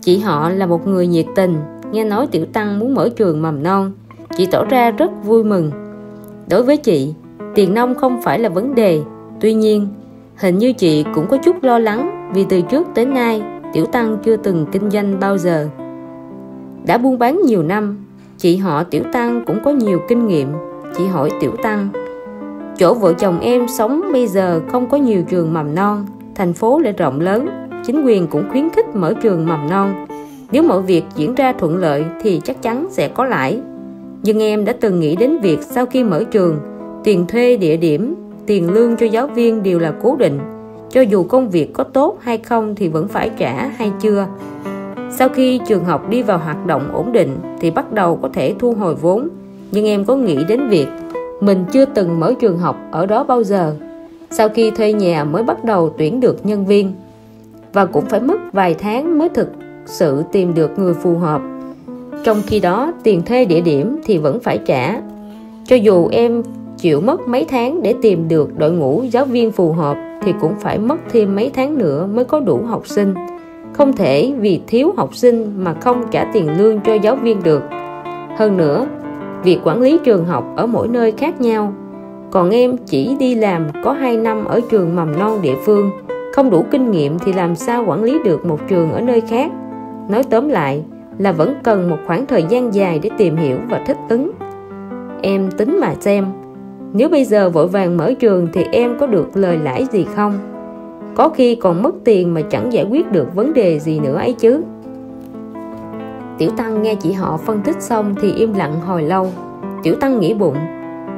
chị 0.03 0.17
họ 0.17 0.49
là 0.49 0.65
một 0.65 0.87
người 0.87 1.07
nhiệt 1.07 1.25
tình 1.35 1.55
nghe 1.91 2.03
nói 2.03 2.27
tiểu 2.27 2.45
tăng 2.45 2.79
muốn 2.79 2.93
mở 2.93 3.09
trường 3.09 3.41
mầm 3.41 3.63
non 3.63 3.91
chị 4.37 4.45
tỏ 4.45 4.65
ra 4.65 4.91
rất 4.91 5.11
vui 5.23 5.43
mừng. 5.43 5.71
Đối 6.49 6.63
với 6.63 6.77
chị, 6.77 7.13
tiền 7.55 7.73
nông 7.73 7.95
không 7.95 8.21
phải 8.21 8.39
là 8.39 8.49
vấn 8.49 8.75
đề. 8.75 9.01
Tuy 9.39 9.53
nhiên, 9.53 9.87
hình 10.35 10.57
như 10.57 10.73
chị 10.73 11.05
cũng 11.15 11.27
có 11.27 11.37
chút 11.37 11.63
lo 11.63 11.79
lắng 11.79 12.31
vì 12.33 12.45
từ 12.49 12.61
trước 12.61 12.87
tới 12.95 13.05
nay 13.05 13.41
tiểu 13.73 13.85
tăng 13.85 14.17
chưa 14.23 14.37
từng 14.37 14.65
kinh 14.71 14.89
doanh 14.89 15.19
bao 15.19 15.37
giờ. 15.37 15.69
Đã 16.85 16.97
buôn 16.97 17.19
bán 17.19 17.41
nhiều 17.45 17.63
năm, 17.63 18.05
chị 18.37 18.57
họ 18.57 18.83
tiểu 18.83 19.03
tăng 19.13 19.43
cũng 19.45 19.59
có 19.63 19.71
nhiều 19.71 19.99
kinh 20.09 20.27
nghiệm. 20.27 20.47
Chị 20.97 21.07
hỏi 21.07 21.29
tiểu 21.39 21.51
tăng, 21.63 21.87
chỗ 22.77 22.93
vợ 22.93 23.13
chồng 23.13 23.39
em 23.39 23.67
sống 23.67 24.01
bây 24.13 24.27
giờ 24.27 24.61
không 24.71 24.89
có 24.89 24.97
nhiều 24.97 25.23
trường 25.29 25.53
mầm 25.53 25.75
non, 25.75 26.05
thành 26.35 26.53
phố 26.53 26.79
lại 26.79 26.93
rộng 26.97 27.19
lớn, 27.19 27.47
chính 27.85 28.05
quyền 28.05 28.27
cũng 28.27 28.49
khuyến 28.51 28.69
khích 28.69 28.95
mở 28.95 29.13
trường 29.21 29.45
mầm 29.45 29.69
non. 29.69 30.05
Nếu 30.51 30.63
mọi 30.63 30.81
việc 30.81 31.03
diễn 31.15 31.35
ra 31.35 31.53
thuận 31.53 31.77
lợi 31.77 32.05
thì 32.21 32.41
chắc 32.43 32.61
chắn 32.61 32.87
sẽ 32.89 33.07
có 33.07 33.25
lãi 33.25 33.61
nhưng 34.23 34.39
em 34.39 34.65
đã 34.65 34.73
từng 34.79 34.99
nghĩ 34.99 35.15
đến 35.15 35.37
việc 35.41 35.59
sau 35.61 35.85
khi 35.85 36.03
mở 36.03 36.23
trường, 36.31 36.59
tiền 37.03 37.25
thuê 37.27 37.57
địa 37.57 37.77
điểm, 37.77 38.15
tiền 38.45 38.71
lương 38.71 38.97
cho 38.97 39.05
giáo 39.05 39.27
viên 39.27 39.63
đều 39.63 39.79
là 39.79 39.93
cố 40.03 40.15
định. 40.15 40.39
Cho 40.89 41.01
dù 41.01 41.23
công 41.23 41.49
việc 41.49 41.73
có 41.73 41.83
tốt 41.83 42.17
hay 42.21 42.37
không 42.37 42.75
thì 42.75 42.87
vẫn 42.87 43.07
phải 43.07 43.31
trả, 43.37 43.67
hay 43.67 43.91
chưa? 44.01 44.27
Sau 45.11 45.29
khi 45.29 45.59
trường 45.67 45.85
học 45.85 46.09
đi 46.09 46.21
vào 46.21 46.37
hoạt 46.37 46.65
động 46.65 46.89
ổn 46.93 47.11
định 47.11 47.37
thì 47.59 47.71
bắt 47.71 47.93
đầu 47.93 48.19
có 48.21 48.29
thể 48.33 48.55
thu 48.59 48.73
hồi 48.73 48.95
vốn. 48.95 49.29
Nhưng 49.71 49.85
em 49.85 50.05
có 50.05 50.15
nghĩ 50.15 50.37
đến 50.47 50.69
việc 50.69 50.87
mình 51.41 51.65
chưa 51.71 51.85
từng 51.85 52.19
mở 52.19 52.33
trường 52.39 52.57
học 52.57 52.77
ở 52.91 53.05
đó 53.05 53.23
bao 53.23 53.43
giờ? 53.43 53.75
Sau 54.31 54.49
khi 54.49 54.71
thuê 54.71 54.93
nhà 54.93 55.23
mới 55.23 55.43
bắt 55.43 55.63
đầu 55.63 55.93
tuyển 55.97 56.19
được 56.19 56.45
nhân 56.45 56.65
viên. 56.65 56.93
Và 57.73 57.85
cũng 57.85 58.05
phải 58.05 58.19
mất 58.19 58.53
vài 58.53 58.73
tháng 58.73 59.19
mới 59.19 59.29
thực 59.29 59.47
sự 59.85 60.23
tìm 60.31 60.53
được 60.53 60.79
người 60.79 60.93
phù 60.93 61.17
hợp 61.17 61.41
trong 62.23 62.41
khi 62.47 62.59
đó, 62.59 62.91
tiền 63.03 63.21
thuê 63.21 63.45
địa 63.45 63.61
điểm 63.61 64.01
thì 64.05 64.17
vẫn 64.17 64.39
phải 64.39 64.59
trả. 64.65 65.01
Cho 65.65 65.75
dù 65.75 66.07
em 66.11 66.43
chịu 66.77 67.01
mất 67.01 67.27
mấy 67.27 67.45
tháng 67.45 67.83
để 67.83 67.93
tìm 68.01 68.27
được 68.27 68.57
đội 68.57 68.71
ngũ 68.71 69.03
giáo 69.11 69.25
viên 69.25 69.51
phù 69.51 69.71
hợp, 69.71 69.97
thì 70.21 70.33
cũng 70.41 70.53
phải 70.59 70.79
mất 70.79 70.95
thêm 71.11 71.35
mấy 71.35 71.51
tháng 71.53 71.77
nữa 71.77 72.07
mới 72.13 72.25
có 72.25 72.39
đủ 72.39 72.61
học 72.67 72.87
sinh. 72.87 73.13
Không 73.73 73.93
thể 73.93 74.33
vì 74.39 74.61
thiếu 74.67 74.93
học 74.97 75.15
sinh 75.15 75.63
mà 75.63 75.73
không 75.73 76.03
trả 76.11 76.23
tiền 76.33 76.57
lương 76.57 76.79
cho 76.79 76.93
giáo 76.93 77.15
viên 77.15 77.43
được. 77.43 77.63
Hơn 78.37 78.57
nữa, 78.57 78.87
việc 79.43 79.59
quản 79.63 79.81
lý 79.81 79.99
trường 80.03 80.25
học 80.25 80.53
ở 80.55 80.65
mỗi 80.65 80.87
nơi 80.87 81.11
khác 81.11 81.41
nhau. 81.41 81.73
Còn 82.31 82.49
em 82.49 82.77
chỉ 82.85 83.15
đi 83.19 83.35
làm 83.35 83.67
có 83.83 83.91
2 83.91 84.17
năm 84.17 84.45
ở 84.45 84.61
trường 84.69 84.95
mầm 84.95 85.19
non 85.19 85.39
địa 85.41 85.55
phương. 85.65 85.91
Không 86.33 86.49
đủ 86.49 86.65
kinh 86.71 86.91
nghiệm 86.91 87.19
thì 87.19 87.33
làm 87.33 87.55
sao 87.55 87.83
quản 87.87 88.03
lý 88.03 88.19
được 88.25 88.45
một 88.45 88.59
trường 88.67 88.91
ở 88.91 89.01
nơi 89.01 89.21
khác? 89.21 89.51
Nói 90.09 90.23
tóm 90.29 90.49
lại 90.49 90.83
là 91.17 91.31
vẫn 91.31 91.53
cần 91.63 91.89
một 91.89 91.97
khoảng 92.07 92.25
thời 92.25 92.43
gian 92.49 92.73
dài 92.73 92.99
để 93.03 93.09
tìm 93.17 93.35
hiểu 93.35 93.57
và 93.69 93.83
thích 93.87 93.97
ứng. 94.09 94.31
Em 95.21 95.51
tính 95.51 95.79
mà 95.79 95.93
xem, 95.99 96.25
nếu 96.93 97.09
bây 97.09 97.25
giờ 97.25 97.49
vội 97.49 97.67
vàng 97.67 97.97
mở 97.97 98.13
trường 98.19 98.47
thì 98.53 98.63
em 98.71 98.97
có 98.99 99.07
được 99.07 99.37
lời 99.37 99.57
lãi 99.57 99.85
gì 99.91 100.05
không? 100.15 100.39
Có 101.15 101.29
khi 101.29 101.55
còn 101.55 101.83
mất 101.83 101.95
tiền 102.03 102.33
mà 102.33 102.41
chẳng 102.41 102.73
giải 102.73 102.85
quyết 102.91 103.11
được 103.11 103.35
vấn 103.35 103.53
đề 103.53 103.79
gì 103.79 103.99
nữa 103.99 104.15
ấy 104.15 104.33
chứ. 104.33 104.61
Tiểu 106.37 106.49
tăng 106.57 106.81
nghe 106.81 106.95
chị 106.95 107.11
họ 107.11 107.37
phân 107.37 107.61
tích 107.61 107.81
xong 107.81 108.15
thì 108.21 108.33
im 108.33 108.53
lặng 108.53 108.73
hồi 108.85 109.03
lâu. 109.03 109.27
Tiểu 109.83 109.95
tăng 109.95 110.19
nghĩ 110.19 110.33
bụng, 110.33 110.57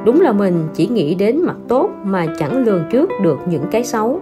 đúng 0.04 0.20
là 0.20 0.32
mình 0.32 0.68
chỉ 0.74 0.86
nghĩ 0.86 1.14
đến 1.14 1.40
mặt 1.42 1.56
tốt 1.68 1.90
mà 2.04 2.26
chẳng 2.38 2.64
lường 2.64 2.82
trước 2.90 3.10
được 3.22 3.38
những 3.50 3.64
cái 3.70 3.84
xấu 3.84 4.20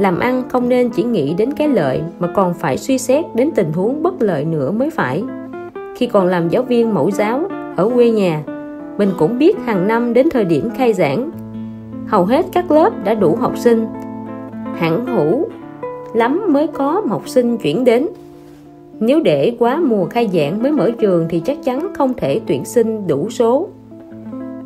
làm 0.00 0.18
ăn 0.18 0.42
không 0.48 0.68
nên 0.68 0.90
chỉ 0.90 1.02
nghĩ 1.02 1.34
đến 1.34 1.52
cái 1.52 1.68
lợi 1.68 2.02
mà 2.18 2.28
còn 2.34 2.54
phải 2.54 2.78
suy 2.78 2.98
xét 2.98 3.24
đến 3.34 3.50
tình 3.54 3.72
huống 3.72 4.02
bất 4.02 4.22
lợi 4.22 4.44
nữa 4.44 4.70
mới 4.70 4.90
phải. 4.90 5.24
Khi 5.96 6.06
còn 6.06 6.26
làm 6.26 6.48
giáo 6.48 6.62
viên 6.62 6.94
mẫu 6.94 7.10
giáo 7.10 7.42
ở 7.76 7.90
quê 7.94 8.10
nhà, 8.10 8.42
mình 8.98 9.10
cũng 9.18 9.38
biết 9.38 9.58
hàng 9.64 9.88
năm 9.88 10.12
đến 10.12 10.28
thời 10.30 10.44
điểm 10.44 10.70
khai 10.76 10.92
giảng, 10.92 11.30
hầu 12.06 12.24
hết 12.24 12.46
các 12.52 12.70
lớp 12.70 13.04
đã 13.04 13.14
đủ 13.14 13.36
học 13.40 13.58
sinh. 13.58 13.86
Hẳn 14.74 15.06
hữu 15.06 15.48
lắm 16.14 16.42
mới 16.48 16.66
có 16.66 17.02
học 17.08 17.28
sinh 17.28 17.58
chuyển 17.58 17.84
đến. 17.84 18.08
Nếu 19.00 19.20
để 19.20 19.56
quá 19.58 19.80
mùa 19.80 20.04
khai 20.04 20.30
giảng 20.32 20.62
mới 20.62 20.72
mở 20.72 20.90
trường 20.90 21.26
thì 21.28 21.40
chắc 21.40 21.64
chắn 21.64 21.88
không 21.94 22.14
thể 22.14 22.40
tuyển 22.46 22.64
sinh 22.64 23.06
đủ 23.06 23.30
số. 23.30 23.68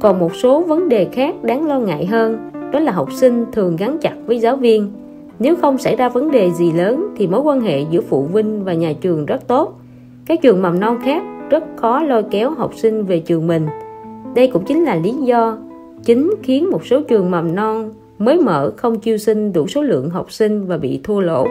Còn 0.00 0.18
một 0.18 0.34
số 0.34 0.60
vấn 0.60 0.88
đề 0.88 1.08
khác 1.12 1.34
đáng 1.42 1.66
lo 1.66 1.78
ngại 1.78 2.06
hơn, 2.06 2.50
đó 2.72 2.80
là 2.80 2.92
học 2.92 3.08
sinh 3.12 3.44
thường 3.52 3.76
gắn 3.76 3.98
chặt 3.98 4.14
với 4.26 4.40
giáo 4.40 4.56
viên 4.56 4.90
nếu 5.38 5.56
không 5.56 5.78
xảy 5.78 5.96
ra 5.96 6.08
vấn 6.08 6.30
đề 6.30 6.50
gì 6.50 6.72
lớn 6.72 7.14
thì 7.16 7.26
mối 7.26 7.40
quan 7.40 7.60
hệ 7.60 7.80
giữa 7.90 8.00
phụ 8.00 8.26
huynh 8.32 8.64
và 8.64 8.74
nhà 8.74 8.92
trường 9.00 9.26
rất 9.26 9.48
tốt. 9.48 9.80
Các 10.26 10.42
trường 10.42 10.62
mầm 10.62 10.80
non 10.80 10.98
khác 11.04 11.22
rất 11.50 11.64
khó 11.76 12.02
lôi 12.02 12.22
kéo 12.30 12.50
học 12.50 12.72
sinh 12.76 13.04
về 13.04 13.20
trường 13.20 13.46
mình. 13.46 13.66
Đây 14.34 14.48
cũng 14.52 14.64
chính 14.64 14.84
là 14.84 14.94
lý 14.94 15.12
do 15.12 15.58
chính 16.04 16.34
khiến 16.42 16.70
một 16.70 16.86
số 16.86 17.00
trường 17.00 17.30
mầm 17.30 17.54
non 17.54 17.90
mới 18.18 18.40
mở 18.40 18.72
không 18.76 19.00
chiêu 19.00 19.18
sinh 19.18 19.52
đủ 19.52 19.66
số 19.66 19.82
lượng 19.82 20.10
học 20.10 20.32
sinh 20.32 20.66
và 20.66 20.78
bị 20.78 21.00
thua 21.04 21.20
lỗ. 21.20 21.46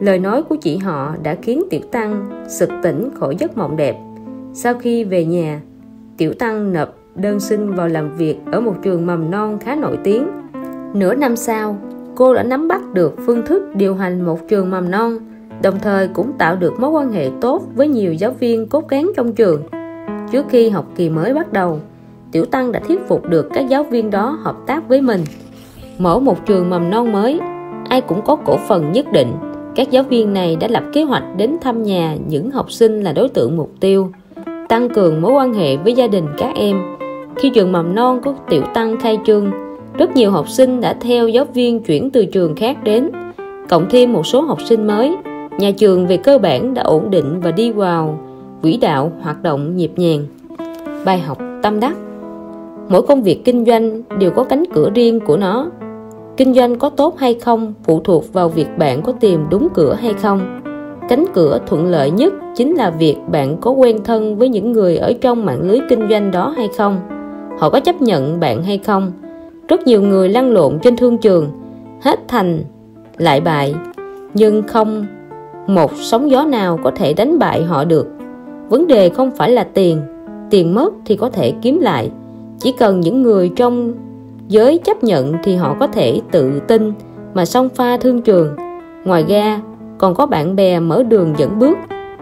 Lời 0.00 0.18
nói 0.18 0.42
của 0.42 0.56
chị 0.56 0.76
họ 0.76 1.14
đã 1.22 1.34
khiến 1.34 1.62
tiểu 1.70 1.80
tăng 1.90 2.44
sực 2.48 2.70
tỉnh 2.82 3.08
khỏi 3.14 3.36
giấc 3.38 3.56
mộng 3.56 3.76
đẹp. 3.76 3.96
Sau 4.52 4.74
khi 4.74 5.04
về 5.04 5.24
nhà, 5.24 5.60
tiểu 6.16 6.32
tăng 6.32 6.72
nộp 6.72 6.88
đơn 7.14 7.40
xin 7.40 7.70
vào 7.70 7.88
làm 7.88 8.16
việc 8.16 8.36
ở 8.52 8.60
một 8.60 8.74
trường 8.82 9.06
mầm 9.06 9.30
non 9.30 9.58
khá 9.58 9.74
nổi 9.74 9.98
tiếng. 10.04 10.26
Nửa 10.94 11.14
năm 11.14 11.36
sau 11.36 11.76
cô 12.16 12.34
đã 12.34 12.42
nắm 12.42 12.68
bắt 12.68 12.82
được 12.92 13.14
phương 13.26 13.46
thức 13.46 13.62
điều 13.74 13.94
hành 13.94 14.22
một 14.22 14.38
trường 14.48 14.70
mầm 14.70 14.90
non, 14.90 15.18
đồng 15.62 15.78
thời 15.82 16.08
cũng 16.08 16.32
tạo 16.38 16.56
được 16.56 16.80
mối 16.80 16.90
quan 16.90 17.12
hệ 17.12 17.30
tốt 17.40 17.62
với 17.74 17.88
nhiều 17.88 18.12
giáo 18.12 18.30
viên 18.40 18.68
cốt 18.68 18.80
cán 18.88 19.10
trong 19.16 19.32
trường. 19.32 19.62
Trước 20.32 20.46
khi 20.48 20.68
học 20.68 20.84
kỳ 20.96 21.10
mới 21.10 21.34
bắt 21.34 21.52
đầu, 21.52 21.80
tiểu 22.32 22.44
tăng 22.44 22.72
đã 22.72 22.80
thuyết 22.80 23.00
phục 23.08 23.28
được 23.28 23.48
các 23.54 23.68
giáo 23.68 23.84
viên 23.84 24.10
đó 24.10 24.38
hợp 24.42 24.56
tác 24.66 24.88
với 24.88 25.00
mình. 25.00 25.24
Mở 25.98 26.18
một 26.18 26.46
trường 26.46 26.70
mầm 26.70 26.90
non 26.90 27.12
mới, 27.12 27.40
ai 27.88 28.00
cũng 28.00 28.22
có 28.22 28.36
cổ 28.36 28.56
phần 28.68 28.92
nhất 28.92 29.06
định. 29.12 29.32
Các 29.74 29.90
giáo 29.90 30.02
viên 30.02 30.32
này 30.32 30.56
đã 30.56 30.68
lập 30.68 30.82
kế 30.92 31.02
hoạch 31.02 31.24
đến 31.36 31.56
thăm 31.60 31.82
nhà 31.82 32.16
những 32.28 32.50
học 32.50 32.72
sinh 32.72 33.02
là 33.02 33.12
đối 33.12 33.28
tượng 33.28 33.56
mục 33.56 33.70
tiêu, 33.80 34.10
tăng 34.68 34.88
cường 34.88 35.22
mối 35.22 35.32
quan 35.32 35.54
hệ 35.54 35.76
với 35.76 35.92
gia 35.92 36.06
đình 36.06 36.26
các 36.38 36.54
em. 36.54 36.82
Khi 37.36 37.50
trường 37.50 37.72
mầm 37.72 37.94
non 37.94 38.20
của 38.24 38.34
tiểu 38.50 38.62
tăng 38.74 39.00
khai 39.00 39.18
trương 39.26 39.50
rất 39.98 40.16
nhiều 40.16 40.30
học 40.30 40.48
sinh 40.48 40.80
đã 40.80 40.94
theo 41.00 41.28
giáo 41.28 41.44
viên 41.44 41.82
chuyển 41.82 42.10
từ 42.10 42.24
trường 42.24 42.54
khác 42.54 42.84
đến, 42.84 43.10
cộng 43.68 43.86
thêm 43.90 44.12
một 44.12 44.26
số 44.26 44.40
học 44.40 44.58
sinh 44.62 44.86
mới. 44.86 45.16
Nhà 45.58 45.70
trường 45.70 46.06
về 46.06 46.16
cơ 46.16 46.38
bản 46.38 46.74
đã 46.74 46.82
ổn 46.82 47.10
định 47.10 47.40
và 47.40 47.50
đi 47.50 47.72
vào 47.72 48.18
quỹ 48.62 48.76
đạo 48.76 49.12
hoạt 49.20 49.42
động 49.42 49.76
nhịp 49.76 49.90
nhàng. 49.96 50.26
Bài 51.04 51.18
học 51.18 51.38
tâm 51.62 51.80
đắc. 51.80 51.96
Mỗi 52.88 53.02
công 53.02 53.22
việc 53.22 53.44
kinh 53.44 53.64
doanh 53.64 54.02
đều 54.18 54.30
có 54.30 54.44
cánh 54.44 54.64
cửa 54.74 54.90
riêng 54.94 55.20
của 55.20 55.36
nó. 55.36 55.70
Kinh 56.36 56.54
doanh 56.54 56.78
có 56.78 56.88
tốt 56.88 57.18
hay 57.18 57.34
không 57.34 57.74
phụ 57.84 58.00
thuộc 58.04 58.32
vào 58.32 58.48
việc 58.48 58.66
bạn 58.78 59.02
có 59.02 59.12
tìm 59.12 59.46
đúng 59.50 59.68
cửa 59.74 59.94
hay 59.94 60.14
không. 60.14 60.60
Cánh 61.08 61.24
cửa 61.34 61.58
thuận 61.66 61.86
lợi 61.86 62.10
nhất 62.10 62.32
chính 62.56 62.74
là 62.74 62.90
việc 62.90 63.16
bạn 63.30 63.56
có 63.60 63.70
quen 63.70 64.04
thân 64.04 64.36
với 64.36 64.48
những 64.48 64.72
người 64.72 64.96
ở 64.96 65.12
trong 65.20 65.44
mạng 65.44 65.60
lưới 65.62 65.80
kinh 65.88 66.08
doanh 66.10 66.30
đó 66.30 66.54
hay 66.56 66.68
không. 66.76 67.00
Họ 67.58 67.70
có 67.70 67.80
chấp 67.80 68.02
nhận 68.02 68.40
bạn 68.40 68.62
hay 68.62 68.78
không 68.78 69.12
rất 69.68 69.86
nhiều 69.86 70.02
người 70.02 70.28
lăn 70.28 70.52
lộn 70.52 70.78
trên 70.82 70.96
thương 70.96 71.18
trường. 71.18 71.50
Hết 72.02 72.20
thành 72.28 72.64
lại 73.16 73.40
bại. 73.40 73.74
Nhưng 74.34 74.62
không 74.62 75.06
một 75.66 75.90
sóng 75.94 76.30
gió 76.30 76.44
nào 76.44 76.78
có 76.84 76.90
thể 76.90 77.12
đánh 77.12 77.38
bại 77.38 77.62
họ 77.62 77.84
được. 77.84 78.08
Vấn 78.68 78.86
đề 78.86 79.08
không 79.08 79.30
phải 79.30 79.50
là 79.50 79.64
tiền. 79.74 80.00
Tiền 80.50 80.74
mất 80.74 80.94
thì 81.06 81.16
có 81.16 81.30
thể 81.30 81.52
kiếm 81.62 81.80
lại. 81.80 82.10
Chỉ 82.58 82.74
cần 82.78 83.00
những 83.00 83.22
người 83.22 83.50
trong 83.56 83.92
giới 84.48 84.78
chấp 84.78 85.04
nhận 85.04 85.34
thì 85.44 85.56
họ 85.56 85.76
có 85.80 85.86
thể 85.86 86.20
tự 86.30 86.60
tin 86.60 86.92
mà 87.34 87.44
song 87.44 87.68
pha 87.68 87.96
thương 87.96 88.22
trường. 88.22 88.56
Ngoài 89.04 89.24
ra, 89.28 89.60
còn 89.98 90.14
có 90.14 90.26
bạn 90.26 90.56
bè 90.56 90.80
mở 90.80 91.02
đường 91.02 91.34
dẫn 91.38 91.58
bước. 91.58 91.78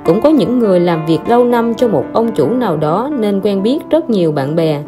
Cũng 0.06 0.20
có 0.20 0.28
những 0.28 0.58
người 0.58 0.80
làm 0.80 1.06
việc 1.06 1.20
lâu 1.28 1.44
năm 1.44 1.74
cho 1.74 1.88
một 1.88 2.04
ông 2.12 2.32
chủ 2.32 2.50
nào 2.50 2.76
đó 2.76 3.10
nên 3.18 3.40
quen 3.40 3.62
biết 3.62 3.78
rất 3.90 4.10
nhiều 4.10 4.32
bạn 4.32 4.56
bè 4.56 4.82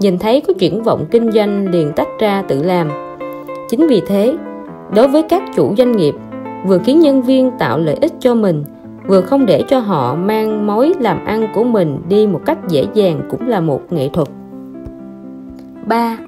nhìn 0.00 0.18
thấy 0.18 0.40
có 0.40 0.54
triển 0.58 0.82
vọng 0.82 1.06
kinh 1.10 1.32
doanh 1.32 1.70
liền 1.70 1.92
tách 1.92 2.08
ra 2.18 2.42
tự 2.48 2.62
làm. 2.62 2.90
Chính 3.68 3.86
vì 3.86 4.02
thế, 4.06 4.36
đối 4.94 5.08
với 5.08 5.22
các 5.22 5.42
chủ 5.56 5.74
doanh 5.78 5.92
nghiệp, 5.92 6.14
vừa 6.66 6.78
khiến 6.78 7.00
nhân 7.00 7.22
viên 7.22 7.50
tạo 7.58 7.78
lợi 7.78 7.96
ích 8.00 8.12
cho 8.18 8.34
mình, 8.34 8.64
vừa 9.06 9.20
không 9.20 9.46
để 9.46 9.62
cho 9.68 9.78
họ 9.78 10.14
mang 10.14 10.66
mối 10.66 10.92
làm 11.00 11.24
ăn 11.24 11.48
của 11.54 11.64
mình 11.64 11.98
đi 12.08 12.26
một 12.26 12.40
cách 12.46 12.58
dễ 12.68 12.86
dàng 12.94 13.20
cũng 13.30 13.48
là 13.48 13.60
một 13.60 13.92
nghệ 13.92 14.08
thuật. 14.08 14.28
3. 15.86 16.18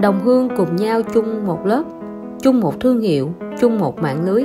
Đồng 0.00 0.20
hương 0.24 0.48
cùng 0.56 0.76
nhau 0.76 1.02
chung 1.14 1.46
một 1.46 1.66
lớp, 1.66 1.82
chung 2.42 2.60
một 2.60 2.80
thương 2.80 3.00
hiệu, 3.00 3.28
chung 3.60 3.78
một 3.78 3.98
mạng 3.98 4.24
lưới. 4.26 4.44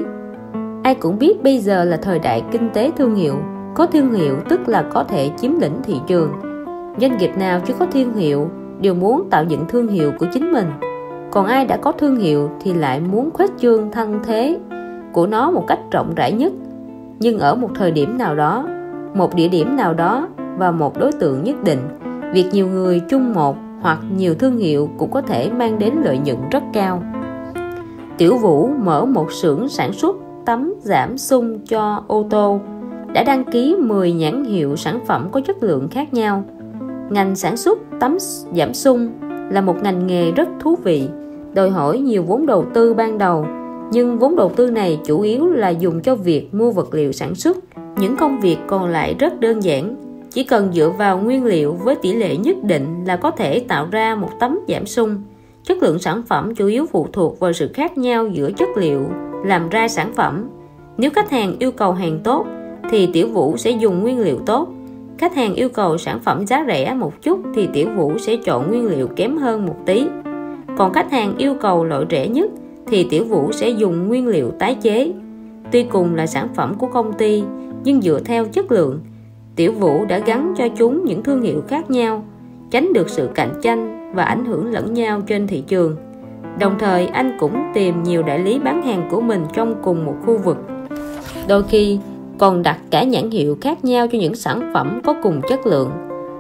Ai 0.83 0.95
cũng 0.95 1.19
biết 1.19 1.43
bây 1.43 1.59
giờ 1.59 1.83
là 1.83 1.97
thời 1.97 2.19
đại 2.19 2.43
kinh 2.51 2.69
tế 2.73 2.91
thương 2.97 3.15
hiệu, 3.15 3.35
có 3.75 3.85
thương 3.85 4.13
hiệu 4.13 4.35
tức 4.49 4.69
là 4.69 4.81
có 4.93 5.03
thể 5.03 5.29
chiếm 5.37 5.59
lĩnh 5.59 5.75
thị 5.83 5.95
trường. 6.07 6.31
Doanh 7.01 7.17
nghiệp 7.17 7.31
nào 7.39 7.61
chưa 7.67 7.73
có 7.79 7.85
thương 7.85 8.13
hiệu 8.13 8.49
đều 8.81 8.93
muốn 8.93 9.29
tạo 9.29 9.43
dựng 9.43 9.65
thương 9.69 9.87
hiệu 9.87 10.11
của 10.19 10.25
chính 10.33 10.51
mình. 10.51 10.67
Còn 11.31 11.45
ai 11.45 11.65
đã 11.65 11.77
có 11.77 11.91
thương 11.91 12.15
hiệu 12.15 12.49
thì 12.61 12.73
lại 12.73 12.99
muốn 12.99 13.29
khuếch 13.33 13.51
trương 13.57 13.91
thân 13.91 14.19
thế 14.23 14.59
của 15.13 15.27
nó 15.27 15.51
một 15.51 15.63
cách 15.67 15.79
rộng 15.91 16.15
rãi 16.15 16.31
nhất. 16.31 16.53
Nhưng 17.19 17.39
ở 17.39 17.55
một 17.55 17.69
thời 17.75 17.91
điểm 17.91 18.17
nào 18.17 18.35
đó, 18.35 18.67
một 19.13 19.35
địa 19.35 19.47
điểm 19.47 19.75
nào 19.75 19.93
đó 19.93 20.27
và 20.57 20.71
một 20.71 20.99
đối 20.99 21.11
tượng 21.11 21.43
nhất 21.43 21.63
định, 21.63 21.79
việc 22.33 22.45
nhiều 22.51 22.67
người 22.67 22.99
chung 23.09 23.33
một 23.33 23.57
hoặc 23.81 23.99
nhiều 24.17 24.35
thương 24.35 24.57
hiệu 24.57 24.89
cũng 24.97 25.11
có 25.11 25.21
thể 25.21 25.49
mang 25.49 25.79
đến 25.79 25.93
lợi 26.03 26.17
nhuận 26.17 26.37
rất 26.51 26.63
cao. 26.73 27.03
Tiểu 28.17 28.37
Vũ 28.37 28.67
mở 28.67 29.05
một 29.05 29.31
xưởng 29.31 29.69
sản 29.69 29.93
xuất 29.93 30.15
tấm 30.45 30.73
giảm 30.81 31.17
sung 31.17 31.59
cho 31.69 32.03
ô 32.07 32.25
tô, 32.29 32.59
đã 33.13 33.23
đăng 33.23 33.43
ký 33.43 33.75
10 33.79 34.13
nhãn 34.13 34.43
hiệu 34.43 34.75
sản 34.75 34.99
phẩm 35.05 35.27
có 35.31 35.41
chất 35.41 35.63
lượng 35.63 35.87
khác 35.87 36.13
nhau 36.13 36.43
ngành 37.09 37.35
sản 37.35 37.57
xuất 37.57 37.79
tấm 37.99 38.17
giảm 38.53 38.73
sung 38.73 39.09
là 39.51 39.61
một 39.61 39.75
ngành 39.83 40.07
nghề 40.07 40.31
rất 40.31 40.47
thú 40.59 40.75
vị, 40.83 41.09
đòi 41.53 41.69
hỏi 41.69 41.99
nhiều 41.99 42.23
vốn 42.23 42.45
đầu 42.45 42.65
tư 42.73 42.93
ban 42.93 43.17
đầu. 43.17 43.45
Nhưng 43.91 44.19
vốn 44.19 44.35
đầu 44.35 44.51
tư 44.55 44.71
này 44.71 44.99
chủ 45.05 45.21
yếu 45.21 45.45
là 45.45 45.69
dùng 45.69 46.01
cho 46.01 46.15
việc 46.15 46.53
mua 46.53 46.71
vật 46.71 46.93
liệu 46.93 47.11
sản 47.11 47.35
xuất. 47.35 47.57
Những 47.97 48.17
công 48.17 48.39
việc 48.39 48.57
còn 48.67 48.85
lại 48.85 49.15
rất 49.19 49.39
đơn 49.39 49.63
giản, 49.63 49.95
chỉ 50.31 50.43
cần 50.43 50.69
dựa 50.73 50.91
vào 50.97 51.19
nguyên 51.19 51.45
liệu 51.45 51.73
với 51.73 51.95
tỷ 51.95 52.13
lệ 52.13 52.37
nhất 52.37 52.63
định 52.63 53.03
là 53.05 53.15
có 53.15 53.31
thể 53.31 53.59
tạo 53.59 53.87
ra 53.91 54.15
một 54.15 54.29
tấm 54.39 54.59
giảm 54.67 54.85
sung. 54.85 55.21
Chất 55.63 55.83
lượng 55.83 55.99
sản 55.99 56.23
phẩm 56.27 56.55
chủ 56.55 56.67
yếu 56.67 56.85
phụ 56.85 57.07
thuộc 57.13 57.39
vào 57.39 57.53
sự 57.53 57.69
khác 57.73 57.97
nhau 57.97 58.27
giữa 58.27 58.51
chất 58.51 58.69
liệu 58.77 59.01
làm 59.45 59.69
ra 59.69 59.87
sản 59.87 60.13
phẩm. 60.15 60.49
Nếu 60.97 61.11
khách 61.11 61.29
hàng 61.29 61.55
yêu 61.59 61.71
cầu 61.71 61.93
hàng 61.93 62.19
tốt, 62.23 62.45
thì 62.89 63.09
tiểu 63.13 63.27
vũ 63.27 63.57
sẽ 63.57 63.71
dùng 63.71 64.01
nguyên 64.01 64.19
liệu 64.19 64.39
tốt 64.45 64.67
khách 65.17 65.35
hàng 65.35 65.55
yêu 65.55 65.69
cầu 65.69 65.97
sản 65.97 66.19
phẩm 66.19 66.47
giá 66.47 66.65
rẻ 66.67 66.93
một 66.93 67.21
chút 67.21 67.39
thì 67.55 67.69
tiểu 67.73 67.87
vũ 67.95 68.17
sẽ 68.17 68.35
chọn 68.35 68.67
nguyên 68.67 68.85
liệu 68.85 69.07
kém 69.07 69.37
hơn 69.37 69.65
một 69.65 69.75
tí. 69.85 70.07
Còn 70.77 70.93
khách 70.93 71.11
hàng 71.11 71.37
yêu 71.37 71.55
cầu 71.61 71.83
loại 71.83 72.05
rẻ 72.09 72.27
nhất 72.27 72.51
thì 72.87 73.07
tiểu 73.09 73.25
vũ 73.25 73.51
sẽ 73.51 73.69
dùng 73.69 74.07
nguyên 74.07 74.27
liệu 74.27 74.51
tái 74.59 74.75
chế. 74.75 75.11
Tuy 75.71 75.83
cùng 75.83 76.15
là 76.15 76.27
sản 76.27 76.47
phẩm 76.55 76.73
của 76.77 76.87
công 76.87 77.13
ty, 77.13 77.43
nhưng 77.83 78.01
dựa 78.01 78.19
theo 78.25 78.45
chất 78.45 78.71
lượng, 78.71 78.99
tiểu 79.55 79.71
vũ 79.71 80.05
đã 80.05 80.19
gắn 80.19 80.53
cho 80.57 80.67
chúng 80.77 81.05
những 81.05 81.23
thương 81.23 81.41
hiệu 81.41 81.63
khác 81.67 81.91
nhau, 81.91 82.23
tránh 82.71 82.93
được 82.93 83.09
sự 83.09 83.29
cạnh 83.35 83.53
tranh 83.61 84.11
và 84.15 84.23
ảnh 84.23 84.45
hưởng 84.45 84.71
lẫn 84.71 84.93
nhau 84.93 85.21
trên 85.27 85.47
thị 85.47 85.63
trường. 85.67 85.95
Đồng 86.59 86.75
thời, 86.79 87.07
anh 87.07 87.37
cũng 87.39 87.71
tìm 87.73 88.03
nhiều 88.03 88.23
đại 88.23 88.39
lý 88.39 88.59
bán 88.59 88.83
hàng 88.83 89.07
của 89.11 89.21
mình 89.21 89.45
trong 89.53 89.75
cùng 89.83 90.05
một 90.05 90.15
khu 90.25 90.37
vực. 90.37 90.57
Đôi 91.47 91.63
khi 91.63 91.99
còn 92.37 92.63
đặt 92.63 92.77
cả 92.89 93.03
nhãn 93.03 93.29
hiệu 93.29 93.57
khác 93.61 93.85
nhau 93.85 94.07
cho 94.07 94.17
những 94.17 94.35
sản 94.35 94.71
phẩm 94.73 95.01
có 95.03 95.15
cùng 95.23 95.41
chất 95.49 95.67
lượng. 95.67 95.89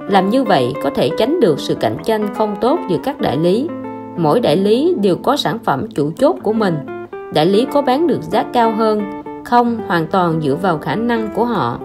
Làm 0.09 0.29
như 0.29 0.43
vậy 0.43 0.73
có 0.83 0.89
thể 0.95 1.09
tránh 1.17 1.39
được 1.39 1.59
sự 1.59 1.75
cạnh 1.75 1.97
tranh 2.03 2.35
không 2.35 2.55
tốt 2.61 2.79
giữa 2.89 2.97
các 3.03 3.21
đại 3.21 3.37
lý. 3.37 3.67
Mỗi 4.17 4.39
đại 4.39 4.57
lý 4.57 4.95
đều 5.01 5.15
có 5.15 5.37
sản 5.37 5.59
phẩm 5.59 5.87
chủ 5.95 6.11
chốt 6.17 6.35
của 6.43 6.53
mình. 6.53 6.75
Đại 7.33 7.45
lý 7.45 7.65
có 7.73 7.81
bán 7.81 8.07
được 8.07 8.21
giá 8.21 8.43
cao 8.53 8.71
hơn, 8.71 9.01
không 9.45 9.77
hoàn 9.87 10.07
toàn 10.07 10.41
dựa 10.41 10.55
vào 10.55 10.77
khả 10.77 10.95
năng 10.95 11.29
của 11.35 11.45
họ. 11.45 11.79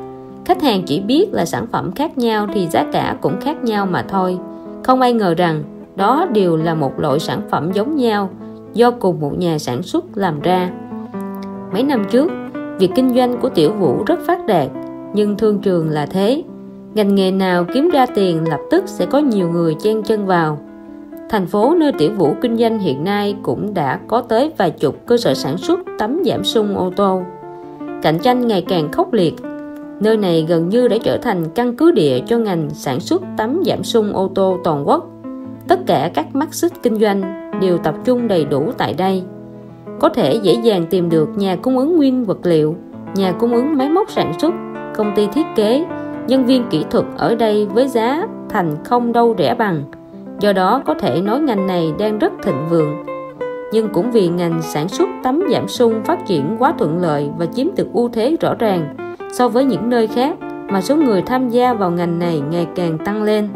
Khách 0.45 0.63
hàng 0.63 0.83
chỉ 0.87 1.01
biết 1.01 1.27
là 1.33 1.45
sản 1.45 1.67
phẩm 1.73 1.93
khác 1.93 2.19
nhau 2.19 2.47
thì 2.55 2.67
giá 2.67 2.87
cả 2.93 3.17
cũng 3.21 3.41
khác 3.41 3.65
nhau 3.65 3.87
mà 3.87 4.03
thôi. 4.09 4.39
Không 4.83 5.01
ai 5.01 5.13
ngờ 5.13 5.35
rằng 5.35 5.63
đó 5.97 6.27
đều 6.33 6.57
là 6.57 6.75
một 6.75 7.01
loại 7.01 7.19
sản 7.19 7.41
phẩm 7.51 7.73
giống 7.73 7.97
nhau 7.97 8.31
do 8.75 8.91
cùng 8.91 9.21
một 9.21 9.39
nhà 9.39 9.59
sản 9.59 9.83
xuất 9.83 10.05
làm 10.15 10.41
ra. 10.41 10.71
Mấy 11.73 11.83
năm 11.83 12.05
trước, 12.11 12.31
việc 12.83 12.91
kinh 12.95 13.15
doanh 13.15 13.41
của 13.41 13.49
Tiểu 13.49 13.73
Vũ 13.73 14.05
rất 14.07 14.19
phát 14.27 14.47
đạt, 14.47 14.69
nhưng 15.15 15.37
thương 15.37 15.59
trường 15.59 15.91
là 15.91 16.07
thế. 16.07 16.43
Ngành 16.95 17.15
nghề 17.15 17.31
nào 17.31 17.65
kiếm 17.75 17.91
ra 17.91 18.07
tiền 18.07 18.49
lập 18.49 18.61
tức 18.71 18.85
sẽ 18.87 19.07
có 19.07 19.19
nhiều 19.19 19.49
người 19.49 19.77
chen 19.81 20.03
chân 20.03 20.27
vào. 20.27 20.59
Thành 21.31 21.47
phố 21.47 21.75
nơi 21.75 21.93
Tiểu 21.99 22.13
Vũ 22.17 22.35
kinh 22.43 22.57
doanh 22.57 22.79
hiện 22.79 23.05
nay 23.05 23.37
cũng 23.43 23.75
đã 23.75 24.01
có 24.09 24.21
tới 24.21 24.53
vài 24.59 24.71
chục 24.71 25.07
cơ 25.07 25.17
sở 25.17 25.35
sản 25.35 25.59
xuất 25.59 25.81
tấm 25.99 26.23
giảm 26.25 26.45
sung 26.45 26.77
ô 26.77 26.93
tô. 26.97 27.23
Cạnh 28.03 28.19
tranh 28.19 28.47
ngày 28.47 28.65
càng 28.69 28.93
khốc 28.93 29.13
liệt, 29.13 29.35
nơi 30.01 30.17
này 30.17 30.47
gần 30.49 30.69
như 30.69 30.89
đã 30.89 30.97
trở 31.03 31.17
thành 31.17 31.45
căn 31.55 31.77
cứ 31.77 31.91
địa 31.91 32.21
cho 32.27 32.39
ngành 32.39 32.71
sản 32.71 33.01
xuất 33.01 33.23
tấm 33.37 33.63
giảm 33.67 33.85
sung 33.85 34.13
ô 34.13 34.31
tô 34.35 34.59
toàn 34.65 34.89
quốc 34.89 35.13
tất 35.69 35.81
cả 35.87 36.11
các 36.15 36.35
mắt 36.35 36.55
xích 36.55 36.73
kinh 36.83 36.97
doanh 36.97 37.51
đều 37.61 37.79
tập 37.79 37.95
trung 38.05 38.29
đầy 38.29 38.45
đủ 38.45 38.71
tại 38.79 38.95
đây 38.95 39.23
có 40.01 40.09
thể 40.09 40.35
dễ 40.35 40.53
dàng 40.53 40.87
tìm 40.91 41.11
được 41.11 41.29
nhà 41.37 41.57
cung 41.57 41.79
ứng 41.79 41.97
nguyên 41.97 42.25
vật 42.25 42.39
liệu, 42.43 42.77
nhà 43.15 43.33
cung 43.33 43.55
ứng 43.55 43.77
máy 43.77 43.89
móc 43.89 44.11
sản 44.11 44.33
xuất, 44.39 44.55
công 44.97 45.13
ty 45.17 45.27
thiết 45.27 45.47
kế, 45.57 45.85
nhân 46.27 46.47
viên 46.47 46.65
kỹ 46.71 46.85
thuật 46.91 47.05
ở 47.19 47.35
đây 47.35 47.67
với 47.67 47.89
giá 47.89 48.27
thành 48.49 48.77
không 48.85 49.13
đâu 49.13 49.35
rẻ 49.39 49.55
bằng. 49.55 49.83
Do 50.41 50.53
đó 50.53 50.83
có 50.87 50.95
thể 50.95 51.21
nói 51.21 51.41
ngành 51.41 51.67
này 51.67 51.93
đang 51.99 52.19
rất 52.19 52.33
thịnh 52.43 52.69
vượng. 52.71 53.05
Nhưng 53.73 53.89
cũng 53.89 54.11
vì 54.11 54.29
ngành 54.29 54.63
sản 54.63 54.89
xuất 54.89 55.09
tấm 55.25 55.43
giảm 55.51 55.69
sung 55.69 56.01
phát 56.05 56.27
triển 56.27 56.57
quá 56.59 56.75
thuận 56.79 57.03
lợi 57.03 57.31
và 57.39 57.47
chiếm 57.47 57.67
được 57.77 57.93
ưu 57.93 58.09
thế 58.09 58.37
rõ 58.41 58.55
ràng 58.59 58.95
so 59.33 59.49
với 59.49 59.65
những 59.65 59.89
nơi 59.89 60.07
khác, 60.07 60.37
mà 60.71 60.81
số 60.81 60.97
người 60.97 61.23
tham 61.23 61.49
gia 61.49 61.75
vào 61.75 61.91
ngành 61.91 62.19
này 62.19 62.43
ngày 62.51 62.67
càng 62.75 62.99
tăng 62.99 63.23
lên. 63.23 63.49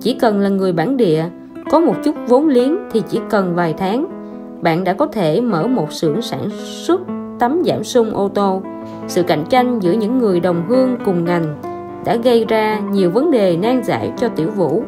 Chỉ 0.00 0.14
cần 0.14 0.40
là 0.40 0.48
người 0.48 0.72
bản 0.72 0.96
địa, 0.96 1.24
có 1.70 1.80
một 1.80 1.94
chút 2.04 2.14
vốn 2.28 2.48
liếng 2.48 2.76
thì 2.90 3.02
chỉ 3.08 3.20
cần 3.30 3.54
vài 3.54 3.74
tháng 3.78 4.19
bạn 4.62 4.84
đã 4.84 4.92
có 4.92 5.06
thể 5.06 5.40
mở 5.40 5.66
một 5.66 5.92
xưởng 5.92 6.22
sản 6.22 6.48
xuất 6.86 7.00
tấm 7.38 7.62
giảm 7.64 7.84
sung 7.84 8.10
ô 8.14 8.28
tô 8.28 8.62
sự 9.08 9.22
cạnh 9.22 9.44
tranh 9.50 9.78
giữa 9.80 9.92
những 9.92 10.18
người 10.18 10.40
đồng 10.40 10.62
hương 10.68 10.96
cùng 11.04 11.24
ngành 11.24 11.56
đã 12.04 12.16
gây 12.16 12.44
ra 12.44 12.80
nhiều 12.80 13.10
vấn 13.10 13.30
đề 13.30 13.56
nan 13.56 13.82
giải 13.84 14.12
cho 14.16 14.28
Tiểu 14.28 14.50
Vũ. 14.50 14.82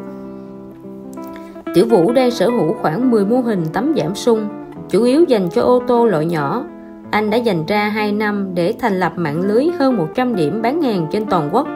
Tiểu 1.73 1.85
Vũ 1.89 2.11
đang 2.11 2.31
sở 2.31 2.49
hữu 2.49 2.73
khoảng 2.81 3.11
10 3.11 3.25
mô 3.25 3.37
hình 3.37 3.63
tấm 3.73 3.93
giảm 3.97 4.15
sung, 4.15 4.47
chủ 4.89 5.03
yếu 5.03 5.23
dành 5.27 5.49
cho 5.49 5.61
ô 5.61 5.81
tô 5.87 6.05
loại 6.05 6.25
nhỏ. 6.25 6.63
Anh 7.11 7.29
đã 7.29 7.37
dành 7.37 7.65
ra 7.65 7.89
2 7.89 8.11
năm 8.11 8.51
để 8.53 8.73
thành 8.79 8.99
lập 8.99 9.13
mạng 9.15 9.41
lưới 9.41 9.65
hơn 9.79 9.97
100 9.97 10.35
điểm 10.35 10.61
bán 10.61 10.81
hàng 10.81 11.07
trên 11.11 11.25
toàn 11.25 11.49
quốc. 11.51 11.67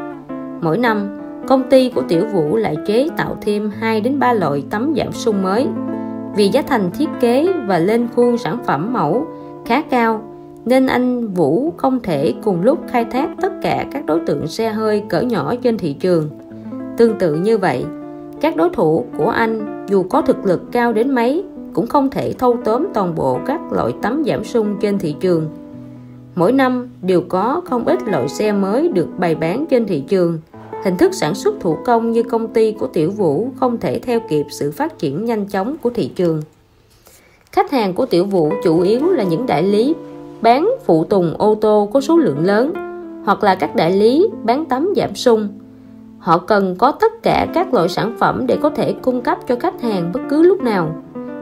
Mỗi 0.61 0.78
năm, 0.78 1.19
công 1.48 1.69
ty 1.69 1.90
của 1.90 2.02
Tiểu 2.07 2.26
Vũ 2.34 2.56
lại 2.56 2.76
chế 2.88 3.07
tạo 3.18 3.38
thêm 3.41 3.72
2 3.80 4.02
đến 4.02 4.19
3 4.19 4.34
loại 4.34 4.64
tấm 4.69 4.94
giảm 4.98 5.11
sung 5.11 5.44
mới. 5.44 5.68
Vì 6.38 6.49
giá 6.49 6.61
thành 6.61 6.91
thiết 6.91 7.09
kế 7.19 7.53
và 7.68 7.80
lên 7.80 8.07
khuôn 8.15 8.38
sản 8.38 8.57
phẩm 8.65 8.93
mẫu 8.93 9.26
khá 9.65 9.81
cao 9.81 10.22
nên 10.65 10.88
anh 10.88 11.27
Vũ 11.27 11.73
không 11.77 11.99
thể 12.03 12.34
cùng 12.43 12.61
lúc 12.61 12.80
khai 12.88 13.05
thác 13.05 13.30
tất 13.41 13.53
cả 13.61 13.85
các 13.91 14.05
đối 14.05 14.19
tượng 14.19 14.47
xe 14.47 14.69
hơi 14.69 15.03
cỡ 15.09 15.22
nhỏ 15.22 15.53
trên 15.64 15.77
thị 15.77 15.93
trường. 15.93 16.30
Tương 16.97 17.18
tự 17.19 17.35
như 17.35 17.57
vậy, 17.57 17.85
các 18.41 18.55
đối 18.55 18.69
thủ 18.69 19.05
của 19.18 19.30
anh 19.30 19.85
dù 19.89 20.03
có 20.03 20.22
thực 20.22 20.45
lực 20.45 20.61
cao 20.72 20.93
đến 20.93 21.15
mấy 21.15 21.43
cũng 21.73 21.88
không 21.88 22.09
thể 22.09 22.34
thâu 22.34 22.57
tóm 22.64 22.88
toàn 22.93 23.15
bộ 23.15 23.39
các 23.45 23.61
loại 23.72 23.93
tấm 24.01 24.23
giảm 24.26 24.43
sung 24.43 24.76
trên 24.81 24.99
thị 24.99 25.15
trường. 25.19 25.49
Mỗi 26.35 26.51
năm 26.51 26.89
đều 27.01 27.22
có 27.30 27.61
không 27.65 27.85
ít 27.85 27.99
loại 28.07 28.30
xe 28.30 28.51
mới 28.51 28.88
được 28.88 29.07
bày 29.18 29.35
bán 29.35 29.65
trên 29.69 29.85
thị 29.85 30.03
trường 30.07 30.39
Hình 30.83 30.97
thức 30.97 31.13
sản 31.13 31.35
xuất 31.35 31.55
thủ 31.59 31.77
công 31.85 32.11
như 32.11 32.23
công 32.23 32.47
ty 32.47 32.71
của 32.71 32.87
Tiểu 32.87 33.11
Vũ 33.11 33.49
không 33.55 33.77
thể 33.77 33.99
theo 33.99 34.19
kịp 34.29 34.45
sự 34.49 34.71
phát 34.71 34.99
triển 34.99 35.25
nhanh 35.25 35.45
chóng 35.45 35.75
của 35.81 35.89
thị 35.89 36.11
trường. 36.15 36.41
Khách 37.51 37.71
hàng 37.71 37.93
của 37.93 38.05
Tiểu 38.05 38.25
Vũ 38.25 38.51
chủ 38.63 38.81
yếu 38.81 39.11
là 39.11 39.23
những 39.23 39.45
đại 39.45 39.63
lý 39.63 39.95
bán 40.41 40.69
phụ 40.85 41.03
tùng 41.03 41.33
ô 41.37 41.55
tô 41.55 41.89
có 41.93 42.01
số 42.01 42.17
lượng 42.17 42.45
lớn 42.45 42.73
hoặc 43.25 43.43
là 43.43 43.55
các 43.55 43.75
đại 43.75 43.91
lý 43.91 44.27
bán 44.43 44.65
tấm 44.65 44.89
giảm 44.95 45.15
sung. 45.15 45.49
Họ 46.19 46.37
cần 46.37 46.75
có 46.75 46.91
tất 46.91 47.23
cả 47.23 47.47
các 47.53 47.73
loại 47.73 47.89
sản 47.89 48.15
phẩm 48.19 48.47
để 48.47 48.57
có 48.61 48.69
thể 48.69 48.93
cung 49.01 49.21
cấp 49.21 49.37
cho 49.47 49.55
khách 49.55 49.81
hàng 49.81 50.11
bất 50.13 50.21
cứ 50.29 50.43
lúc 50.43 50.61
nào. 50.61 50.95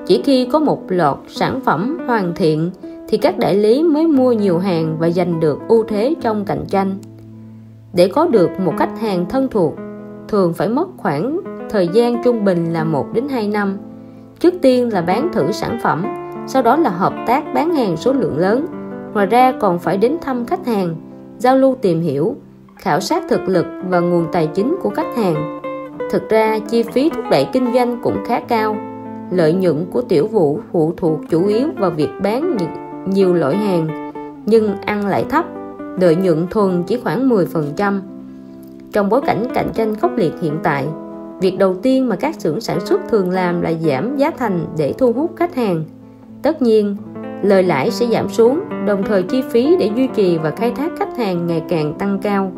Chỉ 0.07 0.21
khi 0.25 0.47
có 0.51 0.59
một 0.59 0.81
loạt 0.87 1.17
sản 1.27 1.59
phẩm 1.61 1.97
hoàn 2.07 2.35
thiện 2.35 2.71
thì 3.07 3.17
các 3.17 3.37
đại 3.37 3.55
lý 3.55 3.83
mới 3.83 4.07
mua 4.07 4.31
nhiều 4.31 4.57
hàng 4.57 4.97
và 4.99 5.09
giành 5.09 5.39
được 5.39 5.59
ưu 5.67 5.83
thế 5.83 6.13
trong 6.21 6.45
cạnh 6.45 6.65
tranh 6.69 6.97
để 7.95 8.07
có 8.07 8.27
được 8.27 8.49
một 8.59 8.73
khách 8.77 8.99
hàng 8.99 9.25
thân 9.29 9.47
thuộc, 9.51 9.75
thường 10.27 10.53
phải 10.53 10.69
mất 10.69 10.87
khoảng 10.97 11.39
thời 11.69 11.87
gian 11.87 12.23
trung 12.23 12.45
bình 12.45 12.73
là 12.73 12.83
1 12.83 13.05
đến 13.13 13.29
2 13.29 13.47
năm. 13.47 13.77
Trước 14.39 14.53
tiên 14.61 14.93
là 14.93 15.01
bán 15.01 15.29
thử 15.33 15.51
sản 15.51 15.79
phẩm, 15.83 16.05
sau 16.47 16.61
đó 16.61 16.75
là 16.75 16.89
hợp 16.89 17.13
tác 17.27 17.53
bán 17.53 17.75
hàng 17.75 17.97
số 17.97 18.13
lượng 18.13 18.37
lớn. 18.37 18.65
Ngoài 19.13 19.25
ra 19.25 19.53
còn 19.59 19.79
phải 19.79 19.97
đến 19.97 20.17
thăm 20.21 20.45
khách 20.45 20.65
hàng, 20.65 20.95
giao 21.37 21.57
lưu 21.57 21.75
tìm 21.81 22.01
hiểu, 22.01 22.35
khảo 22.75 22.99
sát 22.99 23.23
thực 23.29 23.41
lực 23.47 23.65
và 23.89 23.99
nguồn 23.99 24.25
tài 24.31 24.47
chính 24.47 24.75
của 24.81 24.89
khách 24.89 25.15
hàng. 25.17 25.61
Thực 26.11 26.29
ra, 26.29 26.59
chi 26.59 26.83
phí 26.83 27.09
thúc 27.09 27.23
đẩy 27.31 27.47
kinh 27.53 27.73
doanh 27.73 27.99
cũng 28.03 28.17
khá 28.25 28.39
cao. 28.39 28.77
Lợi 29.31 29.53
nhuận 29.53 29.85
của 29.91 30.01
tiểu 30.01 30.27
vụ 30.27 30.59
phụ 30.71 30.93
thuộc 30.97 31.19
chủ 31.29 31.47
yếu 31.47 31.67
vào 31.77 31.91
việc 31.91 32.09
bán 32.23 32.57
nhiều 33.05 33.33
loại 33.33 33.57
hàng, 33.57 34.11
nhưng 34.45 34.77
ăn 34.77 35.07
lại 35.07 35.25
thấp 35.29 35.45
lợi 35.99 36.15
nhuận 36.15 36.47
thuần 36.47 36.83
chỉ 36.83 36.99
khoảng 37.03 37.29
10%. 37.29 37.99
Trong 38.93 39.09
bối 39.09 39.21
cảnh 39.21 39.45
cạnh 39.53 39.69
tranh 39.73 39.95
khốc 39.95 40.11
liệt 40.17 40.33
hiện 40.41 40.57
tại, 40.63 40.87
việc 41.41 41.57
đầu 41.57 41.75
tiên 41.75 42.09
mà 42.09 42.15
các 42.15 42.35
xưởng 42.39 42.61
sản 42.61 42.85
xuất 42.85 43.01
thường 43.09 43.29
làm 43.29 43.61
là 43.61 43.73
giảm 43.73 44.17
giá 44.17 44.31
thành 44.37 44.65
để 44.77 44.93
thu 44.97 45.13
hút 45.13 45.31
khách 45.35 45.55
hàng. 45.55 45.83
Tất 46.41 46.61
nhiên, 46.61 46.95
lời 47.41 47.63
lãi 47.63 47.91
sẽ 47.91 48.05
giảm 48.07 48.29
xuống, 48.29 48.59
đồng 48.85 49.03
thời 49.03 49.23
chi 49.23 49.41
phí 49.51 49.75
để 49.79 49.91
duy 49.95 50.07
trì 50.15 50.37
và 50.37 50.51
khai 50.51 50.71
thác 50.71 50.91
khách 50.99 51.17
hàng 51.17 51.47
ngày 51.47 51.63
càng 51.69 51.93
tăng 51.99 52.19
cao. 52.21 52.51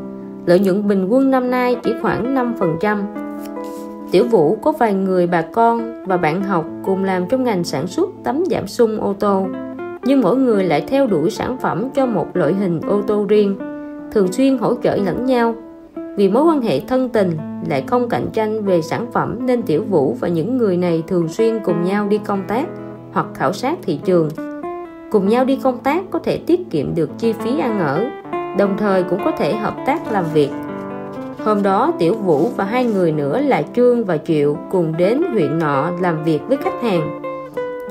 Lợi 0.46 0.60
nhuận 0.60 0.88
bình 0.88 1.08
quân 1.08 1.32
năm 1.32 1.52
nay 1.52 1.76
chỉ 1.84 1.94
khoảng 2.02 2.36
5%. 2.36 2.98
Tiểu 4.12 4.28
Vũ 4.28 4.56
có 4.56 4.72
vài 4.72 4.94
người 4.94 5.28
bà 5.28 5.42
con 5.42 6.04
và 6.06 6.18
bạn 6.18 6.44
học 6.44 6.66
cùng 6.86 7.04
làm 7.04 7.26
trong 7.30 7.44
ngành 7.44 7.64
sản 7.64 7.88
xuất 7.88 8.10
tấm 8.24 8.44
giảm 8.50 8.68
sung 8.68 9.02
ô 9.02 9.16
tô 9.20 9.48
nhưng 10.04 10.22
mỗi 10.22 10.38
người 10.38 10.64
lại 10.64 10.84
theo 10.88 11.08
đuổi 11.08 11.30
sản 11.30 11.58
phẩm 11.58 11.90
cho 11.96 12.06
một 12.06 12.28
loại 12.34 12.54
hình 12.54 12.82
ô 12.82 13.02
tô 13.08 13.26
riêng, 13.30 13.58
thường 14.12 14.32
xuyên 14.32 14.58
hỗ 14.58 14.74
trợ 14.84 14.96
lẫn 14.96 15.26
nhau. 15.26 15.56
Vì 16.18 16.30
mối 16.30 16.44
quan 16.44 16.62
hệ 16.62 16.80
thân 16.80 17.10
tình 17.10 17.32
lại 17.70 17.84
không 17.88 18.10
cạnh 18.10 18.26
tranh 18.34 18.66
về 18.66 18.82
sản 18.82 19.12
phẩm 19.12 19.38
nên 19.46 19.62
tiểu 19.62 19.84
vũ 19.90 20.16
và 20.20 20.28
những 20.28 20.58
người 20.58 20.78
này 20.78 21.04
thường 21.08 21.28
xuyên 21.28 21.60
cùng 21.64 21.84
nhau 21.84 22.08
đi 22.10 22.18
công 22.18 22.44
tác 22.48 22.68
hoặc 23.12 23.26
khảo 23.36 23.54
sát 23.54 23.80
thị 23.82 24.00
trường. 24.06 24.30
Cùng 25.12 25.28
nhau 25.28 25.46
đi 25.46 25.60
công 25.64 25.78
tác 25.78 26.04
có 26.12 26.20
thể 26.20 26.38
tiết 26.38 26.60
kiệm 26.70 26.96
được 26.96 27.10
chi 27.18 27.34
phí 27.34 27.60
ăn 27.60 27.80
ở, 27.80 28.06
đồng 28.58 28.78
thời 28.78 29.04
cũng 29.04 29.20
có 29.26 29.32
thể 29.32 29.56
hợp 29.56 29.76
tác 29.86 30.12
làm 30.12 30.26
việc. 30.34 30.50
Hôm 31.44 31.64
đó, 31.64 31.94
tiểu 32.00 32.14
vũ 32.14 32.50
và 32.56 32.64
hai 32.64 32.86
người 32.86 33.12
nữa 33.12 33.42
là 33.42 33.64
trương 33.76 34.06
và 34.06 34.18
triệu 34.18 34.58
cùng 34.72 34.98
đến 34.98 35.24
huyện 35.34 35.60
nọ 35.60 35.92
làm 36.02 36.24
việc 36.24 36.40
với 36.48 36.58
khách 36.58 36.82
hàng. 36.82 37.22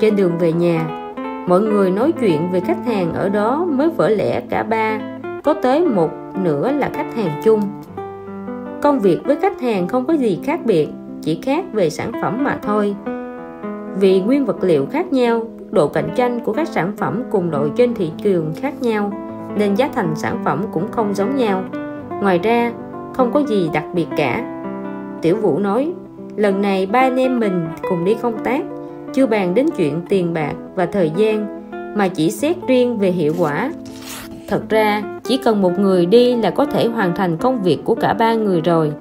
Trên 0.00 0.16
đường 0.16 0.38
về 0.38 0.52
nhà 0.52 1.05
mọi 1.46 1.60
người 1.60 1.90
nói 1.90 2.12
chuyện 2.12 2.48
về 2.52 2.60
khách 2.60 2.86
hàng 2.86 3.12
ở 3.12 3.28
đó 3.28 3.64
mới 3.68 3.90
vỡ 3.90 4.08
lẽ 4.08 4.40
cả 4.40 4.62
ba. 4.62 5.00
Có 5.44 5.54
tới 5.54 5.86
một 5.86 6.10
nửa 6.42 6.72
là 6.72 6.90
khách 6.94 7.14
hàng 7.16 7.40
chung. 7.44 7.60
Công 8.82 8.98
việc 8.98 9.20
với 9.24 9.36
khách 9.36 9.60
hàng 9.60 9.88
không 9.88 10.06
có 10.06 10.12
gì 10.12 10.40
khác 10.44 10.60
biệt, 10.64 10.88
chỉ 11.22 11.40
khác 11.42 11.64
về 11.72 11.90
sản 11.90 12.12
phẩm 12.22 12.44
mà 12.44 12.58
thôi. 12.62 12.96
Vì 14.00 14.20
nguyên 14.20 14.44
vật 14.44 14.56
liệu 14.60 14.86
khác 14.86 15.12
nhau, 15.12 15.42
độ 15.70 15.88
cạnh 15.88 16.08
tranh 16.16 16.40
của 16.40 16.52
các 16.52 16.68
sản 16.68 16.92
phẩm 16.96 17.22
cùng 17.30 17.50
loại 17.50 17.70
trên 17.76 17.94
thị 17.94 18.10
trường 18.22 18.52
khác 18.56 18.74
nhau, 18.80 19.12
nên 19.56 19.74
giá 19.74 19.88
thành 19.94 20.16
sản 20.16 20.38
phẩm 20.44 20.64
cũng 20.72 20.90
không 20.90 21.14
giống 21.14 21.36
nhau. 21.36 21.62
Ngoài 22.22 22.38
ra, 22.38 22.72
không 23.14 23.32
có 23.32 23.40
gì 23.40 23.70
đặc 23.72 23.84
biệt 23.94 24.06
cả. 24.16 24.60
Tiểu 25.22 25.36
vũ 25.36 25.58
nói, 25.58 25.92
lần 26.36 26.62
này 26.62 26.86
ba 26.86 27.00
anh 27.00 27.16
em 27.16 27.38
mình 27.38 27.66
cùng 27.88 28.04
đi 28.04 28.14
công 28.14 28.44
tác 28.44 28.62
chưa 29.14 29.26
bàn 29.26 29.54
đến 29.54 29.66
chuyện 29.76 30.00
tiền 30.08 30.34
bạc 30.34 30.54
và 30.74 30.86
thời 30.86 31.10
gian 31.16 31.62
mà 31.96 32.08
chỉ 32.08 32.30
xét 32.30 32.56
riêng 32.68 32.98
về 32.98 33.10
hiệu 33.10 33.34
quả 33.38 33.72
thật 34.48 34.62
ra 34.68 35.02
chỉ 35.24 35.36
cần 35.36 35.62
một 35.62 35.72
người 35.78 36.06
đi 36.06 36.36
là 36.36 36.50
có 36.50 36.64
thể 36.64 36.86
hoàn 36.86 37.14
thành 37.14 37.36
công 37.36 37.62
việc 37.62 37.78
của 37.84 37.94
cả 37.94 38.14
ba 38.14 38.34
người 38.34 38.60
rồi 38.60 38.92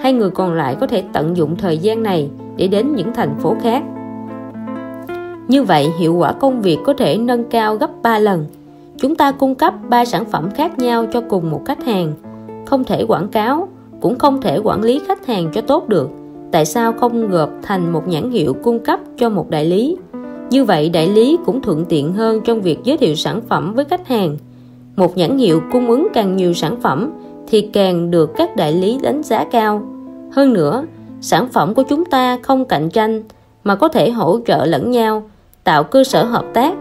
hai 0.00 0.12
người 0.12 0.30
còn 0.30 0.54
lại 0.54 0.76
có 0.80 0.86
thể 0.86 1.04
tận 1.12 1.36
dụng 1.36 1.56
thời 1.56 1.78
gian 1.78 2.02
này 2.02 2.30
để 2.56 2.68
đến 2.68 2.94
những 2.94 3.14
thành 3.14 3.34
phố 3.38 3.56
khác 3.62 3.82
Như 5.48 5.62
vậy 5.62 5.90
hiệu 5.98 6.14
quả 6.14 6.32
công 6.32 6.62
việc 6.62 6.78
có 6.84 6.94
thể 6.94 7.18
nâng 7.18 7.44
cao 7.44 7.76
gấp 7.76 7.90
3 8.02 8.18
lần. 8.18 8.46
Chúng 8.98 9.16
ta 9.16 9.32
cung 9.32 9.54
cấp 9.54 9.74
3 9.88 10.04
sản 10.04 10.24
phẩm 10.24 10.50
khác 10.54 10.78
nhau 10.78 11.06
cho 11.12 11.20
cùng 11.20 11.50
một 11.50 11.62
khách 11.66 11.84
hàng. 11.84 12.12
Không 12.66 12.84
thể 12.84 13.04
quảng 13.08 13.28
cáo, 13.28 13.68
cũng 14.00 14.18
không 14.18 14.40
thể 14.40 14.58
quản 14.58 14.82
lý 14.82 15.00
khách 15.08 15.26
hàng 15.26 15.50
cho 15.54 15.60
tốt 15.60 15.88
được. 15.88 16.10
Tại 16.52 16.64
sao 16.64 16.92
không 16.92 17.28
gộp 17.28 17.50
thành 17.62 17.92
một 17.92 18.08
nhãn 18.08 18.30
hiệu 18.30 18.54
cung 18.62 18.78
cấp 18.78 19.00
cho 19.16 19.28
một 19.28 19.50
đại 19.50 19.64
lý? 19.64 19.96
Như 20.50 20.64
vậy 20.64 20.88
đại 20.88 21.08
lý 21.08 21.38
cũng 21.46 21.62
thuận 21.62 21.84
tiện 21.84 22.12
hơn 22.12 22.40
trong 22.44 22.60
việc 22.60 22.78
giới 22.84 22.96
thiệu 22.96 23.14
sản 23.14 23.40
phẩm 23.48 23.74
với 23.74 23.84
khách 23.84 24.06
hàng. 24.06 24.36
Một 24.96 25.16
nhãn 25.16 25.38
hiệu 25.38 25.60
cung 25.72 25.90
ứng 25.90 26.08
càng 26.14 26.36
nhiều 26.36 26.54
sản 26.54 26.80
phẩm 26.80 27.10
thì 27.48 27.60
càng 27.60 28.10
được 28.10 28.30
các 28.36 28.56
đại 28.56 28.72
lý 28.72 28.98
đánh 29.02 29.22
giá 29.22 29.44
cao. 29.44 29.82
Hơn 30.32 30.52
nữa, 30.52 30.84
sản 31.20 31.48
phẩm 31.48 31.74
của 31.74 31.82
chúng 31.82 32.04
ta 32.04 32.38
không 32.42 32.64
cạnh 32.64 32.90
tranh 32.90 33.22
mà 33.64 33.74
có 33.74 33.88
thể 33.88 34.10
hỗ 34.10 34.38
trợ 34.46 34.64
lẫn 34.66 34.90
nhau, 34.90 35.22
tạo 35.64 35.84
cơ 35.84 36.04
sở 36.04 36.24
hợp 36.24 36.44
tác. 36.54 36.74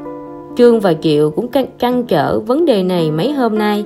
Trương 0.58 0.80
và 0.80 0.94
Triệu 0.94 1.30
cũng 1.30 1.48
trăn 1.80 2.04
trở 2.04 2.40
vấn 2.40 2.66
đề 2.66 2.84
này 2.84 3.12
mấy 3.12 3.32
hôm 3.32 3.58
nay. 3.58 3.86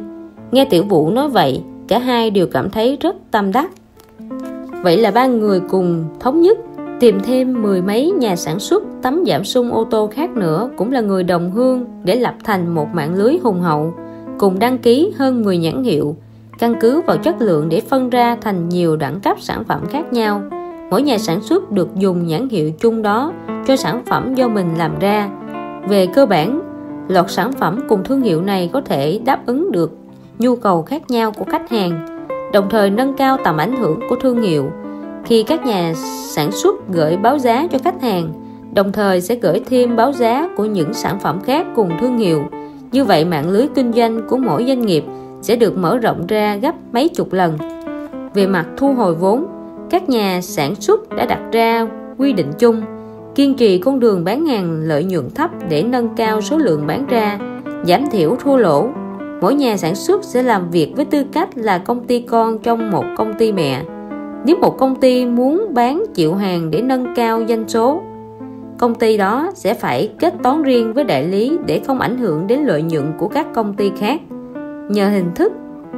Nghe 0.51 0.65
Tiểu 0.65 0.83
Vũ 0.83 1.09
nói 1.09 1.29
vậy, 1.29 1.61
cả 1.87 1.99
hai 1.99 2.29
đều 2.31 2.47
cảm 2.47 2.69
thấy 2.69 2.97
rất 3.01 3.15
tâm 3.31 3.51
đắc. 3.51 3.71
Vậy 4.83 4.97
là 4.97 5.11
ba 5.11 5.27
người 5.27 5.59
cùng 5.59 6.05
thống 6.19 6.41
nhất, 6.41 6.57
tìm 6.99 7.19
thêm 7.19 7.61
mười 7.61 7.81
mấy 7.81 8.11
nhà 8.11 8.35
sản 8.35 8.59
xuất 8.59 8.83
tấm 9.01 9.23
giảm 9.27 9.43
sung 9.43 9.71
ô 9.71 9.83
tô 9.83 10.09
khác 10.13 10.29
nữa 10.29 10.69
cũng 10.77 10.91
là 10.91 11.01
người 11.01 11.23
đồng 11.23 11.51
hương 11.51 11.85
để 12.03 12.15
lập 12.15 12.35
thành 12.43 12.75
một 12.75 12.87
mạng 12.93 13.15
lưới 13.15 13.37
hùng 13.43 13.61
hậu, 13.61 13.93
cùng 14.37 14.59
đăng 14.59 14.77
ký 14.77 15.13
hơn 15.17 15.43
10 15.43 15.57
nhãn 15.57 15.83
hiệu, 15.83 16.15
căn 16.59 16.75
cứ 16.79 17.01
vào 17.01 17.17
chất 17.17 17.41
lượng 17.41 17.69
để 17.69 17.81
phân 17.81 18.09
ra 18.09 18.37
thành 18.41 18.69
nhiều 18.69 18.95
đẳng 18.95 19.19
cấp 19.19 19.37
sản 19.39 19.63
phẩm 19.63 19.81
khác 19.89 20.13
nhau. 20.13 20.41
Mỗi 20.89 21.01
nhà 21.01 21.17
sản 21.17 21.41
xuất 21.41 21.71
được 21.71 21.95
dùng 21.95 22.27
nhãn 22.27 22.49
hiệu 22.49 22.71
chung 22.71 23.01
đó 23.01 23.33
cho 23.67 23.75
sản 23.75 24.01
phẩm 24.05 24.35
do 24.35 24.47
mình 24.47 24.67
làm 24.77 24.99
ra. 24.99 25.29
Về 25.89 26.05
cơ 26.05 26.25
bản 26.25 26.61
loạt 27.07 27.31
sản 27.31 27.51
phẩm 27.51 27.79
cùng 27.89 28.03
thương 28.03 28.21
hiệu 28.21 28.41
này 28.41 28.69
có 28.73 28.81
thể 28.81 29.19
đáp 29.25 29.45
ứng 29.45 29.71
được 29.71 29.97
nhu 30.39 30.55
cầu 30.55 30.81
khác 30.81 31.09
nhau 31.09 31.31
của 31.31 31.45
khách 31.45 31.69
hàng 31.69 32.20
đồng 32.53 32.69
thời 32.69 32.89
nâng 32.89 33.13
cao 33.13 33.37
tầm 33.43 33.57
ảnh 33.57 33.77
hưởng 33.77 33.99
của 34.09 34.15
thương 34.15 34.41
hiệu. 34.41 34.71
Khi 35.25 35.43
các 35.43 35.65
nhà 35.65 35.93
sản 36.35 36.51
xuất 36.51 36.75
gửi 36.93 37.17
báo 37.17 37.37
giá 37.37 37.67
cho 37.71 37.77
khách 37.83 38.01
hàng, 38.01 38.33
đồng 38.73 38.91
thời 38.91 39.21
sẽ 39.21 39.35
gửi 39.35 39.61
thêm 39.69 39.95
báo 39.95 40.13
giá 40.13 40.49
của 40.57 40.65
những 40.65 40.93
sản 40.93 41.19
phẩm 41.19 41.39
khác 41.45 41.67
cùng 41.75 41.91
thương 41.99 42.17
hiệu. 42.17 42.43
Như 42.91 43.03
vậy, 43.03 43.25
mạng 43.25 43.49
lưới 43.49 43.67
kinh 43.75 43.93
doanh 43.93 44.21
của 44.29 44.37
mỗi 44.37 44.65
doanh 44.67 44.81
nghiệp 44.81 45.03
sẽ 45.41 45.55
được 45.55 45.77
mở 45.77 45.97
rộng 45.97 46.27
ra 46.27 46.55
gấp 46.55 46.75
mấy 46.91 47.09
chục 47.09 47.33
lần. 47.33 47.57
Về 48.33 48.47
mặt 48.47 48.65
thu 48.77 48.93
hồi 48.93 49.15
vốn, 49.15 49.45
các 49.89 50.09
nhà 50.09 50.41
sản 50.41 50.75
xuất 50.75 51.09
đã 51.09 51.25
đặt 51.25 51.39
ra 51.51 51.87
quy 52.17 52.33
định 52.33 52.51
chung, 52.59 52.81
kiên 53.35 53.53
trì 53.53 53.77
con 53.77 53.99
đường 53.99 54.23
bán 54.23 54.45
hàng 54.45 54.81
lợi 54.83 55.03
nhuận 55.03 55.29
thấp 55.29 55.49
để 55.69 55.83
nâng 55.83 56.15
cao 56.15 56.41
số 56.41 56.57
lượng 56.57 56.87
bán 56.87 57.05
ra, 57.07 57.39
giảm 57.83 58.09
thiểu 58.11 58.35
thua 58.43 58.57
lỗ 58.57 58.89
mỗi 59.41 59.55
nhà 59.55 59.77
sản 59.77 59.95
xuất 59.95 60.23
sẽ 60.23 60.43
làm 60.43 60.69
việc 60.69 60.93
với 60.95 61.05
tư 61.05 61.23
cách 61.31 61.49
là 61.55 61.77
công 61.77 62.03
ty 62.07 62.21
con 62.21 62.59
trong 62.59 62.91
một 62.91 63.03
công 63.17 63.33
ty 63.39 63.51
mẹ. 63.51 63.83
Nếu 64.45 64.57
một 64.57 64.77
công 64.77 64.95
ty 64.95 65.25
muốn 65.25 65.67
bán 65.73 66.03
chịu 66.13 66.35
hàng 66.35 66.71
để 66.71 66.81
nâng 66.81 67.15
cao 67.15 67.41
doanh 67.47 67.67
số, 67.67 68.01
công 68.77 68.95
ty 68.95 69.17
đó 69.17 69.51
sẽ 69.55 69.73
phải 69.73 70.13
kết 70.19 70.33
toán 70.43 70.63
riêng 70.63 70.93
với 70.93 71.03
đại 71.03 71.27
lý 71.27 71.57
để 71.65 71.81
không 71.87 71.99
ảnh 71.99 72.17
hưởng 72.17 72.47
đến 72.47 72.59
lợi 72.59 72.81
nhuận 72.81 73.13
của 73.17 73.27
các 73.27 73.47
công 73.53 73.73
ty 73.73 73.91
khác. 73.97 74.21
Nhờ 74.89 75.09
hình 75.09 75.31
thức 75.35 75.53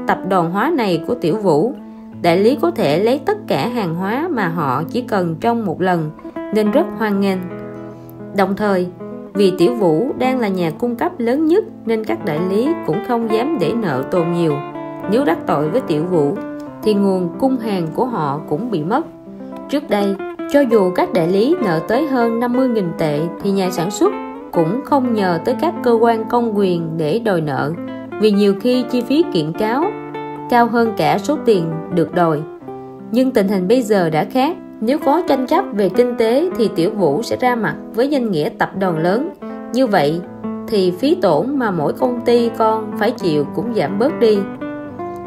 tập 0.07 0.20
đoàn 0.30 0.52
hóa 0.52 0.72
này 0.78 1.03
của 1.07 1.15
tiểu 1.15 1.38
vũ, 1.38 1.74
đại 2.22 2.38
lý 2.38 2.57
có 2.61 2.72
thể 2.72 3.03
lấy 3.03 3.20
tất 3.26 3.38
cả 3.48 3.68
hàng 3.68 3.95
hóa 3.95 4.28
mà 4.32 4.48
họ 4.48 4.84
chỉ 4.90 5.02
cần 5.02 5.36
trong 5.40 5.65
một 5.65 5.82
lần 5.82 6.11
nên 6.53 6.72
rất 6.72 6.86
hoan 6.98 7.22
nghênh. 7.22 7.40
Đồng 8.38 8.56
thời 8.56 8.88
vì 9.34 9.53
tiểu 9.57 9.73
vũ 9.73 10.11
đang 10.18 10.39
là 10.39 10.47
nhà 10.47 10.72
cung 10.72 10.95
cấp 10.95 11.11
lớn 11.18 11.45
nhất, 11.45 11.64
nên 11.85 12.03
các 12.03 12.26
đại 12.26 12.39
lý 12.49 12.69
cũng 12.88 12.97
không 13.07 13.31
dám 13.31 13.57
để 13.60 13.73
nợ 13.73 14.03
tồn 14.11 14.31
nhiều. 14.31 14.53
Nếu 15.11 15.26
đắc 15.26 15.38
tội 15.47 15.69
với 15.69 15.81
tiểu 15.81 16.03
vũ, 16.03 16.35
thì 16.84 16.93
nguồn 16.93 17.30
cung 17.39 17.57
hàng 17.57 17.88
của 17.95 18.05
họ 18.05 18.41
cũng 18.49 18.72
bị 18.72 18.84
mất. 18.84 19.05
Trước 19.69 19.89
đây, 19.89 20.15
cho 20.51 20.61
dù 20.61 20.91
các 20.95 21.14
đại 21.14 21.27
lý 21.27 21.55
nợ 21.64 21.80
tới 21.88 22.07
hơn 22.07 22.39
50.000 22.39 22.84
tệ, 22.97 23.19
thì 23.43 23.51
nhà 23.51 23.72
sản 23.72 23.91
xuất 23.91 24.14
cũng 24.51 24.81
không 24.85 25.14
nhờ 25.14 25.39
tới 25.45 25.55
các 25.61 25.73
cơ 25.84 25.97
quan 26.01 26.26
công 26.30 26.57
quyền 26.57 26.97
để 26.97 27.19
đòi 27.19 27.41
nợ. 27.41 27.73
Vì 28.22 28.31
nhiều 28.31 28.55
khi 28.61 28.85
chi 28.91 29.01
phí 29.01 29.23
kiện 29.34 29.53
cáo 29.53 29.84
cao 30.49 30.68
hơn 30.68 30.93
cả 30.97 31.18
số 31.18 31.38
tiền 31.45 31.72
được 31.95 32.14
đòi. 32.14 32.41
Nhưng 33.11 33.31
tình 33.31 33.47
hình 33.47 33.68
bây 33.68 33.81
giờ 33.81 34.10
đã 34.10 34.26
khác 34.26 34.57
nếu 34.85 34.99
có 34.99 35.22
tranh 35.27 35.47
chấp 35.47 35.65
về 35.73 35.89
kinh 35.89 36.15
tế 36.18 36.49
thì 36.57 36.69
tiểu 36.76 36.91
vũ 36.91 37.22
sẽ 37.23 37.38
ra 37.38 37.55
mặt 37.55 37.76
với 37.93 38.07
danh 38.07 38.31
nghĩa 38.31 38.49
tập 38.49 38.72
đoàn 38.80 38.97
lớn. 38.97 39.30
Như 39.73 39.88
vậy 39.88 40.22
thì 40.68 40.91
phí 40.91 41.15
tổn 41.15 41.60
mà 41.60 41.72
mỗi 41.72 41.93
công 41.93 42.22
ty 42.22 42.49
con 42.57 42.91
phải 42.99 43.11
chịu 43.11 43.45
cũng 43.55 43.73
giảm 43.76 43.99
bớt 43.99 44.19
đi. 44.19 44.39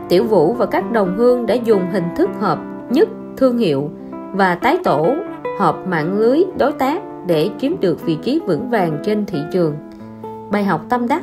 Tiểu 0.09 0.25
vũ 0.25 0.53
và 0.53 0.67
các 0.67 0.93
đồng 0.93 1.17
hương 1.17 1.47
đã 1.47 1.55
dùng 1.55 1.83
hình 1.93 2.05
thức 2.17 2.31
hợp 2.41 2.59
nhất 2.91 3.09
thương 3.37 3.59
hiệu 3.59 3.91
và 4.33 4.55
tái 4.55 4.79
tổ 4.85 5.15
hợp 5.59 5.77
mạng 5.87 6.19
lưới 6.19 6.45
đối 6.59 6.73
tác 6.73 7.03
để 7.27 7.51
chiếm 7.59 7.73
được 7.81 8.07
vị 8.07 8.19
trí 8.23 8.41
vững 8.47 8.71
vàng 8.71 8.99
trên 9.05 9.27
thị 9.27 9.39
trường. 9.53 9.75
Bài 10.51 10.65
học 10.65 10.81
tâm 10.89 11.09
đắc, 11.09 11.23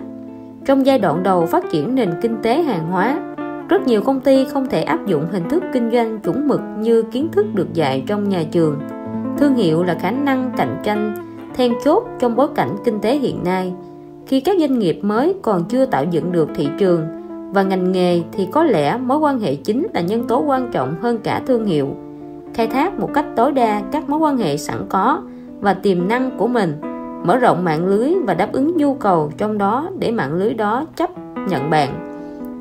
trong 0.66 0.86
giai 0.86 1.00
đoạn 1.00 1.24
đầu 1.24 1.46
phát 1.46 1.64
triển 1.72 1.96
nền 1.96 2.10
kinh 2.22 2.38
tế 2.42 2.64
hàng 2.64 2.92
hóa 2.92 3.33
rất 3.70 3.88
nhiều 3.88 4.02
công 4.02 4.20
ty 4.20 4.46
không 4.46 4.68
thể 4.70 4.82
áp 4.82 5.06
dụng 5.06 5.26
hình 5.32 5.50
thức 5.50 5.64
kinh 5.74 5.92
doanh 5.92 6.20
chuẩn 6.20 6.48
mực 6.48 6.62
như 6.80 7.02
kiến 7.02 7.28
thức 7.32 7.46
được 7.54 7.74
dạy 7.74 8.04
trong 8.08 8.30
nhà 8.30 8.44
trường. 8.52 8.80
Thương 9.38 9.56
hiệu 9.56 9.84
là 9.84 9.98
khả 10.00 10.12
năng 10.12 10.52
cạnh 10.58 10.78
tranh 10.84 11.16
then 11.56 11.74
chốt 11.84 12.04
trong 12.20 12.36
bối 12.36 12.48
cảnh 12.56 12.76
kinh 12.86 13.00
tế 13.00 13.18
hiện 13.18 13.44
nay. 13.44 13.74
Khi 14.28 14.40
các 14.40 14.58
doanh 14.60 14.80
nghiệp 14.80 15.00
mới 15.02 15.36
còn 15.42 15.64
chưa 15.64 15.86
tạo 15.86 16.06
dựng 16.12 16.32
được 16.32 16.50
thị 16.56 16.68
trường 16.80 17.02
và 17.54 17.64
ngành 17.64 17.92
nghề 17.92 18.22
thì 18.32 18.48
có 18.52 18.64
lẽ 18.64 18.98
mối 18.98 19.18
quan 19.18 19.40
hệ 19.40 19.56
chính 19.56 19.88
là 19.94 20.02
nhân 20.02 20.28
tố 20.28 20.40
quan 20.40 20.72
trọng 20.72 20.96
hơn 21.02 21.18
cả 21.24 21.42
thương 21.48 21.66
hiệu. 21.66 21.88
Khai 22.54 22.68
thác 22.68 23.00
một 23.00 23.10
cách 23.14 23.26
tối 23.36 23.52
đa 23.52 23.82
các 23.92 24.10
mối 24.10 24.20
quan 24.20 24.38
hệ 24.38 24.58
sẵn 24.58 24.78
có 24.90 25.22
và 25.60 25.74
tiềm 25.74 26.08
năng 26.08 26.38
của 26.38 26.48
mình, 26.48 26.74
mở 27.26 27.38
rộng 27.38 27.64
mạng 27.64 27.86
lưới 27.86 28.14
và 28.28 28.34
đáp 28.34 28.52
ứng 28.52 28.78
nhu 28.78 28.94
cầu 28.94 29.32
trong 29.38 29.58
đó 29.58 29.90
để 30.00 30.12
mạng 30.12 30.34
lưới 30.34 30.54
đó 30.54 30.86
chấp 30.96 31.10
nhận 31.50 31.70
bạn. 31.70 32.10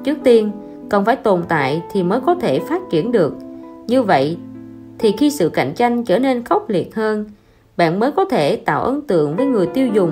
Trước 0.04 0.18
tiên 0.24 0.50
cần 0.92 1.04
phải 1.04 1.16
tồn 1.16 1.42
tại 1.48 1.82
thì 1.90 2.02
mới 2.02 2.20
có 2.20 2.34
thể 2.34 2.60
phát 2.60 2.82
triển 2.90 3.12
được. 3.12 3.34
Như 3.86 4.02
vậy, 4.02 4.36
thì 4.98 5.12
khi 5.18 5.30
sự 5.30 5.48
cạnh 5.48 5.72
tranh 5.74 6.04
trở 6.04 6.18
nên 6.18 6.44
khốc 6.44 6.68
liệt 6.68 6.94
hơn, 6.94 7.24
bạn 7.76 8.00
mới 8.00 8.12
có 8.12 8.24
thể 8.24 8.56
tạo 8.56 8.82
ấn 8.82 9.02
tượng 9.02 9.36
với 9.36 9.46
người 9.46 9.66
tiêu 9.66 9.88
dùng. 9.94 10.10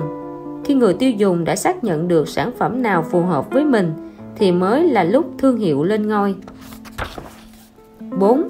Khi 0.63 0.73
người 0.73 0.93
tiêu 0.93 1.11
dùng 1.11 1.43
đã 1.43 1.55
xác 1.55 1.83
nhận 1.83 2.07
được 2.07 2.29
sản 2.29 2.51
phẩm 2.57 2.81
nào 2.81 3.05
phù 3.11 3.21
hợp 3.21 3.51
với 3.51 3.65
mình, 3.65 3.93
thì 4.35 4.51
mới 4.51 4.89
là 4.89 5.03
lúc 5.03 5.25
thương 5.37 5.57
hiệu 5.57 5.83
lên 5.83 6.07
ngôi. 6.07 6.35
4. 8.19 8.43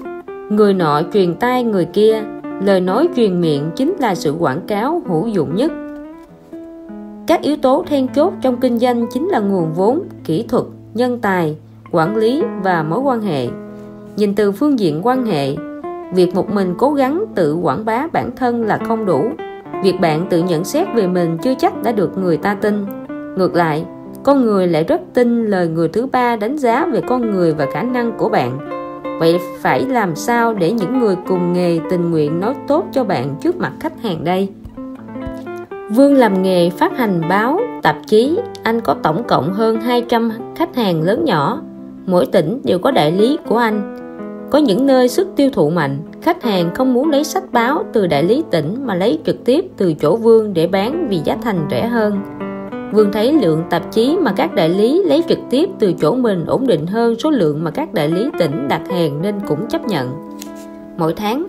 Người 0.50 0.74
nọ 0.74 1.02
truyền 1.12 1.34
tai 1.34 1.64
người 1.64 1.84
kia. 1.84 2.22
Lời 2.62 2.80
nói 2.80 3.08
truyền 3.16 3.40
miệng 3.40 3.70
chính 3.76 3.94
là 3.98 4.14
sự 4.14 4.32
quảng 4.32 4.60
cáo 4.66 5.02
hữu 5.06 5.26
dụng 5.26 5.54
nhất. 5.54 5.72
Các 7.26 7.42
yếu 7.42 7.56
tố 7.56 7.84
then 7.86 8.08
chốt 8.08 8.32
trong 8.40 8.60
kinh 8.60 8.78
doanh 8.78 9.06
chính 9.12 9.28
là 9.28 9.40
nguồn 9.40 9.72
vốn, 9.72 10.02
kỹ 10.24 10.44
thuật, 10.48 10.64
nhân 10.94 11.18
tài 11.20 11.56
quản 11.92 12.16
lý 12.16 12.42
và 12.62 12.82
mối 12.82 13.00
quan 13.00 13.20
hệ. 13.20 13.48
Nhìn 14.16 14.34
từ 14.34 14.52
phương 14.52 14.78
diện 14.78 15.00
quan 15.02 15.26
hệ 15.26 15.56
việc 16.14 16.34
một 16.34 16.50
mình 16.50 16.74
cố 16.78 16.92
gắng 16.92 17.24
tự 17.34 17.54
quảng 17.54 17.84
bá 17.84 18.06
bản 18.12 18.30
thân 18.36 18.62
là 18.62 18.78
không 18.88 19.06
đủ. 19.06 19.30
Việc 19.82 20.00
bạn 20.00 20.26
tự 20.30 20.42
nhận 20.42 20.64
xét 20.64 20.88
về 20.94 21.06
mình 21.06 21.38
chưa 21.42 21.54
chắc 21.58 21.82
đã 21.82 21.92
được 21.92 22.18
người 22.18 22.36
ta 22.36 22.54
tin. 22.54 22.86
Ngược 23.36 23.54
lại 23.54 23.84
con 24.22 24.44
người 24.44 24.66
lại 24.66 24.84
rất 24.84 25.00
tin 25.14 25.46
lời 25.46 25.68
người 25.68 25.88
thứ 25.88 26.06
ba 26.06 26.36
đánh 26.36 26.58
giá 26.58 26.86
về 26.86 27.00
con 27.00 27.30
người 27.30 27.52
và 27.52 27.66
khả 27.72 27.82
năng 27.82 28.12
của 28.18 28.28
bạn. 28.28 28.58
Vậy 29.20 29.38
phải 29.60 29.86
làm 29.86 30.16
sao 30.16 30.54
để 30.54 30.72
những 30.72 31.00
người 31.00 31.16
cùng 31.28 31.52
nghề 31.52 31.80
tình 31.90 32.10
nguyện 32.10 32.40
nói 32.40 32.54
tốt 32.68 32.84
cho 32.92 33.04
bạn 33.04 33.34
trước 33.40 33.56
mặt 33.56 33.72
khách 33.80 34.02
hàng 34.02 34.24
đây? 34.24 34.48
Vương 35.90 36.14
làm 36.14 36.42
nghề 36.42 36.70
phát 36.70 36.98
hành 36.98 37.20
báo, 37.28 37.60
tạp 37.82 37.96
chí, 38.06 38.38
anh 38.62 38.80
có 38.80 38.94
tổng 39.02 39.22
cộng 39.28 39.52
hơn 39.52 39.80
200 39.80 40.30
khách 40.56 40.76
hàng 40.76 41.02
lớn 41.02 41.24
nhỏ. 41.24 41.60
Mỗi 42.06 42.26
tỉnh 42.26 42.60
đều 42.64 42.78
có 42.78 42.90
đại 42.90 43.12
lý 43.12 43.38
của 43.48 43.56
anh. 43.56 43.96
Có 44.50 44.58
những 44.58 44.86
nơi 44.86 45.08
sức 45.08 45.28
tiêu 45.36 45.50
thụ 45.52 45.70
mạnh, 45.70 45.98
khách 46.22 46.42
hàng 46.42 46.74
không 46.74 46.94
muốn 46.94 47.10
lấy 47.10 47.24
sách 47.24 47.52
báo 47.52 47.84
từ 47.92 48.06
đại 48.06 48.24
lý 48.24 48.42
tỉnh 48.50 48.86
mà 48.86 48.94
lấy 48.94 49.18
trực 49.26 49.44
tiếp 49.44 49.64
từ 49.76 49.94
chỗ 49.94 50.16
Vương 50.16 50.54
để 50.54 50.66
bán 50.66 51.08
vì 51.08 51.20
giá 51.24 51.36
thành 51.42 51.66
rẻ 51.70 51.86
hơn. 51.86 52.18
Vương 52.92 53.12
thấy 53.12 53.32
lượng 53.32 53.62
tạp 53.70 53.92
chí 53.92 54.16
mà 54.20 54.32
các 54.32 54.54
đại 54.54 54.68
lý 54.68 55.02
lấy 55.04 55.24
trực 55.28 55.38
tiếp 55.50 55.68
từ 55.78 55.92
chỗ 55.92 56.14
mình 56.14 56.44
ổn 56.46 56.66
định 56.66 56.86
hơn 56.86 57.14
số 57.18 57.30
lượng 57.30 57.64
mà 57.64 57.70
các 57.70 57.94
đại 57.94 58.08
lý 58.08 58.30
tỉnh 58.38 58.68
đặt 58.68 58.88
hàng 58.88 59.22
nên 59.22 59.34
cũng 59.48 59.66
chấp 59.68 59.84
nhận. 59.84 60.10
Mỗi 60.98 61.14
tháng, 61.14 61.46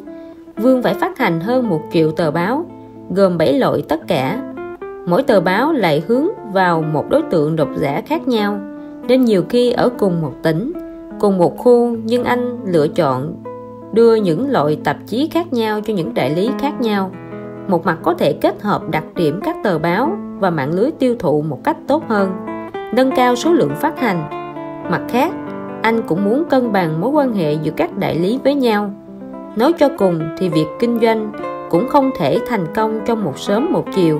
Vương 0.57 0.83
phải 0.83 0.93
phát 0.93 1.17
hành 1.17 1.39
hơn 1.39 1.69
một 1.69 1.81
triệu 1.93 2.11
tờ 2.11 2.31
báo, 2.31 2.65
gồm 3.09 3.37
7 3.37 3.53
loại 3.53 3.83
tất 3.89 4.07
cả. 4.07 4.53
Mỗi 5.07 5.23
tờ 5.23 5.39
báo 5.39 5.73
lại 5.73 6.03
hướng 6.07 6.27
vào 6.53 6.81
một 6.81 7.05
đối 7.09 7.21
tượng 7.21 7.55
độc 7.55 7.69
giả 7.75 8.01
khác 8.05 8.27
nhau, 8.27 8.59
nên 9.07 9.25
nhiều 9.25 9.43
khi 9.49 9.71
ở 9.71 9.89
cùng 9.99 10.21
một 10.21 10.33
tỉnh, 10.43 10.73
cùng 11.19 11.37
một 11.37 11.57
khu 11.57 11.97
nhưng 12.03 12.23
anh 12.23 12.57
lựa 12.65 12.87
chọn 12.87 13.35
đưa 13.93 14.15
những 14.15 14.49
loại 14.49 14.77
tạp 14.83 14.97
chí 15.07 15.29
khác 15.31 15.53
nhau 15.53 15.81
cho 15.81 15.93
những 15.93 16.13
đại 16.13 16.29
lý 16.29 16.49
khác 16.59 16.81
nhau. 16.81 17.11
một 17.67 17.85
mặt 17.85 17.99
có 18.03 18.13
thể 18.13 18.33
kết 18.33 18.61
hợp 18.61 18.89
đặc 18.91 19.03
điểm 19.15 19.39
các 19.43 19.55
tờ 19.63 19.79
báo 19.79 20.17
và 20.39 20.49
mạng 20.49 20.73
lưới 20.73 20.91
tiêu 20.91 21.15
thụ 21.19 21.41
một 21.41 21.63
cách 21.63 21.77
tốt 21.87 22.03
hơn 22.07 22.29
nâng 22.95 23.11
cao 23.15 23.35
số 23.35 23.53
lượng 23.53 23.75
phát 23.75 23.99
hành. 23.99 24.29
Mặt 24.91 25.01
khác 25.09 25.33
anh 25.81 26.01
cũng 26.07 26.23
muốn 26.23 26.43
cân 26.49 26.71
bằng 26.71 27.01
mối 27.01 27.09
quan 27.09 27.33
hệ 27.33 27.53
giữa 27.53 27.71
các 27.71 27.97
đại 27.97 28.15
lý 28.15 28.39
với 28.43 28.55
nhau. 28.55 28.93
Nói 29.55 29.73
cho 29.79 29.89
cùng 29.97 30.19
thì 30.37 30.49
việc 30.49 30.65
kinh 30.79 30.99
doanh 30.99 31.31
cũng 31.69 31.87
không 31.87 32.11
thể 32.17 32.39
thành 32.47 32.65
công 32.75 32.99
trong 33.05 33.23
một 33.23 33.39
sớm 33.39 33.71
một 33.71 33.85
chiều. 33.95 34.19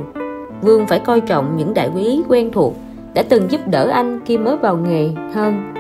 Vương 0.62 0.88
phải 0.88 1.00
coi 1.00 1.22
trọng 1.22 1.58
những 1.58 1.74
đại 1.74 1.92
lý 1.96 2.24
quen 2.28 2.52
thuộc 2.52 2.74
đã 3.14 3.24
từng 3.30 3.52
giúp 3.52 3.62
đỡ 3.68 3.88
anh 3.88 4.20
khi 4.26 4.38
mới 4.38 4.58
vào 4.58 4.78
nghề 4.78 5.10
hơn. 5.34 5.74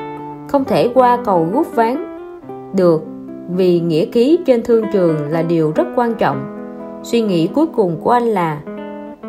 Không 0.47 0.65
thể 0.65 0.89
qua 0.93 1.17
cầu 1.25 1.47
rút 1.53 1.75
ván 1.75 2.17
được, 2.75 3.01
vì 3.49 3.79
nghĩa 3.79 4.05
khí 4.05 4.37
trên 4.45 4.63
thương 4.63 4.85
trường 4.93 5.15
là 5.29 5.41
điều 5.41 5.71
rất 5.75 5.87
quan 5.95 6.13
trọng. 6.13 6.37
Suy 7.03 7.21
nghĩ 7.21 7.47
cuối 7.47 7.65
cùng 7.67 7.97
của 8.03 8.11
anh 8.11 8.23
là, 8.23 8.61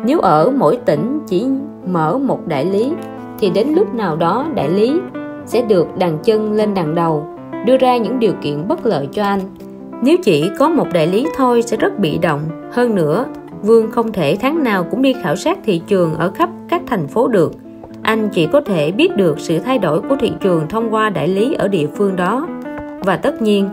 nếu 0.05 0.19
ở 0.19 0.51
mỗi 0.57 0.77
tỉnh 0.85 1.19
chỉ 1.27 1.45
mở 1.87 2.17
một 2.17 2.47
đại 2.47 2.65
lý, 2.65 2.91
thì 3.39 3.49
đến 3.49 3.67
lúc 3.75 3.93
nào 3.93 4.15
đó 4.15 4.45
đại 4.55 4.69
lý 4.69 4.99
sẽ 5.45 5.61
được 5.61 5.97
đàn 5.97 6.17
chân 6.23 6.53
lên 6.53 6.73
đằng 6.73 6.95
đầu, 6.95 7.25
đưa 7.65 7.77
ra 7.77 7.97
những 7.97 8.19
điều 8.19 8.33
kiện 8.41 8.67
bất 8.67 8.85
lợi 8.85 9.07
cho 9.11 9.23
anh. 9.23 9.39
Nếu 10.01 10.17
chỉ 10.23 10.49
có 10.59 10.69
một 10.69 10.87
đại 10.93 11.07
lý 11.07 11.27
thôi 11.35 11.61
sẽ 11.61 11.77
rất 11.77 11.99
bị 11.99 12.17
động. 12.17 12.41
Hơn 12.71 12.95
nữa, 12.95 13.25
Vương 13.61 13.91
không 13.91 14.11
thể 14.11 14.37
tháng 14.41 14.63
nào 14.63 14.83
cũng 14.91 15.01
đi 15.01 15.13
khảo 15.13 15.35
sát 15.35 15.59
thị 15.65 15.81
trường 15.87 16.13
ở 16.15 16.31
khắp 16.35 16.49
các 16.69 16.81
thành 16.87 17.07
phố 17.07 17.27
được 17.27 17.51
anh 18.05 18.29
chỉ 18.29 18.47
có 18.47 18.61
thể 18.61 18.91
biết 18.91 19.15
được 19.15 19.39
sự 19.39 19.59
thay 19.59 19.77
đổi 19.77 20.01
của 20.01 20.15
thị 20.19 20.31
trường 20.39 20.67
thông 20.69 20.93
qua 20.93 21.09
đại 21.09 21.27
lý 21.27 21.53
ở 21.53 21.67
địa 21.67 21.87
phương 21.87 22.15
đó. 22.15 22.47
Và 22.99 23.17
tất 23.17 23.41
nhiên 23.41 23.69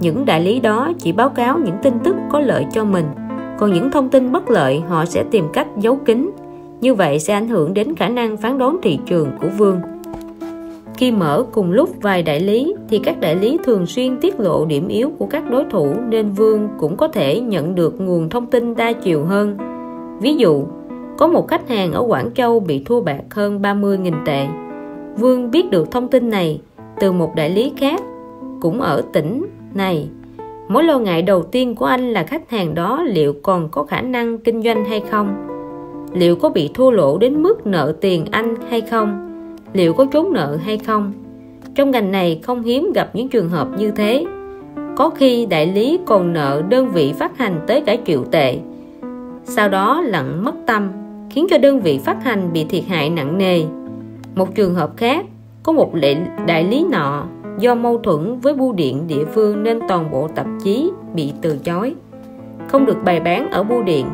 những 0.00 0.24
đại 0.24 0.40
lý 0.40 0.60
đó 0.60 0.92
chỉ 0.98 1.12
báo 1.12 1.28
cáo 1.28 1.58
những 1.58 1.76
tin 1.82 1.94
tức 2.04 2.16
có 2.30 2.40
lợi 2.40 2.66
cho 2.72 2.84
mình. 2.84 3.04
Còn 3.58 3.72
những 3.72 3.90
thông 3.90 4.08
tin 4.08 4.32
bất 4.32 4.50
lợi 4.50 4.82
họ 4.88 5.04
sẽ 5.04 5.24
tìm 5.30 5.44
cách 5.52 5.66
giấu 5.76 5.96
kín. 5.96 6.30
Như 6.80 6.94
vậy 6.94 7.18
sẽ 7.18 7.34
ảnh 7.34 7.48
hưởng 7.48 7.74
đến 7.74 7.94
khả 7.94 8.08
năng 8.08 8.36
phán 8.36 8.58
đoán 8.58 8.76
thị 8.82 8.98
trường 9.06 9.28
của 9.40 9.48
Vương. 9.58 9.80
Khi 10.96 11.10
mở 11.10 11.44
cùng 11.52 11.72
lúc 11.72 11.90
vài 12.02 12.22
đại 12.22 12.40
lý 12.40 12.74
thì 12.88 12.98
các 12.98 13.20
đại 13.20 13.34
lý 13.36 13.58
thường 13.64 13.86
xuyên 13.86 14.20
tiết 14.20 14.40
lộ 14.40 14.64
điểm 14.64 14.88
yếu 14.88 15.10
của 15.18 15.26
các 15.26 15.50
đối 15.50 15.64
thủ 15.70 15.94
nên 16.08 16.30
Vương 16.30 16.68
cũng 16.78 16.96
có 16.96 17.08
thể 17.08 17.40
nhận 17.40 17.74
được 17.74 18.00
nguồn 18.00 18.28
thông 18.28 18.46
tin 18.46 18.74
đa 18.76 18.92
chiều 18.92 19.24
hơn. 19.24 19.56
Ví 20.20 20.34
dụ, 20.34 20.64
có 21.18 21.26
một 21.26 21.48
khách 21.48 21.68
hàng 21.68 21.92
ở 21.92 22.04
Quảng 22.08 22.30
Châu 22.34 22.60
bị 22.60 22.82
thua 22.84 23.00
bạc 23.00 23.20
hơn 23.30 23.62
30.000 23.62 24.12
tệ. 24.24 24.46
Vương 25.16 25.50
biết 25.50 25.70
được 25.70 25.90
thông 25.90 26.08
tin 26.08 26.30
này 26.30 26.60
từ 27.00 27.12
một 27.12 27.32
đại 27.34 27.50
lý 27.50 27.72
khác, 27.76 28.00
cũng 28.60 28.80
ở 28.80 29.02
tỉnh 29.12 29.46
này. 29.74 30.08
Mối 30.68 30.84
lo 30.84 30.98
ngại 30.98 31.22
đầu 31.22 31.42
tiên 31.42 31.74
của 31.74 31.86
anh 31.86 32.12
là 32.12 32.22
khách 32.22 32.50
hàng 32.50 32.74
đó 32.74 33.02
liệu 33.02 33.34
còn 33.42 33.68
có 33.68 33.84
khả 33.84 34.00
năng 34.00 34.38
kinh 34.38 34.62
doanh 34.62 34.84
hay 34.84 35.00
không? 35.10 35.44
Liệu 36.12 36.36
có 36.36 36.48
bị 36.48 36.70
thua 36.74 36.90
lỗ 36.90 37.18
đến 37.18 37.42
mức 37.42 37.66
nợ 37.66 37.94
tiền 38.00 38.24
anh 38.30 38.54
hay 38.70 38.80
không? 38.80 39.28
liệu 39.72 39.92
có 39.92 40.06
trốn 40.12 40.32
nợ 40.32 40.58
hay 40.64 40.78
không 40.78 41.12
trong 41.74 41.90
ngành 41.90 42.12
này 42.12 42.40
không 42.42 42.62
hiếm 42.62 42.92
gặp 42.94 43.10
những 43.14 43.28
trường 43.28 43.48
hợp 43.48 43.68
như 43.78 43.90
thế 43.90 44.26
có 44.96 45.10
khi 45.10 45.46
đại 45.46 45.66
lý 45.66 45.98
còn 46.06 46.32
nợ 46.32 46.62
đơn 46.68 46.88
vị 46.88 47.12
phát 47.18 47.38
hành 47.38 47.60
tới 47.66 47.80
cả 47.80 47.96
triệu 48.06 48.24
tệ 48.24 48.58
sau 49.44 49.68
đó 49.68 50.00
lặng 50.00 50.44
mất 50.44 50.54
tâm 50.66 50.88
khiến 51.38 51.46
cho 51.50 51.58
đơn 51.58 51.80
vị 51.80 51.98
phát 51.98 52.24
hành 52.24 52.52
bị 52.52 52.64
thiệt 52.64 52.84
hại 52.88 53.10
nặng 53.10 53.38
nề. 53.38 53.62
Một 54.34 54.54
trường 54.54 54.74
hợp 54.74 54.90
khác 54.96 55.26
có 55.62 55.72
một 55.72 55.94
lệ 55.94 56.16
đại 56.46 56.64
lý 56.64 56.84
nọ 56.90 57.24
do 57.58 57.74
mâu 57.74 57.98
thuẫn 57.98 58.40
với 58.40 58.54
bưu 58.54 58.72
điện 58.72 59.06
địa 59.08 59.24
phương 59.24 59.62
nên 59.62 59.80
toàn 59.88 60.10
bộ 60.10 60.28
tạp 60.28 60.46
chí 60.64 60.90
bị 61.14 61.32
từ 61.42 61.58
chối. 61.64 61.94
Không 62.68 62.86
được 62.86 62.96
bày 63.04 63.20
bán 63.20 63.50
ở 63.50 63.62
bưu 63.62 63.82
điện. 63.82 64.06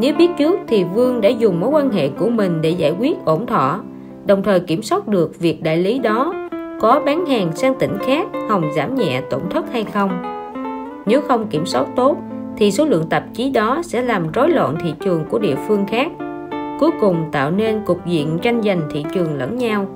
Nếu 0.00 0.14
biết 0.14 0.30
trước 0.38 0.60
thì 0.68 0.84
Vương 0.84 1.20
đã 1.20 1.28
dùng 1.28 1.60
mối 1.60 1.70
quan 1.70 1.90
hệ 1.90 2.08
của 2.08 2.28
mình 2.28 2.60
để 2.62 2.70
giải 2.70 2.94
quyết 2.98 3.24
ổn 3.24 3.46
thỏa 3.46 3.80
đồng 4.26 4.42
thời 4.42 4.60
kiểm 4.60 4.82
soát 4.82 5.08
được 5.08 5.38
việc 5.38 5.62
đại 5.62 5.76
lý 5.76 5.98
đó 5.98 6.34
có 6.80 7.02
bán 7.06 7.26
hàng 7.26 7.52
sang 7.56 7.74
tỉnh 7.78 7.98
khác 8.06 8.26
hòng 8.48 8.64
giảm 8.76 8.94
nhẹ 8.94 9.20
tổn 9.30 9.40
thất 9.50 9.72
hay 9.72 9.84
không. 9.84 10.10
Nếu 11.06 11.20
không 11.20 11.46
kiểm 11.46 11.66
soát 11.66 11.86
tốt 11.96 12.16
thì 12.56 12.70
số 12.70 12.84
lượng 12.84 13.08
tạp 13.10 13.24
chí 13.34 13.50
đó 13.50 13.82
sẽ 13.84 14.02
làm 14.02 14.32
rối 14.32 14.48
loạn 14.48 14.76
thị 14.82 14.94
trường 15.00 15.24
của 15.30 15.38
địa 15.38 15.56
phương 15.68 15.86
khác, 15.86 16.12
cuối 16.80 16.90
cùng 17.00 17.24
tạo 17.32 17.50
nên 17.50 17.80
cục 17.86 18.06
diện 18.06 18.38
tranh 18.42 18.62
giành 18.62 18.80
thị 18.92 19.04
trường 19.14 19.38
lẫn 19.38 19.56
nhau. 19.56 19.86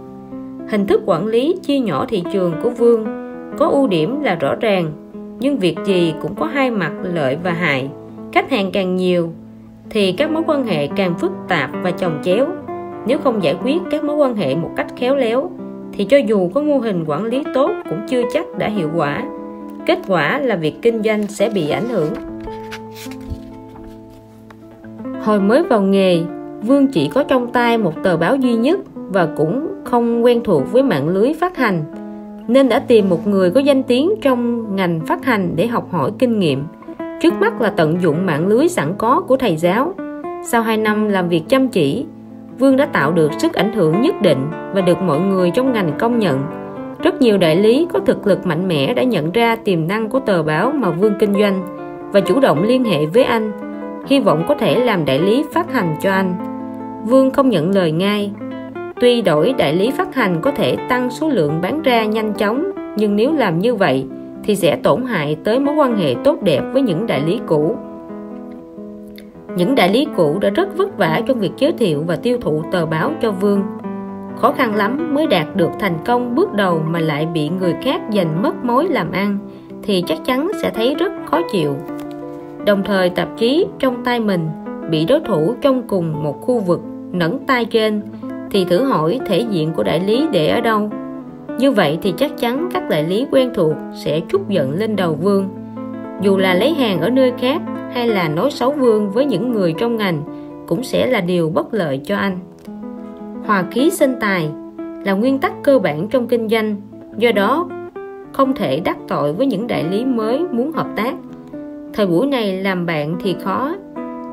Hình 0.70 0.86
thức 0.86 1.02
quản 1.06 1.26
lý 1.26 1.56
chia 1.62 1.78
nhỏ 1.78 2.06
thị 2.08 2.22
trường 2.32 2.54
của 2.62 2.70
Vương 2.70 3.06
có 3.58 3.66
ưu 3.66 3.86
điểm 3.86 4.20
là 4.20 4.34
rõ 4.34 4.54
ràng, 4.60 4.92
nhưng 5.40 5.58
việc 5.58 5.76
gì 5.84 6.14
cũng 6.22 6.34
có 6.34 6.46
hai 6.46 6.70
mặt 6.70 6.92
lợi 7.02 7.38
và 7.42 7.52
hại. 7.52 7.90
Khách 8.32 8.50
hàng 8.50 8.70
càng 8.72 8.96
nhiều 8.96 9.32
thì 9.90 10.12
các 10.12 10.30
mối 10.30 10.42
quan 10.46 10.64
hệ 10.66 10.86
càng 10.86 11.14
phức 11.18 11.32
tạp 11.48 11.70
và 11.82 11.90
chồng 11.90 12.20
chéo 12.24 12.46
nếu 13.06 13.18
không 13.18 13.42
giải 13.42 13.56
quyết 13.64 13.78
các 13.90 14.04
mối 14.04 14.16
quan 14.16 14.36
hệ 14.36 14.54
một 14.54 14.70
cách 14.76 14.86
khéo 14.96 15.16
léo 15.16 15.50
thì 15.92 16.04
cho 16.04 16.16
dù 16.16 16.50
có 16.54 16.62
mô 16.62 16.78
hình 16.78 17.04
quản 17.06 17.24
lý 17.24 17.42
tốt 17.54 17.70
cũng 17.90 18.00
chưa 18.08 18.22
chắc 18.32 18.58
đã 18.58 18.68
hiệu 18.68 18.90
quả 18.96 19.24
kết 19.86 19.98
quả 20.08 20.38
là 20.38 20.56
việc 20.56 20.74
kinh 20.82 21.02
doanh 21.02 21.26
sẽ 21.26 21.50
bị 21.50 21.70
ảnh 21.70 21.88
hưởng 21.88 22.12
hồi 25.22 25.40
mới 25.40 25.62
vào 25.62 25.82
nghề 25.82 26.22
vương 26.66 26.86
chỉ 26.86 27.08
có 27.08 27.24
trong 27.24 27.52
tay 27.52 27.78
một 27.78 28.02
tờ 28.02 28.16
báo 28.16 28.36
duy 28.36 28.54
nhất 28.54 28.80
và 28.94 29.28
cũng 29.36 29.68
không 29.84 30.24
quen 30.24 30.40
thuộc 30.44 30.72
với 30.72 30.82
mạng 30.82 31.08
lưới 31.08 31.32
phát 31.40 31.56
hành 31.56 31.84
nên 32.48 32.68
đã 32.68 32.78
tìm 32.78 33.08
một 33.08 33.26
người 33.26 33.50
có 33.50 33.60
danh 33.60 33.82
tiếng 33.82 34.10
trong 34.22 34.76
ngành 34.76 35.00
phát 35.06 35.24
hành 35.24 35.52
để 35.56 35.66
học 35.66 35.88
hỏi 35.92 36.10
kinh 36.18 36.38
nghiệm 36.38 36.64
trước 37.20 37.34
mắt 37.40 37.60
là 37.60 37.70
tận 37.70 37.96
dụng 38.02 38.26
mạng 38.26 38.46
lưới 38.46 38.68
sẵn 38.68 38.94
có 38.98 39.20
của 39.20 39.36
thầy 39.36 39.56
giáo 39.56 39.94
sau 40.46 40.62
2 40.62 40.76
năm 40.76 41.08
làm 41.08 41.28
việc 41.28 41.42
chăm 41.48 41.68
chỉ 41.68 42.06
Vương 42.58 42.76
đã 42.76 42.86
tạo 42.86 43.12
được 43.12 43.30
sức 43.38 43.54
ảnh 43.54 43.72
hưởng 43.72 44.00
nhất 44.00 44.14
định 44.22 44.38
và 44.74 44.80
được 44.80 45.02
mọi 45.02 45.20
người 45.20 45.50
trong 45.50 45.72
ngành 45.72 45.92
công 45.98 46.18
nhận. 46.18 46.40
Rất 47.02 47.20
nhiều 47.20 47.38
đại 47.38 47.56
lý 47.56 47.86
có 47.92 47.98
thực 47.98 48.26
lực 48.26 48.46
mạnh 48.46 48.68
mẽ 48.68 48.94
đã 48.94 49.02
nhận 49.02 49.32
ra 49.32 49.56
tiềm 49.56 49.88
năng 49.88 50.08
của 50.08 50.20
tờ 50.20 50.42
báo 50.42 50.72
mà 50.72 50.90
Vương 50.90 51.14
kinh 51.18 51.34
doanh 51.34 51.66
và 52.12 52.20
chủ 52.20 52.40
động 52.40 52.62
liên 52.62 52.84
hệ 52.84 53.06
với 53.06 53.24
anh, 53.24 53.52
hy 54.06 54.20
vọng 54.20 54.44
có 54.48 54.54
thể 54.54 54.78
làm 54.78 55.04
đại 55.04 55.18
lý 55.18 55.44
phát 55.52 55.72
hành 55.72 55.96
cho 56.02 56.12
anh. 56.12 56.53
Vương 57.04 57.30
không 57.30 57.48
nhận 57.48 57.74
lời 57.74 57.92
ngay. 57.92 58.30
Tuy 59.00 59.22
đổi 59.22 59.54
đại 59.58 59.74
lý 59.74 59.90
phát 59.90 60.14
hành 60.14 60.38
có 60.42 60.50
thể 60.50 60.76
tăng 60.88 61.10
số 61.10 61.28
lượng 61.28 61.60
bán 61.62 61.82
ra 61.82 62.04
nhanh 62.04 62.32
chóng, 62.32 62.70
nhưng 62.96 63.16
nếu 63.16 63.32
làm 63.32 63.58
như 63.58 63.74
vậy 63.74 64.06
thì 64.44 64.56
sẽ 64.56 64.76
tổn 64.76 65.04
hại 65.04 65.36
tới 65.44 65.60
mối 65.60 65.74
quan 65.74 65.96
hệ 65.96 66.14
tốt 66.24 66.42
đẹp 66.42 66.60
với 66.72 66.82
những 66.82 67.06
đại 67.06 67.20
lý 67.26 67.40
cũ 67.46 67.76
những 69.56 69.74
đại 69.74 69.92
lý 69.92 70.06
cũ 70.16 70.38
đã 70.40 70.50
rất 70.50 70.76
vất 70.76 70.98
vả 70.98 71.22
trong 71.26 71.40
việc 71.40 71.52
giới 71.58 71.72
thiệu 71.72 72.04
và 72.06 72.16
tiêu 72.16 72.38
thụ 72.40 72.62
tờ 72.72 72.86
báo 72.86 73.12
cho 73.22 73.32
Vương. 73.32 73.62
Khó 74.36 74.52
khăn 74.52 74.74
lắm 74.74 75.14
mới 75.14 75.26
đạt 75.26 75.56
được 75.56 75.70
thành 75.80 75.98
công 76.04 76.34
bước 76.34 76.52
đầu 76.52 76.82
mà 76.86 76.98
lại 76.98 77.26
bị 77.26 77.48
người 77.48 77.74
khác 77.82 78.00
giành 78.12 78.42
mất 78.42 78.64
mối 78.64 78.88
làm 78.88 79.12
ăn 79.12 79.38
thì 79.82 80.04
chắc 80.06 80.18
chắn 80.24 80.50
sẽ 80.62 80.70
thấy 80.70 80.94
rất 80.94 81.12
khó 81.26 81.40
chịu. 81.52 81.76
Đồng 82.66 82.82
thời 82.84 83.10
tạp 83.10 83.28
chí 83.36 83.66
trong 83.78 84.04
tay 84.04 84.20
mình 84.20 84.48
bị 84.90 85.04
đối 85.04 85.20
thủ 85.20 85.54
trong 85.60 85.82
cùng 85.88 86.22
một 86.22 86.40
khu 86.40 86.58
vực 86.58 86.80
nẫn 87.14 87.38
tay 87.46 87.64
trên, 87.64 88.02
thì 88.50 88.64
thử 88.64 88.84
hỏi 88.84 89.20
thể 89.26 89.44
diện 89.50 89.72
của 89.76 89.82
đại 89.82 90.00
lý 90.00 90.26
để 90.32 90.48
ở 90.48 90.60
đâu. 90.60 90.90
Như 91.58 91.70
vậy 91.70 91.98
thì 92.02 92.14
chắc 92.16 92.38
chắn 92.38 92.68
các 92.72 92.88
đại 92.90 93.04
lý 93.04 93.26
quen 93.32 93.50
thuộc 93.54 93.72
sẽ 93.94 94.20
trút 94.28 94.48
giận 94.48 94.72
lên 94.72 94.96
đầu 94.96 95.14
Vương. 95.14 95.48
Dù 96.20 96.36
là 96.36 96.54
lấy 96.54 96.74
hàng 96.74 97.00
ở 97.00 97.10
nơi 97.10 97.32
khác 97.38 97.62
hay 97.92 98.08
là 98.08 98.28
nói 98.28 98.50
xấu 98.50 98.72
vương 98.72 99.10
với 99.10 99.24
những 99.24 99.52
người 99.52 99.74
trong 99.78 99.96
ngành, 99.96 100.22
cũng 100.66 100.82
sẽ 100.82 101.06
là 101.06 101.20
điều 101.20 101.50
bất 101.50 101.74
lợi 101.74 102.00
cho 102.04 102.16
anh 102.16 102.38
hòa 103.46 103.64
khí 103.70 103.90
sinh 103.90 104.14
tài 104.20 104.48
là 105.04 105.12
nguyên 105.12 105.38
tắc 105.38 105.52
cơ 105.62 105.78
bản 105.78 106.08
trong 106.08 106.28
kinh 106.28 106.48
doanh, 106.48 106.76
do 107.18 107.32
đó 107.32 107.68
không 108.32 108.54
thể 108.54 108.80
đắc 108.80 108.96
tội 109.08 109.32
với 109.32 109.46
những 109.46 109.66
đại 109.66 109.84
lý 109.90 110.04
mới 110.04 110.44
muốn 110.50 110.72
hợp 110.72 110.86
tác 110.96 111.14
thời 111.94 112.06
buổi 112.06 112.26
này 112.26 112.62
làm 112.62 112.86
bạn 112.86 113.16
thì 113.22 113.36
khó, 113.40 113.74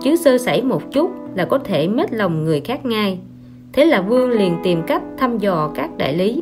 chứ 0.01 0.15
sơ 0.15 0.37
sẩy 0.37 0.61
một 0.61 0.91
chút 0.91 1.11
là 1.35 1.45
có 1.45 1.57
thể 1.57 1.87
mất 1.87 2.13
lòng 2.13 2.43
người 2.43 2.61
khác 2.61 2.85
ngay. 2.85 3.19
Thế 3.73 3.85
là 3.85 4.01
vương 4.01 4.29
liền 4.29 4.57
tìm 4.63 4.81
cách 4.87 5.01
thăm 5.17 5.37
dò 5.37 5.71
các 5.75 5.97
đại 5.97 6.13
lý. 6.13 6.41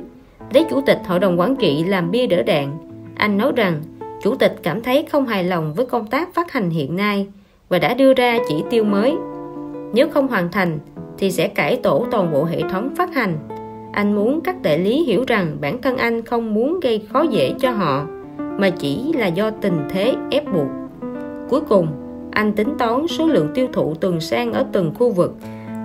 Lấy 0.54 0.66
chủ 0.70 0.82
tịch 0.86 1.00
hội 1.08 1.20
đồng 1.20 1.40
quản 1.40 1.56
trị 1.56 1.84
làm 1.84 2.12
bia 2.12 2.28
đỡ 2.28 2.44
đạn. 2.44 2.78
Anh 3.16 3.38
nói 3.38 3.52
rằng, 3.56 3.82
chủ 4.24 4.36
tịch 4.36 4.56
cảm 4.64 4.82
thấy 4.82 5.06
không 5.12 5.26
hài 5.26 5.44
lòng 5.44 5.74
với 5.74 5.86
công 5.86 6.08
tác 6.08 6.34
phát 6.34 6.52
hành 6.52 6.70
hiện 6.70 6.96
nay 6.96 7.28
và 7.70 7.80
đã 7.80 7.94
đưa 7.94 8.14
ra 8.14 8.38
chỉ 8.48 8.64
tiêu 8.70 8.84
mới. 8.84 9.16
Nếu 9.94 10.10
không 10.10 10.28
hoàn 10.28 10.52
thành, 10.52 10.80
thì 11.18 11.32
sẽ 11.32 11.48
cải 11.48 11.76
tổ 11.76 12.06
toàn 12.12 12.34
bộ 12.34 12.44
hệ 12.44 12.62
thống 12.72 12.96
phát 12.98 13.16
hành. 13.16 13.38
Anh 13.94 14.16
muốn 14.16 14.42
các 14.42 14.62
đại 14.62 14.80
lý 14.80 15.04
hiểu 15.04 15.24
rằng 15.28 15.58
bản 15.62 15.82
thân 15.82 15.98
anh 15.98 16.22
không 16.22 16.54
muốn 16.54 16.80
gây 16.80 17.02
khó 17.14 17.22
dễ 17.22 17.54
cho 17.60 17.72
họ, 17.72 18.06
mà 18.38 18.70
chỉ 18.70 19.14
là 19.14 19.28
do 19.28 19.50
tình 19.50 19.80
thế 19.90 20.14
ép 20.32 20.54
buộc. 20.54 20.68
Cuối 21.50 21.62
cùng 21.62 21.88
anh 22.32 22.54
tính 22.54 22.78
toán 22.78 23.08
số 23.08 23.28
lượng 23.28 23.48
tiêu 23.56 23.68
thụ 23.74 23.96
tuần 23.96 24.20
sang 24.20 24.54
ở 24.54 24.66
từng 24.72 24.92
khu 25.00 25.12
vực. 25.12 25.36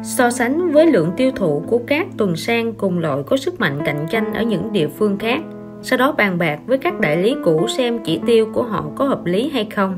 So 0.02 0.31
sánh 0.31 0.73
với 0.73 0.86
lượng 0.86 1.10
tiêu 1.16 1.31
thụ 1.36 1.62
của 1.66 1.81
các 1.86 2.06
tuần 2.16 2.36
sang 2.36 2.73
cùng 2.73 2.98
loại 2.98 3.23
có 3.26 3.36
sức 3.36 3.60
mạnh 3.60 3.78
cạnh 3.84 4.06
tranh 4.10 4.34
ở 4.34 4.42
những 4.42 4.73
địa 4.73 4.89
phương 4.89 5.18
khác, 5.18 5.40
sau 5.82 5.98
đó 5.98 6.12
bàn 6.12 6.39
bạc 6.39 6.58
với 6.66 6.78
các 6.78 7.00
đại 7.00 7.16
lý 7.16 7.36
cũ 7.44 7.66
xem 7.68 7.98
chỉ 8.05 8.20
tiêu 8.26 8.47
của 8.52 8.62
họ 8.62 8.84
có 8.97 9.05
hợp 9.05 9.24
lý 9.24 9.48
hay 9.48 9.64
không. 9.64 9.97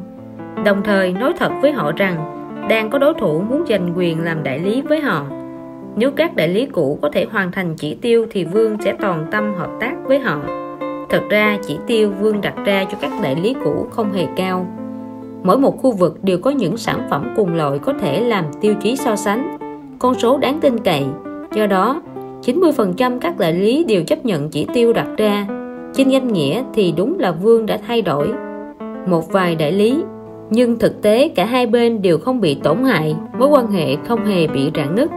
Đồng 0.64 0.82
thời 0.82 1.12
nói 1.12 1.32
thật 1.38 1.52
với 1.62 1.72
họ 1.72 1.92
rằng, 1.92 2.32
đang 2.68 2.90
có 2.90 2.98
đối 2.98 3.14
thủ 3.14 3.40
muốn 3.40 3.64
giành 3.68 3.92
quyền 3.96 4.24
làm 4.24 4.42
đại 4.42 4.58
lý 4.58 4.82
với 4.82 5.00
họ. 5.00 5.26
Nếu 5.96 6.10
các 6.10 6.36
đại 6.36 6.48
lý 6.48 6.66
cũ 6.66 6.98
có 7.02 7.10
thể 7.12 7.26
hoàn 7.30 7.52
thành 7.52 7.74
chỉ 7.76 7.94
tiêu 7.94 8.26
thì 8.30 8.44
vương 8.44 8.76
sẽ 8.84 8.94
toàn 9.00 9.26
tâm 9.30 9.54
hợp 9.54 9.70
tác 9.80 9.94
với 10.04 10.18
họ. 10.18 10.40
Thật 11.08 11.22
ra, 11.30 11.58
chỉ 11.66 11.78
tiêu 11.86 12.12
vương 12.20 12.40
đặt 12.40 12.54
ra 12.64 12.84
cho 12.84 12.98
các 13.00 13.10
đại 13.22 13.36
lý 13.36 13.54
cũ 13.64 13.86
không 13.90 14.12
hề 14.12 14.26
cao 14.36 14.66
mỗi 15.46 15.58
một 15.58 15.82
khu 15.82 15.92
vực 15.92 16.24
đều 16.24 16.38
có 16.38 16.50
những 16.50 16.76
sản 16.76 17.06
phẩm 17.10 17.32
cùng 17.36 17.54
loại 17.54 17.78
có 17.78 17.92
thể 17.92 18.20
làm 18.20 18.44
tiêu 18.60 18.74
chí 18.82 18.96
so 18.96 19.16
sánh. 19.16 19.56
Con 19.98 20.14
số 20.14 20.38
đáng 20.38 20.58
tin 20.60 20.78
cậy. 20.78 21.04
Do 21.54 21.66
đó 21.66 22.02
90% 22.42 23.18
các 23.18 23.38
đại 23.38 23.52
lý 23.52 23.84
đều 23.84 24.02
chấp 24.04 24.24
nhận 24.24 24.48
chỉ 24.48 24.66
tiêu 24.74 24.92
đặt 24.92 25.06
ra. 25.16 25.46
Trên 25.94 26.08
danh 26.08 26.28
nghĩa 26.28 26.62
thì 26.74 26.92
đúng 26.96 27.18
là 27.18 27.32
Vương 27.32 27.66
đã 27.66 27.78
thay 27.86 28.02
đổi. 28.02 28.32
Một 29.06 29.32
vài 29.32 29.54
đại 29.54 29.72
lý, 29.72 30.02
nhưng 30.50 30.78
thực 30.78 31.02
tế 31.02 31.28
cả 31.28 31.44
hai 31.44 31.66
bên 31.66 32.02
đều 32.02 32.18
không 32.18 32.40
bị 32.40 32.54
tổn 32.54 32.84
hại, 32.84 33.16
mối 33.38 33.48
quan 33.48 33.70
hệ 33.70 33.96
không 34.08 34.24
hề 34.24 34.46
bị 34.46 34.70
rạn 34.74 34.94
nứt. 34.94 35.08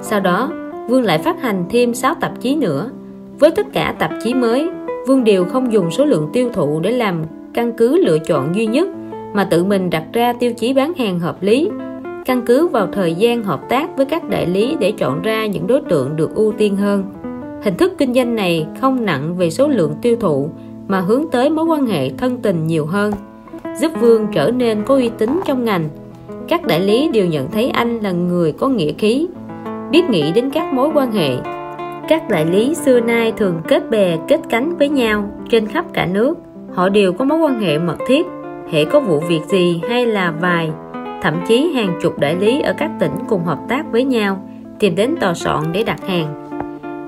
Sau 0.00 0.20
đó, 0.20 0.50
Vương 0.88 1.02
lại 1.02 1.18
phát 1.18 1.42
hành 1.42 1.64
thêm 1.70 1.94
6 1.94 2.14
tạp 2.14 2.40
chí 2.40 2.56
nữa. 2.56 2.90
Với 3.38 3.50
tất 3.50 3.66
cả 3.72 3.94
tạp 3.98 4.10
chí 4.24 4.34
mới, 4.34 4.68
Vương 5.06 5.24
đều 5.24 5.44
không 5.44 5.72
dùng 5.72 5.90
số 5.90 6.04
lượng 6.04 6.28
tiêu 6.32 6.48
thụ 6.52 6.80
để 6.80 6.90
làm 6.90 7.22
căn 7.54 7.72
cứ 7.72 8.04
lựa 8.04 8.18
chọn 8.18 8.54
duy 8.54 8.66
nhất 8.66 8.88
mà 9.34 9.44
tự 9.44 9.64
mình 9.64 9.90
đặt 9.90 10.04
ra 10.12 10.32
tiêu 10.32 10.52
chí 10.52 10.72
bán 10.72 10.92
hàng 10.94 11.20
hợp 11.20 11.42
lý, 11.42 11.70
căn 12.24 12.42
cứ 12.46 12.68
vào 12.68 12.86
thời 12.92 13.14
gian 13.14 13.44
hợp 13.44 13.60
tác 13.68 13.96
với 13.96 14.06
các 14.06 14.28
đại 14.28 14.46
lý 14.46 14.76
để 14.80 14.92
chọn 14.92 15.22
ra 15.22 15.46
những 15.46 15.66
đối 15.66 15.80
tượng 15.80 16.16
được 16.16 16.34
ưu 16.34 16.52
tiên 16.52 16.76
hơn. 16.76 17.04
Hình 17.62 17.76
thức 17.76 17.92
kinh 17.98 18.14
doanh 18.14 18.36
này 18.36 18.66
không 18.80 19.04
nặng 19.04 19.36
về 19.36 19.50
số 19.50 19.68
lượng 19.68 19.94
tiêu 20.02 20.16
thụ, 20.20 20.48
mà 20.88 21.00
hướng 21.00 21.24
tới 21.32 21.50
mối 21.50 21.64
quan 21.64 21.86
hệ 21.86 22.10
thân 22.10 22.36
tình 22.36 22.66
nhiều 22.66 22.86
hơn, 22.86 23.12
giúp 23.80 23.92
Vương 24.00 24.26
trở 24.32 24.50
nên 24.50 24.82
có 24.84 24.94
uy 24.94 25.10
tín 25.18 25.40
trong 25.44 25.64
ngành. 25.64 25.88
Các 26.48 26.66
đại 26.66 26.80
lý 26.80 27.10
đều 27.12 27.26
nhận 27.26 27.50
thấy 27.50 27.70
anh 27.70 27.98
là 27.98 28.12
người 28.12 28.52
có 28.52 28.68
nghĩa 28.68 28.92
khí, 28.92 29.26
biết 29.90 30.10
nghĩ 30.10 30.32
đến 30.32 30.50
các 30.50 30.74
mối 30.74 30.90
quan 30.94 31.12
hệ. 31.12 31.36
Các 32.08 32.28
đại 32.28 32.46
lý 32.46 32.74
xưa 32.74 33.00
nay 33.00 33.32
thường 33.32 33.60
kết 33.68 33.90
bè, 33.90 34.16
kết 34.28 34.40
cánh 34.48 34.76
với 34.76 34.88
nhau 34.88 35.30
trên 35.50 35.66
khắp 35.66 35.84
cả 35.92 36.06
nước. 36.06 36.38
Họ 36.74 36.88
đều 36.88 37.12
có 37.12 37.24
mối 37.24 37.38
quan 37.38 37.60
hệ 37.60 37.78
mật 37.78 37.96
thiết 38.06 38.26
hệ 38.70 38.84
có 38.84 39.00
vụ 39.00 39.20
việc 39.20 39.40
gì 39.48 39.80
hay 39.88 40.06
là 40.06 40.30
vài, 40.40 40.70
thậm 41.22 41.34
chí 41.48 41.72
hàng 41.74 41.98
chục 42.02 42.18
đại 42.18 42.36
lý 42.36 42.60
ở 42.60 42.74
các 42.78 42.90
tỉnh 43.00 43.12
cùng 43.28 43.44
hợp 43.44 43.58
tác 43.68 43.92
với 43.92 44.04
nhau, 44.04 44.48
tìm 44.78 44.94
đến 44.94 45.16
tòa 45.20 45.34
soạn 45.34 45.62
để 45.72 45.82
đặt 45.82 46.06
hàng. 46.06 46.48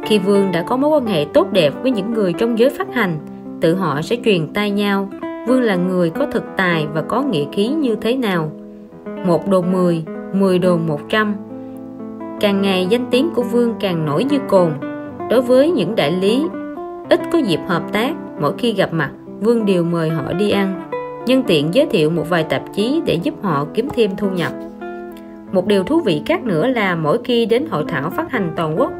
Khi 0.04 0.18
Vương 0.18 0.52
đã 0.52 0.62
có 0.62 0.76
mối 0.76 0.90
quan 0.90 1.06
hệ 1.06 1.26
tốt 1.34 1.52
đẹp 1.52 1.72
với 1.82 1.90
những 1.90 2.14
người 2.14 2.32
trong 2.32 2.58
giới 2.58 2.70
phát 2.70 2.94
hành, 2.94 3.18
tự 3.60 3.74
họ 3.74 4.02
sẽ 4.02 4.16
truyền 4.24 4.52
tay 4.52 4.70
nhau. 4.70 5.08
Vương 5.48 5.62
là 5.62 5.76
người 5.76 6.10
có 6.10 6.26
thực 6.26 6.44
tài 6.56 6.86
và 6.94 7.02
có 7.02 7.22
nghĩa 7.22 7.44
khí 7.52 7.68
như 7.68 7.96
thế 7.96 8.16
nào? 8.16 8.52
Một 9.26 9.48
đồ 9.48 9.62
10 9.62 10.04
10 10.32 10.58
đồ 10.58 10.76
100 10.76 11.34
càng 12.40 12.62
ngày 12.62 12.86
danh 12.90 13.06
tiếng 13.10 13.30
của 13.34 13.42
Vương 13.42 13.74
càng 13.80 14.06
nổi 14.06 14.24
như 14.24 14.38
cồn. 14.48 14.72
Đối 15.30 15.42
với 15.42 15.70
những 15.70 15.94
đại 15.96 16.12
lý, 16.12 16.46
ít 17.08 17.20
có 17.32 17.38
dịp 17.38 17.60
hợp 17.66 17.82
tác, 17.92 18.14
mỗi 18.40 18.52
khi 18.58 18.72
gặp 18.72 18.92
mặt, 18.92 19.10
Vương 19.40 19.66
đều 19.66 19.84
mời 19.84 20.10
họ 20.10 20.32
đi 20.32 20.50
ăn 20.50 20.90
nhân 21.26 21.42
tiện 21.46 21.74
giới 21.74 21.86
thiệu 21.86 22.10
một 22.10 22.24
vài 22.28 22.44
tạp 22.44 22.62
chí 22.74 23.02
để 23.06 23.14
giúp 23.14 23.34
họ 23.42 23.66
kiếm 23.74 23.88
thêm 23.94 24.10
thu 24.16 24.30
nhập. 24.30 24.52
Một 25.52 25.66
điều 25.66 25.84
thú 25.84 26.00
vị 26.00 26.22
khác 26.26 26.44
nữa 26.44 26.66
là 26.66 26.94
mỗi 26.94 27.18
khi 27.24 27.46
đến 27.46 27.66
hội 27.70 27.84
thảo 27.88 28.10
phát 28.10 28.30
hành 28.30 28.52
toàn 28.56 28.80
quốc, 28.80 28.92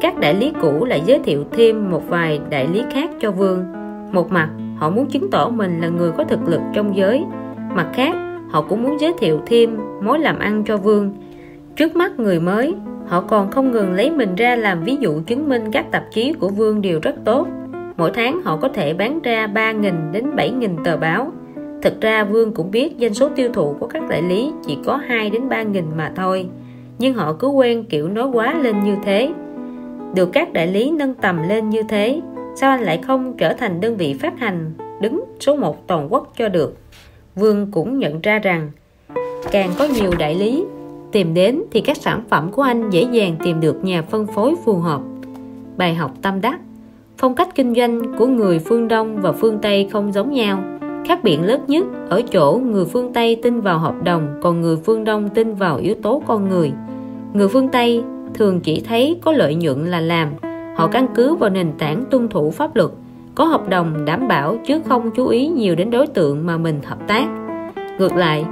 các 0.00 0.18
đại 0.18 0.34
lý 0.34 0.52
cũ 0.62 0.84
lại 0.84 1.02
giới 1.06 1.18
thiệu 1.18 1.44
thêm 1.52 1.90
một 1.90 2.02
vài 2.08 2.40
đại 2.50 2.68
lý 2.68 2.82
khác 2.90 3.10
cho 3.20 3.30
Vương. 3.30 3.64
Một 4.12 4.32
mặt, 4.32 4.48
họ 4.76 4.90
muốn 4.90 5.06
chứng 5.06 5.30
tỏ 5.30 5.48
mình 5.48 5.80
là 5.80 5.88
người 5.88 6.12
có 6.12 6.24
thực 6.24 6.48
lực 6.48 6.60
trong 6.74 6.96
giới. 6.96 7.24
Mặt 7.74 7.86
khác, 7.94 8.14
họ 8.50 8.62
cũng 8.62 8.82
muốn 8.82 9.00
giới 9.00 9.12
thiệu 9.18 9.40
thêm 9.46 9.76
mối 10.02 10.18
làm 10.18 10.38
ăn 10.38 10.64
cho 10.64 10.76
Vương. 10.76 11.12
Trước 11.76 11.96
mắt 11.96 12.18
người 12.18 12.40
mới, 12.40 12.74
họ 13.06 13.20
còn 13.20 13.50
không 13.50 13.72
ngừng 13.72 13.92
lấy 13.92 14.10
mình 14.10 14.34
ra 14.34 14.56
làm 14.56 14.84
ví 14.84 14.96
dụ 15.00 15.20
chứng 15.26 15.48
minh 15.48 15.62
các 15.72 15.90
tạp 15.90 16.04
chí 16.10 16.32
của 16.32 16.48
Vương 16.48 16.82
đều 16.82 17.00
rất 17.02 17.14
tốt. 17.24 17.46
Mỗi 17.96 18.10
tháng 18.14 18.42
họ 18.42 18.56
có 18.56 18.68
thể 18.68 18.94
bán 18.94 19.20
ra 19.22 19.46
3.000 19.54 20.12
đến 20.12 20.30
7.000 20.36 20.84
tờ 20.84 20.96
báo 20.96 21.32
thực 21.86 22.00
ra 22.00 22.24
Vương 22.24 22.52
cũng 22.52 22.70
biết 22.70 22.92
doanh 23.00 23.14
số 23.14 23.28
tiêu 23.28 23.50
thụ 23.52 23.76
của 23.80 23.86
các 23.86 24.08
đại 24.08 24.22
lý 24.22 24.52
chỉ 24.66 24.78
có 24.84 24.96
2 24.96 25.30
đến 25.30 25.48
3 25.48 25.62
nghìn 25.62 25.84
mà 25.96 26.12
thôi. 26.16 26.46
Nhưng 26.98 27.14
họ 27.14 27.32
cứ 27.32 27.48
quen 27.48 27.84
kiểu 27.84 28.08
nói 28.08 28.26
quá 28.26 28.54
lên 28.62 28.84
như 28.84 28.96
thế. 29.04 29.32
Được 30.14 30.30
các 30.32 30.52
đại 30.52 30.66
lý 30.66 30.90
nâng 30.90 31.14
tầm 31.14 31.48
lên 31.48 31.70
như 31.70 31.82
thế, 31.82 32.20
sao 32.56 32.70
anh 32.70 32.80
lại 32.80 32.98
không 33.06 33.36
trở 33.36 33.52
thành 33.52 33.80
đơn 33.80 33.96
vị 33.96 34.14
phát 34.14 34.38
hành, 34.38 34.72
đứng 35.00 35.24
số 35.40 35.56
1 35.56 35.86
toàn 35.86 36.12
quốc 36.12 36.32
cho 36.36 36.48
được? 36.48 36.76
Vương 37.34 37.70
cũng 37.72 37.98
nhận 37.98 38.20
ra 38.20 38.38
rằng, 38.38 38.70
càng 39.50 39.70
có 39.78 39.84
nhiều 39.84 40.10
đại 40.18 40.34
lý 40.34 40.64
tìm 41.12 41.34
đến 41.34 41.62
thì 41.70 41.80
các 41.80 41.96
sản 41.96 42.22
phẩm 42.28 42.52
của 42.52 42.62
anh 42.62 42.90
dễ 42.90 43.06
dàng 43.12 43.36
tìm 43.44 43.60
được 43.60 43.84
nhà 43.84 44.02
phân 44.02 44.26
phối 44.26 44.54
phù 44.64 44.76
hợp. 44.76 45.00
Bài 45.76 45.94
học 45.94 46.10
tâm 46.22 46.40
đắc, 46.40 46.60
phong 47.18 47.34
cách 47.34 47.48
kinh 47.54 47.74
doanh 47.74 48.16
của 48.18 48.26
người 48.26 48.58
phương 48.58 48.88
Đông 48.88 49.22
và 49.22 49.32
phương 49.32 49.58
Tây 49.62 49.88
không 49.92 50.12
giống 50.12 50.32
nhau 50.32 50.62
khác 51.06 51.24
biệt 51.24 51.38
lớn 51.42 51.60
nhất. 51.66 51.84
Ở 52.08 52.22
chỗ 52.22 52.60
người 52.64 52.84
phương 52.84 53.12
Tây 53.12 53.36
tin 53.42 53.60
vào 53.60 53.78
hợp 53.78 53.94
đồng, 54.04 54.40
còn 54.42 54.60
người 54.60 54.76
phương 54.76 55.04
Đông 55.04 55.28
tin 55.28 55.54
vào 55.54 55.76
yếu 55.76 55.94
tố 56.02 56.22
con 56.26 56.48
người. 56.48 56.72
Người 57.32 57.48
phương 57.48 57.68
Tây 57.68 58.02
thường 58.34 58.60
chỉ 58.60 58.82
thấy 58.88 59.18
có 59.20 59.32
lợi 59.32 59.54
nhuận 59.54 59.86
là 59.86 60.00
làm. 60.00 60.28
Họ 60.76 60.86
căn 60.86 61.06
cứ 61.14 61.34
vào 61.34 61.50
nền 61.50 61.72
tảng 61.78 62.04
tuân 62.10 62.28
thủ 62.28 62.50
pháp 62.50 62.76
luật, 62.76 62.90
có 63.34 63.44
hợp 63.44 63.68
đồng 63.68 64.04
đảm 64.04 64.28
bảo 64.28 64.56
chứ 64.66 64.80
không 64.88 65.10
chú 65.10 65.26
ý 65.26 65.48
nhiều 65.48 65.74
đến 65.74 65.90
đối 65.90 66.06
tượng 66.06 66.46
mà 66.46 66.56
mình 66.56 66.80
hợp 66.84 66.98
tác. 67.08 67.26
Ngược 67.98 68.16
lại, 68.16 68.44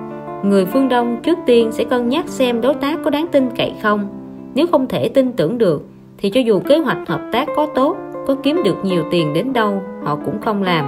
người 0.45 0.67
phương 0.67 0.89
đông 0.89 1.17
trước 1.23 1.39
tiên 1.47 1.73
sẽ 1.73 1.85
cân 1.85 2.09
nhắc 2.09 2.29
xem 2.29 2.61
đối 2.61 2.75
tác 2.75 2.99
có 3.05 3.11
đáng 3.11 3.27
tin 3.33 3.51
cậy 3.57 3.73
không. 3.83 4.07
Nếu 4.55 4.67
không 4.67 4.89
thể 4.89 5.09
tin 5.09 5.33
tưởng 5.33 5.59
được, 5.59 5.85
thì 6.19 6.31
cho 6.31 6.41
dù 6.41 6.61
kế 6.61 6.79
hoạch 6.79 7.09
hợp 7.09 7.21
tác 7.33 7.49
có 7.57 7.67
tốt, 7.75 7.97
có 8.27 8.35
kiếm 8.43 8.61
được 8.65 8.77
nhiều 8.85 9.03
tiền 9.11 9.35
đến 9.35 9.53
đâu, 9.53 9.83
họ 10.03 10.19
cũng 10.25 10.41
không 10.41 10.63
làm. 10.63 10.85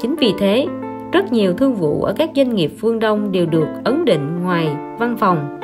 Chính 0.00 0.16
vì 0.16 0.34
thế 0.38 0.66
rất 1.12 1.32
nhiều 1.32 1.52
thương 1.52 1.74
vụ 1.74 2.02
ở 2.02 2.12
các 2.16 2.30
doanh 2.36 2.54
nghiệp 2.54 2.72
phương 2.78 2.98
đông 2.98 3.32
đều 3.32 3.46
được 3.46 3.66
ấn 3.84 4.04
định 4.04 4.42
ngoài 4.42 4.68
văn 4.98 5.16
phòng. 5.18 5.58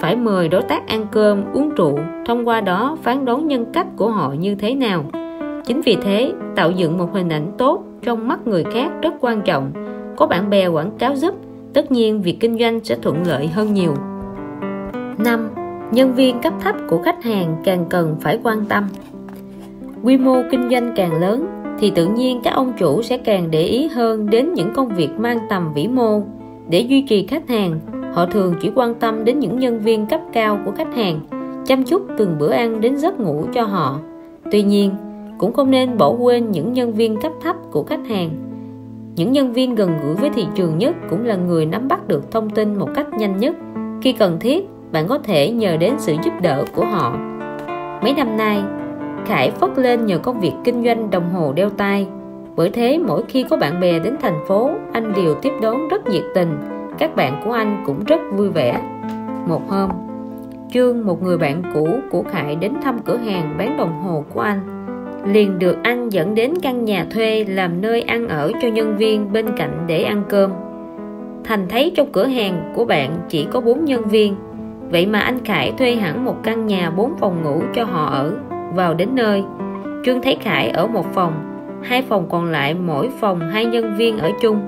Phải 0.00 0.16
mời 0.16 0.48
đối 0.48 0.62
tác 0.62 0.88
ăn 0.88 1.06
cơm, 1.12 1.52
uống 1.52 1.68
rượu, 1.68 1.98
thông 2.26 2.48
qua 2.48 2.60
đó 2.60 2.96
phán 3.02 3.24
đoán 3.24 3.48
nhân 3.48 3.66
cách 3.72 3.86
của 3.96 4.10
họ 4.10 4.32
như 4.38 4.54
thế 4.54 4.74
nào. 4.74 5.04
Chính 5.64 5.80
vì 5.80 5.96
thế, 6.02 6.32
tạo 6.56 6.70
dựng 6.70 6.98
một 6.98 7.08
hình 7.12 7.28
ảnh 7.28 7.52
tốt 7.58 7.84
trong 8.02 8.28
mắt 8.28 8.46
người 8.46 8.64
khác 8.64 8.90
rất 9.02 9.14
quan 9.20 9.42
trọng. 9.42 9.72
Có 10.16 10.26
bạn 10.26 10.50
bè 10.50 10.66
quảng 10.66 10.90
cáo 10.98 11.16
giúp, 11.16 11.34
tất 11.72 11.92
nhiên 11.92 12.22
việc 12.22 12.36
kinh 12.40 12.58
doanh 12.58 12.80
sẽ 12.84 12.96
thuận 13.02 13.16
lợi 13.26 13.46
hơn 13.46 13.74
nhiều. 13.74 13.94
5. 15.18 15.48
Nhân 15.92 16.14
viên 16.14 16.40
cấp 16.40 16.52
thấp 16.60 16.76
của 16.88 17.02
khách 17.04 17.24
hàng 17.24 17.56
càng 17.64 17.84
cần 17.90 18.16
phải 18.20 18.38
quan 18.42 18.64
tâm. 18.64 18.84
Quy 20.02 20.16
mô 20.16 20.42
kinh 20.50 20.70
doanh 20.70 20.92
càng 20.96 21.20
lớn 21.20 21.59
thì 21.80 21.90
tự 21.90 22.06
nhiên 22.06 22.40
các 22.44 22.50
ông 22.50 22.72
chủ 22.78 23.02
sẽ 23.02 23.18
càng 23.18 23.50
để 23.50 23.62
ý 23.62 23.88
hơn 23.88 24.30
đến 24.30 24.54
những 24.54 24.72
công 24.74 24.88
việc 24.88 25.08
mang 25.18 25.38
tầm 25.48 25.72
vĩ 25.74 25.88
mô. 25.88 26.22
Để 26.68 26.80
duy 26.80 27.02
trì 27.02 27.26
khách 27.26 27.48
hàng, 27.48 27.80
họ 28.12 28.26
thường 28.26 28.54
chỉ 28.60 28.70
quan 28.74 28.94
tâm 28.94 29.24
đến 29.24 29.38
những 29.38 29.58
nhân 29.58 29.80
viên 29.80 30.06
cấp 30.06 30.20
cao 30.32 30.58
của 30.64 30.70
khách 30.70 30.94
hàng, 30.94 31.20
chăm 31.66 31.84
chút 31.84 32.02
từng 32.18 32.36
bữa 32.38 32.50
ăn 32.50 32.80
đến 32.80 32.96
giấc 32.96 33.20
ngủ 33.20 33.44
cho 33.54 33.62
họ. 33.62 33.98
Tuy 34.52 34.62
nhiên, 34.62 34.90
cũng 35.38 35.52
không 35.52 35.70
nên 35.70 35.98
bỏ 35.98 36.08
quên 36.10 36.50
những 36.50 36.72
nhân 36.72 36.92
viên 36.92 37.20
cấp 37.20 37.32
thấp 37.42 37.56
của 37.70 37.82
khách 37.82 38.06
hàng. 38.08 38.30
Những 39.16 39.32
nhân 39.32 39.52
viên 39.52 39.74
gần 39.74 39.90
gũi 40.04 40.14
với 40.14 40.30
thị 40.30 40.46
trường 40.54 40.78
nhất 40.78 40.96
cũng 41.10 41.24
là 41.24 41.36
người 41.36 41.66
nắm 41.66 41.88
bắt 41.88 42.08
được 42.08 42.30
thông 42.30 42.50
tin 42.50 42.74
một 42.74 42.88
cách 42.94 43.06
nhanh 43.18 43.38
nhất. 43.38 43.56
Khi 44.02 44.12
cần 44.12 44.36
thiết, 44.40 44.68
bạn 44.92 45.08
có 45.08 45.18
thể 45.18 45.50
nhờ 45.50 45.76
đến 45.76 45.94
sự 45.98 46.14
giúp 46.24 46.32
đỡ 46.42 46.64
của 46.74 46.84
họ. 46.84 47.16
Mấy 48.02 48.14
năm 48.14 48.36
nay 48.36 48.62
Khải 49.26 49.50
phất 49.50 49.78
lên 49.78 50.06
nhờ 50.06 50.18
công 50.18 50.40
việc 50.40 50.52
kinh 50.64 50.84
doanh 50.84 51.10
đồng 51.10 51.30
hồ 51.30 51.52
đeo 51.52 51.70
tay 51.70 52.06
bởi 52.56 52.70
thế, 52.70 52.98
mỗi 53.06 53.22
khi 53.28 53.44
có 53.50 53.56
bạn 53.56 53.80
bè 53.80 53.98
đến 53.98 54.16
thành 54.22 54.44
phố, 54.48 54.70
anh 54.92 55.12
đều 55.16 55.34
tiếp 55.34 55.52
đón 55.62 55.88
rất 55.88 56.08
nhiệt 56.08 56.24
tình. 56.34 56.58
Các 56.98 57.16
bạn 57.16 57.42
của 57.44 57.52
anh 57.52 57.82
cũng 57.86 58.04
rất 58.04 58.20
vui 58.34 58.48
vẻ. 58.48 58.80
Một 59.46 59.70
hôm, 59.70 59.90
Trương, 60.72 61.06
một 61.06 61.22
người 61.22 61.38
bạn 61.38 61.62
cũ 61.74 61.88
của 62.10 62.22
Khải 62.22 62.56
đến 62.56 62.72
thăm 62.82 62.98
cửa 62.98 63.16
hàng 63.16 63.54
bán 63.58 63.76
đồng 63.76 64.02
hồ 64.02 64.24
của 64.34 64.40
anh. 64.40 64.60
Liền 65.26 65.58
được 65.58 65.76
anh 65.82 66.08
dẫn 66.08 66.34
đến 66.34 66.54
căn 66.62 66.84
nhà 66.84 67.06
thuê 67.10 67.44
làm 67.44 67.80
nơi 67.80 68.02
ăn 68.02 68.28
ở 68.28 68.52
cho 68.62 68.68
nhân 68.68 68.96
viên 68.96 69.32
bên 69.32 69.46
cạnh 69.56 69.84
để 69.86 70.02
ăn 70.02 70.22
cơm. 70.28 70.50
Thành 71.44 71.66
thấy 71.68 71.92
trong 71.96 72.12
cửa 72.12 72.26
hàng 72.26 72.72
của 72.74 72.84
bạn 72.84 73.16
chỉ 73.28 73.46
có 73.52 73.60
bốn 73.60 73.84
nhân 73.84 74.02
viên. 74.04 74.36
Vậy 74.90 75.06
mà 75.06 75.20
anh 75.20 75.44
Khải 75.44 75.72
thuê 75.78 75.94
hẳn 75.94 76.24
một 76.24 76.36
căn 76.42 76.66
nhà 76.66 76.90
bốn 76.90 77.12
phòng 77.20 77.42
ngủ 77.42 77.62
cho 77.74 77.84
họ 77.84 78.06
ở. 78.06 78.32
Vào 78.74 78.94
đến 78.94 79.08
nơi. 79.14 79.44
Trương 80.04 80.22
thấy 80.22 80.36
Khải 80.40 80.68
ở 80.68 80.86
một 80.86 81.14
phòng, 81.14 81.32
Hai 81.82 82.02
phòng 82.02 82.26
còn 82.28 82.44
lại 82.44 82.74
mỗi 82.74 83.08
phòng 83.20 83.40
hai 83.40 83.64
nhân 83.64 83.94
viên 83.96 84.18
ở 84.18 84.30
chung. 84.40 84.60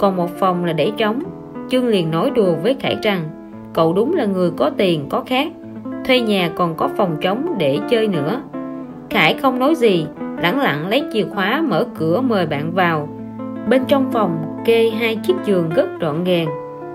Còn 0.00 0.16
một 0.16 0.30
phòng 0.38 0.64
là 0.64 0.72
để 0.72 0.92
trống. 0.96 1.22
Trương 1.68 1.86
liền 1.86 2.10
nói 2.10 2.30
đùa 2.30 2.54
với 2.62 2.76
Khải 2.80 2.96
rằng, 3.02 3.22
cậu 3.72 3.92
đúng 3.92 4.14
là 4.14 4.24
người 4.24 4.50
có 4.56 4.70
tiền, 4.76 5.06
có 5.08 5.20
khác. 5.26 5.48
Thuê 6.04 6.20
nhà 6.20 6.50
còn 6.56 6.74
có 6.74 6.88
phòng 6.96 7.16
trống 7.20 7.54
để 7.58 7.78
chơi 7.90 8.08
nữa. 8.08 8.42
Khải 9.10 9.34
không 9.34 9.58
nói 9.58 9.74
gì, 9.74 10.06
lẳng 10.42 10.60
lặng 10.60 10.88
lấy 10.88 11.04
chìa 11.12 11.24
khóa 11.34 11.62
mở 11.68 11.86
cửa 11.98 12.20
mời 12.20 12.46
bạn 12.46 12.72
vào. 12.72 13.08
Bên 13.68 13.84
trong 13.88 14.10
phòng 14.12 14.62
kê 14.64 14.90
hai 14.90 15.16
chiếc 15.16 15.34
giường 15.44 15.68
rất 15.74 15.86
gọn 16.00 16.24
gàng 16.24 16.46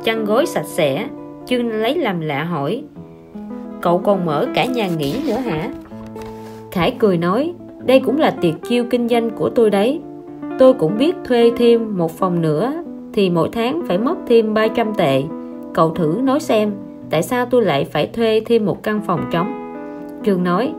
chăn 0.03 0.25
gối 0.25 0.45
sạch 0.45 0.65
sẽ. 0.65 1.07
Chương 1.45 1.69
lấy 1.69 1.95
làm 1.95 2.21
lạ 2.21 2.43
hỏi, 2.43 2.83
cậu 3.81 3.99
còn 3.99 4.25
mở 4.25 4.47
cả 4.55 4.65
nhà 4.65 4.87
nghỉ 4.87 5.15
nữa 5.27 5.37
hả? 5.37 5.69
Khải 6.72 6.95
cười 6.99 7.17
nói, 7.17 7.53
đây 7.85 7.99
cũng 7.99 8.17
là 8.17 8.31
tiệc 8.31 8.53
chiêu 8.69 8.83
kinh 8.89 9.07
doanh 9.07 9.30
của 9.30 9.49
tôi 9.49 9.69
đấy. 9.69 10.01
Tôi 10.59 10.73
cũng 10.73 10.98
biết 10.98 11.15
thuê 11.25 11.51
thêm 11.57 11.98
một 11.98 12.11
phòng 12.11 12.41
nữa, 12.41 12.73
thì 13.14 13.30
mỗi 13.30 13.49
tháng 13.51 13.81
phải 13.88 13.98
mất 13.98 14.15
thêm 14.27 14.53
300 14.53 14.93
tệ. 14.98 15.23
Cậu 15.73 15.89
thử 15.89 16.19
nói 16.23 16.39
xem, 16.39 16.72
tại 17.09 17.23
sao 17.23 17.45
tôi 17.45 17.65
lại 17.65 17.85
phải 17.85 18.07
thuê 18.07 18.41
thêm 18.45 18.65
một 18.65 18.83
căn 18.83 19.01
phòng 19.07 19.25
trống? 19.31 19.75
Trường 20.23 20.43
nói, 20.43 20.72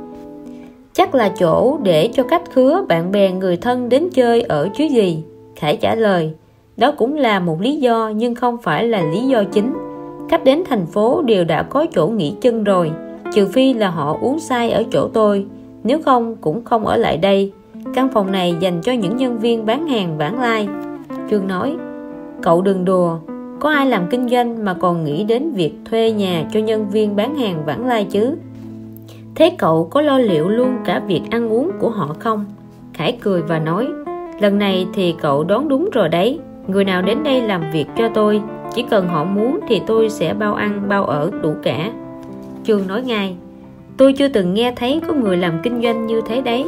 chắc 0.92 1.14
là 1.14 1.28
chỗ 1.38 1.78
để 1.82 2.10
cho 2.12 2.22
khách 2.22 2.50
khứa 2.50 2.84
bạn 2.88 3.12
bè 3.12 3.32
người 3.32 3.56
thân 3.56 3.88
đến 3.88 4.08
chơi 4.12 4.42
ở 4.42 4.68
chứ 4.74 4.84
gì. 4.84 5.24
Khải 5.56 5.76
trả 5.76 5.94
lời, 5.94 6.32
đó 6.76 6.92
cũng 6.92 7.14
là 7.14 7.40
một 7.40 7.60
lý 7.60 7.76
do, 7.76 8.12
nhưng 8.16 8.34
không 8.34 8.56
phải 8.62 8.88
là 8.88 9.02
lý 9.02 9.20
do 9.20 9.44
chính. 9.52 9.72
Khách 10.28 10.44
đến 10.44 10.62
thành 10.68 10.86
phố 10.86 11.22
đều 11.22 11.44
đã 11.44 11.62
có 11.62 11.86
chỗ 11.94 12.06
nghỉ 12.06 12.34
chân 12.40 12.64
rồi, 12.64 12.90
trừ 13.34 13.46
phi 13.46 13.74
là 13.74 13.90
họ 13.90 14.18
uống 14.20 14.38
sai 14.38 14.70
ở 14.70 14.84
chỗ 14.92 15.08
tôi 15.08 15.46
nếu 15.84 16.02
không, 16.02 16.36
cũng 16.40 16.64
không 16.64 16.86
ở 16.86 16.96
lại 16.96 17.16
đây. 17.16 17.52
Căn 17.94 18.08
phòng 18.08 18.32
này 18.32 18.54
dành 18.60 18.80
cho 18.82 18.92
những 18.92 19.16
nhân 19.16 19.38
viên 19.38 19.66
bán 19.66 19.86
hàng 19.86 20.18
vãng 20.18 20.40
lai. 20.40 20.68
Trương 21.30 21.48
nói, 21.48 21.76
cậu 22.42 22.62
đừng 22.62 22.84
đùa. 22.84 23.18
Có 23.60 23.70
ai 23.70 23.86
làm 23.86 24.06
kinh 24.10 24.28
doanh 24.28 24.64
mà 24.64 24.74
còn 24.74 25.04
nghĩ 25.04 25.24
đến 25.24 25.50
việc 25.50 25.72
thuê 25.84 26.12
nhà 26.12 26.44
cho 26.52 26.60
nhân 26.60 26.90
viên 26.90 27.16
bán 27.16 27.34
hàng 27.34 27.64
vãng 27.66 27.86
lai 27.86 28.06
chứ? 28.10 28.36
Thế 29.34 29.50
cậu 29.58 29.88
có 29.90 30.02
lo 30.02 30.18
liệu 30.18 30.48
luôn 30.48 30.76
cả 30.84 31.02
việc 31.06 31.22
ăn 31.30 31.48
uống 31.52 31.70
của 31.78 31.90
họ 31.90 32.16
không? 32.18 32.44
Khải 32.94 33.18
cười 33.20 33.42
và 33.42 33.58
nói, 33.58 33.88
lần 34.40 34.58
này 34.58 34.86
thì 34.94 35.14
cậu 35.22 35.44
đoán 35.44 35.68
đúng 35.68 35.88
rồi 35.92 36.08
đấy. 36.08 36.38
Người 36.66 36.84
nào 36.84 37.02
đến 37.02 37.22
đây 37.22 37.42
làm 37.42 37.62
việc 37.72 37.86
cho 37.96 38.08
tôi, 38.14 38.42
chỉ 38.74 38.82
cần 38.82 39.08
họ 39.08 39.24
muốn 39.24 39.60
thì 39.68 39.80
tôi 39.86 40.10
sẽ 40.10 40.34
bao 40.34 40.54
ăn, 40.54 40.82
bao 40.88 41.04
ở 41.04 41.30
đủ 41.42 41.54
cả. 41.62 41.90
Trương 42.64 42.86
nói 42.86 43.02
ngay 43.02 43.36
tôi 44.00 44.12
chưa 44.12 44.28
từng 44.28 44.54
nghe 44.54 44.72
thấy 44.76 45.00
có 45.08 45.14
người 45.14 45.36
làm 45.36 45.60
kinh 45.62 45.82
doanh 45.82 46.06
như 46.06 46.20
thế 46.26 46.40
đấy. 46.40 46.64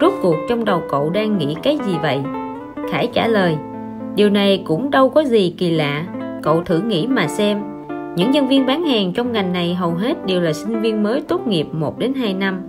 Rốt 0.00 0.12
cuộc 0.22 0.34
trong 0.48 0.64
đầu 0.64 0.82
cậu 0.90 1.10
đang 1.10 1.38
nghĩ 1.38 1.56
cái 1.62 1.78
gì 1.86 1.92
vậy? 2.02 2.20
Khải 2.90 3.08
trả 3.12 3.26
lời, 3.26 3.56
điều 4.14 4.30
này 4.30 4.62
cũng 4.66 4.90
đâu 4.90 5.10
có 5.10 5.24
gì 5.24 5.54
kỳ 5.58 5.70
lạ. 5.70 6.06
Cậu 6.42 6.62
thử 6.64 6.80
nghĩ 6.80 7.06
mà 7.06 7.28
xem. 7.28 7.62
Những 8.16 8.30
nhân 8.30 8.48
viên 8.48 8.66
bán 8.66 8.84
hàng 8.84 9.12
trong 9.12 9.32
ngành 9.32 9.52
này 9.52 9.74
hầu 9.74 9.90
hết 9.90 10.26
đều 10.26 10.40
là 10.40 10.52
sinh 10.52 10.80
viên 10.80 11.02
mới 11.02 11.22
tốt 11.28 11.46
nghiệp 11.46 11.66
1 11.72 11.98
đến 11.98 12.14
2 12.14 12.34
năm. 12.34 12.60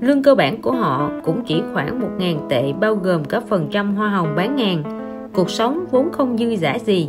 Lương 0.00 0.22
cơ 0.22 0.34
bản 0.34 0.62
của 0.62 0.72
họ 0.72 1.10
cũng 1.24 1.44
chỉ 1.44 1.62
khoảng 1.72 2.00
1.000 2.18 2.48
tệ, 2.48 2.72
bao 2.72 2.94
gồm 2.94 3.24
cả 3.24 3.40
phần 3.48 3.68
trăm 3.70 3.96
hoa 3.96 4.08
hồng 4.08 4.34
bán 4.36 4.58
hàng. 4.58 4.82
Cuộc 5.32 5.50
sống 5.50 5.84
vốn 5.90 6.12
không 6.12 6.38
dư 6.38 6.56
giả 6.56 6.78
gì. 6.84 7.08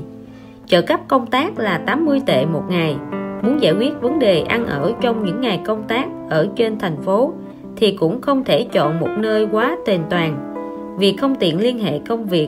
Trợ 0.65 0.81
cấp 0.81 0.99
công 1.07 1.25
tác 1.25 1.59
là 1.59 1.77
80 1.77 2.21
tệ 2.25 2.45
một 2.45 2.63
ngày 2.69 2.95
muốn 3.41 3.61
giải 3.61 3.73
quyết 3.73 4.01
vấn 4.01 4.19
đề 4.19 4.41
ăn 4.41 4.65
ở 4.65 4.91
trong 5.01 5.25
những 5.25 5.41
ngày 5.41 5.61
công 5.65 5.83
tác 5.83 6.05
ở 6.29 6.47
trên 6.55 6.79
thành 6.79 7.01
phố, 7.01 7.33
thì 7.75 7.91
cũng 7.91 8.21
không 8.21 8.43
thể 8.43 8.63
chọn 8.63 8.99
một 8.99 9.09
nơi 9.17 9.47
quá 9.51 9.77
tền 9.85 10.01
toàn. 10.09 10.55
Vì 10.99 11.13
không 11.13 11.35
tiện 11.35 11.61
liên 11.61 11.79
hệ 11.79 11.99
công 11.99 12.25
việc, 12.25 12.47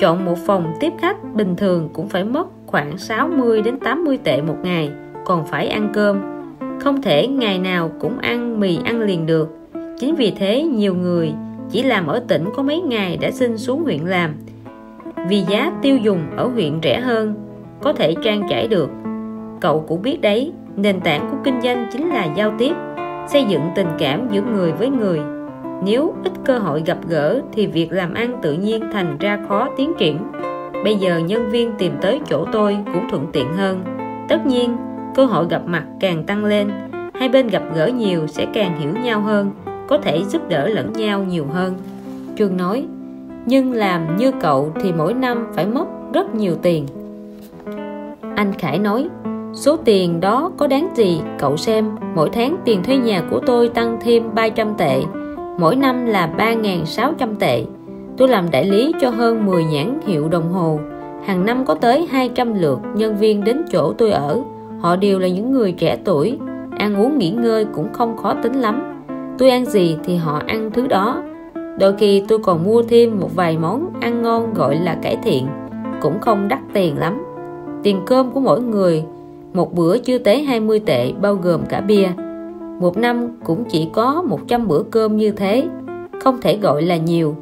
chọn 0.00 0.24
một 0.24 0.38
phòng 0.46 0.72
tiếp 0.80 0.92
khách 1.00 1.34
bình 1.34 1.56
thường 1.56 1.88
cũng 1.92 2.08
phải 2.08 2.24
mất 2.24 2.46
khoảng 2.66 2.98
60 2.98 3.62
đến 3.62 3.78
80 3.78 4.18
tệ 4.24 4.42
một 4.42 4.56
ngày, 4.62 4.90
còn 5.24 5.46
phải 5.46 5.68
ăn 5.68 5.90
cơm. 5.94 6.20
Không 6.80 7.02
thể 7.02 7.26
ngày 7.26 7.58
nào 7.58 7.90
cũng 8.00 8.18
ăn 8.18 8.60
mì 8.60 8.78
ăn 8.84 9.00
liền 9.00 9.26
được. 9.26 9.48
Chính 9.98 10.14
vì 10.14 10.30
thế, 10.30 10.62
nhiều 10.62 10.94
người 10.94 11.32
chỉ 11.70 11.82
làm 11.82 12.06
ở 12.06 12.24
tỉnh 12.28 12.44
có 12.54 12.62
mấy 12.62 12.80
ngày 12.80 13.18
đã 13.20 13.30
xin 13.30 13.58
xuống 13.58 13.82
huyện 13.82 14.00
làm. 14.00 14.34
Vì 15.28 15.40
giá 15.40 15.72
tiêu 15.82 15.96
dùng 15.96 16.20
ở 16.36 16.46
huyện 16.46 16.80
rẻ 16.82 17.00
hơn, 17.00 17.34
có 17.82 17.92
thể 17.92 18.14
trang 18.24 18.42
trải 18.50 18.68
được 18.68 18.90
cậu 19.60 19.84
cũng 19.88 20.02
biết 20.02 20.20
đấy, 20.20 20.52
nền 20.76 21.00
tảng 21.00 21.28
của 21.30 21.36
kinh 21.44 21.60
doanh 21.62 21.86
chính 21.92 22.08
là 22.08 22.26
giao 22.36 22.52
tiếp, 22.58 22.72
xây 23.28 23.44
dựng 23.44 23.62
tình 23.74 23.88
cảm 23.98 24.28
giữa 24.30 24.42
người 24.42 24.72
với 24.72 24.88
người. 24.88 25.20
Nếu 25.84 26.14
ít 26.24 26.32
cơ 26.44 26.58
hội 26.58 26.82
gặp 26.86 26.98
gỡ 27.08 27.40
thì 27.52 27.66
việc 27.66 27.92
làm 27.92 28.14
ăn 28.14 28.38
tự 28.42 28.52
nhiên 28.52 28.82
thành 28.92 29.18
ra 29.18 29.38
khó 29.48 29.68
tiến 29.76 29.92
triển. 29.98 30.18
Bây 30.84 30.96
giờ 30.96 31.18
nhân 31.18 31.50
viên 31.50 31.72
tìm 31.78 31.92
tới 32.00 32.20
chỗ 32.26 32.46
tôi 32.52 32.78
cũng 32.92 33.10
thuận 33.10 33.26
tiện 33.32 33.52
hơn. 33.56 33.80
Tất 34.28 34.46
nhiên, 34.46 34.76
cơ 35.14 35.24
hội 35.24 35.46
gặp 35.50 35.62
mặt 35.66 35.84
càng 36.00 36.24
tăng 36.24 36.44
lên, 36.44 36.70
hai 37.14 37.28
bên 37.28 37.48
gặp 37.48 37.62
gỡ 37.74 37.86
nhiều 37.86 38.26
sẽ 38.26 38.46
càng 38.54 38.80
hiểu 38.80 38.92
nhau 39.04 39.20
hơn, 39.20 39.50
có 39.88 39.98
thể 39.98 40.22
giúp 40.24 40.48
đỡ 40.48 40.68
lẫn 40.68 40.92
nhau 40.92 41.24
nhiều 41.24 41.46
hơn. 41.52 41.74
Trương 42.36 42.56
nói, 42.56 42.86
nhưng 43.46 43.72
làm 43.72 44.16
như 44.16 44.32
cậu 44.40 44.72
thì 44.80 44.92
mỗi 44.92 45.14
năm 45.14 45.46
phải 45.54 45.66
mất 45.66 45.86
rất 46.14 46.34
nhiều 46.34 46.54
tiền. 46.62 46.86
Anh 48.36 48.52
khải 48.52 48.78
nói 48.78 49.08
số 49.58 49.76
tiền 49.76 50.20
đó 50.20 50.50
có 50.56 50.66
đáng 50.66 50.88
gì? 50.94 51.20
Cậu 51.38 51.56
xem, 51.56 51.90
mỗi 52.14 52.30
tháng 52.32 52.56
tiền 52.64 52.82
thuê 52.82 52.96
nhà 52.96 53.22
của 53.30 53.40
tôi 53.46 53.68
tăng 53.68 53.98
thêm 54.00 54.34
300 54.34 54.74
tệ. 54.78 55.02
Mỗi 55.58 55.76
năm 55.76 56.06
là 56.06 56.30
3.600 56.38 57.34
tệ. 57.38 57.64
Tôi 58.16 58.28
làm 58.28 58.50
đại 58.50 58.64
lý 58.64 58.92
cho 59.00 59.10
hơn 59.10 59.46
10 59.46 59.64
nhãn 59.64 60.00
hiệu 60.06 60.28
đồng 60.28 60.52
hồ. 60.52 60.80
Hàng 61.24 61.46
năm 61.46 61.64
có 61.64 61.74
tới 61.74 62.06
200 62.10 62.54
lượt 62.54 62.78
nhân 62.94 63.16
viên 63.16 63.44
đến 63.44 63.64
chỗ 63.72 63.92
tôi 63.92 64.10
ở. 64.10 64.40
Họ 64.80 64.96
đều 64.96 65.18
là 65.18 65.28
những 65.28 65.52
người 65.52 65.72
trẻ 65.72 65.98
tuổi. 66.04 66.38
Ăn 66.78 66.96
uống 66.96 67.18
nghỉ 67.18 67.30
ngơi 67.30 67.64
cũng 67.64 67.92
không 67.92 68.16
khó 68.16 68.34
tính 68.42 68.54
lắm. 68.54 69.02
Tôi 69.38 69.50
ăn 69.50 69.64
gì 69.64 69.96
thì 70.04 70.16
họ 70.16 70.40
ăn 70.46 70.70
thứ 70.70 70.86
đó. 70.86 71.22
Đôi 71.78 71.96
khi 71.98 72.24
tôi 72.28 72.38
còn 72.38 72.64
mua 72.64 72.82
thêm 72.82 73.20
một 73.20 73.36
vài 73.36 73.58
món 73.58 73.86
ăn 74.00 74.22
ngon 74.22 74.54
gọi 74.54 74.76
là 74.76 74.98
cải 75.02 75.16
thiện. 75.22 75.46
Cũng 76.00 76.20
không 76.20 76.48
đắt 76.48 76.60
tiền 76.72 76.98
lắm. 76.98 77.24
Tiền 77.82 78.00
cơm 78.06 78.30
của 78.30 78.40
mỗi 78.40 78.60
người 78.60 79.04
một 79.52 79.74
bữa 79.74 79.98
chưa 79.98 80.18
tới 80.18 80.42
20 80.42 80.80
tệ, 80.80 81.12
bao 81.12 81.34
gồm 81.34 81.60
cả 81.68 81.80
bia. 81.80 82.08
Một 82.80 82.96
năm 82.96 83.28
cũng 83.44 83.64
chỉ 83.64 83.88
có 83.92 84.22
100 84.22 84.68
bữa 84.68 84.82
cơm 84.82 85.16
như 85.16 85.30
thế, 85.30 85.64
không 86.20 86.40
thể 86.40 86.56
gọi 86.56 86.82
là 86.82 86.96
nhiều. 86.96 87.36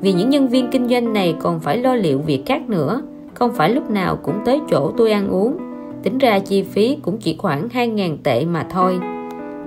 Vì 0.00 0.12
những 0.12 0.30
nhân 0.30 0.48
viên 0.48 0.70
kinh 0.70 0.88
doanh 0.88 1.12
này 1.12 1.34
còn 1.40 1.60
phải 1.60 1.78
lo 1.78 1.94
liệu 1.94 2.18
việc 2.18 2.42
khác 2.46 2.68
nữa, 2.68 3.02
không 3.34 3.52
phải 3.52 3.70
lúc 3.70 3.90
nào 3.90 4.16
cũng 4.16 4.34
tới 4.44 4.60
chỗ 4.70 4.92
tôi 4.96 5.12
ăn 5.12 5.28
uống. 5.28 5.56
Tính 6.02 6.18
ra 6.18 6.38
chi 6.38 6.62
phí 6.62 6.96
cũng 7.02 7.16
chỉ 7.16 7.36
khoảng 7.38 7.68
2.000 7.68 8.16
tệ 8.22 8.44
mà 8.44 8.66
thôi. 8.70 9.00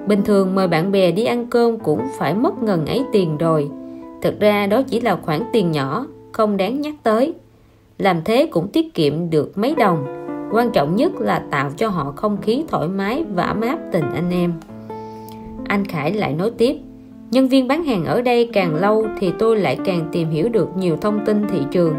Bình 0.07 0.21
thường 0.25 0.55
mời 0.55 0.67
bạn 0.67 0.91
bè 0.91 1.11
đi 1.11 1.25
ăn 1.25 1.45
cơm 1.45 1.79
cũng 1.79 1.99
phải 2.17 2.33
mất 2.33 2.63
ngần 2.63 2.85
ấy 2.85 3.03
tiền 3.11 3.37
rồi. 3.37 3.69
Thực 4.21 4.39
ra 4.39 4.67
đó 4.67 4.81
chỉ 4.81 4.99
là 4.99 5.15
khoản 5.15 5.41
tiền 5.53 5.71
nhỏ, 5.71 6.05
không 6.31 6.57
đáng 6.57 6.81
nhắc 6.81 6.93
tới. 7.03 7.33
Làm 7.97 8.23
thế 8.25 8.47
cũng 8.51 8.67
tiết 8.67 8.93
kiệm 8.93 9.29
được 9.29 9.57
mấy 9.57 9.75
đồng 9.75 10.24
quan 10.55 10.71
trọng 10.71 10.95
nhất 10.95 11.11
là 11.19 11.43
tạo 11.51 11.71
cho 11.77 11.89
họ 11.89 12.13
không 12.15 12.37
khí 12.41 12.63
thoải 12.67 12.87
mái 12.87 13.23
và 13.33 13.43
ấm 13.43 13.61
áp 13.61 13.79
tình 13.91 14.05
anh 14.13 14.29
em. 14.31 14.53
Anh 15.67 15.85
Khải 15.85 16.13
lại 16.13 16.33
nói 16.33 16.51
tiếp, 16.57 16.75
nhân 17.31 17.47
viên 17.47 17.67
bán 17.67 17.83
hàng 17.83 18.05
ở 18.05 18.21
đây 18.21 18.49
càng 18.53 18.75
lâu 18.75 19.07
thì 19.19 19.31
tôi 19.39 19.57
lại 19.57 19.77
càng 19.85 20.09
tìm 20.11 20.29
hiểu 20.29 20.49
được 20.49 20.77
nhiều 20.77 20.97
thông 21.01 21.25
tin 21.25 21.45
thị 21.51 21.59
trường. 21.71 21.95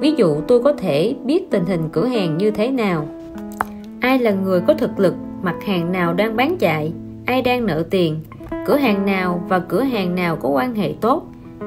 Ví 0.00 0.14
dụ 0.16 0.40
tôi 0.48 0.62
có 0.62 0.72
thể 0.72 1.14
biết 1.24 1.50
tình 1.50 1.64
hình 1.64 1.88
cửa 1.92 2.06
hàng 2.06 2.38
như 2.38 2.50
thế 2.50 2.70
nào. 2.70 3.06
Ai 4.00 4.18
là 4.18 4.30
người 4.30 4.60
có 4.60 4.74
thực 4.74 4.98
lực, 4.98 5.14
mặt 5.42 5.56
hàng 5.66 5.92
nào 5.92 6.14
đang 6.14 6.36
bán 6.36 6.56
chạy, 6.58 6.92
ai 7.26 7.42
đang 7.42 7.66
nợ 7.66 7.84
tiền, 7.90 8.20
cửa 8.66 8.76
hàng 8.76 9.06
nào 9.06 9.44
và 9.48 9.58
cửa 9.58 9.82
hàng 9.82 10.14
nào 10.14 10.36
có 10.36 10.48
quan 10.48 10.74
hệ 10.74 10.94
tốt. 11.00 11.22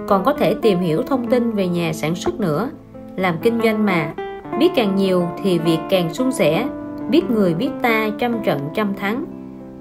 Còn 0.07 0.23
có 0.23 0.33
thể 0.33 0.55
tìm 0.61 0.79
hiểu 0.79 1.01
thông 1.01 1.27
tin 1.27 1.51
về 1.51 1.67
nhà 1.67 1.93
sản 1.93 2.15
xuất 2.15 2.39
nữa, 2.39 2.69
làm 3.15 3.35
kinh 3.41 3.59
doanh 3.63 3.85
mà 3.85 4.13
biết 4.59 4.69
càng 4.75 4.95
nhiều 4.95 5.23
thì 5.43 5.59
việc 5.59 5.79
càng 5.89 6.13
suôn 6.13 6.31
sẻ. 6.31 6.67
Biết 7.09 7.29
người, 7.29 7.53
biết 7.53 7.69
ta 7.81 8.09
trăm 8.19 8.35
trận 8.43 8.59
trăm 8.73 8.93
thắng. 8.93 9.25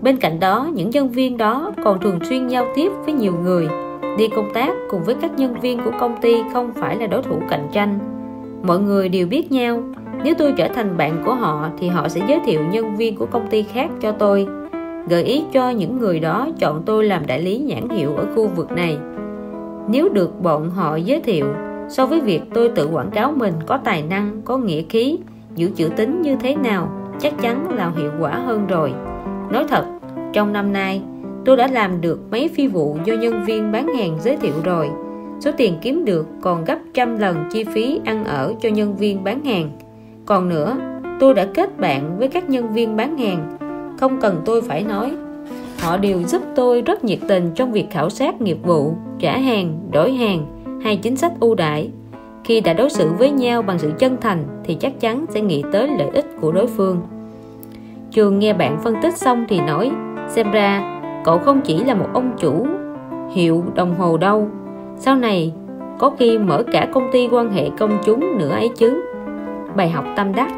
Bên 0.03 0.17
cạnh 0.17 0.41
đó, 0.41 0.69
những 0.75 0.91
nhân 0.91 1.09
viên 1.09 1.37
đó 1.37 1.73
còn 1.85 2.01
thường 2.01 2.19
xuyên 2.23 2.49
giao 2.49 2.67
tiếp 2.75 2.93
với 3.05 3.15
nhiều 3.15 3.33
người. 3.43 3.69
Đi 4.19 4.29
công 4.29 4.51
tác 4.55 4.75
cùng 4.91 5.03
với 5.05 5.15
các 5.15 5.39
nhân 5.39 5.61
viên 5.61 5.85
của 5.85 5.93
công 6.01 6.17
ty 6.21 6.43
không 6.53 6.73
phải 6.75 6.97
là 6.97 7.07
đối 7.07 7.23
thủ 7.23 7.37
cạnh 7.51 7.69
tranh. 7.73 7.99
Mọi 8.63 8.79
người 8.79 9.09
đều 9.09 9.27
biết 9.27 9.53
nhau. 9.53 9.83
Nếu 10.25 10.35
tôi 10.39 10.53
trở 10.57 10.69
thành 10.69 10.97
bạn 10.97 11.23
của 11.25 11.35
họ 11.35 11.69
thì 11.79 11.89
họ 11.89 12.09
sẽ 12.09 12.21
giới 12.29 12.41
thiệu 12.47 12.61
nhân 12.71 12.97
viên 12.97 13.17
của 13.17 13.27
công 13.27 13.47
ty 13.51 13.63
khác 13.63 13.91
cho 14.01 14.13
tôi. 14.13 14.47
Gợi 15.09 15.25
ý 15.25 15.45
cho 15.53 15.71
những 15.71 15.99
người 15.99 16.21
đó 16.21 16.49
chọn 16.59 16.83
tôi 16.87 17.05
làm 17.05 17.27
đại 17.27 17.43
lý 17.43 17.59
nhãn 17.59 17.89
hiệu 17.89 18.15
ở 18.17 18.27
khu 18.35 18.47
vực 18.47 18.73
này. 18.73 18.99
Nếu 19.89 20.09
được 20.09 20.43
bọn 20.43 20.71
họ 20.71 20.97
giới 20.97 21.21
thiệu 21.21 21.47
so 21.89 22.07
với 22.07 22.21
việc 22.21 22.43
tôi 22.55 22.69
tự 22.69 22.89
quảng 22.93 23.11
cáo 23.11 23.33
mình 23.37 23.55
có 23.67 23.79
tài 23.85 24.03
năng, 24.03 24.41
có 24.45 24.57
nghĩa 24.57 24.83
khí, 24.83 25.19
giữ 25.55 25.71
chữ 25.77 25.89
tín 25.97 26.23
như 26.23 26.37
thế 26.37 26.57
nào, 26.57 26.89
chắc 27.19 27.41
chắn 27.41 27.69
là 27.77 27.93
hiệu 27.97 28.11
quả 28.21 28.31
hơn 28.31 28.67
rồi. 28.67 28.93
Nói 29.51 29.65
thật, 29.69 29.85
trong 30.33 30.53
năm 30.53 30.73
nay, 30.73 31.03
tôi 31.45 31.57
đã 31.57 31.67
làm 31.67 32.01
được 32.01 32.21
mấy 32.31 32.49
phi 32.49 32.67
vụ 32.67 32.97
do 33.05 33.15
nhân 33.15 33.45
viên 33.45 33.73
bán 33.73 33.95
hàng 33.95 34.19
giới 34.21 34.37
thiệu 34.37 34.55
rồi. 34.65 34.91
Số 35.41 35.51
tiền 35.57 35.75
kiếm 35.83 36.05
được 36.05 36.27
còn 36.43 36.65
gấp 36.65 36.79
trăm 36.95 37.19
lần 37.19 37.37
chi 37.53 37.65
phí 37.65 38.01
ăn 38.05 38.25
ở 38.25 38.55
cho 38.61 38.69
nhân 38.69 38.97
viên 38.97 39.25
bán 39.25 39.45
hàng. 39.45 39.71
Còn 40.27 40.49
nữa, 40.49 40.77
tôi 41.21 41.35
đã 41.35 41.47
kết 41.55 41.79
bạn 41.79 42.19
với 42.19 42.29
các 42.29 42.49
nhân 42.49 42.73
viên 42.73 42.97
bán 42.97 43.19
hàng. 43.19 43.57
Không 44.01 44.21
cần 44.21 44.43
tôi 44.45 44.63
phải 44.63 44.83
nói, 44.83 45.13
họ 45.81 45.97
đều 45.97 46.23
giúp 46.23 46.43
tôi 46.55 46.83
rất 46.83 47.05
nhiệt 47.05 47.19
tình 47.29 47.51
trong 47.55 47.73
việc 47.73 47.87
khảo 47.91 48.11
sát 48.11 48.41
nghiệp 48.41 48.59
vụ, 48.63 48.95
trả 49.19 49.39
hàng, 49.39 49.79
đổi 49.93 50.13
hàng 50.13 50.47
hay 50.85 50.97
chính 50.97 51.17
sách 51.17 51.33
ưu 51.41 51.55
đãi. 51.55 51.91
Khi 52.45 52.61
đã 52.61 52.73
đối 52.73 52.91
xử 52.91 53.11
với 53.19 53.31
nhau 53.31 53.63
bằng 53.63 53.79
sự 53.79 53.93
chân 53.99 54.17
thành 54.21 54.45
thì 54.65 54.75
chắc 54.75 55.01
chắn 55.01 55.25
sẽ 55.29 55.41
nghĩ 55.41 55.63
tới 55.73 55.89
lợi 55.99 56.09
ích 56.13 56.27
của 56.41 56.53
đối 56.53 56.67
phương. 56.67 57.01
Trường 58.11 58.39
nghe 58.39 58.53
bạn 58.53 58.79
phân 58.85 58.95
tích 59.03 59.17
xong 59.17 59.45
thì 59.49 59.61
nói 59.61 59.91
Xem 60.29 60.51
ra 60.51 61.01
cậu 61.25 61.39
không 61.39 61.61
chỉ 61.61 61.85
là 61.85 61.95
một 61.95 62.07
ông 62.15 62.37
chủ 62.39 62.67
hiệu 63.33 63.65
đồng 63.75 63.95
hồ 63.95 64.17
đâu. 64.17 64.49
Sau 64.97 65.17
này 65.17 65.53
có 65.99 66.11
khi 66.19 66.39
mở 66.39 66.63
cả 66.73 66.89
công 66.93 67.09
ty 67.13 67.29
quan 67.29 67.53
hệ 67.53 67.71
công 67.79 67.99
chúng 68.05 68.39
nữa 68.39 68.51
ấy 68.51 68.71
chứ. 68.77 69.03
Bài 69.77 69.91
học 69.91 70.05
tâm 70.17 70.35
đắc. 70.35 70.53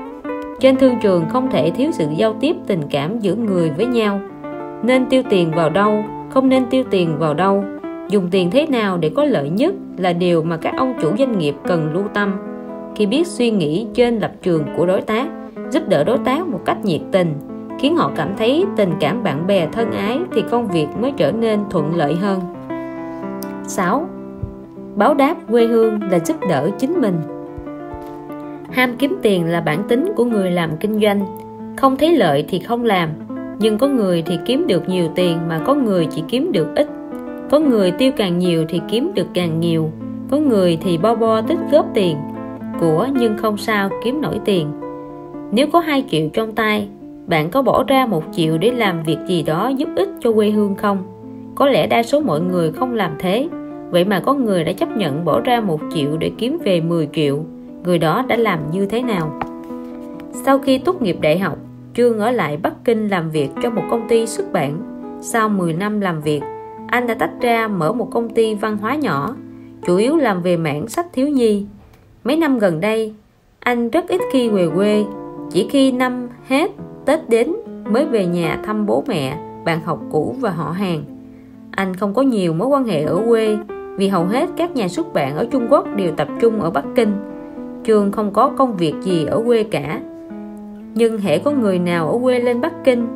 Trên 0.60 0.76
thương 0.76 0.94
trường 1.02 1.24
không 1.28 1.50
thể 1.50 1.70
thiếu 1.70 1.90
sự 1.92 2.06
giao 2.16 2.34
tiếp 2.40 2.56
tình 2.66 2.82
cảm 2.90 3.18
giữa 3.18 3.34
người 3.34 3.70
với 3.70 3.86
nhau. 3.86 4.20
Nên 4.82 5.06
tiêu 5.06 5.22
tiền 5.30 5.50
vào 5.50 5.70
đâu, 5.70 6.04
không 6.30 6.48
nên 6.48 6.66
tiêu 6.66 6.84
tiền 6.90 7.18
vào 7.18 7.34
đâu. 7.34 7.64
Dùng 8.08 8.28
tiền 8.30 8.50
thế 8.50 8.66
nào 8.66 8.98
để 8.98 9.10
có 9.14 9.24
lợi 9.24 9.50
nhất 9.50 9.74
là 9.96 10.12
điều 10.12 10.42
mà 10.42 10.56
các 10.56 10.74
ông 10.76 10.94
chủ 11.02 11.08
doanh 11.18 11.38
nghiệp 11.38 11.54
cần 11.64 11.92
lưu 11.94 12.04
tâm. 12.14 12.36
Khi 12.96 13.06
biết 13.06 13.26
suy 13.26 13.50
nghĩ 13.50 13.86
trên 13.94 14.18
lập 14.18 14.32
trường 14.42 14.64
của 14.76 14.86
đối 14.86 15.00
tác, 15.00 15.28
Giúp 15.70 15.88
đỡ 15.88 16.04
đối 16.04 16.18
tác 16.18 16.46
một 16.46 16.60
cách 16.64 16.84
nhiệt 16.84 17.00
tình, 17.12 17.34
khiến 17.80 17.96
họ 17.96 18.12
cảm 18.16 18.34
thấy 18.38 18.64
tình 18.76 18.92
cảm 19.00 19.22
bạn 19.22 19.46
bè 19.46 19.66
thân 19.72 19.92
ái 19.92 20.18
thì 20.34 20.42
công 20.50 20.68
việc 20.68 20.86
mới 21.00 21.12
trở 21.16 21.32
nên 21.32 21.60
thuận 21.70 21.96
lợi 21.96 22.14
hơn. 22.14 22.40
6. 23.68 24.08
Báo 24.96 25.14
đáp 25.14 25.36
quê 25.50 25.66
hương 25.66 26.02
là 26.10 26.18
giúp 26.18 26.36
đỡ 26.48 26.70
chính 26.78 27.00
mình. 27.00 27.14
Ham 28.70 28.96
kiếm 28.96 29.18
tiền 29.22 29.46
là 29.46 29.60
bản 29.60 29.82
tính 29.88 30.12
của 30.16 30.24
người 30.24 30.50
làm 30.50 30.76
kinh 30.76 31.00
doanh. 31.00 31.26
Không 31.76 31.96
thấy 31.96 32.16
lợi 32.16 32.44
thì 32.48 32.58
không 32.58 32.84
làm, 32.84 33.10
Nhưng 33.58 33.78
có 33.78 33.86
người 33.88 34.22
thì 34.26 34.38
kiếm 34.44 34.66
được 34.66 34.88
nhiều 34.88 35.08
tiền 35.14 35.38
mà 35.48 35.60
có 35.66 35.74
người 35.74 36.06
chỉ 36.10 36.22
kiếm 36.28 36.52
được 36.52 36.68
ít. 36.76 36.95
Có 37.50 37.58
người 37.58 37.90
tiêu 37.90 38.12
càng 38.16 38.38
nhiều 38.38 38.64
thì 38.68 38.80
kiếm 38.88 39.10
được 39.14 39.26
càng 39.34 39.60
nhiều. 39.60 39.90
Có 40.30 40.36
người 40.36 40.78
thì 40.82 40.98
bo 40.98 41.14
bo 41.14 41.40
tích 41.40 41.58
góp 41.72 41.86
tiền. 41.94 42.16
Của 42.80 43.08
nhưng 43.12 43.36
không 43.36 43.56
sao 43.56 43.90
kiếm 44.04 44.20
nổi 44.20 44.40
tiền. 44.44 44.68
Nếu 45.52 45.66
có 45.72 45.80
2 45.80 46.04
triệu 46.10 46.28
trong 46.32 46.52
tay, 46.52 46.88
bạn 47.26 47.50
có 47.50 47.62
bỏ 47.62 47.84
ra 47.88 48.06
một 48.06 48.24
triệu 48.32 48.58
để 48.58 48.70
làm 48.70 49.02
việc 49.02 49.18
gì 49.26 49.42
đó 49.42 49.68
giúp 49.68 49.88
ích 49.96 50.08
cho 50.20 50.32
quê 50.32 50.50
hương 50.50 50.74
không? 50.74 50.98
Có 51.54 51.68
lẽ 51.68 51.86
đa 51.86 52.02
số 52.02 52.20
mọi 52.20 52.40
người 52.40 52.72
không 52.72 52.94
làm 52.94 53.12
thế. 53.18 53.48
Vậy 53.90 54.04
mà 54.04 54.20
có 54.20 54.34
người 54.34 54.64
đã 54.64 54.72
chấp 54.72 54.88
nhận 54.96 55.24
bỏ 55.24 55.40
ra 55.40 55.60
một 55.60 55.80
triệu 55.94 56.16
để 56.16 56.30
kiếm 56.38 56.58
về 56.64 56.80
10 56.80 57.08
triệu. 57.12 57.44
Người 57.84 57.98
đó 57.98 58.24
đã 58.28 58.36
làm 58.36 58.58
như 58.72 58.86
thế 58.86 59.02
nào? 59.02 59.40
Sau 60.32 60.58
khi 60.58 60.78
tốt 60.78 61.02
nghiệp 61.02 61.16
đại 61.20 61.38
học, 61.38 61.58
Trương 61.94 62.18
ở 62.18 62.30
lại 62.30 62.56
Bắc 62.56 62.84
Kinh 62.84 63.08
làm 63.08 63.30
việc 63.30 63.48
cho 63.62 63.70
một 63.70 63.82
công 63.90 64.08
ty 64.08 64.26
xuất 64.26 64.52
bản. 64.52 64.78
Sau 65.20 65.48
10 65.48 65.72
năm 65.72 66.00
làm 66.00 66.20
việc 66.20 66.42
anh 66.86 67.06
đã 67.06 67.14
tách 67.14 67.32
ra 67.40 67.68
mở 67.68 67.92
một 67.92 68.08
công 68.10 68.28
ty 68.28 68.54
văn 68.54 68.78
hóa 68.78 68.94
nhỏ 68.94 69.36
chủ 69.86 69.96
yếu 69.96 70.16
làm 70.16 70.42
về 70.42 70.56
mảng 70.56 70.88
sách 70.88 71.06
thiếu 71.12 71.28
nhi 71.28 71.66
mấy 72.24 72.36
năm 72.36 72.58
gần 72.58 72.80
đây 72.80 73.14
anh 73.60 73.90
rất 73.90 74.08
ít 74.08 74.20
khi 74.32 74.48
về 74.48 74.68
quê 74.74 75.04
chỉ 75.50 75.68
khi 75.70 75.92
năm 75.92 76.28
hết 76.48 76.70
Tết 77.06 77.28
đến 77.28 77.52
mới 77.90 78.04
về 78.04 78.26
nhà 78.26 78.60
thăm 78.64 78.86
bố 78.86 79.04
mẹ, 79.06 79.38
bạn 79.64 79.80
học 79.84 80.00
cũ 80.10 80.36
và 80.40 80.50
họ 80.50 80.70
hàng. 80.70 81.04
Anh 81.70 81.96
không 81.96 82.14
có 82.14 82.22
nhiều 82.22 82.52
mối 82.52 82.68
quan 82.68 82.84
hệ 82.84 83.02
ở 83.02 83.20
quê 83.28 83.58
vì 83.96 84.08
hầu 84.08 84.24
hết 84.24 84.50
các 84.56 84.76
nhà 84.76 84.88
xuất 84.88 85.12
bản 85.14 85.36
ở 85.36 85.46
Trung 85.52 85.66
Quốc 85.70 85.96
đều 85.96 86.12
tập 86.16 86.28
trung 86.40 86.60
ở 86.60 86.70
Bắc 86.70 86.84
Kinh. 86.94 87.12
Trường 87.84 88.12
không 88.12 88.32
có 88.32 88.48
công 88.48 88.76
việc 88.76 88.94
gì 89.02 89.24
ở 89.24 89.42
quê 89.46 89.62
cả. 89.62 90.00
Nhưng 90.94 91.18
hễ 91.18 91.38
có 91.38 91.50
người 91.50 91.78
nào 91.78 92.10
ở 92.10 92.18
quê 92.22 92.40
lên 92.40 92.60
Bắc 92.60 92.84
Kinh 92.84 93.06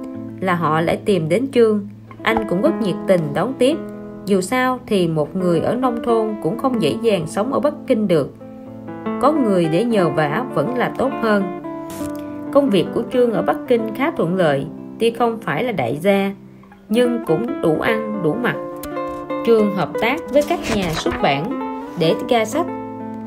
là 0.41 0.55
họ 0.55 0.81
lại 0.81 0.97
tìm 0.97 1.29
đến 1.29 1.47
Trương. 1.53 1.89
Anh 2.23 2.37
cũng 2.49 2.63
rất 2.63 2.81
nhiệt 2.81 2.95
tình 3.07 3.21
đón 3.35 3.53
tiếp. 3.59 3.77
Dù 4.27 4.41
sao 4.41 4.79
thì 4.87 5.09
một 5.09 5.37
người 5.37 5.61
ở 5.61 5.75
nông 5.75 6.03
thôn 6.05 6.35
cũng 6.43 6.59
không 6.59 6.83
dễ 6.83 6.97
dàng 7.03 7.27
sống 7.27 7.53
ở 7.53 7.61
Bắc 7.61 7.75
Kinh 7.87 8.09
được. 8.09 8.35
Có 9.21 9.33
người 9.33 9.69
để 9.73 9.85
nhờ 9.85 10.09
vả 10.09 10.45
vẫn 10.55 10.79
là 10.79 10.93
tốt 10.99 11.11
hơn. 11.23 11.43
Công 12.53 12.71
việc 12.71 12.87
của 12.95 13.03
Trương 13.13 13.33
ở 13.33 13.43
Bắc 13.43 13.57
Kinh 13.69 13.95
khá 13.95 14.11
thuận 14.11 14.37
lợi, 14.37 14.67
tuy 14.99 15.11
không 15.11 15.39
phải 15.41 15.65
là 15.65 15.73
đại 15.73 15.97
gia, 15.97 16.33
nhưng 16.89 17.25
cũng 17.27 17.63
đủ 17.63 17.81
ăn, 17.81 18.21
đủ 18.23 18.35
mặc. 18.43 18.57
Trương 19.47 19.75
hợp 19.77 19.91
tác 20.01 20.21
với 20.33 20.43
các 20.49 20.61
nhà 20.77 20.91
xuất 20.91 21.15
bản 21.23 21.45
để 21.99 22.15
ra 22.29 22.45
sách, 22.45 22.67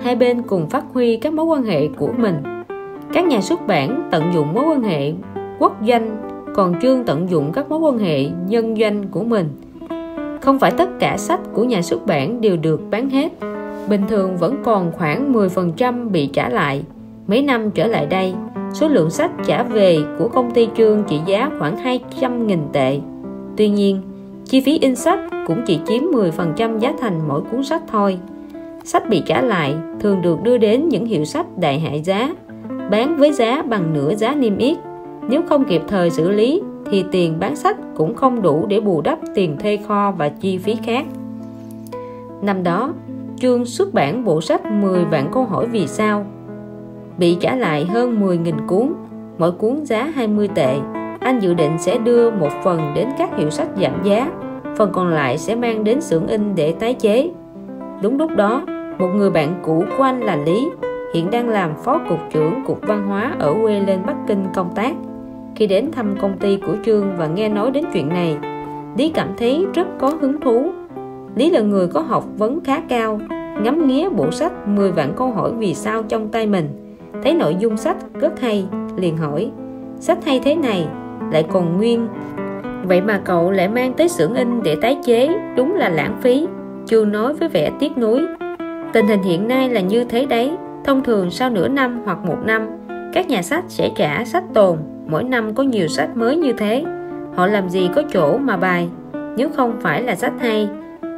hai 0.02 0.16
bên 0.16 0.42
cùng 0.42 0.70
phát 0.70 0.84
huy 0.94 1.18
các 1.18 1.34
mối 1.34 1.46
quan 1.46 1.64
hệ 1.64 1.88
của 1.88 2.10
mình. 2.18 2.44
Các 3.14 3.26
nhà 3.26 3.42
xuất 3.42 3.68
bản 3.68 4.10
tận 4.12 4.24
dụng 4.34 4.54
mối 4.54 4.64
quan 4.68 4.84
hệ 4.84 5.14
quốc 5.60 5.78
doanh, 5.88 6.33
còn 6.54 6.76
Trương 6.82 7.04
tận 7.04 7.30
dụng 7.30 7.52
các 7.54 7.70
mối 7.70 7.80
quan 7.80 7.98
hệ 7.98 8.26
nhân 8.48 8.76
doanh 8.80 9.04
của 9.12 9.24
mình. 9.24 9.50
Không 10.42 10.60
phải 10.60 10.72
tất 10.72 10.90
cả 11.00 11.18
sách 11.18 11.40
của 11.54 11.64
nhà 11.64 11.82
xuất 11.82 12.06
bản 12.06 12.42
đều 12.42 12.58
được 12.58 12.82
bán 12.90 13.10
hết, 13.10 13.32
bình 13.90 14.02
thường 14.10 14.38
vẫn 14.38 14.56
còn 14.64 14.92
khoảng 14.92 15.34
10% 15.34 16.10
bị 16.10 16.28
trả 16.28 16.50
lại. 16.50 16.84
Mấy 17.28 17.42
năm 17.42 17.72
trở 17.72 17.88
lại 17.88 18.06
đây, 18.06 18.34
Số 18.74 18.88
lượng 18.88 19.10
sách 19.10 19.32
trả 19.46 19.64
về 19.64 19.98
của 20.20 20.28
công 20.28 20.52
ty 20.52 20.68
Trương 20.78 21.04
trị 21.08 21.20
giá 21.26 21.50
khoảng 21.60 21.76
200.000 21.76 22.58
tệ. 22.74 23.00
Tuy 23.58 23.70
nhiên, 23.70 24.02
chi 24.46 24.62
phí 24.62 24.80
in 24.80 24.96
sách 24.96 25.20
cũng 25.48 25.62
chỉ 25.66 25.80
chiếm 25.88 26.04
10% 26.04 26.80
giá 26.80 26.94
thành 27.00 27.28
mỗi 27.28 27.42
cuốn 27.42 27.64
sách 27.64 27.82
thôi. 27.88 28.18
Sách 28.84 29.10
bị 29.10 29.22
trả 29.26 29.42
lại 29.42 29.76
thường 30.00 30.22
được 30.22 30.44
đưa 30.44 30.58
đến 30.58 30.90
những 30.90 31.06
hiệu 31.06 31.26
sách 31.26 31.58
đại 31.58 31.80
hại 31.80 32.02
giá, 32.02 32.36
bán 32.92 33.18
với 33.18 33.34
giá 33.34 33.62
bằng 33.62 33.94
nửa 33.94 34.16
giá 34.16 34.36
niêm 34.36 34.58
yết. 34.58 34.78
Nếu 35.30 35.42
không 35.50 35.64
kịp 35.66 35.82
thời 35.88 36.10
xử 36.10 36.30
lý 36.30 36.62
thì 36.92 37.06
tiền 37.12 37.40
bán 37.40 37.56
sách 37.56 37.78
cũng 37.96 38.16
không 38.16 38.42
đủ 38.42 38.66
để 38.68 38.80
bù 38.80 39.02
đắp 39.02 39.20
tiền 39.36 39.58
thuê 39.60 39.78
kho 39.88 40.12
và 40.12 40.30
chi 40.30 40.58
phí 40.58 40.76
khác. 40.86 41.06
Năm 42.42 42.64
đó, 42.64 42.94
Trương 43.38 43.66
xuất 43.66 43.94
bản 43.94 44.26
bộ 44.26 44.42
sách 44.42 44.66
10 44.66 45.06
vạn 45.06 45.30
câu 45.32 45.44
hỏi 45.44 45.68
vì 45.68 45.88
sao 45.88 46.26
bị 47.18 47.38
trả 47.40 47.56
lại 47.56 47.86
hơn 47.86 48.22
10.000 48.22 48.68
cuốn, 48.68 48.94
mỗi 49.38 49.52
cuốn 49.52 49.86
giá 49.86 50.12
20 50.16 50.50
tệ. 50.56 50.78
Anh 51.20 51.40
dự 51.40 51.54
định 51.54 51.78
sẽ 51.80 51.98
đưa 51.98 52.32
một 52.32 52.50
phần 52.64 52.82
đến 52.96 53.08
các 53.18 53.38
hiệu 53.38 53.50
sách 53.50 53.68
giảm 53.82 54.04
giá, 54.04 54.32
phần 54.78 54.90
còn 54.94 55.08
lại 55.08 55.38
sẽ 55.38 55.56
mang 55.56 55.84
đến 55.84 56.02
xưởng 56.02 56.28
in 56.28 56.56
để 56.56 56.72
tái 56.72 56.94
chế. 56.94 57.30
Đúng 58.02 58.18
lúc 58.18 58.32
đó, 58.36 58.64
một 59.00 59.08
người 59.16 59.30
bạn 59.30 59.60
cũ 59.64 59.84
của 59.98 60.04
anh 60.04 60.22
là 60.22 60.36
Lý, 60.36 60.70
hiện 61.14 61.32
đang 61.32 61.50
làm 61.50 61.72
phó 61.84 62.00
cục 62.10 62.20
trưởng 62.32 62.64
cục 62.66 62.80
văn 62.82 63.08
hóa 63.08 63.36
ở 63.40 63.54
quê 63.62 63.80
lên 63.80 64.00
Bắc 64.06 64.16
Kinh 64.28 64.46
công 64.56 64.76
tác. 64.76 64.94
Khi 65.56 65.68
đến 65.68 65.92
thăm 65.92 66.16
công 66.22 66.38
ty 66.38 66.58
của 66.58 66.76
Trương 66.86 67.18
và 67.18 67.28
nghe 67.28 67.50
nói 67.50 67.72
đến 67.72 67.84
chuyện 67.94 68.10
này, 68.10 68.38
Lý 68.98 69.10
cảm 69.10 69.28
thấy 69.38 69.66
rất 69.74 69.88
có 70.00 70.10
hứng 70.22 70.42
thú. 70.42 70.72
Lý 71.36 71.50
là 71.50 71.62
người 71.62 71.88
có 71.88 72.00
học 72.00 72.26
vấn 72.38 72.60
khá 72.64 72.82
cao, 72.90 73.20
ngắm 73.62 73.88
nghía 73.88 74.10
bộ 74.10 74.32
sách 74.32 74.68
10 74.68 74.92
vạn 74.92 75.14
câu 75.16 75.32
hỏi 75.32 75.52
vì 75.58 75.74
sao 75.74 76.04
trong 76.04 76.30
tay 76.30 76.48
mình. 76.48 76.70
Thấy 77.24 77.34
nội 77.34 77.56
dung 77.60 77.78
sách 77.78 77.98
rất 78.14 78.40
hay 78.40 78.66
liền 78.98 79.18
hỏi 79.18 79.52
sách 80.00 80.26
hay 80.26 80.40
thế 80.40 80.56
này 80.56 80.88
lại 81.32 81.44
còn 81.52 81.78
nguyên? 81.78 82.08
Vậy 82.84 83.02
mà 83.02 83.22
cậu 83.26 83.52
lại 83.52 83.70
mang 83.70 83.94
tới 83.94 84.10
xưởng 84.10 84.36
in 84.36 84.64
để 84.64 84.76
tái 84.76 84.98
chế 85.06 85.30
đúng 85.58 85.76
là 85.76 85.90
lãng 85.90 86.18
phí. 86.22 86.48
Chưa 86.86 87.06
nói 87.06 87.34
với 87.34 87.50
vẻ 87.50 87.72
tiếc 87.80 87.98
nuối. 87.98 88.22
Tình 88.94 89.08
hình 89.08 89.24
hiện 89.24 89.48
nay 89.48 89.70
là 89.70 89.82
như 89.82 90.04
thế 90.04 90.26
đấy 90.26 90.52
thông 90.86 91.04
thường 91.04 91.32
sau 91.32 91.50
nửa 91.50 91.68
năm 91.68 92.02
hoặc 92.06 92.18
một 92.26 92.38
năm 92.46 92.68
các 93.14 93.28
nhà 93.28 93.42
sách 93.42 93.64
sẽ 93.68 93.90
trả 93.96 94.26
sách 94.26 94.44
tồn 94.54 94.78
mỗi 95.08 95.24
năm 95.24 95.54
có 95.54 95.64
nhiều 95.64 95.88
sách 95.88 96.18
mới 96.18 96.36
như 96.36 96.54
thế. 96.54 96.86
Họ 97.36 97.48
làm 97.48 97.70
gì 97.70 97.90
có 97.96 98.04
chỗ 98.14 98.38
mà 98.38 98.58
bài? 98.58 98.90
Nếu 99.38 99.50
không 99.50 99.80
phải 99.82 100.04
là 100.04 100.16
sách 100.16 100.34
hay, 100.40 100.70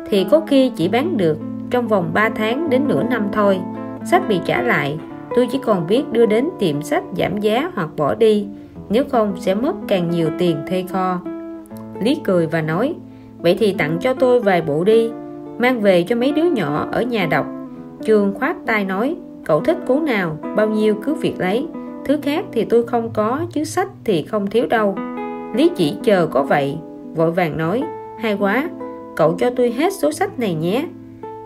thì 0.09 0.25
có 0.31 0.41
khi 0.47 0.71
chỉ 0.75 0.87
bán 0.87 1.17
được 1.17 1.37
trong 1.69 1.87
vòng 1.87 2.11
3 2.13 2.29
tháng 2.29 2.69
đến 2.69 2.81
nửa 2.87 3.03
năm 3.03 3.27
thôi. 3.31 3.59
Sách 4.05 4.27
bị 4.29 4.39
trả 4.45 4.61
lại, 4.61 4.97
tôi 5.35 5.47
chỉ 5.51 5.59
còn 5.65 5.87
biết 5.87 6.03
đưa 6.11 6.25
đến 6.25 6.49
tiệm 6.59 6.81
sách 6.81 7.03
giảm 7.17 7.39
giá 7.39 7.71
hoặc 7.75 7.89
bỏ 7.97 8.15
đi. 8.15 8.47
Nếu 8.89 9.03
không, 9.11 9.33
sẽ 9.37 9.55
mất 9.55 9.73
càng 9.87 10.09
nhiều 10.09 10.29
tiền 10.37 10.57
thuê 10.69 10.83
kho. 10.89 11.19
Lý 12.01 12.15
cười 12.23 12.47
và 12.47 12.61
nói, 12.61 12.95
vậy 13.39 13.55
thì 13.59 13.75
tặng 13.77 13.97
cho 14.01 14.13
tôi 14.13 14.39
vài 14.39 14.61
bộ 14.61 14.83
đi, 14.83 15.09
mang 15.57 15.81
về 15.81 16.03
cho 16.03 16.15
mấy 16.15 16.31
đứa 16.31 16.49
nhỏ 16.49 16.87
ở 16.91 17.01
nhà 17.01 17.27
đọc. 17.31 17.45
Trường 18.03 18.33
khoát 18.33 18.55
tay 18.65 18.85
nói, 18.85 19.15
cậu 19.45 19.61
thích 19.61 19.77
cuốn 19.87 20.05
nào, 20.05 20.37
bao 20.55 20.67
nhiêu 20.67 20.95
cứ 21.03 21.13
việc 21.13 21.33
lấy 21.39 21.67
thứ 22.05 22.17
khác 22.21 22.45
thì 22.51 22.65
tôi 22.65 22.87
không 22.87 23.09
có, 23.13 23.45
chứ 23.53 23.63
sách 23.63 23.89
thì 24.03 24.23
không 24.23 24.47
thiếu 24.47 24.65
đâu. 24.65 24.95
Lý 25.55 25.69
chỉ 25.75 25.93
chờ 26.03 26.27
có 26.27 26.43
vậy, 26.43 26.77
vội 27.15 27.31
vàng 27.31 27.57
nói, 27.57 27.83
hay 28.19 28.37
quá, 28.39 28.69
cậu 29.15 29.35
cho 29.39 29.49
tôi 29.49 29.71
hết 29.71 29.93
số 29.93 30.11
sách 30.11 30.39
này 30.39 30.53
nhé. 30.53 30.85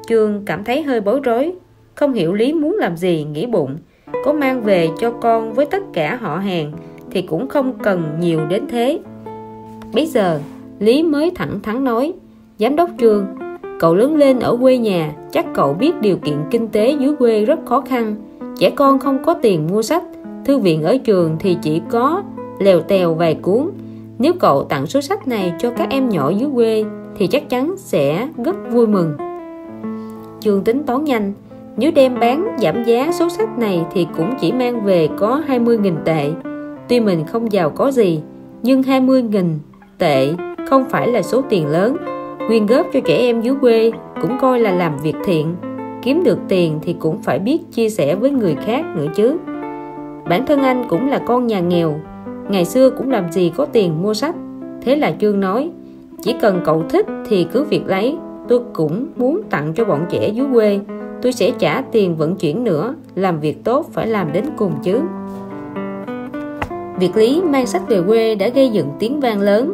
Chương 0.08 0.42
cảm 0.46 0.64
thấy 0.64 0.84
hơi 0.84 1.02
bối 1.02 1.20
rối, 1.24 1.54
không 1.96 2.14
hiểu 2.14 2.34
lý 2.34 2.54
muốn 2.54 2.76
làm 2.80 2.98
gì, 2.98 3.26
nghĩ 3.34 3.46
bụng. 3.46 3.78
Có 4.26 4.34
mang 4.34 4.62
về 4.62 4.90
cho 5.00 5.12
con 5.12 5.54
với 5.54 5.66
tất 5.66 5.84
cả 5.94 6.18
họ 6.22 6.38
hàng 6.38 6.72
thì 7.12 7.22
cũng 7.22 7.48
không 7.48 7.74
cần 7.84 8.18
nhiều 8.20 8.40
đến 8.50 8.64
thế. 8.70 9.00
Bây 9.94 10.06
giờ, 10.06 10.40
lý 10.80 11.04
mới 11.04 11.32
thẳng 11.36 11.60
thắn 11.64 11.84
nói, 11.84 12.14
giám 12.60 12.76
đốc 12.76 12.90
trương, 13.00 13.26
cậu 13.80 13.96
lớn 13.96 14.16
lên 14.16 14.40
ở 14.40 14.58
quê 14.62 14.78
nhà, 14.78 15.14
chắc 15.32 15.46
cậu 15.54 15.74
biết 15.74 16.02
điều 16.02 16.18
kiện 16.18 16.38
kinh 16.52 16.68
tế 16.68 16.96
dưới 17.00 17.16
quê 17.16 17.46
rất 17.46 17.60
khó 17.66 17.82
khăn. 17.82 18.16
Trẻ 18.60 18.70
con 18.70 19.00
không 19.00 19.24
có 19.24 19.34
tiền 19.34 19.68
mua 19.72 19.82
sách 19.82 20.04
thư 20.46 20.58
viện 20.58 20.84
ở 20.84 20.98
trường 20.98 21.36
thì 21.40 21.58
chỉ 21.62 21.82
có 21.90 22.24
lèo 22.60 22.82
tèo 22.82 23.14
vài 23.14 23.34
cuốn. 23.34 23.70
Nếu 24.18 24.34
cậu 24.40 24.64
tặng 24.64 24.88
số 24.88 25.02
sách 25.02 25.28
này 25.28 25.54
cho 25.60 25.70
các 25.70 25.90
em 25.90 26.10
nhỏ 26.10 26.30
dưới 26.30 26.50
quê 26.54 26.84
thì 27.18 27.28
chắc 27.28 27.50
chắn 27.50 27.76
sẽ 27.78 28.28
rất 28.46 28.56
vui 28.72 28.88
mừng. 28.88 29.14
Trường 30.42 30.64
tính 30.64 30.84
toán 30.84 31.04
nhanh. 31.04 31.34
Nếu 31.78 31.92
đem 31.92 32.20
bán 32.20 32.58
giảm 32.60 32.84
giá 32.84 33.12
số 33.12 33.30
sách 33.30 33.60
này 33.60 33.86
thì 33.94 34.08
cũng 34.18 34.34
chỉ 34.42 34.52
mang 34.52 34.86
về 34.86 35.10
có 35.18 35.42
20.000 35.48 35.94
tệ. 36.06 36.32
Tuy 36.88 37.00
mình 37.00 37.26
không 37.26 37.52
giàu 37.52 37.70
có 37.70 37.92
gì, 37.92 38.22
nhưng 38.64 38.82
20.000 38.82 39.44
tệ 39.98 40.34
không 40.70 40.90
phải 40.90 41.08
là 41.08 41.22
số 41.22 41.42
tiền 41.50 41.68
lớn. 41.68 41.98
Quyên 42.48 42.66
góp 42.66 42.88
cho 42.94 43.00
trẻ 43.00 43.18
em 43.18 43.42
dưới 43.42 43.56
quê 43.62 43.92
cũng 44.22 44.38
coi 44.42 44.60
là 44.60 44.72
làm 44.72 44.98
việc 45.04 45.16
thiện. 45.26 45.56
Kiếm 46.02 46.24
được 46.24 46.38
tiền 46.48 46.80
thì 46.82 46.96
cũng 47.00 47.22
phải 47.24 47.40
biết 47.40 47.60
chia 47.72 47.90
sẻ 47.90 48.16
với 48.16 48.32
người 48.32 48.56
khác 48.56 48.86
nữa 48.96 49.08
chứ 49.16 49.38
bản 50.30 50.46
thân 50.46 50.64
anh 50.64 50.84
cũng 50.90 51.10
là 51.10 51.18
con 51.18 51.48
nhà 51.48 51.60
nghèo. 51.60 52.00
Ngày 52.50 52.66
xưa 52.66 52.90
cũng 52.90 53.12
làm 53.12 53.32
gì 53.32 53.52
có 53.56 53.66
tiền 53.66 54.02
mua 54.02 54.14
sách. 54.14 54.36
Thế 54.82 54.96
là 54.96 55.14
trương 55.20 55.40
nói, 55.40 55.70
chỉ 56.22 56.36
cần 56.42 56.62
cậu 56.66 56.84
thích 56.90 57.06
thì 57.28 57.48
cứ 57.54 57.64
việc 57.64 57.88
lấy. 57.88 58.18
Tôi 58.48 58.60
cũng 58.74 59.08
muốn 59.16 59.42
tặng 59.50 59.74
cho 59.76 59.86
bọn 59.86 60.06
trẻ 60.10 60.30
dưới 60.30 60.48
quê. 60.54 60.80
Tôi 61.22 61.32
sẽ 61.32 61.52
trả 61.60 61.82
tiền 61.82 62.16
vận 62.16 62.36
chuyển 62.36 62.64
nữa. 62.64 62.96
Làm 63.16 63.40
việc 63.40 63.64
tốt 63.64 63.86
phải 63.94 64.08
làm 64.08 64.34
đến 64.34 64.46
cùng 64.58 64.74
chứ. 64.84 65.02
Việc 67.00 67.18
lý 67.18 67.42
mang 67.42 67.68
sách 67.68 67.82
về 67.88 68.02
quê 68.08 68.36
đã 68.36 68.50
gây 68.50 68.70
dựng 68.70 68.88
tiếng 69.00 69.20
vang 69.20 69.42
lớn. 69.42 69.74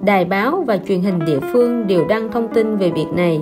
Đài 0.00 0.24
báo 0.24 0.64
và 0.66 0.78
truyền 0.88 1.00
hình 1.00 1.18
địa 1.26 1.40
phương 1.52 1.86
đều 1.86 2.04
đăng 2.08 2.30
thông 2.30 2.48
tin 2.48 2.76
về 2.76 2.90
việc 2.90 3.08
này. 3.14 3.40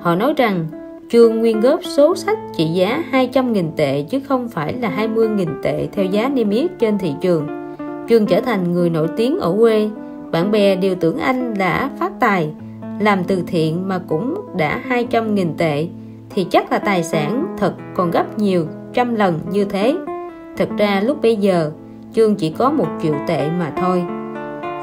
Họ 0.00 0.14
nói 0.14 0.34
rằng 0.36 0.66
Trương 1.12 1.38
nguyên 1.38 1.60
góp 1.60 1.80
số 1.84 2.16
sách 2.16 2.38
trị 2.56 2.64
giá 2.64 3.04
200.000 3.12 3.64
tệ 3.76 4.02
chứ 4.02 4.20
không 4.28 4.48
phải 4.48 4.72
là 4.72 4.92
20.000 4.98 5.46
tệ 5.62 5.88
theo 5.92 6.04
giá 6.04 6.28
niêm 6.28 6.50
yết 6.50 6.70
trên 6.78 6.98
thị 6.98 7.12
trường. 7.20 7.46
Trương 8.08 8.26
trở 8.26 8.40
thành 8.40 8.72
người 8.72 8.90
nổi 8.90 9.08
tiếng 9.16 9.38
ở 9.38 9.56
quê, 9.58 9.88
bạn 10.32 10.50
bè 10.50 10.76
đều 10.76 10.94
tưởng 10.94 11.18
anh 11.18 11.54
đã 11.58 11.90
phát 11.98 12.12
tài, 12.20 12.50
làm 13.00 13.24
từ 13.24 13.42
thiện 13.46 13.88
mà 13.88 14.00
cũng 14.08 14.34
đã 14.56 14.82
200.000 14.88 15.46
tệ 15.58 15.86
thì 16.30 16.46
chắc 16.50 16.72
là 16.72 16.78
tài 16.78 17.02
sản 17.02 17.56
thật 17.58 17.74
còn 17.94 18.10
gấp 18.10 18.38
nhiều 18.38 18.66
trăm 18.92 19.14
lần 19.14 19.38
như 19.50 19.64
thế. 19.64 19.94
Thật 20.56 20.68
ra 20.78 21.00
lúc 21.00 21.22
bây 21.22 21.36
giờ 21.36 21.72
Trương 22.14 22.34
chỉ 22.34 22.50
có 22.50 22.70
một 22.70 22.88
triệu 23.02 23.14
tệ 23.28 23.50
mà 23.58 23.72
thôi. 23.76 24.02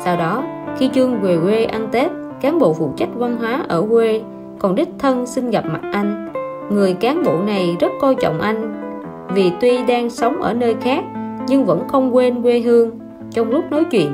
Sau 0.06 0.18
đó, 0.18 0.44
khi 0.78 0.90
Trương 0.94 1.22
về 1.22 1.38
quê 1.44 1.66
ăn 1.66 1.90
Tết, 1.92 2.12
cán 2.42 2.60
bộ 2.60 2.74
phụ 2.74 2.94
trách 2.98 3.10
văn 3.16 3.38
hóa 3.40 3.66
ở 3.68 3.86
quê 3.90 4.22
còn 4.60 4.76
đích 4.76 4.90
thân 5.00 5.26
xin 5.26 5.50
gặp 5.50 5.66
mặt 5.66 5.82
anh. 5.92 6.28
Người 6.70 6.94
cán 6.94 7.24
bộ 7.24 7.40
này 7.46 7.76
rất 7.80 7.92
coi 8.02 8.16
trọng 8.16 8.42
anh. 8.42 8.84
Vì 9.34 9.52
tuy 9.62 9.86
đang 9.88 10.10
sống 10.10 10.42
ở 10.42 10.54
nơi 10.54 10.76
khác, 10.82 11.04
nhưng 11.48 11.66
vẫn 11.66 11.88
không 11.88 12.16
quên 12.16 12.42
quê 12.42 12.60
hương. 12.60 12.92
Trong 13.32 13.50
lúc 13.50 13.72
nói 13.72 13.84
chuyện, 13.84 14.12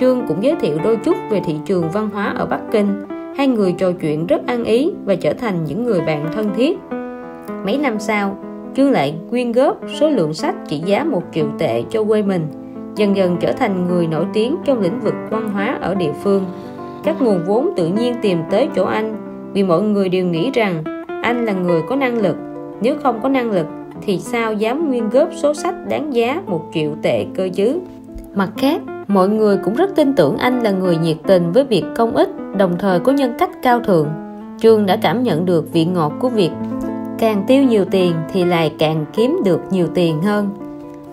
trương 0.00 0.26
cũng 0.28 0.42
giới 0.42 0.54
thiệu 0.54 0.78
đôi 0.84 0.96
chút 0.96 1.16
về 1.30 1.40
thị 1.44 1.54
trường 1.64 1.90
văn 1.90 2.10
hóa 2.12 2.34
ở 2.36 2.46
bắc 2.46 2.60
kinh. 2.72 3.04
Hai 3.36 3.46
người 3.46 3.72
trò 3.72 3.92
chuyện 4.00 4.26
rất 4.26 4.46
ăn 4.46 4.64
ý 4.64 4.92
và 5.04 5.14
trở 5.14 5.32
thành 5.32 5.64
những 5.64 5.84
người 5.84 6.00
bạn 6.00 6.28
thân 6.34 6.50
thiết. 6.56 6.78
Mấy 7.64 7.78
năm 7.78 7.98
sau, 7.98 8.36
trương 8.76 8.90
lại 8.90 9.14
quyên 9.30 9.52
góp 9.52 9.80
số 10.00 10.10
lượng 10.10 10.34
sách 10.34 10.54
trị 10.68 10.82
giá 10.84 11.04
một 11.04 11.22
triệu 11.32 11.46
tệ 11.58 11.82
cho 11.90 12.04
quê 12.04 12.22
mình, 12.22 12.46
dần 12.96 13.16
dần 13.16 13.36
trở 13.40 13.52
thành 13.52 13.86
người 13.88 14.06
nổi 14.06 14.26
tiếng 14.32 14.56
trong 14.64 14.80
lĩnh 14.80 15.00
vực 15.00 15.14
văn 15.30 15.50
hóa 15.50 15.78
ở 15.80 15.94
địa 15.94 16.12
phương. 16.22 16.44
Các 17.04 17.22
nguồn 17.22 17.44
vốn 17.46 17.70
tự 17.76 17.86
nhiên 17.86 18.14
tìm 18.22 18.38
tới 18.50 18.68
chỗ 18.76 18.84
anh 18.84 19.29
vì 19.52 19.62
mọi 19.62 19.82
người 19.82 20.08
đều 20.08 20.26
nghĩ 20.26 20.50
rằng 20.50 20.84
anh 21.22 21.44
là 21.44 21.52
người 21.52 21.82
có 21.88 21.96
năng 21.96 22.18
lực. 22.18 22.36
Nếu 22.82 22.96
không 23.02 23.20
có 23.22 23.28
năng 23.28 23.50
lực, 23.50 23.66
thì 24.02 24.18
sao 24.18 24.52
dám 24.52 24.88
nguyên 24.88 25.10
góp 25.10 25.28
số 25.36 25.54
sách 25.54 25.74
đáng 25.88 26.14
giá 26.14 26.42
một 26.46 26.70
triệu 26.74 26.90
tệ 27.02 27.26
cơ 27.34 27.48
chứ? 27.54 27.80
Mặt 28.34 28.50
khác, 28.56 28.80
mọi 29.08 29.28
người 29.28 29.56
cũng 29.64 29.74
rất 29.74 29.90
tin 29.94 30.14
tưởng 30.14 30.36
anh 30.36 30.60
là 30.62 30.70
người 30.70 30.96
nhiệt 30.96 31.16
tình 31.26 31.52
với 31.52 31.64
việc 31.64 31.84
công 31.96 32.16
ích, 32.16 32.28
đồng 32.56 32.76
thời 32.78 33.00
có 33.00 33.12
nhân 33.12 33.32
cách 33.38 33.50
cao 33.62 33.80
thượng. 33.80 34.08
Trương 34.60 34.86
đã 34.86 34.96
cảm 34.96 35.22
nhận 35.22 35.46
được 35.46 35.72
vị 35.72 35.84
ngọt 35.84 36.12
của 36.20 36.28
việc 36.28 36.50
càng 37.18 37.44
tiêu 37.46 37.62
nhiều 37.62 37.84
tiền 37.84 38.12
thì 38.32 38.44
lại 38.44 38.72
càng 38.78 39.04
kiếm 39.12 39.40
được 39.44 39.60
nhiều 39.70 39.86
tiền 39.94 40.22
hơn. 40.22 40.48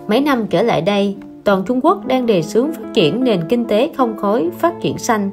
Mấy 0.08 0.20
năm 0.20 0.46
trở 0.50 0.62
lại 0.62 0.80
đây, 0.80 1.16
toàn 1.44 1.62
trung 1.66 1.80
quốc 1.82 2.06
đang 2.06 2.26
đề 2.26 2.42
xướng 2.42 2.72
phát 2.72 2.94
triển 2.94 3.24
nền 3.24 3.40
kinh 3.48 3.64
tế 3.64 3.90
không 3.96 4.16
khói, 4.16 4.50
phát 4.58 4.74
triển 4.80 4.98
xanh 4.98 5.30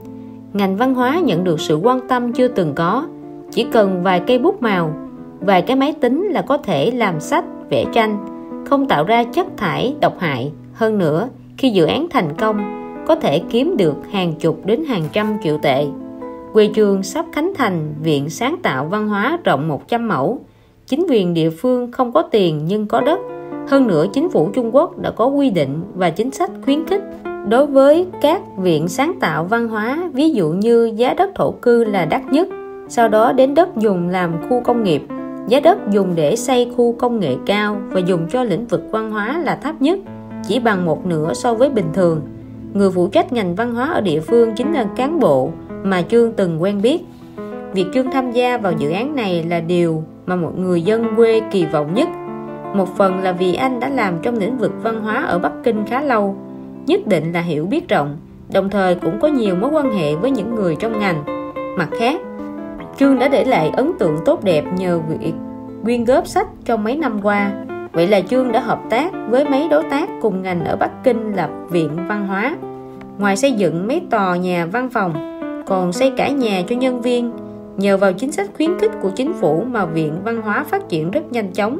ngành 0.55 0.77
văn 0.77 0.93
hóa 0.95 1.19
nhận 1.19 1.43
được 1.43 1.59
sự 1.59 1.75
quan 1.75 2.07
tâm 2.07 2.33
chưa 2.33 2.47
từng 2.47 2.73
có. 2.75 3.07
Chỉ 3.51 3.63
cần 3.71 4.03
vài 4.03 4.19
cây 4.27 4.39
bút 4.39 4.61
màu, 4.61 4.93
vài 5.39 5.61
cái 5.61 5.77
máy 5.77 5.93
tính 6.01 6.25
là 6.31 6.41
có 6.41 6.57
thể 6.57 6.91
làm 6.91 7.19
sách, 7.19 7.45
vẽ 7.69 7.85
tranh, 7.93 8.17
không 8.69 8.87
tạo 8.87 9.03
ra 9.03 9.23
chất 9.23 9.47
thải 9.57 9.95
độc 10.01 10.19
hại. 10.19 10.51
Hơn 10.73 10.97
nữa, 10.97 11.29
khi 11.57 11.69
dự 11.69 11.85
án 11.85 12.07
thành 12.09 12.33
công, 12.37 12.85
có 13.07 13.15
thể 13.15 13.39
kiếm 13.49 13.77
được 13.77 13.95
hàng 14.11 14.33
chục 14.33 14.65
đến 14.65 14.85
hàng 14.85 15.03
trăm 15.13 15.37
triệu 15.43 15.57
tệ. 15.57 15.87
Quê 16.53 16.67
trường 16.67 17.03
sắp 17.03 17.25
khánh 17.33 17.53
thành, 17.55 17.93
viện 18.03 18.29
sáng 18.29 18.55
tạo 18.63 18.85
văn 18.85 19.07
hóa 19.07 19.39
rộng 19.43 19.67
100 19.67 20.07
mẫu. 20.07 20.39
Chính 20.87 21.05
quyền 21.09 21.33
địa 21.33 21.49
phương 21.49 21.91
không 21.91 22.11
có 22.11 22.21
tiền 22.21 22.65
nhưng 22.67 22.87
có 22.87 23.01
đất. 23.01 23.19
Hơn 23.67 23.87
nữa, 23.87 24.05
chính 24.13 24.29
phủ 24.29 24.49
Trung 24.53 24.75
Quốc 24.75 24.97
đã 24.97 25.11
có 25.11 25.25
quy 25.25 25.49
định 25.49 25.81
và 25.95 26.09
chính 26.09 26.31
sách 26.31 26.51
khuyến 26.65 26.85
khích 26.87 27.01
đối 27.49 27.65
với 27.65 28.07
các 28.21 28.41
viện 28.57 28.87
sáng 28.87 29.13
tạo 29.19 29.43
văn 29.43 29.67
hóa, 29.67 30.09
ví 30.13 30.29
dụ 30.29 30.49
như 30.49 30.91
giá 30.95 31.13
đất 31.13 31.29
thổ 31.35 31.51
cư 31.51 31.83
là 31.83 32.05
đắt 32.05 32.21
nhất, 32.31 32.47
sau 32.87 33.07
đó 33.07 33.33
đến 33.33 33.53
đất 33.53 33.77
dùng 33.77 34.09
làm 34.09 34.33
khu 34.49 34.61
công 34.63 34.83
nghiệp. 34.83 35.03
Giá 35.47 35.59
đất 35.59 35.77
dùng 35.91 36.15
để 36.15 36.35
xây 36.35 36.71
khu 36.77 36.95
công 36.99 37.19
nghệ 37.19 37.35
cao 37.45 37.77
và 37.89 37.99
dùng 37.99 38.27
cho 38.29 38.43
lĩnh 38.43 38.65
vực 38.65 38.81
văn 38.91 39.11
hóa 39.11 39.39
là 39.43 39.55
thấp 39.55 39.81
nhất, 39.81 39.99
chỉ 40.47 40.59
bằng 40.59 40.85
một 40.85 41.05
nửa 41.05 41.33
so 41.33 41.53
với 41.53 41.69
bình 41.69 41.89
thường. 41.93 42.21
Người 42.73 42.91
phụ 42.91 43.07
trách 43.07 43.33
ngành 43.33 43.55
văn 43.55 43.75
hóa 43.75 43.91
ở 43.93 44.01
địa 44.01 44.19
phương 44.19 44.53
chính 44.55 44.73
là 44.73 44.85
cán 44.95 45.19
bộ 45.19 45.51
mà 45.83 46.01
Trương 46.01 46.33
từng 46.33 46.61
quen 46.61 46.81
biết. 46.81 47.01
Việc 47.73 47.85
Trương 47.93 48.11
tham 48.11 48.31
gia 48.31 48.57
vào 48.57 48.73
dự 48.77 48.89
án 48.89 49.15
này 49.15 49.45
là 49.49 49.59
điều 49.59 50.03
mà 50.25 50.35
một 50.35 50.51
người 50.57 50.81
dân 50.81 51.15
quê 51.15 51.41
kỳ 51.51 51.65
vọng 51.65 51.93
nhất. 51.93 52.07
Một 52.75 52.97
phần 52.97 53.23
là 53.23 53.31
vì 53.31 53.55
anh 53.55 53.79
đã 53.79 53.89
làm 53.89 54.13
trong 54.21 54.37
lĩnh 54.37 54.57
vực 54.57 54.71
văn 54.83 55.01
hóa 55.01 55.25
ở 55.25 55.39
Bắc 55.39 55.51
Kinh 55.63 55.85
khá 55.85 56.01
lâu 56.01 56.35
nhất 56.87 57.07
định 57.07 57.31
là 57.31 57.41
hiểu 57.41 57.65
biết 57.65 57.89
rộng, 57.89 58.17
đồng 58.53 58.69
thời 58.69 58.95
cũng 58.95 59.19
có 59.21 59.27
nhiều 59.27 59.55
mối 59.55 59.69
quan 59.69 59.91
hệ 59.91 60.15
với 60.15 60.31
những 60.31 60.55
người 60.55 60.75
trong 60.79 60.99
ngành. 60.99 61.23
Mặt 61.77 61.89
khác, 61.99 62.21
Trương 62.97 63.19
đã 63.19 63.27
để 63.27 63.45
lại 63.45 63.71
ấn 63.77 63.91
tượng 63.99 64.17
tốt 64.25 64.43
đẹp 64.43 64.63
nhờ 64.77 64.99
việc 64.99 65.33
quyên 65.83 66.03
góp 66.03 66.27
sách 66.27 66.47
trong 66.65 66.83
mấy 66.83 66.95
năm 66.95 67.19
qua. 67.23 67.51
Vậy 67.91 68.07
là 68.07 68.21
Trương 68.21 68.51
đã 68.51 68.59
hợp 68.59 68.79
tác 68.89 69.11
với 69.29 69.49
mấy 69.49 69.67
đối 69.67 69.83
tác 69.83 70.09
cùng 70.21 70.41
ngành 70.41 70.65
ở 70.65 70.75
Bắc 70.75 71.03
Kinh 71.03 71.35
lập 71.35 71.49
viện 71.69 71.89
văn 72.07 72.27
hóa, 72.27 72.55
ngoài 73.17 73.37
xây 73.37 73.51
dựng 73.51 73.87
mấy 73.87 74.01
tòa 74.09 74.35
nhà 74.35 74.65
văn 74.65 74.89
phòng, 74.89 75.41
còn 75.67 75.93
xây 75.93 76.11
cả 76.17 76.29
nhà 76.29 76.61
cho 76.67 76.75
nhân 76.75 77.01
viên. 77.01 77.31
Nhờ 77.77 77.97
vào 77.97 78.13
chính 78.13 78.31
sách 78.31 78.49
khuyến 78.57 78.79
khích 78.79 78.91
của 79.01 79.09
chính 79.09 79.33
phủ 79.33 79.63
mà 79.71 79.85
viện 79.85 80.13
văn 80.23 80.41
hóa 80.41 80.63
phát 80.63 80.89
triển 80.89 81.11
rất 81.11 81.31
nhanh 81.31 81.51
chóng. 81.51 81.79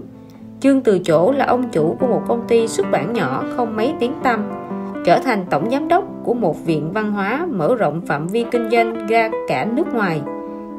Trương 0.59 0.81
từ 0.81 0.99
chỗ 0.99 1.31
là 1.31 1.45
ông 1.45 1.69
chủ 1.71 1.97
của 1.99 2.07
một 2.07 2.21
công 2.27 2.47
ty 2.47 2.67
xuất 2.67 2.91
bản 2.91 3.13
nhỏ 3.13 3.43
không 3.57 3.75
mấy 3.75 3.93
tiếng 3.99 4.13
tăm 4.23 4.64
trở 5.05 5.19
thành 5.19 5.45
tổng 5.49 5.69
giám 5.69 5.87
đốc 5.87 6.03
của 6.23 6.33
một 6.33 6.65
viện 6.65 6.91
văn 6.93 7.11
hóa 7.11 7.47
mở 7.51 7.75
rộng 7.75 8.01
phạm 8.01 8.27
vi 8.27 8.45
kinh 8.51 8.69
doanh 8.71 9.07
ra 9.07 9.29
cả 9.47 9.65
nước 9.65 9.93
ngoài. 9.93 10.21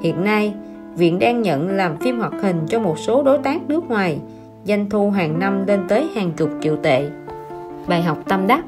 Hiện 0.03 0.25
nay, 0.25 0.55
viện 0.97 1.19
đang 1.19 1.43
nhận 1.43 1.69
làm 1.69 1.97
phim 1.97 2.19
hoạt 2.19 2.33
hình 2.43 2.61
cho 2.69 2.79
một 2.81 2.99
số 2.99 3.23
đối 3.23 3.39
tác 3.39 3.69
nước 3.69 3.89
ngoài, 3.89 4.19
doanh 4.65 4.91
thu 4.91 5.11
hàng 5.11 5.39
năm 5.39 5.67
lên 5.67 5.81
tới 5.89 6.09
hàng 6.15 6.33
chục 6.37 6.51
triệu 6.61 6.77
tệ. 6.77 7.09
Bài 7.89 8.03
học 8.03 8.19
tâm 8.29 8.47
đắc 8.47 8.65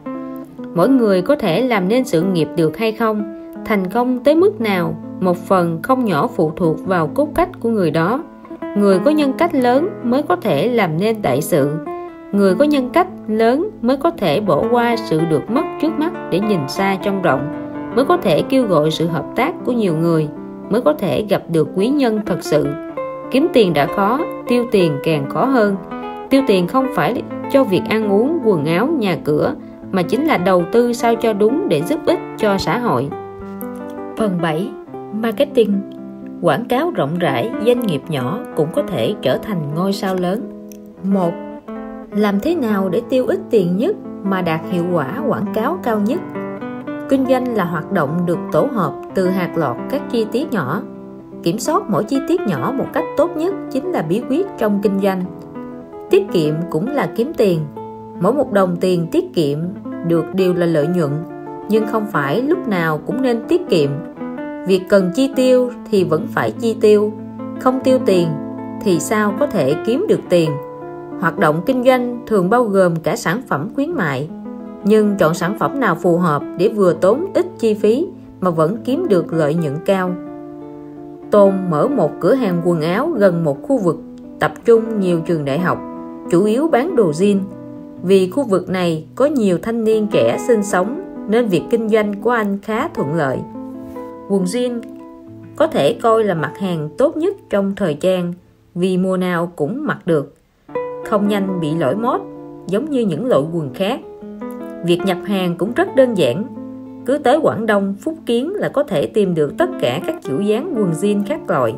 Mỗi 0.75 0.89
người 0.89 1.23
có 1.23 1.37
thể 1.37 1.63
làm 1.63 1.89
nên 1.89 2.05
sự 2.05 2.23
nghiệp 2.23 2.49
được 2.57 2.77
hay 2.77 2.93
không, 2.93 3.23
thành 3.65 3.91
công 3.91 4.25
tới 4.25 4.35
mức 4.35 4.61
nào, 4.61 4.97
một 5.21 5.37
phần 5.37 5.83
không 5.83 6.05
nhỏ 6.05 6.27
phụ 6.27 6.53
thuộc 6.57 6.87
vào 6.87 7.07
cốt 7.07 7.29
cách 7.35 7.49
của 7.61 7.69
người 7.69 7.91
đó. 7.91 8.25
Người 8.77 8.99
có 8.99 9.11
nhân 9.11 9.33
cách 9.39 9.55
lớn 9.55 9.89
mới 10.03 10.23
có 10.23 10.37
thể 10.37 10.69
làm 10.69 10.99
nên 11.01 11.23
đại 11.23 11.43
sự, 11.43 11.77
người 12.33 12.55
có 12.55 12.65
nhân 12.65 12.91
cách 12.93 13.07
lớn 13.29 13.71
mới 13.83 13.97
có 13.97 14.11
thể 14.11 14.41
bỏ 14.41 14.65
qua 14.71 14.97
sự 14.97 15.21
được 15.31 15.51
mất 15.51 15.63
trước 15.83 15.93
mắt 15.99 16.13
để 16.31 16.41
nhìn 16.41 16.69
xa 16.69 16.97
trong 17.03 17.23
rộng, 17.23 17.49
mới 17.97 18.05
có 18.05 18.17
thể 18.17 18.43
kêu 18.43 18.67
gọi 18.67 18.91
sự 18.91 19.07
hợp 19.07 19.25
tác 19.37 19.55
của 19.65 19.73
nhiều 19.73 19.97
người, 19.97 20.29
mới 20.71 20.81
có 20.81 20.93
thể 20.93 21.25
gặp 21.29 21.43
được 21.53 21.69
quý 21.75 21.89
nhân 21.89 22.21
thật 22.27 22.39
sự. 22.41 22.67
Kiếm 23.31 23.49
tiền 23.53 23.75
đã 23.75 23.87
khó, 23.87 24.21
tiêu 24.49 24.65
tiền 24.71 24.93
càng 25.05 25.31
khó 25.31 25.45
hơn. 25.45 25.77
Tiêu 26.31 26.43
tiền 26.47 26.67
không 26.67 26.87
phải 26.95 27.23
cho 27.51 27.65
việc 27.65 27.83
ăn 27.89 28.13
uống, 28.13 28.39
quần 28.45 28.65
áo, 28.65 28.87
nhà 28.87 29.17
cửa, 29.25 29.55
mà 29.93 30.03
chính 30.03 30.27
là 30.27 30.39
đầu 30.39 30.65
tư 30.73 30.93
sao 30.93 31.15
cho 31.15 31.33
đúng 31.33 31.69
để 31.69 31.83
giúp 31.83 31.99
ích 32.07 32.19
cho 32.39 32.59
xã 32.59 32.79
hội. 32.79 33.09
Phần 34.17 34.39
7 34.43 34.71
marketing. 35.13 35.81
Quảng 36.43 36.65
cáo 36.65 36.91
rộng 36.91 37.19
rãi, 37.19 37.51
doanh 37.67 37.87
nghiệp 37.87 38.03
nhỏ 38.09 38.39
cũng 38.57 38.69
có 38.75 38.83
thể 38.83 39.15
trở 39.23 39.39
thành 39.39 39.61
ngôi 39.75 39.93
sao 39.93 40.15
lớn. 40.15 40.41
Một 41.03 41.33
làm 42.19 42.41
thế 42.41 42.55
nào 42.55 42.89
để 42.89 43.03
tiêu 43.09 43.27
ít 43.27 43.41
tiền 43.51 43.77
nhất 43.77 43.97
mà 44.23 44.43
đạt 44.43 44.61
hiệu 44.71 44.85
quả 44.93 45.23
quảng 45.29 45.47
cáo 45.55 45.79
cao 45.83 46.01
nhất? 46.01 46.21
Kinh 47.09 47.27
doanh 47.27 47.57
là 47.57 47.65
hoạt 47.65 47.93
động 47.93 48.27
được 48.27 48.39
tổ 48.53 48.69
hợp 48.73 48.93
từ 49.15 49.29
hạt 49.29 49.51
lọt 49.57 49.77
các 49.91 50.03
chi 50.11 50.27
tiết 50.33 50.53
nhỏ. 50.53 50.83
Kiểm 51.43 51.59
soát 51.59 51.83
mỗi 51.89 52.05
chi 52.05 52.19
tiết 52.29 52.41
nhỏ 52.41 52.75
một 52.79 52.87
cách 52.93 53.05
tốt 53.17 53.31
nhất 53.37 53.55
chính 53.71 53.93
là 53.93 54.03
bí 54.03 54.23
quyết 54.31 54.47
trong 54.59 54.81
kinh 54.83 55.01
doanh. 55.01 55.25
Tiết 56.11 56.23
kiệm 56.33 56.55
cũng 56.71 56.89
là 56.89 57.09
kiếm 57.17 57.33
tiền. 57.37 57.61
Mỗi 58.21 58.35
một 58.35 58.53
đồng 58.53 58.77
tiền 58.77 59.07
tiết 59.13 59.35
kiệm 59.35 59.59
được 60.07 60.25
đều 60.35 60.55
là 60.55 60.67
lợi 60.67 60.87
nhuận, 60.87 61.11
nhưng 61.69 61.87
không 61.87 62.07
phải 62.13 62.43
lúc 62.43 62.69
nào 62.69 63.01
cũng 63.07 63.23
nên 63.23 63.43
tiết 63.49 63.69
kiệm. 63.69 63.91
Việc 64.67 64.83
cần 64.89 65.11
chi 65.15 65.33
tiêu 65.37 65.71
thì 65.91 66.05
vẫn 66.05 66.27
phải 66.27 66.51
chi 66.51 66.77
tiêu. 66.81 67.13
Không 67.61 67.81
tiêu 67.85 67.99
tiền 68.07 68.29
thì 68.83 69.01
sao 69.01 69.35
có 69.41 69.47
thể 69.47 69.75
kiếm 69.87 70.07
được 70.09 70.21
tiền? 70.29 70.51
Hoạt 71.21 71.39
động 71.39 71.63
kinh 71.67 71.85
doanh 71.85 72.23
thường 72.27 72.51
bao 72.51 72.65
gồm 72.65 72.97
cả 72.97 73.17
sản 73.17 73.43
phẩm 73.49 73.69
khuyến 73.75 73.93
mại, 73.93 74.29
nhưng 74.85 75.17
chọn 75.17 75.35
sản 75.35 75.59
phẩm 75.59 75.81
nào 75.81 75.95
phù 75.95 76.17
hợp 76.19 76.43
để 76.59 76.69
vừa 76.69 76.93
tốn 76.93 77.27
ít 77.35 77.47
chi 77.59 77.75
phí 77.75 78.07
mà 78.41 78.51
vẫn 78.51 78.77
kiếm 78.85 79.07
được 79.09 79.33
lợi 79.33 79.55
nhuận 79.55 79.77
cao. 79.85 80.15
Tôn 81.31 81.55
mở 81.71 81.89
một 81.89 82.11
cửa 82.21 82.35
hàng 82.35 82.63
quần 82.65 82.81
áo 82.81 83.11
gần 83.17 83.45
một 83.45 83.63
khu 83.63 83.79
vực, 83.79 84.01
tập 84.41 84.53
trung 84.65 85.01
nhiều 85.01 85.21
trường 85.27 85.45
đại 85.45 85.59
học, 85.59 85.79
chủ 86.31 86.45
yếu 86.45 86.69
bán 86.69 86.97
đồ 86.97 87.11
jean. 87.11 87.39
Vì 88.03 88.31
khu 88.31 88.45
vực 88.45 88.69
này 88.69 89.07
có 89.15 89.27
nhiều 89.27 89.59
thanh 89.63 89.85
niên 89.85 90.07
trẻ 90.07 90.39
sinh 90.47 90.63
sống 90.63 91.01
nên 91.29 91.47
việc 91.47 91.63
kinh 91.71 91.89
doanh 91.89 92.15
của 92.23 92.31
anh 92.31 92.59
khá 92.63 92.89
thuận 92.89 93.15
lợi. 93.15 93.39
Quần 94.29 94.45
jean 94.45 94.81
có 95.57 95.67
thể 95.67 95.93
coi 96.03 96.25
là 96.25 96.35
mặt 96.35 96.53
hàng 96.59 96.89
tốt 96.99 97.17
nhất 97.17 97.37
trong 97.51 97.75
thời 97.77 97.95
trang, 97.95 98.33
vì 98.75 98.97
mùa 98.97 99.17
nào 99.17 99.53
cũng 99.57 99.87
mặc 99.87 100.07
được 100.07 100.38
không 101.09 101.29
nhanh 101.29 101.61
bị 101.61 101.75
lỗi 101.75 101.97
mốt, 101.97 102.21
giống 102.67 102.91
như 102.91 103.01
những 103.01 103.27
loại 103.27 103.43
quần 103.53 103.75
khác. 103.75 104.01
Việc 104.85 105.01
nhập 105.07 105.19
hàng 105.25 105.55
cũng 105.57 105.73
rất 105.73 105.97
đơn 105.97 106.15
giản. 106.15 106.45
Cứ 107.07 107.19
tới 107.19 107.39
Quảng 107.43 107.67
Đông, 107.67 107.95
Phúc 108.01 108.15
Kiến 108.27 108.53
là 108.55 108.69
có 108.69 108.83
thể 108.83 109.07
tìm 109.07 109.35
được 109.35 109.59
tất 109.59 109.71
cả 109.81 110.01
các 110.07 110.17
kiểu 110.23 110.41
dáng 110.41 110.75
quần 110.77 110.91
jean 110.91 111.23
khác 111.27 111.41
loại. 111.49 111.75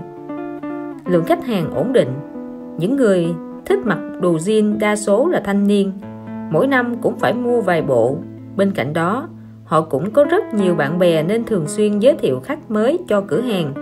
Lượng 1.07 1.25
khách 1.25 1.45
hàng 1.45 1.75
ổn 1.75 1.93
định. 1.93 2.09
Những 2.79 2.97
người 2.97 3.29
thích 3.65 3.79
mặc 3.85 3.99
đồ 4.21 4.37
jean 4.37 4.79
đa 4.79 4.97
số 4.97 5.29
là 5.29 5.43
thanh 5.45 5.67
niên. 5.67 5.93
Mỗi 6.51 6.67
năm 6.67 6.97
cũng 7.03 7.19
phải 7.19 7.35
mua 7.35 7.61
vài 7.61 7.83
bộ. 7.83 8.17
Bên 8.57 8.71
cạnh 8.71 8.93
đó 8.93 9.29
họ 9.65 9.81
cũng 9.81 10.11
có 10.11 10.25
rất 10.25 10.55
nhiều 10.55 10.75
bạn 10.75 10.99
bè 10.99 11.23
nên 11.23 11.45
thường 11.45 11.67
xuyên 11.67 11.99
giới 11.99 12.15
thiệu 12.15 12.41
khách 12.41 12.71
mới 12.71 12.99
cho 13.09 13.21
cửa 13.21 13.41
hàng. 13.41 13.73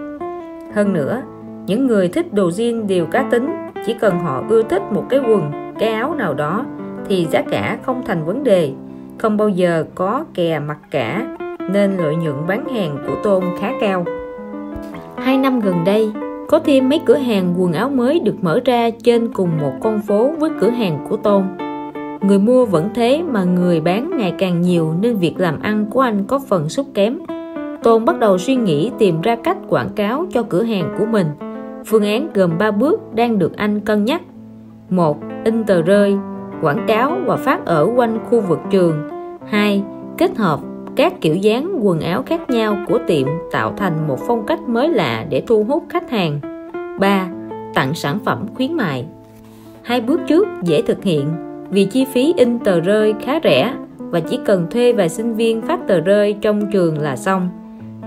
Hơn 0.75 0.93
nữa 0.93 1.23
những 1.67 1.86
người 1.86 2.09
thích 2.09 2.35
đồ 2.35 2.49
jean 2.49 2.86
đều 2.86 3.07
cá 3.07 3.23
tính 3.31 3.49
chỉ 3.86 3.94
cần 3.94 4.18
họ 4.18 4.44
ưa 4.48 4.62
thích 4.62 4.82
một 4.92 5.05
cái 5.08 5.20
quần, 5.20 5.50
cái 5.78 5.92
áo 5.92 6.15
nào 6.15 6.34
đó 6.34 6.65
thì 7.08 7.26
giá 7.31 7.42
cả 7.42 7.78
không 7.82 8.02
thành 8.07 8.24
vấn 8.24 8.44
đề. 8.44 8.73
Không 9.18 9.36
bao 9.36 9.48
giờ 9.48 9.84
có 9.94 10.24
kè 10.34 10.58
mặc 10.58 10.78
cả, 10.90 11.36
nên 11.73 11.97
lợi 11.97 12.16
nhuận 12.16 12.47
bán 12.47 12.68
hàng 12.68 12.98
của 13.07 13.15
Tôn 13.23 13.44
khá 13.60 13.73
cao. 13.81 14.05
Hai 15.16 15.39
năm 15.39 15.60
gần 15.60 15.84
đây, 15.84 16.12
có 16.48 16.58
thêm 16.58 16.89
mấy 16.89 17.00
cửa 17.07 17.16
hàng 17.16 17.55
quần 17.58 17.73
áo 17.73 17.89
mới 17.89 18.20
được 18.20 18.34
mở 18.42 18.60
ra 18.65 18.90
trên 18.90 19.28
cùng 19.32 19.50
một 19.60 19.73
con 19.81 20.00
phố 20.00 20.31
với 20.39 20.50
cửa 20.60 20.70
hàng 20.70 21.07
của 21.08 21.16
Tôn. 21.16 21.44
Người 22.20 22.39
mua 22.39 22.66
vẫn 22.66 22.89
thế 22.94 23.23
mà 23.23 23.44
người 23.44 23.81
bán 23.81 24.10
ngày 24.16 24.34
càng 24.39 24.60
nhiều 24.60 24.94
nên 25.00 25.16
việc 25.16 25.34
làm 25.39 25.60
ăn 25.60 25.86
của 25.90 26.00
anh 26.00 26.24
có 26.24 26.40
phần 26.48 26.68
sút 26.68 26.86
kém. 26.94 27.18
Tôn 27.82 28.05
bắt 28.05 28.18
đầu 28.18 28.39
suy 28.39 28.57
nghĩ 28.57 28.90
tìm 28.98 29.20
ra 29.20 29.36
cách 29.36 29.57
quảng 29.68 29.89
cáo 29.97 30.26
cho 30.32 30.42
cửa 30.42 30.62
hàng 30.62 30.94
của 30.98 31.07
mình 31.07 31.26
phương 31.89 32.05
án 32.05 32.28
gồm 32.34 32.58
3 32.58 32.70
bước 32.70 33.00
đang 33.15 33.39
được 33.39 33.57
anh 33.57 33.81
cân 33.81 34.05
nhắc 34.05 34.23
một, 34.91 35.18
in 35.44 35.65
tờ 35.65 35.83
rơi, 35.83 36.17
quảng 36.62 36.84
cáo 36.89 37.18
và 37.26 37.36
phát 37.36 37.67
ở 37.67 37.89
quanh 37.97 38.18
khu 38.31 38.41
vực 38.41 38.58
trường 38.70 39.08
2. 39.47 39.83
Kết 40.18 40.36
hợp 40.36 40.60
các 40.97 41.20
kiểu 41.20 41.34
dáng 41.34 41.78
quần 41.83 42.00
áo 42.00 42.23
khác 42.26 42.50
nhau 42.50 42.76
của 42.89 42.99
tiệm 43.07 43.28
tạo 43.52 43.75
thành 43.76 44.08
một 44.08 44.18
phong 44.26 44.47
cách 44.47 44.60
mới 44.68 44.89
lạ 44.89 45.26
để 45.31 45.42
thu 45.47 45.65
hút 45.65 45.84
khách 45.89 46.10
hàng 46.10 46.41
3. 47.00 47.28
Tặng 47.75 47.94
sản 47.94 48.18
phẩm 48.25 48.47
khuyến 48.55 48.73
mại 48.73 49.07
Hai 49.83 50.00
bước 50.00 50.20
trước 50.28 50.49
dễ 50.62 50.83
thực 50.83 51.05
hiện, 51.05 51.28
vì 51.70 51.84
chi 51.84 52.05
phí 52.05 52.34
in 52.36 52.58
tờ 52.58 52.81
rơi 52.81 53.15
khá 53.20 53.41
rẻ 53.44 53.75
và 53.99 54.20
chỉ 54.20 54.39
cần 54.44 54.67
thuê 54.70 54.92
vài 54.92 55.08
sinh 55.08 55.34
viên 55.34 55.62
phát 55.62 55.86
tờ 55.86 56.00
rơi 56.00 56.36
trong 56.41 56.70
trường 56.73 56.99
là 56.99 57.17
xong 57.17 57.49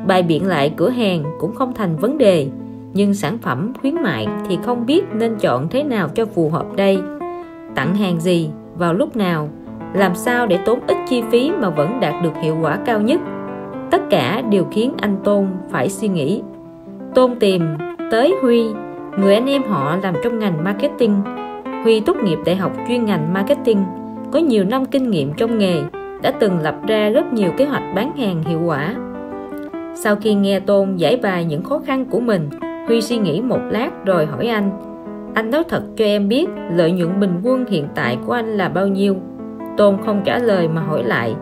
bài 0.07 0.23
biện 0.23 0.47
lại 0.47 0.73
cửa 0.77 0.89
hàng 0.89 1.23
cũng 1.39 1.55
không 1.55 1.73
thành 1.73 1.95
vấn 1.97 2.17
đề 2.17 2.47
nhưng 2.93 3.13
sản 3.13 3.37
phẩm 3.37 3.73
khuyến 3.81 3.95
mại 3.95 4.27
thì 4.47 4.57
không 4.63 4.85
biết 4.85 5.03
nên 5.13 5.35
chọn 5.35 5.67
thế 5.69 5.83
nào 5.83 6.09
cho 6.15 6.25
phù 6.25 6.49
hợp 6.49 6.65
đây. 6.75 6.99
Tặng 7.75 7.95
hàng 7.95 8.19
gì, 8.19 8.49
vào 8.77 8.93
lúc 8.93 9.15
nào, 9.15 9.49
làm 9.93 10.15
sao 10.15 10.47
để 10.47 10.59
tốn 10.65 10.79
ít 10.87 10.97
chi 11.09 11.23
phí 11.31 11.51
mà 11.61 11.69
vẫn 11.69 11.99
đạt 11.99 12.23
được 12.23 12.33
hiệu 12.41 12.57
quả 12.61 12.77
cao 12.85 13.01
nhất? 13.01 13.21
Tất 13.91 14.01
cả 14.09 14.41
đều 14.49 14.65
khiến 14.71 14.93
anh 15.01 15.17
Tôn 15.23 15.47
phải 15.69 15.89
suy 15.89 16.07
nghĩ. 16.07 16.41
Tôn 17.15 17.35
tìm 17.39 17.61
tới 18.11 18.35
Huy, 18.41 18.65
người 19.17 19.35
anh 19.35 19.49
em 19.49 19.63
họ 19.63 19.97
làm 20.03 20.13
trong 20.23 20.39
ngành 20.39 20.63
marketing. 20.63 21.21
Huy 21.83 21.99
tốt 21.99 22.17
nghiệp 22.23 22.39
đại 22.45 22.55
học 22.55 22.71
chuyên 22.87 23.05
ngành 23.05 23.33
marketing, 23.33 23.83
có 24.31 24.39
nhiều 24.39 24.63
năm 24.63 24.85
kinh 24.85 25.09
nghiệm 25.09 25.33
trong 25.33 25.57
nghề, 25.57 25.81
đã 26.21 26.31
từng 26.31 26.59
lập 26.59 26.75
ra 26.87 27.09
rất 27.09 27.33
nhiều 27.33 27.51
kế 27.57 27.65
hoạch 27.65 27.83
bán 27.95 28.17
hàng 28.17 28.43
hiệu 28.43 28.61
quả. 28.65 28.95
Sau 29.95 30.15
khi 30.15 30.33
nghe 30.33 30.59
Tôn 30.59 30.95
giải 30.95 31.19
bài 31.23 31.45
những 31.45 31.63
khó 31.63 31.79
khăn 31.85 32.05
của 32.05 32.19
mình 32.19 32.49
Huy 32.91 33.01
suy 33.01 33.17
nghĩ 33.17 33.41
một 33.41 33.59
lát 33.69 34.05
rồi 34.05 34.25
hỏi 34.25 34.47
anh. 34.47 34.71
Anh 35.33 35.51
nói 35.51 35.63
thật 35.69 35.83
cho 35.97 36.05
em 36.05 36.27
biết, 36.27 36.47
lợi 36.73 36.91
nhuận 36.91 37.19
bình 37.19 37.39
quân 37.43 37.65
hiện 37.65 37.87
tại 37.95 38.17
của 38.25 38.33
anh 38.33 38.57
là 38.57 38.69
bao 38.69 38.87
nhiêu? 38.87 39.15
Tôn 39.77 39.97
không 40.05 40.21
trả 40.25 40.39
lời 40.39 40.67
mà 40.67 40.81
hỏi 40.81 41.03
lại. 41.03 41.35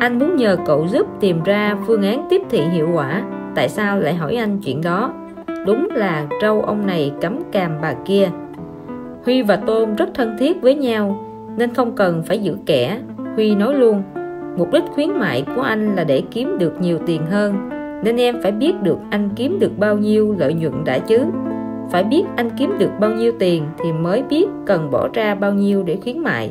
Anh 0.00 0.18
muốn 0.18 0.36
nhờ 0.36 0.56
cậu 0.66 0.86
giúp 0.88 1.06
tìm 1.20 1.42
ra 1.42 1.76
phương 1.86 2.02
án 2.02 2.26
tiếp 2.30 2.42
thị 2.50 2.60
hiệu 2.60 2.88
quả. 2.94 3.22
Tại 3.54 3.68
sao 3.68 3.98
lại 3.98 4.14
hỏi 4.14 4.36
anh 4.36 4.58
chuyện 4.64 4.80
đó? 4.82 5.12
Đúng 5.66 5.88
là 5.94 6.26
trâu 6.42 6.62
ông 6.62 6.86
này 6.86 7.12
cấm 7.20 7.38
càm 7.52 7.72
bà 7.82 7.94
kia. 8.04 8.28
Huy 9.24 9.42
và 9.42 9.56
Tôn 9.56 9.94
rất 9.94 10.08
thân 10.14 10.36
thiết 10.38 10.62
với 10.62 10.74
nhau, 10.74 11.24
Nên 11.56 11.74
không 11.74 11.96
cần 11.96 12.22
phải 12.22 12.38
giữ 12.38 12.56
kẻ. 12.66 12.98
Huy 13.34 13.54
nói 13.54 13.74
luôn, 13.74 14.02
Mục 14.56 14.72
đích 14.72 14.84
khuyến 14.94 15.10
mại 15.10 15.44
của 15.56 15.62
anh 15.62 15.96
là 15.96 16.04
để 16.04 16.22
kiếm 16.30 16.58
được 16.58 16.80
nhiều 16.80 16.98
tiền 17.06 17.26
hơn. 17.26 17.79
Nên 18.02 18.16
em 18.16 18.36
phải 18.42 18.52
biết 18.52 18.72
được 18.82 18.98
anh 19.10 19.28
kiếm 19.36 19.58
được 19.58 19.78
bao 19.78 19.98
nhiêu 19.98 20.34
lợi 20.38 20.54
nhuận 20.54 20.84
đã 20.84 20.98
chứ. 20.98 21.18
Phải 21.90 22.04
biết 22.04 22.22
anh 22.36 22.50
kiếm 22.58 22.72
được 22.78 22.90
bao 23.00 23.10
nhiêu 23.10 23.32
tiền 23.38 23.64
Thì 23.78 23.92
mới 23.92 24.22
biết 24.22 24.46
cần 24.66 24.90
bỏ 24.90 25.08
ra 25.12 25.34
bao 25.34 25.54
nhiêu 25.54 25.82
để 25.82 25.98
khuyến 26.02 26.18
mại. 26.18 26.50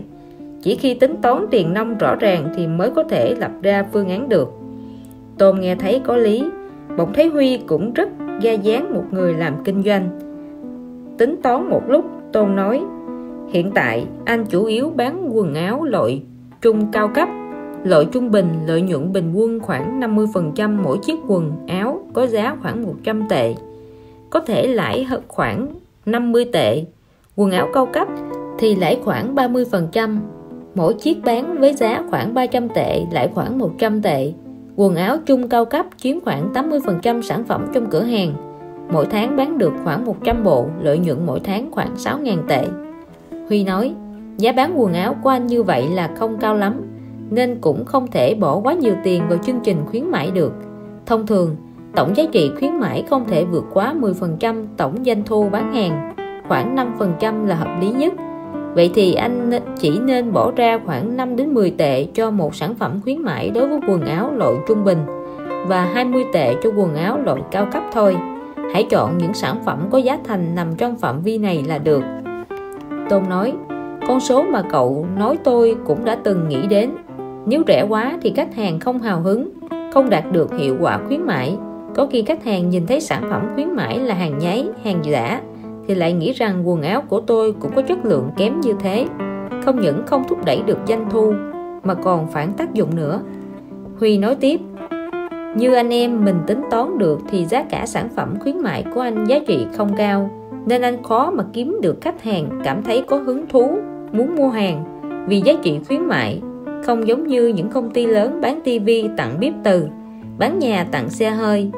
Chỉ 0.61 0.75
khi 0.75 0.93
tính 0.93 1.15
toán 1.21 1.45
tiền 1.51 1.73
nông 1.73 1.97
rõ 1.97 2.15
ràng 2.15 2.49
thì 2.55 2.67
mới 2.67 2.89
có 2.89 3.03
thể 3.03 3.35
lập 3.35 3.51
ra 3.61 3.85
phương 3.93 4.09
án 4.09 4.29
được. 4.29 4.49
Tôn 5.37 5.59
nghe 5.59 5.75
thấy 5.75 6.01
có 6.03 6.17
lý, 6.17 6.43
bỗng 6.97 7.13
thấy 7.13 7.27
Huy 7.27 7.57
cũng 7.57 7.93
rất 7.93 8.09
ga 8.41 8.51
dáng 8.51 8.93
một 8.93 9.03
người 9.11 9.33
làm 9.33 9.53
kinh 9.63 9.83
doanh. 9.83 10.09
Tính 11.17 11.35
toán 11.43 11.69
một 11.69 11.81
lúc 11.87 12.05
Tôn 12.31 12.55
nói, 12.55 12.81
hiện 13.49 13.71
tại 13.71 14.05
anh 14.25 14.45
chủ 14.45 14.65
yếu 14.65 14.89
bán 14.89 15.29
quần 15.33 15.53
áo 15.53 15.83
loại 15.83 16.23
trung 16.61 16.91
cao 16.91 17.07
cấp 17.07 17.29
Lợi 17.83 18.05
trung 18.11 18.31
bình, 18.31 18.47
lợi 18.65 18.81
nhuận 18.81 19.13
bình 19.13 19.33
quân 19.33 19.59
khoảng 19.59 19.99
50% 19.99 20.83
mỗi 20.83 20.97
chiếc 20.97 21.19
quần, 21.27 21.51
áo 21.67 22.01
có 22.13 22.27
giá 22.27 22.55
khoảng 22.61 22.83
100 22.83 23.29
tệ. 23.29 23.55
Có 24.29 24.39
thể 24.39 24.67
lãi 24.67 25.07
khoảng 25.27 25.67
50 26.05 26.45
tệ. 26.53 26.85
Quần 27.35 27.51
áo 27.51 27.69
cao 27.73 27.85
cấp 27.85 28.07
thì 28.59 28.75
lãi 28.75 28.99
khoảng 29.03 29.35
30% 29.35 30.19
mỗi 30.75 30.93
chiếc 30.93 31.23
bán 31.23 31.59
với 31.59 31.73
giá 31.73 32.03
khoảng 32.09 32.33
300 32.33 32.69
tệ, 32.69 33.05
lãi 33.11 33.27
khoảng 33.27 33.57
100 33.57 34.01
tệ. 34.01 34.33
Quần 34.75 34.95
áo 34.95 35.17
chung 35.25 35.49
cao 35.49 35.65
cấp 35.65 35.85
chiếm 35.97 36.19
khoảng 36.19 36.53
80% 36.53 37.21
sản 37.21 37.43
phẩm 37.43 37.67
trong 37.73 37.89
cửa 37.89 38.03
hàng. 38.03 38.33
Mỗi 38.91 39.05
tháng 39.05 39.35
bán 39.35 39.57
được 39.57 39.73
khoảng 39.83 40.05
100 40.05 40.43
bộ, 40.43 40.67
lợi 40.81 40.99
nhuận 40.99 41.25
mỗi 41.25 41.39
tháng 41.39 41.71
khoảng 41.71 41.95
6.000 41.95 42.37
tệ. 42.47 42.65
Huy 43.47 43.63
nói, 43.63 43.93
giá 44.37 44.51
bán 44.51 44.73
quần 44.75 44.93
áo 44.93 45.15
của 45.23 45.29
anh 45.29 45.47
như 45.47 45.63
vậy 45.63 45.87
là 45.87 46.09
không 46.15 46.37
cao 46.37 46.55
lắm 46.55 46.81
nên 47.29 47.57
cũng 47.61 47.85
không 47.85 48.07
thể 48.07 48.35
bỏ 48.35 48.59
quá 48.63 48.73
nhiều 48.73 48.93
tiền 49.03 49.23
vào 49.29 49.37
chương 49.37 49.59
trình 49.63 49.77
khuyến 49.85 50.11
mãi 50.11 50.31
được 50.31 50.53
thông 51.05 51.27
thường 51.27 51.55
tổng 51.95 52.15
giá 52.15 52.23
trị 52.31 52.51
khuyến 52.59 52.79
mãi 52.79 53.03
không 53.09 53.25
thể 53.27 53.45
vượt 53.45 53.65
quá 53.73 53.95
10% 53.99 54.65
tổng 54.77 55.03
doanh 55.05 55.23
thu 55.25 55.49
bán 55.49 55.73
hàng 55.73 56.15
khoảng 56.47 56.75
5% 56.75 57.45
là 57.45 57.55
hợp 57.55 57.77
lý 57.81 57.89
nhất 57.89 58.13
Vậy 58.73 58.91
thì 58.93 59.13
anh 59.13 59.51
chỉ 59.79 59.99
nên 59.99 60.33
bỏ 60.33 60.51
ra 60.51 60.79
khoảng 60.85 61.17
5 61.17 61.35
đến 61.35 61.53
10 61.53 61.71
tệ 61.71 62.07
cho 62.13 62.31
một 62.31 62.55
sản 62.55 62.75
phẩm 62.75 62.99
khuyến 63.03 63.21
mãi 63.21 63.49
đối 63.49 63.67
với 63.67 63.79
quần 63.87 64.01
áo 64.01 64.31
loại 64.33 64.53
trung 64.67 64.83
bình 64.83 64.97
và 65.67 65.85
20 65.85 66.25
tệ 66.33 66.55
cho 66.63 66.69
quần 66.75 66.95
áo 66.95 67.19
loại 67.25 67.41
cao 67.51 67.67
cấp 67.71 67.83
thôi. 67.93 68.17
Hãy 68.73 68.83
chọn 68.89 69.17
những 69.17 69.33
sản 69.33 69.55
phẩm 69.65 69.87
có 69.91 69.97
giá 69.97 70.17
thành 70.23 70.55
nằm 70.55 70.75
trong 70.75 70.95
phạm 70.95 71.21
vi 71.21 71.37
này 71.37 71.63
là 71.67 71.77
được. 71.77 72.03
Tôn 73.09 73.23
nói, 73.29 73.53
con 74.07 74.19
số 74.19 74.43
mà 74.43 74.61
cậu 74.71 75.07
nói 75.17 75.37
tôi 75.43 75.75
cũng 75.85 76.05
đã 76.05 76.17
từng 76.23 76.49
nghĩ 76.49 76.67
đến. 76.67 76.89
Nếu 77.45 77.63
rẻ 77.67 77.85
quá 77.89 78.17
thì 78.21 78.33
khách 78.35 78.55
hàng 78.55 78.79
không 78.79 78.99
hào 78.99 79.21
hứng, 79.21 79.49
không 79.93 80.09
đạt 80.09 80.23
được 80.31 80.57
hiệu 80.57 80.77
quả 80.79 80.99
khuyến 81.07 81.21
mãi. 81.21 81.57
Có 81.95 82.07
khi 82.11 82.21
khách 82.21 82.43
hàng 82.43 82.69
nhìn 82.69 82.87
thấy 82.87 83.01
sản 83.01 83.23
phẩm 83.29 83.41
khuyến 83.55 83.75
mãi 83.75 83.99
là 83.99 84.15
hàng 84.15 84.37
nháy, 84.37 84.67
hàng 84.83 84.99
giả 85.03 85.41
thì 85.87 85.95
lại 85.95 86.13
nghĩ 86.13 86.33
rằng 86.33 86.67
quần 86.67 86.81
áo 86.81 87.01
của 87.01 87.19
tôi 87.19 87.53
cũng 87.59 87.71
có 87.75 87.81
chất 87.81 88.05
lượng 88.05 88.29
kém 88.37 88.61
như 88.61 88.73
thế. 88.79 89.05
Không 89.65 89.81
những 89.81 90.03
không 90.05 90.23
thúc 90.29 90.45
đẩy 90.45 90.61
được 90.65 90.77
doanh 90.87 91.09
thu 91.11 91.33
mà 91.83 91.93
còn 91.93 92.27
phản 92.27 92.53
tác 92.53 92.73
dụng 92.73 92.95
nữa. 92.95 93.21
Huy 93.99 94.17
nói 94.17 94.35
tiếp 94.35 94.59
như 95.55 95.73
anh 95.73 95.89
em 95.89 96.25
mình 96.25 96.35
tính 96.47 96.61
toán 96.71 96.97
được 96.97 97.19
thì 97.29 97.45
giá 97.45 97.63
cả 97.63 97.85
sản 97.85 98.09
phẩm 98.15 98.35
khuyến 98.39 98.57
mại 98.57 98.85
của 98.95 99.01
anh 99.01 99.25
giá 99.25 99.39
trị 99.47 99.65
không 99.77 99.95
cao 99.97 100.29
nên 100.65 100.81
anh 100.81 101.03
khó 101.03 101.31
mà 101.31 101.43
kiếm 101.53 101.77
được 101.81 102.01
khách 102.01 102.23
hàng 102.23 102.49
cảm 102.63 102.83
thấy 102.83 103.03
có 103.07 103.17
hứng 103.17 103.47
thú 103.47 103.77
muốn 104.11 104.35
mua 104.35 104.49
hàng. 104.49 104.83
Vì 105.27 105.41
giá 105.41 105.53
trị 105.63 105.79
khuyến 105.87 106.05
mại 106.05 106.41
không 106.83 107.07
giống 107.07 107.27
như 107.27 107.47
những 107.47 107.69
công 107.69 107.89
ty 107.89 108.05
lớn 108.05 108.41
bán 108.41 108.59
tivi 108.63 109.09
tặng 109.17 109.39
bếp 109.39 109.53
từ, 109.63 109.87
bán 110.37 110.59
nhà 110.59 110.85
tặng 110.91 111.09
xe 111.09 111.29
hơi. 111.29 111.71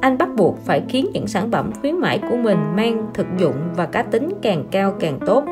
Anh 0.00 0.18
bắt 0.18 0.28
buộc 0.36 0.58
phải 0.58 0.82
khiến 0.88 1.06
những 1.12 1.26
sản 1.26 1.50
phẩm 1.50 1.70
khuyến 1.80 1.96
mãi 1.96 2.20
của 2.30 2.36
mình 2.36 2.58
mang 2.76 3.06
thực 3.14 3.26
dụng 3.38 3.54
và 3.76 3.86
cá 3.86 4.02
tính 4.02 4.28
càng 4.42 4.64
cao 4.70 4.94
càng 5.00 5.18
tốt. 5.26 5.44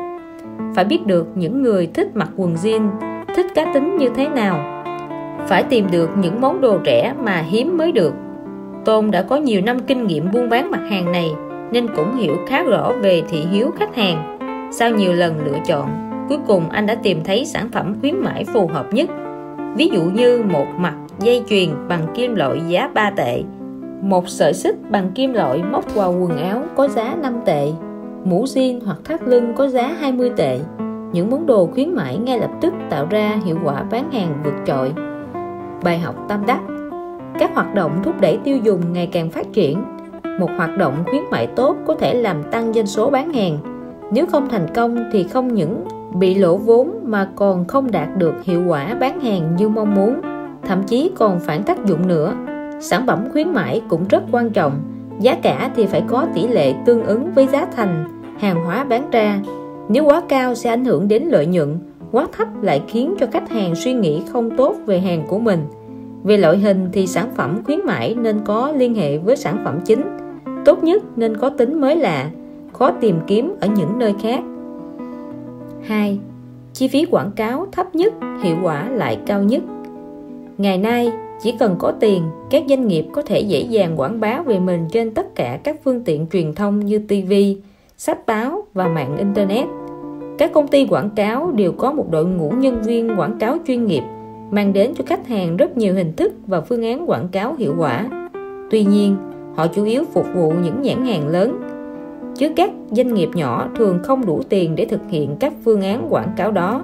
Phải 0.75 0.85
biết 0.85 1.05
được 1.05 1.27
những 1.35 1.61
người 1.61 1.87
thích 1.87 2.15
mặc 2.15 2.29
quần 2.35 2.55
jean, 2.55 2.89
thích 3.35 3.45
cá 3.55 3.73
tính 3.73 3.97
như 3.97 4.09
thế 4.15 4.27
nào. 4.29 4.85
Phải 5.47 5.63
tìm 5.63 5.85
được 5.91 6.09
những 6.17 6.41
món 6.41 6.61
đồ 6.61 6.79
rẻ 6.85 7.13
mà 7.23 7.41
hiếm 7.41 7.77
mới 7.77 7.91
được. 7.91 8.13
Tôn 8.85 9.11
đã 9.11 9.21
có 9.21 9.37
nhiều 9.37 9.61
năm 9.61 9.79
kinh 9.79 10.07
nghiệm 10.07 10.31
buôn 10.31 10.49
bán 10.49 10.71
mặt 10.71 10.81
hàng 10.89 11.11
này, 11.11 11.31
nên 11.71 11.87
cũng 11.95 12.15
hiểu 12.15 12.35
khá 12.47 12.63
rõ 12.63 12.91
về 13.01 13.23
thị 13.29 13.45
hiếu 13.51 13.71
khách 13.79 13.95
hàng, 13.95 14.37
sau 14.71 14.89
nhiều 14.89 15.13
lần 15.13 15.33
lựa 15.45 15.57
chọn 15.67 15.89
cuối 16.29 16.37
cùng 16.47 16.69
anh 16.69 16.85
đã 16.85 16.95
tìm 16.95 17.23
thấy 17.23 17.45
sản 17.45 17.69
phẩm 17.71 17.95
khuyến 18.01 18.15
mãi 18.15 18.45
phù 18.53 18.67
hợp 18.67 18.93
nhất. 18.93 19.09
Ví 19.75 19.87
dụ 19.87 20.01
như 20.01 20.43
một 20.51 20.65
mặt 20.77 20.95
dây 21.19 21.43
chuyền 21.49 21.69
bằng 21.87 22.07
kim 22.15 22.35
loại 22.35 22.61
giá 22.67 22.89
3 22.93 23.09
tệ, 23.09 23.43
một 24.01 24.29
sợi 24.29 24.53
xích 24.53 24.91
bằng 24.91 25.11
kim 25.15 25.33
loại 25.33 25.63
móc 25.71 25.95
vào 25.95 26.11
quần 26.11 26.37
áo 26.37 26.63
có 26.75 26.87
giá 26.87 27.15
5 27.21 27.33
tệ, 27.45 27.71
mũ 28.23 28.43
jean 28.43 28.79
hoặc 28.85 28.97
thắt 29.03 29.23
lưng 29.23 29.53
có 29.55 29.67
giá 29.67 29.95
20 29.99 30.31
tệ. 30.37 30.59
Những 31.11 31.29
món 31.29 31.45
đồ 31.45 31.69
khuyến 31.73 31.93
mãi 31.93 32.17
ngay 32.17 32.39
lập 32.39 32.51
tức 32.61 32.73
tạo 32.89 33.07
ra 33.09 33.39
hiệu 33.45 33.57
quả 33.63 33.83
bán 33.91 34.11
hàng 34.11 34.41
vượt 34.43 34.53
trội. 34.65 34.93
Bài 35.83 35.99
học 35.99 36.15
tâm 36.29 36.45
đắc. 36.47 36.59
Các 37.39 37.55
hoạt 37.55 37.73
động 37.73 38.01
thúc 38.03 38.21
đẩy 38.21 38.37
tiêu 38.43 38.57
dùng 38.57 38.93
ngày 38.93 39.09
càng 39.11 39.29
phát 39.29 39.53
triển. 39.53 39.83
Một 40.39 40.49
hoạt 40.57 40.77
động 40.77 41.03
khuyến 41.05 41.23
mại 41.31 41.47
tốt 41.47 41.75
có 41.87 41.95
thể 41.95 42.13
làm 42.13 42.43
tăng 42.51 42.73
doanh 42.73 42.87
số 42.87 43.09
bán 43.09 43.33
hàng. 43.33 43.57
Nếu 44.11 44.25
không 44.25 44.49
thành 44.49 44.67
công 44.75 44.97
thì 45.11 45.23
không 45.23 45.53
những 45.53 45.83
bị 46.19 46.35
lỗ 46.35 46.57
vốn 46.57 46.91
mà 47.03 47.29
còn 47.35 47.65
không 47.65 47.91
đạt 47.91 48.17
được 48.17 48.33
hiệu 48.43 48.63
quả 48.67 48.95
bán 48.99 49.19
hàng 49.19 49.55
như 49.57 49.69
mong 49.69 49.95
muốn, 49.95 50.21
thậm 50.63 50.83
chí 50.83 51.11
còn 51.15 51.39
phản 51.39 51.63
tác 51.63 51.85
dụng 51.85 52.07
nữa. 52.07 52.33
Sản 52.79 53.03
phẩm 53.07 53.25
khuyến 53.31 53.53
mãi 53.53 53.81
cũng 53.89 54.07
rất 54.09 54.23
quan 54.31 54.49
trọng, 54.49 54.79
giá 55.19 55.35
cả 55.35 55.71
thì 55.75 55.85
phải 55.85 56.03
có 56.07 56.27
tỷ 56.35 56.47
lệ 56.47 56.73
tương 56.85 57.03
ứng 57.03 57.31
với 57.31 57.47
giá 57.47 57.67
thành, 57.75 58.21
hàng 58.39 58.65
hóa 58.65 58.83
bán 58.83 59.09
ra. 59.11 59.39
Nếu 59.89 60.03
quá 60.03 60.21
cao 60.29 60.55
sẽ 60.55 60.69
ảnh 60.69 60.85
hưởng 60.85 61.07
đến 61.07 61.23
lợi 61.23 61.45
nhuận, 61.45 61.79
quá 62.11 62.27
thấp 62.37 62.47
lại 62.61 62.81
khiến 62.87 63.15
cho 63.19 63.27
khách 63.31 63.49
hàng 63.49 63.75
suy 63.75 63.93
nghĩ 63.93 64.23
không 64.31 64.57
tốt 64.57 64.75
về 64.85 64.99
hàng 64.99 65.23
của 65.27 65.39
mình. 65.39 65.59
Về 66.23 66.37
loại 66.37 66.57
hình 66.57 66.89
thì 66.91 67.07
sản 67.07 67.29
phẩm 67.35 67.61
khuyến 67.65 67.79
mãi 67.85 68.15
nên 68.15 68.39
có 68.45 68.71
liên 68.71 68.95
hệ 68.95 69.17
với 69.17 69.35
sản 69.35 69.61
phẩm 69.65 69.79
chính. 69.85 70.01
Tốt 70.65 70.83
nhất 70.83 71.03
nên 71.15 71.37
có 71.37 71.49
tính 71.49 71.81
mới 71.81 71.95
lạ, 71.95 72.29
khó 72.73 72.91
tìm 72.91 73.19
kiếm 73.27 73.55
ở 73.61 73.67
những 73.67 73.99
nơi 73.99 74.13
khác. 74.21 74.39
2. 75.87 76.19
Chi 76.73 76.87
phí 76.87 77.05
quảng 77.05 77.31
cáo 77.35 77.67
thấp 77.71 77.95
nhất, 77.95 78.13
hiệu 78.43 78.55
quả 78.63 78.89
lại 78.89 79.17
cao 79.25 79.43
nhất. 79.43 79.63
Ngày 80.57 80.77
nay, 80.77 81.11
chỉ 81.41 81.53
cần 81.59 81.75
có 81.79 81.93
tiền, 81.99 82.23
các 82.49 82.63
doanh 82.69 82.87
nghiệp 82.87 83.05
có 83.13 83.21
thể 83.21 83.39
dễ 83.39 83.61
dàng 83.61 83.99
quảng 83.99 84.19
bá 84.19 84.41
về 84.41 84.59
mình 84.59 84.87
trên 84.91 85.13
tất 85.13 85.35
cả 85.35 85.59
các 85.63 85.75
phương 85.83 86.03
tiện 86.03 86.27
truyền 86.31 86.53
thông 86.53 86.79
như 86.79 86.99
TV, 86.99 87.33
sách 87.97 88.25
báo 88.25 88.63
và 88.73 88.87
mạng 88.87 89.17
Internet. 89.17 89.65
Các 90.37 90.53
công 90.53 90.67
ty 90.67 90.87
quảng 90.87 91.09
cáo 91.09 91.51
đều 91.51 91.71
có 91.71 91.91
một 91.91 92.05
đội 92.11 92.25
ngũ 92.25 92.49
nhân 92.49 92.81
viên 92.81 93.19
quảng 93.19 93.39
cáo 93.39 93.57
chuyên 93.67 93.85
nghiệp 93.85 94.03
mang 94.51 94.73
đến 94.73 94.93
cho 94.97 95.03
khách 95.07 95.27
hàng 95.27 95.57
rất 95.57 95.77
nhiều 95.77 95.93
hình 95.93 96.13
thức 96.13 96.33
và 96.47 96.61
phương 96.61 96.83
án 96.83 97.09
quảng 97.09 97.27
cáo 97.27 97.55
hiệu 97.55 97.75
quả. 97.77 98.29
Tuy 98.71 98.83
nhiên, 98.83 99.17
họ 99.55 99.67
chủ 99.67 99.83
yếu 99.83 100.03
phục 100.13 100.25
vụ 100.35 100.53
những 100.63 100.81
nhãn 100.81 101.05
hàng 101.05 101.27
lớn, 101.27 101.61
chứ 102.35 102.51
các 102.55 102.71
doanh 102.91 103.13
nghiệp 103.13 103.29
nhỏ 103.33 103.67
thường 103.75 103.99
không 104.03 104.25
đủ 104.25 104.41
tiền 104.49 104.75
để 104.75 104.85
thực 104.85 105.01
hiện 105.09 105.35
các 105.39 105.53
phương 105.65 105.81
án 105.81 106.07
quảng 106.09 106.29
cáo 106.37 106.51
đó. 106.51 106.81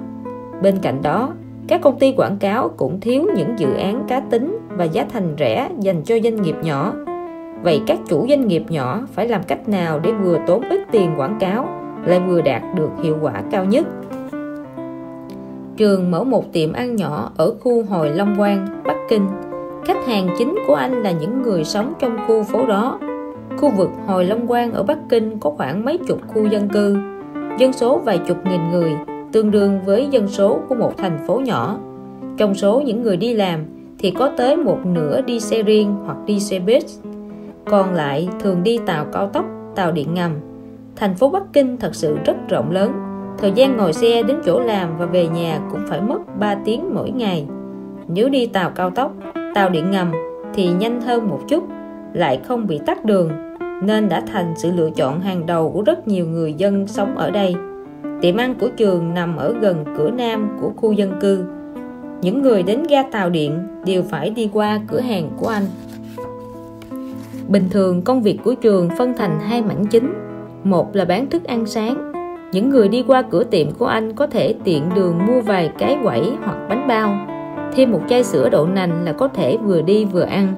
Bên 0.62 0.78
cạnh 0.82 1.02
đó, 1.02 1.32
các 1.68 1.80
công 1.80 1.98
ty 1.98 2.12
quảng 2.16 2.36
cáo 2.36 2.68
cũng 2.68 3.00
thiếu 3.00 3.24
những 3.36 3.58
dự 3.58 3.74
án 3.74 4.04
cá 4.08 4.20
tính 4.20 4.58
và 4.68 4.84
giá 4.84 5.06
thành 5.12 5.34
rẻ 5.38 5.70
dành 5.80 6.02
cho 6.02 6.14
doanh 6.24 6.42
nghiệp 6.42 6.56
nhỏ. 6.62 6.92
Vậy 7.62 7.82
các 7.86 7.98
chủ 8.08 8.26
doanh 8.28 8.48
nghiệp 8.48 8.62
nhỏ 8.68 9.00
phải 9.14 9.28
làm 9.28 9.42
cách 9.42 9.68
nào 9.68 10.00
để 10.00 10.12
vừa 10.12 10.38
tốn 10.46 10.62
ít 10.70 10.80
tiền 10.90 11.10
quảng 11.16 11.36
cáo 11.40 11.68
lại 12.06 12.20
vừa 12.28 12.40
đạt 12.40 12.62
được 12.74 12.90
hiệu 13.02 13.18
quả 13.20 13.42
cao 13.50 13.64
nhất? 13.64 13.86
Trường 15.76 16.10
mở 16.10 16.24
một 16.24 16.52
tiệm 16.52 16.72
ăn 16.72 16.96
nhỏ 16.96 17.32
ở 17.36 17.54
khu 17.60 17.84
Hồi 17.84 18.10
Long 18.10 18.34
Quang, 18.36 18.66
Bắc 18.84 18.96
Kinh. 19.08 19.26
Khách 19.84 20.06
hàng 20.06 20.28
chính 20.38 20.54
của 20.66 20.74
anh 20.74 21.02
là 21.02 21.10
những 21.10 21.42
người 21.42 21.64
sống 21.64 21.92
trong 22.00 22.18
khu 22.26 22.42
phố 22.42 22.66
đó. 22.66 22.98
Khu 23.58 23.70
vực 23.70 23.90
Hồi 24.06 24.24
Long 24.24 24.46
Quang 24.46 24.72
ở 24.72 24.82
Bắc 24.82 24.98
Kinh 25.08 25.38
có 25.40 25.50
khoảng 25.50 25.84
mấy 25.84 25.98
chục 26.08 26.18
khu 26.28 26.46
dân 26.46 26.68
cư, 26.68 26.96
dân 27.58 27.72
số 27.72 27.98
vài 27.98 28.18
chục 28.18 28.36
nghìn 28.44 28.70
người, 28.70 28.92
tương 29.32 29.50
đương 29.50 29.80
với 29.84 30.08
dân 30.10 30.28
số 30.28 30.58
của 30.68 30.74
một 30.74 30.96
thành 30.96 31.18
phố 31.26 31.40
nhỏ. 31.44 31.78
Trong 32.36 32.54
số 32.54 32.80
những 32.80 33.02
người 33.02 33.16
đi 33.16 33.34
làm 33.34 33.60
thì 33.98 34.10
có 34.10 34.30
tới 34.36 34.56
một 34.56 34.78
nửa 34.86 35.20
đi 35.20 35.40
xe 35.40 35.62
riêng 35.62 35.94
hoặc 36.04 36.16
đi 36.26 36.40
xe 36.40 36.58
buýt, 36.58 36.82
còn 37.64 37.94
lại 37.94 38.28
thường 38.40 38.62
đi 38.62 38.78
tàu 38.86 39.06
cao 39.12 39.28
tốc, 39.28 39.44
tàu 39.74 39.92
điện 39.92 40.14
ngầm. 40.14 40.32
Thành 40.96 41.14
phố 41.14 41.28
Bắc 41.28 41.42
Kinh 41.52 41.76
thật 41.76 41.94
sự 41.94 42.16
rất 42.24 42.48
rộng 42.48 42.70
lớn, 42.70 42.92
Thời 43.38 43.52
gian 43.52 43.76
ngồi 43.76 43.92
xe 43.92 44.22
đến 44.22 44.36
chỗ 44.44 44.60
làm 44.60 44.98
và 44.98 45.06
về 45.06 45.28
nhà 45.28 45.60
cũng 45.70 45.80
phải 45.88 46.00
mất 46.00 46.38
3 46.38 46.54
tiếng 46.64 46.94
mỗi 46.94 47.10
ngày. 47.10 47.46
Nếu 48.08 48.28
đi 48.28 48.46
tàu 48.46 48.70
cao 48.70 48.90
tốc, 48.90 49.12
tàu 49.54 49.70
điện 49.70 49.90
ngầm 49.90 50.12
thì 50.54 50.68
nhanh 50.72 51.00
hơn 51.00 51.28
một 51.28 51.40
chút, 51.48 51.64
lại 52.12 52.40
không 52.44 52.66
bị 52.66 52.80
tắt 52.86 53.04
đường, 53.04 53.30
nên 53.82 54.08
đã 54.08 54.22
thành 54.32 54.54
sự 54.56 54.72
lựa 54.72 54.90
chọn 54.90 55.20
hàng 55.20 55.46
đầu 55.46 55.70
của 55.70 55.82
rất 55.82 56.08
nhiều 56.08 56.26
người 56.26 56.54
dân 56.54 56.86
sống 56.86 57.16
ở 57.16 57.30
đây. 57.30 57.54
Tiệm 58.20 58.36
ăn 58.36 58.54
của 58.60 58.68
trường 58.76 59.14
nằm 59.14 59.36
ở 59.36 59.54
gần 59.60 59.84
cửa 59.96 60.10
nam 60.10 60.56
của 60.60 60.72
khu 60.76 60.92
dân 60.92 61.12
cư. 61.20 61.44
Những 62.20 62.42
người 62.42 62.62
đến 62.62 62.82
ga 62.88 63.02
tàu 63.02 63.30
điện 63.30 63.58
đều 63.86 64.02
phải 64.02 64.30
đi 64.30 64.50
qua 64.52 64.80
cửa 64.88 65.00
hàng 65.00 65.30
của 65.36 65.48
anh. 65.48 65.64
Bình 67.48 67.64
thường 67.70 68.02
công 68.02 68.22
việc 68.22 68.38
của 68.44 68.54
trường 68.54 68.88
phân 68.98 69.14
thành 69.16 69.40
hai 69.40 69.62
mảng 69.62 69.86
chính. 69.86 70.14
Một 70.64 70.96
là 70.96 71.04
bán 71.04 71.30
thức 71.30 71.44
ăn 71.44 71.66
sáng, 71.66 72.12
những 72.52 72.70
người 72.70 72.88
đi 72.88 73.04
qua 73.06 73.22
cửa 73.22 73.44
tiệm 73.44 73.70
của 73.70 73.86
anh 73.86 74.12
có 74.12 74.26
thể 74.26 74.54
tiện 74.64 74.82
đường 74.94 75.26
mua 75.26 75.40
vài 75.40 75.70
cái 75.78 75.98
quẩy 76.02 76.32
hoặc 76.44 76.66
bánh 76.68 76.88
bao 76.88 77.26
thêm 77.74 77.92
một 77.92 78.00
chai 78.08 78.24
sữa 78.24 78.48
đậu 78.48 78.66
nành 78.66 79.04
là 79.04 79.12
có 79.12 79.28
thể 79.28 79.56
vừa 79.56 79.82
đi 79.82 80.04
vừa 80.04 80.22
ăn 80.22 80.54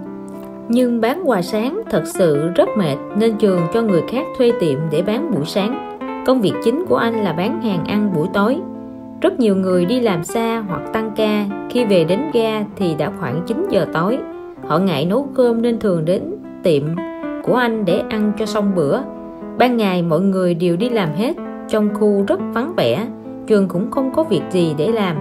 nhưng 0.69 1.01
bán 1.01 1.23
quà 1.25 1.43
sáng 1.43 1.83
thật 1.91 2.03
sự 2.07 2.49
rất 2.55 2.69
mệt, 2.79 2.97
nên 3.19 3.37
trường 3.37 3.61
cho 3.75 3.83
người 3.83 4.03
khác 4.09 4.27
thuê 4.39 4.53
tiệm 4.61 4.79
để 4.91 5.03
bán 5.03 5.31
buổi 5.35 5.45
sáng. 5.45 5.99
Công 6.27 6.41
việc 6.41 6.53
chính 6.65 6.85
của 6.89 6.97
anh 6.97 7.25
là 7.25 7.33
bán 7.33 7.63
hàng 7.63 7.85
ăn 7.85 8.13
buổi 8.15 8.29
tối. 8.33 8.59
Rất 9.21 9.41
nhiều 9.41 9.57
người 9.57 9.85
đi 9.85 10.01
làm 10.01 10.25
xa 10.25 10.65
hoặc 10.69 10.83
tăng 10.93 11.11
ca. 11.17 11.47
Khi 11.71 11.85
về 11.85 12.05
đến 12.05 12.21
ga 12.33 12.65
thì 12.77 12.95
đã 12.95 13.13
khoảng 13.21 13.43
9 13.47 13.67
giờ 13.71 13.87
tối. 13.93 14.19
Họ 14.67 14.79
ngại 14.79 15.05
nấu 15.05 15.29
cơm 15.35 15.63
nên 15.63 15.79
thường 15.79 16.05
đến 16.05 16.23
tiệm 16.63 16.83
của 17.43 17.55
anh 17.55 17.85
để 17.85 18.03
ăn 18.11 18.33
cho 18.39 18.47
xong 18.47 18.73
bữa. 18.75 19.01
Ban 19.59 19.77
ngày 19.77 20.03
mọi 20.03 20.21
người 20.21 20.55
đều 20.55 20.77
đi 20.77 20.89
làm 20.91 21.09
hết, 21.17 21.37
trong 21.69 21.95
khu 21.95 22.25
rất 22.29 22.41
vắng 22.55 22.73
vẻ. 22.77 23.07
Trường 23.47 23.69
cũng 23.69 23.91
không 23.91 24.13
có 24.15 24.23
việc 24.23 24.43
gì 24.51 24.75
để 24.79 24.93
làm. 24.93 25.17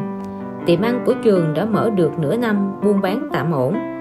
Tiệm 0.65 0.81
ăn 0.81 1.03
của 1.05 1.13
trường 1.23 1.53
đã 1.53 1.65
mở 1.65 1.89
được 1.89 2.19
nửa 2.19 2.37
năm, 2.37 2.71
buôn 2.83 3.01
bán 3.01 3.27
tạm 3.31 3.51
ổn 3.51 3.92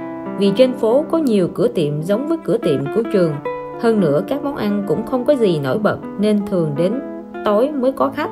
vì 0.43 0.53
trên 0.57 0.73
phố 0.73 1.05
có 1.11 1.19
nhiều 1.19 1.49
cửa 1.55 1.69
tiệm 1.69 2.03
giống 2.03 2.29
với 2.29 2.39
cửa 2.45 2.57
tiệm 2.57 2.81
của 2.95 3.03
trường. 3.13 3.33
Hơn 3.81 4.01
nữa, 4.01 4.23
các 4.29 4.45
món 4.45 4.57
ăn 4.57 4.85
cũng 4.87 5.07
không 5.07 5.25
có 5.25 5.35
gì 5.35 5.61
nổi 5.61 5.79
bật 5.79 5.99
nên 6.19 6.47
thường 6.47 6.71
đến 6.77 7.01
tối 7.45 7.71
mới 7.71 7.93
có 7.93 8.11
khách. 8.17 8.31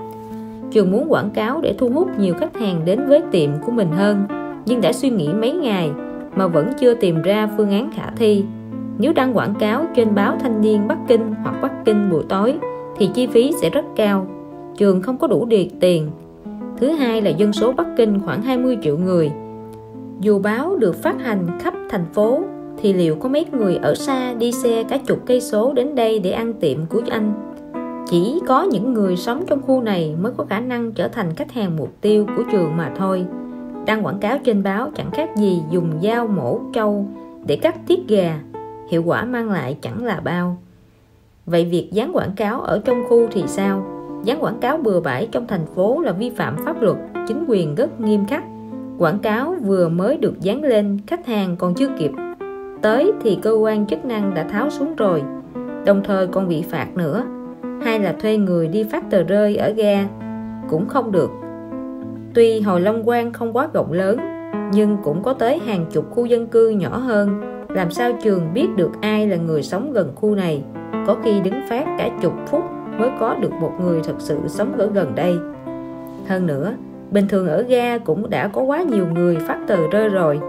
Trường 0.70 0.90
muốn 0.90 1.12
quảng 1.12 1.30
cáo 1.30 1.60
để 1.60 1.74
thu 1.78 1.88
hút 1.88 2.08
nhiều 2.18 2.34
khách 2.34 2.56
hàng 2.56 2.84
đến 2.84 3.06
với 3.08 3.22
tiệm 3.30 3.50
của 3.66 3.72
mình 3.72 3.88
hơn, 3.90 4.24
nhưng 4.66 4.80
đã 4.80 4.92
suy 4.92 5.10
nghĩ 5.10 5.28
mấy 5.28 5.52
ngày 5.52 5.90
mà 6.36 6.46
vẫn 6.46 6.72
chưa 6.78 6.94
tìm 6.94 7.22
ra 7.22 7.48
phương 7.56 7.70
án 7.70 7.90
khả 7.94 8.10
thi. 8.16 8.44
Nếu 8.98 9.12
đăng 9.12 9.36
quảng 9.36 9.54
cáo 9.54 9.86
trên 9.94 10.14
báo 10.14 10.36
thanh 10.40 10.60
niên 10.60 10.88
Bắc 10.88 10.98
Kinh 11.08 11.34
hoặc 11.42 11.62
Bắc 11.62 11.72
Kinh 11.84 12.10
buổi 12.10 12.22
tối, 12.28 12.58
thì 12.96 13.10
chi 13.14 13.26
phí 13.26 13.52
sẽ 13.60 13.70
rất 13.70 13.84
cao. 13.96 14.26
Trường 14.76 15.02
không 15.02 15.18
có 15.18 15.26
đủ 15.26 15.44
điệt 15.44 15.68
tiền. 15.80 16.10
Thứ 16.78 16.90
hai 16.90 17.22
là 17.22 17.30
dân 17.30 17.52
số 17.52 17.72
Bắc 17.72 17.86
Kinh 17.96 18.20
khoảng 18.20 18.42
20 18.42 18.78
triệu 18.82 18.98
người 18.98 19.30
dù 20.20 20.38
báo 20.38 20.76
được 20.76 21.02
phát 21.02 21.20
hành 21.20 21.46
khắp 21.60 21.74
thành 21.90 22.04
phố 22.12 22.42
thì 22.78 22.92
liệu 22.92 23.16
có 23.16 23.28
mấy 23.28 23.46
người 23.52 23.76
ở 23.76 23.94
xa 23.94 24.34
đi 24.34 24.52
xe 24.52 24.84
cả 24.88 24.98
chục 25.06 25.18
cây 25.26 25.40
số 25.40 25.72
đến 25.72 25.94
đây 25.94 26.18
để 26.18 26.30
ăn 26.30 26.52
tiệm 26.52 26.86
của 26.86 27.02
anh 27.10 27.32
chỉ 28.10 28.40
có 28.46 28.62
những 28.62 28.94
người 28.94 29.16
sống 29.16 29.44
trong 29.46 29.62
khu 29.62 29.82
này 29.82 30.16
mới 30.20 30.32
có 30.36 30.44
khả 30.44 30.60
năng 30.60 30.92
trở 30.92 31.08
thành 31.08 31.34
khách 31.34 31.52
hàng 31.52 31.76
mục 31.76 31.92
tiêu 32.00 32.26
của 32.36 32.42
trường 32.52 32.76
mà 32.76 32.92
thôi 32.96 33.24
đăng 33.86 34.06
quảng 34.06 34.18
cáo 34.18 34.38
trên 34.44 34.62
báo 34.62 34.90
chẳng 34.96 35.10
khác 35.10 35.30
gì 35.36 35.62
dùng 35.70 35.90
dao 36.02 36.26
mổ 36.26 36.60
trâu 36.72 37.06
để 37.46 37.56
cắt 37.56 37.76
tiết 37.86 38.08
gà 38.08 38.40
hiệu 38.90 39.02
quả 39.02 39.24
mang 39.24 39.50
lại 39.50 39.76
chẳng 39.82 40.04
là 40.04 40.20
bao 40.20 40.56
Vậy 41.46 41.64
việc 41.64 41.88
dán 41.92 42.10
quảng 42.12 42.34
cáo 42.36 42.60
ở 42.60 42.80
trong 42.84 43.04
khu 43.08 43.26
thì 43.30 43.44
sao? 43.46 43.86
Dán 44.24 44.42
quảng 44.42 44.58
cáo 44.60 44.76
bừa 44.76 45.00
bãi 45.00 45.28
trong 45.32 45.46
thành 45.46 45.66
phố 45.74 46.00
là 46.00 46.12
vi 46.12 46.30
phạm 46.30 46.56
pháp 46.64 46.82
luật, 46.82 46.96
chính 47.28 47.44
quyền 47.48 47.74
rất 47.74 48.00
nghiêm 48.00 48.26
khắc. 48.26 48.44
Quảng 49.00 49.18
cáo 49.18 49.56
vừa 49.62 49.88
mới 49.88 50.16
được 50.16 50.40
dán 50.40 50.62
lên, 50.62 50.98
khách 51.06 51.26
hàng 51.26 51.56
còn 51.56 51.74
chưa 51.74 51.88
kịp 51.98 52.10
tới 52.82 53.12
thì 53.22 53.38
cơ 53.42 53.52
quan 53.52 53.86
chức 53.86 54.04
năng 54.04 54.34
đã 54.34 54.42
tháo 54.44 54.70
xuống 54.70 54.96
rồi, 54.96 55.22
đồng 55.84 56.02
thời 56.04 56.26
còn 56.26 56.48
bị 56.48 56.62
phạt 56.62 56.86
nữa. 56.94 57.24
Hay 57.82 58.00
là 58.00 58.12
thuê 58.12 58.36
người 58.36 58.68
đi 58.68 58.84
phát 58.84 59.10
tờ 59.10 59.22
rơi 59.22 59.56
ở 59.56 59.70
ga 59.70 60.08
cũng 60.68 60.88
không 60.88 61.12
được. 61.12 61.30
Tuy 62.34 62.60
Hồi 62.60 62.80
Long 62.80 63.04
Quang 63.04 63.32
không 63.32 63.52
quá 63.52 63.68
rộng 63.74 63.92
lớn, 63.92 64.18
nhưng 64.72 64.96
cũng 65.04 65.22
có 65.22 65.32
tới 65.32 65.58
hàng 65.58 65.86
chục 65.90 66.10
khu 66.10 66.24
dân 66.24 66.46
cư 66.46 66.68
nhỏ 66.68 66.98
hơn. 66.98 67.40
Làm 67.68 67.90
sao 67.90 68.12
trường 68.22 68.54
biết 68.54 68.66
được 68.76 68.90
ai 69.00 69.26
là 69.26 69.36
người 69.36 69.62
sống 69.62 69.92
gần 69.92 70.12
khu 70.14 70.34
này? 70.34 70.62
có 71.06 71.16
khi 71.24 71.40
đứng 71.40 71.60
phát 71.68 71.84
cả 71.98 72.10
chục 72.22 72.32
phút 72.46 72.62
mới 72.98 73.10
có 73.20 73.34
được 73.34 73.52
một 73.52 73.72
người 73.80 74.00
thật 74.04 74.14
sự 74.18 74.38
sống 74.46 74.78
ở 74.78 74.90
gần 74.94 75.14
đây 75.14 75.34
hơn 76.26 76.46
nữa 76.46 76.74
bình 77.10 77.28
thường 77.28 77.48
ở 77.48 77.62
ga 77.62 77.98
cũng 77.98 78.30
đã 78.30 78.48
có 78.48 78.62
quá 78.62 78.82
nhiều 78.82 79.06
người 79.14 79.36
phát 79.36 79.58
tờ 79.66 79.76
rơi 79.90 80.08
rồi. 80.08 80.40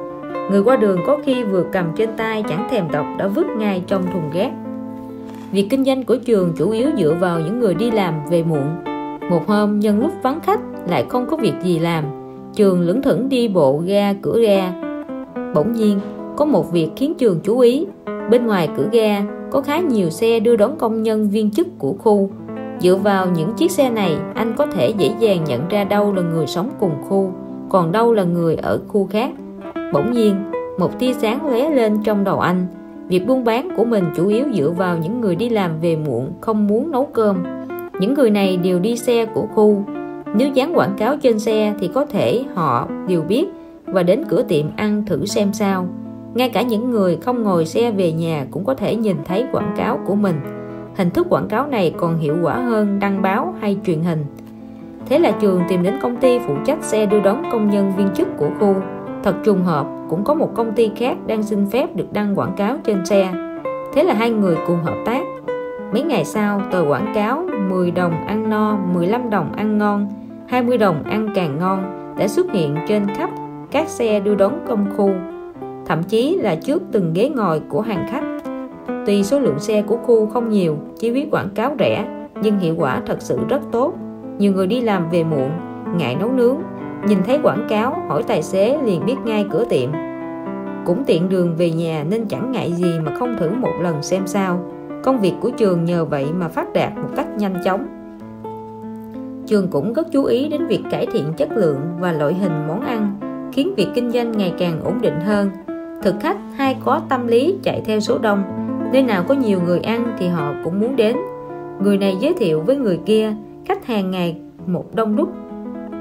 Người 0.51 0.63
qua 0.63 0.75
đường 0.75 0.99
có 1.07 1.17
khi 1.25 1.43
vừa 1.43 1.65
cầm 1.71 1.85
trên 1.97 2.09
tay 2.17 2.43
chẳng 2.49 2.67
thèm 2.71 2.91
đọc 2.91 3.05
đã 3.17 3.27
vứt 3.27 3.47
ngay 3.57 3.83
trong 3.87 4.03
thùng 4.13 4.29
rác 4.33 4.51
việc 5.51 5.67
kinh 5.69 5.85
doanh 5.85 6.03
của 6.03 6.15
trường 6.15 6.53
chủ 6.57 6.71
yếu 6.71 6.89
dựa 6.97 7.17
vào 7.19 7.39
những 7.39 7.59
người 7.59 7.73
đi 7.73 7.91
làm 7.91 8.13
về 8.29 8.43
muộn. 8.43 8.75
Một 9.29 9.47
hôm, 9.47 9.79
nhân 9.79 9.99
lúc 9.99 10.11
vắng 10.23 10.39
khách, 10.43 10.59
lại 10.89 11.05
không 11.09 11.25
có 11.29 11.37
việc 11.37 11.53
gì 11.63 11.79
làm, 11.79 12.03
trường 12.55 12.81
lững 12.81 13.01
thững 13.01 13.29
đi 13.29 13.47
bộ 13.47 13.81
ga 13.85 14.13
cửa 14.21 14.41
ga. 14.41 14.71
Bỗng 15.55 15.73
nhiên, 15.73 15.99
có 16.37 16.45
một 16.45 16.71
việc 16.71 16.89
khiến 16.95 17.13
trường 17.17 17.39
chú 17.43 17.59
ý. 17.59 17.85
Bên 18.29 18.47
ngoài 18.47 18.69
cửa 18.77 18.87
ga, 18.91 19.21
có 19.51 19.61
khá 19.61 19.79
nhiều 19.79 20.09
xe 20.09 20.39
đưa 20.39 20.55
đón 20.55 20.77
công 20.77 21.03
nhân 21.03 21.29
viên 21.29 21.51
chức 21.51 21.67
của 21.79 21.93
khu 21.93 22.29
dựa 22.81 22.95
vào 22.95 23.27
những 23.35 23.53
chiếc 23.53 23.71
xe 23.71 23.89
này, 23.89 24.17
anh 24.33 24.53
có 24.57 24.65
thể 24.65 24.93
dễ 24.97 25.11
dàng 25.19 25.43
nhận 25.43 25.67
ra 25.69 25.83
đâu 25.83 26.13
là 26.13 26.21
người 26.21 26.47
sống 26.47 26.69
cùng 26.79 26.93
khu, 27.09 27.31
còn 27.69 27.91
đâu 27.91 28.13
là 28.13 28.23
người 28.23 28.55
ở 28.55 28.79
khu 28.87 29.07
khác. 29.11 29.31
Bỗng 29.93 30.11
nhiên, 30.11 30.35
một 30.79 30.99
tia 30.99 31.13
sáng 31.13 31.47
lóe 31.47 31.69
lên 31.69 32.03
trong 32.03 32.23
đầu 32.23 32.39
anh. 32.39 32.67
Việc 33.07 33.27
buôn 33.27 33.43
bán 33.43 33.69
của 33.77 33.85
mình 33.85 34.03
chủ 34.15 34.27
yếu 34.27 34.45
dựa 34.53 34.69
vào 34.69 34.97
những 34.97 35.21
người 35.21 35.35
đi 35.35 35.49
làm 35.49 35.71
về 35.81 35.95
muộn, 35.95 36.31
không 36.41 36.67
muốn 36.67 36.91
nấu 36.91 37.05
cơm. 37.05 37.43
Những 37.99 38.13
người 38.13 38.29
này 38.29 38.57
đều 38.57 38.79
đi 38.79 38.97
xe 38.97 39.25
của 39.25 39.45
khu. 39.55 39.83
Nếu 40.35 40.49
dán 40.49 40.77
quảng 40.77 40.95
cáo 40.97 41.17
trên 41.17 41.39
xe 41.39 41.73
thì 41.79 41.89
có 41.93 42.05
thể 42.05 42.43
họ 42.53 42.87
đều 43.07 43.21
biết 43.21 43.45
và 43.85 44.03
đến 44.03 44.23
cửa 44.29 44.43
tiệm 44.43 44.65
ăn 44.75 45.03
thử 45.05 45.25
xem 45.25 45.53
sao. 45.53 45.87
Ngay 46.33 46.49
cả 46.49 46.61
những 46.61 46.91
người 46.91 47.17
không 47.17 47.43
ngồi 47.43 47.65
xe 47.65 47.91
về 47.91 48.11
nhà 48.11 48.45
cũng 48.51 48.65
có 48.65 48.73
thể 48.73 48.95
nhìn 48.95 49.17
thấy 49.25 49.45
quảng 49.51 49.73
cáo 49.77 49.99
của 50.05 50.15
mình 50.15 50.35
hình 50.95 51.09
thức 51.09 51.27
quảng 51.29 51.47
cáo 51.47 51.67
này 51.67 51.93
còn 51.97 52.17
hiệu 52.17 52.35
quả 52.41 52.55
hơn 52.55 52.99
đăng 52.99 53.21
báo 53.21 53.55
hay 53.61 53.77
truyền 53.85 53.99
hình. 54.01 54.25
Thế 55.05 55.19
là 55.19 55.31
trường 55.31 55.61
tìm 55.69 55.83
đến 55.83 55.93
công 56.01 56.17
ty 56.17 56.39
phụ 56.39 56.53
trách 56.65 56.83
xe 56.83 57.05
đưa 57.05 57.19
đón 57.19 57.43
công 57.51 57.69
nhân 57.69 57.91
viên 57.97 58.09
chức 58.09 58.27
của 58.37 58.49
khu. 58.59 58.75
Thật 59.23 59.35
trùng 59.43 59.63
hợp, 59.63 59.85
cũng 60.09 60.23
có 60.23 60.33
một 60.33 60.51
công 60.55 60.73
ty 60.73 60.91
khác 60.95 61.17
đang 61.27 61.43
xin 61.43 61.69
phép 61.69 61.95
được 61.95 62.13
đăng 62.13 62.39
quảng 62.39 62.53
cáo 62.57 62.77
trên 62.83 63.05
xe. 63.05 63.33
Thế 63.93 64.03
là 64.03 64.13
hai 64.13 64.29
người 64.29 64.57
cùng 64.67 64.83
hợp 64.83 64.95
tác. 65.05 65.23
Mấy 65.93 66.03
ngày 66.03 66.25
sau, 66.25 66.61
tờ 66.71 66.85
quảng 66.87 67.11
cáo 67.15 67.45
10 67.69 67.91
đồng 67.91 68.27
ăn 68.27 68.49
no 68.49 68.77
15 68.93 69.29
đồng 69.29 69.51
ăn 69.51 69.77
ngon 69.77 70.09
20 70.47 70.77
đồng 70.77 71.03
ăn 71.03 71.29
càng 71.35 71.59
ngon 71.59 71.83
đã 72.17 72.27
xuất 72.27 72.51
hiện 72.51 72.75
trên 72.87 73.07
khắp 73.07 73.29
các 73.71 73.89
xe 73.89 74.19
đưa 74.19 74.35
đón 74.35 74.59
công 74.67 74.85
khu. 74.97 75.11
Thậm 75.85 76.03
chí 76.03 76.37
là 76.37 76.55
trước 76.55 76.81
từng 76.91 77.13
ghế 77.13 77.29
ngồi 77.29 77.61
của 77.69 77.81
hàng 77.81 78.07
khách 78.11 78.23
tuy 79.05 79.23
số 79.23 79.39
lượng 79.39 79.59
xe 79.59 79.81
của 79.81 79.97
khu 79.97 80.27
không 80.27 80.49
nhiều 80.49 80.77
chỉ 80.99 81.11
viết 81.11 81.27
quảng 81.31 81.49
cáo 81.55 81.75
rẻ, 81.79 82.05
nhưng 82.41 82.59
hiệu 82.59 82.75
quả 82.77 83.01
thật 83.05 83.17
sự 83.21 83.39
rất 83.49 83.61
tốt. 83.71 83.93
Nhiều 84.37 84.53
người 84.53 84.67
đi 84.67 84.81
làm 84.81 85.09
về 85.09 85.23
muộn, 85.23 85.51
ngại 85.97 86.15
nấu 86.19 86.31
nướng. 86.31 86.57
Nhìn 87.07 87.17
thấy 87.25 87.39
quảng 87.43 87.67
cáo, 87.69 87.95
hỏi 88.09 88.23
tài 88.23 88.43
xế 88.43 88.77
liền 88.85 89.05
biết 89.05 89.15
ngay 89.25 89.45
cửa 89.51 89.65
tiệm. 89.69 89.89
Cũng 90.85 91.03
tiện 91.03 91.29
đường 91.29 91.55
về 91.55 91.71
nhà 91.71 92.05
nên 92.09 92.25
chẳng 92.25 92.51
ngại 92.51 92.73
gì 92.73 92.99
mà 93.05 93.15
không 93.19 93.35
thử 93.39 93.49
một 93.49 93.73
lần 93.81 94.03
xem 94.03 94.27
sao. 94.27 94.59
Công 95.03 95.19
việc 95.19 95.33
của 95.41 95.49
trường 95.49 95.85
nhờ 95.85 96.05
vậy 96.05 96.25
mà 96.39 96.47
phát 96.47 96.73
đạt 96.73 96.97
một 96.97 97.09
cách 97.15 97.27
nhanh 97.37 97.55
chóng. 97.65 97.87
Trường 99.47 99.67
cũng 99.67 99.93
rất 99.93 100.07
chú 100.11 100.23
ý 100.23 100.49
đến 100.49 100.67
việc 100.67 100.81
cải 100.91 101.05
thiện 101.05 101.33
chất 101.37 101.49
lượng 101.51 101.79
và 101.99 102.11
loại 102.11 102.33
hình 102.33 102.67
món 102.67 102.81
ăn, 102.81 103.15
khiến 103.53 103.73
việc 103.77 103.87
kinh 103.95 104.11
doanh 104.11 104.31
ngày 104.31 104.53
càng 104.59 104.81
ổn 104.83 105.01
định 105.01 105.19
hơn. 105.19 105.49
Thực 106.03 106.15
khách 106.19 106.37
hay 106.55 106.77
có 106.85 107.01
tâm 107.09 107.27
lý 107.27 107.55
chạy 107.63 107.81
theo 107.85 107.99
số 107.99 108.17
đông 108.17 108.43
nơi 108.91 109.03
nào 109.03 109.23
có 109.27 109.33
nhiều 109.33 109.61
người 109.65 109.79
ăn 109.79 110.15
thì 110.19 110.27
họ 110.27 110.53
cũng 110.63 110.79
muốn 110.79 110.95
đến. 110.95 111.17
Người 111.83 111.97
này 111.97 112.17
giới 112.19 112.33
thiệu 112.33 112.61
với 112.61 112.75
người 112.75 112.99
kia 113.05 113.33
khách 113.65 113.85
hàng 113.85 114.11
ngày 114.11 114.35
một 114.67 114.95
đông 114.95 115.15
đúc. 115.15 115.29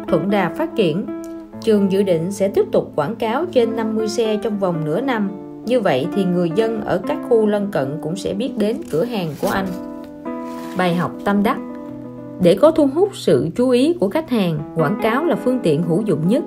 Thuận 0.09 0.31
đà 0.31 0.49
phát 0.49 0.77
triển. 0.77 1.07
Trường 1.61 1.93
dự 1.93 2.03
định 2.03 2.33
sẽ 2.33 2.49
tiếp 2.49 2.67
tục 2.73 2.93
quảng 2.97 3.17
cáo 3.17 3.45
trên 3.53 3.77
50 3.77 4.09
xe 4.09 4.39
trong 4.43 4.59
vòng 4.59 4.85
nửa 4.85 5.01
năm. 5.01 5.31
Như 5.67 5.81
vậy 5.81 6.07
thì 6.17 6.25
người 6.25 6.51
dân 6.55 6.81
ở 6.81 7.01
các 7.07 7.19
khu 7.29 7.47
lân 7.47 7.69
cận 7.73 7.99
cũng 8.03 8.17
sẽ 8.17 8.35
biết 8.35 8.51
đến 8.59 8.77
cửa 8.91 9.05
hàng 9.05 9.29
của 9.41 9.49
anh. 9.49 9.67
Bài 10.79 10.95
học 10.95 11.13
tâm 11.25 11.43
đắc. 11.43 11.59
Để 12.43 12.55
có 12.55 12.71
thu 12.71 12.89
hút 12.95 13.09
sự 13.13 13.49
chú 13.57 13.71
ý 13.71 13.95
của 14.01 14.09
khách 14.09 14.31
hàng 14.31 14.59
quảng 14.77 15.01
cáo 15.03 15.25
là 15.25 15.37
phương 15.37 15.59
tiện 15.63 15.83
hữu 15.83 16.03
dụng 16.03 16.29
nhất. 16.29 16.45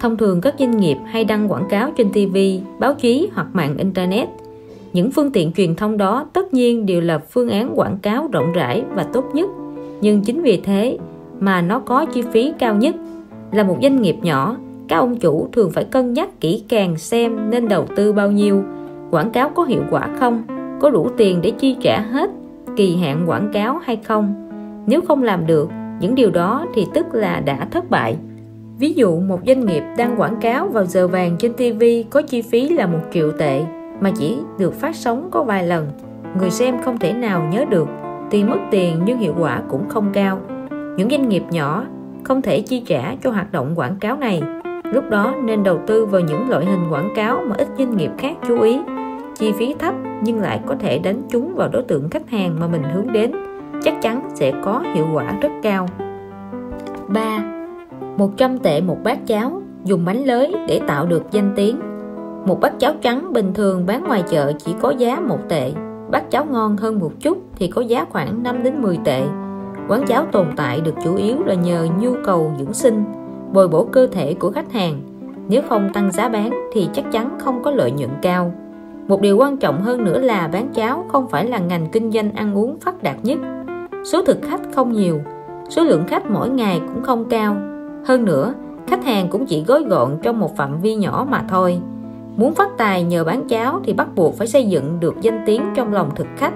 Thông 0.00 0.16
thường 0.16 0.40
các 0.40 0.54
doanh 0.58 0.76
nghiệp 0.76 0.96
hay 1.06 1.24
đăng 1.24 1.52
quảng 1.52 1.68
cáo 1.70 1.90
trên 1.96 2.12
TV, 2.12 2.36
báo 2.78 2.94
chí 2.94 3.28
hoặc 3.34 3.46
mạng 3.52 3.74
Internet 3.78 4.28
những 4.98 5.10
phương 5.10 5.30
tiện 5.30 5.52
truyền 5.52 5.74
thông 5.74 5.96
đó 5.96 6.26
tất 6.32 6.54
nhiên 6.54 6.86
đều 6.86 7.00
là 7.00 7.18
phương 7.18 7.48
án 7.48 7.72
quảng 7.74 7.98
cáo 8.02 8.28
rộng 8.32 8.52
rãi 8.52 8.82
và 8.94 9.02
tốt 9.12 9.24
nhất. 9.34 9.50
Nhưng 10.00 10.20
chính 10.20 10.42
vì 10.42 10.60
thế 10.64 10.98
mà 11.40 11.62
nó 11.62 11.78
có 11.78 12.04
chi 12.04 12.22
phí 12.32 12.52
cao 12.58 12.74
nhất. 12.74 12.94
Là 13.52 13.62
một 13.62 13.76
doanh 13.82 14.02
nghiệp 14.02 14.16
nhỏ, 14.22 14.56
các 14.88 14.96
ông 14.96 15.16
chủ 15.16 15.48
thường 15.52 15.70
phải 15.70 15.84
cân 15.84 16.12
nhắc 16.12 16.40
kỹ 16.40 16.64
càng 16.68 16.96
xem 16.96 17.50
nên 17.50 17.68
đầu 17.68 17.86
tư 17.96 18.12
bao 18.12 18.30
nhiêu, 18.30 18.62
quảng 19.10 19.30
cáo 19.30 19.50
có 19.50 19.64
hiệu 19.64 19.82
quả 19.90 20.08
không, 20.18 20.42
có 20.80 20.90
đủ 20.90 21.08
tiền 21.16 21.40
để 21.42 21.50
chi 21.50 21.76
trả 21.80 22.00
hết, 22.00 22.30
kỳ 22.76 22.96
hạn 22.96 23.24
quảng 23.26 23.50
cáo 23.52 23.80
hay 23.84 23.96
không. 23.96 24.50
Nếu 24.86 25.00
không 25.00 25.22
làm 25.22 25.46
được, 25.46 25.70
những 26.00 26.14
điều 26.14 26.30
đó 26.30 26.66
thì 26.74 26.86
tức 26.94 27.06
là 27.12 27.40
đã 27.40 27.68
thất 27.70 27.90
bại. 27.90 28.16
Ví 28.78 28.92
dụ 28.92 29.20
một 29.20 29.40
doanh 29.46 29.66
nghiệp 29.66 29.82
đang 29.96 30.20
quảng 30.20 30.36
cáo 30.40 30.68
vào 30.68 30.84
giờ 30.84 31.08
vàng 31.08 31.36
trên 31.38 31.52
TV 31.52 31.84
có 32.10 32.22
chi 32.22 32.42
phí 32.42 32.68
là 32.68 32.86
một 32.86 33.00
triệu 33.12 33.32
tệ 33.38 33.77
mà 34.00 34.10
chỉ 34.18 34.38
được 34.58 34.74
phát 34.74 34.96
sóng 34.96 35.28
có 35.30 35.42
vài 35.42 35.66
lần. 35.66 35.88
Người 36.38 36.50
xem 36.50 36.82
không 36.84 36.98
thể 36.98 37.12
nào 37.12 37.48
nhớ 37.52 37.64
được, 37.70 37.88
tuy 38.30 38.44
mất 38.44 38.58
tiền 38.70 39.02
nhưng 39.04 39.18
hiệu 39.18 39.34
quả 39.38 39.62
cũng 39.68 39.88
không 39.88 40.10
cao. 40.12 40.40
Những 40.70 41.10
doanh 41.10 41.28
nghiệp 41.28 41.42
nhỏ 41.50 41.84
không 42.24 42.42
thể 42.42 42.60
chi 42.60 42.82
trả 42.86 43.14
cho 43.22 43.30
hoạt 43.30 43.52
động 43.52 43.72
quảng 43.74 43.96
cáo 44.00 44.16
này. 44.16 44.42
Lúc 44.84 45.04
đó 45.10 45.34
nên 45.44 45.62
đầu 45.62 45.80
tư 45.86 46.06
vào 46.06 46.20
những 46.20 46.50
loại 46.50 46.64
hình 46.64 46.90
quảng 46.90 47.10
cáo 47.16 47.40
mà 47.46 47.54
ít 47.58 47.68
doanh 47.78 47.96
nghiệp 47.96 48.10
khác 48.18 48.36
chú 48.48 48.60
ý. 48.60 48.80
Chi 49.34 49.52
phí 49.58 49.74
thấp 49.78 49.94
nhưng 50.22 50.40
lại 50.40 50.60
có 50.66 50.74
thể 50.74 50.98
đánh 50.98 51.22
trúng 51.30 51.54
vào 51.54 51.68
đối 51.68 51.82
tượng 51.82 52.10
khách 52.10 52.30
hàng 52.30 52.60
mà 52.60 52.66
mình 52.66 52.82
hướng 52.82 53.12
đến. 53.12 53.32
Chắc 53.82 54.02
chắn 54.02 54.30
sẽ 54.34 54.52
có 54.64 54.82
hiệu 54.94 55.06
quả 55.14 55.38
rất 55.42 55.52
cao. 55.62 55.88
3. 57.08 57.44
100 58.16 58.58
tệ 58.58 58.80
một 58.80 58.98
bát 59.04 59.18
cháo, 59.26 59.62
dùng 59.84 60.04
bánh 60.04 60.24
lới 60.24 60.54
để 60.68 60.80
tạo 60.86 61.06
được 61.06 61.22
danh 61.30 61.52
tiếng 61.56 61.80
một 62.48 62.60
bát 62.60 62.78
cháo 62.78 62.92
trắng 63.02 63.32
bình 63.32 63.54
thường 63.54 63.86
bán 63.86 64.04
ngoài 64.04 64.22
chợ 64.30 64.52
chỉ 64.58 64.74
có 64.80 64.90
giá 64.90 65.20
một 65.20 65.38
tệ. 65.48 65.72
Bát 66.10 66.30
cháo 66.30 66.44
ngon 66.44 66.76
hơn 66.76 66.98
một 66.98 67.12
chút 67.20 67.38
thì 67.56 67.68
có 67.68 67.82
giá 67.82 68.04
khoảng 68.10 68.42
5 68.42 68.62
đến 68.62 68.82
10 68.82 68.98
tệ. 69.04 69.22
Quán 69.88 70.06
cháo 70.06 70.24
tồn 70.32 70.46
tại 70.56 70.80
được 70.80 70.94
chủ 71.04 71.16
yếu 71.16 71.44
là 71.44 71.54
nhờ 71.54 71.86
nhu 72.00 72.12
cầu 72.24 72.52
dưỡng 72.58 72.72
sinh, 72.72 73.04
bồi 73.52 73.68
bổ 73.68 73.84
cơ 73.84 74.06
thể 74.06 74.34
của 74.34 74.50
khách 74.50 74.72
hàng. 74.72 75.00
Nếu 75.48 75.62
không 75.68 75.90
tăng 75.92 76.12
giá 76.12 76.28
bán 76.28 76.50
thì 76.72 76.88
chắc 76.92 77.04
chắn 77.12 77.38
không 77.38 77.62
có 77.62 77.70
lợi 77.70 77.90
nhuận 77.90 78.10
cao. 78.22 78.52
Một 79.08 79.20
điều 79.20 79.36
quan 79.36 79.56
trọng 79.56 79.82
hơn 79.82 80.04
nữa 80.04 80.18
là 80.18 80.48
bán 80.52 80.68
cháo 80.74 81.04
không 81.08 81.28
phải 81.28 81.48
là 81.48 81.58
ngành 81.58 81.86
kinh 81.92 82.12
doanh 82.12 82.32
ăn 82.32 82.54
uống 82.54 82.80
phát 82.80 83.02
đạt 83.02 83.16
nhất. 83.22 83.38
Số 84.04 84.22
thực 84.22 84.38
khách 84.42 84.60
không 84.74 84.92
nhiều, 84.92 85.20
số 85.68 85.84
lượng 85.84 86.04
khách 86.08 86.30
mỗi 86.30 86.50
ngày 86.50 86.80
cũng 86.94 87.02
không 87.02 87.24
cao. 87.24 87.56
Hơn 88.04 88.24
nữa, 88.24 88.54
khách 88.86 89.04
hàng 89.04 89.28
cũng 89.28 89.46
chỉ 89.46 89.64
gói 89.64 89.84
gọn 89.84 90.18
trong 90.22 90.40
một 90.40 90.56
phạm 90.56 90.80
vi 90.80 90.94
nhỏ 90.94 91.26
mà 91.30 91.44
thôi 91.48 91.80
muốn 92.38 92.54
phát 92.54 92.68
tài 92.76 93.02
nhờ 93.02 93.24
bán 93.24 93.48
cháo 93.48 93.80
thì 93.84 93.92
bắt 93.92 94.08
buộc 94.14 94.34
phải 94.34 94.46
xây 94.46 94.66
dựng 94.66 95.00
được 95.00 95.14
danh 95.20 95.42
tiếng 95.46 95.62
trong 95.74 95.92
lòng 95.92 96.10
thực 96.16 96.26
khách. 96.36 96.52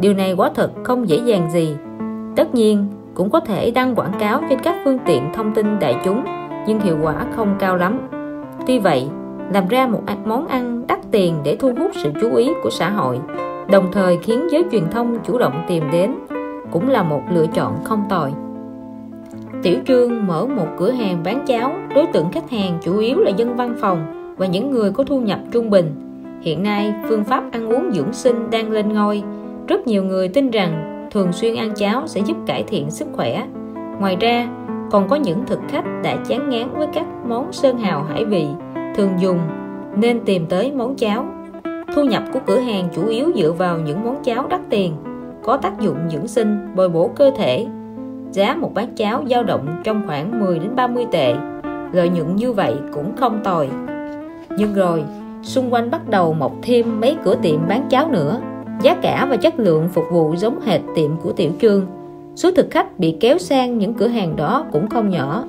Điều 0.00 0.14
này 0.14 0.32
quá 0.32 0.50
thật 0.54 0.70
không 0.82 1.08
dễ 1.08 1.16
dàng 1.16 1.50
gì. 1.50 1.76
Tất 2.36 2.54
nhiên, 2.54 2.86
cũng 3.14 3.30
có 3.30 3.40
thể 3.40 3.70
đăng 3.70 3.94
quảng 3.94 4.12
cáo 4.18 4.40
trên 4.50 4.58
các 4.62 4.76
phương 4.84 4.98
tiện 5.06 5.22
thông 5.34 5.54
tin 5.54 5.78
đại 5.78 5.96
chúng, 6.04 6.24
nhưng 6.66 6.80
hiệu 6.80 6.96
quả 7.02 7.26
không 7.36 7.56
cao 7.58 7.76
lắm. 7.76 8.08
Tuy 8.66 8.78
vậy, 8.78 9.08
làm 9.52 9.68
ra 9.68 9.86
một 9.86 10.02
món 10.24 10.46
ăn 10.46 10.84
đắt 10.86 10.98
tiền 11.10 11.34
để 11.44 11.56
thu 11.56 11.72
hút 11.78 11.90
sự 12.02 12.12
chú 12.20 12.34
ý 12.34 12.50
của 12.62 12.70
xã 12.70 12.90
hội, 12.90 13.20
đồng 13.70 13.92
thời 13.92 14.18
khiến 14.22 14.48
giới 14.50 14.64
truyền 14.72 14.90
thông 14.90 15.18
chủ 15.24 15.38
động 15.38 15.64
tìm 15.68 15.84
đến, 15.92 16.14
cũng 16.70 16.88
là 16.88 17.02
một 17.02 17.22
lựa 17.30 17.46
chọn 17.46 17.84
không 17.84 18.04
tồi. 18.08 18.32
Tiểu 19.62 19.78
Trương 19.86 20.26
mở 20.26 20.46
một 20.46 20.66
cửa 20.78 20.90
hàng 20.90 21.22
bán 21.24 21.44
cháo, 21.46 21.72
đối 21.94 22.06
tượng 22.06 22.32
khách 22.32 22.50
hàng 22.50 22.78
chủ 22.82 22.98
yếu 22.98 23.18
là 23.18 23.30
dân 23.30 23.56
văn 23.56 23.74
phòng 23.80 24.21
và 24.42 24.48
những 24.48 24.70
người 24.70 24.90
có 24.90 25.04
thu 25.04 25.20
nhập 25.20 25.38
trung 25.50 25.70
bình. 25.70 25.86
Hiện 26.40 26.62
nay, 26.62 26.94
phương 27.08 27.24
pháp 27.24 27.44
ăn 27.52 27.68
uống 27.68 27.92
dưỡng 27.92 28.12
sinh 28.12 28.50
đang 28.50 28.70
lên 28.70 28.88
ngôi. 28.88 29.22
Rất 29.68 29.86
nhiều 29.86 30.04
người 30.04 30.28
tin 30.28 30.50
rằng 30.50 31.08
thường 31.10 31.32
xuyên 31.32 31.54
ăn 31.54 31.74
cháo 31.76 32.06
sẽ 32.06 32.20
giúp 32.20 32.36
cải 32.46 32.62
thiện 32.62 32.90
sức 32.90 33.08
khỏe. 33.12 33.46
Ngoài 34.00 34.16
ra, 34.20 34.48
còn 34.90 35.08
có 35.08 35.16
những 35.16 35.44
thực 35.46 35.60
khách 35.68 35.84
đã 36.02 36.16
chán 36.28 36.50
ngán 36.50 36.68
với 36.78 36.86
các 36.92 37.06
món 37.28 37.52
sơn 37.52 37.78
hào 37.78 38.02
hải 38.02 38.24
vị 38.24 38.46
thường 38.96 39.10
dùng 39.20 39.38
nên 39.96 40.20
tìm 40.24 40.46
tới 40.46 40.72
món 40.72 40.96
cháo. 40.96 41.24
Thu 41.94 42.04
nhập 42.04 42.22
của 42.32 42.40
cửa 42.46 42.58
hàng 42.58 42.88
chủ 42.94 43.06
yếu 43.06 43.32
dựa 43.34 43.52
vào 43.52 43.78
những 43.78 44.04
món 44.04 44.22
cháo 44.24 44.46
đắt 44.48 44.60
tiền, 44.70 44.92
có 45.42 45.56
tác 45.56 45.80
dụng 45.80 45.96
dưỡng 46.10 46.28
sinh, 46.28 46.74
bồi 46.76 46.88
bổ 46.88 47.10
cơ 47.16 47.30
thể. 47.36 47.66
Giá 48.30 48.54
một 48.54 48.74
bát 48.74 48.88
cháo 48.96 49.24
dao 49.30 49.42
động 49.42 49.80
trong 49.84 50.02
khoảng 50.06 50.40
10 50.40 50.58
đến 50.58 50.76
30 50.76 51.06
tệ. 51.12 51.34
Lợi 51.92 52.08
nhuận 52.08 52.36
như 52.36 52.52
vậy 52.52 52.74
cũng 52.92 53.16
không 53.16 53.40
tồi 53.44 53.68
nhưng 54.58 54.74
rồi, 54.74 55.04
xung 55.42 55.72
quanh 55.72 55.90
bắt 55.90 56.08
đầu 56.08 56.34
mọc 56.34 56.52
thêm 56.62 57.00
mấy 57.00 57.16
cửa 57.24 57.34
tiệm 57.42 57.68
bán 57.68 57.86
cháo 57.90 58.10
nữa. 58.10 58.40
Giá 58.82 58.94
cả 59.02 59.26
và 59.30 59.36
chất 59.36 59.58
lượng 59.58 59.88
phục 59.92 60.04
vụ 60.12 60.34
giống 60.36 60.60
hệt 60.60 60.80
tiệm 60.94 61.10
của 61.22 61.32
tiểu 61.32 61.50
trương 61.60 61.86
số 62.36 62.50
thực 62.50 62.70
khách 62.70 62.98
bị 62.98 63.16
kéo 63.20 63.38
sang 63.38 63.78
những 63.78 63.94
cửa 63.94 64.08
hàng 64.08 64.36
đó 64.36 64.64
cũng 64.72 64.88
không 64.88 65.10
nhỏ. 65.10 65.44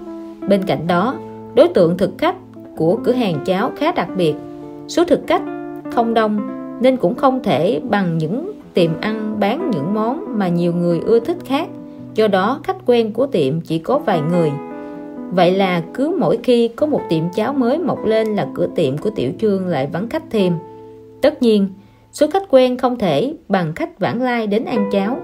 Bên 0.48 0.64
cạnh 0.64 0.88
đó, 0.88 1.16
đối 1.56 1.68
tượng 1.68 1.98
thực 1.98 2.18
khách 2.18 2.36
của 2.78 3.00
cửa 3.04 3.12
hàng 3.12 3.40
cháo 3.46 3.72
khá 3.76 3.92
đặc 3.92 4.08
biệt. 4.18 4.36
Số 4.88 5.06
thực 5.06 5.20
khách 5.28 5.42
không 5.92 6.14
đông 6.14 6.40
nên 6.82 6.98
cũng 6.98 7.16
không 7.16 7.44
thể 7.44 7.82
bằng 7.90 8.18
những 8.18 8.52
tiệm 8.74 8.92
ăn 9.02 9.36
bán 9.40 9.72
những 9.72 9.94
món 9.94 10.26
mà 10.40 10.48
nhiều 10.48 10.74
người 10.74 11.00
ưa 11.00 11.20
thích 11.20 11.38
khác. 11.46 11.68
Do 12.16 12.28
đó, 12.28 12.60
khách 12.64 12.78
quen 12.86 13.14
của 13.14 13.26
tiệm 13.26 13.62
chỉ 13.62 13.80
có 13.80 13.98
vài 13.98 14.22
người 14.32 14.52
vậy 15.36 15.52
là 15.52 15.84
cứ 15.94 16.16
mỗi 16.20 16.38
khi 16.44 16.68
có 16.68 16.86
một 16.86 17.02
tiệm 17.10 17.24
cháo 17.36 17.54
mới 17.54 17.80
mọc 17.80 18.06
lên 18.06 18.28
là 18.28 18.48
cửa 18.54 18.68
tiệm 18.76 18.98
của 18.98 19.10
tiểu 19.10 19.32
trương 19.40 19.68
lại 19.68 19.88
vắng 19.94 20.10
khách 20.10 20.24
thêm. 20.30 20.54
Tất 21.22 21.42
nhiên, 21.42 21.68
số 22.12 22.28
khách 22.28 22.44
quen 22.50 22.78
không 22.78 22.98
thể 22.98 23.34
bằng 23.50 23.74
khách 23.76 24.00
vãng 24.00 24.22
lai 24.22 24.48
đến 24.48 24.66
ăn 24.66 24.90
cháo. 24.92 25.18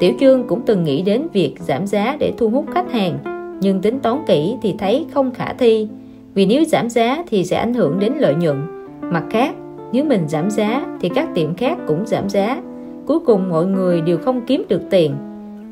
Tiểu 0.00 0.12
trương 0.20 0.44
cũng 0.48 0.60
từng 0.66 0.84
nghĩ 0.84 1.02
đến 1.02 1.26
việc 1.32 1.54
giảm 1.58 1.86
giá 1.86 2.16
để 2.20 2.32
thu 2.38 2.50
hút 2.50 2.64
khách 2.74 2.92
hàng, 2.92 3.18
nhưng 3.60 3.80
tính 3.80 3.98
toán 4.00 4.18
kỹ 4.26 4.56
thì 4.62 4.74
thấy 4.78 5.06
không 5.14 5.30
khả 5.34 5.52
thi, 5.52 5.88
vì 6.34 6.46
nếu 6.46 6.64
giảm 6.64 6.88
giá 6.88 7.24
thì 7.28 7.44
sẽ 7.44 7.56
ảnh 7.56 7.74
hưởng 7.74 7.98
đến 7.98 8.12
lợi 8.18 8.34
nhuận. 8.34 8.56
Mặt 9.00 9.24
khác, 9.30 9.54
nếu 9.92 10.04
mình 10.04 10.28
giảm 10.28 10.50
giá 10.50 10.86
thì 11.00 11.08
các 11.08 11.28
tiệm 11.34 11.54
khác 11.54 11.78
cũng 11.86 12.06
giảm 12.06 12.28
giá. 12.28 12.62
Cuối 13.06 13.20
cùng 13.20 13.48
mọi 13.48 13.66
người 13.66 14.00
đều 14.00 14.18
không 14.18 14.40
kiếm 14.46 14.64
được 14.68 14.82
tiền. 14.90 15.14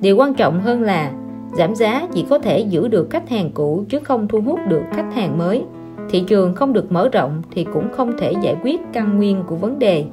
Điều 0.01 0.17
quan 0.17 0.35
trọng 0.35 0.61
hơn 0.61 0.83
là 0.83 1.13
giảm 1.57 1.75
giá 1.75 2.07
chỉ 2.13 2.27
có 2.31 2.39
thể 2.39 2.59
giữ 2.59 2.89
được 2.89 3.11
khách 3.11 3.29
hàng 3.29 3.51
cũ 3.55 3.85
chứ 3.89 3.99
không 4.01 4.29
thu 4.29 4.41
hút 4.41 4.61
được 4.69 4.83
khách 4.93 5.15
hàng 5.15 5.39
mới. 5.39 5.65
Thị 6.11 6.25
trường 6.27 6.55
không 6.55 6.73
được 6.73 6.93
mở 6.93 7.09
rộng 7.09 7.43
thì 7.51 7.67
cũng 7.73 7.89
không 7.93 8.13
thể 8.19 8.33
giải 8.43 8.57
quyết 8.63 8.81
căn 8.93 9.17
nguyên 9.17 9.43
của 9.47 9.57
vấn 9.57 9.79
đề. 9.79 10.05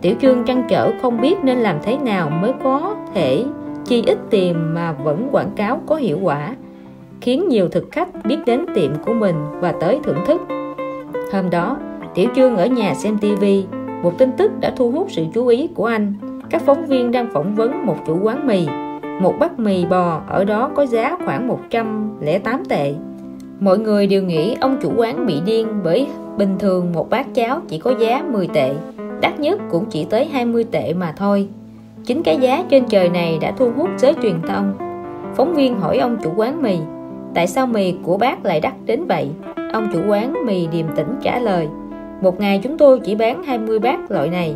Tiểu 0.00 0.14
trương 0.20 0.44
trăn 0.44 0.62
trở 0.68 0.92
không 1.02 1.20
biết 1.20 1.34
nên 1.42 1.58
làm 1.58 1.76
thế 1.82 1.98
nào 1.98 2.30
mới 2.30 2.52
có 2.64 2.96
thể 3.14 3.44
chi 3.84 4.02
ít 4.06 4.18
tiền 4.30 4.74
mà 4.74 4.92
vẫn 4.92 5.28
quảng 5.32 5.50
cáo 5.56 5.80
có 5.86 5.96
hiệu 5.96 6.18
quả, 6.22 6.56
khiến 7.20 7.48
nhiều 7.48 7.68
thực 7.68 7.88
khách 7.90 8.08
biết 8.24 8.38
đến 8.46 8.66
tiệm 8.74 8.90
của 9.06 9.14
mình 9.14 9.36
và 9.60 9.72
tới 9.72 10.00
thưởng 10.02 10.24
thức. 10.26 10.40
Hôm 11.32 11.50
đó, 11.50 11.76
tiểu 12.14 12.28
trương 12.36 12.56
ở 12.56 12.66
nhà 12.66 12.94
xem 12.94 13.18
tivi 13.18 13.64
một 14.02 14.18
tin 14.18 14.32
tức 14.32 14.52
đã 14.60 14.72
thu 14.76 14.90
hút 14.90 15.06
sự 15.10 15.24
chú 15.34 15.46
ý 15.46 15.68
của 15.74 15.86
anh. 15.86 16.14
Các 16.50 16.62
phóng 16.62 16.86
viên 16.86 17.10
đang 17.10 17.30
phỏng 17.32 17.54
vấn 17.54 17.86
một 17.86 17.96
chủ 18.06 18.18
quán 18.22 18.46
mì 18.46 18.66
một 19.20 19.34
bát 19.38 19.58
mì 19.58 19.86
bò, 19.86 20.20
ở 20.28 20.44
đó 20.44 20.70
có 20.74 20.86
giá 20.86 21.16
khoảng 21.24 21.48
108 21.48 22.64
tệ. 22.68 22.94
Mọi 23.60 23.78
người 23.78 24.06
đều 24.06 24.22
nghĩ 24.22 24.56
ông 24.60 24.78
chủ 24.82 24.92
quán 24.96 25.26
bị 25.26 25.40
điên 25.46 25.66
bởi 25.84 26.06
bình 26.36 26.56
thường 26.58 26.92
một 26.92 27.10
bát 27.10 27.34
cháo 27.34 27.60
chỉ 27.68 27.78
có 27.78 27.94
giá 28.00 28.22
10 28.32 28.46
tệ. 28.46 28.74
Đắt 29.20 29.40
nhất 29.40 29.60
cũng 29.70 29.84
chỉ 29.90 30.04
tới 30.04 30.24
20 30.24 30.64
tệ 30.64 30.92
mà 30.92 31.12
thôi. 31.16 31.48
Chính 32.04 32.22
cái 32.22 32.36
giá 32.36 32.64
trên 32.70 32.84
trời 32.88 33.08
này 33.08 33.38
đã 33.40 33.52
thu 33.58 33.70
hút 33.76 33.88
giới 33.96 34.14
truyền 34.22 34.42
thông. 34.48 34.72
Phóng 35.36 35.54
viên 35.54 35.80
hỏi 35.80 35.98
ông 35.98 36.16
chủ 36.22 36.30
quán 36.36 36.62
mì, 36.62 36.78
tại 37.34 37.46
sao 37.46 37.66
mì 37.66 37.94
của 38.02 38.16
bác 38.16 38.44
lại 38.44 38.60
đắt 38.60 38.74
đến 38.86 39.04
vậy? 39.08 39.28
Ông 39.72 39.88
chủ 39.92 40.00
quán 40.08 40.34
mì 40.46 40.66
điềm 40.66 40.86
tĩnh 40.96 41.14
trả 41.22 41.38
lời, 41.38 41.68
một 42.22 42.40
ngày 42.40 42.60
chúng 42.62 42.78
tôi 42.78 43.00
chỉ 43.00 43.14
bán 43.14 43.42
20 43.42 43.78
bát 43.78 44.10
loại 44.10 44.28
này. 44.28 44.54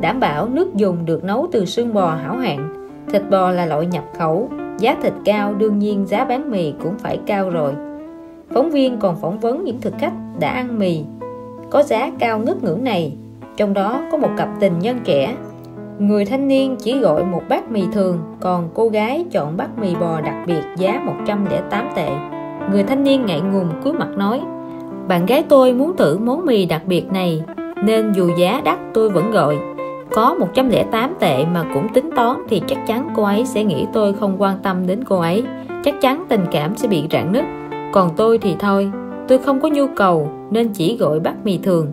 Đảm 0.00 0.20
bảo 0.20 0.48
nước 0.48 0.74
dùng 0.74 1.04
được 1.04 1.24
nấu 1.24 1.48
từ 1.52 1.64
xương 1.64 1.94
bò 1.94 2.14
hảo 2.14 2.36
hạng 2.36 2.81
thịt 3.12 3.22
bò 3.30 3.50
là 3.50 3.66
loại 3.66 3.86
nhập 3.86 4.04
khẩu, 4.18 4.48
giá 4.78 4.96
thịt 5.02 5.12
cao, 5.24 5.54
đương 5.54 5.78
nhiên 5.78 6.06
giá 6.06 6.24
bán 6.24 6.50
mì 6.50 6.74
cũng 6.82 6.98
phải 6.98 7.18
cao 7.26 7.50
rồi. 7.50 7.72
Phóng 8.54 8.70
viên 8.70 8.98
còn 8.98 9.16
phỏng 9.16 9.38
vấn 9.38 9.64
những 9.64 9.80
thực 9.80 9.94
khách 9.98 10.12
đã 10.38 10.48
ăn 10.48 10.78
mì. 10.78 11.04
Có 11.70 11.82
giá 11.82 12.10
cao 12.18 12.38
ngất 12.38 12.62
ngưỡng 12.62 12.84
này, 12.84 13.12
trong 13.56 13.74
đó 13.74 14.00
có 14.12 14.18
một 14.18 14.30
cặp 14.36 14.48
tình 14.60 14.78
nhân 14.78 14.98
trẻ. 15.04 15.34
Người 15.98 16.24
thanh 16.24 16.48
niên 16.48 16.76
chỉ 16.76 16.98
gọi 16.98 17.24
một 17.24 17.42
bát 17.48 17.70
mì 17.70 17.82
thường, 17.92 18.18
còn 18.40 18.68
cô 18.74 18.88
gái 18.88 19.24
chọn 19.30 19.56
bát 19.56 19.78
mì 19.78 19.94
bò 19.94 20.20
đặc 20.20 20.34
biệt 20.46 20.62
giá 20.76 21.02
108 21.04 21.88
tệ. 21.96 22.08
Người 22.70 22.82
thanh 22.82 23.04
niên 23.04 23.26
ngại 23.26 23.40
ngùng 23.40 23.68
cúi 23.84 23.92
mặt 23.92 24.08
nói, 24.16 24.40
bạn 25.08 25.26
gái 25.26 25.44
tôi 25.48 25.72
muốn 25.72 25.96
thử 25.96 26.18
món 26.18 26.46
mì 26.46 26.66
đặc 26.66 26.82
biệt 26.86 27.12
này, 27.12 27.42
nên 27.84 28.12
dù 28.12 28.30
giá 28.38 28.60
đắt 28.64 28.78
tôi 28.94 29.10
vẫn 29.10 29.30
gọi 29.30 29.56
có 30.14 30.34
108 30.34 31.14
tệ 31.20 31.44
mà 31.44 31.64
cũng 31.74 31.88
tính 31.88 32.10
toán 32.16 32.36
thì 32.48 32.62
chắc 32.66 32.86
chắn 32.86 33.08
cô 33.16 33.22
ấy 33.22 33.44
sẽ 33.46 33.64
nghĩ 33.64 33.86
tôi 33.92 34.12
không 34.12 34.34
quan 34.38 34.58
tâm 34.62 34.86
đến 34.86 35.04
cô 35.04 35.18
ấy. 35.18 35.44
Chắc 35.84 36.00
chắn 36.00 36.24
tình 36.28 36.44
cảm 36.52 36.76
sẽ 36.76 36.88
bị 36.88 37.04
rạn 37.10 37.32
nứt. 37.32 37.44
Còn 37.92 38.10
tôi 38.16 38.38
thì 38.38 38.56
thôi, 38.58 38.90
tôi 39.28 39.38
không 39.38 39.60
có 39.60 39.68
nhu 39.68 39.86
cầu 39.96 40.30
nên 40.50 40.68
chỉ 40.68 40.96
gọi 40.96 41.20
bát 41.20 41.34
mì 41.44 41.58
thường. 41.58 41.86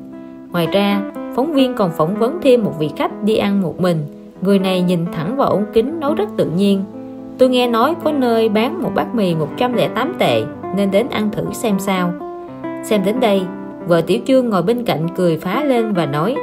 Ngoài 0.52 0.68
ra, 0.72 1.02
phóng 1.36 1.54
viên 1.54 1.76
còn 1.76 1.92
phỏng 1.92 2.16
vấn 2.16 2.38
thêm 2.42 2.64
một 2.64 2.74
vị 2.80 2.90
khách 2.96 3.24
đi 3.24 3.36
ăn 3.36 3.62
một 3.62 3.82
mình. 3.82 3.98
Người 4.42 4.60
này 4.60 4.82
nhìn 4.82 5.06
thẳng 5.14 5.38
vào 5.38 5.48
ống 5.48 5.66
kính 5.74 6.00
nói 6.00 6.16
rất 6.18 6.30
tự 6.38 6.46
nhiên. 6.46 6.84
Tôi 7.38 7.50
nghe 7.50 7.68
nói 7.68 7.96
có 8.04 8.12
nơi 8.12 8.50
bán 8.50 8.82
một 8.82 8.92
bát 8.96 9.16
mì 9.16 9.36
108 9.36 10.14
tệ, 10.20 10.44
nên 10.76 10.92
đến 10.92 11.08
ăn 11.10 11.30
thử 11.32 11.44
xem 11.54 11.80
sao. 11.80 12.14
Xem 12.84 13.02
đến 13.06 13.20
đây, 13.20 13.42
vợ 13.88 14.02
tiểu 14.02 14.20
trương 14.28 14.50
ngồi 14.50 14.62
bên 14.62 14.86
cạnh 14.86 15.08
cười 15.16 15.38
phá 15.38 15.64
lên 15.64 15.94
và 15.94 16.06
nói 16.06 16.36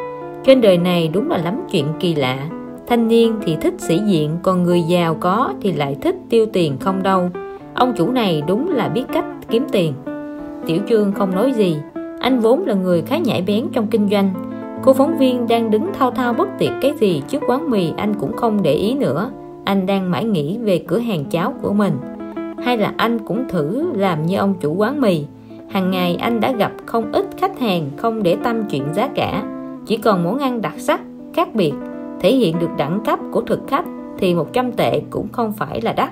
trên 0.46 0.60
đời 0.60 0.78
này 0.78 1.10
đúng 1.12 1.30
là 1.30 1.38
lắm 1.38 1.60
chuyện 1.70 1.86
kỳ 2.00 2.14
lạ. 2.14 2.48
Thanh 2.86 3.08
niên 3.08 3.34
thì 3.42 3.56
thích 3.60 3.74
sĩ 3.78 4.00
diện, 4.06 4.30
còn 4.42 4.62
người 4.62 4.82
giàu 4.82 5.14
có 5.20 5.54
thì 5.62 5.72
lại 5.72 5.96
thích 6.02 6.16
tiêu 6.30 6.46
tiền 6.52 6.76
không 6.80 7.02
đâu. 7.02 7.30
Ông 7.74 7.92
chủ 7.96 8.10
này 8.10 8.42
đúng 8.48 8.68
là 8.68 8.88
biết 8.88 9.04
cách 9.12 9.24
kiếm 9.48 9.66
tiền. 9.72 9.92
Tiểu 10.66 10.78
trương 10.88 11.12
không 11.12 11.34
nói 11.34 11.52
gì. 11.52 11.76
Anh 12.20 12.40
vốn 12.40 12.66
là 12.66 12.74
người 12.74 13.02
khá 13.02 13.18
nhạy 13.18 13.42
bén 13.46 13.66
trong 13.72 13.86
kinh 13.86 14.08
doanh. 14.08 14.34
Cô 14.82 14.92
phóng 14.92 15.18
viên 15.18 15.48
đang 15.48 15.70
đứng 15.70 15.86
thao 15.98 16.10
thao 16.10 16.32
bất 16.32 16.48
tuyệt 16.58 16.72
cái 16.80 16.92
gì 17.00 17.22
trước 17.28 17.42
quán 17.46 17.70
mì 17.70 17.92
anh 17.96 18.14
cũng 18.14 18.36
không 18.36 18.62
để 18.62 18.72
ý 18.72 18.94
nữa. 18.94 19.30
Anh 19.64 19.86
đang 19.86 20.10
mãi 20.10 20.24
nghĩ 20.24 20.58
về 20.58 20.78
cửa 20.78 20.98
hàng 20.98 21.24
cháo 21.24 21.54
của 21.62 21.72
mình. 21.72 21.92
Hay 22.64 22.76
là 22.76 22.92
anh 22.96 23.18
cũng 23.18 23.48
thử 23.48 23.92
làm 23.94 24.26
như 24.26 24.36
ông 24.36 24.54
chủ 24.60 24.74
quán 24.74 25.00
mì. 25.00 25.24
Hàng 25.70 25.90
ngày 25.90 26.16
anh 26.16 26.40
đã 26.40 26.52
gặp 26.52 26.72
không 26.86 27.12
ít 27.12 27.26
khách 27.36 27.60
hàng 27.60 27.90
không 27.96 28.22
để 28.22 28.36
tâm 28.44 28.64
chuyện 28.70 28.84
giá 28.94 29.08
cả 29.08 29.42
chỉ 29.86 29.96
còn 29.96 30.24
món 30.24 30.38
ăn 30.38 30.62
đặc 30.62 30.74
sắc, 30.78 31.00
khác 31.34 31.54
biệt, 31.54 31.72
thể 32.20 32.32
hiện 32.32 32.58
được 32.58 32.70
đẳng 32.78 33.00
cấp 33.04 33.18
của 33.32 33.40
thực 33.40 33.60
khách 33.68 33.84
thì 34.18 34.34
100 34.34 34.72
tệ 34.72 35.02
cũng 35.10 35.28
không 35.32 35.52
phải 35.52 35.80
là 35.80 35.92
đắt. 35.92 36.10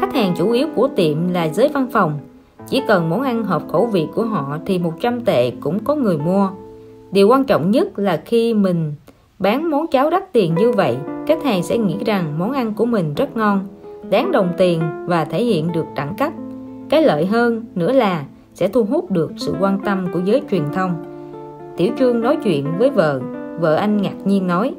Khách 0.00 0.14
hàng 0.14 0.34
chủ 0.36 0.50
yếu 0.50 0.68
của 0.74 0.88
tiệm 0.96 1.28
là 1.32 1.48
giới 1.48 1.68
văn 1.68 1.86
phòng. 1.92 2.18
Chỉ 2.68 2.82
cần 2.88 3.10
món 3.10 3.22
ăn 3.22 3.44
hợp 3.44 3.62
khẩu 3.72 3.86
vị 3.86 4.06
của 4.14 4.24
họ 4.24 4.58
thì 4.66 4.78
100 4.78 5.20
tệ 5.20 5.50
cũng 5.50 5.84
có 5.84 5.94
người 5.94 6.18
mua. 6.18 6.48
Điều 7.12 7.28
quan 7.28 7.44
trọng 7.44 7.70
nhất 7.70 7.98
là 7.98 8.22
khi 8.24 8.54
mình 8.54 8.94
bán 9.38 9.70
món 9.70 9.86
cháo 9.86 10.10
đắt 10.10 10.32
tiền 10.32 10.54
như 10.54 10.72
vậy, 10.72 10.96
khách 11.26 11.44
hàng 11.44 11.62
sẽ 11.62 11.78
nghĩ 11.78 11.96
rằng 12.06 12.38
món 12.38 12.52
ăn 12.52 12.74
của 12.74 12.86
mình 12.86 13.14
rất 13.14 13.36
ngon, 13.36 13.66
đáng 14.10 14.32
đồng 14.32 14.52
tiền 14.58 14.82
và 15.06 15.24
thể 15.24 15.44
hiện 15.44 15.72
được 15.72 15.86
đẳng 15.96 16.14
cấp. 16.18 16.32
Cái 16.88 17.02
lợi 17.02 17.26
hơn 17.26 17.64
nữa 17.74 17.92
là 17.92 18.24
sẽ 18.54 18.68
thu 18.68 18.84
hút 18.84 19.10
được 19.10 19.32
sự 19.36 19.54
quan 19.60 19.78
tâm 19.84 20.06
của 20.12 20.20
giới 20.24 20.42
truyền 20.50 20.64
thông. 20.74 21.11
Tiểu 21.76 21.92
Trương 21.98 22.20
nói 22.20 22.36
chuyện 22.44 22.66
với 22.78 22.90
vợ. 22.90 23.20
Vợ 23.60 23.74
anh 23.74 23.96
ngạc 23.96 24.14
nhiên 24.24 24.46
nói, 24.46 24.74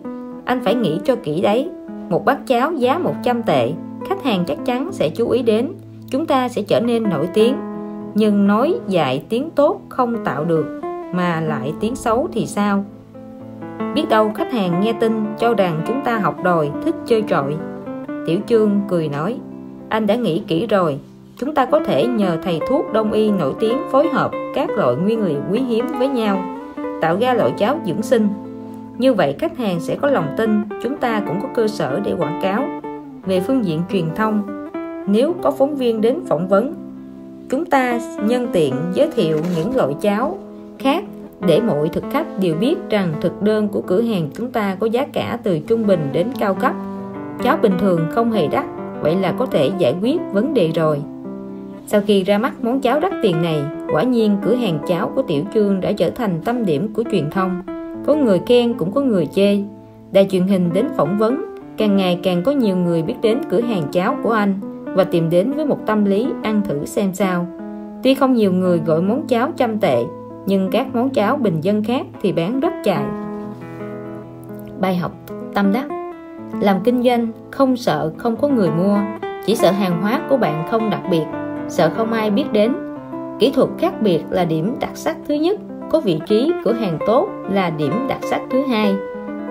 Anh 0.45 0.61
phải 0.63 0.75
nghĩ 0.75 0.99
cho 1.03 1.15
kỹ 1.15 1.41
đấy. 1.41 1.69
Một 2.09 2.25
bát 2.25 2.47
cháo 2.47 2.73
giá 2.73 2.97
100 2.97 3.43
tệ, 3.43 3.72
Khách 4.05 4.23
hàng 4.23 4.43
chắc 4.47 4.57
chắn 4.65 4.91
sẽ 4.91 5.09
chú 5.09 5.30
ý 5.30 5.41
đến. 5.41 5.73
Chúng 6.09 6.25
ta 6.25 6.49
sẽ 6.49 6.61
trở 6.61 6.80
nên 6.80 7.09
nổi 7.09 7.30
tiếng. 7.33 7.55
Nhưng 8.15 8.47
nói 8.47 8.73
dạy 8.88 9.23
tiếng 9.30 9.49
tốt 9.49 9.81
không 9.89 10.23
tạo 10.25 10.45
được, 10.45 10.81
Mà 11.13 11.41
lại 11.41 11.73
tiếng 11.80 11.95
xấu 11.95 12.27
thì 12.33 12.45
sao? 12.45 12.85
Biết 13.95 14.09
đâu 14.09 14.31
khách 14.35 14.51
hàng 14.51 14.81
nghe 14.81 14.93
tin 14.93 15.25
cho 15.39 15.53
rằng 15.53 15.81
chúng 15.88 16.01
ta 16.05 16.17
học 16.17 16.43
đòi, 16.43 16.72
thích 16.85 16.95
chơi 17.05 17.23
trọi. 17.27 17.55
Tiểu 18.25 18.39
Trương 18.47 18.81
cười 18.89 19.09
nói, 19.09 19.39
Anh 19.89 20.07
đã 20.07 20.15
nghĩ 20.15 20.43
kỹ 20.47 20.67
rồi. 20.67 20.99
Chúng 21.38 21.53
ta 21.53 21.65
có 21.65 21.80
thể 21.80 22.07
nhờ 22.07 22.38
thầy 22.43 22.59
thuốc 22.69 22.93
đông 22.93 23.11
y 23.11 23.31
nổi 23.31 23.53
tiếng 23.59 23.77
phối 23.91 24.07
hợp 24.07 24.31
các 24.55 24.69
loại 24.69 24.95
nguyên 24.95 25.23
liệu 25.23 25.39
quý 25.51 25.59
hiếm 25.59 25.85
với 25.99 26.07
nhau 26.07 26.52
tạo 27.03 27.17
ra 27.17 27.33
loại 27.33 27.53
cháo 27.57 27.80
dưỡng 27.85 28.01
sinh. 28.01 28.27
Như 28.98 29.14
vậy, 29.14 29.35
khách 29.40 29.57
hàng 29.57 29.80
sẽ 29.80 29.95
có 29.95 30.09
lòng 30.09 30.27
tin 30.38 30.61
chúng 30.83 30.98
ta 30.98 31.22
cũng 31.27 31.41
có 31.41 31.48
cơ 31.56 31.67
sở 31.67 31.99
để 32.03 32.14
quảng 32.17 32.40
cáo. 32.43 32.65
Về 33.25 33.40
phương 33.40 33.65
diện 33.65 33.82
truyền 33.91 34.06
thông, 34.15 34.67
nếu 35.07 35.35
có 35.41 35.51
phóng 35.51 35.75
viên 35.75 36.01
đến 36.01 36.19
phỏng 36.27 36.48
vấn, 36.48 36.73
chúng 37.49 37.65
ta 37.65 37.99
nhân 38.25 38.48
tiện 38.53 38.75
giới 38.93 39.11
thiệu 39.11 39.40
những 39.56 39.75
loại 39.75 39.95
cháo 40.01 40.38
khác 40.80 41.03
để 41.48 41.61
mọi 41.61 41.90
thực 41.90 42.03
khách 42.11 42.40
đều 42.40 42.56
biết 42.56 42.75
rằng 42.90 43.14
thực 43.22 43.41
đơn 43.41 43.67
của 43.67 43.82
cửa 43.82 44.01
hàng 44.01 44.30
chúng 44.33 44.51
ta 44.51 44.75
có 44.80 44.88
giá 44.88 45.06
cả 45.14 45.40
từ 45.43 45.59
trung 45.59 45.88
bình 45.88 46.09
đến 46.14 46.27
cao 46.40 46.53
cấp. 46.53 46.73
Cháo 47.43 47.57
bình 47.61 47.73
thường 47.80 48.07
không 48.11 48.32
hề 48.32 48.48
đắt, 48.48 48.65
vậy 49.01 49.15
là 49.15 49.33
có 49.40 49.45
thể 49.45 49.72
giải 49.77 49.95
quyết 50.01 50.17
vấn 50.32 50.53
đề 50.53 50.72
rồi 50.75 51.01
sau 51.85 52.01
khi 52.07 52.23
ra 52.23 52.37
mắt 52.37 52.63
món 52.63 52.81
cháo 52.81 52.99
đắt 52.99 53.11
tiền 53.21 53.41
này, 53.41 53.61
quả 53.93 54.03
nhiên 54.03 54.37
cửa 54.41 54.55
hàng 54.55 54.79
cháo 54.87 55.11
của 55.15 55.21
Tiểu 55.21 55.43
Trương 55.53 55.81
đã 55.81 55.91
trở 55.91 56.09
thành 56.09 56.41
tâm 56.45 56.65
điểm 56.65 56.93
của 56.93 57.03
truyền 57.11 57.29
thông. 57.29 57.61
Có 58.05 58.15
người 58.15 58.41
khen 58.45 58.73
cũng 58.73 58.91
có 58.91 59.01
người 59.01 59.25
chê. 59.25 59.57
Đài 60.11 60.25
truyền 60.29 60.47
hình 60.47 60.69
đến 60.73 60.87
phỏng 60.97 61.17
vấn, 61.17 61.45
càng 61.77 61.97
ngày 61.97 62.19
càng 62.23 62.43
có 62.43 62.51
nhiều 62.51 62.77
người 62.77 63.01
biết 63.01 63.15
đến 63.21 63.37
cửa 63.49 63.61
hàng 63.61 63.83
cháo 63.91 64.17
của 64.23 64.31
anh 64.31 64.53
và 64.85 65.03
tìm 65.03 65.29
đến 65.29 65.51
với 65.51 65.65
một 65.65 65.79
tâm 65.85 66.05
lý 66.05 66.27
ăn 66.43 66.61
thử 66.65 66.85
xem 66.85 67.13
sao. 67.13 67.47
Tuy 68.03 68.13
không 68.13 68.33
nhiều 68.33 68.51
người 68.51 68.81
gọi 68.85 69.01
món 69.01 69.27
cháo 69.27 69.51
trăm 69.57 69.79
tệ, 69.79 70.03
nhưng 70.45 70.69
các 70.71 70.95
món 70.95 71.09
cháo 71.09 71.37
bình 71.37 71.61
dân 71.61 71.83
khác 71.83 72.05
thì 72.21 72.31
bán 72.31 72.59
rất 72.59 72.73
chạy. 72.83 73.03
Bài 74.79 74.95
học 74.95 75.11
tâm 75.53 75.73
đắc 75.73 75.85
Làm 76.61 76.77
kinh 76.83 77.03
doanh 77.03 77.27
không 77.51 77.77
sợ 77.77 78.13
không 78.17 78.35
có 78.35 78.47
người 78.47 78.69
mua, 78.71 78.97
chỉ 79.45 79.55
sợ 79.55 79.71
hàng 79.71 80.01
hóa 80.01 80.21
của 80.29 80.37
bạn 80.37 80.67
không 80.71 80.89
đặc 80.89 81.01
biệt 81.11 81.25
sợ 81.67 81.92
không 81.95 82.14
ai 82.14 82.32
biết 82.32 82.45
đến. 82.51 82.74
Kỹ 83.40 83.51
thuật 83.56 83.69
khác 83.77 83.93
biệt 84.01 84.24
là 84.30 84.45
điểm 84.45 84.75
đặc 84.80 84.92
sắc 84.93 85.17
thứ 85.27 85.33
nhất 85.33 85.59
có 85.90 86.00
vị 86.00 86.19
trí 86.27 86.51
cửa 86.64 86.74
hàng 86.74 86.98
tốt 87.08 87.27
là 87.51 87.69
điểm 87.69 87.93
đặc 88.09 88.19
sắc 88.22 88.42
thứ 88.51 88.61
hai. 88.69 88.95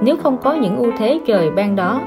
Nếu 0.02 0.16
không 0.16 0.38
có 0.42 0.54
những 0.54 0.76
ưu 0.76 0.92
thế 0.98 1.20
trời 1.26 1.50
ban 1.50 1.76
đó, 1.76 2.00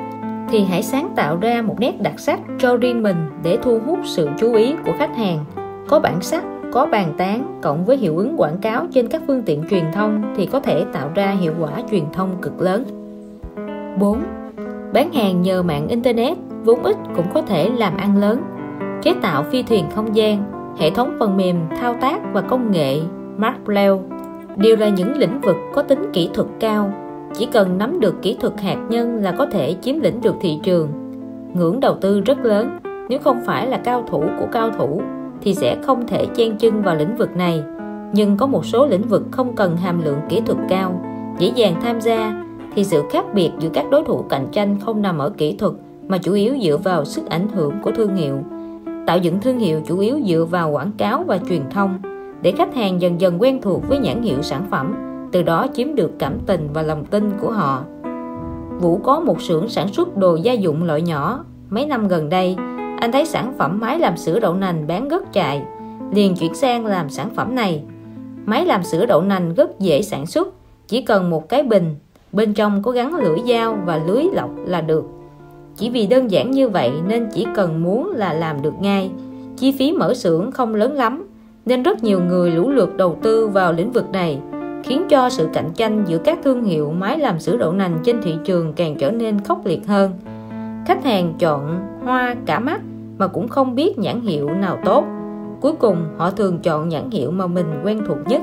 thì 0.49 0.63
hãy 0.63 0.83
sáng 0.83 1.09
tạo 1.15 1.37
ra 1.41 1.61
một 1.61 1.75
nét 1.79 2.01
đặc 2.01 2.19
sắc 2.19 2.39
cho 2.59 2.77
riêng 2.77 3.03
mình 3.03 3.15
để 3.43 3.57
thu 3.63 3.79
hút 3.85 3.99
sự 4.05 4.29
chú 4.37 4.53
ý 4.53 4.75
của 4.85 4.91
khách 4.97 5.15
hàng. 5.15 5.45
Có 5.87 5.99
bản 5.99 6.21
sắc, 6.21 6.43
có 6.71 6.85
bàn 6.85 7.13
tán 7.17 7.59
cộng 7.61 7.85
với 7.85 7.97
hiệu 7.97 8.17
ứng 8.17 8.35
quảng 8.37 8.57
cáo 8.57 8.85
trên 8.93 9.07
các 9.07 9.21
phương 9.27 9.43
tiện 9.43 9.63
truyền 9.69 9.83
thông 9.93 10.33
thì 10.37 10.45
có 10.45 10.59
thể 10.59 10.85
tạo 10.93 11.09
ra 11.15 11.31
hiệu 11.31 11.53
quả 11.59 11.71
truyền 11.91 12.03
thông 12.13 12.29
cực 12.41 12.61
lớn. 12.61 12.83
4. 13.99 14.19
Bán 14.93 15.13
hàng 15.13 15.41
nhờ 15.41 15.63
mạng 15.63 15.87
Internet 15.87 16.37
vốn 16.63 16.83
ít 16.83 16.97
cũng 17.15 17.25
có 17.33 17.41
thể 17.41 17.69
làm 17.69 17.97
ăn 17.97 18.17
lớn 18.17 18.41
chế 19.05 19.13
tạo 19.21 19.43
phi 19.43 19.63
thuyền 19.63 19.85
không 19.95 20.15
gian, 20.15 20.43
hệ 20.77 20.89
thống 20.89 21.15
phần 21.19 21.37
mềm 21.37 21.55
thao 21.81 21.95
tác 22.01 22.19
và 22.33 22.41
công 22.41 22.71
nghệ 22.71 22.99
Markblow 23.37 24.01
đều 24.57 24.75
là 24.75 24.89
những 24.89 25.17
lĩnh 25.17 25.41
vực 25.41 25.55
có 25.73 25.81
tính 25.81 26.05
kỹ 26.13 26.29
thuật 26.33 26.47
cao. 26.59 26.93
Chỉ 27.33 27.45
cần 27.45 27.77
nắm 27.77 27.99
được 27.99 28.21
kỹ 28.21 28.37
thuật 28.39 28.61
hạt 28.61 28.77
nhân 28.89 29.23
là 29.23 29.31
có 29.31 29.45
thể 29.45 29.75
chiếm 29.81 29.99
lĩnh 29.99 30.21
được 30.21 30.35
thị 30.41 30.59
trường. 30.63 30.89
Ngưỡng 31.53 31.79
đầu 31.79 31.95
tư 32.01 32.21
rất 32.21 32.39
lớn, 32.39 32.79
nếu 33.09 33.19
không 33.19 33.41
phải 33.45 33.67
là 33.67 33.77
cao 33.77 34.03
thủ 34.07 34.23
của 34.39 34.47
cao 34.51 34.69
thủ 34.77 35.01
thì 35.41 35.53
sẽ 35.53 35.77
không 35.83 36.07
thể 36.07 36.25
chen 36.35 36.57
chân 36.57 36.81
vào 36.81 36.95
lĩnh 36.95 37.15
vực 37.15 37.35
này. 37.35 37.63
Nhưng 38.13 38.37
có 38.37 38.47
một 38.47 38.65
số 38.65 38.87
lĩnh 38.87 39.07
vực 39.07 39.23
không 39.31 39.55
cần 39.55 39.77
hàm 39.77 40.01
lượng 40.01 40.19
kỹ 40.29 40.41
thuật 40.45 40.57
cao, 40.69 41.01
dễ 41.39 41.51
dàng 41.55 41.75
tham 41.81 42.01
gia 42.01 42.45
thì 42.75 42.83
sự 42.83 43.03
khác 43.11 43.25
biệt 43.33 43.51
giữa 43.59 43.69
các 43.73 43.85
đối 43.91 44.03
thủ 44.03 44.25
cạnh 44.29 44.47
tranh 44.51 44.77
không 44.85 45.01
nằm 45.01 45.17
ở 45.17 45.29
kỹ 45.29 45.55
thuật 45.57 45.73
mà 46.07 46.17
chủ 46.17 46.33
yếu 46.33 46.55
dựa 46.61 46.77
vào 46.77 47.05
sức 47.05 47.29
ảnh 47.29 47.47
hưởng 47.47 47.73
của 47.83 47.91
thương 47.91 48.15
hiệu 48.15 48.43
tạo 49.05 49.17
dựng 49.17 49.41
thương 49.41 49.59
hiệu 49.59 49.81
chủ 49.85 49.99
yếu 49.99 50.19
dựa 50.25 50.45
vào 50.49 50.71
quảng 50.71 50.91
cáo 50.97 51.23
và 51.23 51.39
truyền 51.49 51.61
thông, 51.69 51.99
để 52.41 52.51
khách 52.51 52.75
hàng 52.75 53.01
dần 53.01 53.21
dần 53.21 53.41
quen 53.41 53.61
thuộc 53.61 53.87
với 53.87 53.99
nhãn 53.99 54.21
hiệu 54.21 54.41
sản 54.41 54.65
phẩm, 54.71 54.95
từ 55.31 55.43
đó 55.43 55.67
chiếm 55.73 55.95
được 55.95 56.11
cảm 56.19 56.39
tình 56.45 56.67
và 56.73 56.81
lòng 56.81 57.05
tin 57.05 57.31
của 57.41 57.51
họ. 57.51 57.83
Vũ 58.79 58.99
có 59.03 59.19
một 59.19 59.41
xưởng 59.41 59.69
sản 59.69 59.87
xuất 59.87 60.17
đồ 60.17 60.35
gia 60.35 60.53
dụng 60.53 60.83
loại 60.83 61.01
nhỏ. 61.01 61.45
Mấy 61.69 61.85
năm 61.85 62.07
gần 62.07 62.29
đây, 62.29 62.55
anh 62.99 63.11
thấy 63.11 63.25
sản 63.25 63.53
phẩm 63.57 63.79
máy 63.79 63.99
làm 63.99 64.17
sữa 64.17 64.39
đậu 64.39 64.53
nành 64.53 64.87
bán 64.87 65.07
rất 65.07 65.33
chạy, 65.33 65.63
liền 66.13 66.35
chuyển 66.35 66.55
sang 66.55 66.85
làm 66.85 67.09
sản 67.09 67.29
phẩm 67.35 67.55
này. 67.55 67.83
Máy 68.45 68.65
làm 68.65 68.83
sữa 68.83 69.05
đậu 69.05 69.21
nành 69.21 69.53
rất 69.53 69.79
dễ 69.79 70.01
sản 70.01 70.25
xuất, 70.25 70.47
chỉ 70.87 71.01
cần 71.01 71.29
một 71.29 71.49
cái 71.49 71.63
bình, 71.63 71.95
bên 72.31 72.53
trong 72.53 72.83
có 72.83 72.91
gắn 72.91 73.15
lưỡi 73.15 73.37
dao 73.49 73.77
và 73.85 74.01
lưới 74.07 74.23
lọc 74.33 74.49
là 74.65 74.81
được 74.81 75.14
chỉ 75.77 75.89
vì 75.89 76.07
đơn 76.07 76.31
giản 76.31 76.51
như 76.51 76.69
vậy 76.69 76.91
nên 77.07 77.27
chỉ 77.33 77.47
cần 77.55 77.83
muốn 77.83 78.11
là 78.15 78.33
làm 78.33 78.61
được 78.61 78.73
ngay. 78.81 79.11
Chi 79.57 79.71
phí 79.71 79.91
mở 79.91 80.13
xưởng 80.13 80.51
không 80.51 80.75
lớn 80.75 80.93
lắm, 80.93 81.27
nên 81.65 81.83
rất 81.83 82.03
nhiều 82.03 82.19
người 82.19 82.51
lũ 82.51 82.69
lượt 82.69 82.97
đầu 82.97 83.17
tư 83.21 83.47
vào 83.47 83.73
lĩnh 83.73 83.91
vực 83.91 84.11
này, 84.11 84.39
khiến 84.83 85.05
cho 85.09 85.29
sự 85.29 85.49
cạnh 85.53 85.71
tranh 85.75 86.03
giữa 86.07 86.17
các 86.17 86.39
thương 86.43 86.63
hiệu 86.63 86.91
máy 86.91 87.17
làm 87.17 87.39
sữa 87.39 87.57
đậu 87.57 87.71
nành 87.71 87.97
trên 88.03 88.21
thị 88.21 88.35
trường 88.45 88.73
càng 88.73 88.95
trở 88.99 89.11
nên 89.11 89.39
khốc 89.41 89.65
liệt 89.65 89.87
hơn. 89.87 90.11
Khách 90.87 91.03
hàng 91.03 91.33
chọn 91.39 91.79
hoa 92.03 92.35
cả 92.45 92.59
mắt 92.59 92.81
mà 93.17 93.27
cũng 93.27 93.47
không 93.47 93.75
biết 93.75 93.99
nhãn 93.99 94.21
hiệu 94.21 94.49
nào 94.49 94.77
tốt. 94.85 95.05
Cuối 95.61 95.73
cùng, 95.73 95.97
họ 96.17 96.31
thường 96.31 96.59
chọn 96.59 96.89
nhãn 96.89 97.11
hiệu 97.11 97.31
mà 97.31 97.47
mình 97.47 97.81
quen 97.83 98.01
thuộc 98.07 98.17
nhất. 98.27 98.41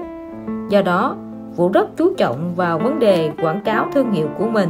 Do 0.71 0.83
đó, 0.83 1.17
Vũ 1.57 1.69
rất 1.69 1.97
chú 1.97 2.15
trọng 2.15 2.55
vào 2.57 2.79
vấn 2.79 2.99
đề 2.99 3.31
quảng 3.43 3.61
cáo 3.65 3.87
thương 3.95 4.13
hiệu 4.13 4.29
của 4.39 4.49
mình 4.49 4.69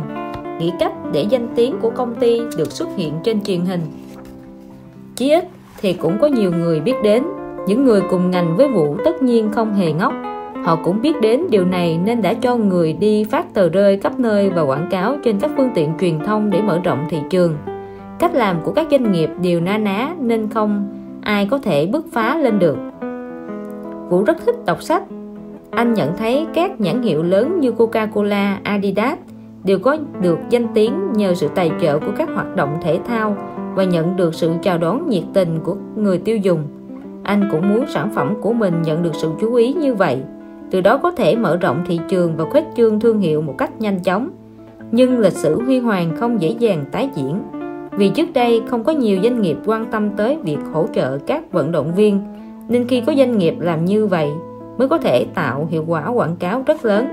nghĩ 0.63 0.73
cách 0.79 0.93
để 1.13 1.23
danh 1.23 1.49
tiếng 1.55 1.77
của 1.81 1.91
công 1.91 2.15
ty 2.15 2.41
được 2.59 2.73
xuất 2.73 2.89
hiện 2.97 3.13
trên 3.25 3.43
truyền 3.43 3.61
hình. 3.61 3.81
Chí 5.17 5.31
ít 5.31 5.49
thì 5.81 5.93
cũng 5.93 6.19
có 6.21 6.27
nhiều 6.27 6.51
người 6.51 6.81
biết 6.81 6.95
đến. 7.03 7.23
Những 7.69 7.85
người 7.85 8.01
cùng 8.11 8.31
ngành 8.31 8.57
với 8.57 8.69
Vũ 8.69 8.97
tất 9.05 9.23
nhiên 9.23 9.53
không 9.53 9.75
hề 9.75 9.93
ngốc. 9.93 10.13
Họ 10.65 10.77
cũng 10.85 11.03
biết 11.03 11.21
đến 11.21 11.41
điều 11.51 11.65
này 11.65 11.99
nên 12.05 12.23
đã 12.23 12.35
cho 12.35 12.57
người 12.57 12.93
đi 12.93 13.25
phát 13.25 13.55
tờ 13.55 13.69
rơi 13.69 13.99
khắp 13.99 14.21
nơi 14.21 14.51
và 14.51 14.63
quảng 14.63 14.89
cáo 14.91 15.17
trên 15.25 15.39
các 15.41 15.51
phương 15.57 15.71
tiện 15.75 15.93
truyền 16.01 16.21
thông 16.21 16.51
để 16.51 16.63
mở 16.63 16.79
rộng 16.85 17.07
thị 17.11 17.19
trường. 17.31 17.57
Cách 18.19 18.35
làm 18.35 18.57
của 18.65 18.73
các 18.73 18.87
doanh 18.91 19.13
nghiệp 19.13 19.31
đều 19.43 19.61
na 19.61 19.79
ná 19.79 20.15
nên 20.21 20.49
không 20.49 20.89
ai 21.23 21.47
có 21.47 21.59
thể 21.59 21.87
bứt 21.87 22.07
phá 22.13 22.37
lên 22.37 22.59
được. 22.59 22.77
Vũ 24.09 24.23
rất 24.23 24.37
thích 24.47 24.57
đọc 24.67 24.83
sách. 24.83 25.03
Anh 25.71 25.95
nhận 25.95 26.17
thấy 26.17 26.47
các 26.55 26.81
nhãn 26.81 27.03
hiệu 27.03 27.23
lớn 27.23 27.61
như 27.61 27.71
Coca-Cola, 27.71 28.57
Adidas 28.63 29.19
đều 29.65 29.79
có 29.79 29.97
được 30.21 30.39
danh 30.51 30.67
tiếng 30.75 31.13
nhờ 31.13 31.35
sự 31.35 31.49
tài 31.55 31.71
trợ 31.81 31.99
của 31.99 32.13
các 32.17 32.29
hoạt 32.35 32.57
động 32.57 32.79
thể 32.83 32.99
thao 33.07 33.37
và 33.75 33.85
nhận 33.85 34.17
được 34.17 34.35
sự 34.35 34.53
chào 34.63 34.79
đón 34.79 35.09
nhiệt 35.09 35.25
tình 35.33 35.61
của 35.65 35.77
người 35.97 36.19
tiêu 36.19 36.37
dùng. 36.37 36.63
Anh 37.23 37.49
cũng 37.51 37.69
muốn 37.69 37.85
sản 37.89 38.11
phẩm 38.15 38.35
của 38.41 38.53
mình 38.53 38.83
nhận 38.83 39.03
được 39.03 39.15
sự 39.15 39.31
chú 39.41 39.55
ý 39.55 39.73
như 39.73 39.95
vậy, 39.95 40.23
từ 40.71 40.81
đó 40.81 40.99
có 40.99 41.11
thể 41.11 41.37
mở 41.37 41.57
rộng 41.57 41.85
thị 41.87 42.01
trường 42.09 42.37
và 42.37 42.45
khuếch 42.45 42.65
trương 42.77 43.01
thương 43.01 43.21
hiệu 43.21 43.43
một 43.43 43.55
cách 43.59 43.81
nhanh 43.81 44.01
chóng. 44.01 44.31
Nhưng 44.93 45.19
lịch 45.19 45.33
sử 45.33 45.63
huy 45.63 45.79
hoàng 45.79 46.17
không 46.17 46.43
dễ 46.43 46.55
dàng 46.59 46.85
tái 46.93 47.11
diễn, 47.15 47.43
vì 47.91 48.09
trước 48.09 48.33
đây 48.35 48.63
không 48.67 48.85
có 48.85 48.93
nhiều 48.93 49.19
doanh 49.23 49.43
nghiệp 49.43 49.57
quan 49.67 49.85
tâm 49.85 50.11
tới 50.11 50.39
việc 50.43 50.59
hỗ 50.73 50.87
trợ 50.95 51.19
các 51.19 51.53
vận 51.53 51.73
động 51.73 51.95
viên, 51.95 52.21
nên 52.69 52.89
khi 52.89 53.01
có 53.01 53.15
doanh 53.15 53.39
nghiệp 53.39 53.55
làm 53.61 53.85
như 53.85 54.07
vậy 54.07 54.31
mới 54.79 54.89
có 54.89 54.99
thể 54.99 55.27
tạo 55.35 55.69
hiệu 55.71 55.85
quả 55.87 56.09
quảng 56.09 56.37
cáo 56.37 56.63
rất 56.67 56.85
lớn 56.85 57.07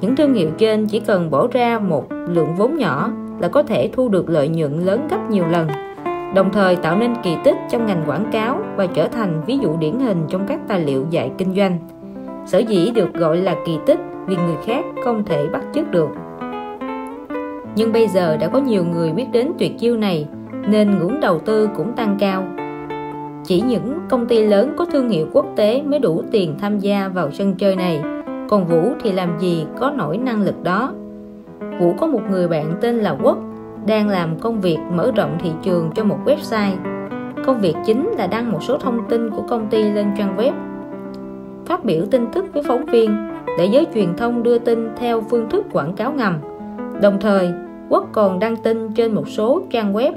những 0.00 0.16
thương 0.16 0.34
hiệu 0.34 0.50
trên 0.58 0.86
chỉ 0.86 1.00
cần 1.00 1.30
bỏ 1.30 1.46
ra 1.52 1.78
một 1.78 2.04
lượng 2.10 2.54
vốn 2.56 2.76
nhỏ 2.76 3.10
là 3.40 3.48
có 3.48 3.62
thể 3.62 3.90
thu 3.92 4.08
được 4.08 4.28
lợi 4.28 4.48
nhuận 4.48 4.80
lớn 4.80 5.08
gấp 5.10 5.30
nhiều 5.30 5.44
lần, 5.50 5.68
đồng 6.34 6.52
thời 6.52 6.76
tạo 6.76 6.96
nên 6.96 7.14
kỳ 7.22 7.36
tích 7.44 7.56
trong 7.70 7.86
ngành 7.86 8.02
quảng 8.06 8.30
cáo 8.32 8.60
và 8.76 8.86
trở 8.86 9.08
thành 9.08 9.42
ví 9.46 9.58
dụ 9.58 9.76
điển 9.76 9.98
hình 9.98 10.22
trong 10.28 10.46
các 10.46 10.60
tài 10.68 10.80
liệu 10.80 11.06
dạy 11.10 11.30
kinh 11.38 11.54
doanh. 11.54 11.78
Sở 12.46 12.58
dĩ 12.58 12.90
được 12.94 13.14
gọi 13.14 13.36
là 13.36 13.56
kỳ 13.66 13.78
tích 13.86 13.98
vì 14.26 14.36
người 14.36 14.56
khác 14.64 14.84
không 15.04 15.24
thể 15.24 15.46
bắt 15.52 15.64
chước 15.74 15.90
được. 15.90 16.08
Nhưng 17.74 17.92
bây 17.92 18.08
giờ 18.08 18.36
đã 18.36 18.48
có 18.48 18.58
nhiều 18.58 18.84
người 18.84 19.12
biết 19.12 19.26
đến 19.32 19.52
tuyệt 19.58 19.78
chiêu 19.78 19.96
này, 19.96 20.26
nên 20.68 20.98
ngưỡng 20.98 21.20
đầu 21.20 21.38
tư 21.38 21.68
cũng 21.76 21.92
tăng 21.92 22.16
cao. 22.20 22.44
Chỉ 23.44 23.60
những 23.60 23.98
công 24.08 24.26
ty 24.26 24.46
lớn 24.46 24.74
có 24.76 24.84
thương 24.84 25.08
hiệu 25.08 25.26
quốc 25.32 25.46
tế 25.56 25.82
mới 25.82 25.98
đủ 25.98 26.22
tiền 26.30 26.54
tham 26.60 26.78
gia 26.78 27.08
vào 27.08 27.30
sân 27.30 27.54
chơi 27.54 27.76
này 27.76 28.00
còn 28.48 28.66
Vũ 28.66 28.92
thì 29.00 29.12
làm 29.12 29.38
gì 29.38 29.66
có 29.78 29.90
nổi 29.90 30.18
năng 30.18 30.42
lực 30.42 30.62
đó? 30.62 30.92
Vũ 31.80 31.94
có 31.98 32.06
một 32.06 32.20
người 32.30 32.48
bạn 32.48 32.74
tên 32.80 32.98
là 32.98 33.16
Quốc, 33.22 33.38
đang 33.86 34.08
làm 34.08 34.38
công 34.38 34.60
việc 34.60 34.78
mở 34.92 35.12
rộng 35.16 35.38
thị 35.42 35.50
trường 35.62 35.90
cho 35.94 36.04
một 36.04 36.18
website. 36.24 36.76
Công 37.46 37.60
việc 37.60 37.74
chính 37.86 38.10
là 38.10 38.26
đăng 38.26 38.52
một 38.52 38.62
số 38.62 38.78
thông 38.78 39.00
tin 39.08 39.30
của 39.30 39.42
công 39.48 39.66
ty 39.70 39.82
lên 39.82 40.06
trang 40.18 40.36
web. 40.36 40.52
Phát 41.66 41.84
biểu 41.84 42.04
tin 42.10 42.26
tức 42.32 42.44
với 42.52 42.62
phóng 42.62 42.84
viên, 42.84 43.16
để 43.58 43.66
giới 43.66 43.86
truyền 43.94 44.16
thông 44.16 44.42
đưa 44.42 44.58
tin 44.58 44.88
theo 44.96 45.20
phương 45.30 45.50
thức 45.50 45.66
quảng 45.72 45.92
cáo 45.92 46.12
ngầm. 46.12 46.38
Đồng 47.02 47.20
thời, 47.20 47.50
Quốc 47.88 48.08
còn 48.12 48.38
đăng 48.38 48.56
tin 48.56 48.88
trên 48.94 49.14
một 49.14 49.28
số 49.28 49.62
trang 49.70 49.92
web 49.92 50.12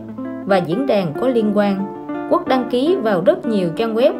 và 0.45 0.57
diễn 0.57 0.87
đàn 0.87 1.13
có 1.21 1.27
liên 1.27 1.51
quan. 1.55 1.77
Quốc 2.29 2.47
đăng 2.47 2.69
ký 2.71 2.95
vào 2.95 3.21
rất 3.25 3.45
nhiều 3.45 3.69
trang 3.75 3.95
web 3.95 4.13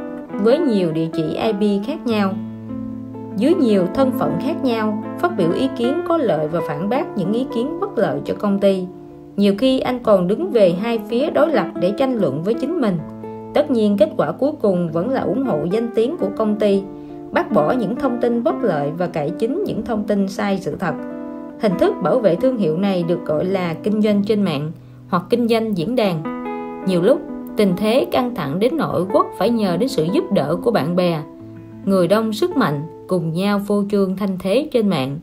với 0.43 0.59
nhiều 0.59 0.91
địa 0.91 1.07
chỉ 1.14 1.23
IP 1.23 1.85
khác 1.88 2.06
nhau 2.06 2.33
dưới 3.37 3.53
nhiều 3.53 3.85
thân 3.93 4.11
phận 4.19 4.31
khác 4.41 4.63
nhau, 4.63 5.03
phát 5.19 5.37
biểu 5.37 5.51
ý 5.51 5.69
kiến 5.77 6.01
có 6.07 6.17
lợi 6.17 6.47
và 6.47 6.61
phản 6.67 6.89
bác 6.89 7.17
những 7.17 7.33
ý 7.33 7.45
kiến 7.55 7.79
bất 7.79 7.97
lợi 7.97 8.19
cho 8.25 8.33
công 8.39 8.59
ty. 8.59 8.85
Nhiều 9.37 9.55
khi 9.57 9.79
anh 9.79 9.99
còn 10.03 10.27
đứng 10.27 10.51
về 10.51 10.71
hai 10.71 10.99
phía 11.09 11.29
đối 11.29 11.49
lập 11.49 11.67
để 11.81 11.93
tranh 11.97 12.15
luận 12.15 12.43
với 12.43 12.53
chính 12.53 12.81
mình. 12.81 12.97
Tất 13.53 13.71
nhiên 13.71 13.97
kết 13.97 14.09
quả 14.17 14.31
cuối 14.31 14.51
cùng 14.61 14.91
vẫn 14.91 15.09
là 15.09 15.21
ủng 15.21 15.45
hộ 15.45 15.57
danh 15.71 15.89
tiếng 15.95 16.17
của 16.17 16.29
công 16.37 16.55
ty, 16.55 16.83
bác 17.31 17.51
bỏ 17.51 17.71
những 17.71 17.95
thông 17.95 18.21
tin 18.21 18.43
bất 18.43 18.55
lợi 18.63 18.91
và 18.97 19.07
cải 19.07 19.29
chính 19.29 19.63
những 19.63 19.85
thông 19.85 20.03
tin 20.03 20.27
sai 20.27 20.57
sự 20.57 20.75
thật. 20.79 20.93
Hình 21.61 21.73
thức 21.79 21.95
bảo 22.03 22.19
vệ 22.19 22.35
thương 22.35 22.57
hiệu 22.57 22.77
này 22.77 23.03
được 23.03 23.25
gọi 23.25 23.45
là 23.45 23.73
kinh 23.73 24.01
doanh 24.01 24.23
trên 24.23 24.41
mạng 24.41 24.71
hoặc 25.09 25.23
kinh 25.29 25.47
doanh 25.47 25.77
diễn 25.77 25.95
đàn. 25.95 26.23
Nhiều 26.87 27.01
lúc, 27.01 27.21
tình 27.57 27.73
thế 27.77 28.05
căng 28.11 28.35
thẳng 28.35 28.59
đến 28.59 28.77
nỗi 28.77 29.05
quốc 29.13 29.27
phải 29.37 29.49
nhờ 29.49 29.77
đến 29.77 29.89
sự 29.89 30.07
giúp 30.13 30.31
đỡ 30.31 30.55
của 30.63 30.71
bạn 30.71 30.95
bè. 30.95 31.21
Người 31.85 32.07
đông 32.07 32.33
sức 32.33 32.57
mạnh 32.57 32.81
cùng 33.11 33.33
nhau 33.33 33.61
phô 33.67 33.83
trương 33.91 34.15
thanh 34.17 34.38
thế 34.40 34.69
trên 34.72 34.90
mạng. 34.90 35.19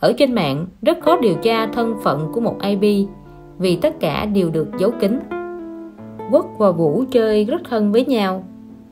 Ở 0.00 0.12
trên 0.18 0.34
mạng, 0.34 0.66
rất 0.82 0.98
khó 1.02 1.18
điều 1.20 1.34
tra 1.34 1.66
thân 1.66 1.94
phận 2.02 2.28
của 2.32 2.40
một 2.40 2.56
IP 2.62 3.08
vì 3.58 3.76
tất 3.76 4.00
cả 4.00 4.26
đều 4.26 4.50
được 4.50 4.68
giấu 4.78 4.90
kín. 5.00 5.20
Quốc 6.32 6.46
và 6.58 6.70
Vũ 6.70 7.04
chơi 7.10 7.44
rất 7.44 7.60
thân 7.70 7.92
với 7.92 8.04
nhau. 8.04 8.44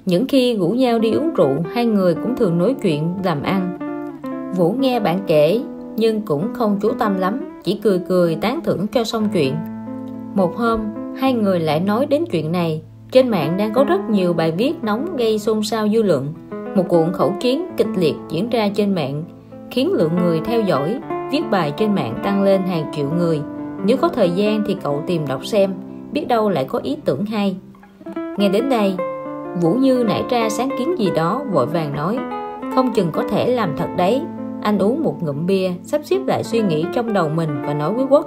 Những 0.04 0.28
khi 0.28 0.56
rủ 0.56 0.68
nhau 0.68 0.98
đi 0.98 1.12
uống 1.12 1.34
rượu, 1.34 1.56
hai 1.74 1.86
người 1.86 2.14
cũng 2.14 2.36
thường 2.36 2.58
nói 2.58 2.74
chuyện, 2.82 3.14
làm 3.24 3.42
ăn. 3.42 3.78
Vũ 4.56 4.72
nghe 4.78 5.00
bạn 5.00 5.20
kể, 5.26 5.60
nhưng 5.96 6.20
cũng 6.20 6.54
không 6.54 6.78
chú 6.82 6.92
tâm 6.98 7.18
lắm, 7.18 7.60
chỉ 7.64 7.80
cười 7.82 7.98
cười 8.08 8.34
tán 8.34 8.60
thưởng 8.64 8.86
cho 8.86 9.04
xong 9.04 9.28
chuyện. 9.32 9.54
Một 10.34 10.56
hôm, 10.56 10.80
hai 11.16 11.32
người 11.32 11.60
lại 11.60 11.80
nói 11.80 12.06
đến 12.06 12.24
chuyện 12.30 12.52
này. 12.52 12.82
Trên 13.12 13.28
mạng 13.28 13.56
đang 13.56 13.72
có 13.72 13.84
rất 13.84 14.10
nhiều 14.10 14.32
bài 14.32 14.52
viết 14.52 14.72
nóng 14.82 15.16
gây 15.16 15.38
xôn 15.38 15.62
xao 15.62 15.88
dư 15.88 16.02
luận 16.02 16.34
một 16.78 16.84
cuộc 16.88 17.12
khẩu 17.12 17.32
chiến 17.40 17.66
kịch 17.76 17.86
liệt 17.96 18.14
diễn 18.28 18.50
ra 18.50 18.68
trên 18.74 18.94
mạng, 18.94 19.24
khiến 19.70 19.92
lượng 19.92 20.16
người 20.16 20.40
theo 20.44 20.60
dõi, 20.60 20.98
viết 21.32 21.42
bài 21.50 21.72
trên 21.76 21.94
mạng 21.94 22.18
tăng 22.24 22.42
lên 22.42 22.62
hàng 22.62 22.92
triệu 22.94 23.10
người. 23.10 23.40
Nếu 23.84 23.96
có 23.96 24.08
thời 24.08 24.30
gian 24.30 24.62
thì 24.66 24.76
cậu 24.82 25.02
tìm 25.06 25.26
đọc 25.28 25.46
xem, 25.46 25.74
biết 26.12 26.28
đâu 26.28 26.50
lại 26.50 26.64
có 26.64 26.78
ý 26.78 26.96
tưởng 27.04 27.24
hay. 27.24 27.56
Nghe 28.36 28.48
đến 28.48 28.68
đây, 28.68 28.96
Vũ 29.60 29.74
Như 29.74 30.04
nảy 30.08 30.24
ra 30.30 30.48
sáng 30.48 30.68
kiến 30.78 30.98
gì 30.98 31.10
đó, 31.16 31.42
vội 31.52 31.66
vàng 31.66 31.92
nói, 31.92 32.18
Không 32.74 32.92
chừng 32.92 33.10
có 33.12 33.22
thể 33.30 33.54
làm 33.54 33.76
thật 33.76 33.88
đấy. 33.96 34.22
Anh 34.62 34.78
uống 34.78 35.02
một 35.02 35.22
ngụm 35.22 35.46
bia, 35.46 35.70
Sắp 35.82 36.00
xếp 36.04 36.18
lại 36.26 36.44
suy 36.44 36.62
nghĩ 36.62 36.84
trong 36.94 37.12
đầu 37.12 37.28
mình 37.28 37.62
Và 37.66 37.74
nói 37.74 37.92
với 37.92 38.06
Quốc, 38.10 38.26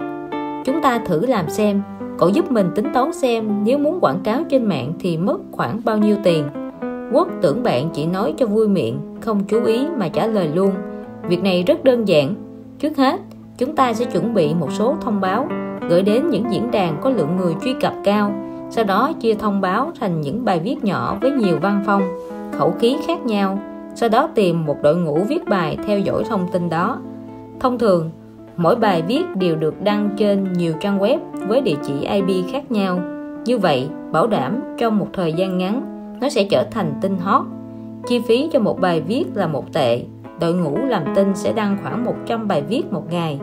Chúng 0.65 0.81
ta 0.81 0.99
thử 1.05 1.25
làm 1.25 1.49
xem, 1.49 1.81
Cậu 2.17 2.30
giúp 2.30 2.51
mình 2.51 2.71
tính 2.75 2.88
toán 2.93 3.13
xem 3.13 3.63
Nếu 3.63 3.77
muốn 3.77 3.99
quảng 4.01 4.19
cáo 4.23 4.43
trên 4.49 4.65
mạng 4.65 4.93
thì 4.99 5.17
mất 5.17 5.38
khoảng 5.51 5.81
bao 5.85 5.97
nhiêu 5.97 6.15
tiền 6.23 6.45
Quốc 7.14 7.27
tưởng 7.41 7.64
bạn 7.64 7.90
chỉ 7.93 8.06
nói 8.06 8.33
cho 8.38 8.45
vui 8.45 8.67
miệng, 8.67 8.99
Không 9.22 9.43
chú 9.43 9.64
ý 9.64 9.88
mà 9.98 10.07
trả 10.07 10.27
lời 10.27 10.49
luôn. 10.53 10.72
Việc 11.27 11.43
này 11.43 11.64
rất 11.64 11.83
đơn 11.83 12.07
giản. 12.07 12.35
Trước 12.80 12.98
hết, 12.98 13.19
chúng 13.57 13.75
ta 13.75 13.93
sẽ 13.93 14.06
chuẩn 14.06 14.33
bị 14.33 14.53
một 14.53 14.72
số 14.72 14.95
thông 15.01 15.22
báo, 15.22 15.48
gửi 15.90 16.01
đến 16.01 16.30
những 16.30 16.45
diễn 16.51 16.72
đàn 16.72 16.98
có 17.01 17.09
lượng 17.09 17.38
người 17.38 17.56
truy 17.64 17.73
cập 17.81 17.93
cao, 18.03 18.33
sau 18.69 18.83
đó 18.83 19.11
chia 19.19 19.33
thông 19.33 19.61
báo 19.61 19.91
thành 19.99 20.22
những 20.22 20.45
bài 20.45 20.59
viết 20.59 20.83
nhỏ 20.83 21.17
với 21.22 21.31
nhiều 21.31 21.57
văn 21.61 21.83
phong, 21.85 22.01
khẩu 22.51 22.72
khí 22.80 22.98
khác 23.07 23.25
nhau, 23.25 23.59
sau 23.95 24.09
đó 24.09 24.30
tìm 24.35 24.65
một 24.65 24.77
đội 24.81 24.95
ngũ 24.95 25.23
viết 25.23 25.45
bài 25.45 25.77
theo 25.88 25.99
dõi 25.99 26.23
thông 26.30 26.48
tin 26.51 26.69
đó. 26.69 26.98
Thông 27.59 27.80
thường, 27.80 28.09
mỗi 28.57 28.75
bài 28.75 29.03
viết 29.07 29.23
đều 29.35 29.56
được 29.56 29.81
đăng 29.81 30.09
trên 30.17 30.53
nhiều 30.53 30.73
trang 30.80 30.99
web 30.99 31.17
với 31.48 31.61
địa 31.61 31.75
chỉ 31.83 31.93
IP 32.01 32.45
khác 32.51 32.72
nhau. 32.72 32.99
Như 33.45 33.57
vậy, 33.57 33.90
bảo 34.11 34.27
đảm 34.27 34.59
trong 34.77 34.98
một 34.98 35.07
thời 35.14 35.33
gian 35.33 35.57
ngắn 35.57 36.00
nó 36.22 36.30
sẽ 36.30 36.43
trở 36.43 36.64
thành 36.72 36.93
tin 37.01 37.17
hot. 37.17 37.45
Chi 38.08 38.19
phí 38.19 38.50
cho 38.51 38.59
một 38.59 38.80
bài 38.80 39.01
viết 39.01 39.25
là 39.33 39.48
một 39.48 39.74
tệ. 39.74 40.03
Đội 40.40 40.53
ngũ 40.53 40.77
làm 40.77 41.03
tin 41.16 41.35
sẽ 41.35 41.53
đăng 41.53 41.77
khoảng 41.83 42.06
100 42.06 42.48
bài 42.48 42.61
viết 42.61 42.91
một 42.91 43.03
ngày. 43.11 43.40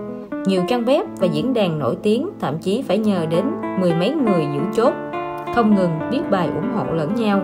Nhiều 0.47 0.63
trang 0.69 0.85
web 0.85 1.05
và 1.19 1.27
diễn 1.27 1.55
đàn 1.55 1.79
nổi 1.79 1.97
tiếng 2.03 2.29
thậm 2.41 2.59
chí 2.59 2.83
phải 2.83 2.99
nhờ 2.99 3.27
đến 3.27 3.45
mười 3.81 3.95
mấy 3.95 4.11
người 4.11 4.47
giữ 4.55 4.61
chốt, 4.77 4.95
không 5.55 5.75
ngừng 5.75 5.91
viết 6.11 6.21
bài 6.31 6.47
ủng 6.47 6.73
hộ 6.75 6.85
lẫn 6.95 7.15
nhau. 7.15 7.41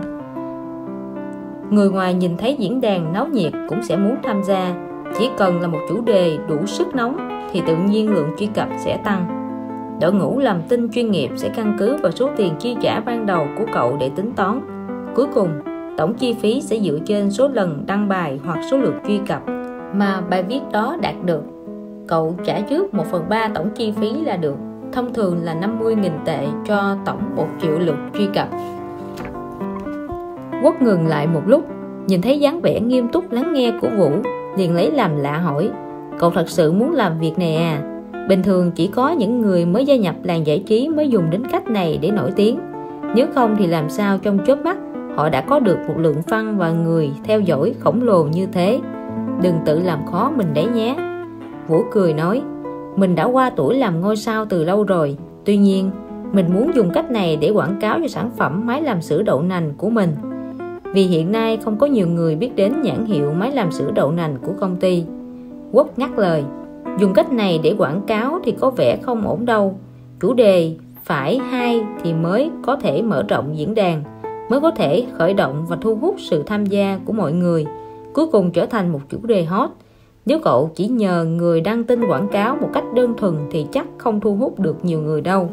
Người 1.70 1.90
ngoài 1.90 2.14
nhìn 2.14 2.36
thấy 2.36 2.56
diễn 2.58 2.80
đàn 2.80 3.12
náo 3.12 3.26
nhiệt 3.26 3.52
cũng 3.68 3.82
sẽ 3.82 3.96
muốn 3.96 4.16
tham 4.22 4.42
gia. 4.44 4.74
Chỉ 5.18 5.30
cần 5.38 5.60
là 5.60 5.68
một 5.68 5.78
chủ 5.88 6.00
đề 6.00 6.38
đủ 6.48 6.66
sức 6.66 6.94
nóng 6.94 7.46
thì 7.52 7.62
tự 7.66 7.76
nhiên 7.76 8.14
lượng 8.14 8.30
truy 8.38 8.46
cập 8.46 8.68
sẽ 8.84 8.96
tăng. 8.96 9.26
Đội 10.00 10.12
ngũ 10.12 10.38
làm 10.38 10.62
tin 10.68 10.90
chuyên 10.90 11.10
nghiệp 11.10 11.30
sẽ 11.36 11.48
căn 11.48 11.76
cứ 11.78 11.96
vào 12.02 12.12
số 12.12 12.30
tiền 12.36 12.52
chi 12.58 12.76
trả 12.82 13.00
ban 13.00 13.26
đầu 13.26 13.46
của 13.58 13.64
cậu 13.72 13.96
để 14.00 14.10
tính 14.16 14.32
toán 14.36 14.73
cuối 15.14 15.26
cùng, 15.34 15.48
tổng 15.96 16.14
chi 16.14 16.34
phí 16.40 16.60
sẽ 16.60 16.78
dựa 16.78 16.98
trên 17.06 17.30
số 17.30 17.48
lần 17.48 17.84
đăng 17.86 18.08
bài 18.08 18.40
hoặc 18.44 18.58
số 18.70 18.76
lượt 18.76 18.94
truy 19.06 19.20
cập. 19.28 19.42
Mà 19.94 20.20
bài 20.30 20.42
viết 20.42 20.60
đó 20.72 20.96
đạt 21.02 21.14
được, 21.24 21.42
cậu 22.08 22.36
trả 22.44 22.60
trước 22.60 22.94
1 22.94 23.04
phần 23.10 23.24
3 23.28 23.48
tổng 23.54 23.70
chi 23.74 23.92
phí 24.00 24.10
là 24.10 24.36
được. 24.36 24.56
Thông 24.92 25.14
thường 25.14 25.38
là 25.42 25.54
50.000 25.54 26.10
tệ 26.24 26.46
cho 26.66 26.96
tổng 27.04 27.22
1 27.36 27.46
triệu 27.62 27.78
lượt 27.78 27.96
truy 28.18 28.28
cập. 28.34 28.48
Quốc 30.62 30.82
ngừng 30.82 31.06
lại 31.06 31.26
một 31.26 31.42
lúc, 31.46 31.64
nhìn 32.06 32.22
thấy 32.22 32.40
dáng 32.40 32.60
vẻ 32.60 32.80
nghiêm 32.80 33.08
túc 33.08 33.32
lắng 33.32 33.52
nghe 33.52 33.72
của 33.80 33.88
Vũ, 33.98 34.10
liền 34.56 34.74
lấy 34.74 34.90
làm 34.90 35.16
lạ 35.16 35.38
hỏi, 35.38 35.70
cậu 36.18 36.30
thật 36.30 36.48
sự 36.48 36.72
muốn 36.72 36.92
làm 36.92 37.18
việc 37.18 37.38
này 37.38 37.56
à? 37.56 37.82
Bình 38.28 38.42
thường 38.42 38.70
chỉ 38.74 38.86
có 38.86 39.10
những 39.10 39.40
người 39.40 39.66
mới 39.66 39.86
gia 39.86 39.96
nhập 39.96 40.14
làng 40.22 40.46
giải 40.46 40.64
trí 40.66 40.88
mới 40.88 41.08
dùng 41.08 41.30
đến 41.30 41.42
cách 41.52 41.66
này 41.66 41.98
để 42.02 42.10
nổi 42.10 42.30
tiếng. 42.36 42.58
Nếu 43.14 43.26
không 43.34 43.56
thì 43.58 43.66
làm 43.66 43.88
sao 43.88 44.18
trong 44.18 44.38
chớp 44.46 44.58
mắt 44.64 44.76
họ 45.16 45.28
đã 45.28 45.40
có 45.40 45.58
được 45.58 45.78
một 45.88 45.94
lượng 45.98 46.22
fan 46.26 46.56
và 46.56 46.72
người 46.72 47.10
theo 47.24 47.40
dõi 47.40 47.74
khổng 47.80 48.02
lồ 48.02 48.24
như 48.24 48.46
thế. 48.46 48.80
Đừng 49.42 49.56
tự 49.66 49.80
làm 49.80 50.06
khó 50.06 50.32
mình 50.36 50.54
đấy 50.54 50.66
nhé. 50.74 50.96
Vũ 51.68 51.84
cười 51.92 52.14
nói, 52.14 52.42
mình 52.96 53.14
đã 53.14 53.24
qua 53.24 53.50
tuổi 53.50 53.74
làm 53.74 54.00
ngôi 54.00 54.16
sao 54.16 54.44
từ 54.44 54.64
lâu 54.64 54.84
rồi. 54.84 55.16
Tuy 55.44 55.56
nhiên, 55.56 55.90
mình 56.32 56.46
muốn 56.54 56.70
dùng 56.74 56.90
cách 56.94 57.10
này 57.10 57.36
để 57.36 57.50
quảng 57.50 57.76
cáo 57.80 57.98
cho 58.02 58.08
sản 58.08 58.30
phẩm 58.36 58.66
máy 58.66 58.82
làm 58.82 59.02
sữa 59.02 59.22
đậu 59.22 59.42
nành 59.42 59.72
của 59.76 59.90
mình. 59.90 60.10
Vì 60.92 61.02
hiện 61.02 61.32
nay 61.32 61.56
không 61.56 61.78
có 61.78 61.86
nhiều 61.86 62.08
người 62.08 62.36
biết 62.36 62.56
đến 62.56 62.82
nhãn 62.82 63.04
hiệu 63.04 63.32
máy 63.32 63.52
làm 63.52 63.72
sữa 63.72 63.90
đậu 63.94 64.10
nành 64.10 64.36
của 64.42 64.52
công 64.60 64.76
ty. 64.76 65.04
Quốc 65.72 65.98
ngắt 65.98 66.10
lời, 66.18 66.44
dùng 66.98 67.14
cách 67.14 67.32
này 67.32 67.60
để 67.62 67.74
quảng 67.78 68.00
cáo 68.06 68.40
thì 68.44 68.54
có 68.60 68.70
vẻ 68.70 68.96
không 69.02 69.26
ổn 69.26 69.46
đâu. 69.46 69.74
Chủ 70.20 70.34
đề 70.34 70.76
phải, 71.02 71.38
hay 71.38 71.82
thì 72.02 72.12
mới 72.12 72.50
có 72.62 72.76
thể 72.76 73.02
mở 73.02 73.24
rộng 73.28 73.58
diễn 73.58 73.74
đàn 73.74 74.02
mới 74.48 74.60
có 74.60 74.70
thể 74.70 75.06
khởi 75.18 75.34
động 75.34 75.64
và 75.68 75.76
thu 75.80 75.96
hút 75.96 76.14
sự 76.18 76.42
tham 76.42 76.66
gia 76.66 76.98
của 77.04 77.12
mọi 77.12 77.32
người, 77.32 77.66
cuối 78.12 78.26
cùng 78.26 78.50
trở 78.50 78.66
thành 78.66 78.92
một 78.92 79.00
chủ 79.08 79.18
đề 79.22 79.44
hot. 79.44 79.70
Nếu 80.26 80.38
cậu 80.38 80.70
chỉ 80.74 80.88
nhờ 80.88 81.24
người 81.24 81.60
đăng 81.60 81.84
tin 81.84 82.06
quảng 82.06 82.28
cáo 82.28 82.56
một 82.56 82.68
cách 82.72 82.84
đơn 82.94 83.14
thuần 83.16 83.34
thì 83.50 83.66
chắc 83.72 83.86
không 83.98 84.20
thu 84.20 84.34
hút 84.34 84.60
được 84.60 84.84
nhiều 84.84 85.00
người 85.00 85.20
đâu. 85.20 85.50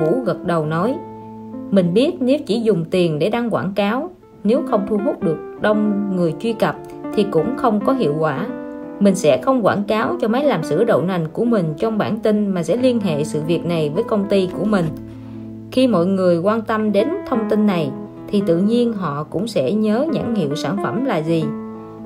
Vũ 0.00 0.22
gật 0.24 0.46
đầu 0.46 0.66
nói, 0.66 0.94
mình 1.70 1.94
biết 1.94 2.16
nếu 2.20 2.38
chỉ 2.46 2.60
dùng 2.60 2.84
tiền 2.90 3.18
để 3.18 3.30
đăng 3.30 3.50
quảng 3.50 3.72
cáo, 3.74 4.10
nếu 4.44 4.62
không 4.70 4.86
thu 4.88 4.98
hút 5.04 5.22
được 5.22 5.36
đông 5.60 6.10
người 6.16 6.34
truy 6.40 6.52
cập 6.52 6.76
thì 7.14 7.26
cũng 7.30 7.56
không 7.56 7.80
có 7.86 7.92
hiệu 7.92 8.14
quả. 8.18 8.46
Mình 9.00 9.14
sẽ 9.14 9.42
không 9.42 9.66
quảng 9.66 9.84
cáo 9.84 10.16
cho 10.20 10.28
máy 10.28 10.44
làm 10.44 10.62
sữa 10.62 10.84
đậu 10.84 11.02
nành 11.02 11.26
của 11.32 11.44
mình 11.44 11.74
trong 11.76 11.98
bản 11.98 12.18
tin 12.18 12.48
mà 12.48 12.62
sẽ 12.62 12.76
liên 12.76 13.00
hệ 13.00 13.24
sự 13.24 13.40
việc 13.46 13.64
này 13.64 13.90
với 13.94 14.04
công 14.04 14.24
ty 14.24 14.48
của 14.58 14.64
mình. 14.64 14.84
Khi 15.70 15.86
mọi 15.86 16.06
người 16.06 16.38
quan 16.38 16.62
tâm 16.62 16.92
đến 16.92 17.08
thông 17.28 17.50
tin 17.50 17.66
này 17.66 17.90
thì 18.28 18.42
tự 18.46 18.56
nhiên 18.56 18.92
họ 18.92 19.24
cũng 19.30 19.46
sẽ 19.46 19.72
nhớ 19.72 20.06
nhãn 20.12 20.34
hiệu 20.34 20.54
sản 20.54 20.76
phẩm 20.82 21.04
là 21.04 21.16
gì. 21.16 21.44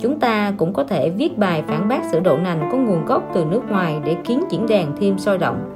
Chúng 0.00 0.20
ta 0.20 0.52
cũng 0.56 0.72
có 0.72 0.84
thể 0.84 1.10
viết 1.10 1.38
bài 1.38 1.62
phản 1.66 1.88
bác 1.88 2.04
sữa 2.12 2.20
đậu 2.20 2.38
nành 2.38 2.68
có 2.72 2.78
nguồn 2.78 3.04
gốc 3.04 3.22
từ 3.34 3.44
nước 3.44 3.62
ngoài 3.70 4.00
để 4.04 4.16
khiến 4.24 4.44
diễn 4.50 4.66
đàn 4.66 4.96
thêm 5.00 5.18
sôi 5.18 5.38
động. 5.38 5.72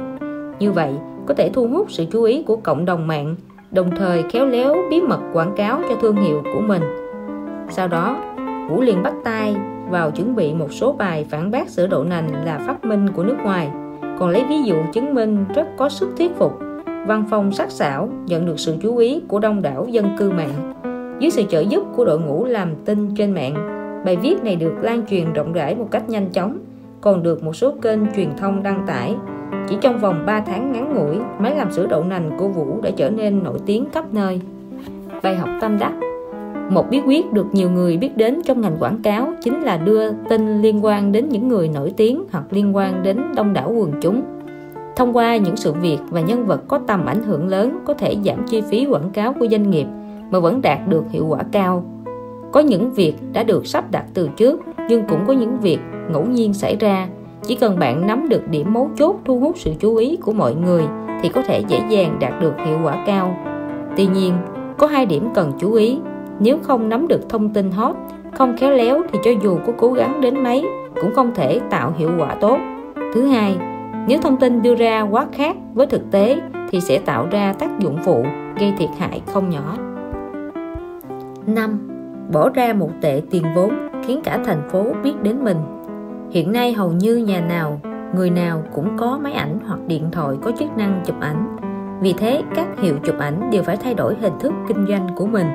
Như 0.58 0.72
vậy, 0.72 0.92
có 1.26 1.34
thể 1.34 1.50
thu 1.52 1.68
hút 1.68 1.86
sự 1.90 2.04
chú 2.12 2.22
ý 2.22 2.42
của 2.42 2.56
cộng 2.56 2.84
đồng 2.84 3.06
mạng, 3.06 3.36
đồng 3.70 3.90
thời 3.96 4.22
khéo 4.22 4.46
léo 4.46 4.74
bí 4.90 5.00
mật 5.00 5.20
quảng 5.32 5.54
cáo 5.56 5.80
cho 5.88 5.94
thương 6.00 6.16
hiệu 6.16 6.42
của 6.54 6.60
mình. 6.60 6.82
Sau 7.70 7.88
đó, 7.88 8.16
Vũ 8.68 8.80
liền 8.80 9.02
bắt 9.02 9.14
tay 9.24 9.56
vào 9.90 10.10
chuẩn 10.10 10.34
bị 10.34 10.54
một 10.54 10.72
số 10.72 10.92
bài 10.92 11.26
phản 11.30 11.50
bác 11.50 11.68
sữa 11.68 11.86
đậu 11.86 12.04
nành 12.04 12.44
là 12.44 12.58
phát 12.66 12.84
minh 12.84 13.08
của 13.08 13.24
nước 13.24 13.36
ngoài. 13.44 13.70
Còn 14.18 14.28
lấy 14.28 14.44
ví 14.48 14.62
dụ 14.62 14.76
chứng 14.92 15.14
minh 15.14 15.44
rất 15.54 15.66
có 15.76 15.88
sức 15.88 16.08
thuyết 16.18 16.36
phục 16.36 16.58
văn 17.06 17.24
phong 17.30 17.52
sắc 17.52 17.70
sảo 17.70 18.08
nhận 18.26 18.46
được 18.46 18.60
sự 18.60 18.76
chú 18.82 18.96
ý 18.96 19.20
của 19.28 19.38
đông 19.38 19.62
đảo 19.62 19.86
dân 19.90 20.06
cư 20.18 20.30
mạng. 20.30 20.72
Dưới 21.20 21.30
sự 21.30 21.42
trợ 21.48 21.60
giúp 21.60 21.84
của 21.96 22.04
đội 22.04 22.20
ngũ 22.20 22.44
làm 22.44 22.74
tin 22.84 23.14
trên 23.16 23.32
mạng, 23.32 23.54
bài 24.04 24.16
viết 24.16 24.44
này 24.44 24.56
được 24.56 24.74
lan 24.82 25.06
truyền 25.10 25.32
rộng 25.32 25.52
rãi 25.52 25.74
một 25.74 25.88
cách 25.90 26.08
nhanh 26.08 26.28
chóng. 26.32 26.58
Còn 27.00 27.22
được 27.22 27.44
một 27.44 27.56
số 27.56 27.74
kênh 27.82 28.00
truyền 28.16 28.28
thông 28.36 28.62
đăng 28.62 28.84
tải. 28.86 29.14
Chỉ 29.68 29.76
trong 29.80 29.98
vòng 29.98 30.26
3 30.26 30.40
tháng 30.40 30.72
ngắn 30.72 30.94
ngủi, 30.94 31.16
máy 31.38 31.56
làm 31.56 31.72
sữa 31.72 31.86
đậu 31.86 32.04
nành 32.04 32.30
của 32.38 32.48
Vũ 32.48 32.80
đã 32.82 32.90
trở 32.96 33.10
nên 33.10 33.42
nổi 33.44 33.58
tiếng 33.66 33.86
khắp 33.92 34.14
nơi. 34.14 34.40
Bài 35.22 35.36
học 35.36 35.48
tâm 35.60 35.78
đắc. 35.78 35.92
Một 36.70 36.90
bí 36.90 37.00
quyết 37.06 37.32
được 37.32 37.46
nhiều 37.52 37.70
người 37.70 37.96
biết 37.96 38.16
đến 38.16 38.40
trong 38.44 38.60
ngành 38.60 38.76
quảng 38.80 39.02
cáo 39.02 39.32
chính 39.42 39.60
là 39.60 39.76
đưa 39.76 40.12
tin 40.12 40.62
liên 40.62 40.84
quan 40.84 41.12
đến 41.12 41.28
những 41.28 41.48
người 41.48 41.68
nổi 41.74 41.92
tiếng 41.96 42.24
hoặc 42.32 42.44
liên 42.50 42.76
quan 42.76 43.02
đến 43.02 43.22
đông 43.36 43.52
đảo 43.52 43.72
quần 43.76 43.92
chúng 44.00 44.22
thông 44.96 45.16
qua 45.16 45.36
những 45.36 45.56
sự 45.56 45.72
việc 45.72 45.98
và 46.10 46.20
nhân 46.20 46.46
vật 46.46 46.62
có 46.68 46.80
tầm 46.86 47.06
ảnh 47.06 47.22
hưởng 47.22 47.48
lớn 47.48 47.78
có 47.84 47.94
thể 47.94 48.16
giảm 48.24 48.46
chi 48.46 48.62
phí 48.70 48.86
quảng 48.86 49.10
cáo 49.10 49.32
của 49.32 49.46
doanh 49.50 49.70
nghiệp 49.70 49.86
mà 50.30 50.40
vẫn 50.40 50.62
đạt 50.62 50.78
được 50.88 51.04
hiệu 51.10 51.26
quả 51.26 51.38
cao. 51.52 51.84
Có 52.52 52.60
những 52.60 52.92
việc 52.92 53.14
đã 53.32 53.42
được 53.42 53.66
sắp 53.66 53.90
đặt 53.90 54.04
từ 54.14 54.28
trước, 54.36 54.60
nhưng 54.88 55.04
cũng 55.08 55.26
có 55.26 55.32
những 55.32 55.60
việc 55.60 55.78
ngẫu 56.10 56.24
nhiên 56.26 56.54
xảy 56.54 56.76
ra. 56.76 57.08
Chỉ 57.42 57.54
cần 57.54 57.78
bạn 57.78 58.06
nắm 58.06 58.28
được 58.28 58.48
điểm 58.50 58.72
mấu 58.72 58.90
chốt 58.96 59.16
thu 59.24 59.40
hút 59.40 59.58
sự 59.58 59.72
chú 59.80 59.96
ý 59.96 60.16
của 60.16 60.32
mọi 60.32 60.54
người 60.54 60.84
thì 61.22 61.28
có 61.28 61.42
thể 61.42 61.64
dễ 61.68 61.82
dàng 61.88 62.18
đạt 62.20 62.32
được 62.40 62.54
hiệu 62.66 62.78
quả 62.84 63.04
cao. 63.06 63.36
Tuy 63.96 64.06
nhiên, 64.06 64.34
có 64.78 64.86
hai 64.86 65.06
điểm 65.06 65.28
cần 65.34 65.52
chú 65.58 65.72
ý. 65.72 65.98
Nếu 66.40 66.58
không 66.62 66.88
nắm 66.88 67.08
được 67.08 67.28
thông 67.28 67.50
tin 67.50 67.70
hot, 67.70 67.96
không 68.38 68.56
khéo 68.56 68.70
léo 68.70 69.02
thì 69.12 69.18
cho 69.24 69.30
dù 69.42 69.58
có 69.66 69.72
cố 69.78 69.92
gắng 69.92 70.20
đến 70.20 70.42
mấy, 70.42 70.64
cũng 71.00 71.14
không 71.14 71.34
thể 71.34 71.60
tạo 71.70 71.94
hiệu 71.98 72.10
quả 72.18 72.34
tốt. 72.40 72.58
Thứ 73.14 73.26
hai 73.26 73.56
nếu 74.06 74.18
thông 74.22 74.36
tin 74.36 74.62
đưa 74.62 74.74
ra 74.74 75.02
quá 75.02 75.26
khác 75.32 75.56
với 75.74 75.86
thực 75.86 76.10
tế 76.10 76.40
thì 76.70 76.80
sẽ 76.80 76.98
tạo 76.98 77.26
ra 77.30 77.52
tác 77.52 77.78
dụng 77.78 77.98
phụ 78.04 78.24
gây 78.60 78.74
thiệt 78.78 78.88
hại 78.98 79.22
không 79.26 79.50
nhỏ. 79.50 79.76
5. 81.46 81.88
Bỏ 82.32 82.48
ra 82.48 82.72
một 82.72 82.90
tệ 83.00 83.22
tiền 83.30 83.42
vốn 83.54 83.72
khiến 84.06 84.20
cả 84.24 84.38
thành 84.44 84.68
phố 84.70 84.84
biết 85.02 85.14
đến 85.22 85.44
mình. 85.44 85.56
Hiện 86.30 86.52
nay 86.52 86.72
hầu 86.72 86.92
như 86.92 87.16
nhà 87.16 87.40
nào, 87.40 87.80
người 88.14 88.30
nào 88.30 88.62
cũng 88.74 88.96
có 88.96 89.18
máy 89.22 89.32
ảnh 89.32 89.58
hoặc 89.66 89.78
điện 89.86 90.10
thoại 90.12 90.36
có 90.42 90.52
chức 90.58 90.76
năng 90.76 91.02
chụp 91.06 91.16
ảnh. 91.20 91.56
Vì 92.00 92.12
thế 92.12 92.42
các 92.54 92.66
hiệu 92.80 92.94
chụp 93.04 93.18
ảnh 93.18 93.50
đều 93.50 93.62
phải 93.62 93.76
thay 93.76 93.94
đổi 93.94 94.14
hình 94.20 94.38
thức 94.40 94.52
kinh 94.68 94.86
doanh 94.88 95.08
của 95.16 95.26
mình 95.26 95.46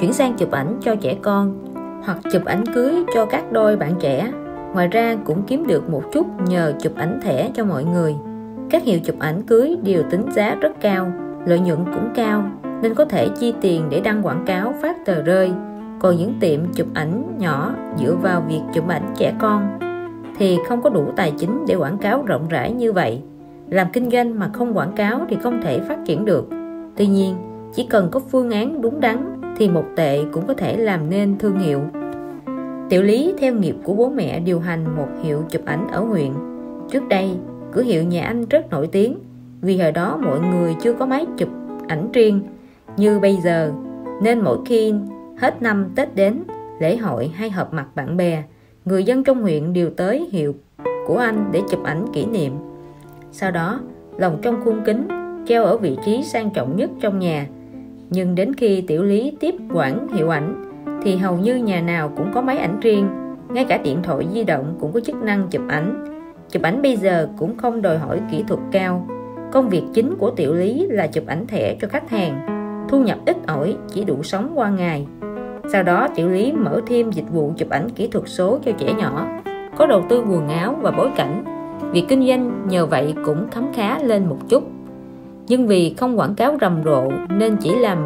Chuyển 0.00 0.12
sang 0.12 0.34
chụp 0.36 0.50
ảnh 0.50 0.78
cho 0.80 0.94
trẻ 0.96 1.16
con 1.22 1.58
hoặc 2.04 2.18
chụp 2.32 2.44
ảnh 2.44 2.64
cưới 2.74 3.04
cho 3.14 3.26
các 3.26 3.52
đôi 3.52 3.76
bạn 3.76 3.94
trẻ 4.00 4.32
ngoài 4.74 4.88
ra 4.88 5.16
cũng 5.24 5.42
kiếm 5.46 5.66
được 5.66 5.90
một 5.90 6.02
chút 6.12 6.26
nhờ 6.48 6.72
chụp 6.80 6.92
ảnh 6.96 7.20
thẻ 7.22 7.50
cho 7.54 7.64
mọi 7.64 7.84
người. 7.84 8.14
Các 8.70 8.82
hiệu 8.82 8.98
chụp 9.04 9.16
ảnh 9.18 9.42
cưới 9.42 9.76
đều 9.82 10.02
tính 10.10 10.26
giá 10.32 10.54
rất 10.54 10.80
cao, 10.80 11.12
lợi 11.46 11.60
nhuận 11.60 11.84
cũng 11.84 12.08
cao, 12.14 12.44
nên 12.82 12.94
có 12.94 13.04
thể 13.04 13.28
chi 13.28 13.54
tiền 13.60 13.82
để 13.90 14.00
đăng 14.00 14.22
quảng 14.22 14.44
cáo 14.46 14.74
phát 14.82 15.04
tờ 15.04 15.22
rơi. 15.22 15.52
Còn 16.00 16.16
những 16.16 16.34
tiệm 16.40 16.60
chụp 16.74 16.86
ảnh 16.94 17.22
nhỏ 17.38 17.74
dựa 17.98 18.14
vào 18.22 18.42
việc 18.48 18.60
chụp 18.74 18.88
ảnh 18.88 19.14
trẻ 19.16 19.34
con 19.38 19.78
thì 20.38 20.58
không 20.68 20.82
có 20.82 20.90
đủ 20.90 21.04
tài 21.16 21.32
chính 21.38 21.66
để 21.66 21.74
quảng 21.74 21.98
cáo 21.98 22.22
rộng 22.22 22.46
rãi 22.48 22.72
như 22.72 22.92
vậy. 22.92 23.22
Làm 23.68 23.86
kinh 23.92 24.10
doanh 24.10 24.38
mà 24.38 24.50
không 24.52 24.76
quảng 24.76 24.92
cáo 24.92 25.20
thì 25.28 25.36
không 25.42 25.62
thể 25.62 25.80
phát 25.80 25.98
triển 26.04 26.24
được. 26.24 26.48
Tuy 26.96 27.06
nhiên, 27.06 27.34
chỉ 27.74 27.86
cần 27.90 28.08
có 28.10 28.20
phương 28.20 28.50
án 28.50 28.82
đúng 28.82 29.00
đắn 29.00 29.42
thì 29.56 29.68
một 29.68 29.84
tệ 29.96 30.24
cũng 30.32 30.46
có 30.46 30.54
thể 30.54 30.76
làm 30.76 31.10
nên 31.10 31.38
thương 31.38 31.58
hiệu. 31.58 31.80
Tiểu 32.88 33.02
Lý 33.02 33.34
theo 33.38 33.54
nghiệp 33.54 33.76
của 33.84 33.94
bố 33.94 34.08
mẹ 34.08 34.40
điều 34.40 34.60
hành 34.60 34.96
một 34.96 35.08
hiệu 35.22 35.42
chụp 35.50 35.62
ảnh 35.64 35.88
ở 35.92 36.00
huyện. 36.00 36.32
Trước 36.90 37.08
đây, 37.08 37.30
cửa 37.72 37.82
hiệu 37.82 38.02
nhà 38.02 38.24
anh 38.24 38.46
rất 38.46 38.70
nổi 38.70 38.86
tiếng, 38.92 39.18
vì 39.60 39.78
hồi 39.78 39.92
đó 39.92 40.18
mọi 40.22 40.40
người 40.40 40.74
chưa 40.82 40.92
có 40.92 41.06
máy 41.06 41.26
chụp 41.36 41.48
ảnh 41.88 42.12
riêng. 42.12 42.40
Như 42.96 43.18
bây 43.18 43.36
giờ, 43.36 43.72
nên 44.22 44.40
mỗi 44.40 44.58
khi 44.66 44.94
hết 45.38 45.62
năm 45.62 45.86
Tết 45.96 46.14
đến, 46.14 46.42
lễ 46.80 46.96
hội 46.96 47.28
hay 47.28 47.50
họp 47.50 47.74
mặt 47.74 47.86
bạn 47.94 48.16
bè, 48.16 48.42
người 48.84 49.04
dân 49.04 49.24
trong 49.24 49.42
huyện 49.42 49.72
đều 49.72 49.90
tới 49.90 50.28
hiệu 50.32 50.54
của 51.06 51.16
anh 51.16 51.48
để 51.52 51.62
chụp 51.70 51.84
ảnh 51.84 52.04
kỷ 52.12 52.26
niệm. 52.26 52.52
Sau 53.32 53.50
đó 53.50 53.80
lồng 54.18 54.38
trong 54.42 54.60
khuôn 54.64 54.80
kính 54.84 55.08
treo 55.46 55.64
ở 55.64 55.76
vị 55.76 55.96
trí 56.04 56.22
sang 56.22 56.50
trọng 56.50 56.76
nhất 56.76 56.90
trong 57.00 57.18
nhà. 57.18 57.46
Nhưng 58.10 58.34
đến 58.34 58.54
khi 58.54 58.80
tiểu 58.80 59.02
lý 59.02 59.32
tiếp 59.40 59.54
quản 59.74 60.08
hiệu 60.08 60.28
ảnh 60.28 60.65
thì 61.06 61.16
hầu 61.16 61.36
như 61.36 61.56
nhà 61.56 61.80
nào 61.80 62.12
cũng 62.16 62.30
có 62.34 62.42
máy 62.42 62.58
ảnh 62.58 62.80
riêng. 62.80 63.08
Ngay 63.48 63.64
cả 63.64 63.78
điện 63.78 63.98
thoại 64.02 64.26
di 64.32 64.44
động 64.44 64.76
cũng 64.80 64.92
có 64.92 65.00
chức 65.00 65.16
năng 65.16 65.48
chụp 65.50 65.62
ảnh. 65.68 66.04
Chụp 66.50 66.62
ảnh 66.62 66.82
bây 66.82 66.96
giờ 66.96 67.28
cũng 67.38 67.56
không 67.56 67.82
đòi 67.82 67.98
hỏi 67.98 68.20
kỹ 68.30 68.44
thuật 68.48 68.60
cao. 68.72 69.06
Công 69.52 69.68
việc 69.68 69.82
chính 69.94 70.14
của 70.18 70.30
tiểu 70.30 70.54
lý 70.54 70.86
là 70.90 71.06
chụp 71.06 71.24
ảnh 71.26 71.46
thẻ 71.46 71.76
cho 71.80 71.88
khách 71.88 72.10
hàng. 72.10 72.46
Thu 72.88 73.02
nhập 73.02 73.18
ít 73.26 73.36
ỏi, 73.46 73.76
chỉ 73.88 74.04
đủ 74.04 74.22
sống 74.22 74.52
qua 74.54 74.70
ngày. 74.70 75.06
Sau 75.72 75.82
đó, 75.82 76.08
tiểu 76.14 76.28
lý 76.28 76.52
mở 76.52 76.80
thêm 76.86 77.10
dịch 77.10 77.30
vụ 77.32 77.52
chụp 77.56 77.70
ảnh 77.70 77.90
kỹ 77.90 78.08
thuật 78.08 78.24
số 78.28 78.58
cho 78.64 78.72
trẻ 78.72 78.94
nhỏ. 78.98 79.28
Có 79.76 79.86
đầu 79.86 80.02
tư 80.08 80.24
quần 80.30 80.48
áo 80.48 80.76
và 80.82 80.90
bối 80.90 81.10
cảnh. 81.16 81.44
Việc 81.92 82.04
kinh 82.08 82.26
doanh 82.26 82.68
nhờ 82.68 82.86
vậy 82.86 83.14
cũng 83.24 83.46
khấm 83.50 83.72
khá 83.74 83.98
lên 83.98 84.26
một 84.26 84.38
chút. 84.48 84.62
Nhưng 85.48 85.66
vì 85.66 85.94
không 85.98 86.18
quảng 86.18 86.34
cáo 86.34 86.56
rầm 86.60 86.82
rộ 86.84 87.08
nên 87.30 87.56
chỉ 87.56 87.74
làm 87.78 87.98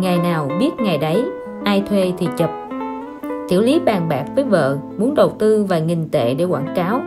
ngày 0.00 0.18
nào 0.18 0.50
biết 0.60 0.70
ngày 0.78 0.98
đấy 0.98 1.24
ai 1.64 1.82
thuê 1.88 2.12
thì 2.18 2.28
chụp. 2.36 2.50
Tiểu 3.48 3.62
lý 3.62 3.80
bàn 3.80 4.08
bạc 4.08 4.24
với 4.34 4.44
vợ, 4.44 4.78
muốn 4.98 5.14
đầu 5.14 5.32
tư 5.38 5.64
vài 5.64 5.80
nghìn 5.80 6.08
tệ 6.08 6.34
để 6.34 6.44
quảng 6.44 6.72
cáo, 6.76 7.00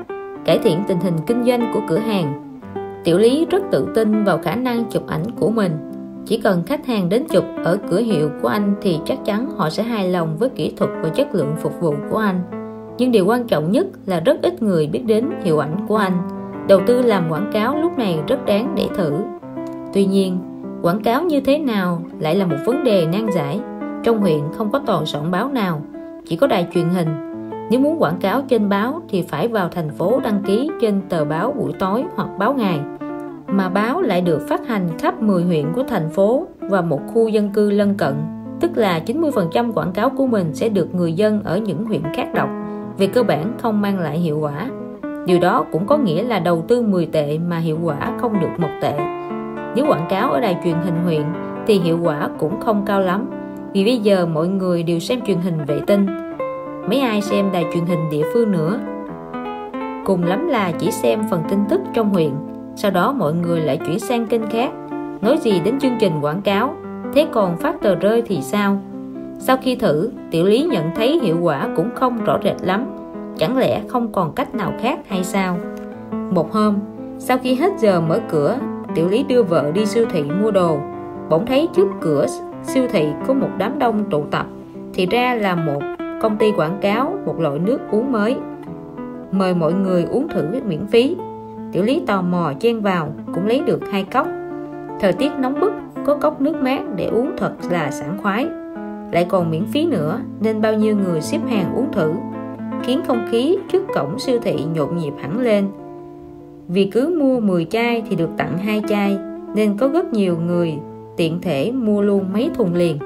cải 0.45 0.59
thiện 0.59 0.83
tình 0.87 0.99
hình 0.99 1.13
kinh 1.27 1.43
doanh 1.43 1.71
của 1.73 1.79
cửa 1.89 1.97
hàng. 1.97 2.59
Tiểu 3.03 3.17
lý 3.17 3.45
rất 3.45 3.63
tự 3.71 3.87
tin 3.95 4.23
vào 4.23 4.37
khả 4.37 4.55
năng 4.55 4.85
chụp 4.85 5.07
ảnh 5.07 5.23
của 5.39 5.49
mình. 5.49 5.71
Chỉ 6.25 6.37
cần 6.37 6.63
khách 6.65 6.85
hàng 6.85 7.09
đến 7.09 7.23
chụp 7.29 7.43
ở 7.63 7.77
cửa 7.89 7.99
hiệu 7.99 8.29
của 8.41 8.47
anh 8.47 8.75
thì 8.81 8.99
chắc 9.05 9.25
chắn 9.25 9.49
họ 9.57 9.69
sẽ 9.69 9.83
hài 9.83 10.09
lòng 10.09 10.37
với 10.37 10.49
kỹ 10.49 10.73
thuật 10.77 10.89
và 11.03 11.09
chất 11.09 11.35
lượng 11.35 11.55
phục 11.57 11.73
vụ 11.79 11.93
của 12.09 12.17
anh. 12.17 12.41
Nhưng 12.97 13.11
điều 13.11 13.25
quan 13.25 13.47
trọng 13.47 13.71
nhất 13.71 13.87
là 14.05 14.19
rất 14.19 14.41
ít 14.41 14.61
người 14.61 14.87
biết 14.87 15.01
đến 15.05 15.29
hiệu 15.43 15.59
ảnh 15.59 15.85
của 15.87 15.97
anh. 15.97 16.17
Đầu 16.67 16.81
tư 16.87 17.01
làm 17.01 17.29
quảng 17.29 17.49
cáo 17.53 17.77
lúc 17.81 17.97
này 17.97 18.19
rất 18.27 18.45
đáng 18.45 18.73
để 18.75 18.87
thử. 18.95 19.13
Tuy 19.93 20.05
nhiên, 20.05 20.37
quảng 20.81 21.03
cáo 21.03 21.23
như 21.23 21.39
thế 21.39 21.57
nào 21.57 22.01
lại 22.19 22.35
là 22.35 22.45
một 22.45 22.57
vấn 22.65 22.83
đề 22.83 23.05
nan 23.05 23.27
giải 23.35 23.59
trong 24.07 24.19
huyện 24.19 24.39
không 24.53 24.71
có 24.71 24.81
toàn 24.85 25.05
soạn 25.05 25.31
báo 25.31 25.49
nào, 25.49 25.81
chỉ 26.27 26.35
có 26.35 26.47
đài 26.47 26.67
truyền 26.73 26.89
hình. 26.89 27.07
Nếu 27.69 27.79
muốn 27.79 28.01
quảng 28.01 28.17
cáo 28.19 28.41
trên 28.47 28.69
báo 28.69 29.01
thì 29.09 29.21
phải 29.21 29.47
vào 29.47 29.69
thành 29.69 29.89
phố 29.89 30.19
đăng 30.23 30.43
ký 30.43 30.69
trên 30.81 31.01
tờ 31.09 31.25
báo 31.25 31.51
buổi 31.51 31.73
tối 31.79 32.03
hoặc 32.15 32.29
báo 32.37 32.53
ngày. 32.53 32.79
Mà 33.47 33.69
báo 33.69 34.01
lại 34.01 34.21
được 34.21 34.47
phát 34.49 34.67
hành 34.67 34.89
khắp 34.99 35.21
10 35.21 35.43
huyện 35.43 35.65
của 35.73 35.83
thành 35.83 36.09
phố 36.09 36.47
và 36.59 36.81
một 36.81 36.99
khu 37.13 37.27
dân 37.27 37.49
cư 37.49 37.71
lân 37.71 37.97
cận, 37.97 38.15
tức 38.59 38.71
là 38.75 38.99
90% 39.05 39.71
quảng 39.73 39.91
cáo 39.91 40.09
của 40.09 40.27
mình 40.27 40.53
sẽ 40.53 40.69
được 40.69 40.95
người 40.95 41.13
dân 41.13 41.43
ở 41.43 41.57
những 41.57 41.85
huyện 41.85 42.01
khác 42.15 42.33
đọc 42.33 42.49
về 42.97 43.07
cơ 43.07 43.23
bản 43.23 43.53
không 43.61 43.81
mang 43.81 43.99
lại 43.99 44.19
hiệu 44.19 44.39
quả. 44.39 44.69
Điều 45.25 45.39
đó 45.39 45.65
cũng 45.71 45.87
có 45.87 45.97
nghĩa 45.97 46.23
là 46.23 46.39
đầu 46.39 46.63
tư 46.67 46.81
10 46.81 47.05
tệ 47.05 47.37
mà 47.37 47.57
hiệu 47.57 47.79
quả 47.83 48.17
không 48.19 48.39
được 48.39 48.51
một 48.57 48.71
tệ. 48.81 48.97
Nếu 49.75 49.85
quảng 49.87 50.07
cáo 50.09 50.31
ở 50.31 50.39
đài 50.39 50.57
truyền 50.63 50.75
hình 50.85 51.03
huyện 51.03 51.23
thì 51.67 51.79
hiệu 51.79 51.99
quả 52.03 52.29
cũng 52.39 52.59
không 52.59 52.83
cao 52.85 53.01
lắm 53.01 53.29
vì 53.77 53.85
bây 53.85 53.97
giờ 53.97 54.25
mọi 54.25 54.47
người 54.47 54.83
đều 54.83 54.99
xem 54.99 55.22
truyền 55.22 55.38
hình 55.38 55.65
vệ 55.67 55.80
tinh. 55.88 56.06
Mấy 56.88 56.99
ai 56.99 57.22
xem 57.22 57.51
đài 57.51 57.65
truyền 57.73 57.85
hình 57.85 58.09
địa 58.11 58.23
phương 58.33 58.51
nữa. 58.51 58.80
Cùng 60.06 60.23
lắm 60.23 60.47
là 60.47 60.72
chỉ 60.72 60.91
xem 60.91 61.23
phần 61.30 61.43
tin 61.49 61.59
tức 61.69 61.81
trong 61.93 62.09
huyện. 62.09 62.31
Sau 62.75 62.91
đó 62.91 63.11
mọi 63.11 63.33
người 63.33 63.59
lại 63.59 63.77
chuyển 63.77 63.99
sang 63.99 64.25
kênh 64.25 64.47
khác. 64.47 64.72
Nói 65.22 65.38
gì 65.41 65.59
đến 65.59 65.80
chương 65.80 65.97
trình 65.99 66.14
quảng 66.22 66.41
cáo? 66.41 66.75
Thế 67.14 67.27
còn 67.31 67.57
phát 67.57 67.81
tờ 67.81 67.95
rơi 67.95 68.23
thì 68.25 68.41
sao? 68.41 68.81
Sau 69.39 69.57
khi 69.57 69.75
thử, 69.75 70.11
tiểu 70.31 70.45
lý 70.45 70.64
nhận 70.64 70.91
thấy 70.95 71.19
hiệu 71.19 71.38
quả 71.41 71.69
cũng 71.75 71.89
không 71.95 72.23
rõ 72.23 72.39
rệt 72.43 72.56
lắm. 72.61 72.85
Chẳng 73.38 73.57
lẽ 73.57 73.81
không 73.88 74.11
còn 74.11 74.33
cách 74.35 74.56
nào 74.56 74.73
khác 74.81 74.99
hay 75.07 75.23
sao? 75.23 75.57
Một 76.31 76.53
hôm, 76.53 76.75
sau 77.17 77.38
khi 77.38 77.56
hết 77.56 77.72
giờ 77.80 78.01
mở 78.01 78.19
cửa, 78.30 78.57
tiểu 78.95 79.07
lý 79.07 79.23
đưa 79.23 79.43
vợ 79.43 79.72
đi 79.72 79.85
siêu 79.85 80.06
thị 80.11 80.23
mua 80.23 80.51
đồ. 80.51 80.77
Bỗng 81.30 81.45
thấy 81.45 81.67
trước 81.75 81.88
cửa 82.01 82.25
siêu 82.63 82.87
thị 82.89 83.07
có 83.27 83.33
một 83.33 83.49
đám 83.57 83.79
đông 83.79 84.03
tụ 84.09 84.23
tập. 84.31 84.45
Thì 84.93 85.05
ra 85.05 85.35
là 85.35 85.55
một 85.55 85.79
công 86.21 86.37
ty 86.37 86.51
quảng 86.51 86.77
cáo 86.81 87.17
một 87.25 87.39
loại 87.39 87.59
nước 87.59 87.79
uống 87.91 88.11
mới. 88.11 88.37
Mời 89.31 89.55
mọi 89.55 89.73
người 89.73 90.03
uống 90.03 90.27
thử 90.27 90.45
miễn 90.67 90.87
phí. 90.87 91.15
Tiểu 91.71 91.83
lý 91.83 92.03
tò 92.07 92.21
mò 92.21 92.53
chen 92.59 92.81
vào, 92.81 93.13
cũng 93.33 93.47
lấy 93.47 93.61
được 93.65 93.81
hai 93.91 94.03
cốc. 94.03 94.27
Thời 94.99 95.13
tiết 95.13 95.31
nóng 95.39 95.59
bức, 95.59 95.73
có 96.05 96.15
cốc 96.15 96.41
nước 96.41 96.55
mát 96.61 96.81
để 96.95 97.05
uống 97.07 97.31
thật 97.37 97.53
là 97.69 97.91
sảng 97.91 98.17
khoái. 98.21 98.47
Lại 99.11 99.25
còn 99.29 99.51
miễn 99.51 99.65
phí 99.65 99.85
nữa, 99.85 100.19
nên 100.39 100.61
bao 100.61 100.73
nhiêu 100.73 100.97
người 100.97 101.21
xếp 101.21 101.39
hàng 101.49 101.75
uống 101.75 101.91
thử. 101.91 102.13
Khiến 102.83 103.01
không 103.07 103.27
khí 103.31 103.57
trước 103.71 103.83
cổng 103.95 104.19
siêu 104.19 104.39
thị 104.43 104.55
nhộn 104.73 104.97
nhịp 104.97 105.13
hẳn 105.21 105.39
lên. 105.39 105.67
Vì 106.67 106.85
cứ 106.85 107.15
mua 107.19 107.39
10 107.39 107.65
chai 107.65 108.03
thì 108.09 108.15
được 108.15 108.29
tặng 108.37 108.57
hai 108.57 108.81
chai, 108.87 109.17
nên 109.55 109.77
có 109.77 109.87
rất 109.87 110.13
nhiều 110.13 110.37
người 110.45 110.79
tiện 111.17 111.41
thể 111.41 111.71
mua 111.71 112.01
luôn 112.01 112.33
mấy 112.33 112.49
thùng 112.55 112.73
liền. 112.73 112.97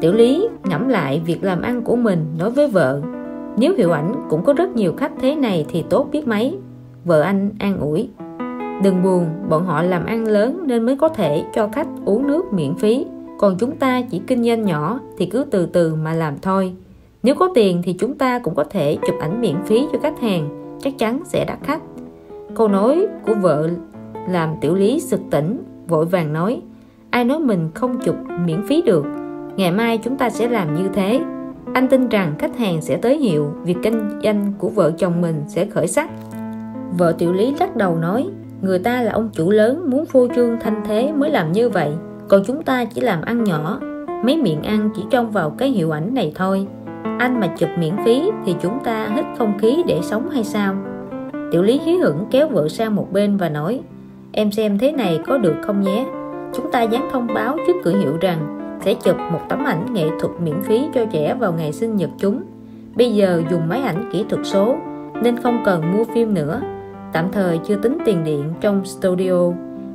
Tiểu 0.00 0.12
lý 0.12 0.48
ngẫm 0.64 0.88
lại 0.88 1.22
việc 1.26 1.44
làm 1.44 1.62
ăn 1.62 1.82
của 1.82 1.96
mình 1.96 2.26
nói 2.38 2.50
với 2.50 2.68
vợ. 2.68 3.02
Nếu 3.56 3.74
hiệu 3.76 3.92
ảnh 3.92 4.14
cũng 4.30 4.44
có 4.44 4.52
rất 4.52 4.76
nhiều 4.76 4.92
khách 4.96 5.12
thế 5.20 5.34
này 5.36 5.66
thì 5.68 5.84
tốt 5.90 6.08
biết 6.12 6.28
mấy. 6.28 6.58
Vợ 7.04 7.20
anh 7.20 7.50
an 7.58 7.78
ủi. 7.78 8.08
Đừng 8.82 9.02
buồn, 9.02 9.26
bọn 9.48 9.64
họ 9.64 9.82
làm 9.82 10.06
ăn 10.06 10.24
lớn 10.24 10.60
nên 10.66 10.86
mới 10.86 10.96
có 10.96 11.08
thể 11.08 11.44
cho 11.54 11.68
khách 11.72 11.88
uống 12.04 12.26
nước 12.26 12.52
miễn 12.52 12.74
phí. 12.74 13.06
Còn 13.38 13.56
chúng 13.58 13.76
ta 13.76 14.02
chỉ 14.10 14.20
kinh 14.26 14.44
doanh 14.44 14.64
nhỏ 14.64 15.00
thì 15.18 15.26
cứ 15.26 15.44
từ 15.50 15.66
từ 15.66 15.94
mà 15.94 16.12
làm 16.12 16.34
thôi. 16.42 16.72
Nếu 17.22 17.34
có 17.34 17.48
tiền 17.54 17.82
thì 17.84 17.92
chúng 17.92 18.14
ta 18.14 18.38
cũng 18.38 18.54
có 18.54 18.64
thể 18.64 18.96
chụp 19.06 19.14
ảnh 19.20 19.40
miễn 19.40 19.56
phí 19.64 19.86
cho 19.92 19.98
khách 20.02 20.20
hàng. 20.20 20.48
Chắc 20.80 20.98
chắn 20.98 21.22
sẽ 21.24 21.44
đắt 21.44 21.58
khách. 21.62 21.82
Câu 22.54 22.68
nói 22.68 23.06
của 23.26 23.34
vợ 23.34 23.70
làm 24.28 24.50
tiểu 24.60 24.74
lý 24.74 25.00
sực 25.00 25.20
tỉnh 25.30 25.58
vội 25.88 26.06
vàng 26.06 26.32
nói, 26.32 26.62
ai 27.10 27.24
nói 27.24 27.38
mình 27.38 27.70
không 27.74 28.00
chụp 28.04 28.16
miễn 28.46 28.66
phí 28.68 28.82
được? 28.82 29.04
Ngày 29.56 29.72
mai 29.72 29.98
chúng 29.98 30.16
ta 30.16 30.30
sẽ 30.30 30.48
làm 30.48 30.74
như 30.74 30.88
thế. 30.94 31.20
Anh 31.74 31.88
tin 31.88 32.08
rằng 32.08 32.34
khách 32.38 32.56
hàng 32.56 32.82
sẽ 32.82 32.96
tới 32.96 33.18
hiệu 33.18 33.52
việc 33.64 33.76
kinh 33.82 34.20
doanh 34.24 34.52
của 34.58 34.68
vợ 34.68 34.92
chồng 34.98 35.20
mình 35.20 35.42
sẽ 35.46 35.66
khởi 35.66 35.86
sắc. 35.86 36.10
Vợ 36.98 37.14
tiểu 37.18 37.32
lý 37.32 37.54
lắc 37.60 37.76
đầu 37.76 37.96
nói, 37.96 38.26
người 38.62 38.78
ta 38.78 39.02
là 39.02 39.12
ông 39.12 39.30
chủ 39.32 39.50
lớn, 39.50 39.90
muốn 39.90 40.06
phô 40.06 40.28
trương 40.34 40.56
thanh 40.60 40.82
thế 40.86 41.12
mới 41.12 41.30
làm 41.30 41.52
như 41.52 41.68
vậy. 41.68 41.90
Còn 42.28 42.42
chúng 42.46 42.62
ta 42.62 42.84
chỉ 42.84 43.00
làm 43.00 43.22
ăn 43.22 43.44
nhỏ, 43.44 43.80
mấy 44.24 44.36
miệng 44.36 44.62
ăn 44.62 44.90
chỉ 44.96 45.02
trông 45.10 45.30
vào 45.30 45.50
cái 45.50 45.68
hiệu 45.68 45.90
ảnh 45.90 46.14
này 46.14 46.32
thôi. 46.34 46.66
Anh 47.18 47.40
mà 47.40 47.46
chụp 47.58 47.68
miễn 47.78 47.94
phí 48.04 48.30
thì 48.46 48.54
chúng 48.62 48.78
ta 48.84 49.08
hít 49.16 49.24
không 49.38 49.58
khí 49.58 49.82
để 49.86 50.00
sống 50.02 50.30
hay 50.30 50.44
sao? 50.44 50.74
Tiểu 51.52 51.62
lý 51.62 51.80
hí 51.84 51.96
hửng 51.96 52.26
kéo 52.30 52.48
vợ 52.48 52.68
sang 52.68 52.96
một 52.96 53.12
bên 53.12 53.36
và 53.36 53.48
nói 53.48 53.80
em 54.32 54.52
xem 54.52 54.78
thế 54.78 54.92
này 54.92 55.20
có 55.26 55.38
được 55.38 55.54
không 55.62 55.80
nhé? 55.80 56.06
Chúng 56.54 56.70
ta 56.70 56.82
dán 56.82 57.08
thông 57.12 57.26
báo 57.34 57.56
trước 57.66 57.76
cửa 57.84 57.98
hiệu 57.98 58.16
rằng 58.20 58.58
sẽ 58.80 58.94
chụp 58.94 59.16
một 59.32 59.40
tấm 59.48 59.64
ảnh 59.64 59.94
nghệ 59.94 60.06
thuật 60.20 60.32
miễn 60.40 60.62
phí 60.62 60.88
cho 60.94 61.04
trẻ 61.12 61.34
vào 61.34 61.52
ngày 61.52 61.72
sinh 61.72 61.96
nhật 61.96 62.10
chúng. 62.18 62.42
Bây 62.96 63.14
giờ 63.14 63.42
dùng 63.50 63.68
máy 63.68 63.82
ảnh 63.82 64.10
kỹ 64.12 64.24
thuật 64.28 64.46
số, 64.46 64.76
nên 65.22 65.36
không 65.36 65.62
cần 65.64 65.92
mua 65.92 66.04
phim 66.14 66.34
nữa. 66.34 66.60
Tạm 67.12 67.28
thời 67.32 67.58
chưa 67.64 67.76
tính 67.76 67.98
tiền 68.04 68.24
điện 68.24 68.44
trong 68.60 68.84
studio 68.84 69.52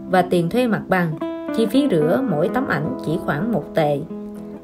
và 0.10 0.22
tiền 0.22 0.50
thuê 0.50 0.68
mặt 0.68 0.82
bằng. 0.88 1.12
Chi 1.56 1.66
phí 1.66 1.88
rửa 1.92 2.22
mỗi 2.30 2.50
tấm 2.54 2.68
ảnh 2.68 2.98
chỉ 3.06 3.20
khoảng 3.26 3.52
một 3.52 3.64
tệ. 3.76 4.00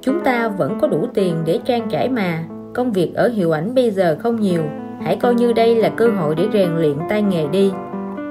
Chúng 0.01 0.19
ta 0.23 0.47
vẫn 0.47 0.77
có 0.81 0.87
đủ 0.87 1.07
tiền 1.13 1.35
để 1.45 1.59
trang 1.65 1.89
trải 1.89 2.09
mà. 2.09 2.43
Công 2.73 2.91
việc 2.91 3.13
ở 3.13 3.27
hiệu 3.27 3.51
ảnh 3.51 3.75
bây 3.75 3.91
giờ 3.91 4.17
không 4.19 4.41
nhiều. 4.41 4.63
Hãy 5.01 5.15
coi 5.15 5.35
như 5.35 5.53
đây 5.53 5.75
là 5.75 5.89
cơ 5.89 6.07
hội 6.07 6.35
để 6.35 6.47
rèn 6.53 6.75
luyện 6.75 6.97
tay 7.09 7.21
nghề 7.21 7.47
đi. 7.47 7.71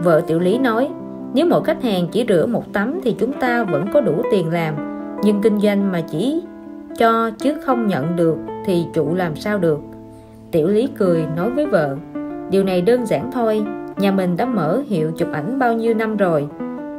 Vợ 0.03 0.23
tiểu 0.27 0.41
lý 0.41 0.59
nói 0.59 0.89
nếu 1.35 1.47
mỗi 1.47 1.65
khách 1.65 1.83
hàng 1.83 2.09
chỉ 2.13 2.25
rửa 2.29 2.47
một 2.47 2.73
tấm 2.73 3.01
thì 3.05 3.17
chúng 3.19 3.33
ta 3.33 3.65
vẫn 3.65 3.87
có 3.93 4.01
đủ 4.01 4.23
tiền 4.31 4.51
làm. 4.51 4.75
Nhưng 5.25 5.43
kinh 5.43 5.61
doanh 5.61 5.93
mà 5.93 6.01
chỉ 6.11 6.43
cho 6.99 7.31
chứ 7.31 7.55
không 7.65 7.87
nhận 7.87 8.17
được 8.17 8.37
thì 8.65 8.85
chủ 8.95 9.15
làm 9.15 9.37
sao 9.37 9.59
được? 9.59 9.81
Tiểu 10.51 10.69
lý 10.69 10.89
cười 10.99 11.25
nói 11.37 11.51
với 11.51 11.67
vợ, 11.67 11.97
điều 12.51 12.65
này 12.65 12.83
đơn 12.83 13.07
giản 13.07 13.31
thôi, 13.33 13.65
nhà 13.97 14.13
mình 14.13 14.37
đã 14.37 14.45
mở 14.45 14.83
hiệu 14.87 15.13
chụp 15.17 15.29
ảnh 15.33 15.59
bao 15.59 15.73
nhiêu 15.73 15.95
năm 15.95 16.17
rồi? 16.17 16.49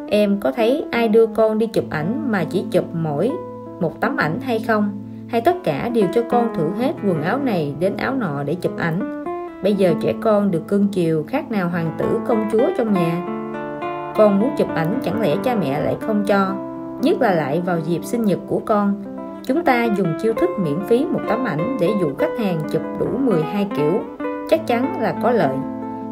Em 0.09 0.39
có 0.39 0.51
thấy 0.51 0.85
ai 0.91 1.07
đưa 1.07 1.25
con 1.25 1.59
đi 1.59 1.67
chụp 1.67 1.85
ảnh 1.89 2.31
mà 2.31 2.43
chỉ 2.43 2.65
chụp 2.71 2.85
mỗi 2.93 3.31
một 3.79 4.01
tấm 4.01 4.17
ảnh 4.17 4.39
hay 4.41 4.59
không? 4.59 4.89
Hay 5.27 5.41
tất 5.41 5.55
cả 5.63 5.89
đều 5.89 6.05
cho 6.13 6.21
con 6.29 6.55
thử 6.55 6.69
hết 6.79 6.93
quần 7.07 7.21
áo 7.21 7.39
này 7.43 7.75
đến 7.79 7.97
áo 7.97 8.15
nọ 8.15 8.43
để 8.43 8.55
chụp 8.55 8.77
ảnh? 8.77 9.23
Bây 9.63 9.75
giờ 9.75 9.93
trẻ 10.01 10.13
con 10.21 10.51
được 10.51 10.67
cưng 10.67 10.87
chiều 10.87 11.23
khác 11.27 11.51
nào 11.51 11.69
hoàng 11.69 11.95
tử 11.99 12.05
công 12.27 12.45
chúa 12.51 12.69
trong 12.77 12.93
nhà 12.93 13.32
con 14.15 14.39
muốn 14.39 14.49
chụp 14.57 14.67
ảnh 14.75 14.99
chẳng 15.03 15.21
lẽ 15.21 15.35
cha 15.43 15.55
mẹ 15.55 15.79
lại 15.79 15.95
không 16.01 16.23
cho? 16.25 16.55
Nhất 17.01 17.21
là 17.21 17.31
lại 17.31 17.61
vào 17.65 17.79
dịp 17.79 18.03
sinh 18.03 18.25
nhật 18.25 18.39
của 18.47 18.61
con. 18.65 19.03
Chúng 19.45 19.63
ta 19.63 19.83
dùng 19.83 20.07
chiêu 20.21 20.33
thức 20.33 20.49
miễn 20.63 20.79
phí 20.87 21.05
một 21.05 21.19
tấm 21.29 21.45
ảnh 21.45 21.77
để 21.81 21.89
dụ 22.01 22.13
khách 22.19 22.39
hàng 22.39 22.59
chụp 22.71 22.81
đủ 22.99 23.07
12 23.19 23.67
kiểu. 23.77 24.01
Chắc 24.49 24.67
chắn 24.67 25.01
là 25.01 25.13
có 25.23 25.31
lợi. 25.31 25.55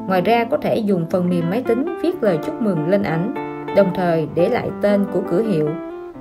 Ngoài 0.07 0.21
ra 0.21 0.43
có 0.43 0.57
thể 0.57 0.77
dùng 0.77 1.05
phần 1.09 1.29
mềm 1.29 1.49
máy 1.49 1.63
tính 1.67 1.99
viết 2.01 2.23
lời 2.23 2.39
chúc 2.45 2.61
mừng 2.61 2.89
lên 2.89 3.03
ảnh, 3.03 3.33
đồng 3.75 3.91
thời 3.95 4.27
để 4.35 4.49
lại 4.49 4.69
tên 4.81 5.05
của 5.13 5.21
cửa 5.31 5.41
hiệu. 5.43 5.69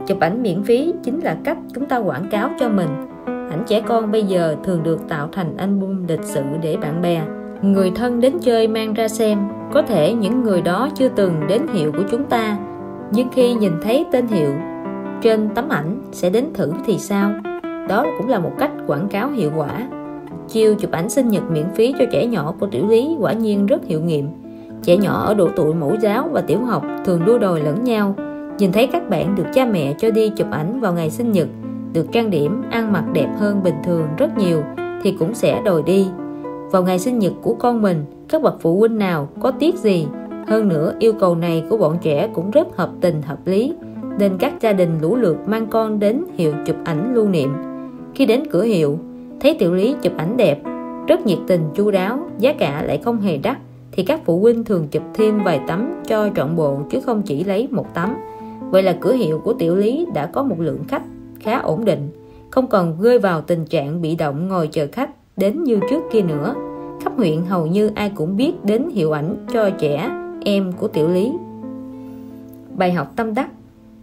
Chụp 0.06 0.20
ảnh 0.20 0.42
miễn 0.42 0.62
phí 0.62 0.94
chính 1.02 1.20
là 1.20 1.36
cách 1.44 1.58
chúng 1.74 1.86
ta 1.86 1.96
quảng 1.96 2.28
cáo 2.30 2.50
cho 2.60 2.68
mình. 2.68 2.88
Ảnh 3.26 3.62
trẻ 3.66 3.80
con 3.80 4.12
bây 4.12 4.22
giờ 4.22 4.56
thường 4.64 4.82
được 4.82 5.08
tạo 5.08 5.28
thành 5.32 5.56
album 5.56 6.06
lịch 6.06 6.24
sự 6.24 6.42
để 6.62 6.76
bạn 6.76 7.02
bè 7.02 7.22
người 7.62 7.90
thân 7.94 8.20
đến 8.20 8.38
chơi 8.40 8.68
mang 8.68 8.94
ra 8.94 9.08
xem, 9.08 9.38
có 9.72 9.82
thể 9.82 10.12
những 10.12 10.42
người 10.42 10.62
đó 10.62 10.88
chưa 10.94 11.08
từng 11.08 11.32
đến 11.48 11.66
hiệu 11.72 11.92
của 11.92 12.02
chúng 12.10 12.24
ta. 12.24 12.58
Nhưng 13.12 13.28
khi 13.32 13.54
nhìn 13.54 13.72
thấy 13.82 14.06
tên 14.12 14.26
hiệu, 14.26 14.50
trên 15.22 15.48
tấm 15.54 15.68
ảnh 15.68 16.02
sẽ 16.12 16.30
đến 16.30 16.44
thử 16.54 16.72
thì 16.86 16.98
sao? 16.98 17.30
Đó 17.88 18.06
cũng 18.18 18.28
là 18.28 18.38
một 18.38 18.52
cách 18.58 18.70
quảng 18.86 19.08
cáo 19.08 19.30
hiệu 19.30 19.50
quả. 19.56 19.88
Chiêu 20.48 20.74
chụp 20.74 20.90
ảnh 20.90 21.08
sinh 21.08 21.28
nhật 21.28 21.42
miễn 21.50 21.64
phí 21.74 21.94
cho 21.98 22.04
trẻ 22.12 22.26
nhỏ 22.26 22.54
của 22.60 22.66
tiểu 22.66 22.88
lý 22.88 23.16
quả 23.20 23.32
nhiên 23.32 23.66
rất 23.66 23.84
hiệu 23.84 24.00
nghiệm. 24.00 24.28
Trẻ 24.82 24.96
nhỏ 24.96 25.24
ở 25.26 25.34
độ 25.34 25.48
tuổi 25.56 25.74
mẫu 25.74 25.96
giáo 26.00 26.28
và 26.32 26.40
tiểu 26.40 26.58
học 26.58 26.84
thường 27.04 27.20
đua 27.26 27.38
đòi 27.38 27.60
lẫn 27.60 27.84
nhau. 27.84 28.14
Nhìn 28.58 28.72
thấy 28.72 28.86
các 28.86 29.08
bạn 29.08 29.34
được 29.34 29.46
cha 29.54 29.64
mẹ 29.64 29.94
cho 29.98 30.10
đi 30.10 30.28
chụp 30.36 30.46
ảnh 30.50 30.80
vào 30.80 30.92
ngày 30.92 31.10
sinh 31.10 31.32
nhật, 31.32 31.48
được 31.92 32.06
trang 32.12 32.30
điểm, 32.30 32.62
ăn 32.70 32.92
mặc 32.92 33.04
đẹp 33.12 33.28
hơn 33.38 33.62
bình 33.62 33.74
thường 33.84 34.06
rất 34.18 34.38
nhiều 34.38 34.62
thì 35.02 35.16
cũng 35.18 35.34
sẽ 35.34 35.62
đòi 35.64 35.82
đi 35.82 36.06
vào 36.70 36.82
ngày 36.82 36.98
sinh 36.98 37.18
nhật 37.18 37.32
của 37.42 37.54
con 37.54 37.82
mình, 37.82 38.04
các 38.28 38.42
bậc 38.42 38.56
phụ 38.60 38.78
huynh 38.78 38.98
nào 38.98 39.28
có 39.40 39.50
tiếc 39.50 39.74
gì? 39.76 40.06
Hơn 40.46 40.68
nữa, 40.68 40.94
yêu 40.98 41.12
cầu 41.12 41.34
này 41.34 41.64
của 41.70 41.76
bọn 41.76 41.98
trẻ 42.02 42.28
cũng 42.34 42.50
rất 42.50 42.76
hợp 42.76 42.90
tình, 43.00 43.22
hợp 43.22 43.46
lý, 43.46 43.74
nên 44.18 44.38
các 44.38 44.52
gia 44.60 44.72
đình 44.72 44.98
lũ 45.00 45.16
lượt 45.16 45.36
mang 45.46 45.66
con 45.66 45.98
đến 45.98 46.24
hiệu 46.34 46.52
chụp 46.66 46.76
ảnh 46.84 47.14
lưu 47.14 47.28
niệm. 47.28 47.52
Khi 48.14 48.26
đến 48.26 48.42
cửa 48.50 48.62
hiệu, 48.62 48.98
thấy 49.40 49.56
tiểu 49.58 49.74
lý 49.74 49.94
chụp 50.02 50.12
ảnh 50.16 50.36
đẹp, 50.36 50.60
rất 51.06 51.26
nhiệt 51.26 51.38
tình, 51.46 51.60
chu 51.74 51.90
đáo, 51.90 52.18
giá 52.38 52.52
cả 52.52 52.82
lại 52.86 52.98
không 53.04 53.20
hề 53.20 53.38
đắt, 53.38 53.58
thì 53.92 54.02
các 54.02 54.20
phụ 54.24 54.40
huynh 54.40 54.64
thường 54.64 54.88
chụp 54.88 55.02
thêm 55.14 55.44
vài 55.44 55.60
tấm 55.68 56.02
cho 56.06 56.28
trọn 56.36 56.56
bộ 56.56 56.78
chứ 56.90 57.00
không 57.00 57.22
chỉ 57.22 57.44
lấy 57.44 57.68
một 57.70 57.86
tấm. 57.94 58.14
Vậy 58.70 58.82
là 58.82 58.96
cửa 59.00 59.12
hiệu 59.12 59.40
của 59.44 59.52
tiểu 59.52 59.76
lý 59.76 60.06
đã 60.14 60.26
có 60.26 60.42
một 60.42 60.56
lượng 60.60 60.84
khách 60.88 61.02
khá 61.40 61.58
ổn 61.58 61.84
định, 61.84 62.08
không 62.50 62.66
còn 62.66 63.00
rơi 63.00 63.18
vào 63.18 63.40
tình 63.40 63.64
trạng 63.66 64.02
bị 64.02 64.14
động 64.16 64.48
ngồi 64.48 64.66
chờ 64.66 64.86
khách 64.92 65.10
đến 65.40 65.64
như 65.64 65.80
trước 65.90 66.02
kia 66.12 66.22
nữa. 66.22 66.54
Khắp 67.04 67.12
huyện 67.16 67.42
hầu 67.42 67.66
như 67.66 67.90
ai 67.94 68.12
cũng 68.14 68.36
biết 68.36 68.64
đến 68.64 68.88
hiệu 68.92 69.12
ảnh 69.12 69.36
cho 69.52 69.70
trẻ, 69.70 70.10
em 70.44 70.72
của 70.72 70.88
tiểu 70.88 71.08
lý. 71.08 71.32
Bài 72.76 72.92
học 72.92 73.12
tâm 73.16 73.34
đắc, 73.34 73.50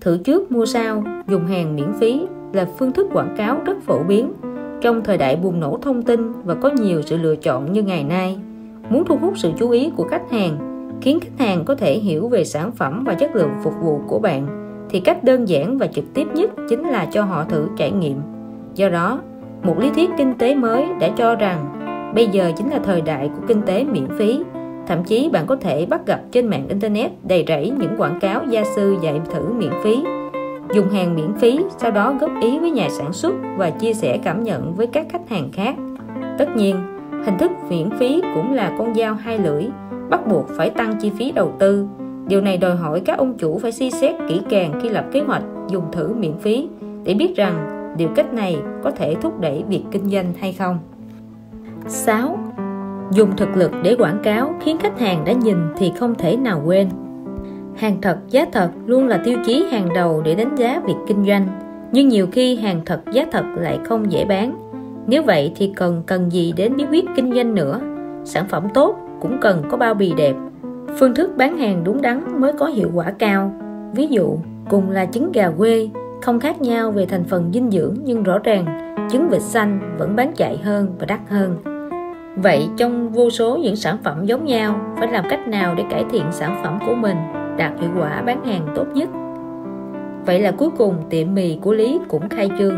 thử 0.01 0.17
trước 0.17 0.51
mua 0.51 0.66
sau, 0.66 1.03
dùng 1.27 1.45
hàng 1.45 1.75
miễn 1.75 1.93
phí 1.99 2.22
là 2.53 2.67
phương 2.77 2.91
thức 2.91 3.07
quảng 3.14 3.35
cáo 3.38 3.57
rất 3.66 3.77
phổ 3.83 4.03
biến. 4.03 4.33
Trong 4.82 5.01
thời 5.03 5.17
đại 5.17 5.35
bùng 5.35 5.59
nổ 5.59 5.80
thông 5.82 6.03
tin 6.03 6.32
và 6.43 6.56
có 6.56 6.69
nhiều 6.69 7.01
sự 7.01 7.17
lựa 7.17 7.35
chọn 7.35 7.74
như 7.74 7.83
ngày 7.83 8.03
nay, 8.03 8.38
muốn 8.90 9.03
thu 9.06 9.17
hút 9.17 9.33
sự 9.38 9.51
chú 9.59 9.69
ý 9.69 9.91
của 9.95 10.03
khách 10.03 10.32
hàng, 10.32 10.57
khiến 11.01 11.19
khách 11.19 11.45
hàng 11.45 11.66
có 11.66 11.75
thể 11.75 11.99
hiểu 11.99 12.27
về 12.27 12.43
sản 12.43 12.72
phẩm 12.72 13.03
và 13.03 13.14
chất 13.14 13.35
lượng 13.35 13.51
phục 13.64 13.74
vụ 13.82 13.99
của 14.07 14.19
bạn, 14.19 14.48
thì 14.90 14.99
cách 14.99 15.24
đơn 15.24 15.48
giản 15.48 15.77
và 15.77 15.88
trực 15.88 16.14
tiếp 16.14 16.27
nhất 16.35 16.51
chính 16.69 16.83
là 16.90 17.07
cho 17.11 17.24
họ 17.24 17.43
thử 17.43 17.67
trải 17.77 17.91
nghiệm. 17.91 18.17
Do 18.75 18.90
đó 18.90 19.19
một 19.64 19.80
lý 19.80 19.90
thuyết 19.90 20.10
kinh 20.18 20.34
tế 20.38 20.56
mới 20.56 20.86
đã 21.00 21.10
cho 21.16 21.36
rằng 21.36 21.74
bây 22.16 22.27
giờ 22.27 22.52
chính 22.58 22.69
là 22.69 22.80
thời 22.84 23.02
đại 23.02 23.30
của 23.36 23.42
kinh 23.48 23.61
tế 23.61 23.84
miễn 23.84 24.08
phí. 24.18 24.40
Thậm 24.88 25.03
chí 25.03 25.30
bạn 25.34 25.45
có 25.48 25.56
thể 25.56 25.86
bắt 25.86 26.06
gặp 26.06 26.22
trên 26.32 26.48
mạng 26.48 26.66
internet 26.69 27.11
đầy 27.24 27.45
rẫy 27.48 27.74
những 27.80 27.95
quảng 27.98 28.19
cáo 28.19 28.44
gia 28.50 28.64
sư 28.76 28.95
dạy 29.02 29.22
thử 29.34 29.53
miễn 29.53 29.72
phí, 29.84 30.03
dùng 30.74 30.90
hàng 30.90 31.16
miễn 31.16 31.34
phí, 31.40 31.60
sau 31.77 31.92
đó 31.92 32.16
góp 32.22 32.32
ý 32.42 32.60
với 32.60 32.72
nhà 32.72 32.88
sản 32.90 33.14
xuất 33.14 33.36
và 33.58 33.69
chia 33.69 33.94
sẻ 33.94 34.19
cảm 34.24 34.44
nhận 34.44 34.74
với 34.76 34.88
các 34.88 35.08
khách 35.10 35.30
hàng 35.30 35.50
khác. 35.53 35.76
Tất 36.38 36.56
nhiên, 36.56 36.76
hình 37.26 37.38
thức 37.38 37.52
miễn 37.69 37.90
phí 38.00 38.22
cũng 38.36 38.53
là 38.53 38.76
con 38.77 38.95
dao 38.95 39.14
hai 39.14 39.40
lưỡi, 39.40 39.64
bắt 40.10 40.27
buộc 40.27 40.48
phải 40.50 40.69
tăng 40.69 40.95
chi 41.02 41.11
phí 41.18 41.32
đầu 41.32 41.52
tư. 41.60 41.88
Điều 42.27 42.42
này 42.42 42.58
đòi 42.58 42.76
hỏi 42.76 43.00
các 43.00 43.18
ông 43.18 43.38
chủ 43.38 43.60
phải 43.60 43.72
suy 43.72 43.92
xét 43.92 44.16
kỹ 44.30 44.42
càng 44.50 44.80
khi 44.84 44.90
lập 44.90 45.06
kế 45.11 45.22
hoạch 45.22 45.44
dùng 45.69 45.92
thử 45.92 46.14
miễn 46.14 46.34
phí 46.40 46.69
để 47.03 47.14
biết 47.14 47.36
rằng 47.36 47.76
điều 47.98 48.09
cách 48.16 48.34
này 48.34 48.58
có 48.84 48.92
thể 48.92 49.16
thúc 49.22 49.40
đẩy 49.40 49.64
việc 49.69 49.84
kinh 49.92 50.09
doanh 50.09 50.34
hay 50.40 50.53
không? 50.53 50.80
6. 51.88 52.40
Dùng 53.11 53.35
thực 53.38 53.58
lực 53.58 53.72
để 53.84 53.95
quảng 54.00 54.19
cáo 54.24 54.56
khiến 54.61 54.77
khách 54.77 55.00
hàng 55.00 55.26
đã 55.26 55.34
nhìn 55.34 55.58
thì 55.77 55.92
không 56.00 56.16
thể 56.16 56.38
nào 56.38 56.61
quên. 56.66 56.90
Hàng 57.76 57.98
thật, 58.01 58.17
giá 58.30 58.45
thật 58.51 58.69
luôn 58.85 59.08
là 59.08 59.22
tiêu 59.26 59.38
chí 59.45 59.66
hàng 59.72 59.93
đầu 59.95 60.22
để 60.22 60.35
đánh 60.35 60.56
giá 60.56 60.82
việc 60.85 60.95
kinh 61.08 61.26
doanh, 61.26 61.48
nhưng 61.92 62.08
nhiều 62.08 62.27
khi 62.32 62.56
hàng 62.56 62.82
thật, 62.85 63.01
giá 63.14 63.26
thật 63.32 63.45
lại 63.56 63.80
không 63.84 64.11
dễ 64.11 64.26
bán. 64.26 64.58
Nếu 65.08 65.24
vậy 65.24 65.51
thì 65.56 65.74
cần 65.76 66.03
cần 66.06 66.32
gì 66.32 66.53
đến 66.58 66.76
bí 66.77 66.85
quyết 66.92 67.06
kinh 67.16 67.35
doanh 67.35 67.56
nữa? 67.56 67.80
Sản 68.24 68.45
phẩm 68.50 68.67
tốt 68.74 68.95
cũng 69.22 69.38
cần 69.42 69.64
có 69.69 69.77
bao 69.77 69.93
bì 69.93 70.14
đẹp. 70.17 70.34
Phương 71.00 71.16
thức 71.16 71.32
bán 71.38 71.58
hàng 71.58 71.84
đúng 71.84 72.01
đắn 72.01 72.42
mới 72.42 72.53
có 72.53 72.66
hiệu 72.66 72.90
quả 72.93 73.11
cao. 73.11 73.51
Ví 73.93 74.08
dụ, 74.08 74.38
cùng 74.69 74.90
là 74.90 75.06
trứng 75.06 75.32
gà 75.32 75.50
quê 75.50 75.90
không 76.21 76.39
khác 76.39 76.61
nhau 76.61 76.91
về 76.91 77.05
thành 77.05 77.23
phần 77.23 77.51
dinh 77.53 77.71
dưỡng, 77.71 77.95
nhưng 78.03 78.23
rõ 78.23 78.39
ràng, 78.39 78.65
trứng 79.11 79.29
vịt 79.29 79.41
xanh 79.41 79.95
vẫn 79.97 80.15
bán 80.15 80.31
chạy 80.35 80.57
hơn 80.57 80.95
và 80.99 81.05
đắt 81.05 81.19
hơn. 81.29 81.57
Vậy 82.35 82.69
trong 82.77 83.09
vô 83.09 83.29
số 83.29 83.57
những 83.57 83.75
sản 83.75 83.97
phẩm 84.03 84.25
giống 84.25 84.45
nhau, 84.45 84.95
phải 84.99 85.07
làm 85.07 85.25
cách 85.29 85.47
nào 85.47 85.75
để 85.75 85.83
cải 85.89 86.05
thiện 86.11 86.23
sản 86.31 86.59
phẩm 86.63 86.79
của 86.87 86.95
mình 86.95 87.17
đạt 87.57 87.71
hiệu 87.79 87.89
quả 87.99 88.21
bán 88.21 88.45
hàng 88.45 88.67
tốt 88.75 88.85
nhất? 88.93 89.09
Vậy 90.25 90.39
là 90.39 90.51
cuối 90.51 90.69
cùng 90.77 90.95
tiệm 91.09 91.33
mì 91.33 91.57
của 91.61 91.73
lý 91.73 91.99
cũng 92.07 92.29
khai 92.29 92.49
trương. 92.59 92.75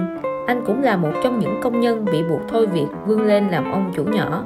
Anh 0.47 0.63
cũng 0.65 0.83
là 0.83 0.97
một 0.97 1.11
trong 1.23 1.39
những 1.39 1.59
công 1.63 1.79
nhân 1.79 2.05
bị 2.05 2.23
buộc 2.29 2.41
thôi 2.49 2.67
việc 2.67 2.87
vươn 3.05 3.21
lên 3.21 3.47
làm 3.49 3.71
ông 3.71 3.91
chủ 3.95 4.03
nhỏ. 4.03 4.43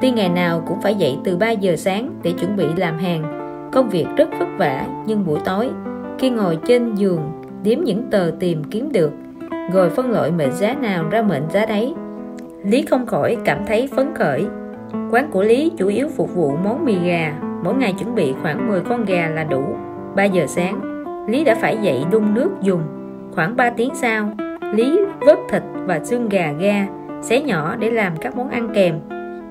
Tuy 0.00 0.10
ngày 0.10 0.28
nào 0.28 0.62
cũng 0.66 0.80
phải 0.80 0.94
dậy 0.94 1.18
từ 1.24 1.36
3 1.36 1.50
giờ 1.50 1.76
sáng 1.76 2.10
để 2.22 2.32
chuẩn 2.32 2.56
bị 2.56 2.66
làm 2.76 2.98
hàng. 2.98 3.22
Công 3.72 3.88
việc 3.88 4.06
rất 4.16 4.28
vất 4.38 4.48
vả, 4.58 4.86
nhưng 5.06 5.26
buổi 5.26 5.38
tối, 5.44 5.70
khi 6.18 6.30
ngồi 6.30 6.58
trên 6.66 6.94
giường 6.94 7.35
đếm 7.66 7.78
những 7.80 8.10
tờ 8.10 8.30
tìm 8.40 8.64
kiếm 8.64 8.92
được. 8.92 9.12
Rồi 9.72 9.90
phân 9.90 10.10
loại 10.10 10.30
mệnh 10.30 10.52
giá 10.52 10.74
nào 10.74 11.08
ra 11.10 11.22
mệnh 11.22 11.42
giá 11.50 11.66
đấy. 11.66 11.94
Lý 12.64 12.82
không 12.82 13.06
khỏi 13.06 13.36
cảm 13.44 13.58
thấy 13.66 13.88
phấn 13.96 14.14
khởi. 14.14 14.46
Quán 15.10 15.30
của 15.30 15.42
Lý 15.42 15.72
chủ 15.78 15.88
yếu 15.88 16.08
phục 16.08 16.34
vụ 16.34 16.56
món 16.64 16.84
mì 16.84 16.98
gà. 17.04 17.34
Mỗi 17.64 17.74
ngày 17.74 17.94
chuẩn 17.98 18.14
bị 18.14 18.34
khoảng 18.42 18.68
10 18.68 18.80
con 18.80 19.04
gà 19.04 19.28
là 19.28 19.44
đủ. 19.44 19.64
3 20.16 20.24
giờ 20.24 20.46
sáng, 20.46 20.80
Lý 21.28 21.44
đã 21.44 21.54
phải 21.54 21.78
dậy 21.82 22.04
đun 22.10 22.34
nước 22.34 22.50
dùng. 22.62 22.82
Khoảng 23.34 23.56
3 23.56 23.70
tiếng 23.70 23.90
sau, 23.94 24.30
Lý 24.74 25.00
vớt 25.20 25.38
thịt 25.50 25.62
và 25.86 26.00
xương 26.04 26.28
gà 26.28 26.52
ga 26.52 26.86
xé 27.22 27.40
nhỏ 27.40 27.76
để 27.78 27.90
làm 27.90 28.16
các 28.16 28.36
món 28.36 28.50
ăn 28.50 28.68
kèm. 28.74 28.94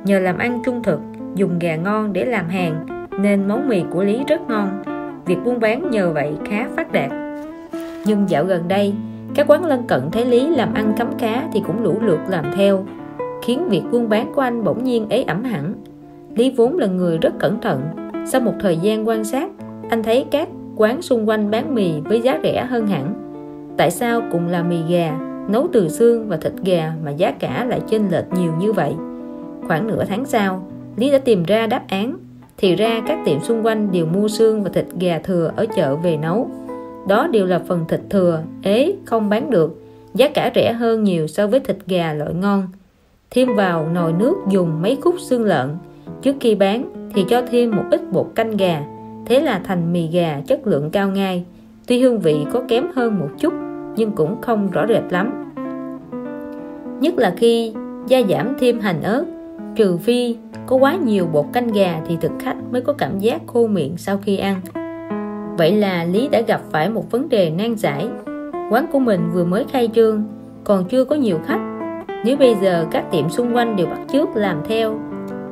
Nhờ 0.05 0.19
làm 0.19 0.37
ăn 0.37 0.61
trung 0.65 0.83
thực, 0.83 0.99
dùng 1.35 1.59
gà 1.59 1.75
ngon 1.75 2.13
để 2.13 2.25
làm 2.25 2.49
hàng, 2.49 2.85
nên 3.19 3.47
món 3.47 3.69
mì 3.69 3.83
của 3.91 4.03
Lý 4.03 4.19
rất 4.27 4.41
ngon. 4.47 4.83
Việc 5.25 5.37
buôn 5.45 5.59
bán 5.59 5.89
nhờ 5.89 6.11
vậy 6.11 6.33
khá 6.49 6.67
phát 6.75 6.91
đạt 6.91 7.24
nhưng 8.05 8.29
dạo 8.29 8.45
gần 8.45 8.67
đây, 8.67 8.93
các 9.35 9.47
quán 9.49 9.65
lân 9.65 9.83
cận 9.87 10.01
thấy 10.11 10.25
Lý 10.25 10.47
làm 10.47 10.73
ăn 10.73 10.93
cấm 10.97 11.07
cá 11.17 11.47
thì 11.53 11.61
cũng 11.67 11.83
lũ 11.83 11.95
lượt 12.01 12.19
làm 12.27 12.45
theo, 12.55 12.85
khiến 13.43 13.69
việc 13.69 13.81
buôn 13.91 14.09
bán 14.09 14.33
của 14.35 14.41
anh 14.41 14.63
bỗng 14.63 14.83
nhiên 14.83 15.05
ế 15.09 15.23
ẩm 15.23 15.43
hẳn. 15.43 15.73
Lý 16.35 16.53
vốn 16.57 16.77
là 16.77 16.87
người 16.87 17.17
rất 17.17 17.39
cẩn 17.39 17.61
thận. 17.61 17.81
Sau 18.27 18.41
một 18.41 18.53
thời 18.59 18.77
gian 18.77 19.07
quan 19.07 19.23
sát, 19.23 19.49
anh 19.89 20.03
thấy 20.03 20.25
các 20.31 20.49
quán 20.75 21.01
xung 21.01 21.29
quanh 21.29 21.51
bán 21.51 21.75
mì 21.75 22.01
với 22.01 22.21
giá 22.21 22.39
rẻ 22.43 22.65
hơn 22.69 22.87
hẳn. 22.87 23.13
Tại 23.77 23.91
sao 23.91 24.21
cùng 24.31 24.47
là 24.47 24.63
mì 24.63 24.77
gà, 24.89 25.19
nấu 25.49 25.67
từ 25.73 25.89
xương 25.89 26.27
và 26.27 26.37
thịt 26.37 26.53
gà 26.63 26.93
mà 27.03 27.11
giá 27.11 27.31
cả 27.31 27.65
lại 27.69 27.81
chênh 27.87 28.11
lệch 28.11 28.25
nhiều 28.33 28.51
như 28.59 28.73
vậy? 28.73 28.93
Khoảng 29.67 29.87
nửa 29.87 30.05
tháng 30.05 30.25
sau, 30.25 30.67
Lý 30.97 31.11
đã 31.11 31.17
tìm 31.17 31.43
ra 31.43 31.67
đáp 31.67 31.83
án. 31.87 32.17
Thì 32.57 32.75
ra 32.75 33.01
các 33.07 33.19
tiệm 33.25 33.39
xung 33.39 33.65
quanh 33.65 33.91
đều 33.91 34.05
mua 34.05 34.27
xương 34.27 34.63
và 34.63 34.69
thịt 34.73 34.85
gà 34.99 35.19
thừa 35.23 35.51
ở 35.55 35.65
chợ 35.75 35.95
về 35.95 36.17
nấu 36.17 36.49
đó 37.07 37.27
đều 37.27 37.45
là 37.45 37.59
phần 37.59 37.85
thịt 37.87 38.01
thừa, 38.09 38.43
ế, 38.63 38.95
không 39.05 39.29
bán 39.29 39.49
được. 39.49 39.81
Giá 40.13 40.29
cả 40.29 40.51
rẻ 40.55 40.73
hơn 40.73 41.03
nhiều 41.03 41.27
so 41.27 41.47
với 41.47 41.59
thịt 41.59 41.77
gà 41.87 42.13
loại 42.13 42.33
ngon. 42.33 42.67
Thêm 43.31 43.55
vào, 43.55 43.89
nồi 43.93 44.13
nước 44.13 44.35
dùng 44.49 44.81
mấy 44.81 44.97
khúc 45.01 45.15
xương 45.19 45.43
lợn. 45.43 45.69
Trước 46.21 46.35
khi 46.39 46.55
bán 46.55 47.09
thì 47.13 47.25
cho 47.29 47.41
thêm 47.51 47.71
một 47.71 47.83
ít 47.91 48.01
bột 48.11 48.27
canh 48.35 48.57
gà. 48.57 48.81
Thế 49.25 49.41
là 49.41 49.61
thành 49.63 49.93
mì 49.93 50.07
gà 50.07 50.41
chất 50.47 50.67
lượng 50.67 50.89
cao 50.91 51.09
ngay. 51.09 51.45
Tuy 51.87 51.99
hương 51.99 52.19
vị 52.19 52.45
có 52.53 52.63
kém 52.67 52.87
hơn 52.95 53.19
một 53.19 53.29
chút, 53.39 53.53
nhưng 53.95 54.11
cũng 54.11 54.41
không 54.41 54.71
rõ 54.71 54.85
rệt 54.87 55.03
lắm. 55.09 55.53
Nhất 56.99 57.13
là 57.17 57.33
khi 57.37 57.73
gia 58.07 58.21
giảm 58.29 58.55
thêm 58.59 58.79
hành 58.79 59.01
ớt. 59.03 59.25
Trừ 59.75 59.97
phi 59.97 60.37
có 60.65 60.75
quá 60.75 60.95
nhiều 61.05 61.27
bột 61.33 61.45
canh 61.53 61.67
gà 61.67 62.01
thì 62.07 62.17
thực 62.21 62.31
khách 62.39 62.55
mới 62.71 62.81
có 62.81 62.93
cảm 62.93 63.19
giác 63.19 63.41
khô 63.47 63.67
miệng 63.67 63.97
sau 63.97 64.17
khi 64.17 64.37
ăn 64.37 64.61
vậy 65.57 65.71
là 65.71 66.03
lý 66.03 66.27
đã 66.27 66.41
gặp 66.41 66.61
phải 66.71 66.89
một 66.89 67.11
vấn 67.11 67.29
đề 67.29 67.49
nan 67.49 67.75
giải. 67.75 68.07
Quán 68.71 68.85
của 68.91 68.99
mình 68.99 69.29
vừa 69.33 69.43
mới 69.43 69.65
khai 69.71 69.89
trương, 69.95 70.23
còn 70.63 70.85
chưa 70.85 71.05
có 71.05 71.15
nhiều 71.15 71.39
khách. 71.45 71.59
Nếu 72.25 72.37
bây 72.37 72.55
giờ 72.61 72.85
các 72.91 73.11
tiệm 73.11 73.29
xung 73.29 73.55
quanh 73.55 73.75
đều 73.75 73.87
bắt 73.87 73.99
chước 74.11 74.29
làm 74.35 74.61
theo, 74.67 74.99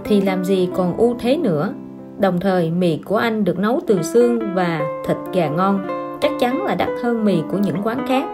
thì 0.03 0.21
làm 0.21 0.43
gì 0.45 0.69
còn 0.75 0.97
ưu 0.97 1.15
thế 1.19 1.37
nữa? 1.37 1.73
Đồng 2.19 2.39
thời, 2.39 2.71
mì 2.71 2.97
của 2.97 3.17
anh 3.17 3.43
được 3.43 3.59
nấu 3.59 3.79
từ 3.87 4.01
xương 4.01 4.39
và 4.55 4.81
thịt 5.07 5.17
gà 5.33 5.47
ngon, 5.47 5.87
chắc 6.21 6.31
chắn 6.39 6.65
là 6.65 6.75
đắt 6.75 6.89
hơn 7.03 7.25
mì 7.25 7.37
của 7.51 7.57
những 7.57 7.77
quán 7.83 8.05
khác. 8.07 8.25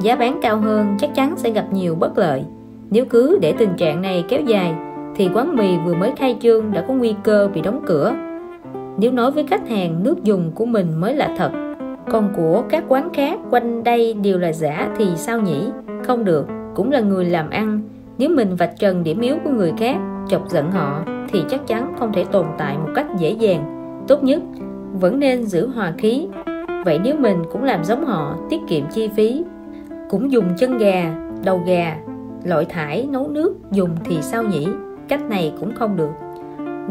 Giá 0.00 0.16
bán 0.16 0.38
cao 0.42 0.56
hơn, 0.56 0.96
chắc 0.98 1.10
chắn 1.14 1.34
sẽ 1.36 1.50
gặp 1.50 1.66
nhiều 1.72 1.94
bất 1.94 2.18
lợi. 2.18 2.44
Nếu 2.90 3.04
cứ 3.04 3.38
để 3.40 3.52
tình 3.52 3.74
trạng 3.76 4.02
này 4.02 4.24
kéo 4.28 4.40
dài, 4.40 4.74
thì 5.16 5.28
quán 5.34 5.56
mì 5.56 5.76
vừa 5.84 5.94
mới 5.94 6.12
khai 6.16 6.36
trương 6.40 6.72
đã 6.72 6.84
có 6.88 6.94
nguy 6.94 7.14
cơ 7.24 7.48
bị 7.54 7.60
đóng 7.60 7.82
cửa 7.86 8.12
nếu 9.00 9.12
nói 9.12 9.30
với 9.30 9.44
khách 9.44 9.68
hàng 9.68 10.02
nước 10.02 10.24
dùng 10.24 10.50
của 10.54 10.66
mình 10.66 11.00
mới 11.00 11.14
là 11.14 11.34
thật. 11.38 11.50
Còn 12.10 12.32
của 12.36 12.64
các 12.68 12.84
quán 12.88 13.08
khác 13.12 13.38
quanh 13.50 13.84
đây 13.84 14.14
đều 14.14 14.38
là 14.38 14.52
giả 14.52 14.88
thì 14.96 15.06
sao 15.16 15.40
nhỉ? 15.40 15.68
Không 16.06 16.24
được, 16.24 16.46
cũng 16.74 16.90
là 16.90 17.00
người 17.00 17.24
làm 17.24 17.50
ăn. 17.50 17.80
Nếu 18.18 18.28
mình 18.28 18.56
vạch 18.56 18.78
trần 18.78 19.04
điểm 19.04 19.20
yếu 19.20 19.36
của 19.44 19.50
người 19.50 19.72
khác, 19.78 19.96
chọc 20.28 20.48
giận 20.50 20.70
họ, 20.70 21.04
thì 21.28 21.42
chắc 21.50 21.66
chắn 21.66 21.94
không 21.98 22.12
thể 22.12 22.24
tồn 22.24 22.46
tại 22.58 22.78
một 22.78 22.88
cách 22.94 23.06
dễ 23.18 23.30
dàng. 23.30 23.64
Tốt 24.08 24.22
nhất, 24.24 24.42
vẫn 24.92 25.18
nên 25.18 25.42
giữ 25.42 25.68
hòa 25.68 25.92
khí. 25.98 26.26
Vậy 26.84 27.00
nếu 27.04 27.14
mình 27.16 27.36
cũng 27.52 27.64
làm 27.64 27.84
giống 27.84 28.04
họ, 28.04 28.36
tiết 28.50 28.60
kiệm 28.68 28.84
chi 28.90 29.08
phí, 29.16 29.44
cũng 30.10 30.32
dùng 30.32 30.44
chân 30.58 30.78
gà, 30.78 31.14
đầu 31.44 31.62
gà, 31.66 31.96
loại 32.44 32.64
thải 32.64 33.08
nấu 33.10 33.28
nước 33.28 33.54
dùng 33.72 33.90
thì 34.04 34.22
sao 34.22 34.42
nhỉ? 34.42 34.68
Cách 35.08 35.22
này 35.30 35.52
cũng 35.60 35.74
không 35.74 35.96
được. 35.96 36.10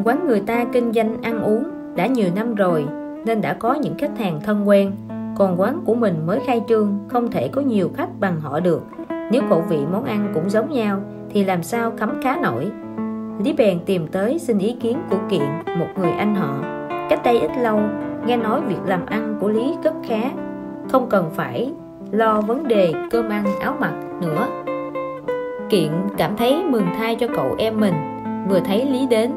Quán 0.03 0.27
người 0.27 0.39
ta 0.39 0.65
kinh 0.73 0.93
doanh 0.93 1.21
ăn 1.21 1.41
uống 1.41 1.63
đã 1.99 2.07
nhiều 2.07 2.29
năm 2.35 2.55
rồi 2.55 2.85
nên 3.25 3.41
đã 3.41 3.53
có 3.53 3.73
những 3.73 3.97
khách 3.97 4.17
hàng 4.17 4.39
thân 4.43 4.67
quen. 4.67 4.91
Còn 5.37 5.61
quán 5.61 5.81
của 5.85 5.95
mình 5.95 6.25
mới 6.25 6.39
khai 6.39 6.61
trương, 6.67 6.99
không 7.07 7.31
thể 7.31 7.47
có 7.47 7.61
nhiều 7.61 7.89
khách 7.95 8.19
bằng 8.19 8.41
họ 8.41 8.59
được. 8.59 8.83
Nếu 9.31 9.41
khẩu 9.49 9.63
vị 9.69 9.79
món 9.91 10.05
ăn 10.05 10.31
cũng 10.33 10.49
giống 10.49 10.69
nhau, 10.71 10.99
thì 11.29 11.43
làm 11.43 11.63
sao 11.63 11.91
khấm 11.97 12.21
khá 12.23 12.37
nổi? 12.41 12.71
Lý 13.43 13.53
bèn 13.53 13.79
tìm 13.85 14.07
tới 14.07 14.39
xin 14.39 14.57
ý 14.57 14.75
kiến 14.81 14.97
của 15.09 15.17
Kiện, 15.29 15.47
một 15.79 15.87
người 15.97 16.11
anh 16.11 16.35
họ. 16.35 16.53
Cách 17.09 17.21
đây 17.23 17.39
ít 17.39 17.51
lâu, 17.61 17.79
nghe 18.25 18.37
nói 18.37 18.61
việc 18.61 18.81
làm 18.85 19.05
ăn 19.05 19.37
của 19.41 19.49
Lý 19.49 19.75
rất 19.83 19.93
khá. 20.07 20.21
Không 20.91 21.09
cần 21.09 21.29
phải 21.33 21.73
lo 22.11 22.41
vấn 22.41 22.67
đề 22.67 22.93
cơm 23.11 23.29
ăn 23.29 23.45
áo 23.59 23.75
mặc 23.79 23.93
nữa. 24.21 24.47
Kiện 25.69 25.91
cảm 26.17 26.37
thấy 26.37 26.63
mừng 26.63 26.85
thay 26.97 27.15
cho 27.15 27.27
cậu 27.35 27.55
em 27.57 27.79
mình. 27.79 27.93
Vừa 28.49 28.59
thấy 28.59 28.85
Lý 28.85 29.07
đến 29.07 29.31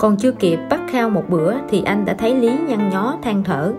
còn 0.00 0.16
chưa 0.16 0.32
kịp 0.32 0.58
bắt 0.70 0.80
khao 0.88 1.10
một 1.10 1.24
bữa 1.28 1.54
thì 1.68 1.82
anh 1.82 2.04
đã 2.04 2.14
thấy 2.14 2.34
Lý 2.34 2.52
nhăn 2.68 2.90
nhó, 2.90 3.16
than 3.22 3.44
thở. 3.44 3.72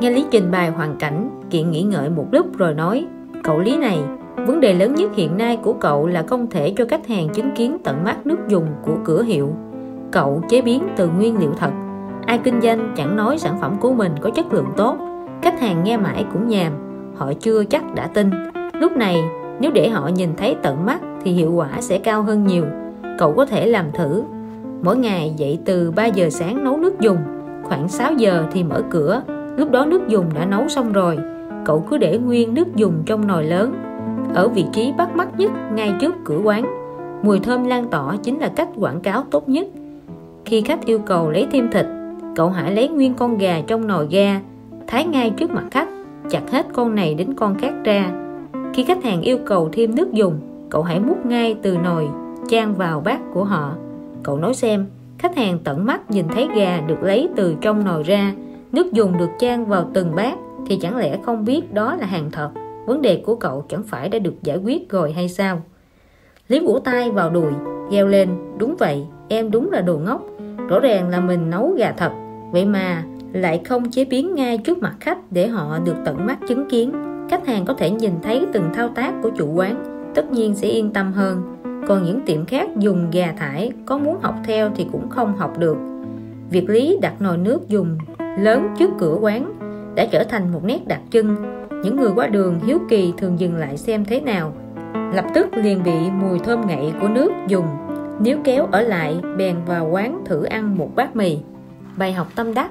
Nghe 0.00 0.10
Lý 0.10 0.26
trình 0.30 0.50
bày 0.50 0.70
hoàn 0.70 0.96
cảnh, 0.96 1.30
Kiện 1.50 1.70
nghĩ 1.70 1.82
ngợi 1.82 2.10
một 2.10 2.26
lúc 2.32 2.58
rồi 2.58 2.74
nói, 2.74 3.06
cậu 3.42 3.58
Lý 3.58 3.76
này, 3.76 3.98
vấn 4.36 4.60
đề 4.60 4.74
lớn 4.74 4.94
nhất 4.94 5.10
hiện 5.14 5.36
nay 5.36 5.58
của 5.62 5.72
cậu 5.72 6.06
là 6.06 6.22
không 6.22 6.46
thể 6.50 6.74
cho 6.76 6.84
khách 6.88 7.06
hàng 7.06 7.28
chứng 7.28 7.50
kiến 7.56 7.76
tận 7.84 8.04
mắt 8.04 8.26
nước 8.26 8.38
dùng 8.48 8.66
của 8.82 8.94
cửa 9.04 9.22
hiệu. 9.22 9.52
Cậu 10.12 10.42
chế 10.48 10.62
biến 10.62 10.88
từ 10.96 11.08
nguyên 11.08 11.38
liệu 11.38 11.52
thật. 11.58 11.70
Ai 12.26 12.38
kinh 12.38 12.60
doanh 12.60 12.94
chẳng 12.96 13.16
nói 13.16 13.38
sản 13.38 13.58
phẩm 13.60 13.76
của 13.80 13.92
mình 13.92 14.12
có 14.20 14.30
chất 14.30 14.52
lượng 14.52 14.68
tốt. 14.76 14.96
Khách 15.42 15.60
hàng 15.60 15.84
nghe 15.84 15.96
mãi 15.96 16.24
cũng 16.32 16.48
nhàm, 16.48 16.72
họ 17.16 17.32
chưa 17.40 17.64
chắc 17.64 17.94
đã 17.94 18.06
tin. 18.06 18.30
Lúc 18.72 18.96
này, 18.96 19.22
nếu 19.60 19.70
để 19.74 19.88
họ 19.88 20.08
nhìn 20.08 20.36
thấy 20.36 20.56
tận 20.62 20.86
mắt 20.86 21.00
thì 21.24 21.32
hiệu 21.32 21.52
quả 21.52 21.68
sẽ 21.80 21.98
cao 21.98 22.22
hơn 22.22 22.46
nhiều. 22.46 22.64
Cậu 23.18 23.32
có 23.32 23.46
thể 23.46 23.66
làm 23.66 23.92
thử 23.92 24.22
mỗi 24.82 24.96
ngày 24.96 25.32
dậy 25.36 25.58
từ 25.64 25.90
3 25.90 26.06
giờ 26.06 26.30
sáng 26.30 26.64
nấu 26.64 26.76
nước 26.76 27.00
dùng, 27.00 27.18
khoảng 27.62 27.88
6 27.88 28.12
giờ 28.12 28.46
thì 28.52 28.64
mở 28.64 28.82
cửa. 28.90 29.22
Lúc 29.56 29.70
đó 29.70 29.84
nước 29.84 30.08
dùng 30.08 30.24
đã 30.34 30.46
nấu 30.46 30.68
xong 30.68 30.92
rồi. 30.92 31.18
Cậu 31.64 31.80
cứ 31.90 31.98
để 31.98 32.18
nguyên 32.18 32.54
nước 32.54 32.76
dùng 32.76 33.02
trong 33.06 33.26
nồi 33.26 33.44
lớn. 33.44 33.74
Ở 34.34 34.48
vị 34.48 34.64
trí 34.72 34.92
bắt 34.98 35.16
mắt 35.16 35.38
nhất, 35.38 35.52
ngay 35.74 35.92
trước 36.00 36.14
cửa 36.24 36.38
quán. 36.44 36.64
Mùi 37.22 37.40
thơm 37.40 37.64
lan 37.64 37.88
tỏa 37.90 38.16
chính 38.22 38.38
là 38.38 38.48
cách 38.48 38.68
quảng 38.76 39.00
cáo 39.00 39.24
tốt 39.30 39.48
nhất. 39.48 39.66
Khi 40.44 40.60
khách 40.60 40.84
yêu 40.84 40.98
cầu 40.98 41.30
lấy 41.30 41.46
thêm 41.52 41.70
thịt, 41.70 41.86
cậu 42.36 42.50
hãy 42.50 42.72
lấy 42.72 42.88
nguyên 42.88 43.14
con 43.14 43.38
gà 43.38 43.60
trong 43.66 43.86
nồi 43.86 44.06
ga, 44.10 44.40
thái 44.86 45.04
ngay 45.04 45.30
trước 45.30 45.50
mặt 45.50 45.64
khách, 45.70 45.88
chặt 46.30 46.50
hết 46.50 46.66
con 46.72 46.94
này 46.94 47.14
đến 47.14 47.34
con 47.34 47.54
khác 47.58 47.72
ra. 47.84 48.10
Khi 48.74 48.84
khách 48.84 49.04
hàng 49.04 49.22
yêu 49.22 49.38
cầu 49.46 49.68
thêm 49.72 49.94
nước 49.94 50.12
dùng, 50.12 50.40
cậu 50.70 50.82
hãy 50.82 51.00
múc 51.00 51.26
ngay 51.26 51.56
từ 51.62 51.76
nồi, 51.76 52.08
chan 52.48 52.74
vào 52.74 53.00
bát 53.00 53.20
của 53.34 53.44
họ 53.44 53.72
cậu 54.22 54.36
nói 54.36 54.54
xem, 54.54 54.86
khách 55.18 55.36
hàng 55.36 55.58
tận 55.64 55.84
mắt 55.84 56.10
nhìn 56.10 56.28
thấy 56.28 56.48
gà 56.56 56.80
được 56.80 57.02
lấy 57.02 57.28
từ 57.36 57.54
trong 57.60 57.84
nồi 57.84 58.02
ra, 58.02 58.34
nước 58.72 58.92
dùng 58.92 59.18
được 59.18 59.30
chan 59.38 59.64
vào 59.64 59.90
từng 59.94 60.14
bát, 60.14 60.34
thì 60.66 60.78
chẳng 60.82 60.96
lẽ 60.96 61.18
không 61.22 61.44
biết 61.44 61.74
đó 61.74 61.96
là 61.96 62.06
hàng 62.06 62.30
thật? 62.30 62.50
Vấn 62.86 63.02
đề 63.02 63.22
của 63.26 63.36
cậu 63.36 63.64
chẳng 63.68 63.82
phải 63.82 64.08
đã 64.08 64.18
được 64.18 64.34
giải 64.42 64.56
quyết 64.56 64.90
rồi 64.90 65.12
hay 65.12 65.28
sao? 65.28 65.62
Lý 66.48 66.60
vỗ 66.60 66.78
tay 66.84 67.10
vào 67.10 67.30
đùi 67.30 67.52
gheo 67.90 68.06
lên, 68.06 68.28
đúng 68.58 68.76
vậy, 68.78 69.06
em 69.28 69.50
đúng 69.50 69.70
là 69.70 69.80
đồ 69.80 69.98
ngốc. 69.98 70.22
Rõ 70.68 70.80
ràng 70.80 71.08
là 71.08 71.20
mình 71.20 71.50
nấu 71.50 71.70
gà 71.70 71.92
thật. 71.92 72.12
Vậy 72.52 72.64
mà 72.64 73.04
lại 73.32 73.60
không 73.64 73.90
chế 73.90 74.04
biến 74.04 74.34
ngay 74.34 74.58
trước 74.58 74.78
mặt 74.78 74.94
khách 75.00 75.32
để 75.32 75.48
họ 75.48 75.78
được 75.84 75.96
tận 76.04 76.26
mắt 76.26 76.38
chứng 76.48 76.68
kiến. 76.70 76.92
Khách 77.30 77.46
hàng 77.46 77.64
có 77.64 77.74
thể 77.74 77.90
nhìn 77.90 78.12
thấy 78.22 78.46
từng 78.52 78.70
thao 78.74 78.88
tác 78.88 79.14
của 79.22 79.30
chủ 79.38 79.52
quán, 79.52 79.84
tất 80.14 80.30
nhiên 80.32 80.54
sẽ 80.54 80.68
yên 80.68 80.92
tâm 80.92 81.12
hơn 81.12 81.57
còn 81.88 82.04
những 82.04 82.20
tiệm 82.26 82.44
khác 82.44 82.68
dùng 82.76 83.10
gà 83.12 83.32
thải, 83.36 83.72
có 83.86 83.98
muốn 83.98 84.18
học 84.22 84.34
theo 84.44 84.70
thì 84.76 84.86
cũng 84.92 85.08
không 85.08 85.36
học 85.36 85.58
được. 85.58 85.76
Việc 86.50 86.70
lý 86.70 86.98
đặt 87.02 87.20
nồi 87.20 87.36
nước 87.36 87.68
dùng 87.68 87.98
lớn 88.38 88.68
trước 88.78 88.90
cửa 88.98 89.18
quán 89.20 89.52
đã 89.94 90.06
trở 90.10 90.24
thành 90.24 90.52
một 90.52 90.64
nét 90.64 90.86
đặc 90.86 91.00
trưng. 91.10 91.36
Những 91.84 91.96
người 91.96 92.10
qua 92.14 92.26
đường 92.26 92.60
hiếu 92.66 92.78
kỳ 92.88 93.12
thường 93.18 93.40
dừng 93.40 93.56
lại 93.56 93.76
xem 93.76 94.04
thế 94.04 94.20
nào. 94.20 94.52
Lập 95.14 95.24
tức 95.34 95.46
liền 95.54 95.82
bị 95.82 96.10
mùi 96.20 96.38
thơm 96.38 96.66
ngậy 96.66 96.92
của 97.00 97.08
nước 97.08 97.32
dùng. 97.48 97.66
Nếu 98.20 98.38
kéo 98.44 98.66
ở 98.72 98.82
lại, 98.82 99.20
bèn 99.38 99.56
vào 99.66 99.88
quán 99.88 100.22
thử 100.24 100.44
ăn 100.44 100.78
một 100.78 100.90
bát 100.96 101.16
mì. 101.16 101.38
Bài 101.96 102.12
học 102.12 102.26
tâm 102.34 102.54
đắc. 102.54 102.70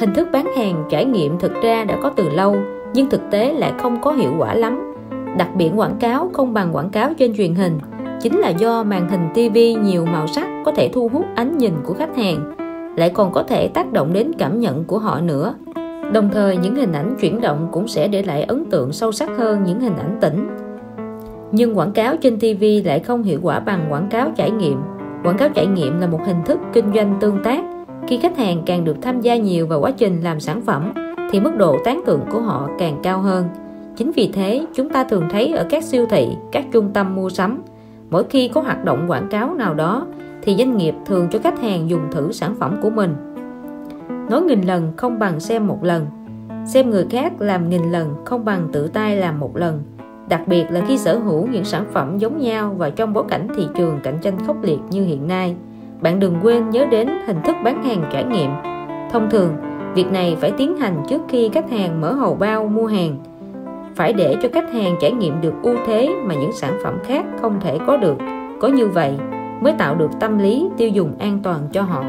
Hình 0.00 0.14
thức 0.14 0.28
bán 0.32 0.46
hàng 0.56 0.84
trải 0.90 1.04
nghiệm 1.04 1.38
thực 1.38 1.52
ra 1.62 1.84
đã 1.84 1.98
có 2.02 2.10
từ 2.16 2.28
lâu, 2.28 2.56
nhưng 2.94 3.10
thực 3.10 3.20
tế 3.30 3.52
lại 3.52 3.72
không 3.78 4.00
có 4.00 4.12
hiệu 4.12 4.32
quả 4.38 4.54
lắm. 4.54 4.94
Đặc 5.38 5.48
biệt 5.56 5.70
quảng 5.76 5.96
cáo 6.00 6.30
không 6.32 6.54
bằng 6.54 6.76
quảng 6.76 6.90
cáo 6.90 7.10
trên 7.18 7.36
truyền 7.36 7.54
hình 7.54 7.78
chính 8.20 8.38
là 8.38 8.48
do 8.48 8.82
màn 8.82 9.08
hình 9.08 9.28
TV 9.34 9.84
nhiều 9.84 10.06
màu 10.06 10.26
sắc 10.26 10.48
có 10.64 10.72
thể 10.72 10.90
thu 10.92 11.08
hút 11.08 11.24
ánh 11.34 11.58
nhìn 11.58 11.72
của 11.84 11.94
khách 11.94 12.16
hàng, 12.16 12.54
lại 12.96 13.10
còn 13.10 13.32
có 13.32 13.42
thể 13.42 13.68
tác 13.68 13.92
động 13.92 14.12
đến 14.12 14.32
cảm 14.38 14.60
nhận 14.60 14.84
của 14.84 14.98
họ 14.98 15.20
nữa. 15.20 15.54
Đồng 16.12 16.30
thời, 16.32 16.56
những 16.56 16.74
hình 16.74 16.92
ảnh 16.92 17.16
chuyển 17.20 17.40
động 17.40 17.68
cũng 17.72 17.88
sẽ 17.88 18.08
để 18.08 18.22
lại 18.22 18.42
ấn 18.42 18.70
tượng 18.70 18.92
sâu 18.92 19.12
sắc 19.12 19.30
hơn 19.38 19.64
những 19.64 19.80
hình 19.80 19.96
ảnh 19.96 20.18
tĩnh 20.20 20.48
nhưng 21.52 21.78
quảng 21.78 21.92
cáo 21.92 22.16
trên 22.16 22.38
TV 22.38 22.64
lại 22.84 23.00
không 23.00 23.22
hiệu 23.22 23.40
quả 23.42 23.60
bằng 23.60 23.86
quảng 23.90 24.08
cáo 24.10 24.30
trải 24.36 24.50
nghiệm. 24.50 24.80
Quảng 25.24 25.36
cáo 25.36 25.48
trải 25.48 25.66
nghiệm 25.66 26.00
là 26.00 26.06
một 26.06 26.20
hình 26.26 26.44
thức 26.46 26.58
kinh 26.72 26.92
doanh 26.94 27.18
tương 27.20 27.42
tác. 27.44 27.64
Khi 28.08 28.18
khách 28.18 28.36
hàng 28.36 28.62
càng 28.66 28.84
được 28.84 28.96
tham 29.02 29.20
gia 29.20 29.36
nhiều 29.36 29.66
vào 29.66 29.80
quá 29.80 29.90
trình 29.90 30.20
làm 30.22 30.40
sản 30.40 30.60
phẩm, 30.60 30.92
thì 31.30 31.40
mức 31.40 31.56
độ 31.56 31.76
tán 31.84 32.00
tượng 32.06 32.20
của 32.32 32.40
họ 32.40 32.68
càng 32.78 33.00
cao 33.02 33.20
hơn. 33.20 33.44
Chính 33.96 34.12
vì 34.12 34.30
thế, 34.32 34.66
chúng 34.74 34.88
ta 34.88 35.04
thường 35.04 35.24
thấy 35.30 35.52
ở 35.52 35.66
các 35.70 35.84
siêu 35.84 36.06
thị, 36.10 36.28
các 36.52 36.64
trung 36.72 36.90
tâm 36.94 37.14
mua 37.14 37.28
sắm 37.28 37.62
mỗi 38.10 38.24
khi 38.24 38.48
có 38.48 38.60
hoạt 38.60 38.84
động 38.84 39.04
quảng 39.08 39.28
cáo 39.28 39.54
nào 39.54 39.74
đó, 39.74 40.06
thì 40.42 40.56
doanh 40.56 40.76
nghiệp 40.76 40.94
thường 41.06 41.28
cho 41.30 41.38
khách 41.38 41.60
hàng 41.60 41.90
dùng 41.90 42.02
thử 42.10 42.32
sản 42.32 42.54
phẩm 42.54 42.76
của 42.82 42.90
mình. 42.90 43.14
Nói 44.30 44.42
nghìn 44.42 44.62
lần 44.62 44.92
không 44.96 45.18
bằng 45.18 45.40
xem 45.40 45.66
một 45.66 45.84
lần. 45.84 46.06
Xem 46.66 46.90
người 46.90 47.06
khác 47.10 47.32
làm 47.40 47.68
nghìn 47.68 47.92
lần 47.92 48.14
không 48.24 48.44
bằng 48.44 48.68
tự 48.72 48.88
tay 48.88 49.16
làm 49.16 49.40
một 49.40 49.56
lần. 49.56 49.82
Đặc 50.28 50.40
biệt 50.46 50.64
là 50.70 50.80
khi 50.88 50.98
sở 50.98 51.18
hữu 51.18 51.46
những 51.46 51.64
sản 51.64 51.84
phẩm 51.92 52.18
giống 52.18 52.38
nhau 52.38 52.74
và 52.78 52.90
trong 52.90 53.12
bối 53.12 53.24
cảnh 53.28 53.48
thị 53.56 53.66
trường 53.74 54.00
cạnh 54.02 54.18
tranh 54.22 54.46
khốc 54.46 54.56
liệt 54.62 54.78
như 54.90 55.04
hiện 55.04 55.28
nay, 55.28 55.56
bạn 56.00 56.20
đừng 56.20 56.36
quên 56.42 56.70
nhớ 56.70 56.86
đến 56.90 57.08
hình 57.26 57.42
thức 57.44 57.56
bán 57.64 57.82
hàng 57.82 58.04
trải 58.12 58.24
nghiệm. 58.24 58.50
Thông 59.12 59.30
thường, 59.30 59.56
việc 59.94 60.12
này 60.12 60.36
phải 60.40 60.50
tiến 60.50 60.76
hành 60.76 61.02
trước 61.08 61.22
khi 61.28 61.48
khách 61.48 61.70
hàng 61.70 62.00
mở 62.00 62.12
hầu 62.12 62.34
bao 62.34 62.66
mua 62.66 62.86
hàng 62.86 63.16
phải 63.98 64.12
để 64.12 64.36
cho 64.42 64.48
khách 64.52 64.72
hàng 64.72 64.96
trải 65.00 65.12
nghiệm 65.12 65.40
được 65.40 65.54
ưu 65.62 65.76
thế 65.86 66.08
mà 66.24 66.34
những 66.34 66.52
sản 66.52 66.78
phẩm 66.82 66.98
khác 67.04 67.24
không 67.40 67.60
thể 67.60 67.78
có 67.86 67.96
được. 67.96 68.16
Có 68.60 68.68
như 68.68 68.88
vậy 68.88 69.14
mới 69.60 69.72
tạo 69.72 69.94
được 69.94 70.10
tâm 70.20 70.38
lý 70.38 70.68
tiêu 70.76 70.88
dùng 70.88 71.12
an 71.18 71.38
toàn 71.42 71.60
cho 71.72 71.82
họ. 71.82 72.04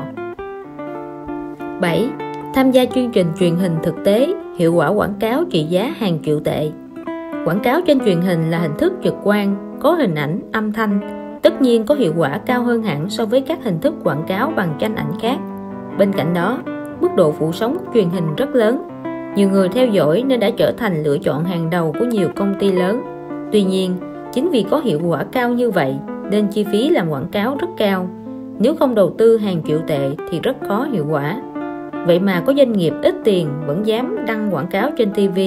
7. 1.81 2.09
Tham 2.53 2.71
gia 2.71 2.85
chương 2.85 3.11
trình 3.11 3.27
truyền 3.39 3.55
hình 3.55 3.75
thực 3.83 3.95
tế 4.03 4.33
hiệu 4.57 4.73
quả 4.73 4.87
quảng 4.87 5.13
cáo 5.19 5.43
trị 5.51 5.63
giá 5.63 5.93
hàng 5.97 6.19
triệu 6.23 6.39
tệ. 6.39 6.71
Quảng 7.45 7.59
cáo 7.63 7.81
trên 7.87 7.99
truyền 7.99 8.21
hình 8.21 8.51
là 8.51 8.59
hình 8.59 8.77
thức 8.77 8.93
trực 9.03 9.15
quan 9.23 9.77
có 9.79 9.91
hình 9.91 10.15
ảnh, 10.15 10.39
âm 10.51 10.73
thanh 10.73 10.99
tất 11.41 11.61
nhiên 11.61 11.85
có 11.85 11.95
hiệu 11.95 12.13
quả 12.17 12.39
cao 12.45 12.63
hơn 12.63 12.83
hẳn 12.83 13.09
so 13.09 13.25
với 13.25 13.41
các 13.41 13.63
hình 13.63 13.79
thức 13.79 13.93
quảng 14.03 14.23
cáo 14.27 14.51
bằng 14.55 14.75
tranh 14.79 14.95
ảnh 14.95 15.11
khác. 15.21 15.37
Bên 15.97 16.13
cạnh 16.13 16.33
đó 16.33 16.59
mức 17.01 17.09
độ 17.15 17.31
phủ 17.31 17.51
sóng 17.51 17.77
truyền 17.93 18.09
hình 18.09 18.35
rất 18.37 18.49
lớn 18.55 18.88
nhiều 19.35 19.49
người 19.49 19.69
theo 19.69 19.87
dõi 19.87 20.23
nên 20.27 20.39
đã 20.39 20.49
trở 20.49 20.71
thành 20.71 21.03
lựa 21.03 21.17
chọn 21.17 21.43
hàng 21.43 21.69
đầu 21.69 21.95
của 21.99 22.05
nhiều 22.05 22.27
công 22.35 22.55
ty 22.59 22.71
lớn. 22.71 23.01
Tuy 23.51 23.63
nhiên, 23.63 23.95
chính 24.33 24.49
vì 24.49 24.65
có 24.69 24.79
hiệu 24.79 24.99
quả 25.05 25.23
cao 25.23 25.49
như 25.49 25.71
vậy, 25.71 25.95
nên 26.31 26.47
chi 26.47 26.65
phí 26.71 26.89
làm 26.89 27.09
quảng 27.09 27.27
cáo 27.31 27.57
rất 27.59 27.67
cao. 27.77 28.09
Nếu 28.59 28.75
không 28.75 28.95
đầu 28.95 29.13
tư 29.17 29.37
hàng 29.37 29.61
triệu 29.67 29.79
tệ 29.87 30.09
thì 30.29 30.39
rất 30.39 30.57
khó 30.67 30.87
hiệu 30.91 31.05
quả. 31.09 31.41
Vậy 32.07 32.19
mà 32.19 32.43
có 32.45 32.53
doanh 32.53 32.73
nghiệp 32.73 32.93
ít 33.03 33.15
tiền 33.23 33.47
vẫn 33.65 33.85
dám 33.85 34.25
đăng 34.27 34.55
quảng 34.55 34.67
cáo 34.67 34.89
trên 34.97 35.11
TV 35.11 35.39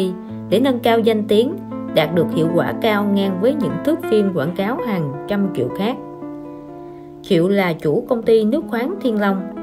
để 0.49 0.61
nâng 0.61 0.79
cao 0.79 0.99
danh 0.99 1.25
tiếng, 1.29 1.55
đạt 1.95 2.15
được 2.15 2.27
hiệu 2.35 2.49
quả 2.55 2.73
cao 2.83 3.05
ngang 3.05 3.39
với 3.41 3.55
những 3.55 3.73
thước 3.85 3.99
phim 4.11 4.33
quảng 4.35 4.57
cáo 4.57 4.79
hàng 4.87 5.13
trăm 5.29 5.49
triệu 5.57 5.69
khác. 5.79 5.97
Triệu 7.23 7.49
là 7.49 7.73
chủ 7.73 8.07
công 8.09 8.23
ty 8.23 8.45
nước 8.45 8.65
khoáng 8.71 8.95
Thiên 9.01 9.21
Long. 9.21 9.62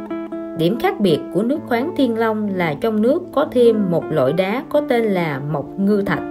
Điểm 0.59 0.79
khác 0.79 0.99
biệt 0.99 1.19
của 1.33 1.43
nước 1.43 1.59
khoáng 1.67 1.93
Thiên 1.97 2.17
Long 2.17 2.55
là 2.55 2.75
trong 2.81 3.01
nước 3.01 3.23
có 3.33 3.47
thêm 3.51 3.91
một 3.91 4.03
loại 4.11 4.33
đá 4.33 4.63
có 4.69 4.81
tên 4.89 5.03
là 5.03 5.41
mộc 5.51 5.65
ngư 5.79 6.01
thạch. 6.01 6.23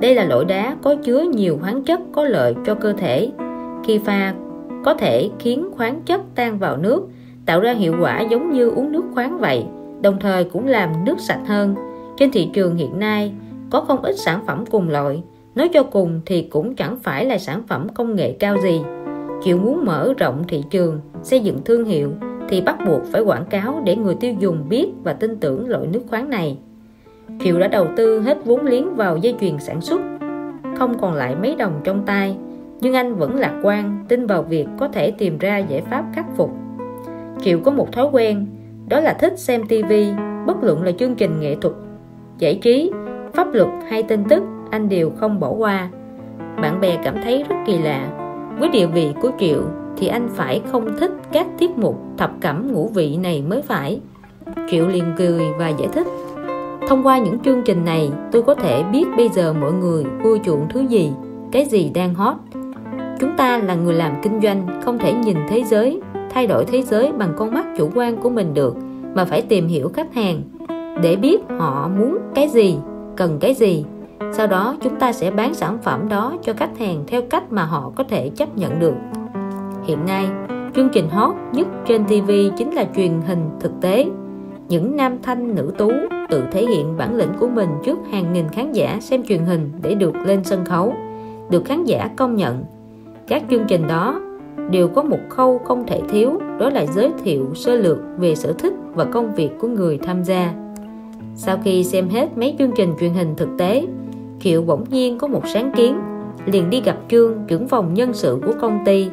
Đây 0.00 0.14
là 0.14 0.24
loại 0.24 0.44
đá 0.44 0.76
có 0.82 0.94
chứa 0.94 1.20
nhiều 1.20 1.58
khoáng 1.60 1.82
chất 1.82 2.00
có 2.12 2.24
lợi 2.24 2.54
cho 2.66 2.74
cơ 2.74 2.92
thể. 2.92 3.30
Khi 3.84 3.98
pha 3.98 4.34
có 4.84 4.94
thể 4.94 5.30
khiến 5.38 5.68
khoáng 5.76 6.00
chất 6.06 6.20
tan 6.34 6.58
vào 6.58 6.76
nước, 6.76 7.08
tạo 7.46 7.60
ra 7.60 7.72
hiệu 7.72 7.94
quả 8.00 8.20
giống 8.20 8.52
như 8.52 8.70
uống 8.70 8.92
nước 8.92 9.04
khoáng 9.14 9.38
vậy, 9.38 9.64
đồng 10.02 10.16
thời 10.20 10.44
cũng 10.44 10.66
làm 10.66 11.04
nước 11.04 11.20
sạch 11.20 11.40
hơn. 11.46 11.74
Trên 12.16 12.30
thị 12.30 12.48
trường 12.52 12.76
hiện 12.76 12.98
nay 12.98 13.32
có 13.70 13.80
không 13.80 14.02
ít 14.02 14.14
sản 14.18 14.40
phẩm 14.46 14.64
cùng 14.70 14.88
loại, 14.88 15.22
nói 15.54 15.68
cho 15.72 15.82
cùng 15.82 16.20
thì 16.26 16.42
cũng 16.42 16.74
chẳng 16.74 16.96
phải 17.02 17.24
là 17.24 17.38
sản 17.38 17.62
phẩm 17.68 17.88
công 17.88 18.16
nghệ 18.16 18.32
cao 18.32 18.56
gì. 18.62 18.82
Chịu 19.42 19.58
muốn 19.58 19.84
mở 19.84 20.14
rộng 20.18 20.44
thị 20.48 20.64
trường, 20.70 21.00
xây 21.22 21.40
dựng 21.40 21.58
thương 21.64 21.84
hiệu 21.84 22.12
thì 22.50 22.60
bắt 22.60 22.76
buộc 22.86 23.02
phải 23.12 23.22
quảng 23.22 23.44
cáo 23.44 23.82
để 23.84 23.96
người 23.96 24.14
tiêu 24.14 24.34
dùng 24.38 24.68
biết 24.68 24.86
và 25.02 25.12
tin 25.12 25.36
tưởng 25.36 25.68
loại 25.68 25.86
nước 25.86 26.00
khoáng 26.08 26.30
này. 26.30 26.58
Kiều 27.38 27.58
đã 27.58 27.68
đầu 27.68 27.86
tư 27.96 28.20
hết 28.20 28.38
vốn 28.44 28.66
liếng 28.66 28.96
vào 28.96 29.16
dây 29.16 29.34
chuyền 29.40 29.58
sản 29.58 29.80
xuất, 29.80 30.00
không 30.78 30.98
còn 31.00 31.14
lại 31.14 31.36
mấy 31.36 31.56
đồng 31.56 31.80
trong 31.84 32.02
tay, 32.06 32.36
nhưng 32.80 32.94
anh 32.94 33.14
vẫn 33.14 33.36
lạc 33.36 33.60
quan, 33.62 34.04
tin 34.08 34.26
vào 34.26 34.42
việc 34.42 34.66
có 34.78 34.88
thể 34.88 35.10
tìm 35.10 35.38
ra 35.38 35.58
giải 35.58 35.82
pháp 35.90 36.04
khắc 36.14 36.26
phục. 36.36 36.50
Kiều 37.42 37.60
có 37.64 37.70
một 37.70 37.92
thói 37.92 38.06
quen, 38.12 38.46
đó 38.88 39.00
là 39.00 39.12
thích 39.12 39.38
xem 39.38 39.62
TV, 39.68 39.92
bất 40.46 40.62
luận 40.62 40.82
là 40.82 40.92
chương 40.92 41.14
trình 41.14 41.40
nghệ 41.40 41.56
thuật, 41.60 41.74
giải 42.38 42.58
trí, 42.62 42.90
pháp 43.32 43.54
luật 43.54 43.68
hay 43.88 44.02
tin 44.02 44.24
tức, 44.28 44.42
anh 44.70 44.88
đều 44.88 45.10
không 45.10 45.40
bỏ 45.40 45.50
qua. 45.50 45.90
Bạn 46.62 46.80
bè 46.80 46.98
cảm 47.04 47.14
thấy 47.24 47.44
rất 47.48 47.56
kỳ 47.66 47.78
lạ. 47.78 48.10
Với 48.58 48.68
địa 48.68 48.86
vị 48.86 49.12
của 49.22 49.30
Triệu 49.38 49.62
thì 50.00 50.06
anh 50.06 50.28
phải 50.34 50.62
không 50.72 50.96
thích 50.98 51.10
các 51.32 51.46
tiết 51.58 51.70
mục 51.78 51.98
thập 52.18 52.30
cẩm 52.40 52.72
ngũ 52.72 52.88
vị 52.88 53.16
này 53.16 53.42
mới 53.48 53.62
phải. 53.62 54.00
Triệu 54.70 54.88
liền 54.88 55.04
cười 55.18 55.42
và 55.58 55.68
giải 55.68 55.88
thích. 55.92 56.06
Thông 56.88 57.06
qua 57.06 57.18
những 57.18 57.38
chương 57.38 57.62
trình 57.64 57.84
này, 57.84 58.10
tôi 58.32 58.42
có 58.42 58.54
thể 58.54 58.82
biết 58.82 59.04
bây 59.16 59.28
giờ 59.28 59.52
mọi 59.52 59.72
người 59.72 60.04
vui 60.22 60.40
chuộng 60.44 60.66
thứ 60.68 60.80
gì, 60.80 61.12
cái 61.52 61.64
gì 61.64 61.90
đang 61.94 62.14
hot. 62.14 62.36
Chúng 63.20 63.36
ta 63.36 63.58
là 63.58 63.74
người 63.74 63.94
làm 63.94 64.12
kinh 64.22 64.40
doanh, 64.40 64.80
không 64.84 64.98
thể 64.98 65.12
nhìn 65.12 65.36
thế 65.48 65.64
giới, 65.64 66.00
thay 66.30 66.46
đổi 66.46 66.64
thế 66.64 66.82
giới 66.82 67.12
bằng 67.12 67.32
con 67.36 67.54
mắt 67.54 67.66
chủ 67.78 67.88
quan 67.94 68.16
của 68.16 68.30
mình 68.30 68.54
được, 68.54 68.76
mà 69.14 69.24
phải 69.24 69.42
tìm 69.42 69.68
hiểu 69.68 69.90
khách 69.94 70.14
hàng 70.14 70.42
để 71.02 71.16
biết 71.16 71.40
họ 71.58 71.90
muốn 71.98 72.18
cái 72.34 72.48
gì, 72.48 72.76
cần 73.16 73.38
cái 73.40 73.54
gì. 73.54 73.84
Sau 74.32 74.46
đó 74.46 74.76
chúng 74.82 74.96
ta 74.96 75.12
sẽ 75.12 75.30
bán 75.30 75.54
sản 75.54 75.78
phẩm 75.82 76.08
đó 76.08 76.36
cho 76.42 76.52
khách 76.52 76.78
hàng 76.78 77.04
theo 77.06 77.22
cách 77.30 77.52
mà 77.52 77.64
họ 77.64 77.92
có 77.96 78.04
thể 78.04 78.28
chấp 78.28 78.58
nhận 78.58 78.78
được. 78.78 78.94
Hiện 79.84 80.06
nay, 80.06 80.26
chương 80.74 80.88
trình 80.92 81.08
hot 81.08 81.34
nhất 81.52 81.66
trên 81.86 82.04
TV 82.04 82.30
chính 82.56 82.70
là 82.70 82.84
truyền 82.96 83.20
hình 83.26 83.44
thực 83.60 83.72
tế. 83.80 84.06
Những 84.68 84.96
nam 84.96 85.18
thanh 85.22 85.54
nữ 85.54 85.72
tú 85.78 85.90
tự 86.30 86.42
thể 86.52 86.66
hiện 86.66 86.96
bản 86.96 87.16
lĩnh 87.16 87.32
của 87.40 87.48
mình 87.48 87.68
trước 87.84 87.98
hàng 88.10 88.32
nghìn 88.32 88.48
khán 88.48 88.72
giả 88.72 88.98
xem 89.00 89.22
truyền 89.22 89.40
hình 89.44 89.70
để 89.82 89.94
được 89.94 90.14
lên 90.26 90.44
sân 90.44 90.64
khấu, 90.64 90.94
được 91.50 91.64
khán 91.64 91.84
giả 91.84 92.10
công 92.16 92.36
nhận. 92.36 92.64
Các 93.28 93.42
chương 93.50 93.64
trình 93.68 93.86
đó 93.88 94.20
đều 94.70 94.88
có 94.88 95.02
một 95.02 95.18
khâu 95.28 95.58
không 95.58 95.86
thể 95.86 96.00
thiếu, 96.10 96.40
đó 96.58 96.70
là 96.70 96.86
giới 96.86 97.10
thiệu 97.24 97.50
sơ 97.54 97.74
lược 97.74 97.98
về 98.18 98.34
sở 98.34 98.52
thích 98.52 98.74
và 98.94 99.04
công 99.04 99.34
việc 99.34 99.50
của 99.60 99.68
người 99.68 99.98
tham 99.98 100.24
gia. 100.24 100.54
Sau 101.34 101.58
khi 101.64 101.84
xem 101.84 102.08
hết 102.08 102.38
mấy 102.38 102.54
chương 102.58 102.72
trình 102.76 102.94
truyền 103.00 103.12
hình 103.12 103.34
thực 103.36 103.48
tế, 103.58 103.86
Kiệu 104.40 104.62
bỗng 104.62 104.84
nhiên 104.90 105.18
có 105.18 105.26
một 105.26 105.42
sáng 105.46 105.72
kiến, 105.76 106.00
liền 106.46 106.70
đi 106.70 106.80
gặp 106.80 106.96
Trương, 107.08 107.34
trưởng 107.46 107.68
phòng 107.68 107.94
nhân 107.94 108.12
sự 108.12 108.38
của 108.46 108.52
công 108.60 108.78
ty, 108.86 109.08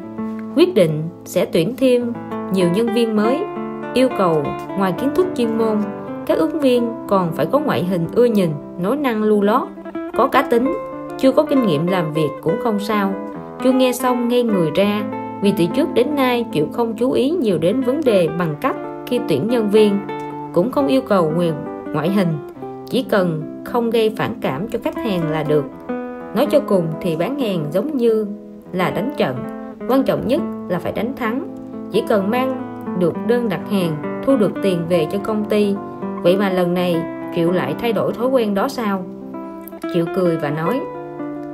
quyết 0.58 0.76
định 0.76 1.04
sẽ 1.26 1.46
tuyển 1.46 1.76
thêm 1.78 2.14
nhiều 2.54 2.68
nhân 2.76 2.88
viên 2.96 3.16
mới, 3.16 3.40
yêu 3.94 4.10
cầu 4.18 4.44
ngoài 4.78 4.94
kiến 5.02 5.10
thức 5.16 5.28
chuyên 5.36 5.58
môn, 5.58 5.78
các 6.26 6.38
ứng 6.38 6.60
viên 6.60 6.90
còn 7.08 7.32
phải 7.32 7.46
có 7.46 7.60
ngoại 7.60 7.84
hình 7.84 8.08
ưa 8.16 8.26
nhìn, 8.26 8.50
nói 8.80 8.98
năng 8.98 9.24
lưu 9.24 9.42
lót, 9.42 9.68
có 10.18 10.28
cá 10.28 10.42
tính, 10.42 10.74
chưa 11.18 11.32
có 11.32 11.44
kinh 11.44 11.66
nghiệm 11.66 11.88
làm 11.88 12.14
việc 12.14 12.30
cũng 12.42 12.56
không 12.64 12.80
sao. 12.80 13.14
Chưa 13.64 13.72
nghe 13.72 13.92
xong 13.92 14.30
ngay 14.30 14.44
người 14.44 14.72
ra, 14.76 15.04
vì 15.42 15.54
từ 15.58 15.66
trước 15.76 15.94
đến 15.94 16.16
nay 16.16 16.46
chịu 16.52 16.68
không 16.74 16.94
chú 16.98 17.12
ý 17.12 17.30
nhiều 17.30 17.58
đến 17.58 17.82
vấn 17.82 18.02
đề 18.06 18.30
bằng 18.40 18.56
cách 18.62 18.76
khi 19.08 19.20
tuyển 19.28 19.48
nhân 19.48 19.70
viên, 19.70 20.00
cũng 20.54 20.72
không 20.72 20.88
yêu 20.88 21.02
cầu 21.02 21.32
quyền 21.38 21.54
ngoại 21.94 22.10
hình, 22.10 22.28
chỉ 22.90 23.04
cần 23.04 23.42
không 23.66 23.90
gây 23.90 24.14
phản 24.18 24.36
cảm 24.42 24.68
cho 24.68 24.80
khách 24.84 24.96
hàng 24.96 25.32
là 25.32 25.44
được. 25.44 25.66
Nói 26.36 26.48
cho 26.52 26.60
cùng 26.60 26.88
thì 27.02 27.16
bán 27.16 27.40
hàng 27.40 27.66
giống 27.72 27.98
như 27.98 28.28
là 28.72 28.90
đánh 28.90 29.14
trận 29.18 29.36
quan 29.88 30.04
trọng 30.04 30.28
nhất 30.28 30.42
là 30.70 30.80
phải 30.80 30.92
đánh 30.92 31.16
thắng. 31.16 31.48
Chỉ 31.92 32.04
cần 32.08 32.30
mang 32.30 32.64
được 33.00 33.14
đơn 33.28 33.50
đặt 33.50 33.62
hàng 33.72 34.22
thu 34.26 34.38
được 34.38 34.52
tiền 34.64 34.82
về 34.90 35.08
cho 35.12 35.18
công 35.18 35.46
ty 35.46 35.76
vậy 36.24 36.38
mà 36.38 36.50
lần 36.50 36.74
này 36.74 37.02
Triệu 37.36 37.52
lại 37.52 37.76
thay 37.80 37.94
đổi 37.94 38.14
thói 38.14 38.28
quen 38.28 38.54
đó 38.54 38.68
sao? 38.68 39.06
Triệu 39.94 40.06
cười 40.16 40.38
và 40.38 40.50
nói 40.50 40.82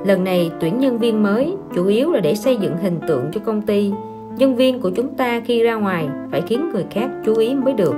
lần 0.04 0.24
này 0.24 0.50
tuyển 0.60 0.78
nhân 0.78 0.98
viên 0.98 1.22
mới 1.22 1.56
chủ 1.74 1.86
yếu 1.86 2.12
là 2.12 2.20
để 2.20 2.34
xây 2.34 2.56
dựng 2.56 2.76
hình 2.76 3.00
tượng 3.08 3.30
cho 3.32 3.40
công 3.44 3.62
ty. 3.62 3.92
Nhân 4.36 4.56
viên 4.56 4.80
của 4.80 4.90
chúng 4.90 5.14
ta 5.14 5.40
khi 5.40 5.62
ra 5.62 5.74
ngoài 5.74 6.08
phải 6.30 6.40
khiến 6.40 6.70
người 6.70 6.84
khác 6.90 7.10
chú 7.24 7.34
ý 7.34 7.54
mới 7.54 7.74
được. 7.74 7.94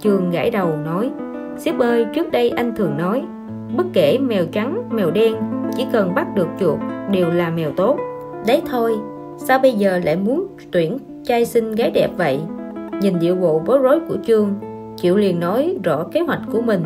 Trường 0.00 0.30
gãi 0.30 0.50
đầu 0.50 0.76
nói 0.84 1.10
Sếp 1.58 1.78
ơi 1.78 2.06
trước 2.14 2.32
đây 2.32 2.50
anh 2.50 2.76
thường 2.76 2.96
nói 2.96 3.22
Bất 3.76 3.86
kể 3.92 4.18
mèo 4.18 4.44
trắng, 4.52 4.82
mèo 4.90 5.10
đen 5.10 5.34
Chỉ 5.76 5.86
cần 5.92 6.14
bắt 6.14 6.26
được 6.34 6.48
chuột 6.60 6.78
đều 7.10 7.30
là 7.30 7.50
mèo 7.50 7.70
tốt. 7.76 7.96
Đấy 8.46 8.62
thôi 8.70 8.98
Sao 9.44 9.58
bây 9.58 9.72
giờ 9.72 10.00
lại 10.04 10.16
muốn 10.16 10.46
tuyển 10.70 10.98
trai 11.24 11.44
xinh 11.44 11.72
gái 11.72 11.90
đẹp 11.90 12.10
vậy? 12.16 12.40
Nhìn 13.02 13.18
điệu 13.20 13.34
bộ 13.34 13.62
bối 13.66 13.78
rối 13.78 14.00
của 14.00 14.16
Trương 14.26 14.54
Triệu 14.96 15.16
liền 15.16 15.40
nói 15.40 15.76
rõ 15.84 16.04
kế 16.12 16.20
hoạch 16.20 16.40
của 16.52 16.60
mình. 16.60 16.82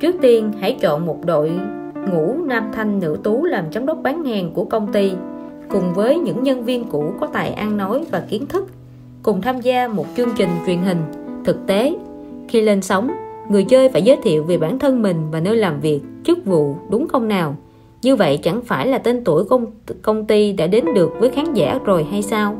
Trước 0.00 0.16
tiên, 0.20 0.52
hãy 0.60 0.76
chọn 0.80 1.06
một 1.06 1.18
đội 1.24 1.52
ngũ 2.12 2.34
nam 2.44 2.70
thanh 2.72 3.00
nữ 3.00 3.18
tú 3.22 3.44
làm 3.44 3.64
giám 3.72 3.86
đốc 3.86 3.98
bán 4.02 4.24
hàng 4.24 4.50
của 4.54 4.64
công 4.64 4.92
ty, 4.92 5.12
cùng 5.70 5.94
với 5.94 6.18
những 6.18 6.42
nhân 6.42 6.64
viên 6.64 6.84
cũ 6.84 7.12
có 7.20 7.26
tài 7.26 7.50
ăn 7.52 7.76
nói 7.76 8.04
và 8.10 8.22
kiến 8.28 8.46
thức, 8.46 8.66
cùng 9.22 9.40
tham 9.40 9.60
gia 9.60 9.88
một 9.88 10.06
chương 10.16 10.30
trình 10.36 10.48
truyền 10.66 10.78
hình 10.78 10.98
thực 11.44 11.66
tế. 11.66 11.94
Khi 12.48 12.60
lên 12.60 12.82
sóng, 12.82 13.10
người 13.48 13.64
chơi 13.64 13.88
phải 13.88 14.02
giới 14.02 14.16
thiệu 14.22 14.44
về 14.44 14.58
bản 14.58 14.78
thân 14.78 15.02
mình 15.02 15.16
và 15.30 15.40
nơi 15.40 15.56
làm 15.56 15.80
việc, 15.80 16.00
chức 16.24 16.44
vụ 16.44 16.74
đúng 16.90 17.08
không 17.08 17.28
nào? 17.28 17.56
Như 18.02 18.16
vậy 18.16 18.38
chẳng 18.42 18.62
phải 18.62 18.86
là 18.86 18.98
tên 18.98 19.24
tuổi 19.24 19.44
công, 19.44 19.66
công 20.02 20.26
ty 20.26 20.52
đã 20.52 20.66
đến 20.66 20.84
được 20.94 21.10
với 21.18 21.30
khán 21.30 21.54
giả 21.54 21.78
rồi 21.84 22.06
hay 22.10 22.22
sao? 22.22 22.56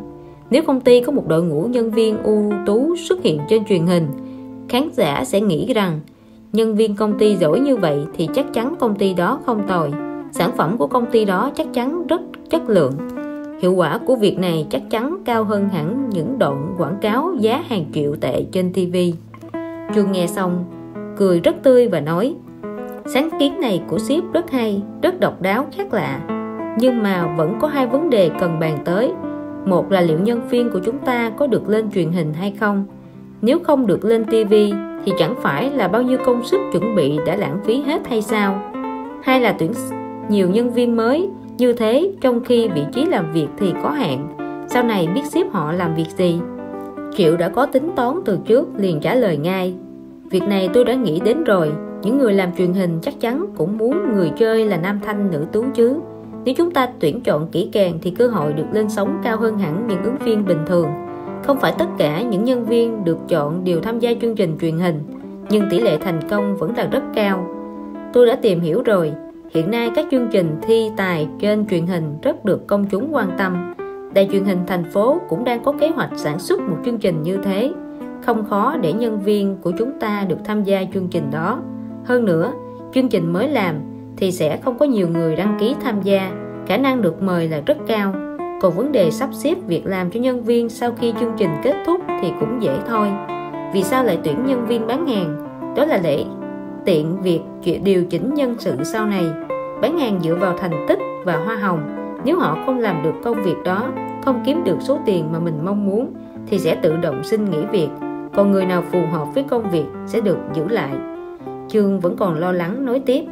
Nếu 0.51 0.63
công 0.67 0.81
ty 0.81 1.01
có 1.01 1.13
một 1.13 1.29
đội 1.29 1.43
ngũ 1.43 1.63
nhân 1.63 1.91
viên 1.91 2.23
ưu 2.23 2.53
tú 2.67 2.97
xuất 2.97 3.23
hiện 3.23 3.41
trên 3.49 3.65
truyền 3.65 3.87
hình 3.87 4.07
khán 4.71 4.89
giả 4.93 5.25
sẽ 5.25 5.41
nghĩ 5.41 5.75
rằng 5.75 6.01
nhân 6.53 6.77
viên 6.77 6.97
công 6.97 7.19
ty 7.19 7.37
giỏi 7.37 7.61
như 7.61 7.77
vậy 7.77 7.99
thì 8.17 8.29
chắc 8.35 8.47
chắn 8.53 8.75
công 8.79 8.95
ty 8.95 9.15
đó 9.15 9.41
không 9.47 9.63
tồi. 9.69 9.91
Sản 10.33 10.51
phẩm 10.57 10.79
của 10.79 10.87
công 10.87 11.07
ty 11.11 11.25
đó 11.25 11.51
chắc 11.55 11.67
chắn 11.73 12.07
rất 12.07 12.21
chất 12.51 12.69
lượng. 12.69 12.93
Hiệu 13.63 13.75
quả 13.75 13.99
của 14.07 14.17
việc 14.17 14.39
này 14.39 14.67
chắc 14.71 14.83
chắn 14.91 15.17
cao 15.25 15.45
hơn 15.45 15.69
hẳn 15.69 16.11
những 16.11 16.39
đoạn 16.39 16.75
quảng 16.79 16.97
cáo 17.01 17.35
giá 17.41 17.65
hàng 17.67 17.85
triệu 17.93 18.17
tệ 18.21 18.45
trên 18.53 18.73
TV 18.73 18.97
Trương 19.95 20.13
nghe 20.13 20.27
xong 20.27 20.65
cười 21.17 21.41
rất 21.41 21.57
tươi 21.63 21.89
và 21.89 22.01
nói 22.01 22.35
sáng 23.15 23.29
kiến 23.39 23.61
này 23.61 23.83
của 23.89 23.99
ship 23.99 24.33
rất 24.33 24.51
hay, 24.51 24.83
rất 25.03 25.21
độc 25.21 25.43
đáo, 25.43 25.67
khác 25.77 25.95
lạ. 25.95 26.21
Nhưng 26.79 27.03
mà 27.03 27.35
vẫn 27.37 27.59
có 27.61 27.69
hai 27.69 27.87
vấn 27.87 28.11
đề 28.11 28.31
cần 28.41 28.61
bàn 28.61 28.79
tới. 28.85 29.13
Một 29.65 29.93
là 29.93 30.01
liệu 30.01 30.19
nhân 30.19 30.49
viên 30.49 30.71
của 30.71 30.79
chúng 30.85 30.99
ta 30.99 31.31
có 31.31 31.47
được 31.47 31.69
lên 31.69 31.91
truyền 31.91 32.13
hình 32.13 32.33
hay 32.35 32.55
không? 32.61 32.85
Nếu 33.43 33.59
không 33.59 33.87
được 33.87 34.05
lên 34.05 34.25
TV 34.25 34.55
thì 35.05 35.13
chẳng 35.19 35.35
phải 35.43 35.71
là 35.71 35.89
bao 35.89 36.03
nhiêu 36.03 36.19
công 36.25 36.45
sức 36.45 36.61
chuẩn 36.73 36.97
bị 36.97 37.19
đã 37.27 37.37
lãng 37.37 37.59
phí 37.65 37.83
hết 37.83 38.09
hay 38.09 38.23
sao? 38.23 38.63
Hay 39.23 39.41
là 39.41 39.53
tuyển 39.59 39.73
nhiều 40.29 40.51
nhân 40.51 40.71
viên 40.71 40.97
mới, 40.97 41.29
như 41.59 41.73
thế 41.73 42.13
trong 42.21 42.45
khi 42.45 42.69
vị 42.69 42.83
trí 42.93 43.05
làm 43.05 43.33
việc 43.33 43.49
thì 43.59 43.73
có 43.83 43.91
hạn. 43.91 44.29
Sau 44.69 44.83
này 44.83 45.09
biết 45.15 45.25
xếp 45.25 45.47
họ 45.53 45.73
làm 45.73 45.95
việc 45.95 46.09
gì? 46.17 46.41
Triệu 47.17 47.37
đã 47.37 47.49
có 47.49 47.67
tính 47.67 47.91
toán 47.97 48.21
từ 48.25 48.39
trước 48.45 48.69
liền 48.77 49.01
trả 49.01 49.15
lời 49.15 49.37
ngay. 49.37 49.75
Việc 50.31 50.43
này 50.43 50.69
tôi 50.73 50.85
đã 50.85 50.95
nghĩ 50.95 51.21
đến 51.25 51.45
rồi 51.45 51.73
những 52.03 52.19
người 52.19 52.33
làm 52.33 52.53
truyền 52.59 52.73
hình 52.73 52.99
chắc 53.03 53.21
chắn 53.21 53.47
cũng 53.57 53.79
muốn 53.79 54.15
người 54.15 54.31
chơi 54.39 54.65
là 54.65 54.77
nam 54.77 55.01
thanh 55.05 55.31
nữ 55.31 55.47
tú 55.53 55.65
chứ. 55.75 56.01
Nếu 56.45 56.55
chúng 56.59 56.71
ta 56.71 56.89
tuyển 57.01 57.21
chọn 57.21 57.49
kỹ 57.53 57.69
càng 57.73 57.99
thì 58.03 58.11
cơ 58.11 58.29
hội 58.29 58.53
được 58.53 58.67
lên 58.73 58.91
sóng 58.91 59.21
cao 59.23 59.37
hơn 59.37 59.59
hẳn 59.59 59.87
những 59.87 60.03
ứng 60.03 60.17
viên 60.25 60.45
bình 60.45 60.61
thường. 60.67 60.89
Không 61.45 61.59
phải 61.61 61.75
tất 61.79 61.87
cả 61.99 62.23
những 62.23 62.45
nhân 62.45 62.65
viên 62.65 63.05
được 63.05 63.19
chọn 63.29 63.65
đều 63.65 63.81
tham 63.81 63.99
gia 63.99 64.11
chương 64.21 64.35
trình 64.35 64.57
truyền 64.61 64.79
hình, 64.79 65.03
nhưng 65.51 65.65
tỷ 65.71 65.81
lệ 65.81 65.99
thành 65.99 66.21
công 66.31 66.57
vẫn 66.57 66.77
là 66.77 66.87
rất 66.87 67.03
cao. 67.15 67.47
Tôi 68.13 68.27
đã 68.27 68.37
tìm 68.43 68.61
hiểu 68.61 68.83
rồi, 68.83 69.13
hiện 69.51 69.71
nay 69.71 69.91
các 69.95 70.07
chương 70.11 70.29
trình 70.33 70.57
thi 70.63 70.91
tài 70.97 71.29
trên 71.41 71.67
truyền 71.67 71.87
hình 71.87 72.19
rất 72.23 72.45
được 72.45 72.67
công 72.67 72.87
chúng 72.91 73.15
quan 73.15 73.31
tâm. 73.39 73.75
Đài 74.15 74.29
truyền 74.33 74.45
hình 74.45 74.59
thành 74.67 74.85
phố 74.85 75.21
cũng 75.29 75.45
đang 75.45 75.63
có 75.65 75.73
kế 75.73 75.89
hoạch 75.89 76.11
sản 76.17 76.39
xuất 76.39 76.61
một 76.61 76.77
chương 76.85 76.99
trình 76.99 77.23
như 77.23 77.37
thế. 77.45 77.73
Không 78.27 78.45
khó 78.45 78.77
để 78.77 78.93
nhân 78.93 79.21
viên 79.21 79.57
của 79.63 79.73
chúng 79.79 79.93
ta 80.01 80.25
được 80.29 80.39
tham 80.45 80.65
gia 80.65 80.85
chương 80.95 81.09
trình 81.09 81.31
đó 81.33 81.61
hơn 82.05 82.25
nữa, 82.25 82.53
chương 82.95 83.09
trình 83.09 83.33
mới 83.33 83.49
làm 83.49 83.75
thì 84.17 84.33
sẽ 84.33 84.57
không 84.57 84.79
có 84.79 84.87
nhiều 84.87 85.09
người 85.09 85.37
đăng 85.37 85.57
ký 85.61 85.75
tham 85.83 86.03
gia. 86.03 86.33
Khả 86.67 86.77
năng 86.77 87.03
được 87.03 87.23
mời 87.23 87.49
là 87.49 87.61
rất 87.67 87.77
cao. 87.87 88.15
Còn 88.61 88.73
vấn 88.73 88.93
đề 88.93 89.11
sắp 89.11 89.29
xếp 89.33 89.55
việc 89.67 89.87
làm 89.87 90.11
cho 90.11 90.21
nhân 90.21 90.45
viên 90.45 90.69
sau 90.69 90.93
khi 91.01 91.13
chương 91.21 91.33
trình 91.37 91.51
kết 91.63 91.75
thúc 91.87 92.01
thì 92.23 92.33
cũng 92.41 92.63
dễ 92.63 92.79
thôi. 92.89 93.09
Vì 93.73 93.83
sao 93.83 94.05
lại 94.05 94.19
tuyển 94.25 94.47
nhân 94.47 94.67
viên 94.67 94.87
bán 94.87 95.07
hàng? 95.07 95.47
Đó 95.77 95.85
là 95.85 95.99
để 96.03 96.25
tiện 96.85 97.23
việc 97.23 97.41
điều 97.85 98.05
chỉnh 98.05 98.35
nhân 98.35 98.55
sự 98.59 98.77
sau 98.85 99.07
này. 99.07 99.25
Bán 99.83 99.99
hàng 99.99 100.21
dựa 100.23 100.35
vào 100.35 100.59
thành 100.59 100.87
tích 100.89 100.99
và 101.25 101.37
hoa 101.37 101.57
hồng. 101.57 101.81
Nếu 102.25 102.39
họ 102.39 102.59
không 102.67 102.79
làm 102.79 103.03
được 103.03 103.15
công 103.25 103.43
việc 103.43 103.57
đó, 103.65 103.93
không 104.25 104.43
kiếm 104.47 104.65
được 104.65 104.77
số 104.81 104.99
tiền 105.07 105.33
mà 105.33 105.39
mình 105.39 105.55
mong 105.65 105.87
muốn, 105.87 106.13
thì 106.47 106.59
sẽ 106.59 106.75
tự 106.75 106.97
động 106.97 107.25
xin 107.25 107.51
nghỉ 107.51 107.65
việc. 107.73 107.89
Còn 108.35 108.51
người 108.51 108.67
nào 108.67 108.83
phù 108.93 109.01
hợp 109.13 109.27
với 109.35 109.43
công 109.43 109.71
việc 109.71 109.85
sẽ 110.07 110.21
được 110.21 110.39
giữ 110.55 110.69
lại 110.69 110.91
chương 111.73 112.01
vẫn 112.01 112.17
còn 112.17 112.39
lo 112.39 112.53
lắng 112.53 112.85
nói 112.85 113.03
tiếp. 113.07 113.25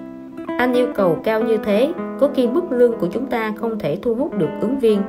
Anh 0.58 0.72
yêu 0.72 0.86
cầu 0.94 1.16
cao 1.24 1.40
như 1.40 1.56
thế, 1.56 1.92
có 2.20 2.28
khi 2.34 2.46
mức 2.46 2.72
lương 2.72 2.98
của 2.98 3.06
chúng 3.06 3.26
ta 3.26 3.52
không 3.56 3.78
thể 3.78 3.98
thu 4.02 4.14
hút 4.14 4.38
được 4.38 4.48
ứng 4.60 4.78
viên. 4.78 5.02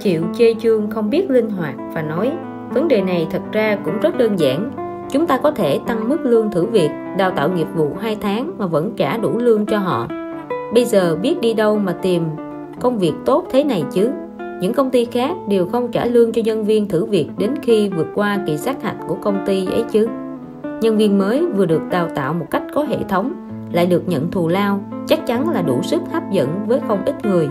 Chịu 0.00 0.22
chê 0.34 0.54
chương 0.54 0.90
không 0.90 1.10
biết 1.10 1.30
linh 1.30 1.50
hoạt 1.50 1.74
và 1.94 2.02
nói, 2.02 2.32
vấn 2.70 2.88
đề 2.88 3.02
này 3.02 3.26
thật 3.30 3.42
ra 3.52 3.78
cũng 3.84 4.00
rất 4.00 4.18
đơn 4.18 4.38
giản. 4.38 4.70
Chúng 5.10 5.26
ta 5.26 5.38
có 5.42 5.50
thể 5.50 5.80
tăng 5.86 6.08
mức 6.08 6.20
lương 6.22 6.50
thử 6.50 6.66
việc, 6.66 6.90
đào 7.18 7.30
tạo 7.30 7.48
nghiệp 7.52 7.66
vụ 7.76 7.88
2 8.00 8.16
tháng 8.20 8.52
mà 8.58 8.66
vẫn 8.66 8.92
trả 8.96 9.16
đủ 9.16 9.38
lương 9.38 9.66
cho 9.66 9.78
họ. 9.78 10.08
Bây 10.74 10.84
giờ 10.84 11.16
biết 11.22 11.40
đi 11.40 11.54
đâu 11.54 11.78
mà 11.78 11.92
tìm 11.92 12.22
công 12.80 12.98
việc 12.98 13.12
tốt 13.24 13.44
thế 13.50 13.64
này 13.64 13.84
chứ? 13.92 14.10
Những 14.60 14.74
công 14.74 14.90
ty 14.90 15.04
khác 15.04 15.30
đều 15.48 15.66
không 15.66 15.92
trả 15.92 16.04
lương 16.04 16.32
cho 16.32 16.42
nhân 16.44 16.64
viên 16.64 16.88
thử 16.88 17.04
việc 17.04 17.28
đến 17.38 17.50
khi 17.62 17.88
vượt 17.88 18.06
qua 18.14 18.38
kỳ 18.46 18.56
sát 18.56 18.82
hạch 18.82 18.96
của 19.08 19.14
công 19.14 19.42
ty 19.46 19.66
ấy 19.66 19.84
chứ 19.90 20.08
nhân 20.80 20.96
viên 20.96 21.18
mới 21.18 21.46
vừa 21.46 21.66
được 21.66 21.82
đào 21.90 22.08
tạo 22.14 22.34
một 22.34 22.46
cách 22.50 22.62
có 22.74 22.82
hệ 22.82 22.96
thống, 23.08 23.32
lại 23.72 23.86
được 23.86 24.08
nhận 24.08 24.30
thù 24.30 24.48
lao, 24.48 24.80
chắc 25.06 25.26
chắn 25.26 25.50
là 25.50 25.62
đủ 25.62 25.82
sức 25.82 26.02
hấp 26.12 26.30
dẫn 26.30 26.48
với 26.66 26.80
không 26.88 27.04
ít 27.04 27.24
người. 27.24 27.48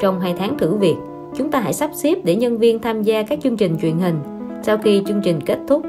Trong 0.00 0.20
hai 0.20 0.34
tháng 0.38 0.58
thử 0.58 0.74
việc, 0.74 0.96
chúng 1.36 1.50
ta 1.50 1.60
hãy 1.60 1.72
sắp 1.72 1.90
xếp 1.94 2.14
để 2.24 2.36
nhân 2.36 2.58
viên 2.58 2.78
tham 2.78 3.02
gia 3.02 3.22
các 3.22 3.38
chương 3.42 3.56
trình 3.56 3.76
truyền 3.82 3.98
hình. 3.98 4.18
Sau 4.62 4.78
khi 4.78 5.02
chương 5.06 5.20
trình 5.24 5.40
kết 5.46 5.58
thúc, 5.68 5.82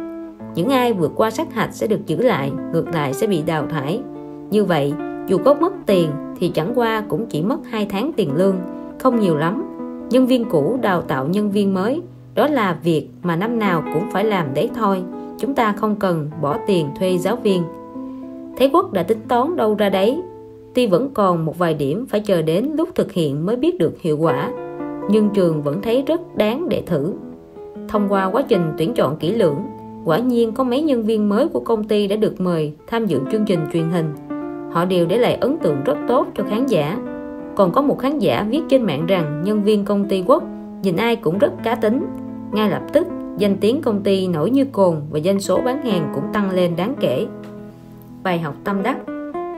những 0.55 0.69
ai 0.69 0.93
vượt 0.93 1.11
qua 1.15 1.31
sát 1.31 1.53
hạch 1.53 1.73
sẽ 1.73 1.87
được 1.87 2.05
giữ 2.05 2.21
lại, 2.21 2.51
ngược 2.73 2.87
lại 2.93 3.13
sẽ 3.13 3.27
bị 3.27 3.41
đào 3.45 3.67
thải. 3.69 4.01
Như 4.49 4.63
vậy, 4.63 4.93
dù 5.27 5.37
có 5.37 5.53
mất 5.53 5.73
tiền 5.85 6.09
thì 6.39 6.49
chẳng 6.49 6.71
qua 6.75 7.03
cũng 7.09 7.25
chỉ 7.25 7.41
mất 7.41 7.59
2 7.69 7.85
tháng 7.85 8.11
tiền 8.15 8.35
lương, 8.35 8.55
không 8.99 9.19
nhiều 9.19 9.37
lắm. 9.37 9.63
Nhân 10.09 10.27
viên 10.27 10.49
cũ 10.49 10.79
đào 10.81 11.01
tạo 11.01 11.27
nhân 11.27 11.51
viên 11.51 11.73
mới, 11.73 12.01
đó 12.35 12.47
là 12.47 12.77
việc 12.83 13.07
mà 13.23 13.35
năm 13.35 13.59
nào 13.59 13.83
cũng 13.93 14.11
phải 14.11 14.25
làm 14.25 14.53
đấy 14.53 14.69
thôi 14.75 15.03
chúng 15.41 15.53
ta 15.53 15.71
không 15.71 15.95
cần 15.95 16.29
bỏ 16.41 16.57
tiền 16.67 16.87
thuê 16.99 17.17
giáo 17.17 17.35
viên. 17.35 17.63
Thế 18.57 18.69
Quốc 18.73 18.93
đã 18.93 19.03
tính 19.03 19.19
toán 19.27 19.55
đâu 19.55 19.75
ra 19.75 19.89
đấy. 19.89 20.21
Tuy 20.73 20.87
vẫn 20.87 21.09
còn 21.13 21.45
một 21.45 21.57
vài 21.57 21.73
điểm 21.73 22.05
phải 22.09 22.19
chờ 22.19 22.41
đến 22.41 22.71
lúc 22.77 22.89
thực 22.95 23.11
hiện 23.11 23.45
mới 23.45 23.55
biết 23.55 23.79
được 23.79 24.01
hiệu 24.01 24.17
quả, 24.17 24.51
nhưng 25.09 25.29
trường 25.29 25.61
vẫn 25.61 25.81
thấy 25.81 26.03
rất 26.07 26.35
đáng 26.35 26.69
để 26.69 26.83
thử. 26.85 27.13
Thông 27.87 28.07
qua 28.09 28.25
quá 28.25 28.41
trình 28.47 28.61
tuyển 28.77 28.93
chọn 28.93 29.17
kỹ 29.17 29.31
lưỡng, 29.31 29.57
quả 30.05 30.17
nhiên 30.17 30.51
có 30.51 30.63
mấy 30.63 30.81
nhân 30.81 31.03
viên 31.03 31.29
mới 31.29 31.47
của 31.47 31.59
công 31.59 31.83
ty 31.83 32.07
đã 32.07 32.15
được 32.15 32.41
mời 32.41 32.73
tham 32.87 33.05
dự 33.05 33.19
chương 33.31 33.45
trình 33.45 33.59
truyền 33.73 33.89
hình. 33.89 34.05
Họ 34.71 34.85
đều 34.85 35.05
để 35.05 35.17
lại 35.17 35.35
ấn 35.35 35.57
tượng 35.57 35.83
rất 35.85 35.97
tốt 36.07 36.27
cho 36.37 36.43
khán 36.43 36.65
giả. 36.65 36.97
Còn 37.55 37.71
có 37.71 37.81
một 37.81 37.99
khán 37.99 38.19
giả 38.19 38.45
viết 38.49 38.61
trên 38.69 38.83
mạng 38.83 39.05
rằng 39.07 39.41
nhân 39.45 39.63
viên 39.63 39.85
công 39.85 40.05
ty 40.05 40.23
quốc 40.27 40.43
nhìn 40.83 40.95
ai 40.95 41.15
cũng 41.15 41.37
rất 41.37 41.51
cá 41.63 41.75
tính, 41.75 42.05
ngay 42.51 42.69
lập 42.69 42.81
tức 42.93 43.07
danh 43.37 43.57
tiếng 43.57 43.81
công 43.81 44.03
ty 44.03 44.27
nổi 44.27 44.49
như 44.49 44.65
cồn 44.65 44.95
và 45.09 45.19
doanh 45.19 45.39
số 45.39 45.61
bán 45.61 45.85
hàng 45.85 46.11
cũng 46.15 46.23
tăng 46.33 46.51
lên 46.51 46.75
đáng 46.75 46.93
kể. 46.99 47.27
Bài 48.23 48.39
học 48.39 48.55
tâm 48.63 48.83
đắc. 48.83 48.97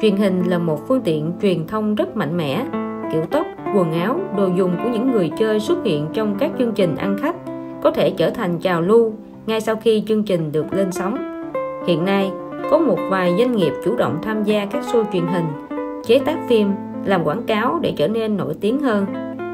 Truyền 0.01 0.17
hình 0.17 0.43
là 0.47 0.57
một 0.57 0.87
phương 0.87 1.01
tiện 1.01 1.31
truyền 1.41 1.67
thông 1.67 1.95
rất 1.95 2.17
mạnh 2.17 2.37
mẽ. 2.37 2.65
Kiểu 3.11 3.21
tóc, 3.31 3.47
quần 3.75 3.91
áo, 3.91 4.19
đồ 4.37 4.49
dùng 4.57 4.75
của 4.83 4.89
những 4.93 5.11
người 5.11 5.31
chơi 5.39 5.59
xuất 5.59 5.83
hiện 5.83 6.07
trong 6.13 6.35
các 6.39 6.51
chương 6.59 6.71
trình 6.75 6.95
ăn 6.95 7.17
khách 7.21 7.35
có 7.83 7.91
thể 7.91 8.13
trở 8.17 8.29
thành 8.29 8.59
trào 8.59 8.81
lưu 8.81 9.13
ngay 9.45 9.61
sau 9.61 9.75
khi 9.75 10.03
chương 10.07 10.23
trình 10.23 10.51
được 10.51 10.73
lên 10.73 10.91
sóng. 10.91 11.43
Hiện 11.87 12.05
nay, 12.05 12.31
có 12.71 12.77
một 12.77 12.97
vài 13.09 13.35
doanh 13.39 13.55
nghiệp 13.55 13.71
chủ 13.85 13.95
động 13.95 14.17
tham 14.21 14.43
gia 14.43 14.65
các 14.65 14.83
show 14.83 15.03
truyền 15.13 15.27
hình, 15.27 15.45
chế 16.05 16.19
tác 16.19 16.37
phim, 16.49 16.67
làm 17.05 17.23
quảng 17.23 17.43
cáo 17.43 17.79
để 17.81 17.93
trở 17.97 18.07
nên 18.07 18.37
nổi 18.37 18.55
tiếng 18.61 18.79
hơn. 18.79 19.05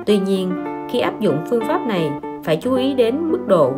Tuy 0.06 0.20
nhiên, 0.20 0.52
khi 0.90 1.00
áp 1.00 1.20
dụng 1.20 1.38
phương 1.50 1.64
pháp 1.68 1.88
này, 1.88 2.12
phải 2.44 2.58
chú 2.58 2.74
ý 2.74 2.94
đến 2.94 3.32
mức 3.32 3.48
độ 3.48 3.74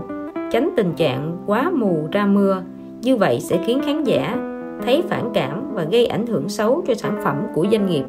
tránh 0.51 0.69
tình 0.77 0.93
trạng 0.93 1.37
quá 1.45 1.71
mù 1.73 2.07
ra 2.11 2.25
mưa. 2.25 2.63
Như 3.01 3.15
vậy 3.15 3.39
sẽ 3.39 3.63
khiến 3.65 3.81
khán 3.85 4.03
giả 4.03 4.37
thấy 4.83 5.03
phản 5.09 5.29
cảm 5.33 5.73
và 5.73 5.83
gây 5.83 6.05
ảnh 6.05 6.27
hưởng 6.27 6.49
xấu 6.49 6.83
cho 6.87 6.93
sản 6.93 7.19
phẩm 7.23 7.35
của 7.53 7.67
doanh 7.71 7.89
nghiệp. 7.89 8.03